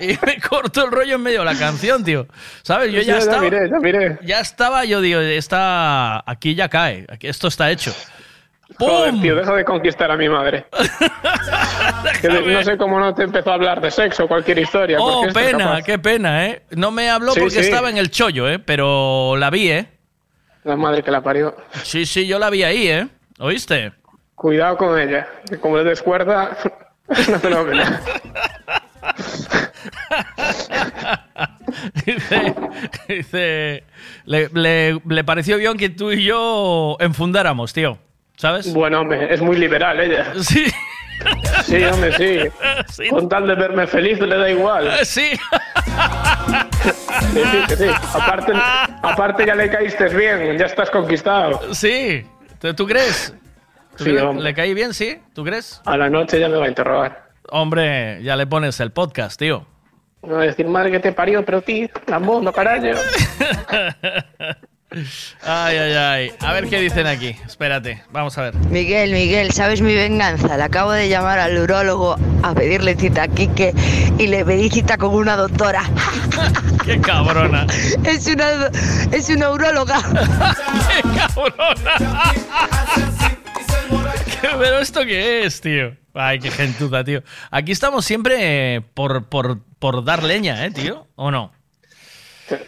Y 0.00 0.16
me 0.24 0.40
cortó 0.40 0.84
el 0.84 0.90
rollo 0.92 1.16
en 1.16 1.22
medio 1.22 1.40
de 1.40 1.44
la 1.46 1.58
canción, 1.58 2.04
tío. 2.04 2.26
¿Sabes? 2.62 2.92
Yo 2.92 3.00
ya 3.00 3.14
ya 3.14 3.18
estaba. 3.18 3.42
miré, 3.42 3.68
ya 3.68 3.78
miré. 3.80 4.18
Ya 4.24 4.40
estaba, 4.40 4.84
yo 4.84 5.00
digo, 5.00 5.20
está. 5.20 6.22
Aquí 6.30 6.54
ya 6.54 6.68
cae. 6.68 7.06
Esto 7.20 7.48
está 7.48 7.70
hecho. 7.70 7.92
Joder, 8.78 9.14
tío, 9.20 9.34
deja 9.36 9.54
de 9.54 9.64
conquistar 9.64 10.10
a 10.10 10.16
mi 10.16 10.28
madre. 10.28 10.66
Que 12.20 12.28
no 12.28 12.62
sé 12.62 12.76
cómo 12.76 12.98
no 13.00 13.14
te 13.14 13.22
empezó 13.24 13.50
a 13.50 13.54
hablar 13.54 13.80
de 13.80 13.90
sexo 13.90 14.24
o 14.24 14.28
cualquier 14.28 14.58
historia. 14.58 14.98
Oh, 15.00 15.26
pena, 15.32 15.80
qué 15.82 15.98
pena, 15.98 16.46
¿eh? 16.46 16.62
No 16.70 16.90
me 16.90 17.08
habló 17.10 17.32
Sí, 17.32 17.40
porque 17.40 17.54
sí. 17.54 17.60
estaba 17.60 17.90
en 17.90 17.96
el 17.98 18.10
chollo, 18.10 18.48
¿eh? 18.48 18.58
Pero 18.58 19.36
la 19.36 19.50
vi, 19.50 19.70
¿eh? 19.70 19.88
La 20.64 20.76
madre 20.76 21.02
que 21.02 21.10
la 21.10 21.20
parió. 21.20 21.56
Sí, 21.82 22.06
sí, 22.06 22.26
yo 22.26 22.38
la 22.38 22.50
vi 22.50 22.62
ahí, 22.64 22.88
¿eh? 22.88 23.08
¿Oíste? 23.40 23.92
Cuidado 24.34 24.76
con 24.76 24.98
ella, 24.98 25.26
que 25.48 25.58
como 25.58 25.76
le 25.78 25.84
descuerda, 25.84 26.56
es 27.08 27.28
una 27.28 27.38
fenómena. 27.40 28.00
dice, 32.06 32.54
dice 33.08 33.84
le, 34.24 34.48
le- 34.52 35.00
le 35.08 35.24
pareció 35.24 35.56
bien 35.56 35.76
que 35.76 35.88
tú 35.88 36.12
y 36.12 36.24
yo 36.24 36.96
enfundáramos, 37.00 37.72
tío. 37.72 37.98
¿Sabes? 38.42 38.72
Bueno, 38.72 39.02
hombre, 39.02 39.32
es 39.32 39.40
muy 39.40 39.56
liberal 39.56 40.00
ella. 40.00 40.32
Sí. 40.40 40.66
Sí, 41.62 41.84
hombre, 41.84 42.50
sí. 42.88 43.08
Con 43.08 43.28
tal 43.28 43.46
de 43.46 43.54
verme 43.54 43.86
feliz 43.86 44.18
le 44.18 44.36
da 44.36 44.50
igual. 44.50 44.90
Sí. 45.04 45.30
Sí, 47.32 47.40
sí, 47.52 47.58
que 47.68 47.76
sí. 47.76 47.86
Aparte, 48.12 48.52
aparte 49.00 49.46
ya 49.46 49.54
le 49.54 49.70
caíste 49.70 50.08
bien, 50.08 50.58
ya 50.58 50.66
estás 50.66 50.90
conquistado. 50.90 51.72
Sí. 51.72 52.26
¿Tú, 52.76 52.84
crees? 52.84 53.32
¿Tú 53.96 54.02
Sí, 54.02 54.16
hombre. 54.16 54.42
¿Le 54.42 54.54
caí 54.54 54.74
bien, 54.74 54.92
sí? 54.92 55.20
¿Tú 55.32 55.44
crees? 55.44 55.80
A 55.84 55.96
la 55.96 56.10
noche 56.10 56.40
ya 56.40 56.48
me 56.48 56.56
va 56.56 56.64
a 56.64 56.68
interrogar. 56.68 57.28
Hombre, 57.48 58.24
ya 58.24 58.34
le 58.34 58.48
pones 58.48 58.80
el 58.80 58.90
podcast, 58.90 59.38
tío. 59.38 59.64
Me 60.22 60.32
va 60.32 60.42
a 60.42 60.46
decir, 60.46 60.66
madre 60.66 60.90
que 60.90 60.98
te 60.98 61.12
parió, 61.12 61.44
pero 61.44 61.62
tío, 61.62 61.88
lambondo, 62.08 62.52
carajo. 62.52 62.86
Ay, 65.42 65.76
ay, 65.76 65.92
ay. 65.94 66.32
A 66.40 66.52
ver 66.52 66.68
qué 66.68 66.78
dicen 66.80 67.06
aquí. 67.06 67.36
Espérate, 67.46 68.02
vamos 68.10 68.36
a 68.38 68.42
ver. 68.42 68.54
Miguel, 68.70 69.12
Miguel, 69.12 69.50
¿sabes 69.52 69.80
mi 69.80 69.94
venganza? 69.94 70.56
Le 70.56 70.62
acabo 70.62 70.92
de 70.92 71.08
llamar 71.08 71.38
al 71.38 71.56
urólogo 71.58 72.16
a 72.42 72.54
pedirle 72.54 72.94
cita 72.96 73.22
a 73.24 73.28
Quique 73.28 73.72
y 74.18 74.26
le 74.26 74.44
pedí 74.44 74.68
cita 74.70 74.98
con 74.98 75.14
una 75.14 75.36
doctora. 75.36 75.82
¡Qué 76.84 77.00
cabrona! 77.00 77.66
Es 78.04 78.26
una, 78.26 78.70
es 79.12 79.28
una 79.30 79.50
uróloga. 79.50 79.98
¡Qué 80.88 81.02
cabrona! 81.16 82.32
¿Qué- 84.40 84.48
¿Pero 84.58 84.78
esto 84.80 85.04
qué 85.04 85.44
es, 85.44 85.60
tío? 85.60 85.96
Ay, 86.14 86.38
qué 86.40 86.50
gentuza, 86.50 87.02
tío. 87.04 87.22
Aquí 87.50 87.72
estamos 87.72 88.04
siempre 88.04 88.74
eh, 88.76 88.80
por, 88.94 89.24
por, 89.28 89.60
por 89.78 90.04
dar 90.04 90.22
leña, 90.22 90.64
¿eh, 90.66 90.70
tío? 90.70 91.06
¿O 91.14 91.30
no? 91.30 91.52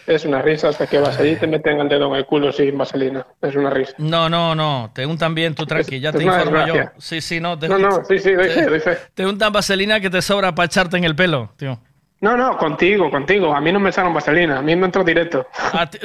Es 0.07 0.25
una 0.25 0.43
risa 0.43 0.69
hasta 0.69 0.87
que 0.87 0.99
vas 0.99 1.19
allí 1.19 1.31
y 1.31 1.37
te 1.37 1.47
meten 1.47 1.81
el 1.81 1.89
dedo 1.89 2.09
en 2.09 2.17
el 2.17 2.27
culo 2.27 2.53
sin 2.53 2.77
vaselina. 2.77 3.27
Es 3.41 3.55
una 3.57 3.71
risa. 3.71 3.95
No, 3.99 4.29
no, 4.29 4.55
no. 4.55 4.91
Te 4.95 5.07
untan 5.07 5.35
bien, 5.35 5.55
tú 5.55 5.67
tranqui, 5.67 6.01
ya 6.01 6.11
es 6.11 6.17
te 6.17 6.25
informo 6.25 6.67
yo. 6.67 6.75
Sí, 6.99 7.21
sí, 7.21 7.41
no. 7.41 7.59
Te, 7.59 7.69
No, 7.69 7.79
no, 7.79 8.05
sí, 8.05 8.19
sí, 8.19 8.33
doy 8.33 8.49
fe, 8.49 8.63
doy 8.67 8.81
fe. 8.81 8.99
Te 9.15 9.27
untan 9.27 9.53
vaselina 9.53 10.01
que 10.01 10.11
te 10.11 10.23
sobra 10.23 10.55
para 10.55 10.67
echarte 10.67 10.97
en 10.97 11.05
el 11.05 11.15
pelo, 11.17 11.53
tío. 11.57 11.79
No, 12.21 12.39
no, 12.39 12.57
contigo, 12.57 13.11
contigo. 13.11 13.55
A 13.55 13.61
mí 13.61 13.71
no 13.71 13.79
me 13.79 13.91
echaron 13.91 14.15
vaselina, 14.15 14.59
a 14.59 14.63
mí 14.63 14.75
me 14.77 14.87
entró 14.87 15.05
directo. 15.05 15.47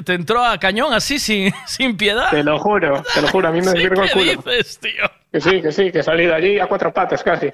¿Te, 0.03 0.13
entró 0.13 0.43
a 0.43 0.57
cañón 0.57 0.93
así, 0.93 1.17
sin, 1.17 1.53
sin 1.65 1.95
piedad? 1.95 2.29
Te 2.29 2.43
lo 2.43 2.59
juro, 2.59 3.01
te 3.13 3.21
lo 3.21 3.27
juro, 3.29 3.47
a 3.47 3.51
mí 3.51 3.61
me 3.61 3.67
Sí, 3.71 3.77
el 3.83 3.89
¿Qué 3.89 4.09
culo. 4.11 4.43
dices, 4.43 4.79
tío? 4.79 5.03
Que 5.31 5.39
sí, 5.39 5.61
que 5.61 5.71
sí, 5.71 5.91
que 5.91 6.03
salí 6.03 6.25
de 6.25 6.33
allí 6.33 6.59
a 6.59 6.67
cuatro 6.67 6.93
patas 6.93 7.23
casi. 7.23 7.49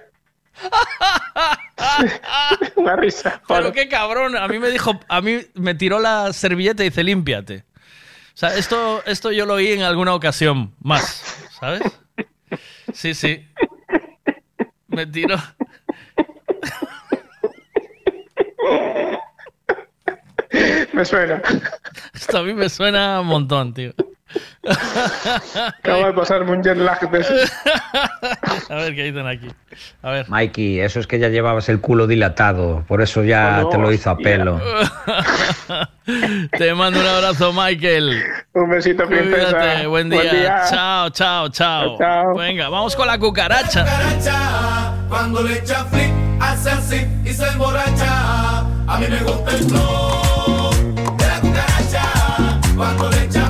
Una 2.76 2.96
risa. 2.96 3.42
Pero 3.48 3.72
qué 3.72 3.88
cabrón, 3.88 4.36
a 4.38 4.48
mí 4.48 4.60
me 4.60 4.70
dijo, 4.70 5.00
a 5.08 5.22
mí 5.22 5.40
me 5.56 5.76
tiró 5.76 6.00
la 6.00 6.32
servilleta 6.34 6.84
y 6.84 6.90
dice, 6.90 7.04
límpiate. 7.04 7.66
O 8.34 8.38
sea, 8.38 8.56
esto, 8.56 9.02
esto 9.06 9.32
yo 9.32 9.46
lo 9.46 9.56
oí 9.56 9.72
en 9.72 9.84
alguna 9.84 10.14
ocasión 10.14 10.74
más, 10.80 11.48
¿sabes? 11.60 11.84
Sí, 12.94 13.14
sí. 13.14 13.48
Me 14.88 15.06
tiró. 15.06 15.38
Me 20.94 21.04
suena. 21.04 21.42
Esto 22.14 22.38
a 22.38 22.44
mí 22.44 22.54
me 22.54 22.70
suena 22.70 23.20
un 23.20 23.28
montón, 23.28 23.74
tío. 23.74 23.94
Acabo 24.64 26.08
de 26.08 26.14
pasarme 26.14 26.52
un 26.52 26.64
jet 26.64 26.78
lag 26.78 27.00
de 27.10 27.20
ese. 27.20 27.34
A 28.70 28.76
ver 28.76 28.96
qué 28.96 29.04
dicen 29.04 29.28
aquí. 29.28 29.48
A 30.02 30.12
ver. 30.12 30.30
Mikey, 30.30 30.80
eso 30.80 31.00
es 31.00 31.08
que 31.08 31.20
ya 31.20 31.30
llevabas 31.30 31.70
el 31.70 31.80
culo 31.80 32.08
dilatado, 32.08 32.84
por 32.88 33.02
eso 33.02 33.24
ya 33.24 33.60
Oh, 33.60 33.64
no, 33.64 33.70
te 33.70 33.78
lo 33.78 33.92
hizo 33.92 34.10
a 34.10 34.18
pelo. 34.18 34.60
Te 36.58 36.74
mando 36.76 37.00
un 37.00 37.08
abrazo, 37.08 37.52
Michael. 37.52 38.24
Un 38.54 38.70
besito, 38.70 39.08
princesa. 39.08 39.58
Cuídate, 39.58 39.88
buen 39.88 40.10
día. 40.10 40.22
Buen 40.22 40.36
día. 40.36 40.62
Chao, 40.70 41.10
chao, 41.10 41.50
chao. 41.50 41.98
Chao. 41.98 42.36
Venga, 42.36 42.70
vamos 42.70 42.96
con 42.96 43.08
la 43.08 43.18
cucaracha. 43.18 43.86
Cuando 45.10 45.42
le 45.44 45.58
echa 45.60 45.84
flip, 45.86 46.12
hace 46.40 46.70
así 46.72 47.08
y 47.26 47.30
se 47.34 47.48
emborracha. 47.48 48.60
A 48.88 48.98
mí 49.00 49.08
me 49.10 49.20
gusta 49.24 49.52
el 49.52 49.64
flow 49.64 50.70
de 51.18 51.28
la 51.28 51.40
cucaracha. 51.42 52.04
Cuando 52.76 53.10
le 53.10 53.24
echa 53.24 53.45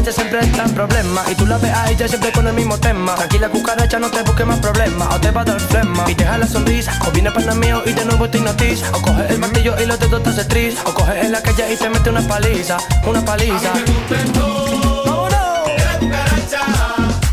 cucaracha 0.00 0.12
siempre 0.12 0.40
está 0.40 0.64
en 0.64 0.74
problema 0.74 1.22
Y 1.30 1.34
tú 1.34 1.46
la 1.46 1.58
ves 1.58 1.72
a 1.72 1.90
ella 1.90 2.08
siempre 2.08 2.32
con 2.32 2.46
el 2.46 2.54
mismo 2.54 2.78
tema. 2.78 3.14
Tranquila 3.14 3.48
cucaracha, 3.48 3.98
no 3.98 4.10
te 4.10 4.22
busques 4.22 4.46
más 4.46 4.58
problemas. 4.58 5.14
O 5.14 5.20
te 5.20 5.30
va 5.30 5.42
a 5.42 5.44
dar 5.44 5.60
flema. 5.60 6.10
Y 6.10 6.14
deja 6.14 6.38
la 6.38 6.46
sonrisa. 6.46 6.92
O 7.06 7.10
viene 7.10 7.30
para 7.30 7.54
mío 7.54 7.82
y 7.84 7.92
de 7.92 8.04
nuevo 8.04 8.28
te 8.28 8.38
hipnotiza. 8.38 8.90
O 8.92 9.02
coges 9.02 9.30
el 9.30 9.38
martillo 9.38 9.74
y 9.80 9.86
los 9.86 9.98
dedos 9.98 10.22
te 10.22 10.30
hace 10.30 10.44
tris. 10.44 10.76
O 10.84 10.94
coges 10.94 11.24
en 11.24 11.32
la 11.32 11.42
calle 11.42 11.72
y 11.72 11.76
te 11.76 11.90
mete 11.90 12.10
una 12.10 12.22
paliza. 12.22 12.78
Una 13.06 13.24
paliza. 13.24 13.72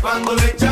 Cuando 0.00 0.34
le 0.34 0.67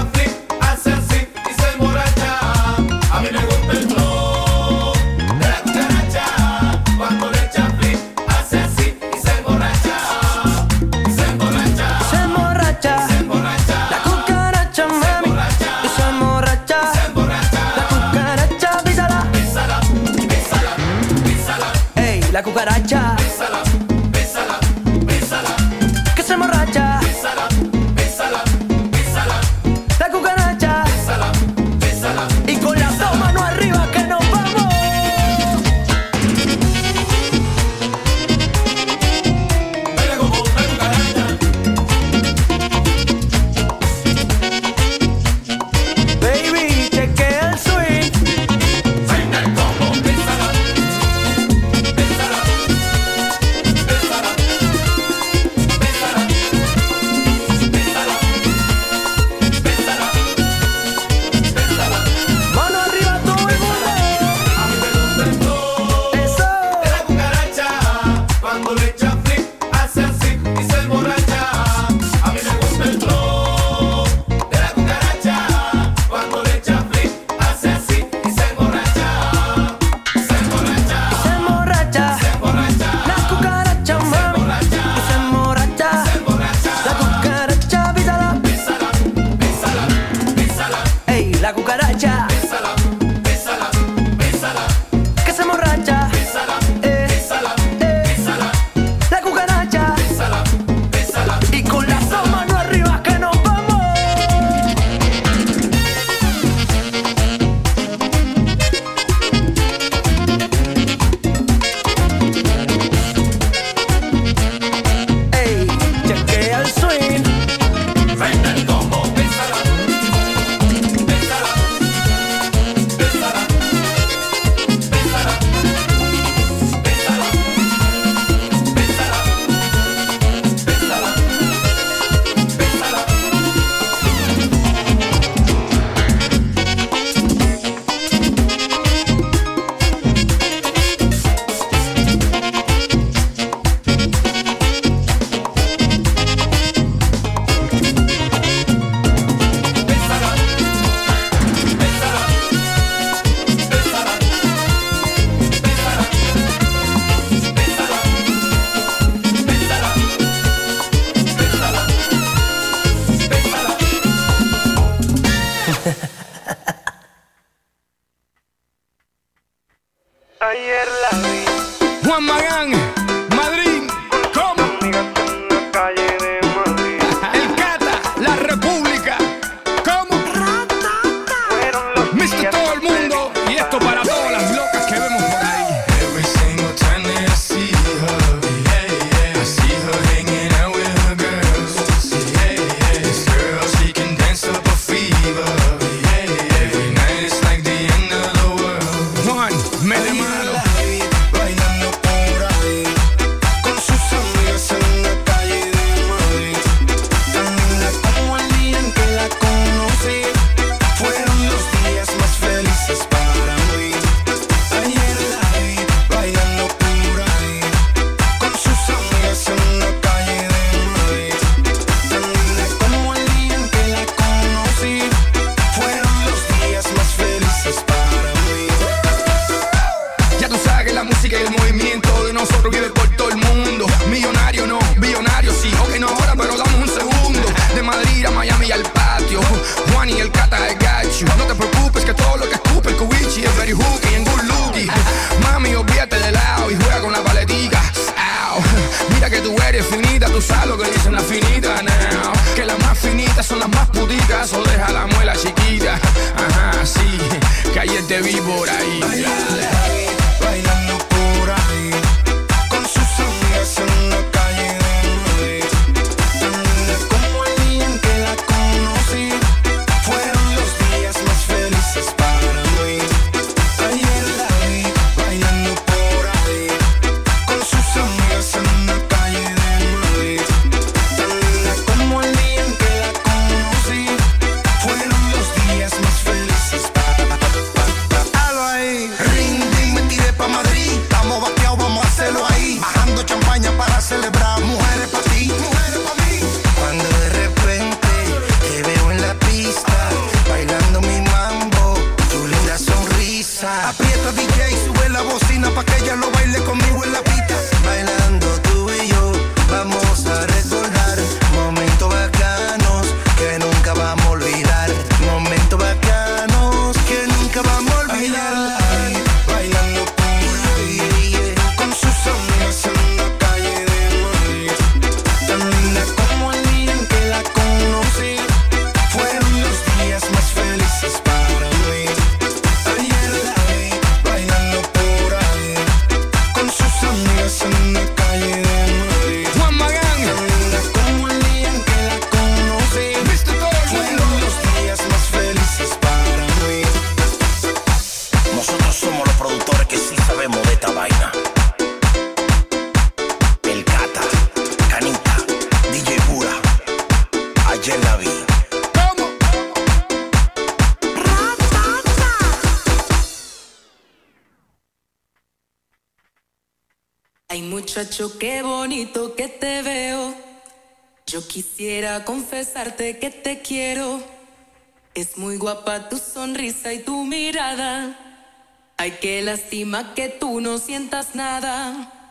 Lástima 379.57 380.13
que 380.13 380.29
tú 380.29 380.61
no 380.61 380.77
sientas 380.77 381.35
nada. 381.35 382.26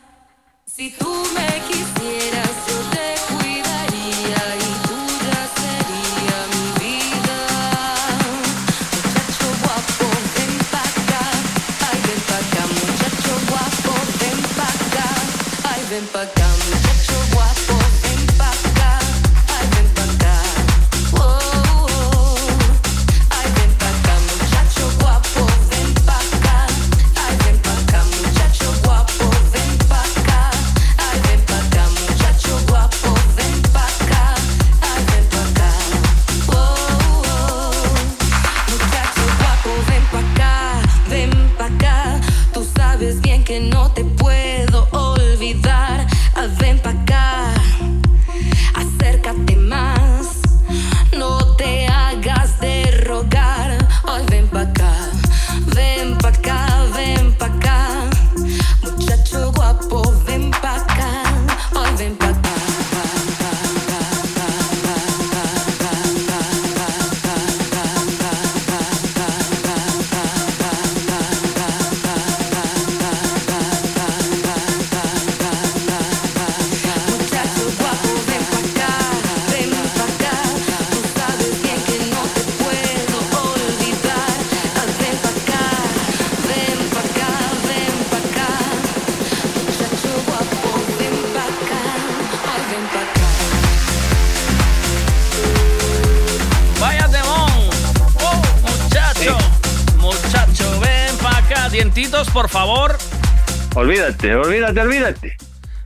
Olvídate, 104.70 105.36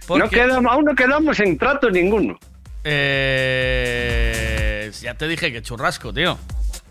olvídate, 0.07 0.41
aún 0.69 0.85
no 0.85 0.95
quedamos 0.95 1.39
en 1.39 1.57
trato 1.57 1.89
ninguno. 1.89 2.37
Eh, 2.83 4.91
ya 5.01 5.13
te 5.15 5.27
dije 5.27 5.51
que 5.51 5.61
churrasco, 5.61 6.13
tío. 6.13 6.37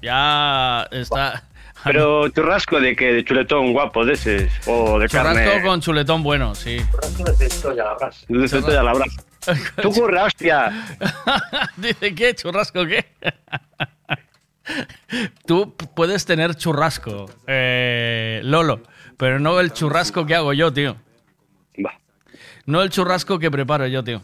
Ya 0.03 0.87
está. 0.91 1.45
Pero 1.85 2.29
churrasco 2.29 2.81
de 2.81 2.97
que 2.97 3.13
de 3.13 3.25
chuletón 3.25 3.73
guapo 3.73 4.05
de 4.05 4.15
ese 4.15 4.51
o 4.67 4.99
de 4.99 5.09
Churrasco 5.09 5.45
carne. 5.45 5.63
con 5.63 5.81
chuletón 5.81 6.23
bueno, 6.23 6.55
sí. 6.55 6.79
De 8.29 8.49
cebolla 8.49 8.81
a 8.81 8.83
la 8.83 8.93
brasa. 8.93 9.23
Tú 9.81 9.93
curra, 9.93 10.25
hostia. 10.25 10.99
Dice, 11.77 12.15
¿qué? 12.15 12.35
¿Churrasco 12.35 12.85
qué? 12.85 13.07
Tú 15.47 15.75
puedes 15.95 16.27
tener 16.27 16.55
churrasco, 16.55 17.31
eh, 17.47 18.41
Lolo, 18.45 18.83
pero 19.17 19.39
no 19.39 19.59
el 19.61 19.73
churrasco 19.73 20.27
que 20.27 20.35
hago 20.35 20.53
yo, 20.53 20.73
tío. 20.73 20.97
No 22.69 22.83
el 22.83 22.91
churrasco 22.91 23.39
que 23.39 23.51
preparo 23.51 23.87
yo, 23.87 24.05
tío. 24.05 24.21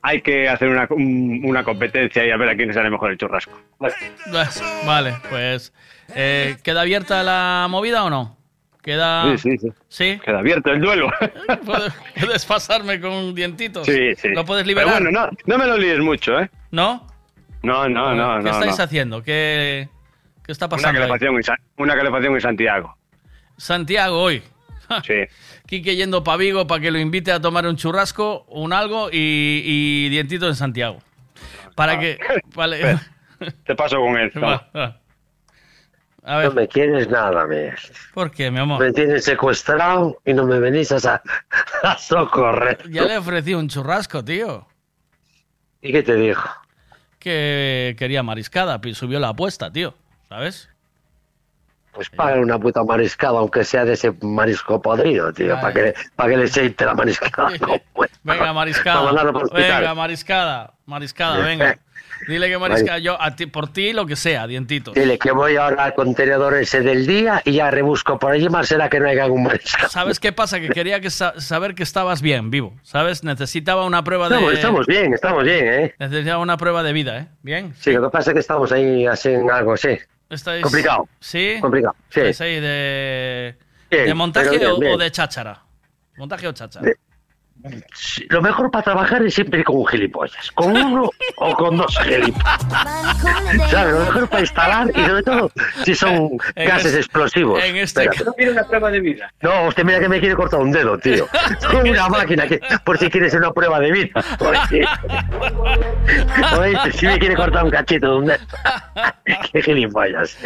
Hay 0.00 0.22
que 0.22 0.48
hacer 0.48 0.68
una, 0.68 0.86
un- 0.88 1.42
una 1.44 1.62
competencia 1.62 2.24
y 2.26 2.30
a 2.30 2.36
ver 2.38 2.48
a 2.48 2.56
quién 2.56 2.72
sale 2.72 2.88
mejor 2.88 3.10
el 3.12 3.18
churrasco. 3.18 3.52
Vale, 4.86 5.14
pues. 5.28 5.72
eh, 6.14 6.56
¿Queda 6.64 6.80
abierta 6.80 7.22
la 7.22 7.66
movida 7.68 8.04
o 8.04 8.10
no? 8.10 8.36
Queda. 8.82 9.36
Sí, 9.36 9.38
sí, 9.38 9.58
sí. 9.58 9.68
¿Sí? 9.88 10.20
Queda 10.24 10.38
abierto 10.38 10.70
el 10.72 10.80
duelo. 10.80 11.10
¿Puedes, 11.66 11.92
puedes 12.18 12.46
pasarme 12.46 13.00
con 13.02 13.34
dientitos? 13.34 13.86
Sí, 13.86 14.14
sí. 14.16 14.28
¿Lo 14.30 14.44
puedes 14.46 14.64
Pero 14.64 14.80
liberar? 14.80 15.02
bueno, 15.02 15.10
no, 15.20 15.30
no 15.44 15.58
me 15.58 15.66
lo 15.66 15.76
líes 15.76 15.98
mucho, 16.00 16.40
¿eh? 16.40 16.50
¿No? 16.70 17.06
No, 17.62 17.86
no, 17.88 18.14
no, 18.14 18.38
¿Qué 18.38 18.44
no. 18.44 18.50
estáis 18.50 18.78
no. 18.78 18.84
haciendo? 18.84 19.22
¿Qué, 19.22 19.88
qué 20.44 20.50
está 20.52 20.64
Una 20.66 20.70
pasando? 20.70 21.00
ahí? 21.00 21.06
calefacción, 21.08 21.36
en 21.36 21.58
una 21.76 21.94
calefacción 21.94 22.34
en 22.34 22.40
Santiago. 22.40 22.96
Santiago 23.58 24.20
hoy. 24.20 24.42
Sí. 25.06 25.14
Quique 25.72 25.96
yendo 25.96 26.22
para 26.22 26.36
Vigo 26.36 26.66
para 26.66 26.82
que 26.82 26.90
lo 26.90 26.98
invite 26.98 27.32
a 27.32 27.40
tomar 27.40 27.66
un 27.66 27.76
churrasco, 27.76 28.44
un 28.48 28.74
algo 28.74 29.08
y, 29.10 29.62
y 29.64 30.08
dientito 30.10 30.46
en 30.46 30.54
Santiago. 30.54 30.98
Para 31.74 31.98
que. 31.98 32.18
Vale. 32.54 32.98
Te 33.64 33.74
paso 33.74 33.96
con 33.96 34.18
él. 34.18 34.30
Va, 34.36 34.68
va. 34.76 35.00
A 36.24 36.36
ver, 36.36 36.48
No 36.48 36.52
me 36.52 36.68
quieres 36.68 37.08
nada, 37.08 37.46
me. 37.46 37.72
¿por 38.12 38.30
qué, 38.30 38.50
mi 38.50 38.58
amor? 38.58 38.84
Me 38.84 38.92
tienes 38.92 39.24
secuestrado 39.24 40.20
y 40.26 40.34
no 40.34 40.44
me 40.44 40.60
venís 40.60 40.92
a, 40.92 41.22
a 41.82 41.96
socorrer. 41.96 42.90
Ya 42.90 43.04
le 43.04 43.16
ofrecí 43.16 43.54
un 43.54 43.70
churrasco, 43.70 44.22
tío. 44.22 44.68
¿Y 45.80 45.90
qué 45.90 46.02
te 46.02 46.16
dijo? 46.16 46.50
Que 47.18 47.96
quería 47.98 48.22
mariscada, 48.22 48.78
subió 48.92 49.18
la 49.18 49.30
apuesta, 49.30 49.72
tío. 49.72 49.94
¿Sabes? 50.28 50.68
Pues 51.92 52.08
paga 52.08 52.40
una 52.40 52.58
puta 52.58 52.82
mariscada, 52.84 53.38
aunque 53.38 53.64
sea 53.64 53.84
de 53.84 53.92
ese 53.92 54.12
marisco 54.22 54.80
podrido, 54.80 55.30
tío, 55.32 55.54
para 55.60 55.72
que, 55.74 55.94
pa' 56.16 56.26
que 56.28 56.36
le 56.38 56.44
aceite 56.44 56.86
la 56.86 56.94
mariscada. 56.94 57.50
Venga, 58.24 58.52
mariscada. 58.52 59.12
Venga, 59.52 59.94
mariscada. 59.94 60.72
Mariscada, 60.86 61.38
venga. 61.44 61.78
Dile 62.28 62.48
que 62.48 62.56
mariscada. 62.56 62.98
Yo, 62.98 63.20
a 63.20 63.34
ti, 63.34 63.46
por 63.46 63.72
ti, 63.72 63.92
lo 63.92 64.06
que 64.06 64.14
sea, 64.16 64.46
dientitos. 64.46 64.94
Dile 64.94 65.18
que 65.18 65.32
voy 65.32 65.56
ahora 65.56 65.84
al 65.84 65.94
contenedor 65.94 66.54
ese 66.54 66.80
del 66.80 67.04
día 67.06 67.42
y 67.44 67.52
ya 67.54 67.70
rebusco 67.70 68.18
por 68.18 68.32
allí, 68.32 68.48
más 68.48 68.68
será 68.68 68.88
que 68.88 69.00
no 69.00 69.08
haya 69.08 69.24
algún 69.24 69.42
marisco. 69.42 69.88
¿Sabes 69.88 70.20
qué 70.20 70.32
pasa? 70.32 70.60
Que 70.60 70.68
quería 70.68 71.00
que 71.00 71.10
sa- 71.10 71.40
saber 71.40 71.74
que 71.74 71.82
estabas 71.82 72.22
bien, 72.22 72.50
vivo. 72.50 72.74
¿Sabes? 72.82 73.24
Necesitaba 73.24 73.84
una 73.84 74.04
prueba 74.04 74.28
de. 74.28 74.36
Estamos, 74.36 74.52
estamos 74.54 74.86
bien, 74.86 75.14
estamos 75.14 75.44
bien, 75.44 75.66
¿eh? 75.66 75.94
Necesitaba 75.98 76.38
una 76.38 76.56
prueba 76.56 76.82
de 76.84 76.92
vida, 76.92 77.18
¿eh? 77.18 77.26
Bien. 77.42 77.74
Sí, 77.80 77.92
lo 77.92 78.02
que 78.04 78.10
pasa 78.10 78.30
es 78.30 78.34
que 78.34 78.40
estamos 78.40 78.70
ahí 78.72 79.04
en 79.24 79.50
algo, 79.50 79.76
sí. 79.76 79.98
Estáis- 80.32 80.62
Complicado. 80.62 81.08
¿Sí? 81.20 81.58
Complicado, 81.60 81.94
sí. 82.08 82.20
¿Estáis 82.20 82.40
ahí 82.40 82.60
de. 82.60 83.56
Bien, 83.90 84.06
¿De 84.06 84.14
montaje 84.14 84.48
pero 84.50 84.58
bien, 84.60 84.70
o, 84.72 84.78
bien. 84.78 84.94
o 84.94 84.96
de 84.98 85.10
cháchara? 85.10 85.62
¿Montaje 86.16 86.48
o 86.48 86.52
cháchara? 86.52 86.86
Sí, 86.86 86.92
Lo 88.28 88.42
mejor 88.42 88.70
para 88.70 88.82
trabajar 88.84 89.22
es 89.24 89.34
siempre 89.34 89.62
con 89.64 89.76
un 89.76 89.86
gilipollas. 89.86 90.50
Con 90.52 90.76
uno 90.76 91.10
o 91.36 91.54
con 91.54 91.76
dos 91.76 91.96
gilipollas. 91.98 92.60
¿Sabes? 93.70 93.92
Lo 93.94 94.00
mejor 94.00 94.28
para 94.28 94.40
instalar 94.40 94.90
y 94.94 95.04
sobre 95.04 95.22
todo 95.22 95.50
si 95.84 95.94
son 95.94 96.30
En 96.54 96.68
gases 96.68 96.86
este- 96.86 96.98
explosivos. 96.98 97.62
en 97.62 97.76
este 97.76 98.02
Espera. 98.02 98.12
caso- 98.18 98.32
Tiene 98.36 98.52
una 98.52 98.64
prueba 98.64 98.90
de 98.90 99.00
vida. 99.00 99.32
No, 99.42 99.68
usted 99.68 99.84
mira 99.84 100.00
que 100.00 100.08
me 100.08 100.18
quiere 100.20 100.34
cortar 100.34 100.60
un 100.60 100.72
dedo, 100.72 100.98
tío. 100.98 101.28
Con 101.70 101.88
una 101.88 102.08
máquina 102.08 102.46
que, 102.46 102.60
por 102.84 102.98
si 102.98 103.08
quiere 103.10 103.26
hacer 103.28 103.40
una 103.40 103.52
prueba 103.52 103.78
de 103.80 103.92
vida. 103.92 104.10
Oye, 106.58 106.92
si 106.94 107.06
me 107.06 107.18
quiere 107.18 107.34
cortar 107.36 107.64
un 107.64 107.70
cachito 107.70 108.10
de 108.10 108.16
un 108.18 108.26
dedo. 108.26 108.38
Qué 109.52 109.62
gilipollas. 109.62 110.36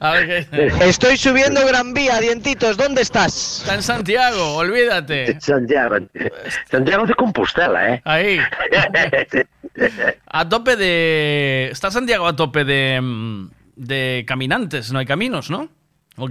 A 0.00 0.10
ver 0.12 0.48
qué. 0.50 0.72
Estoy 0.88 1.16
subiendo 1.16 1.64
Gran 1.66 1.94
Vía, 1.94 2.18
dientitos, 2.18 2.76
¿dónde 2.76 3.02
estás? 3.02 3.60
Está 3.62 3.74
en 3.74 3.82
Santiago, 3.82 4.56
olvídate. 4.56 5.38
Santiago. 5.68 5.96
Santiago 6.70 7.06
de 7.06 7.14
Compostela, 7.14 7.94
¿eh? 7.94 8.02
Ahí. 8.04 8.38
A 10.26 10.48
tope 10.48 10.76
de. 10.76 11.68
Está 11.70 11.90
Santiago 11.90 12.26
a 12.26 12.34
tope 12.34 12.64
de. 12.64 13.00
mm, 13.00 13.50
de 13.76 14.24
caminantes, 14.26 14.92
no 14.92 14.98
hay 14.98 15.06
caminos, 15.06 15.50
¿no? 15.50 15.68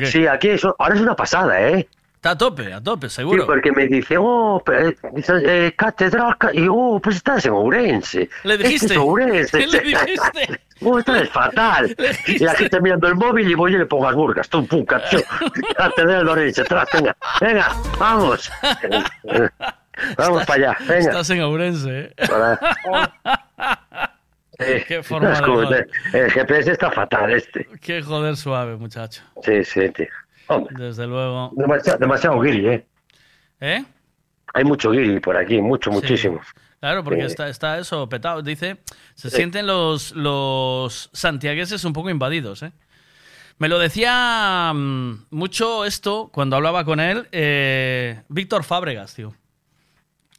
Sí, 0.04 0.28
aquí 0.28 0.50
eso, 0.50 0.76
ahora 0.80 0.96
es 0.96 1.02
una 1.02 1.16
pasada, 1.16 1.62
¿eh? 1.62 1.88
Está 2.18 2.32
a 2.32 2.38
tope, 2.38 2.74
a 2.74 2.82
tope, 2.82 3.10
seguro. 3.10 3.44
Sí, 3.44 3.48
porque 3.48 3.72
me 3.72 3.86
dice, 3.88 4.16
oh, 4.20 4.62
eh, 4.74 4.96
eh, 5.46 5.74
catedral, 5.78 6.36
ca- 6.38 6.50
y 6.52 6.68
oh, 6.70 7.00
pues 7.02 7.18
estás 7.18 7.46
en 7.46 7.54
Ourense. 7.54 8.28
¿Le 8.44 8.58
dijiste? 8.58 8.94
es 8.94 8.98
Ourense. 8.98 9.66
¿Le 9.68 9.80
dijiste? 9.82 10.60
Oh, 10.82 10.98
esto 10.98 11.16
es 11.16 11.30
fatal. 11.30 11.96
Y 12.28 12.40
la 12.40 12.54
gente 12.56 12.82
mirando 12.82 13.08
el 13.08 13.16
móvil 13.16 13.50
y 13.50 13.54
voy 13.54 13.76
y 13.76 13.78
le 13.78 13.86
pongo 13.86 14.06
las 14.06 14.16
burgas. 14.16 14.50
Tum, 14.50 14.66
pum, 14.68 14.84
cacho. 14.84 15.20
Catedral 15.78 16.26
de 16.26 16.32
Ourense, 16.32 16.62
atrás, 16.62 16.90
venga, 16.92 17.16
venga, 17.40 17.68
vamos. 18.00 18.52
Vamos 20.18 20.46
para 20.46 20.70
allá, 20.72 20.78
venga. 20.88 21.00
Estás 21.00 21.30
en 21.30 21.42
Ourense, 21.42 22.00
¿eh? 22.00 22.14
Para- 22.28 22.60
Eh, 24.60 24.84
Qué 24.88 25.04
forma 25.04 25.34
es 25.34 25.40
de. 25.70 25.88
El 26.14 26.32
GPS 26.32 26.72
está 26.72 26.90
fatal 26.90 27.32
este. 27.32 27.68
Qué 27.80 28.02
joder 28.02 28.36
suave, 28.36 28.76
muchacho. 28.76 29.22
Sí, 29.44 29.64
sí, 29.64 29.88
tío. 29.90 30.08
Hombre, 30.48 30.76
Desde 30.78 31.06
luego. 31.08 31.52
demasiado, 31.56 32.00
demasiado 32.00 32.40
guiri, 32.42 32.68
¿eh? 32.68 32.88
¿Eh? 33.60 33.86
Hay 34.54 34.64
mucho 34.64 34.92
guiri 34.92 35.20
por 35.20 35.36
aquí, 35.38 35.62
mucho, 35.62 35.92
muchísimo. 35.92 36.40
Claro, 36.80 37.04
porque 37.04 37.22
Eh, 37.22 37.26
está, 37.26 37.50
está 37.50 37.78
eso 37.80 38.08
petado. 38.08 38.42
Dice, 38.42 38.78
se 39.16 39.30
Sí. 39.30 39.36
sienten 39.38 39.66
los, 39.68 40.12
los 40.16 41.10
santiagueses 41.14 41.84
un 41.86 41.94
poco 41.94 42.10
invadidos, 42.10 42.64
¿eh? 42.64 42.72
Me 43.60 43.68
lo 43.68 43.80
decía 43.80 44.72
mm, 44.74 45.26
mucho 45.32 45.84
esto 45.86 46.30
cuando 46.32 46.56
hablaba 46.56 46.86
con 46.86 47.00
él, 47.00 47.28
eh, 47.32 48.22
Víctor 48.30 48.64
Fábregas, 48.64 49.16
tío. 49.16 49.34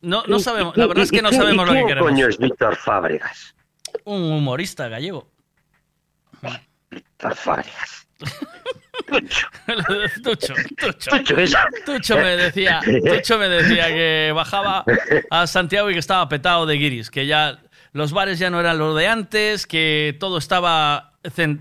No, 0.00 0.22
no 0.28 0.36
¿Y- 0.36 0.40
sabemos, 0.40 0.76
la 0.76 0.86
verdad 0.86 1.02
es 1.02 1.10
que 1.10 1.20
no 1.22 1.32
sabemos 1.32 1.66
lo 1.66 1.72
que 1.74 1.84
queremos. 1.84 2.08
coño 2.10 2.28
es 2.28 2.38
Víctor 2.38 2.76
Fábregas? 2.76 3.56
Un 4.04 4.22
humorista 4.30 4.86
gallego. 4.88 5.28
Víctor 6.90 7.34
Fábregas. 7.34 8.07
Tucho, 10.22 10.22
Tucho. 10.22 10.54
Tucho, 11.10 11.38
eso. 11.38 11.58
Tucho 11.86 12.16
me 12.16 12.36
decía, 12.36 12.80
Tucho 12.82 13.38
me 13.38 13.48
decía 13.48 13.88
que 13.88 14.32
bajaba 14.34 14.84
a 15.30 15.46
Santiago 15.46 15.90
y 15.90 15.94
que 15.94 15.98
estaba 15.98 16.28
petado 16.28 16.66
de 16.66 16.76
guiris, 16.76 17.10
que 17.10 17.26
ya 17.26 17.60
los 17.92 18.12
bares 18.12 18.38
ya 18.38 18.50
no 18.50 18.60
eran 18.60 18.78
lo 18.78 18.94
de 18.94 19.06
antes, 19.06 19.66
que 19.66 20.16
todo 20.20 20.38
estaba 20.38 21.07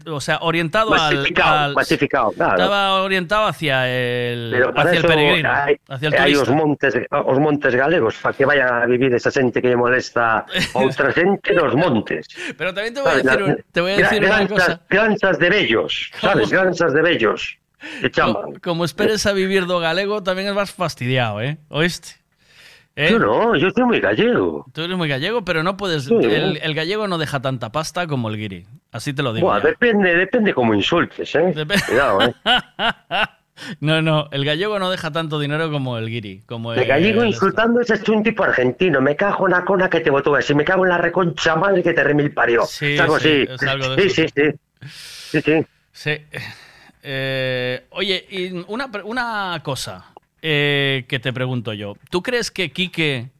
o 0.08 0.22
sea, 0.22 0.38
orientado 0.42 0.94
al, 0.94 1.00
Masificado, 1.16 1.58
al- 1.58 1.74
masificado, 1.74 2.32
claro. 2.32 2.54
estaba 2.64 3.02
orientado 3.02 3.48
hacia 3.48 3.88
el 3.90 4.50
Pero 4.52 4.72
hacia 4.76 5.00
el 5.00 5.06
peregrino, 5.06 5.52
hay, 5.52 5.76
hacia 5.90 6.08
el 6.10 6.16
turista. 6.16 6.42
os 6.44 6.50
montes, 6.50 6.94
os 7.10 7.40
montes 7.40 7.76
galegos 7.76 8.16
para 8.22 8.38
que 8.38 8.46
vayan 8.46 8.74
a 8.74 8.86
vivir 8.86 9.14
esa 9.14 9.32
xente 9.32 9.62
que 9.62 9.70
lle 9.70 9.76
molesta 9.76 10.46
a 10.46 10.46
outra 10.80 11.12
xente 11.12 11.54
nos 11.54 11.74
montes. 11.76 12.28
Pero 12.58 12.74
también 12.74 12.94
te 12.94 13.02
voy 13.02 13.10
a 13.10 13.12
Sabes, 13.14 13.26
decir, 13.26 13.42
la- 13.42 13.46
un- 13.48 13.64
te 13.72 13.82
voy 13.82 13.92
a 13.92 13.98
decir 13.98 14.20
una 14.24 14.28
granzas, 14.36 14.50
cosa. 14.68 14.82
granzas 14.90 15.40
de 15.40 15.50
bellos, 15.50 16.12
sabes? 16.22 16.50
Granzas 16.50 16.94
de 16.94 17.02
bellos. 17.02 17.58
Que 18.02 18.10
chaman. 18.10 18.56
Como 18.64 18.86
esperes 18.86 19.26
a 19.26 19.34
vivir 19.34 19.66
do 19.66 19.80
galego, 19.80 20.24
también 20.24 20.48
es 20.50 20.56
más 20.56 20.72
fastidiado, 20.72 21.42
¿eh? 21.42 21.58
¿Oíste? 21.70 22.10
¿Eh? 22.96 23.10
Yo 23.12 23.20
no, 23.20 23.56
yo 23.56 23.70
soy 23.70 23.84
muy 23.84 24.00
gallego. 24.00 24.66
Tú 24.74 24.82
eres 24.82 24.98
muy 24.98 25.08
gallego, 25.08 25.46
pero 25.46 25.62
no 25.62 25.78
puedes. 25.78 26.06
Sí. 26.06 26.16
El, 26.16 26.58
el 26.58 26.74
gallego 26.74 27.08
no 27.08 27.20
deja 27.20 27.40
tanta 27.40 27.72
pasta 27.72 28.08
como 28.08 28.30
el 28.30 28.38
guiri. 28.38 28.66
Así 28.98 29.14
te 29.14 29.24
lo 29.24 29.34
digo. 29.34 29.48
Buah, 29.48 29.60
depende, 29.60 30.16
depende 30.16 30.54
como 30.54 30.74
insultes, 30.74 31.34
¿eh? 31.36 31.54
Cuidado, 31.88 32.22
¿eh? 32.22 32.34
No, 33.80 34.04
no, 34.04 34.30
el 34.32 34.46
gallego 34.46 34.78
no 34.78 34.92
deja 34.92 35.12
tanto 35.12 35.40
dinero 35.40 35.72
como 35.72 35.98
el 35.98 36.08
guiri. 36.10 36.42
Como 36.46 36.74
De 36.74 36.82
el, 36.84 36.88
gallego 36.88 37.24
insultando 37.24 37.82
es 37.82 37.90
un 38.08 38.22
tipo 38.22 38.44
argentino. 38.44 39.02
Me 39.02 39.16
cago 39.16 39.48
en 39.48 39.54
la 39.54 39.66
cona 39.66 39.90
que 39.90 40.00
te 40.00 40.12
botó 40.12 40.36
así. 40.36 40.54
Me 40.54 40.64
cago 40.64 40.86
en 40.86 40.90
la 40.90 41.00
reconcha 41.00 41.56
madre 41.56 41.82
que 41.82 41.94
te 41.94 42.04
remil 42.04 42.32
parió. 42.32 42.66
Sí, 42.66 42.94
es 42.94 43.00
algo 43.00 43.20
sí, 43.20 43.48
así. 43.50 43.54
es 43.54 43.64
algo 43.64 43.96
de 43.96 44.02
sí, 44.04 44.10
sí, 44.10 44.26
sí. 44.36 44.52
Sí, 44.88 45.42
sí. 45.42 45.66
Sí. 45.92 46.12
Eh, 47.02 47.86
oye, 47.92 48.26
y 48.30 48.52
una, 48.68 48.90
una 49.04 49.60
cosa 49.64 50.06
eh, 50.42 51.06
que 51.08 51.20
te 51.20 51.34
pregunto 51.34 51.74
yo. 51.74 51.96
¿Tú 52.10 52.22
crees 52.22 52.52
que 52.52 52.72
Quique 52.72 53.32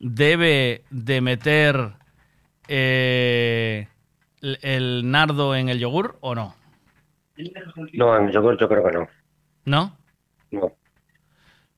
debe 0.00 0.82
de 0.90 1.20
meter 1.20 1.92
eh, 2.68 3.88
el, 4.46 4.58
el 4.62 5.10
nardo 5.10 5.54
en 5.56 5.68
el 5.68 5.78
yogur 5.78 6.16
o 6.20 6.34
no? 6.34 6.54
No, 7.92 8.16
en 8.16 8.30
yogur 8.30 8.56
yo 8.58 8.68
creo 8.68 8.84
que 8.84 8.92
no. 8.92 9.08
¿No? 9.64 9.96
No. 10.52 10.72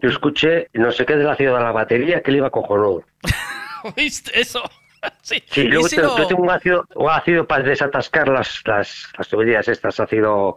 Yo 0.01 0.11
escuché 0.11 0.69
no 0.75 0.93
sé 0.93 1.05
qué 1.05 1.17
de 1.17 1.25
la 1.25 1.35
ciudad 1.35 1.59
de 1.59 1.65
la 1.65 1.73
batería 1.73 2.23
que 2.23 2.31
le 2.31 2.39
iba 2.39 2.51
cojonudo. 2.51 3.03
¿Oíste 3.97 4.39
eso? 4.41 4.63
sí. 5.23 5.43
Sí, 5.47 5.63
¿Y 5.63 5.69
luego 5.69 5.89
si 5.89 5.97
te- 5.97 6.03
yo 6.03 6.27
tengo 6.27 6.43
un 6.43 6.51
ácido, 6.51 6.85
un 6.95 7.11
ácido 7.11 7.47
para 7.47 7.65
desatascar 7.65 8.29
las, 8.29 8.61
las, 8.67 9.09
las 9.17 9.29
tuberías 9.29 9.67
estas, 9.69 9.99
ácido 9.99 10.57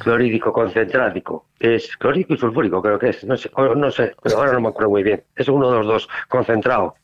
clorhídrico 0.00 0.52
concentrático. 0.52 1.46
Es 1.58 1.96
clorhídrico 1.96 2.34
y 2.34 2.38
sulfúrico, 2.38 2.80
creo 2.80 2.98
que 2.98 3.10
es. 3.10 3.24
No 3.24 3.36
sé, 3.36 3.50
no 3.76 3.90
sé, 3.90 4.14
pero 4.22 4.38
ahora 4.38 4.52
no 4.52 4.60
me 4.60 4.68
acuerdo 4.68 4.90
muy 4.90 5.02
bien. 5.02 5.22
Es 5.34 5.48
uno 5.48 5.70
de 5.70 5.78
los 5.78 5.86
dos 5.86 6.08
concentrado. 6.28 6.94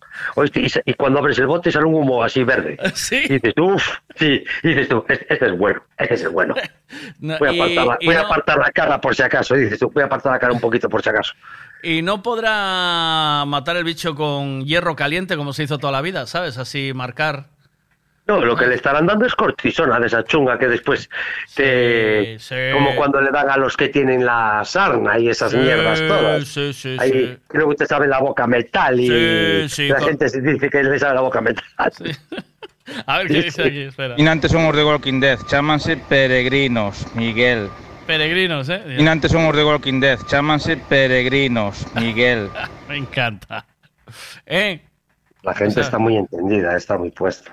Y, 0.85 0.95
cuando 0.95 1.19
abres 1.19 1.39
el 1.39 1.47
bote 1.47 1.71
sale 1.71 1.87
un 1.87 1.95
humo 1.95 2.23
así 2.23 2.45
verde. 2.45 2.77
Sí. 2.95 3.23
Y 3.25 3.35
dices 3.35 3.55
tú, 3.55 3.75
uff, 3.75 3.99
sí. 4.17 4.45
Y 4.63 4.69
dices 4.69 4.89
tú, 4.89 5.05
este, 5.09 5.27
este 5.33 5.47
es 5.47 5.59
bueno, 5.59 5.83
este 5.99 6.15
es 6.15 6.23
el 6.23 6.29
bueno. 6.31 6.55
No, 7.21 7.39
Voy 7.39 7.49
a 7.49 7.53
apartar, 7.53 7.87
la, 7.87 7.99
voy 8.05 8.15
a 8.15 8.21
apartar 8.21 8.59
la 8.59 8.71
cara 8.71 9.01
por 9.01 9.15
si 9.15 9.23
acaso. 9.23 9.57
Y 9.57 9.63
dices 9.63 9.79
tú, 9.79 9.91
voy 9.91 10.03
a 10.03 10.07
apartar 10.07 10.33
la 10.33 10.39
cara 10.39 10.53
un 10.53 10.61
poquito 10.61 10.91
por 10.91 11.03
si 11.03 11.09
acaso. 11.09 11.33
Y 11.83 12.03
no 12.03 12.23
podrá 12.23 13.45
matar 13.47 13.79
el 13.79 13.85
bicho 13.85 14.15
con 14.15 14.67
hierro 14.67 14.95
caliente 14.95 15.39
como 15.39 15.55
se 15.55 15.63
hizo 15.63 15.79
toda 15.79 15.91
la 15.91 16.03
vida, 16.03 16.27
¿sabes? 16.27 16.59
Así 16.59 16.93
marcar. 16.95 17.47
No, 18.27 18.41
lo 18.41 18.55
que 18.57 18.67
le 18.69 18.77
estarán 18.77 19.07
dando 19.07 19.27
es 19.27 19.35
cortisona 19.35 19.99
de 19.99 20.07
esa 20.07 20.23
chunga 20.25 20.57
que 20.59 20.69
después 20.69 21.11
te... 21.57 22.37
sí. 22.39 22.55
Como 22.73 22.95
cuando 22.95 23.21
le 23.21 23.31
dan 23.33 23.51
a 23.51 23.57
los 23.57 23.77
que 23.77 23.89
tienen 23.89 24.25
la 24.25 24.63
sarna 24.65 25.19
y 25.19 25.29
esas 25.29 25.51
Sí, 25.51 25.57
mierdas 25.57 26.01
todas. 26.07 26.47
sí, 26.47 26.73
sí, 26.73 26.97
Ahí 27.01 27.11
sí. 27.11 27.39
creo 27.49 27.69
que 27.71 27.75
te 27.77 27.87
sabe 27.87 28.07
la 28.07 28.21
boca 28.21 28.47
metal 28.47 28.99
y 29.01 29.09
Sí, 29.09 29.69
sí, 29.69 29.89
la 29.89 29.97
con- 29.97 30.09
gente 30.09 30.29
se 30.29 30.41
dice 30.41 30.71
que 30.71 30.83
le 30.85 30.99
sabe 31.01 31.15
la 31.17 31.21
boca 31.23 31.41
metal. 31.41 31.65
A 33.07 33.19
ver 33.19 33.27
qué 33.29 33.43
dice 33.43 33.63
aquí, 33.63 33.81
espera. 33.83 34.15
Inantes 34.19 34.51
son 34.53 34.67
os 34.67 34.77
de 34.77 34.85
Walking 34.85 35.21
Dead, 35.21 35.39
chámanse 35.47 35.97
peregrinos, 35.97 37.07
Miguel. 37.15 37.69
Peregrinos, 38.07 38.69
¿eh? 38.69 38.83
Inantes 38.99 39.31
son 39.33 39.47
os 39.47 39.57
de 39.57 39.65
Walking 39.65 40.01
Dead, 40.01 40.19
chámanse 40.27 40.77
peregrinos, 40.77 41.87
Miguel. 41.95 42.51
Me 42.89 42.97
encanta. 42.97 43.65
¿Eh? 44.47 44.81
La 45.43 45.55
gente 45.55 45.71
O 45.71 45.75
sea- 45.75 45.83
está 45.85 45.99
muy 45.99 46.17
entendida, 46.17 46.77
está 46.77 46.99
muy 46.99 47.11
puesta. 47.11 47.53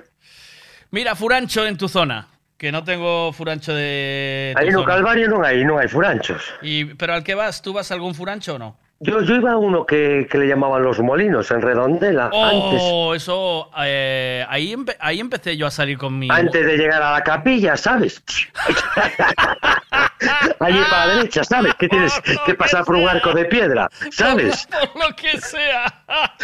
Mira, 0.92 1.16
furancho 1.16 1.66
en 1.66 1.78
tu 1.78 1.88
zona. 1.88 2.28
Que 2.58 2.72
no 2.74 2.84
tengo 2.84 3.32
furancho 3.32 3.74
de. 3.74 4.54
Ahí 4.58 4.70
no. 4.70 4.84
Calvario 4.84 5.30
no 5.30 5.44
hay, 5.44 5.64
no 5.64 5.78
hay 5.78 5.88
furanchos. 5.88 6.44
Y, 6.62 6.86
pero 6.86 7.14
al 7.14 7.24
que 7.24 7.34
vas, 7.34 7.62
¿tú 7.62 7.72
vas 7.72 7.90
a 7.90 7.94
algún 7.94 8.14
furancho 8.14 8.56
o 8.56 8.60
no? 8.60 8.78
Yo, 9.02 9.22
yo 9.22 9.36
iba 9.36 9.54
a 9.54 9.58
uno 9.58 9.86
que, 9.86 10.28
que 10.30 10.38
le 10.38 10.46
llamaban 10.48 10.84
Los 10.84 11.00
Molinos, 11.00 11.50
en 11.52 11.62
Redondela, 11.62 12.26
antes, 12.34 12.82
Oh, 12.84 13.16
eso. 13.16 13.70
eh, 13.82 14.46
ahí, 14.50 14.74
empe- 14.74 14.98
ahí 15.00 15.22
empecé 15.22 15.56
yo 15.56 15.68
a 15.68 15.72
salir 15.72 15.98
con 15.98 16.20
mi. 16.20 16.28
antes 16.30 16.66
de 16.66 16.76
llegar 16.78 17.02
a 17.02 17.14
la 17.14 17.24
capilla, 17.24 17.78
¿sabes? 17.78 18.22
Allí 20.60 20.80
para 20.90 21.06
la 21.06 21.16
derecha, 21.16 21.46
¿sabes? 21.46 21.74
Que 21.76 21.88
tienes 21.88 22.14
que 22.46 22.54
pasar 22.54 22.84
por 22.84 22.96
un 22.96 23.08
arco 23.08 23.32
de 23.32 23.46
piedra, 23.46 23.88
¿sabes? 24.12 24.68
Por 24.94 25.10
lo 25.10 25.16
que 25.16 25.40
sea. 25.40 25.86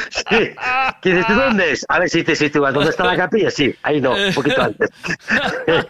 Sí. 0.09 0.51
¿Qué 1.01 1.09
dices, 1.09 1.27
¿tú 1.27 1.33
dónde 1.33 1.71
es? 1.73 1.85
A 1.89 1.99
ver 1.99 2.09
si 2.09 2.23
te 2.23 2.35
sitúas. 2.37 2.73
¿Dónde 2.73 2.91
está 2.91 3.03
la 3.03 3.17
capilla? 3.17 3.51
Sí, 3.51 3.75
ahí 3.83 3.99
no, 3.99 4.11
un 4.11 4.33
poquito 4.33 4.61
antes. 4.63 4.89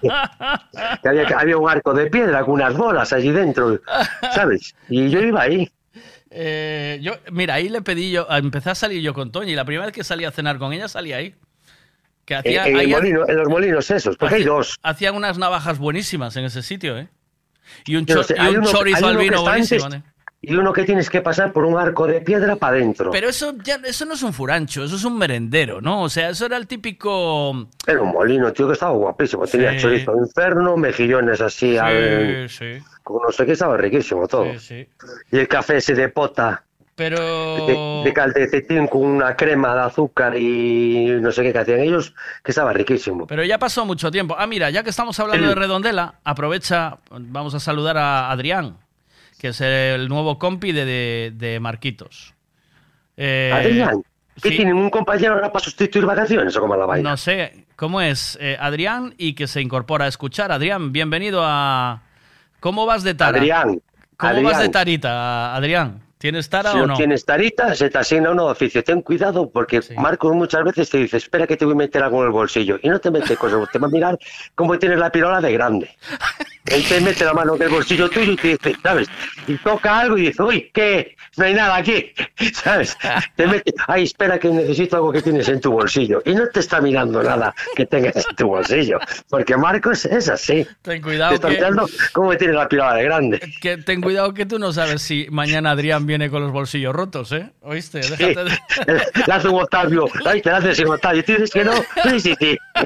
Había, 1.04 1.28
había 1.38 1.58
un 1.58 1.70
arco 1.70 1.94
de 1.94 2.08
piedra 2.08 2.44
con 2.44 2.56
unas 2.56 2.76
bolas 2.76 3.14
allí 3.14 3.32
dentro, 3.32 3.80
¿sabes? 4.34 4.74
Y 4.90 5.10
yo 5.10 5.20
iba 5.20 5.42
ahí. 5.44 5.70
Eh, 6.38 7.00
yo, 7.02 7.14
mira, 7.32 7.54
ahí 7.54 7.70
le 7.70 7.82
pedí 7.82 8.12
yo. 8.12 8.28
Empecé 8.30 8.70
a 8.72 8.76
salir 8.76 9.02
yo 9.02 9.14
con 9.14 9.32
Toñi. 9.32 9.54
Y 9.54 9.56
la 9.56 9.64
primera 9.66 9.86
vez 9.86 9.96
que 9.96 10.04
salí 10.04 10.26
a 10.26 10.32
cenar 10.32 10.58
con 10.58 10.74
ella, 10.74 10.88
salí 10.90 11.14
ahí. 11.14 11.34
Que 12.26 12.34
En, 12.34 12.40
hacía, 12.40 12.68
en 12.68 12.74
el 12.76 12.80
ahí 12.82 12.88
molino- 12.92 13.30
en 13.30 13.38
los 13.38 13.48
molinos 13.48 13.90
esos, 13.92 14.18
porque 14.18 14.36
hay 14.36 14.44
dos. 14.44 14.78
hacían 14.84 15.16
unas 15.16 15.38
navajas 15.38 15.78
buenísimas 15.78 16.36
en 16.36 16.46
ese 16.46 16.62
sitio, 16.64 16.98
¿eh? 16.98 17.08
Y 17.86 17.96
un, 17.96 18.06
Yo 18.06 18.16
no 18.16 18.22
cho- 18.22 18.28
sé, 18.28 18.36
y 18.38 18.42
hay 18.42 18.54
un 18.56 18.62
uno- 18.62 18.72
chorizo 18.72 19.08
al 19.08 19.18
vino 19.18 19.42
buenísimo. 19.44 19.86
antes 19.86 20.00
¿eh? 20.00 20.04
Y 20.48 20.56
uno 20.56 20.72
que 20.74 20.84
tienes 20.84 21.10
que 21.10 21.22
pasar 21.22 21.52
por 21.52 21.66
un 21.66 21.78
arco 21.78 22.08
de 22.08 22.22
piedra 22.22 22.56
para 22.56 22.78
adentro. 22.78 23.12
Pero 23.12 23.30
eso 23.30 23.54
ya 23.64 23.80
eso 23.84 24.06
no 24.06 24.14
es 24.14 24.24
un 24.24 24.34
furancho, 24.34 24.84
eso 24.84 24.96
es 24.96 25.04
un 25.04 25.18
merendero, 25.18 25.82
¿no? 25.82 26.04
O 26.04 26.10
sea, 26.10 26.30
eso 26.30 26.46
era 26.46 26.58
el 26.58 26.68
típico. 26.68 27.68
Era 27.88 28.02
un 28.02 28.12
molino, 28.12 28.52
tío, 28.54 28.68
que 28.68 28.74
estaba 28.74 28.92
guapísimo. 28.94 29.46
Tenía 29.48 29.78
chorizo 29.78 30.16
inferno, 30.18 30.78
mejillones 30.78 31.42
así, 31.42 31.78
al- 31.78 32.48
Sí, 32.50 32.78
con 33.04 33.22
no 33.24 33.32
sé 33.32 33.46
qué, 33.46 33.54
estaba 33.54 33.78
riquísimo 33.78 34.28
todo. 34.28 34.46
Sí, 34.54 34.60
sí. 34.60 34.88
Y 35.32 35.38
el 35.40 35.48
café 35.48 35.78
ese 35.78 35.94
de 35.96 36.10
pota, 36.10 36.64
Pero. 36.96 37.18
de, 37.68 38.02
de 38.06 38.14
calcetín 38.14 38.88
con 38.88 39.02
una 39.02 39.36
crema 39.36 39.74
de 39.76 39.82
azúcar 39.82 40.38
y 40.38 41.08
no 41.22 41.32
sé 41.32 41.44
qué 41.44 41.52
que 41.54 41.60
hacían 41.60 41.80
ellos, 41.82 42.14
que 42.44 42.52
estaba 42.52 42.72
riquísimo. 42.74 43.28
Pero 43.28 43.44
ya 43.44 43.58
pasó 43.58 43.86
mucho 43.86 44.10
tiempo. 44.12 44.36
Ah, 44.38 44.48
mira, 44.48 44.70
ya 44.70 44.84
que 44.84 44.90
estamos 44.90 45.20
hablando 45.20 45.48
de 45.50 45.56
Redondela, 45.56 46.16
aprovecha, 46.24 46.98
vamos 47.12 47.54
a 47.56 47.60
saludar 47.60 47.98
a 47.98 48.32
Adrián, 48.32 48.78
que 49.38 49.50
es 49.50 49.62
el 49.62 50.08
nuevo 50.08 50.40
compi 50.40 50.72
de, 50.72 50.86
de, 50.86 51.32
de 51.36 51.60
Marquitos. 51.60 52.34
Eh, 53.18 53.52
Adrián, 53.54 54.04
¿qué 54.42 54.50
sí. 54.50 54.56
tienen 54.58 54.76
un 54.76 54.90
compañero 54.90 55.36
ahora 55.36 55.52
para 55.52 55.64
sustituir 55.64 56.06
vacaciones 56.06 56.56
o 56.56 56.62
cómo 56.62 56.76
la 56.76 56.86
vaina? 56.86 57.12
No 57.12 57.18
sé, 57.18 57.66
¿cómo 57.76 58.02
es? 58.02 58.38
Eh, 58.42 58.58
Adrián 58.60 59.14
y 59.18 59.34
que 59.34 59.48
se 59.48 59.62
incorpora 59.62 60.06
a 60.06 60.08
escuchar. 60.08 60.52
Adrián, 60.52 60.92
bienvenido 60.92 61.42
a... 61.44 62.02
¿Cómo 62.60 62.86
vas 62.86 63.04
de 63.04 63.14
tara? 63.14 63.38
Adrián, 63.38 63.82
¿Cómo 64.18 64.42
vas 64.44 64.60
de 64.60 64.70
tarita, 64.70 65.56
Adrián? 65.56 66.02
¿Tienes 66.18 66.50
tara 66.50 66.72
Si 66.72 66.78
o 66.78 66.82
no 66.82 66.88
no? 66.88 66.96
tienes 66.96 67.26
tarita, 67.26 67.76
se 67.76 67.90
te 67.90 67.98
asigna 67.98 68.32
uno 68.32 68.46
de 68.46 68.52
oficio. 68.54 68.84
Ten 68.84 69.02
cuidado 69.02 69.50
porque 69.50 69.82
Marcos 69.98 70.34
muchas 70.34 70.64
veces 70.64 70.90
te 70.90 70.98
dice, 71.00 71.18
espera 71.18 71.46
que 71.46 71.58
te 71.58 71.66
voy 71.66 71.74
a 71.74 71.78
meter 71.78 72.02
algo 72.02 72.22
en 72.22 72.28
el 72.28 72.32
bolsillo. 72.32 72.80
Y 72.82 72.90
no 72.90 73.00
te 73.00 73.12
mete 73.12 73.36
cosas, 73.36 73.70
te 73.72 73.78
va 73.78 73.88
a 73.88 73.92
mirar 73.92 74.18
cómo 74.56 74.80
tienes 74.80 74.98
la 74.98 75.12
pirola 75.12 75.42
de 75.42 75.52
grande. 75.54 75.90
Él 76.66 76.84
te 76.88 77.00
mete 77.02 77.24
la 77.26 77.34
mano 77.34 77.56
en 77.56 77.62
el 77.62 77.70
bolsillo 77.70 78.10
tuyo 78.10 78.32
y 78.32 78.36
te 78.36 78.48
dice, 78.50 78.76
¿sabes? 78.82 79.08
Y 79.48 79.56
toca 79.58 80.00
algo 80.00 80.18
y 80.18 80.28
dice, 80.28 80.42
uy, 80.42 80.72
¿qué? 80.74 81.16
No 81.38 81.46
hay 81.46 81.54
nada 81.54 81.76
aquí, 81.76 82.12
¿sabes? 82.54 82.98
Te 83.36 83.46
mete, 83.46 83.74
ay, 83.88 84.04
espera 84.06 84.40
que 84.40 84.48
necesito 84.50 84.96
algo 84.96 85.12
que 85.12 85.22
tienes 85.22 85.48
en 85.50 85.60
tu 85.62 85.72
bolsillo. 85.72 86.22
Y 86.26 86.34
no 86.34 86.48
te 86.48 86.62
está 86.62 86.80
mirando 86.82 87.22
nada 87.22 87.54
que 87.76 87.86
tengas 87.86 88.16
en 88.16 88.36
tu 88.36 88.48
bolsillo. 88.48 89.00
Porque 89.30 89.56
Marcos 89.58 90.06
es 90.06 90.30
así. 90.30 90.66
Ten 90.82 90.96
Te 90.98 91.02
cuidado 91.02 91.36
está 91.36 91.50
que, 91.50 91.56
mirando 91.56 91.88
cómo 92.14 92.36
tienes 92.38 92.56
la 92.56 92.68
pirola 92.70 92.96
de 92.96 93.04
grande. 93.04 93.40
que- 93.62 93.78
ten 93.78 94.02
cuidado 94.02 94.34
que 94.34 94.46
tú 94.46 94.58
no 94.60 94.72
sabes 94.74 95.02
si 95.02 95.28
mañana 95.30 95.72
Adrián 95.72 96.06
viene 96.08 96.30
con 96.30 96.42
los 96.42 96.52
bolsillos 96.52 96.96
rotos, 96.96 97.32
¿eh? 97.34 97.52
¿Oíste? 97.62 98.00
Déjate 98.00 98.44
de... 98.46 98.52
Le 99.28 99.34
hace 99.34 99.48
un 99.50 99.62
Octavio, 99.62 100.06
ay, 100.26 100.42
te 100.42 100.50
la 100.50 100.58
haces 100.58 100.78
sin 100.78 100.88
Octavio, 100.88 101.24
¿tú 101.24 101.34
dices 101.34 101.52
que 101.52 101.64
no? 101.66 101.74
Sí, 102.04 102.20
sí, 102.20 102.36
sí. 102.40 102.58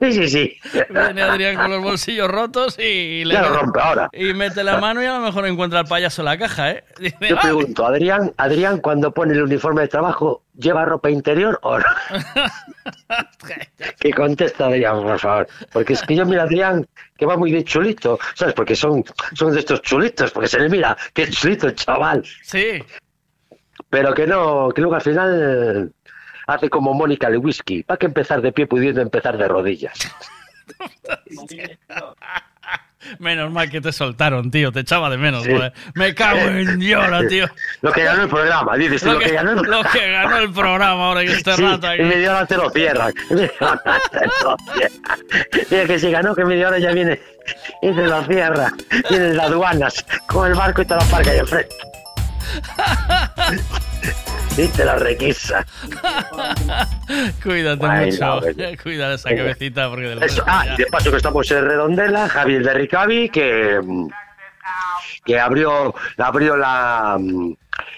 Sí, 0.00 0.12
sí, 0.12 0.28
sí. 0.28 0.56
Viene 0.90 1.22
Adrián 1.22 1.56
con 1.56 1.70
los 1.70 1.82
bolsillos 1.82 2.23
rotos 2.30 2.78
y 2.78 3.24
le 3.24 3.34
Ya 3.34 3.42
lo 3.42 3.56
rompe 3.56 3.80
ahora. 3.80 4.08
y 4.12 4.32
mete 4.34 4.62
la 4.64 4.78
mano 4.78 5.02
y 5.02 5.06
a 5.06 5.14
lo 5.18 5.20
mejor 5.20 5.46
encuentra 5.46 5.80
al 5.80 5.86
payaso 5.86 6.22
en 6.22 6.26
la 6.26 6.38
caja, 6.38 6.70
¿eh? 6.72 6.84
Dice, 6.98 7.16
Yo 7.28 7.36
"Ah, 7.38 7.40
pregunto, 7.42 7.86
Adrián, 7.86 8.32
Adrián, 8.36 8.78
cuando 8.80 9.12
pone 9.12 9.32
el 9.34 9.42
uniforme 9.42 9.82
de 9.82 9.88
trabajo, 9.88 10.42
¿lleva 10.56 10.84
ropa 10.84 11.10
interior 11.10 11.58
o 11.62 11.78
no? 11.78 11.84
que 14.00 14.12
contesta 14.12 14.66
Adrián, 14.66 15.02
por 15.02 15.18
favor. 15.18 15.46
Porque 15.72 15.92
es 15.94 16.02
que 16.02 16.14
yo 16.16 16.24
miro 16.26 16.40
a 16.40 16.44
Adrián, 16.44 16.86
que 17.16 17.26
va 17.26 17.36
muy 17.36 17.52
de 17.52 17.64
chulito, 17.64 18.18
¿sabes? 18.34 18.54
Porque 18.54 18.74
son, 18.76 19.04
son 19.34 19.52
de 19.52 19.60
estos 19.60 19.82
chulitos, 19.82 20.30
porque 20.32 20.48
se 20.48 20.58
le 20.60 20.68
mira, 20.68 20.96
qué 21.12 21.28
chulito 21.28 21.66
el 21.68 21.74
chaval. 21.74 22.24
Sí. 22.42 22.82
Pero 23.90 24.14
que 24.14 24.26
no, 24.26 24.70
que 24.74 24.80
luego 24.80 24.96
al 24.96 25.02
final 25.02 25.92
hace 26.46 26.68
como 26.68 26.94
Mónica 26.94 27.28
Lewinsky. 27.30 27.84
¿Para 27.84 27.96
qué 27.98 28.06
empezar 28.06 28.42
de 28.42 28.52
pie 28.52 28.66
pudiendo 28.66 29.00
empezar 29.00 29.36
de 29.38 29.48
rodillas? 29.48 29.94
Menos 33.18 33.50
mal 33.52 33.68
que 33.70 33.82
te 33.82 33.92
soltaron, 33.92 34.50
tío. 34.50 34.72
Te 34.72 34.80
echaba 34.80 35.10
de 35.10 35.18
menos, 35.18 35.46
joder. 35.46 35.74
Me 35.94 36.14
cago 36.14 36.38
en 36.40 36.80
Yola, 36.80 37.26
tío. 37.28 37.46
Lo 37.82 37.92
que 37.92 38.02
ganó 38.02 38.22
el 38.22 38.30
programa, 38.30 38.76
dices 38.78 39.02
Lo 39.02 39.12
lo 39.12 39.18
que 39.18 39.26
que, 39.26 39.32
ganó 39.32 39.50
el 39.50 39.56
lo 39.70 39.82
que 39.84 40.10
ganó 40.10 40.38
el 40.38 40.50
programa 40.52 41.04
ahora 41.08 41.20
que 41.20 41.32
este 41.32 41.52
Sí, 41.52 41.62
rato 41.62 41.86
aquí. 41.86 42.00
y 42.00 42.04
media 42.06 42.30
hora 42.32 42.46
te 42.46 42.56
lo 42.56 42.70
cierran. 42.70 43.12
Mira 45.70 45.84
que 45.86 45.98
si 45.98 46.10
ganó, 46.10 46.34
que 46.34 46.44
media 46.46 46.68
hora 46.68 46.78
ya 46.78 46.92
viene 46.92 47.20
y 47.82 47.92
te 47.92 48.06
lo 48.06 48.24
cierra. 48.24 48.72
Vienen 49.10 49.36
las 49.36 49.46
aduanas 49.46 50.04
con 50.26 50.46
el 50.50 50.54
barco 50.54 50.80
y 50.80 50.86
te 50.86 50.94
lo 50.94 51.02
aparca 51.02 51.30
ahí 51.30 51.38
enfrente. 51.40 51.74
Y 54.56 54.68
te 54.68 54.84
la 54.84 54.94
requisa. 54.94 55.66
Cuídate 57.42 57.84
Ay, 57.86 58.06
mucho. 58.12 58.24
no, 58.24 58.40
venga. 58.40 58.76
Cuida 58.80 59.14
esa 59.14 59.34
cabecita 59.34 59.88
porque 59.90 60.06
del 60.06 60.22
Eso- 60.22 60.44
ah, 60.46 60.64
de 60.78 60.86
paso 60.86 61.10
que 61.10 61.16
estamos 61.16 61.50
en 61.50 61.64
Redondela, 61.66 62.28
Javier 62.28 62.62
de 62.62 62.72
Ricavi, 62.74 63.28
que, 63.30 63.80
mm, 63.82 64.08
que 65.24 65.40
abrió, 65.40 65.92
abrió 66.18 66.56
la... 66.56 67.16
mm, 67.18 67.52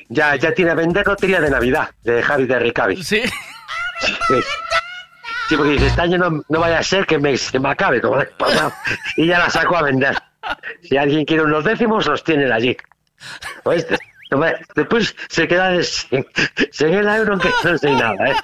Ya, 0.09 0.37
ya 0.37 0.53
tiene 0.53 0.71
a 0.71 0.75
vender 0.75 1.07
lotería 1.07 1.41
de 1.43 1.51
Navidad, 1.51 1.91
de 2.05 2.23
Javi 2.23 2.47
de 2.47 2.59
Ricavi. 2.59 3.03
Sí. 3.05 3.23
Sí, 5.49 5.57
porque 5.57 5.73
dice, 5.73 5.89
este 5.89 6.01
año 6.01 6.17
no, 6.19 6.43
no 6.49 6.61
vaya 6.61 6.79
a 6.79 6.83
ser 6.83 7.05
que 7.07 7.19
me, 7.19 7.37
se 7.37 7.59
me 7.61 7.69
acabe 7.69 8.01
como 8.01 8.23
pasado. 8.39 8.73
Y 9.19 9.27
ya 9.27 9.39
la 9.41 9.51
sacó 9.51 9.77
a 9.77 9.83
vender. 9.83 10.17
Si 10.83 10.97
alguien 10.97 11.25
quiere 11.27 11.43
unos 11.43 11.65
décimos, 11.65 12.07
los 12.07 12.25
tienen 12.25 12.51
allí. 12.51 12.75
¿Oíste? 13.65 13.99
Después 14.75 15.15
se 15.29 15.47
queda 15.47 15.83
sin, 15.83 16.27
sin 16.71 16.95
el 16.95 17.09
euro 17.09 17.39
que 17.39 17.51
no 17.65 17.79
sé 17.79 17.93
nada, 17.93 18.31
¿eh? 18.31 18.37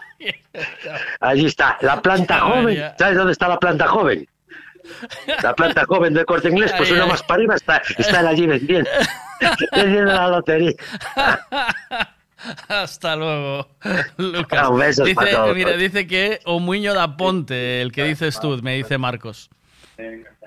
Allí 1.20 1.46
está, 1.46 1.78
la 1.80 2.00
planta 2.00 2.40
joven. 2.40 2.92
¿Sabes 2.98 3.16
dónde 3.16 3.32
está 3.32 3.48
la 3.48 3.58
planta 3.58 3.88
joven? 3.88 4.28
La 5.42 5.54
planta 5.54 5.84
joven 5.86 6.14
del 6.14 6.24
corte 6.26 6.48
inglés, 6.48 6.72
pues 6.76 6.90
una 6.90 7.06
más 7.06 7.22
para 7.22 7.34
arriba 7.36 7.54
está, 7.54 7.82
está 7.98 8.28
allí 8.28 8.46
vendiendo, 8.46 8.90
vendiendo 9.72 10.12
la 10.12 10.28
lotería. 10.28 10.72
Hasta 12.68 13.14
luego, 13.14 13.68
Lucas. 14.16 14.58
Ah, 14.60 14.68
un 14.68 14.80
beso 14.80 15.04
dice, 15.04 15.14
para 15.14 15.30
todos. 15.30 15.54
mira, 15.54 15.76
dice 15.76 16.08
que 16.08 16.40
o 16.44 16.58
Muño 16.58 16.92
da 16.92 17.16
Ponte, 17.16 17.80
el 17.80 17.92
que 17.92 18.04
dices 18.04 18.40
tú, 18.40 18.58
me 18.62 18.74
dice 18.74 18.98
Marcos. 18.98 19.48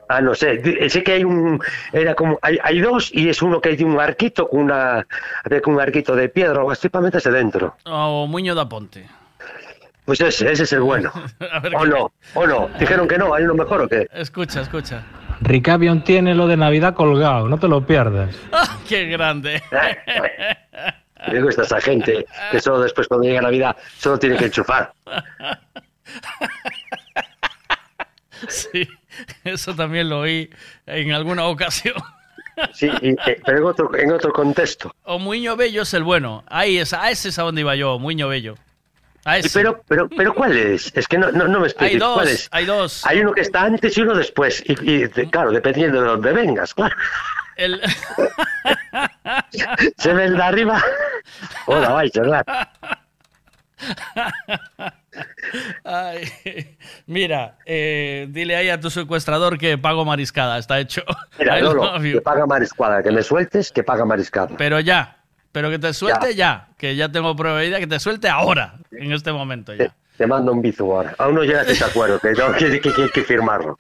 Ah, 0.08 0.22
no 0.22 0.36
sé, 0.36 0.58
di- 0.58 0.90
sé 0.90 1.04
que 1.04 1.14
hay 1.14 1.24
un, 1.24 1.60
era 1.92 2.14
como, 2.16 2.38
hay, 2.42 2.58
hay 2.64 2.80
dos 2.80 3.10
y 3.14 3.28
es 3.30 3.42
uno 3.42 3.60
que 3.60 3.76
tiene 3.76 3.92
un 3.94 4.00
arquito 4.00 4.48
con 4.48 4.62
una, 4.62 5.06
con 5.64 5.74
un 5.76 5.82
arquito 5.82 6.16
de 6.16 6.30
piedra 6.30 6.54
o 6.58 6.60
algo 6.60 6.72
así 6.72 6.90
para 6.90 7.04
meterse 7.06 7.32
dentro. 7.32 7.76
O 7.86 8.28
Muño 8.28 8.54
da 8.56 8.70
Ponte. 8.70 9.06
Pues 10.06 10.22
ese, 10.22 10.52
ese 10.52 10.64
es 10.64 10.74
el 10.74 10.82
bueno. 10.82 11.12
O 11.76 11.82
qué- 11.82 11.90
no, 11.90 12.12
o 12.36 12.46
no, 12.48 12.70
dijeron 12.80 13.08
que 13.08 13.18
no, 13.18 13.34
hay 13.34 13.44
uno 13.46 13.56
mejor 13.56 13.82
o 13.82 13.88
qué. 13.90 14.08
Escucha, 14.14 14.62
escucha. 14.62 15.04
Ricavion 15.42 16.04
tiene 16.04 16.34
lo 16.36 16.48
de 16.48 16.56
Navidad 16.58 16.94
colgado, 16.94 17.50
no 17.50 17.58
te 17.58 17.68
lo 17.68 17.86
pierdas. 17.86 18.36
¡Ah, 18.52 18.78
¡Qué 18.88 19.06
grande! 19.08 19.62
Me 21.32 21.42
gusta 21.42 21.64
esa 21.64 21.82
gente 21.82 22.26
que 22.52 22.60
solo 22.60 22.82
después 22.82 23.08
cuando 23.08 23.26
llega 23.28 23.42
Navidad 23.42 23.76
solo 23.98 24.20
tiene 24.20 24.38
que 24.38 24.46
enchufar. 24.46 24.94
Sí, 28.48 28.88
eso 29.44 29.76
también 29.76 30.10
lo 30.10 30.22
oí 30.22 30.50
en 30.86 31.12
alguna 31.12 31.46
ocasión. 31.46 31.96
Sí, 32.74 32.90
y- 33.02 33.10
eh, 33.30 33.42
pero 33.46 33.58
en 33.58 33.64
otro, 33.66 33.94
en 33.98 34.14
otro 34.14 34.32
contexto. 34.32 34.96
O 35.04 35.20
Muño 35.20 35.58
Bello 35.58 35.82
es 35.82 35.94
el 35.94 36.06
bueno. 36.06 36.42
Ahí 36.48 36.78
es, 36.78 36.94
a 36.94 37.12
ese 37.12 37.28
es 37.28 37.38
a 37.38 37.42
donde 37.44 37.60
iba 37.60 37.76
yo, 37.76 38.00
Muño 38.00 38.30
Bello. 38.30 38.56
A 39.26 39.40
ese. 39.40 39.50
pero, 39.60 39.84
pero, 39.90 40.08
pero 40.08 40.34
¿cuál 40.34 40.56
es? 40.58 40.90
Es 40.96 41.06
que 41.06 41.18
no, 41.18 41.34
no, 41.34 41.50
no 41.50 41.60
me 41.60 41.66
expliques. 41.68 41.96
Hay 41.96 42.00
dos, 42.00 42.16
¿Cuál 42.16 42.28
es? 42.30 42.48
hay 42.52 42.66
dos. 42.66 43.06
Hay 43.06 43.20
uno 43.20 43.34
que 43.34 43.42
está 43.42 43.64
antes 43.64 43.98
y 43.98 44.02
uno 44.04 44.16
después. 44.16 44.64
Y, 44.66 44.72
y, 44.90 45.06
de- 45.06 45.30
claro, 45.30 45.52
dependiendo 45.52 46.00
de 46.02 46.08
dónde 46.08 46.32
vengas, 46.32 46.74
claro. 46.74 46.96
El... 47.58 47.82
Se 49.98 50.14
ve 50.14 50.24
el 50.24 50.38
de 50.38 50.44
arriba. 50.44 50.82
Hola, 51.66 51.90
vais, 51.90 52.14
¿verdad? 52.14 52.46
Ay, 55.84 56.24
mira, 57.08 57.58
eh, 57.66 58.28
dile 58.30 58.56
ahí 58.56 58.70
a 58.70 58.80
tu 58.80 58.90
secuestrador 58.90 59.58
que 59.58 59.78
pago 59.78 60.06
mariscada, 60.06 60.58
está 60.58 60.80
hecho. 60.80 61.04
Mira, 61.40 61.60
que 62.02 62.22
paga 62.22 62.46
mariscada. 62.46 63.04
Que 63.04 63.12
me 63.12 63.24
sueltes, 63.24 63.72
que 63.72 63.84
paga 63.84 64.06
mariscada. 64.06 64.56
Pero 64.58 64.80
ya, 64.80 65.18
pero 65.52 65.70
que 65.70 65.80
te 65.80 65.94
suelte 65.94 66.36
ya, 66.36 66.68
que 66.78 66.96
ya 66.96 67.10
tengo 67.12 67.36
prueba 67.36 67.60
de 67.60 67.68
vida, 67.68 67.80
que 67.80 67.88
te 67.88 68.00
suelte 68.00 68.28
ahora, 68.30 68.76
en 68.92 69.12
este 69.12 69.32
momento 69.32 69.74
ya. 69.74 69.94
Te 70.18 70.26
mando 70.26 70.54
un 70.54 70.62
bizu 70.62 70.90
ahora. 70.94 71.14
Aún 71.18 71.36
no 71.36 71.44
llegas 71.44 71.68
a 71.68 71.72
ese 71.72 71.84
acuerdo, 71.84 72.18
que 72.20 72.32
tengo 72.34 72.54
que, 72.54 72.80
que, 72.80 72.94
que- 72.94 73.10
que 73.10 73.22
firmarlo. 73.24 73.76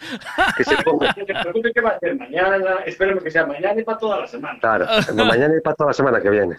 Que 0.57 0.65
se 0.65 0.75
ponga. 0.83 1.15
No 1.17 1.25
te 1.25 1.33
preocupes 1.33 1.71
que 1.73 1.79
va 1.79 1.91
a 1.91 1.99
ser 1.99 2.13
mañana, 2.17 2.75
esperemos 2.85 3.23
que 3.23 3.31
sea 3.31 3.45
mañana 3.45 3.79
y 3.79 3.85
para 3.85 3.97
toda 3.97 4.19
la 4.19 4.27
semana. 4.27 4.59
Claro, 4.59 4.85
mañana 5.15 5.53
y 5.57 5.61
para 5.61 5.77
toda 5.77 5.91
la 5.91 5.93
semana 5.93 6.19
que 6.19 6.29
viene. 6.29 6.57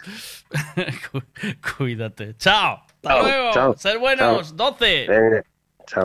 Cuídate. 1.77 2.35
Chao. 2.39 2.86
Hasta 3.09 3.23
luego. 3.23 3.51
chao, 3.53 3.75
Ser 3.77 3.99
buenos. 3.99 4.49
chao. 4.49 4.57
12. 4.57 5.07
Venga, 5.09 5.43
chao. 5.87 6.05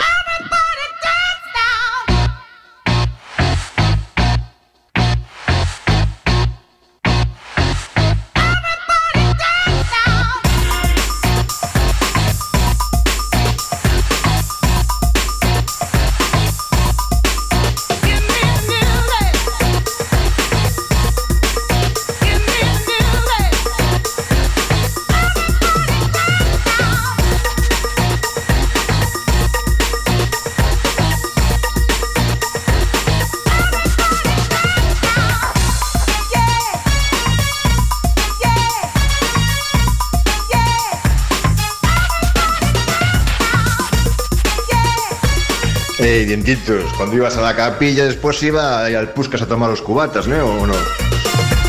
Dientitos, 46.32 46.94
cuando 46.94 47.18
ibas 47.18 47.36
a 47.36 47.42
la 47.42 47.54
capilla 47.54 48.06
después 48.06 48.42
iba 48.42 48.86
al 48.86 49.12
Puscas 49.12 49.42
a 49.42 49.48
tomar 49.48 49.70
los 49.70 49.82
cubatas, 49.82 50.28
¿no? 50.28 50.46
¿O 50.46 50.66
no? 50.66 50.74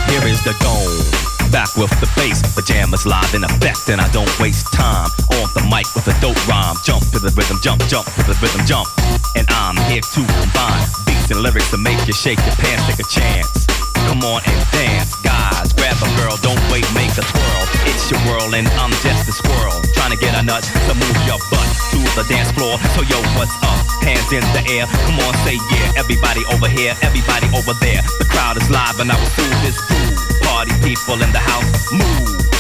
Here 0.07 0.31
is 0.31 0.41
the 0.45 0.55
dome. 0.63 1.51
Back 1.51 1.75
with 1.75 1.91
the 1.99 2.07
bass, 2.15 2.39
pajamas 2.55 3.05
live 3.05 3.35
in 3.35 3.43
effect, 3.43 3.91
and 3.91 4.01
I 4.01 4.07
don't 4.13 4.31
waste 4.39 4.71
time 4.71 5.11
on 5.43 5.51
the 5.59 5.67
mic 5.67 5.91
with 5.99 6.07
a 6.07 6.15
dope 6.23 6.39
rhyme. 6.47 6.77
Jump 6.87 7.03
to 7.11 7.19
the 7.19 7.35
rhythm, 7.35 7.59
jump, 7.61 7.83
jump 7.91 8.07
to 8.15 8.23
the 8.23 8.39
rhythm, 8.39 8.63
jump. 8.65 8.87
And 9.35 9.51
I'm 9.51 9.75
here 9.91 9.99
to 9.99 10.21
combine 10.23 10.87
beats 11.11 11.35
and 11.35 11.43
lyrics 11.43 11.69
to 11.75 11.79
make 11.83 11.99
you 12.07 12.15
shake 12.15 12.39
your 12.47 12.55
pants, 12.55 12.87
take 12.87 13.03
a 13.03 13.09
chance. 13.11 13.67
Come 14.07 14.23
on 14.23 14.47
and 14.47 14.63
dance, 14.71 15.19
guys. 15.27 15.75
Grab 15.75 15.99
a 15.99 16.09
girl, 16.23 16.39
don't 16.39 16.63
wait, 16.71 16.87
make 16.95 17.11
a 17.19 17.27
twirl. 17.27 17.65
It's 17.91 18.07
your 18.15 18.23
world, 18.31 18.55
and 18.55 18.71
I'm 18.79 18.95
just 19.03 19.27
a 19.27 19.35
squirrel. 19.35 19.75
Trying 19.99 20.15
to 20.15 20.21
get 20.23 20.39
a 20.39 20.43
nut 20.47 20.63
to 20.63 20.95
move 20.95 21.19
your 21.27 21.43
butt 21.51 21.67
to 21.91 21.99
the 22.15 22.23
dance 22.31 22.55
floor. 22.55 22.79
So, 22.95 23.03
yo, 23.11 23.19
what's 23.35 23.51
up? 23.67 23.82
Hands 24.03 24.33
in 24.33 24.43
the 24.53 24.63
air. 24.75 24.87
Come 25.07 25.19
on, 25.21 25.35
say 25.47 25.57
yeah. 25.71 25.93
Everybody 25.97 26.43
over 26.53 26.69
here, 26.69 26.95
everybody 27.03 27.47
over 27.57 27.73
there. 27.81 28.03
The 28.19 28.27
crowd 28.29 28.57
is 28.57 28.69
live, 28.69 28.99
and 29.01 29.11
I 29.11 29.17
will 29.17 29.35
do 29.39 29.47
this 29.63 29.79
groove. 29.81 30.19
Party 30.43 30.73
people 30.83 31.23
in 31.23 31.31
the 31.33 31.39
house, 31.39 31.93
move. 31.93 32.52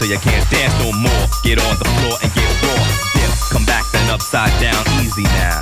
So 0.00 0.06
you 0.06 0.16
can't 0.18 0.48
dance 0.48 0.72
no 0.80 0.92
more. 0.96 1.24
Get 1.44 1.60
on 1.60 1.76
the 1.76 1.84
floor 1.84 2.16
and 2.22 2.32
get 2.32 2.48
raw. 2.64 2.80
Dip, 3.12 3.30
come 3.52 3.66
back 3.66 3.84
then 3.92 4.08
upside 4.08 4.48
down. 4.58 4.80
Easy 5.04 5.24
now. 5.24 5.60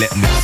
Let 0.00 0.16
me 0.16 0.37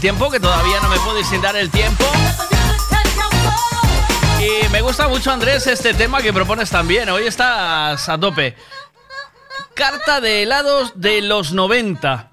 tiempo, 0.00 0.30
que 0.30 0.40
todavía 0.40 0.80
no 0.80 0.88
me 0.88 0.98
puedo 1.00 1.22
sin 1.22 1.42
dar 1.42 1.54
el 1.56 1.70
tiempo. 1.70 2.04
Y 4.40 4.68
me 4.72 4.80
gusta 4.80 5.08
mucho, 5.08 5.30
Andrés, 5.30 5.66
este 5.66 5.92
tema 5.92 6.22
que 6.22 6.32
propones 6.32 6.70
también. 6.70 7.10
Hoy 7.10 7.26
estás 7.26 8.08
a 8.08 8.18
tope. 8.18 8.56
Carta 9.74 10.22
de 10.22 10.42
helados 10.42 10.92
de 10.94 11.20
los 11.20 11.52
90. 11.52 12.30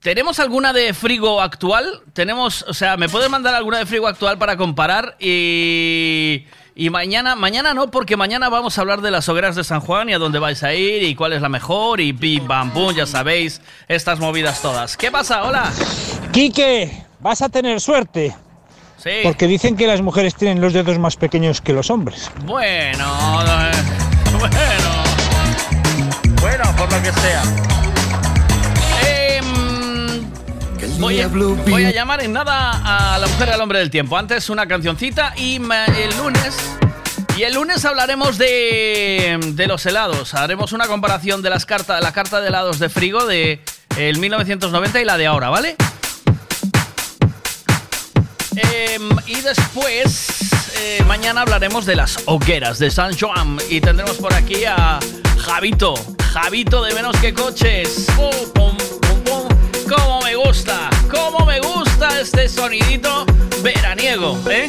¿Tenemos 0.00 0.38
alguna 0.38 0.74
de 0.74 0.92
frigo 0.92 1.40
actual? 1.40 2.02
Tenemos, 2.12 2.62
o 2.68 2.74
sea, 2.74 2.98
¿me 2.98 3.08
puedes 3.08 3.30
mandar 3.30 3.54
alguna 3.54 3.78
de 3.78 3.86
frigo 3.86 4.06
actual 4.06 4.36
para 4.36 4.58
comparar? 4.58 5.16
Y, 5.18 6.44
y 6.76 6.90
mañana, 6.90 7.36
mañana 7.36 7.72
no, 7.72 7.90
porque 7.90 8.16
mañana 8.16 8.48
vamos 8.48 8.76
a 8.76 8.80
hablar 8.80 9.00
de 9.00 9.12
las 9.12 9.28
hogueras 9.28 9.54
de 9.54 9.62
San 9.62 9.80
Juan 9.80 10.08
y 10.08 10.12
a 10.12 10.18
dónde 10.18 10.40
vais 10.40 10.62
a 10.64 10.74
ir 10.74 11.04
y 11.04 11.14
cuál 11.14 11.32
es 11.32 11.40
la 11.40 11.48
mejor 11.48 12.00
y 12.00 12.12
pim, 12.12 12.48
bam, 12.48 12.72
bum, 12.74 12.92
ya 12.92 13.06
sabéis, 13.06 13.60
estas 13.86 14.18
movidas 14.18 14.60
todas. 14.60 14.96
¿Qué 14.96 15.10
pasa? 15.12 15.44
Hola. 15.44 15.70
Quique, 16.32 17.04
vas 17.20 17.42
a 17.42 17.48
tener 17.48 17.80
suerte. 17.80 18.34
Sí. 18.96 19.10
Porque 19.22 19.46
dicen 19.46 19.76
que 19.76 19.86
las 19.86 20.02
mujeres 20.02 20.34
tienen 20.34 20.60
los 20.60 20.72
dedos 20.72 20.98
más 20.98 21.16
pequeños 21.16 21.60
que 21.60 21.72
los 21.72 21.90
hombres. 21.90 22.30
Bueno, 22.44 23.06
bueno. 24.38 25.04
Bueno, 26.40 26.64
por 26.76 26.92
lo 26.92 27.02
que 27.02 27.12
sea. 27.12 27.42
Voy, 30.98 31.20
a, 31.20 31.28
voy 31.28 31.84
a 31.84 31.90
llamar 31.90 32.22
en 32.22 32.32
nada 32.32 33.14
a 33.14 33.18
la 33.18 33.26
mujer 33.26 33.48
y 33.48 33.52
al 33.52 33.60
hombre 33.60 33.78
del 33.78 33.90
tiempo. 33.90 34.16
Antes 34.16 34.48
una 34.50 34.66
cancioncita 34.66 35.34
y 35.36 35.58
ma- 35.58 35.86
el 35.86 36.16
lunes. 36.16 36.54
Y 37.36 37.42
el 37.42 37.54
lunes 37.54 37.84
hablaremos 37.84 38.38
de, 38.38 39.38
de 39.54 39.66
los 39.66 39.84
helados. 39.86 40.34
Haremos 40.34 40.72
una 40.72 40.86
comparación 40.86 41.42
de 41.42 41.50
las 41.50 41.66
cartas, 41.66 42.00
la 42.02 42.12
carta 42.12 42.40
de 42.40 42.48
helados 42.48 42.78
de 42.78 42.88
frigo 42.88 43.26
de 43.26 43.60
el 43.96 44.18
1990 44.18 45.00
y 45.00 45.04
la 45.04 45.16
de 45.18 45.26
ahora, 45.26 45.50
¿vale? 45.50 45.76
Em, 48.54 49.08
y 49.26 49.40
después, 49.40 50.28
eh, 50.76 51.02
mañana 51.08 51.40
hablaremos 51.40 51.86
de 51.86 51.96
las 51.96 52.18
hogueras 52.26 52.78
de 52.78 52.90
San 52.92 53.18
Joan. 53.18 53.58
Y 53.68 53.80
tendremos 53.80 54.16
por 54.18 54.32
aquí 54.32 54.64
a 54.64 55.00
Javito. 55.38 55.94
Javito 56.32 56.82
de 56.84 56.94
menos 56.94 57.16
que 57.18 57.34
coches. 57.34 58.06
Oh. 58.16 58.30
¡Cómo 59.88 60.20
me 60.22 60.34
gusta! 60.36 60.90
¡Cómo 61.10 61.44
me 61.44 61.60
gusta 61.60 62.20
este 62.20 62.48
sonidito 62.48 63.26
veraniego! 63.62 64.38
¿eh? 64.48 64.68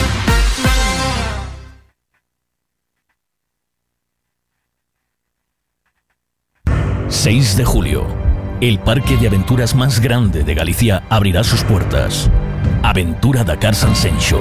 6 7.23 7.55
de 7.55 7.65
julio. 7.65 8.07
El 8.61 8.79
parque 8.79 9.15
de 9.15 9.27
aventuras 9.27 9.75
más 9.75 9.99
grande 9.99 10.43
de 10.43 10.55
Galicia 10.55 11.03
abrirá 11.07 11.43
sus 11.43 11.63
puertas. 11.63 12.31
Aventura 12.81 13.43
Dakar 13.43 13.75
San 13.75 13.95
Sencho. 13.95 14.39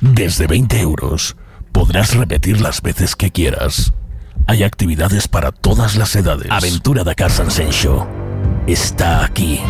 Desde 0.00 0.46
20 0.46 0.80
euros 0.80 1.36
podrás 1.70 2.14
repetir 2.14 2.62
las 2.62 2.80
veces 2.80 3.14
que 3.14 3.30
quieras. 3.30 3.92
Hay 4.46 4.62
actividades 4.62 5.28
para 5.28 5.52
todas 5.52 5.96
las 5.96 6.16
edades. 6.16 6.50
Aventura 6.50 7.04
Dakar 7.04 7.30
San. 7.30 7.48
Está 8.66 9.22
aquí. 9.22 9.60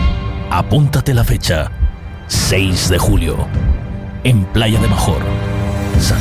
Apúntate 0.49 1.13
la 1.13 1.25
fecha. 1.25 1.73
6 2.29 2.89
de 2.89 2.99
julio. 2.99 3.49
En 4.23 4.45
Playa 4.45 4.81
de 4.81 4.87
Major. 4.87 5.23
San. 5.99 6.21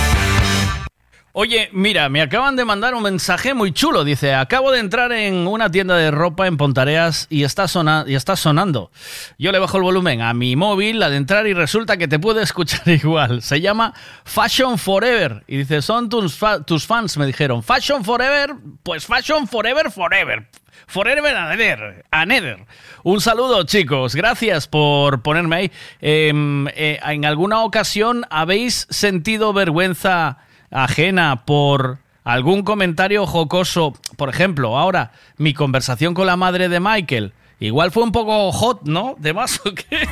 Oye, 1.33 1.69
mira, 1.71 2.09
me 2.09 2.21
acaban 2.21 2.57
de 2.57 2.65
mandar 2.65 2.93
un 2.93 3.03
mensaje 3.03 3.53
muy 3.53 3.71
chulo. 3.71 4.03
Dice, 4.03 4.33
acabo 4.33 4.69
de 4.71 4.79
entrar 4.79 5.13
en 5.13 5.47
una 5.47 5.71
tienda 5.71 5.95
de 5.95 6.11
ropa 6.11 6.45
en 6.47 6.57
Pontareas 6.57 7.27
y 7.29 7.43
está, 7.43 7.65
y 8.05 8.15
está 8.15 8.35
sonando. 8.35 8.91
Yo 9.37 9.53
le 9.53 9.59
bajo 9.59 9.77
el 9.77 9.83
volumen 9.83 10.21
a 10.21 10.33
mi 10.33 10.57
móvil, 10.57 11.01
al 11.03 11.13
entrar 11.13 11.47
y 11.47 11.53
resulta 11.53 11.95
que 11.95 12.09
te 12.09 12.19
puede 12.19 12.43
escuchar 12.43 12.85
igual. 12.89 13.41
Se 13.41 13.61
llama 13.61 13.93
Fashion 14.25 14.77
Forever. 14.77 15.43
Y 15.47 15.55
dice, 15.57 15.81
son 15.81 16.09
tus, 16.09 16.35
fa- 16.35 16.63
tus 16.65 16.85
fans, 16.85 17.17
me 17.17 17.25
dijeron. 17.25 17.63
Fashion 17.63 18.03
Forever, 18.03 18.53
pues 18.83 19.05
Fashion 19.05 19.47
Forever, 19.47 19.89
Forever. 19.89 20.47
Forever 20.87 21.33
and 21.37 22.31
ever. 22.33 22.65
Un 23.03 23.21
saludo, 23.21 23.63
chicos. 23.63 24.13
Gracias 24.15 24.67
por 24.67 25.21
ponerme 25.21 25.55
ahí. 25.55 25.71
Em, 26.01 26.67
eh, 26.69 26.99
¿En 27.05 27.23
alguna 27.23 27.61
ocasión 27.61 28.25
habéis 28.29 28.87
sentido 28.89 29.53
vergüenza 29.53 30.39
ajena 30.71 31.45
por 31.45 31.99
algún 32.23 32.63
comentario 32.63 33.27
jocoso? 33.27 33.93
Por 34.17 34.29
ejemplo, 34.29 34.77
ahora, 34.77 35.11
mi 35.37 35.53
conversación 35.53 36.13
con 36.13 36.27
la 36.27 36.37
madre 36.37 36.69
de 36.69 36.79
Michael. 36.79 37.33
Igual 37.59 37.91
fue 37.91 38.01
un 38.01 38.11
poco 38.11 38.51
hot, 38.51 38.81
¿no? 38.85 39.15
¿De 39.19 39.33
más 39.33 39.61
o 39.63 39.75
qué? 39.75 40.07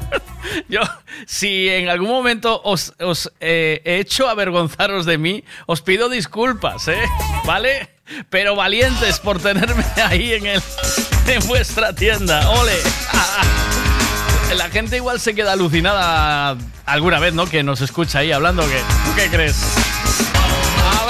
Yo, 0.68 0.80
si 1.26 1.68
en 1.68 1.88
algún 1.88 2.08
momento 2.08 2.60
os, 2.64 2.94
eh, 3.40 3.82
he 3.84 3.98
hecho 3.98 4.28
avergonzaros 4.28 5.04
de 5.04 5.18
mí, 5.18 5.44
os 5.66 5.82
pido 5.82 6.08
disculpas, 6.08 6.88
¿eh? 6.88 7.02
¿Vale? 7.44 7.90
Pero 8.30 8.56
valientes 8.56 9.20
por 9.20 9.40
tenerme 9.40 9.84
ahí 10.04 10.32
en, 10.34 10.46
el, 10.46 10.62
en 11.26 11.46
vuestra 11.46 11.94
tienda. 11.94 12.48
¡Ole! 12.50 12.76
La 14.56 14.70
gente 14.70 14.96
igual 14.96 15.20
se 15.20 15.34
queda 15.34 15.52
alucinada 15.52 16.56
alguna 16.86 17.18
vez, 17.18 17.34
¿no? 17.34 17.46
Que 17.46 17.62
nos 17.62 17.80
escucha 17.80 18.20
ahí 18.20 18.32
hablando. 18.32 18.62
Que, 18.62 18.78
¿Tú 19.04 19.14
qué 19.16 19.28
crees? 19.28 19.56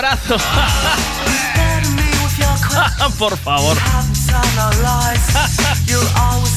¡Abrazo! 0.07 0.39
Por 3.18 3.36
favor. 3.39 3.76
You'll 5.86 6.07
always 6.17 6.57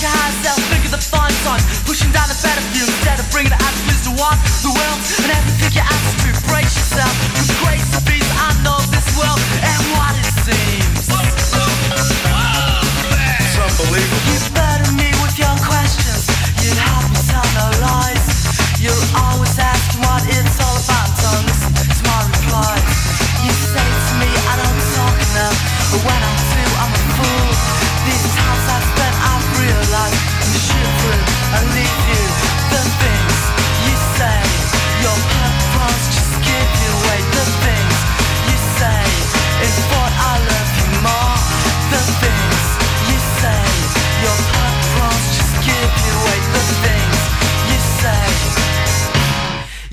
your 0.00 0.10
high 0.10 0.32
self. 0.40 0.58
Think 0.72 0.84
of 0.86 0.92
the 0.92 1.02
fine 1.02 1.32
sign, 1.44 1.60
pushing 1.84 2.10
down 2.12 2.28
the 2.28 2.38
better 2.40 2.64
instead 2.88 3.20
of 3.20 3.28
bringing 3.30 3.52
the 3.52 3.60
attitudes 3.60 4.02
to 4.08 4.12
want 4.16 4.40
the 4.64 4.72
world 4.72 4.98
and 5.28 5.44
pick 5.60 5.76
your 5.76 5.84
attitude. 5.84 6.36
Brace 6.48 6.72
yourself 6.72 7.12
from 7.36 7.46
grace 7.64 7.84
to. 7.92 8.19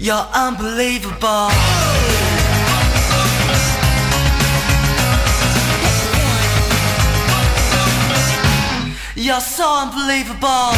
You're 0.07 0.27
unbelievable. 0.33 1.49
You're 9.15 9.41
so 9.41 9.67
unbelievable. 9.81 10.71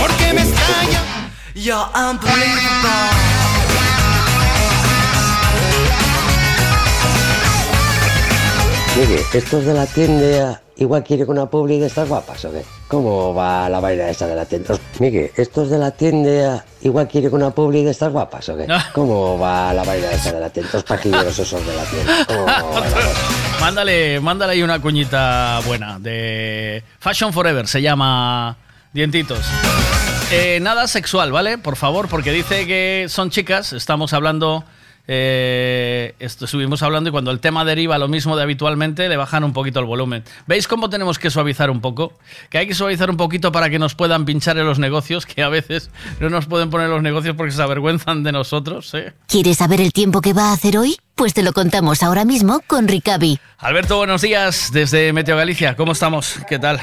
Porque 0.00 0.32
me 0.32 0.42
extraña. 0.42 1.30
You're 1.54 1.88
unbelievable. 1.94 3.31
Mire, 8.94 9.22
estos 9.32 9.64
de 9.64 9.72
la 9.72 9.86
tienda 9.86 10.60
igual 10.76 11.02
quieren 11.02 11.30
una 11.30 11.46
publi 11.46 11.78
de 11.78 11.86
estas 11.86 12.08
guapas, 12.10 12.44
¿o 12.44 12.52
qué? 12.52 12.62
¿Cómo 12.88 13.32
va 13.32 13.66
la 13.70 13.80
vaina 13.80 14.10
esa 14.10 14.26
de 14.26 14.36
la 14.36 14.44
tienda? 14.44 14.74
Mire, 14.98 15.32
estos 15.34 15.70
de 15.70 15.78
la 15.78 15.92
tienda 15.92 16.62
igual 16.82 17.08
quieren 17.08 17.32
una 17.34 17.50
publi 17.50 17.84
de 17.84 17.90
estas 17.90 18.12
guapas, 18.12 18.50
¿o 18.50 18.56
qué? 18.56 18.66
¿Cómo 18.92 19.38
va 19.38 19.72
la 19.72 19.82
vaina 19.82 20.10
esa 20.10 20.32
de 20.32 20.40
la 20.40 20.50
tienda? 20.50 20.70
Los 20.74 20.84
pajilleros 20.84 21.38
esos 21.38 21.66
de 21.66 21.74
la 21.74 21.84
tienda. 21.84 22.26
Mándale, 23.60 24.20
mándale 24.20 24.52
ahí 24.52 24.62
una 24.62 24.78
cuñita 24.82 25.60
buena 25.64 25.98
de 25.98 26.84
Fashion 26.98 27.32
Forever, 27.32 27.66
se 27.66 27.80
llama 27.80 28.56
Dientitos. 28.92 29.46
Eh, 30.30 30.58
nada 30.60 30.86
sexual, 30.86 31.32
¿vale? 31.32 31.56
Por 31.56 31.76
favor, 31.76 32.08
porque 32.08 32.30
dice 32.30 32.66
que 32.66 33.06
son 33.08 33.30
chicas, 33.30 33.72
estamos 33.72 34.12
hablando... 34.12 34.64
eh, 35.08 36.14
esto, 36.20 36.44
estuvimos 36.44 36.82
hablando 36.82 37.08
y 37.08 37.12
cuando 37.12 37.30
el 37.30 37.40
tema 37.40 37.64
deriva 37.64 37.98
lo 37.98 38.08
mismo 38.08 38.36
de 38.36 38.42
habitualmente, 38.42 39.08
le 39.08 39.16
bajan 39.16 39.44
un 39.44 39.52
poquito 39.52 39.80
el 39.80 39.86
volumen. 39.86 40.22
¿Veis 40.46 40.68
cómo 40.68 40.88
tenemos 40.90 41.18
que 41.18 41.30
suavizar 41.30 41.70
un 41.70 41.80
poco? 41.80 42.12
Que 42.50 42.58
hay 42.58 42.66
que 42.66 42.74
suavizar 42.74 43.10
un 43.10 43.16
poquito 43.16 43.52
para 43.52 43.68
que 43.70 43.78
nos 43.78 43.94
puedan 43.94 44.24
pinchar 44.24 44.58
en 44.58 44.66
los 44.66 44.78
negocios, 44.78 45.26
que 45.26 45.42
a 45.42 45.48
veces 45.48 45.90
no 46.20 46.30
nos 46.30 46.46
pueden 46.46 46.70
poner 46.70 46.86
en 46.86 46.92
los 46.92 47.02
negocios 47.02 47.34
porque 47.36 47.52
se 47.52 47.62
avergüenzan 47.62 48.22
de 48.22 48.32
nosotros, 48.32 48.94
¿eh? 48.94 49.12
¿Quieres 49.26 49.58
saber 49.58 49.80
el 49.80 49.92
tiempo 49.92 50.20
que 50.20 50.32
va 50.32 50.50
a 50.50 50.52
hacer 50.52 50.78
hoy? 50.78 50.96
Pues 51.14 51.34
te 51.34 51.42
lo 51.42 51.52
contamos 51.52 52.02
ahora 52.02 52.24
mismo 52.24 52.60
con 52.66 52.88
Ricavi. 52.88 53.38
Alberto, 53.58 53.96
buenos 53.96 54.22
días 54.22 54.70
desde 54.72 55.12
Meteo 55.12 55.36
Galicia. 55.36 55.76
¿Cómo 55.76 55.92
estamos? 55.92 56.38
¿Qué 56.48 56.58
tal? 56.58 56.80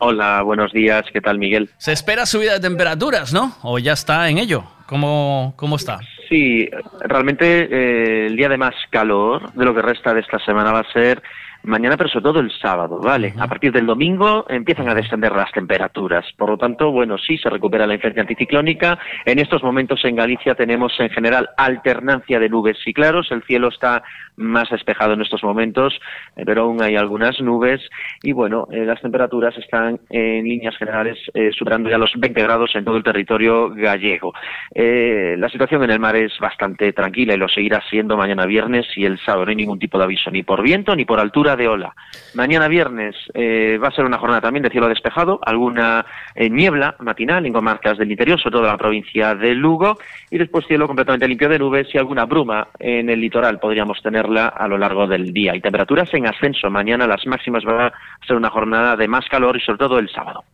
Hola, 0.00 0.42
buenos 0.42 0.72
días. 0.72 1.04
¿Qué 1.12 1.20
tal, 1.20 1.38
Miguel? 1.38 1.70
Se 1.78 1.92
espera 1.92 2.26
subida 2.26 2.54
de 2.54 2.60
temperaturas, 2.60 3.32
¿no? 3.32 3.56
¿O 3.62 3.78
ya 3.78 3.92
está 3.92 4.28
en 4.28 4.38
ello? 4.38 4.64
¿Cómo, 4.86 5.54
cómo 5.56 5.76
está? 5.76 6.00
Sí, 6.34 6.68
realmente 6.98 7.46
eh, 7.46 8.26
el 8.26 8.34
día 8.34 8.48
de 8.48 8.58
más 8.58 8.74
calor 8.90 9.52
de 9.52 9.64
lo 9.64 9.72
que 9.72 9.82
resta 9.82 10.12
de 10.12 10.18
esta 10.18 10.40
semana 10.40 10.72
va 10.72 10.80
a 10.80 10.92
ser 10.92 11.22
mañana, 11.64 11.96
pero 11.96 12.08
sobre 12.08 12.22
todo 12.22 12.40
el 12.40 12.50
sábado, 12.52 13.00
¿vale? 13.00 13.34
A 13.38 13.48
partir 13.48 13.72
del 13.72 13.86
domingo 13.86 14.44
empiezan 14.48 14.88
a 14.88 14.94
descender 14.94 15.32
las 15.32 15.50
temperaturas. 15.52 16.24
Por 16.36 16.50
lo 16.50 16.58
tanto, 16.58 16.90
bueno, 16.90 17.16
sí, 17.18 17.38
se 17.38 17.50
recupera 17.50 17.86
la 17.86 17.94
influencia 17.94 18.22
anticiclónica. 18.22 18.98
En 19.24 19.38
estos 19.38 19.62
momentos 19.62 20.04
en 20.04 20.16
Galicia 20.16 20.54
tenemos 20.54 20.92
en 20.98 21.10
general 21.10 21.48
alternancia 21.56 22.38
de 22.38 22.48
nubes 22.48 22.78
y 22.84 22.92
claros. 22.92 23.30
El 23.30 23.42
cielo 23.44 23.68
está 23.68 24.02
más 24.36 24.68
despejado 24.70 25.14
en 25.14 25.22
estos 25.22 25.42
momentos, 25.42 25.98
pero 26.34 26.62
aún 26.62 26.82
hay 26.82 26.96
algunas 26.96 27.40
nubes. 27.40 27.80
Y 28.22 28.32
bueno, 28.32 28.66
eh, 28.70 28.84
las 28.84 29.00
temperaturas 29.00 29.56
están 29.56 30.00
en 30.10 30.44
líneas 30.44 30.76
generales 30.76 31.18
eh, 31.34 31.50
superando 31.56 31.88
ya 31.88 31.98
los 31.98 32.12
20 32.16 32.42
grados 32.42 32.74
en 32.74 32.84
todo 32.84 32.96
el 32.96 33.02
territorio 33.02 33.70
gallego. 33.70 34.34
Eh, 34.74 35.36
la 35.38 35.48
situación 35.48 35.82
en 35.84 35.90
el 35.90 36.00
mar 36.00 36.16
es 36.16 36.32
bastante 36.38 36.92
tranquila 36.92 37.34
y 37.34 37.38
lo 37.38 37.48
seguirá 37.48 37.82
siendo 37.88 38.16
mañana 38.16 38.46
viernes 38.46 38.86
y 38.96 39.04
el 39.04 39.18
sábado. 39.18 39.44
No 39.46 39.50
hay 39.50 39.56
ningún 39.56 39.78
tipo 39.78 39.98
de 39.98 40.04
aviso, 40.04 40.30
ni 40.30 40.42
por 40.42 40.62
viento 40.62 40.94
ni 40.94 41.04
por 41.04 41.20
altura 41.20 41.53
de 41.56 41.68
ola. 41.68 41.94
Mañana 42.34 42.68
viernes 42.68 43.14
eh, 43.34 43.78
va 43.82 43.88
a 43.88 43.92
ser 43.92 44.04
una 44.04 44.18
jornada 44.18 44.40
también 44.40 44.62
de 44.62 44.70
cielo 44.70 44.88
despejado, 44.88 45.38
alguna 45.44 46.04
eh, 46.34 46.50
niebla 46.50 46.96
matinal 47.00 47.46
en 47.46 47.52
comarcas 47.52 47.98
del 47.98 48.10
interior, 48.10 48.38
sobre 48.40 48.52
todo 48.52 48.62
en 48.64 48.68
la 48.72 48.76
provincia 48.78 49.34
de 49.34 49.54
Lugo, 49.54 49.98
y 50.30 50.38
después 50.38 50.66
cielo 50.66 50.86
completamente 50.86 51.28
limpio 51.28 51.48
de 51.48 51.58
nubes 51.58 51.86
y 51.94 51.98
alguna 51.98 52.24
bruma 52.24 52.68
en 52.78 53.08
el 53.10 53.20
litoral 53.20 53.58
podríamos 53.58 54.02
tenerla 54.02 54.48
a 54.48 54.66
lo 54.68 54.78
largo 54.78 55.06
del 55.06 55.32
día. 55.32 55.54
Y 55.54 55.60
temperaturas 55.60 56.08
en 56.14 56.26
ascenso. 56.26 56.70
Mañana 56.70 57.06
las 57.06 57.26
máximas 57.26 57.62
va 57.64 57.86
a 57.86 57.92
ser 58.26 58.36
una 58.36 58.50
jornada 58.50 58.96
de 58.96 59.08
más 59.08 59.24
calor 59.28 59.56
y 59.56 59.60
sobre 59.60 59.78
todo 59.78 59.98
el 59.98 60.08
sábado. 60.10 60.44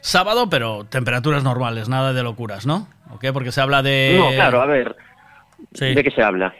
Sábado, 0.00 0.48
pero 0.50 0.84
temperaturas 0.84 1.44
normales, 1.44 1.88
nada 1.88 2.12
de 2.12 2.22
locuras, 2.22 2.66
¿no? 2.66 2.88
¿O 3.10 3.18
qué? 3.18 3.32
Porque 3.32 3.52
se 3.52 3.60
habla 3.60 3.82
de... 3.82 4.16
No, 4.18 4.30
claro, 4.34 4.60
a 4.60 4.66
ver. 4.66 4.96
Sí. 5.74 5.94
¿De 5.94 6.02
qué 6.04 6.10
se 6.10 6.22
habla? 6.22 6.54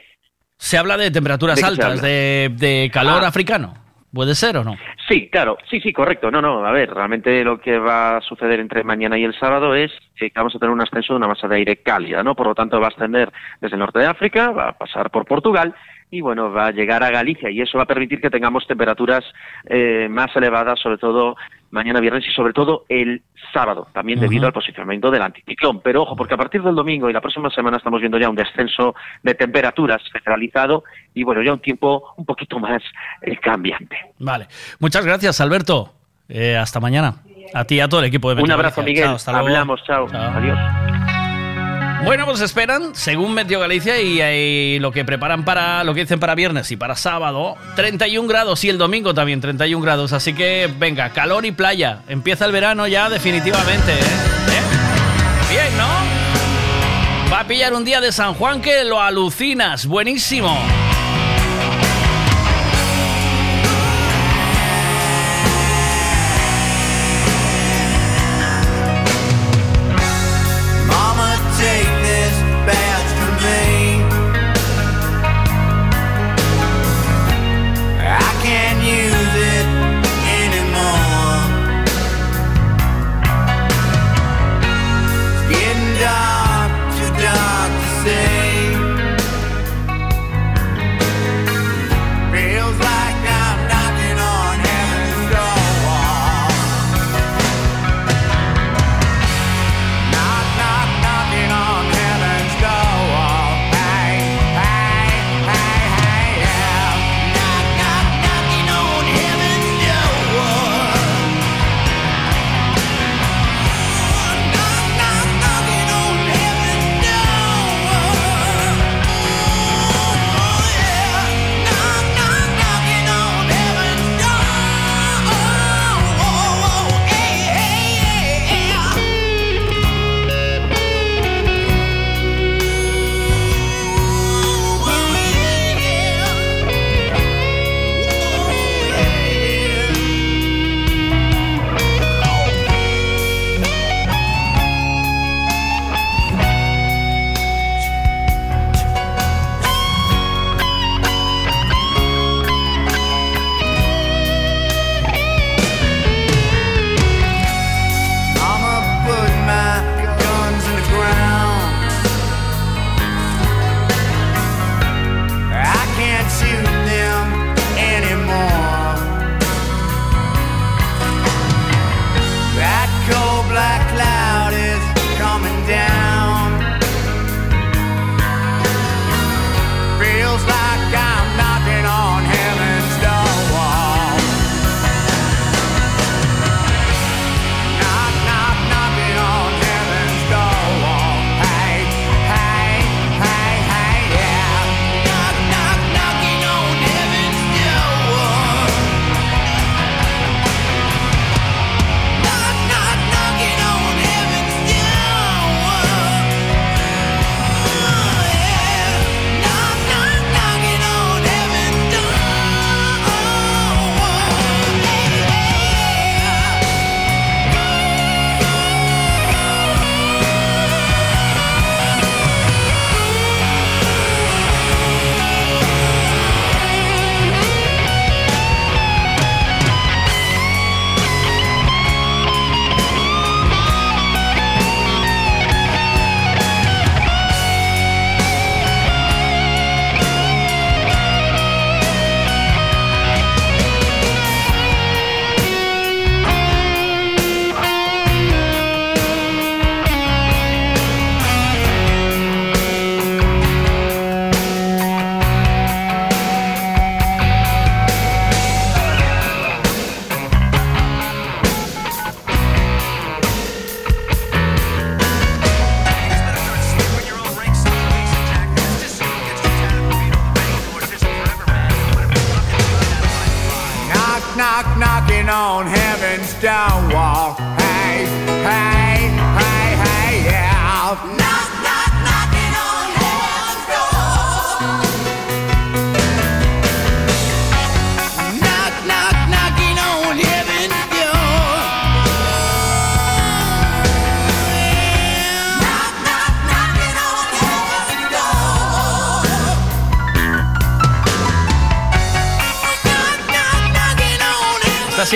Se 0.57 0.77
habla 0.77 0.97
de 0.97 1.09
temperaturas 1.09 1.55
¿De 1.55 1.61
qué 1.61 1.67
se 1.67 1.81
altas, 1.83 2.01
de 2.01 2.89
calor 2.93 3.23
Ah. 3.23 3.27
africano. 3.27 3.73
¿Puede 4.13 4.33
ser 4.33 4.57
o 4.57 4.63
no? 4.63 4.75
Sí, 5.07 5.29
claro, 5.29 5.57
sí, 5.69 5.79
sí, 5.81 5.93
correcto. 5.93 6.31
No, 6.31 6.41
no, 6.41 6.65
a 6.65 6.71
ver, 6.71 6.91
realmente 6.91 7.43
lo 7.43 7.59
que 7.59 7.77
va 7.77 8.17
a 8.17 8.21
suceder 8.21 8.59
entre 8.59 8.83
mañana 8.83 9.17
y 9.19 9.23
el 9.23 9.37
sábado 9.37 9.75
es 9.75 9.91
que 10.15 10.31
vamos 10.35 10.55
a 10.55 10.59
tener 10.59 10.73
un 10.73 10.81
ascenso 10.81 11.13
de 11.13 11.17
una 11.17 11.27
masa 11.27 11.47
de 11.47 11.57
aire 11.57 11.77
cálida, 11.77 12.23
¿no? 12.23 12.35
Por 12.35 12.47
lo 12.47 12.55
tanto, 12.55 12.79
va 12.79 12.87
a 12.87 12.89
ascender 12.89 13.31
desde 13.61 13.75
el 13.75 13.79
norte 13.79 13.99
de 13.99 14.07
África, 14.07 14.49
va 14.49 14.69
a 14.69 14.77
pasar 14.77 15.11
por 15.11 15.25
Portugal 15.25 15.75
y, 16.09 16.21
bueno, 16.21 16.51
va 16.51 16.67
a 16.67 16.71
llegar 16.71 17.03
a 17.03 17.11
Galicia 17.11 17.51
y 17.51 17.61
eso 17.61 17.77
va 17.77 17.83
a 17.83 17.87
permitir 17.87 18.19
que 18.19 18.31
tengamos 18.31 18.65
temperaturas 18.65 19.23
eh, 19.65 20.07
más 20.09 20.35
elevadas, 20.35 20.79
sobre 20.79 20.97
todo 20.97 21.35
mañana 21.71 21.99
viernes 21.99 22.25
y 22.27 22.31
sobre 22.31 22.53
todo 22.53 22.85
el 22.89 23.21
sábado, 23.53 23.87
también 23.93 24.19
debido 24.19 24.47
al 24.47 24.53
posicionamiento 24.53 25.11
del 25.11 25.21
anticiclón. 25.21 25.81
Pero 25.81 26.03
ojo, 26.03 26.15
porque 26.15 26.33
a 26.33 26.37
partir 26.37 26.61
del 26.61 26.75
domingo 26.75 27.09
y 27.09 27.13
la 27.13 27.21
próxima 27.21 27.49
semana 27.49 27.77
estamos 27.77 27.99
viendo 27.99 28.17
ya 28.17 28.29
un 28.29 28.35
descenso 28.35 28.95
de 29.23 29.35
temperaturas 29.35 30.01
generalizado 30.11 30.83
y, 31.13 31.23
bueno, 31.23 31.41
ya 31.41 31.53
un 31.53 31.59
tiempo 31.59 32.13
un 32.17 32.25
poquito 32.25 32.59
más 32.59 32.81
eh, 33.21 33.37
cambiante. 33.37 33.97
Vale. 34.19 34.47
Muchas 34.79 35.05
gracias, 35.05 35.41
Alberto. 35.41 35.93
Eh, 36.27 36.55
hasta 36.55 36.79
mañana. 36.79 37.15
A 37.53 37.65
ti 37.65 37.75
y 37.75 37.79
a 37.79 37.87
todo 37.87 38.01
el 38.01 38.07
equipo 38.07 38.33
de 38.33 38.41
Un 38.41 38.51
abrazo. 38.51 38.83
Miguel. 38.83 39.05
Chao, 39.05 39.15
hasta 39.15 39.31
luego. 39.31 39.47
Hablamos, 39.47 39.83
chao. 39.83 40.07
Adiós. 40.13 41.08
Bueno, 42.03 42.25
pues 42.25 42.41
esperan, 42.41 42.95
según 42.95 43.33
Meteo 43.33 43.59
Galicia 43.59 44.01
y, 44.01 44.19
eh, 44.21 44.77
lo 44.79 44.91
que 44.91 45.03
preparan 45.05 45.43
para, 45.43 45.83
lo 45.83 45.93
que 45.93 46.01
dicen 46.01 46.19
para 46.19 46.33
viernes 46.33 46.71
y 46.71 46.77
para 46.77 46.95
sábado, 46.95 47.55
31 47.75 48.27
grados 48.27 48.63
y 48.63 48.69
el 48.69 48.77
domingo 48.77 49.13
también 49.13 49.41
31 49.41 49.83
grados. 49.83 50.13
Así 50.13 50.33
que 50.33 50.69
venga, 50.79 51.09
calor 51.09 51.45
y 51.45 51.51
playa. 51.51 52.01
Empieza 52.07 52.45
el 52.45 52.51
verano 52.51 52.87
ya 52.87 53.09
definitivamente. 53.09 53.91
¿eh? 53.91 53.97
¿Eh? 53.97 55.51
Bien, 55.51 55.77
¿no? 55.77 55.87
Va 57.31 57.41
a 57.41 57.47
pillar 57.47 57.73
un 57.73 57.85
día 57.85 58.01
de 58.01 58.11
San 58.11 58.33
Juan 58.33 58.61
que 58.61 58.83
lo 58.85 59.01
alucinas. 59.01 59.85
Buenísimo. 59.85 60.57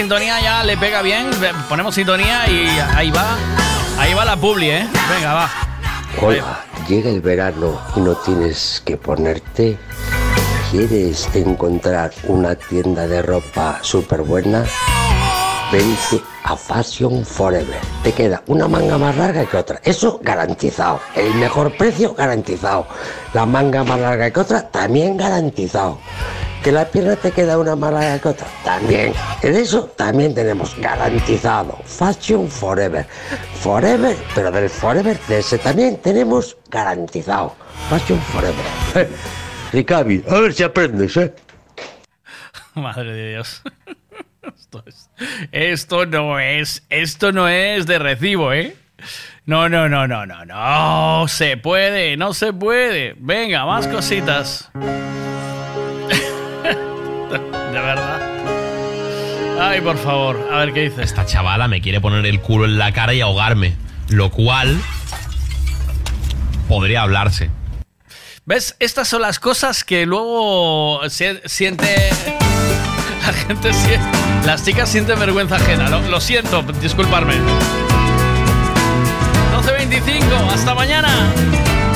Sintonía 0.03 0.41
ya 0.41 0.63
le 0.65 0.75
pega 0.75 1.01
bien. 1.01 1.29
Ponemos 1.69 1.95
sintonía 1.95 2.45
y 2.49 2.67
ahí 2.93 3.09
va. 3.09 3.37
Ahí 3.97 4.13
va 4.13 4.25
la 4.25 4.35
publi, 4.35 4.69
¿eh? 4.69 4.85
Venga, 5.09 5.33
va. 5.33 5.49
Hola, 6.21 6.65
llega 6.89 7.09
el 7.09 7.21
verano 7.21 7.79
y 7.95 8.01
no 8.01 8.13
tienes 8.15 8.83
que 8.85 8.97
ponerte. 8.97 9.77
¿Quieres 10.71 11.29
encontrar 11.33 12.11
una 12.27 12.53
tienda 12.55 13.07
de 13.07 13.21
ropa 13.21 13.79
súper 13.81 14.23
buena? 14.23 14.65
Vente 15.71 16.21
a 16.43 16.57
Fashion 16.57 17.25
Forever. 17.25 17.79
Te 18.03 18.11
queda 18.11 18.43
una 18.47 18.67
manga 18.67 18.97
más 18.97 19.15
larga 19.15 19.45
que 19.45 19.55
otra. 19.55 19.79
Eso 19.85 20.19
garantizado. 20.21 20.99
El 21.15 21.33
mejor 21.35 21.77
precio 21.77 22.13
garantizado. 22.13 22.87
La 23.33 23.45
manga 23.45 23.85
más 23.85 24.01
larga 24.01 24.29
que 24.29 24.39
otra 24.41 24.69
también 24.69 25.15
garantizado. 25.15 25.97
Que 26.63 26.71
la 26.71 26.85
pierna 26.85 27.17
te 27.17 27.31
queda 27.31 27.57
una 27.57 27.75
que 28.21 28.29
otra 28.29 28.47
también. 28.63 29.13
En 29.41 29.55
eso 29.55 29.83
también 29.97 30.33
tenemos 30.33 30.75
garantizado. 30.79 31.77
Fashion 31.83 32.49
Forever. 32.49 33.05
Forever, 33.61 34.15
pero 34.33 34.49
del 34.49 34.69
Forever 34.69 35.19
ese 35.39 35.57
también 35.57 35.97
tenemos 35.97 36.55
garantizado. 36.69 37.53
Fashion 37.89 38.19
Forever. 38.19 39.09
Ricavi, 39.73 40.23
a 40.29 40.39
ver 40.39 40.53
si 40.53 40.63
aprendes, 40.63 41.17
¿eh? 41.17 41.33
Madre 42.75 43.11
de 43.13 43.29
Dios. 43.31 43.61
Esto, 44.57 44.83
es- 44.85 45.09
esto 45.51 46.05
no 46.05 46.39
es, 46.39 46.83
esto 46.89 47.31
no 47.31 47.47
es 47.47 47.85
de 47.85 47.97
recibo, 47.99 48.51
¿eh? 48.53 48.75
No, 49.45 49.67
no, 49.69 49.87
no, 49.89 50.07
no, 50.07 50.25
no, 50.25 50.45
no 50.45 51.27
se 51.27 51.57
puede, 51.57 52.15
no 52.17 52.33
se 52.33 52.51
puede. 52.53 53.15
Venga, 53.19 53.65
más 53.65 53.87
cositas. 53.87 54.69
de 57.73 57.79
verdad. 57.79 58.19
Ay, 59.59 59.81
por 59.81 59.97
favor, 59.97 60.49
a 60.51 60.57
ver 60.57 60.73
qué 60.73 60.81
dice. 60.89 61.03
Esta 61.03 61.25
chavala 61.25 61.67
me 61.67 61.81
quiere 61.81 62.01
poner 62.01 62.25
el 62.25 62.39
culo 62.41 62.65
en 62.65 62.77
la 62.77 62.91
cara 62.91 63.13
y 63.13 63.21
ahogarme. 63.21 63.75
Lo 64.09 64.29
cual 64.31 64.79
podría 66.67 67.01
hablarse. 67.03 67.49
¿Ves? 68.45 68.75
Estas 68.79 69.07
son 69.07 69.21
las 69.21 69.39
cosas 69.39 69.83
que 69.83 70.05
luego 70.05 71.01
se- 71.09 71.41
siente. 71.47 72.09
La 73.25 73.31
gente 73.31 73.71
siente. 73.73 74.05
Las 74.45 74.65
chicas 74.65 74.89
sienten 74.89 75.17
vergüenza 75.17 75.55
ajena. 75.55 75.87
Lo, 75.89 76.01
lo 76.01 76.19
siento, 76.19 76.61
disculparme. 76.81 77.35
12.25, 79.55 80.53
hasta 80.53 80.75
mañana. 80.75 81.07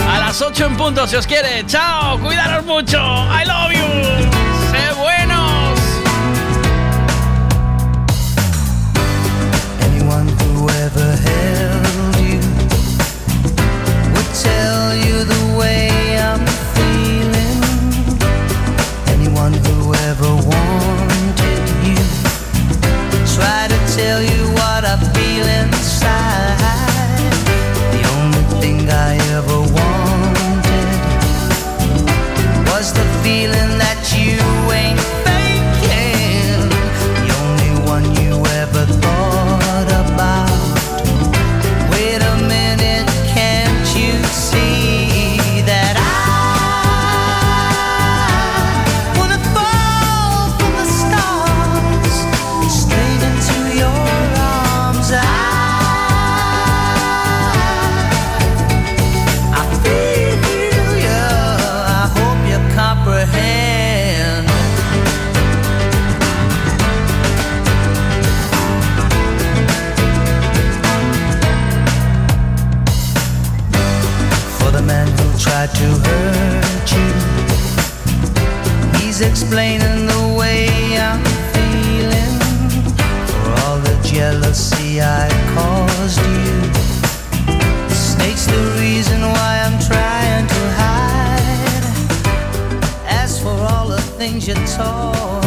A 0.10 0.20
las 0.20 0.42
8 0.42 0.66
en 0.68 0.78
punto, 0.78 1.06
si 1.06 1.18
os 1.18 1.28
quiere. 1.28 1.66
Chao, 1.66 2.18
cuidaros 2.20 2.64
mucho. 2.66 2.98
I 2.98 3.46
love 3.46 3.74
you. 3.74 4.47
Anyone 10.68 10.84
who 10.84 11.00
ever 11.00 11.16
held 11.16 12.16
you 12.18 12.40
would 14.14 14.32
tell 14.36 14.96
you 14.96 15.24
the 15.24 15.56
way 15.58 16.20
I'm 16.20 16.46
feeling. 16.76 17.62
Anyone 19.08 19.54
who 19.54 19.94
ever 20.10 20.32
wanted 20.36 21.64
you 21.88 21.98
try 23.36 23.68
to 23.70 23.80
tell 23.96 24.22
you 24.22 24.42
what 24.60 24.84
I 24.84 24.98
feel 25.16 25.48
inside. 25.64 26.58
The 27.94 28.04
only 28.18 28.44
thing 28.60 28.90
I 28.90 29.16
ever 29.38 29.60
wanted 29.78 30.90
was 32.68 32.92
the 32.92 33.06
feeling 33.24 33.77
explaining 79.48 80.06
the 80.08 80.36
way 80.38 80.68
I'm 81.00 81.24
feeling. 81.56 82.34
For 83.32 83.50
all 83.64 83.80
the 83.80 83.98
jealousy 84.04 85.00
I 85.00 85.30
caused 85.56 86.20
you. 86.20 86.74
Snake's 87.90 88.46
the 88.46 88.76
reason 88.82 89.22
why 89.22 89.62
I'm 89.66 89.80
trying 89.80 90.48
to 90.48 90.62
hide. 90.82 91.86
As 93.08 93.42
for 93.42 93.58
all 93.72 93.88
the 93.88 94.02
things 94.18 94.50
you 94.50 94.56
taught 94.76 95.47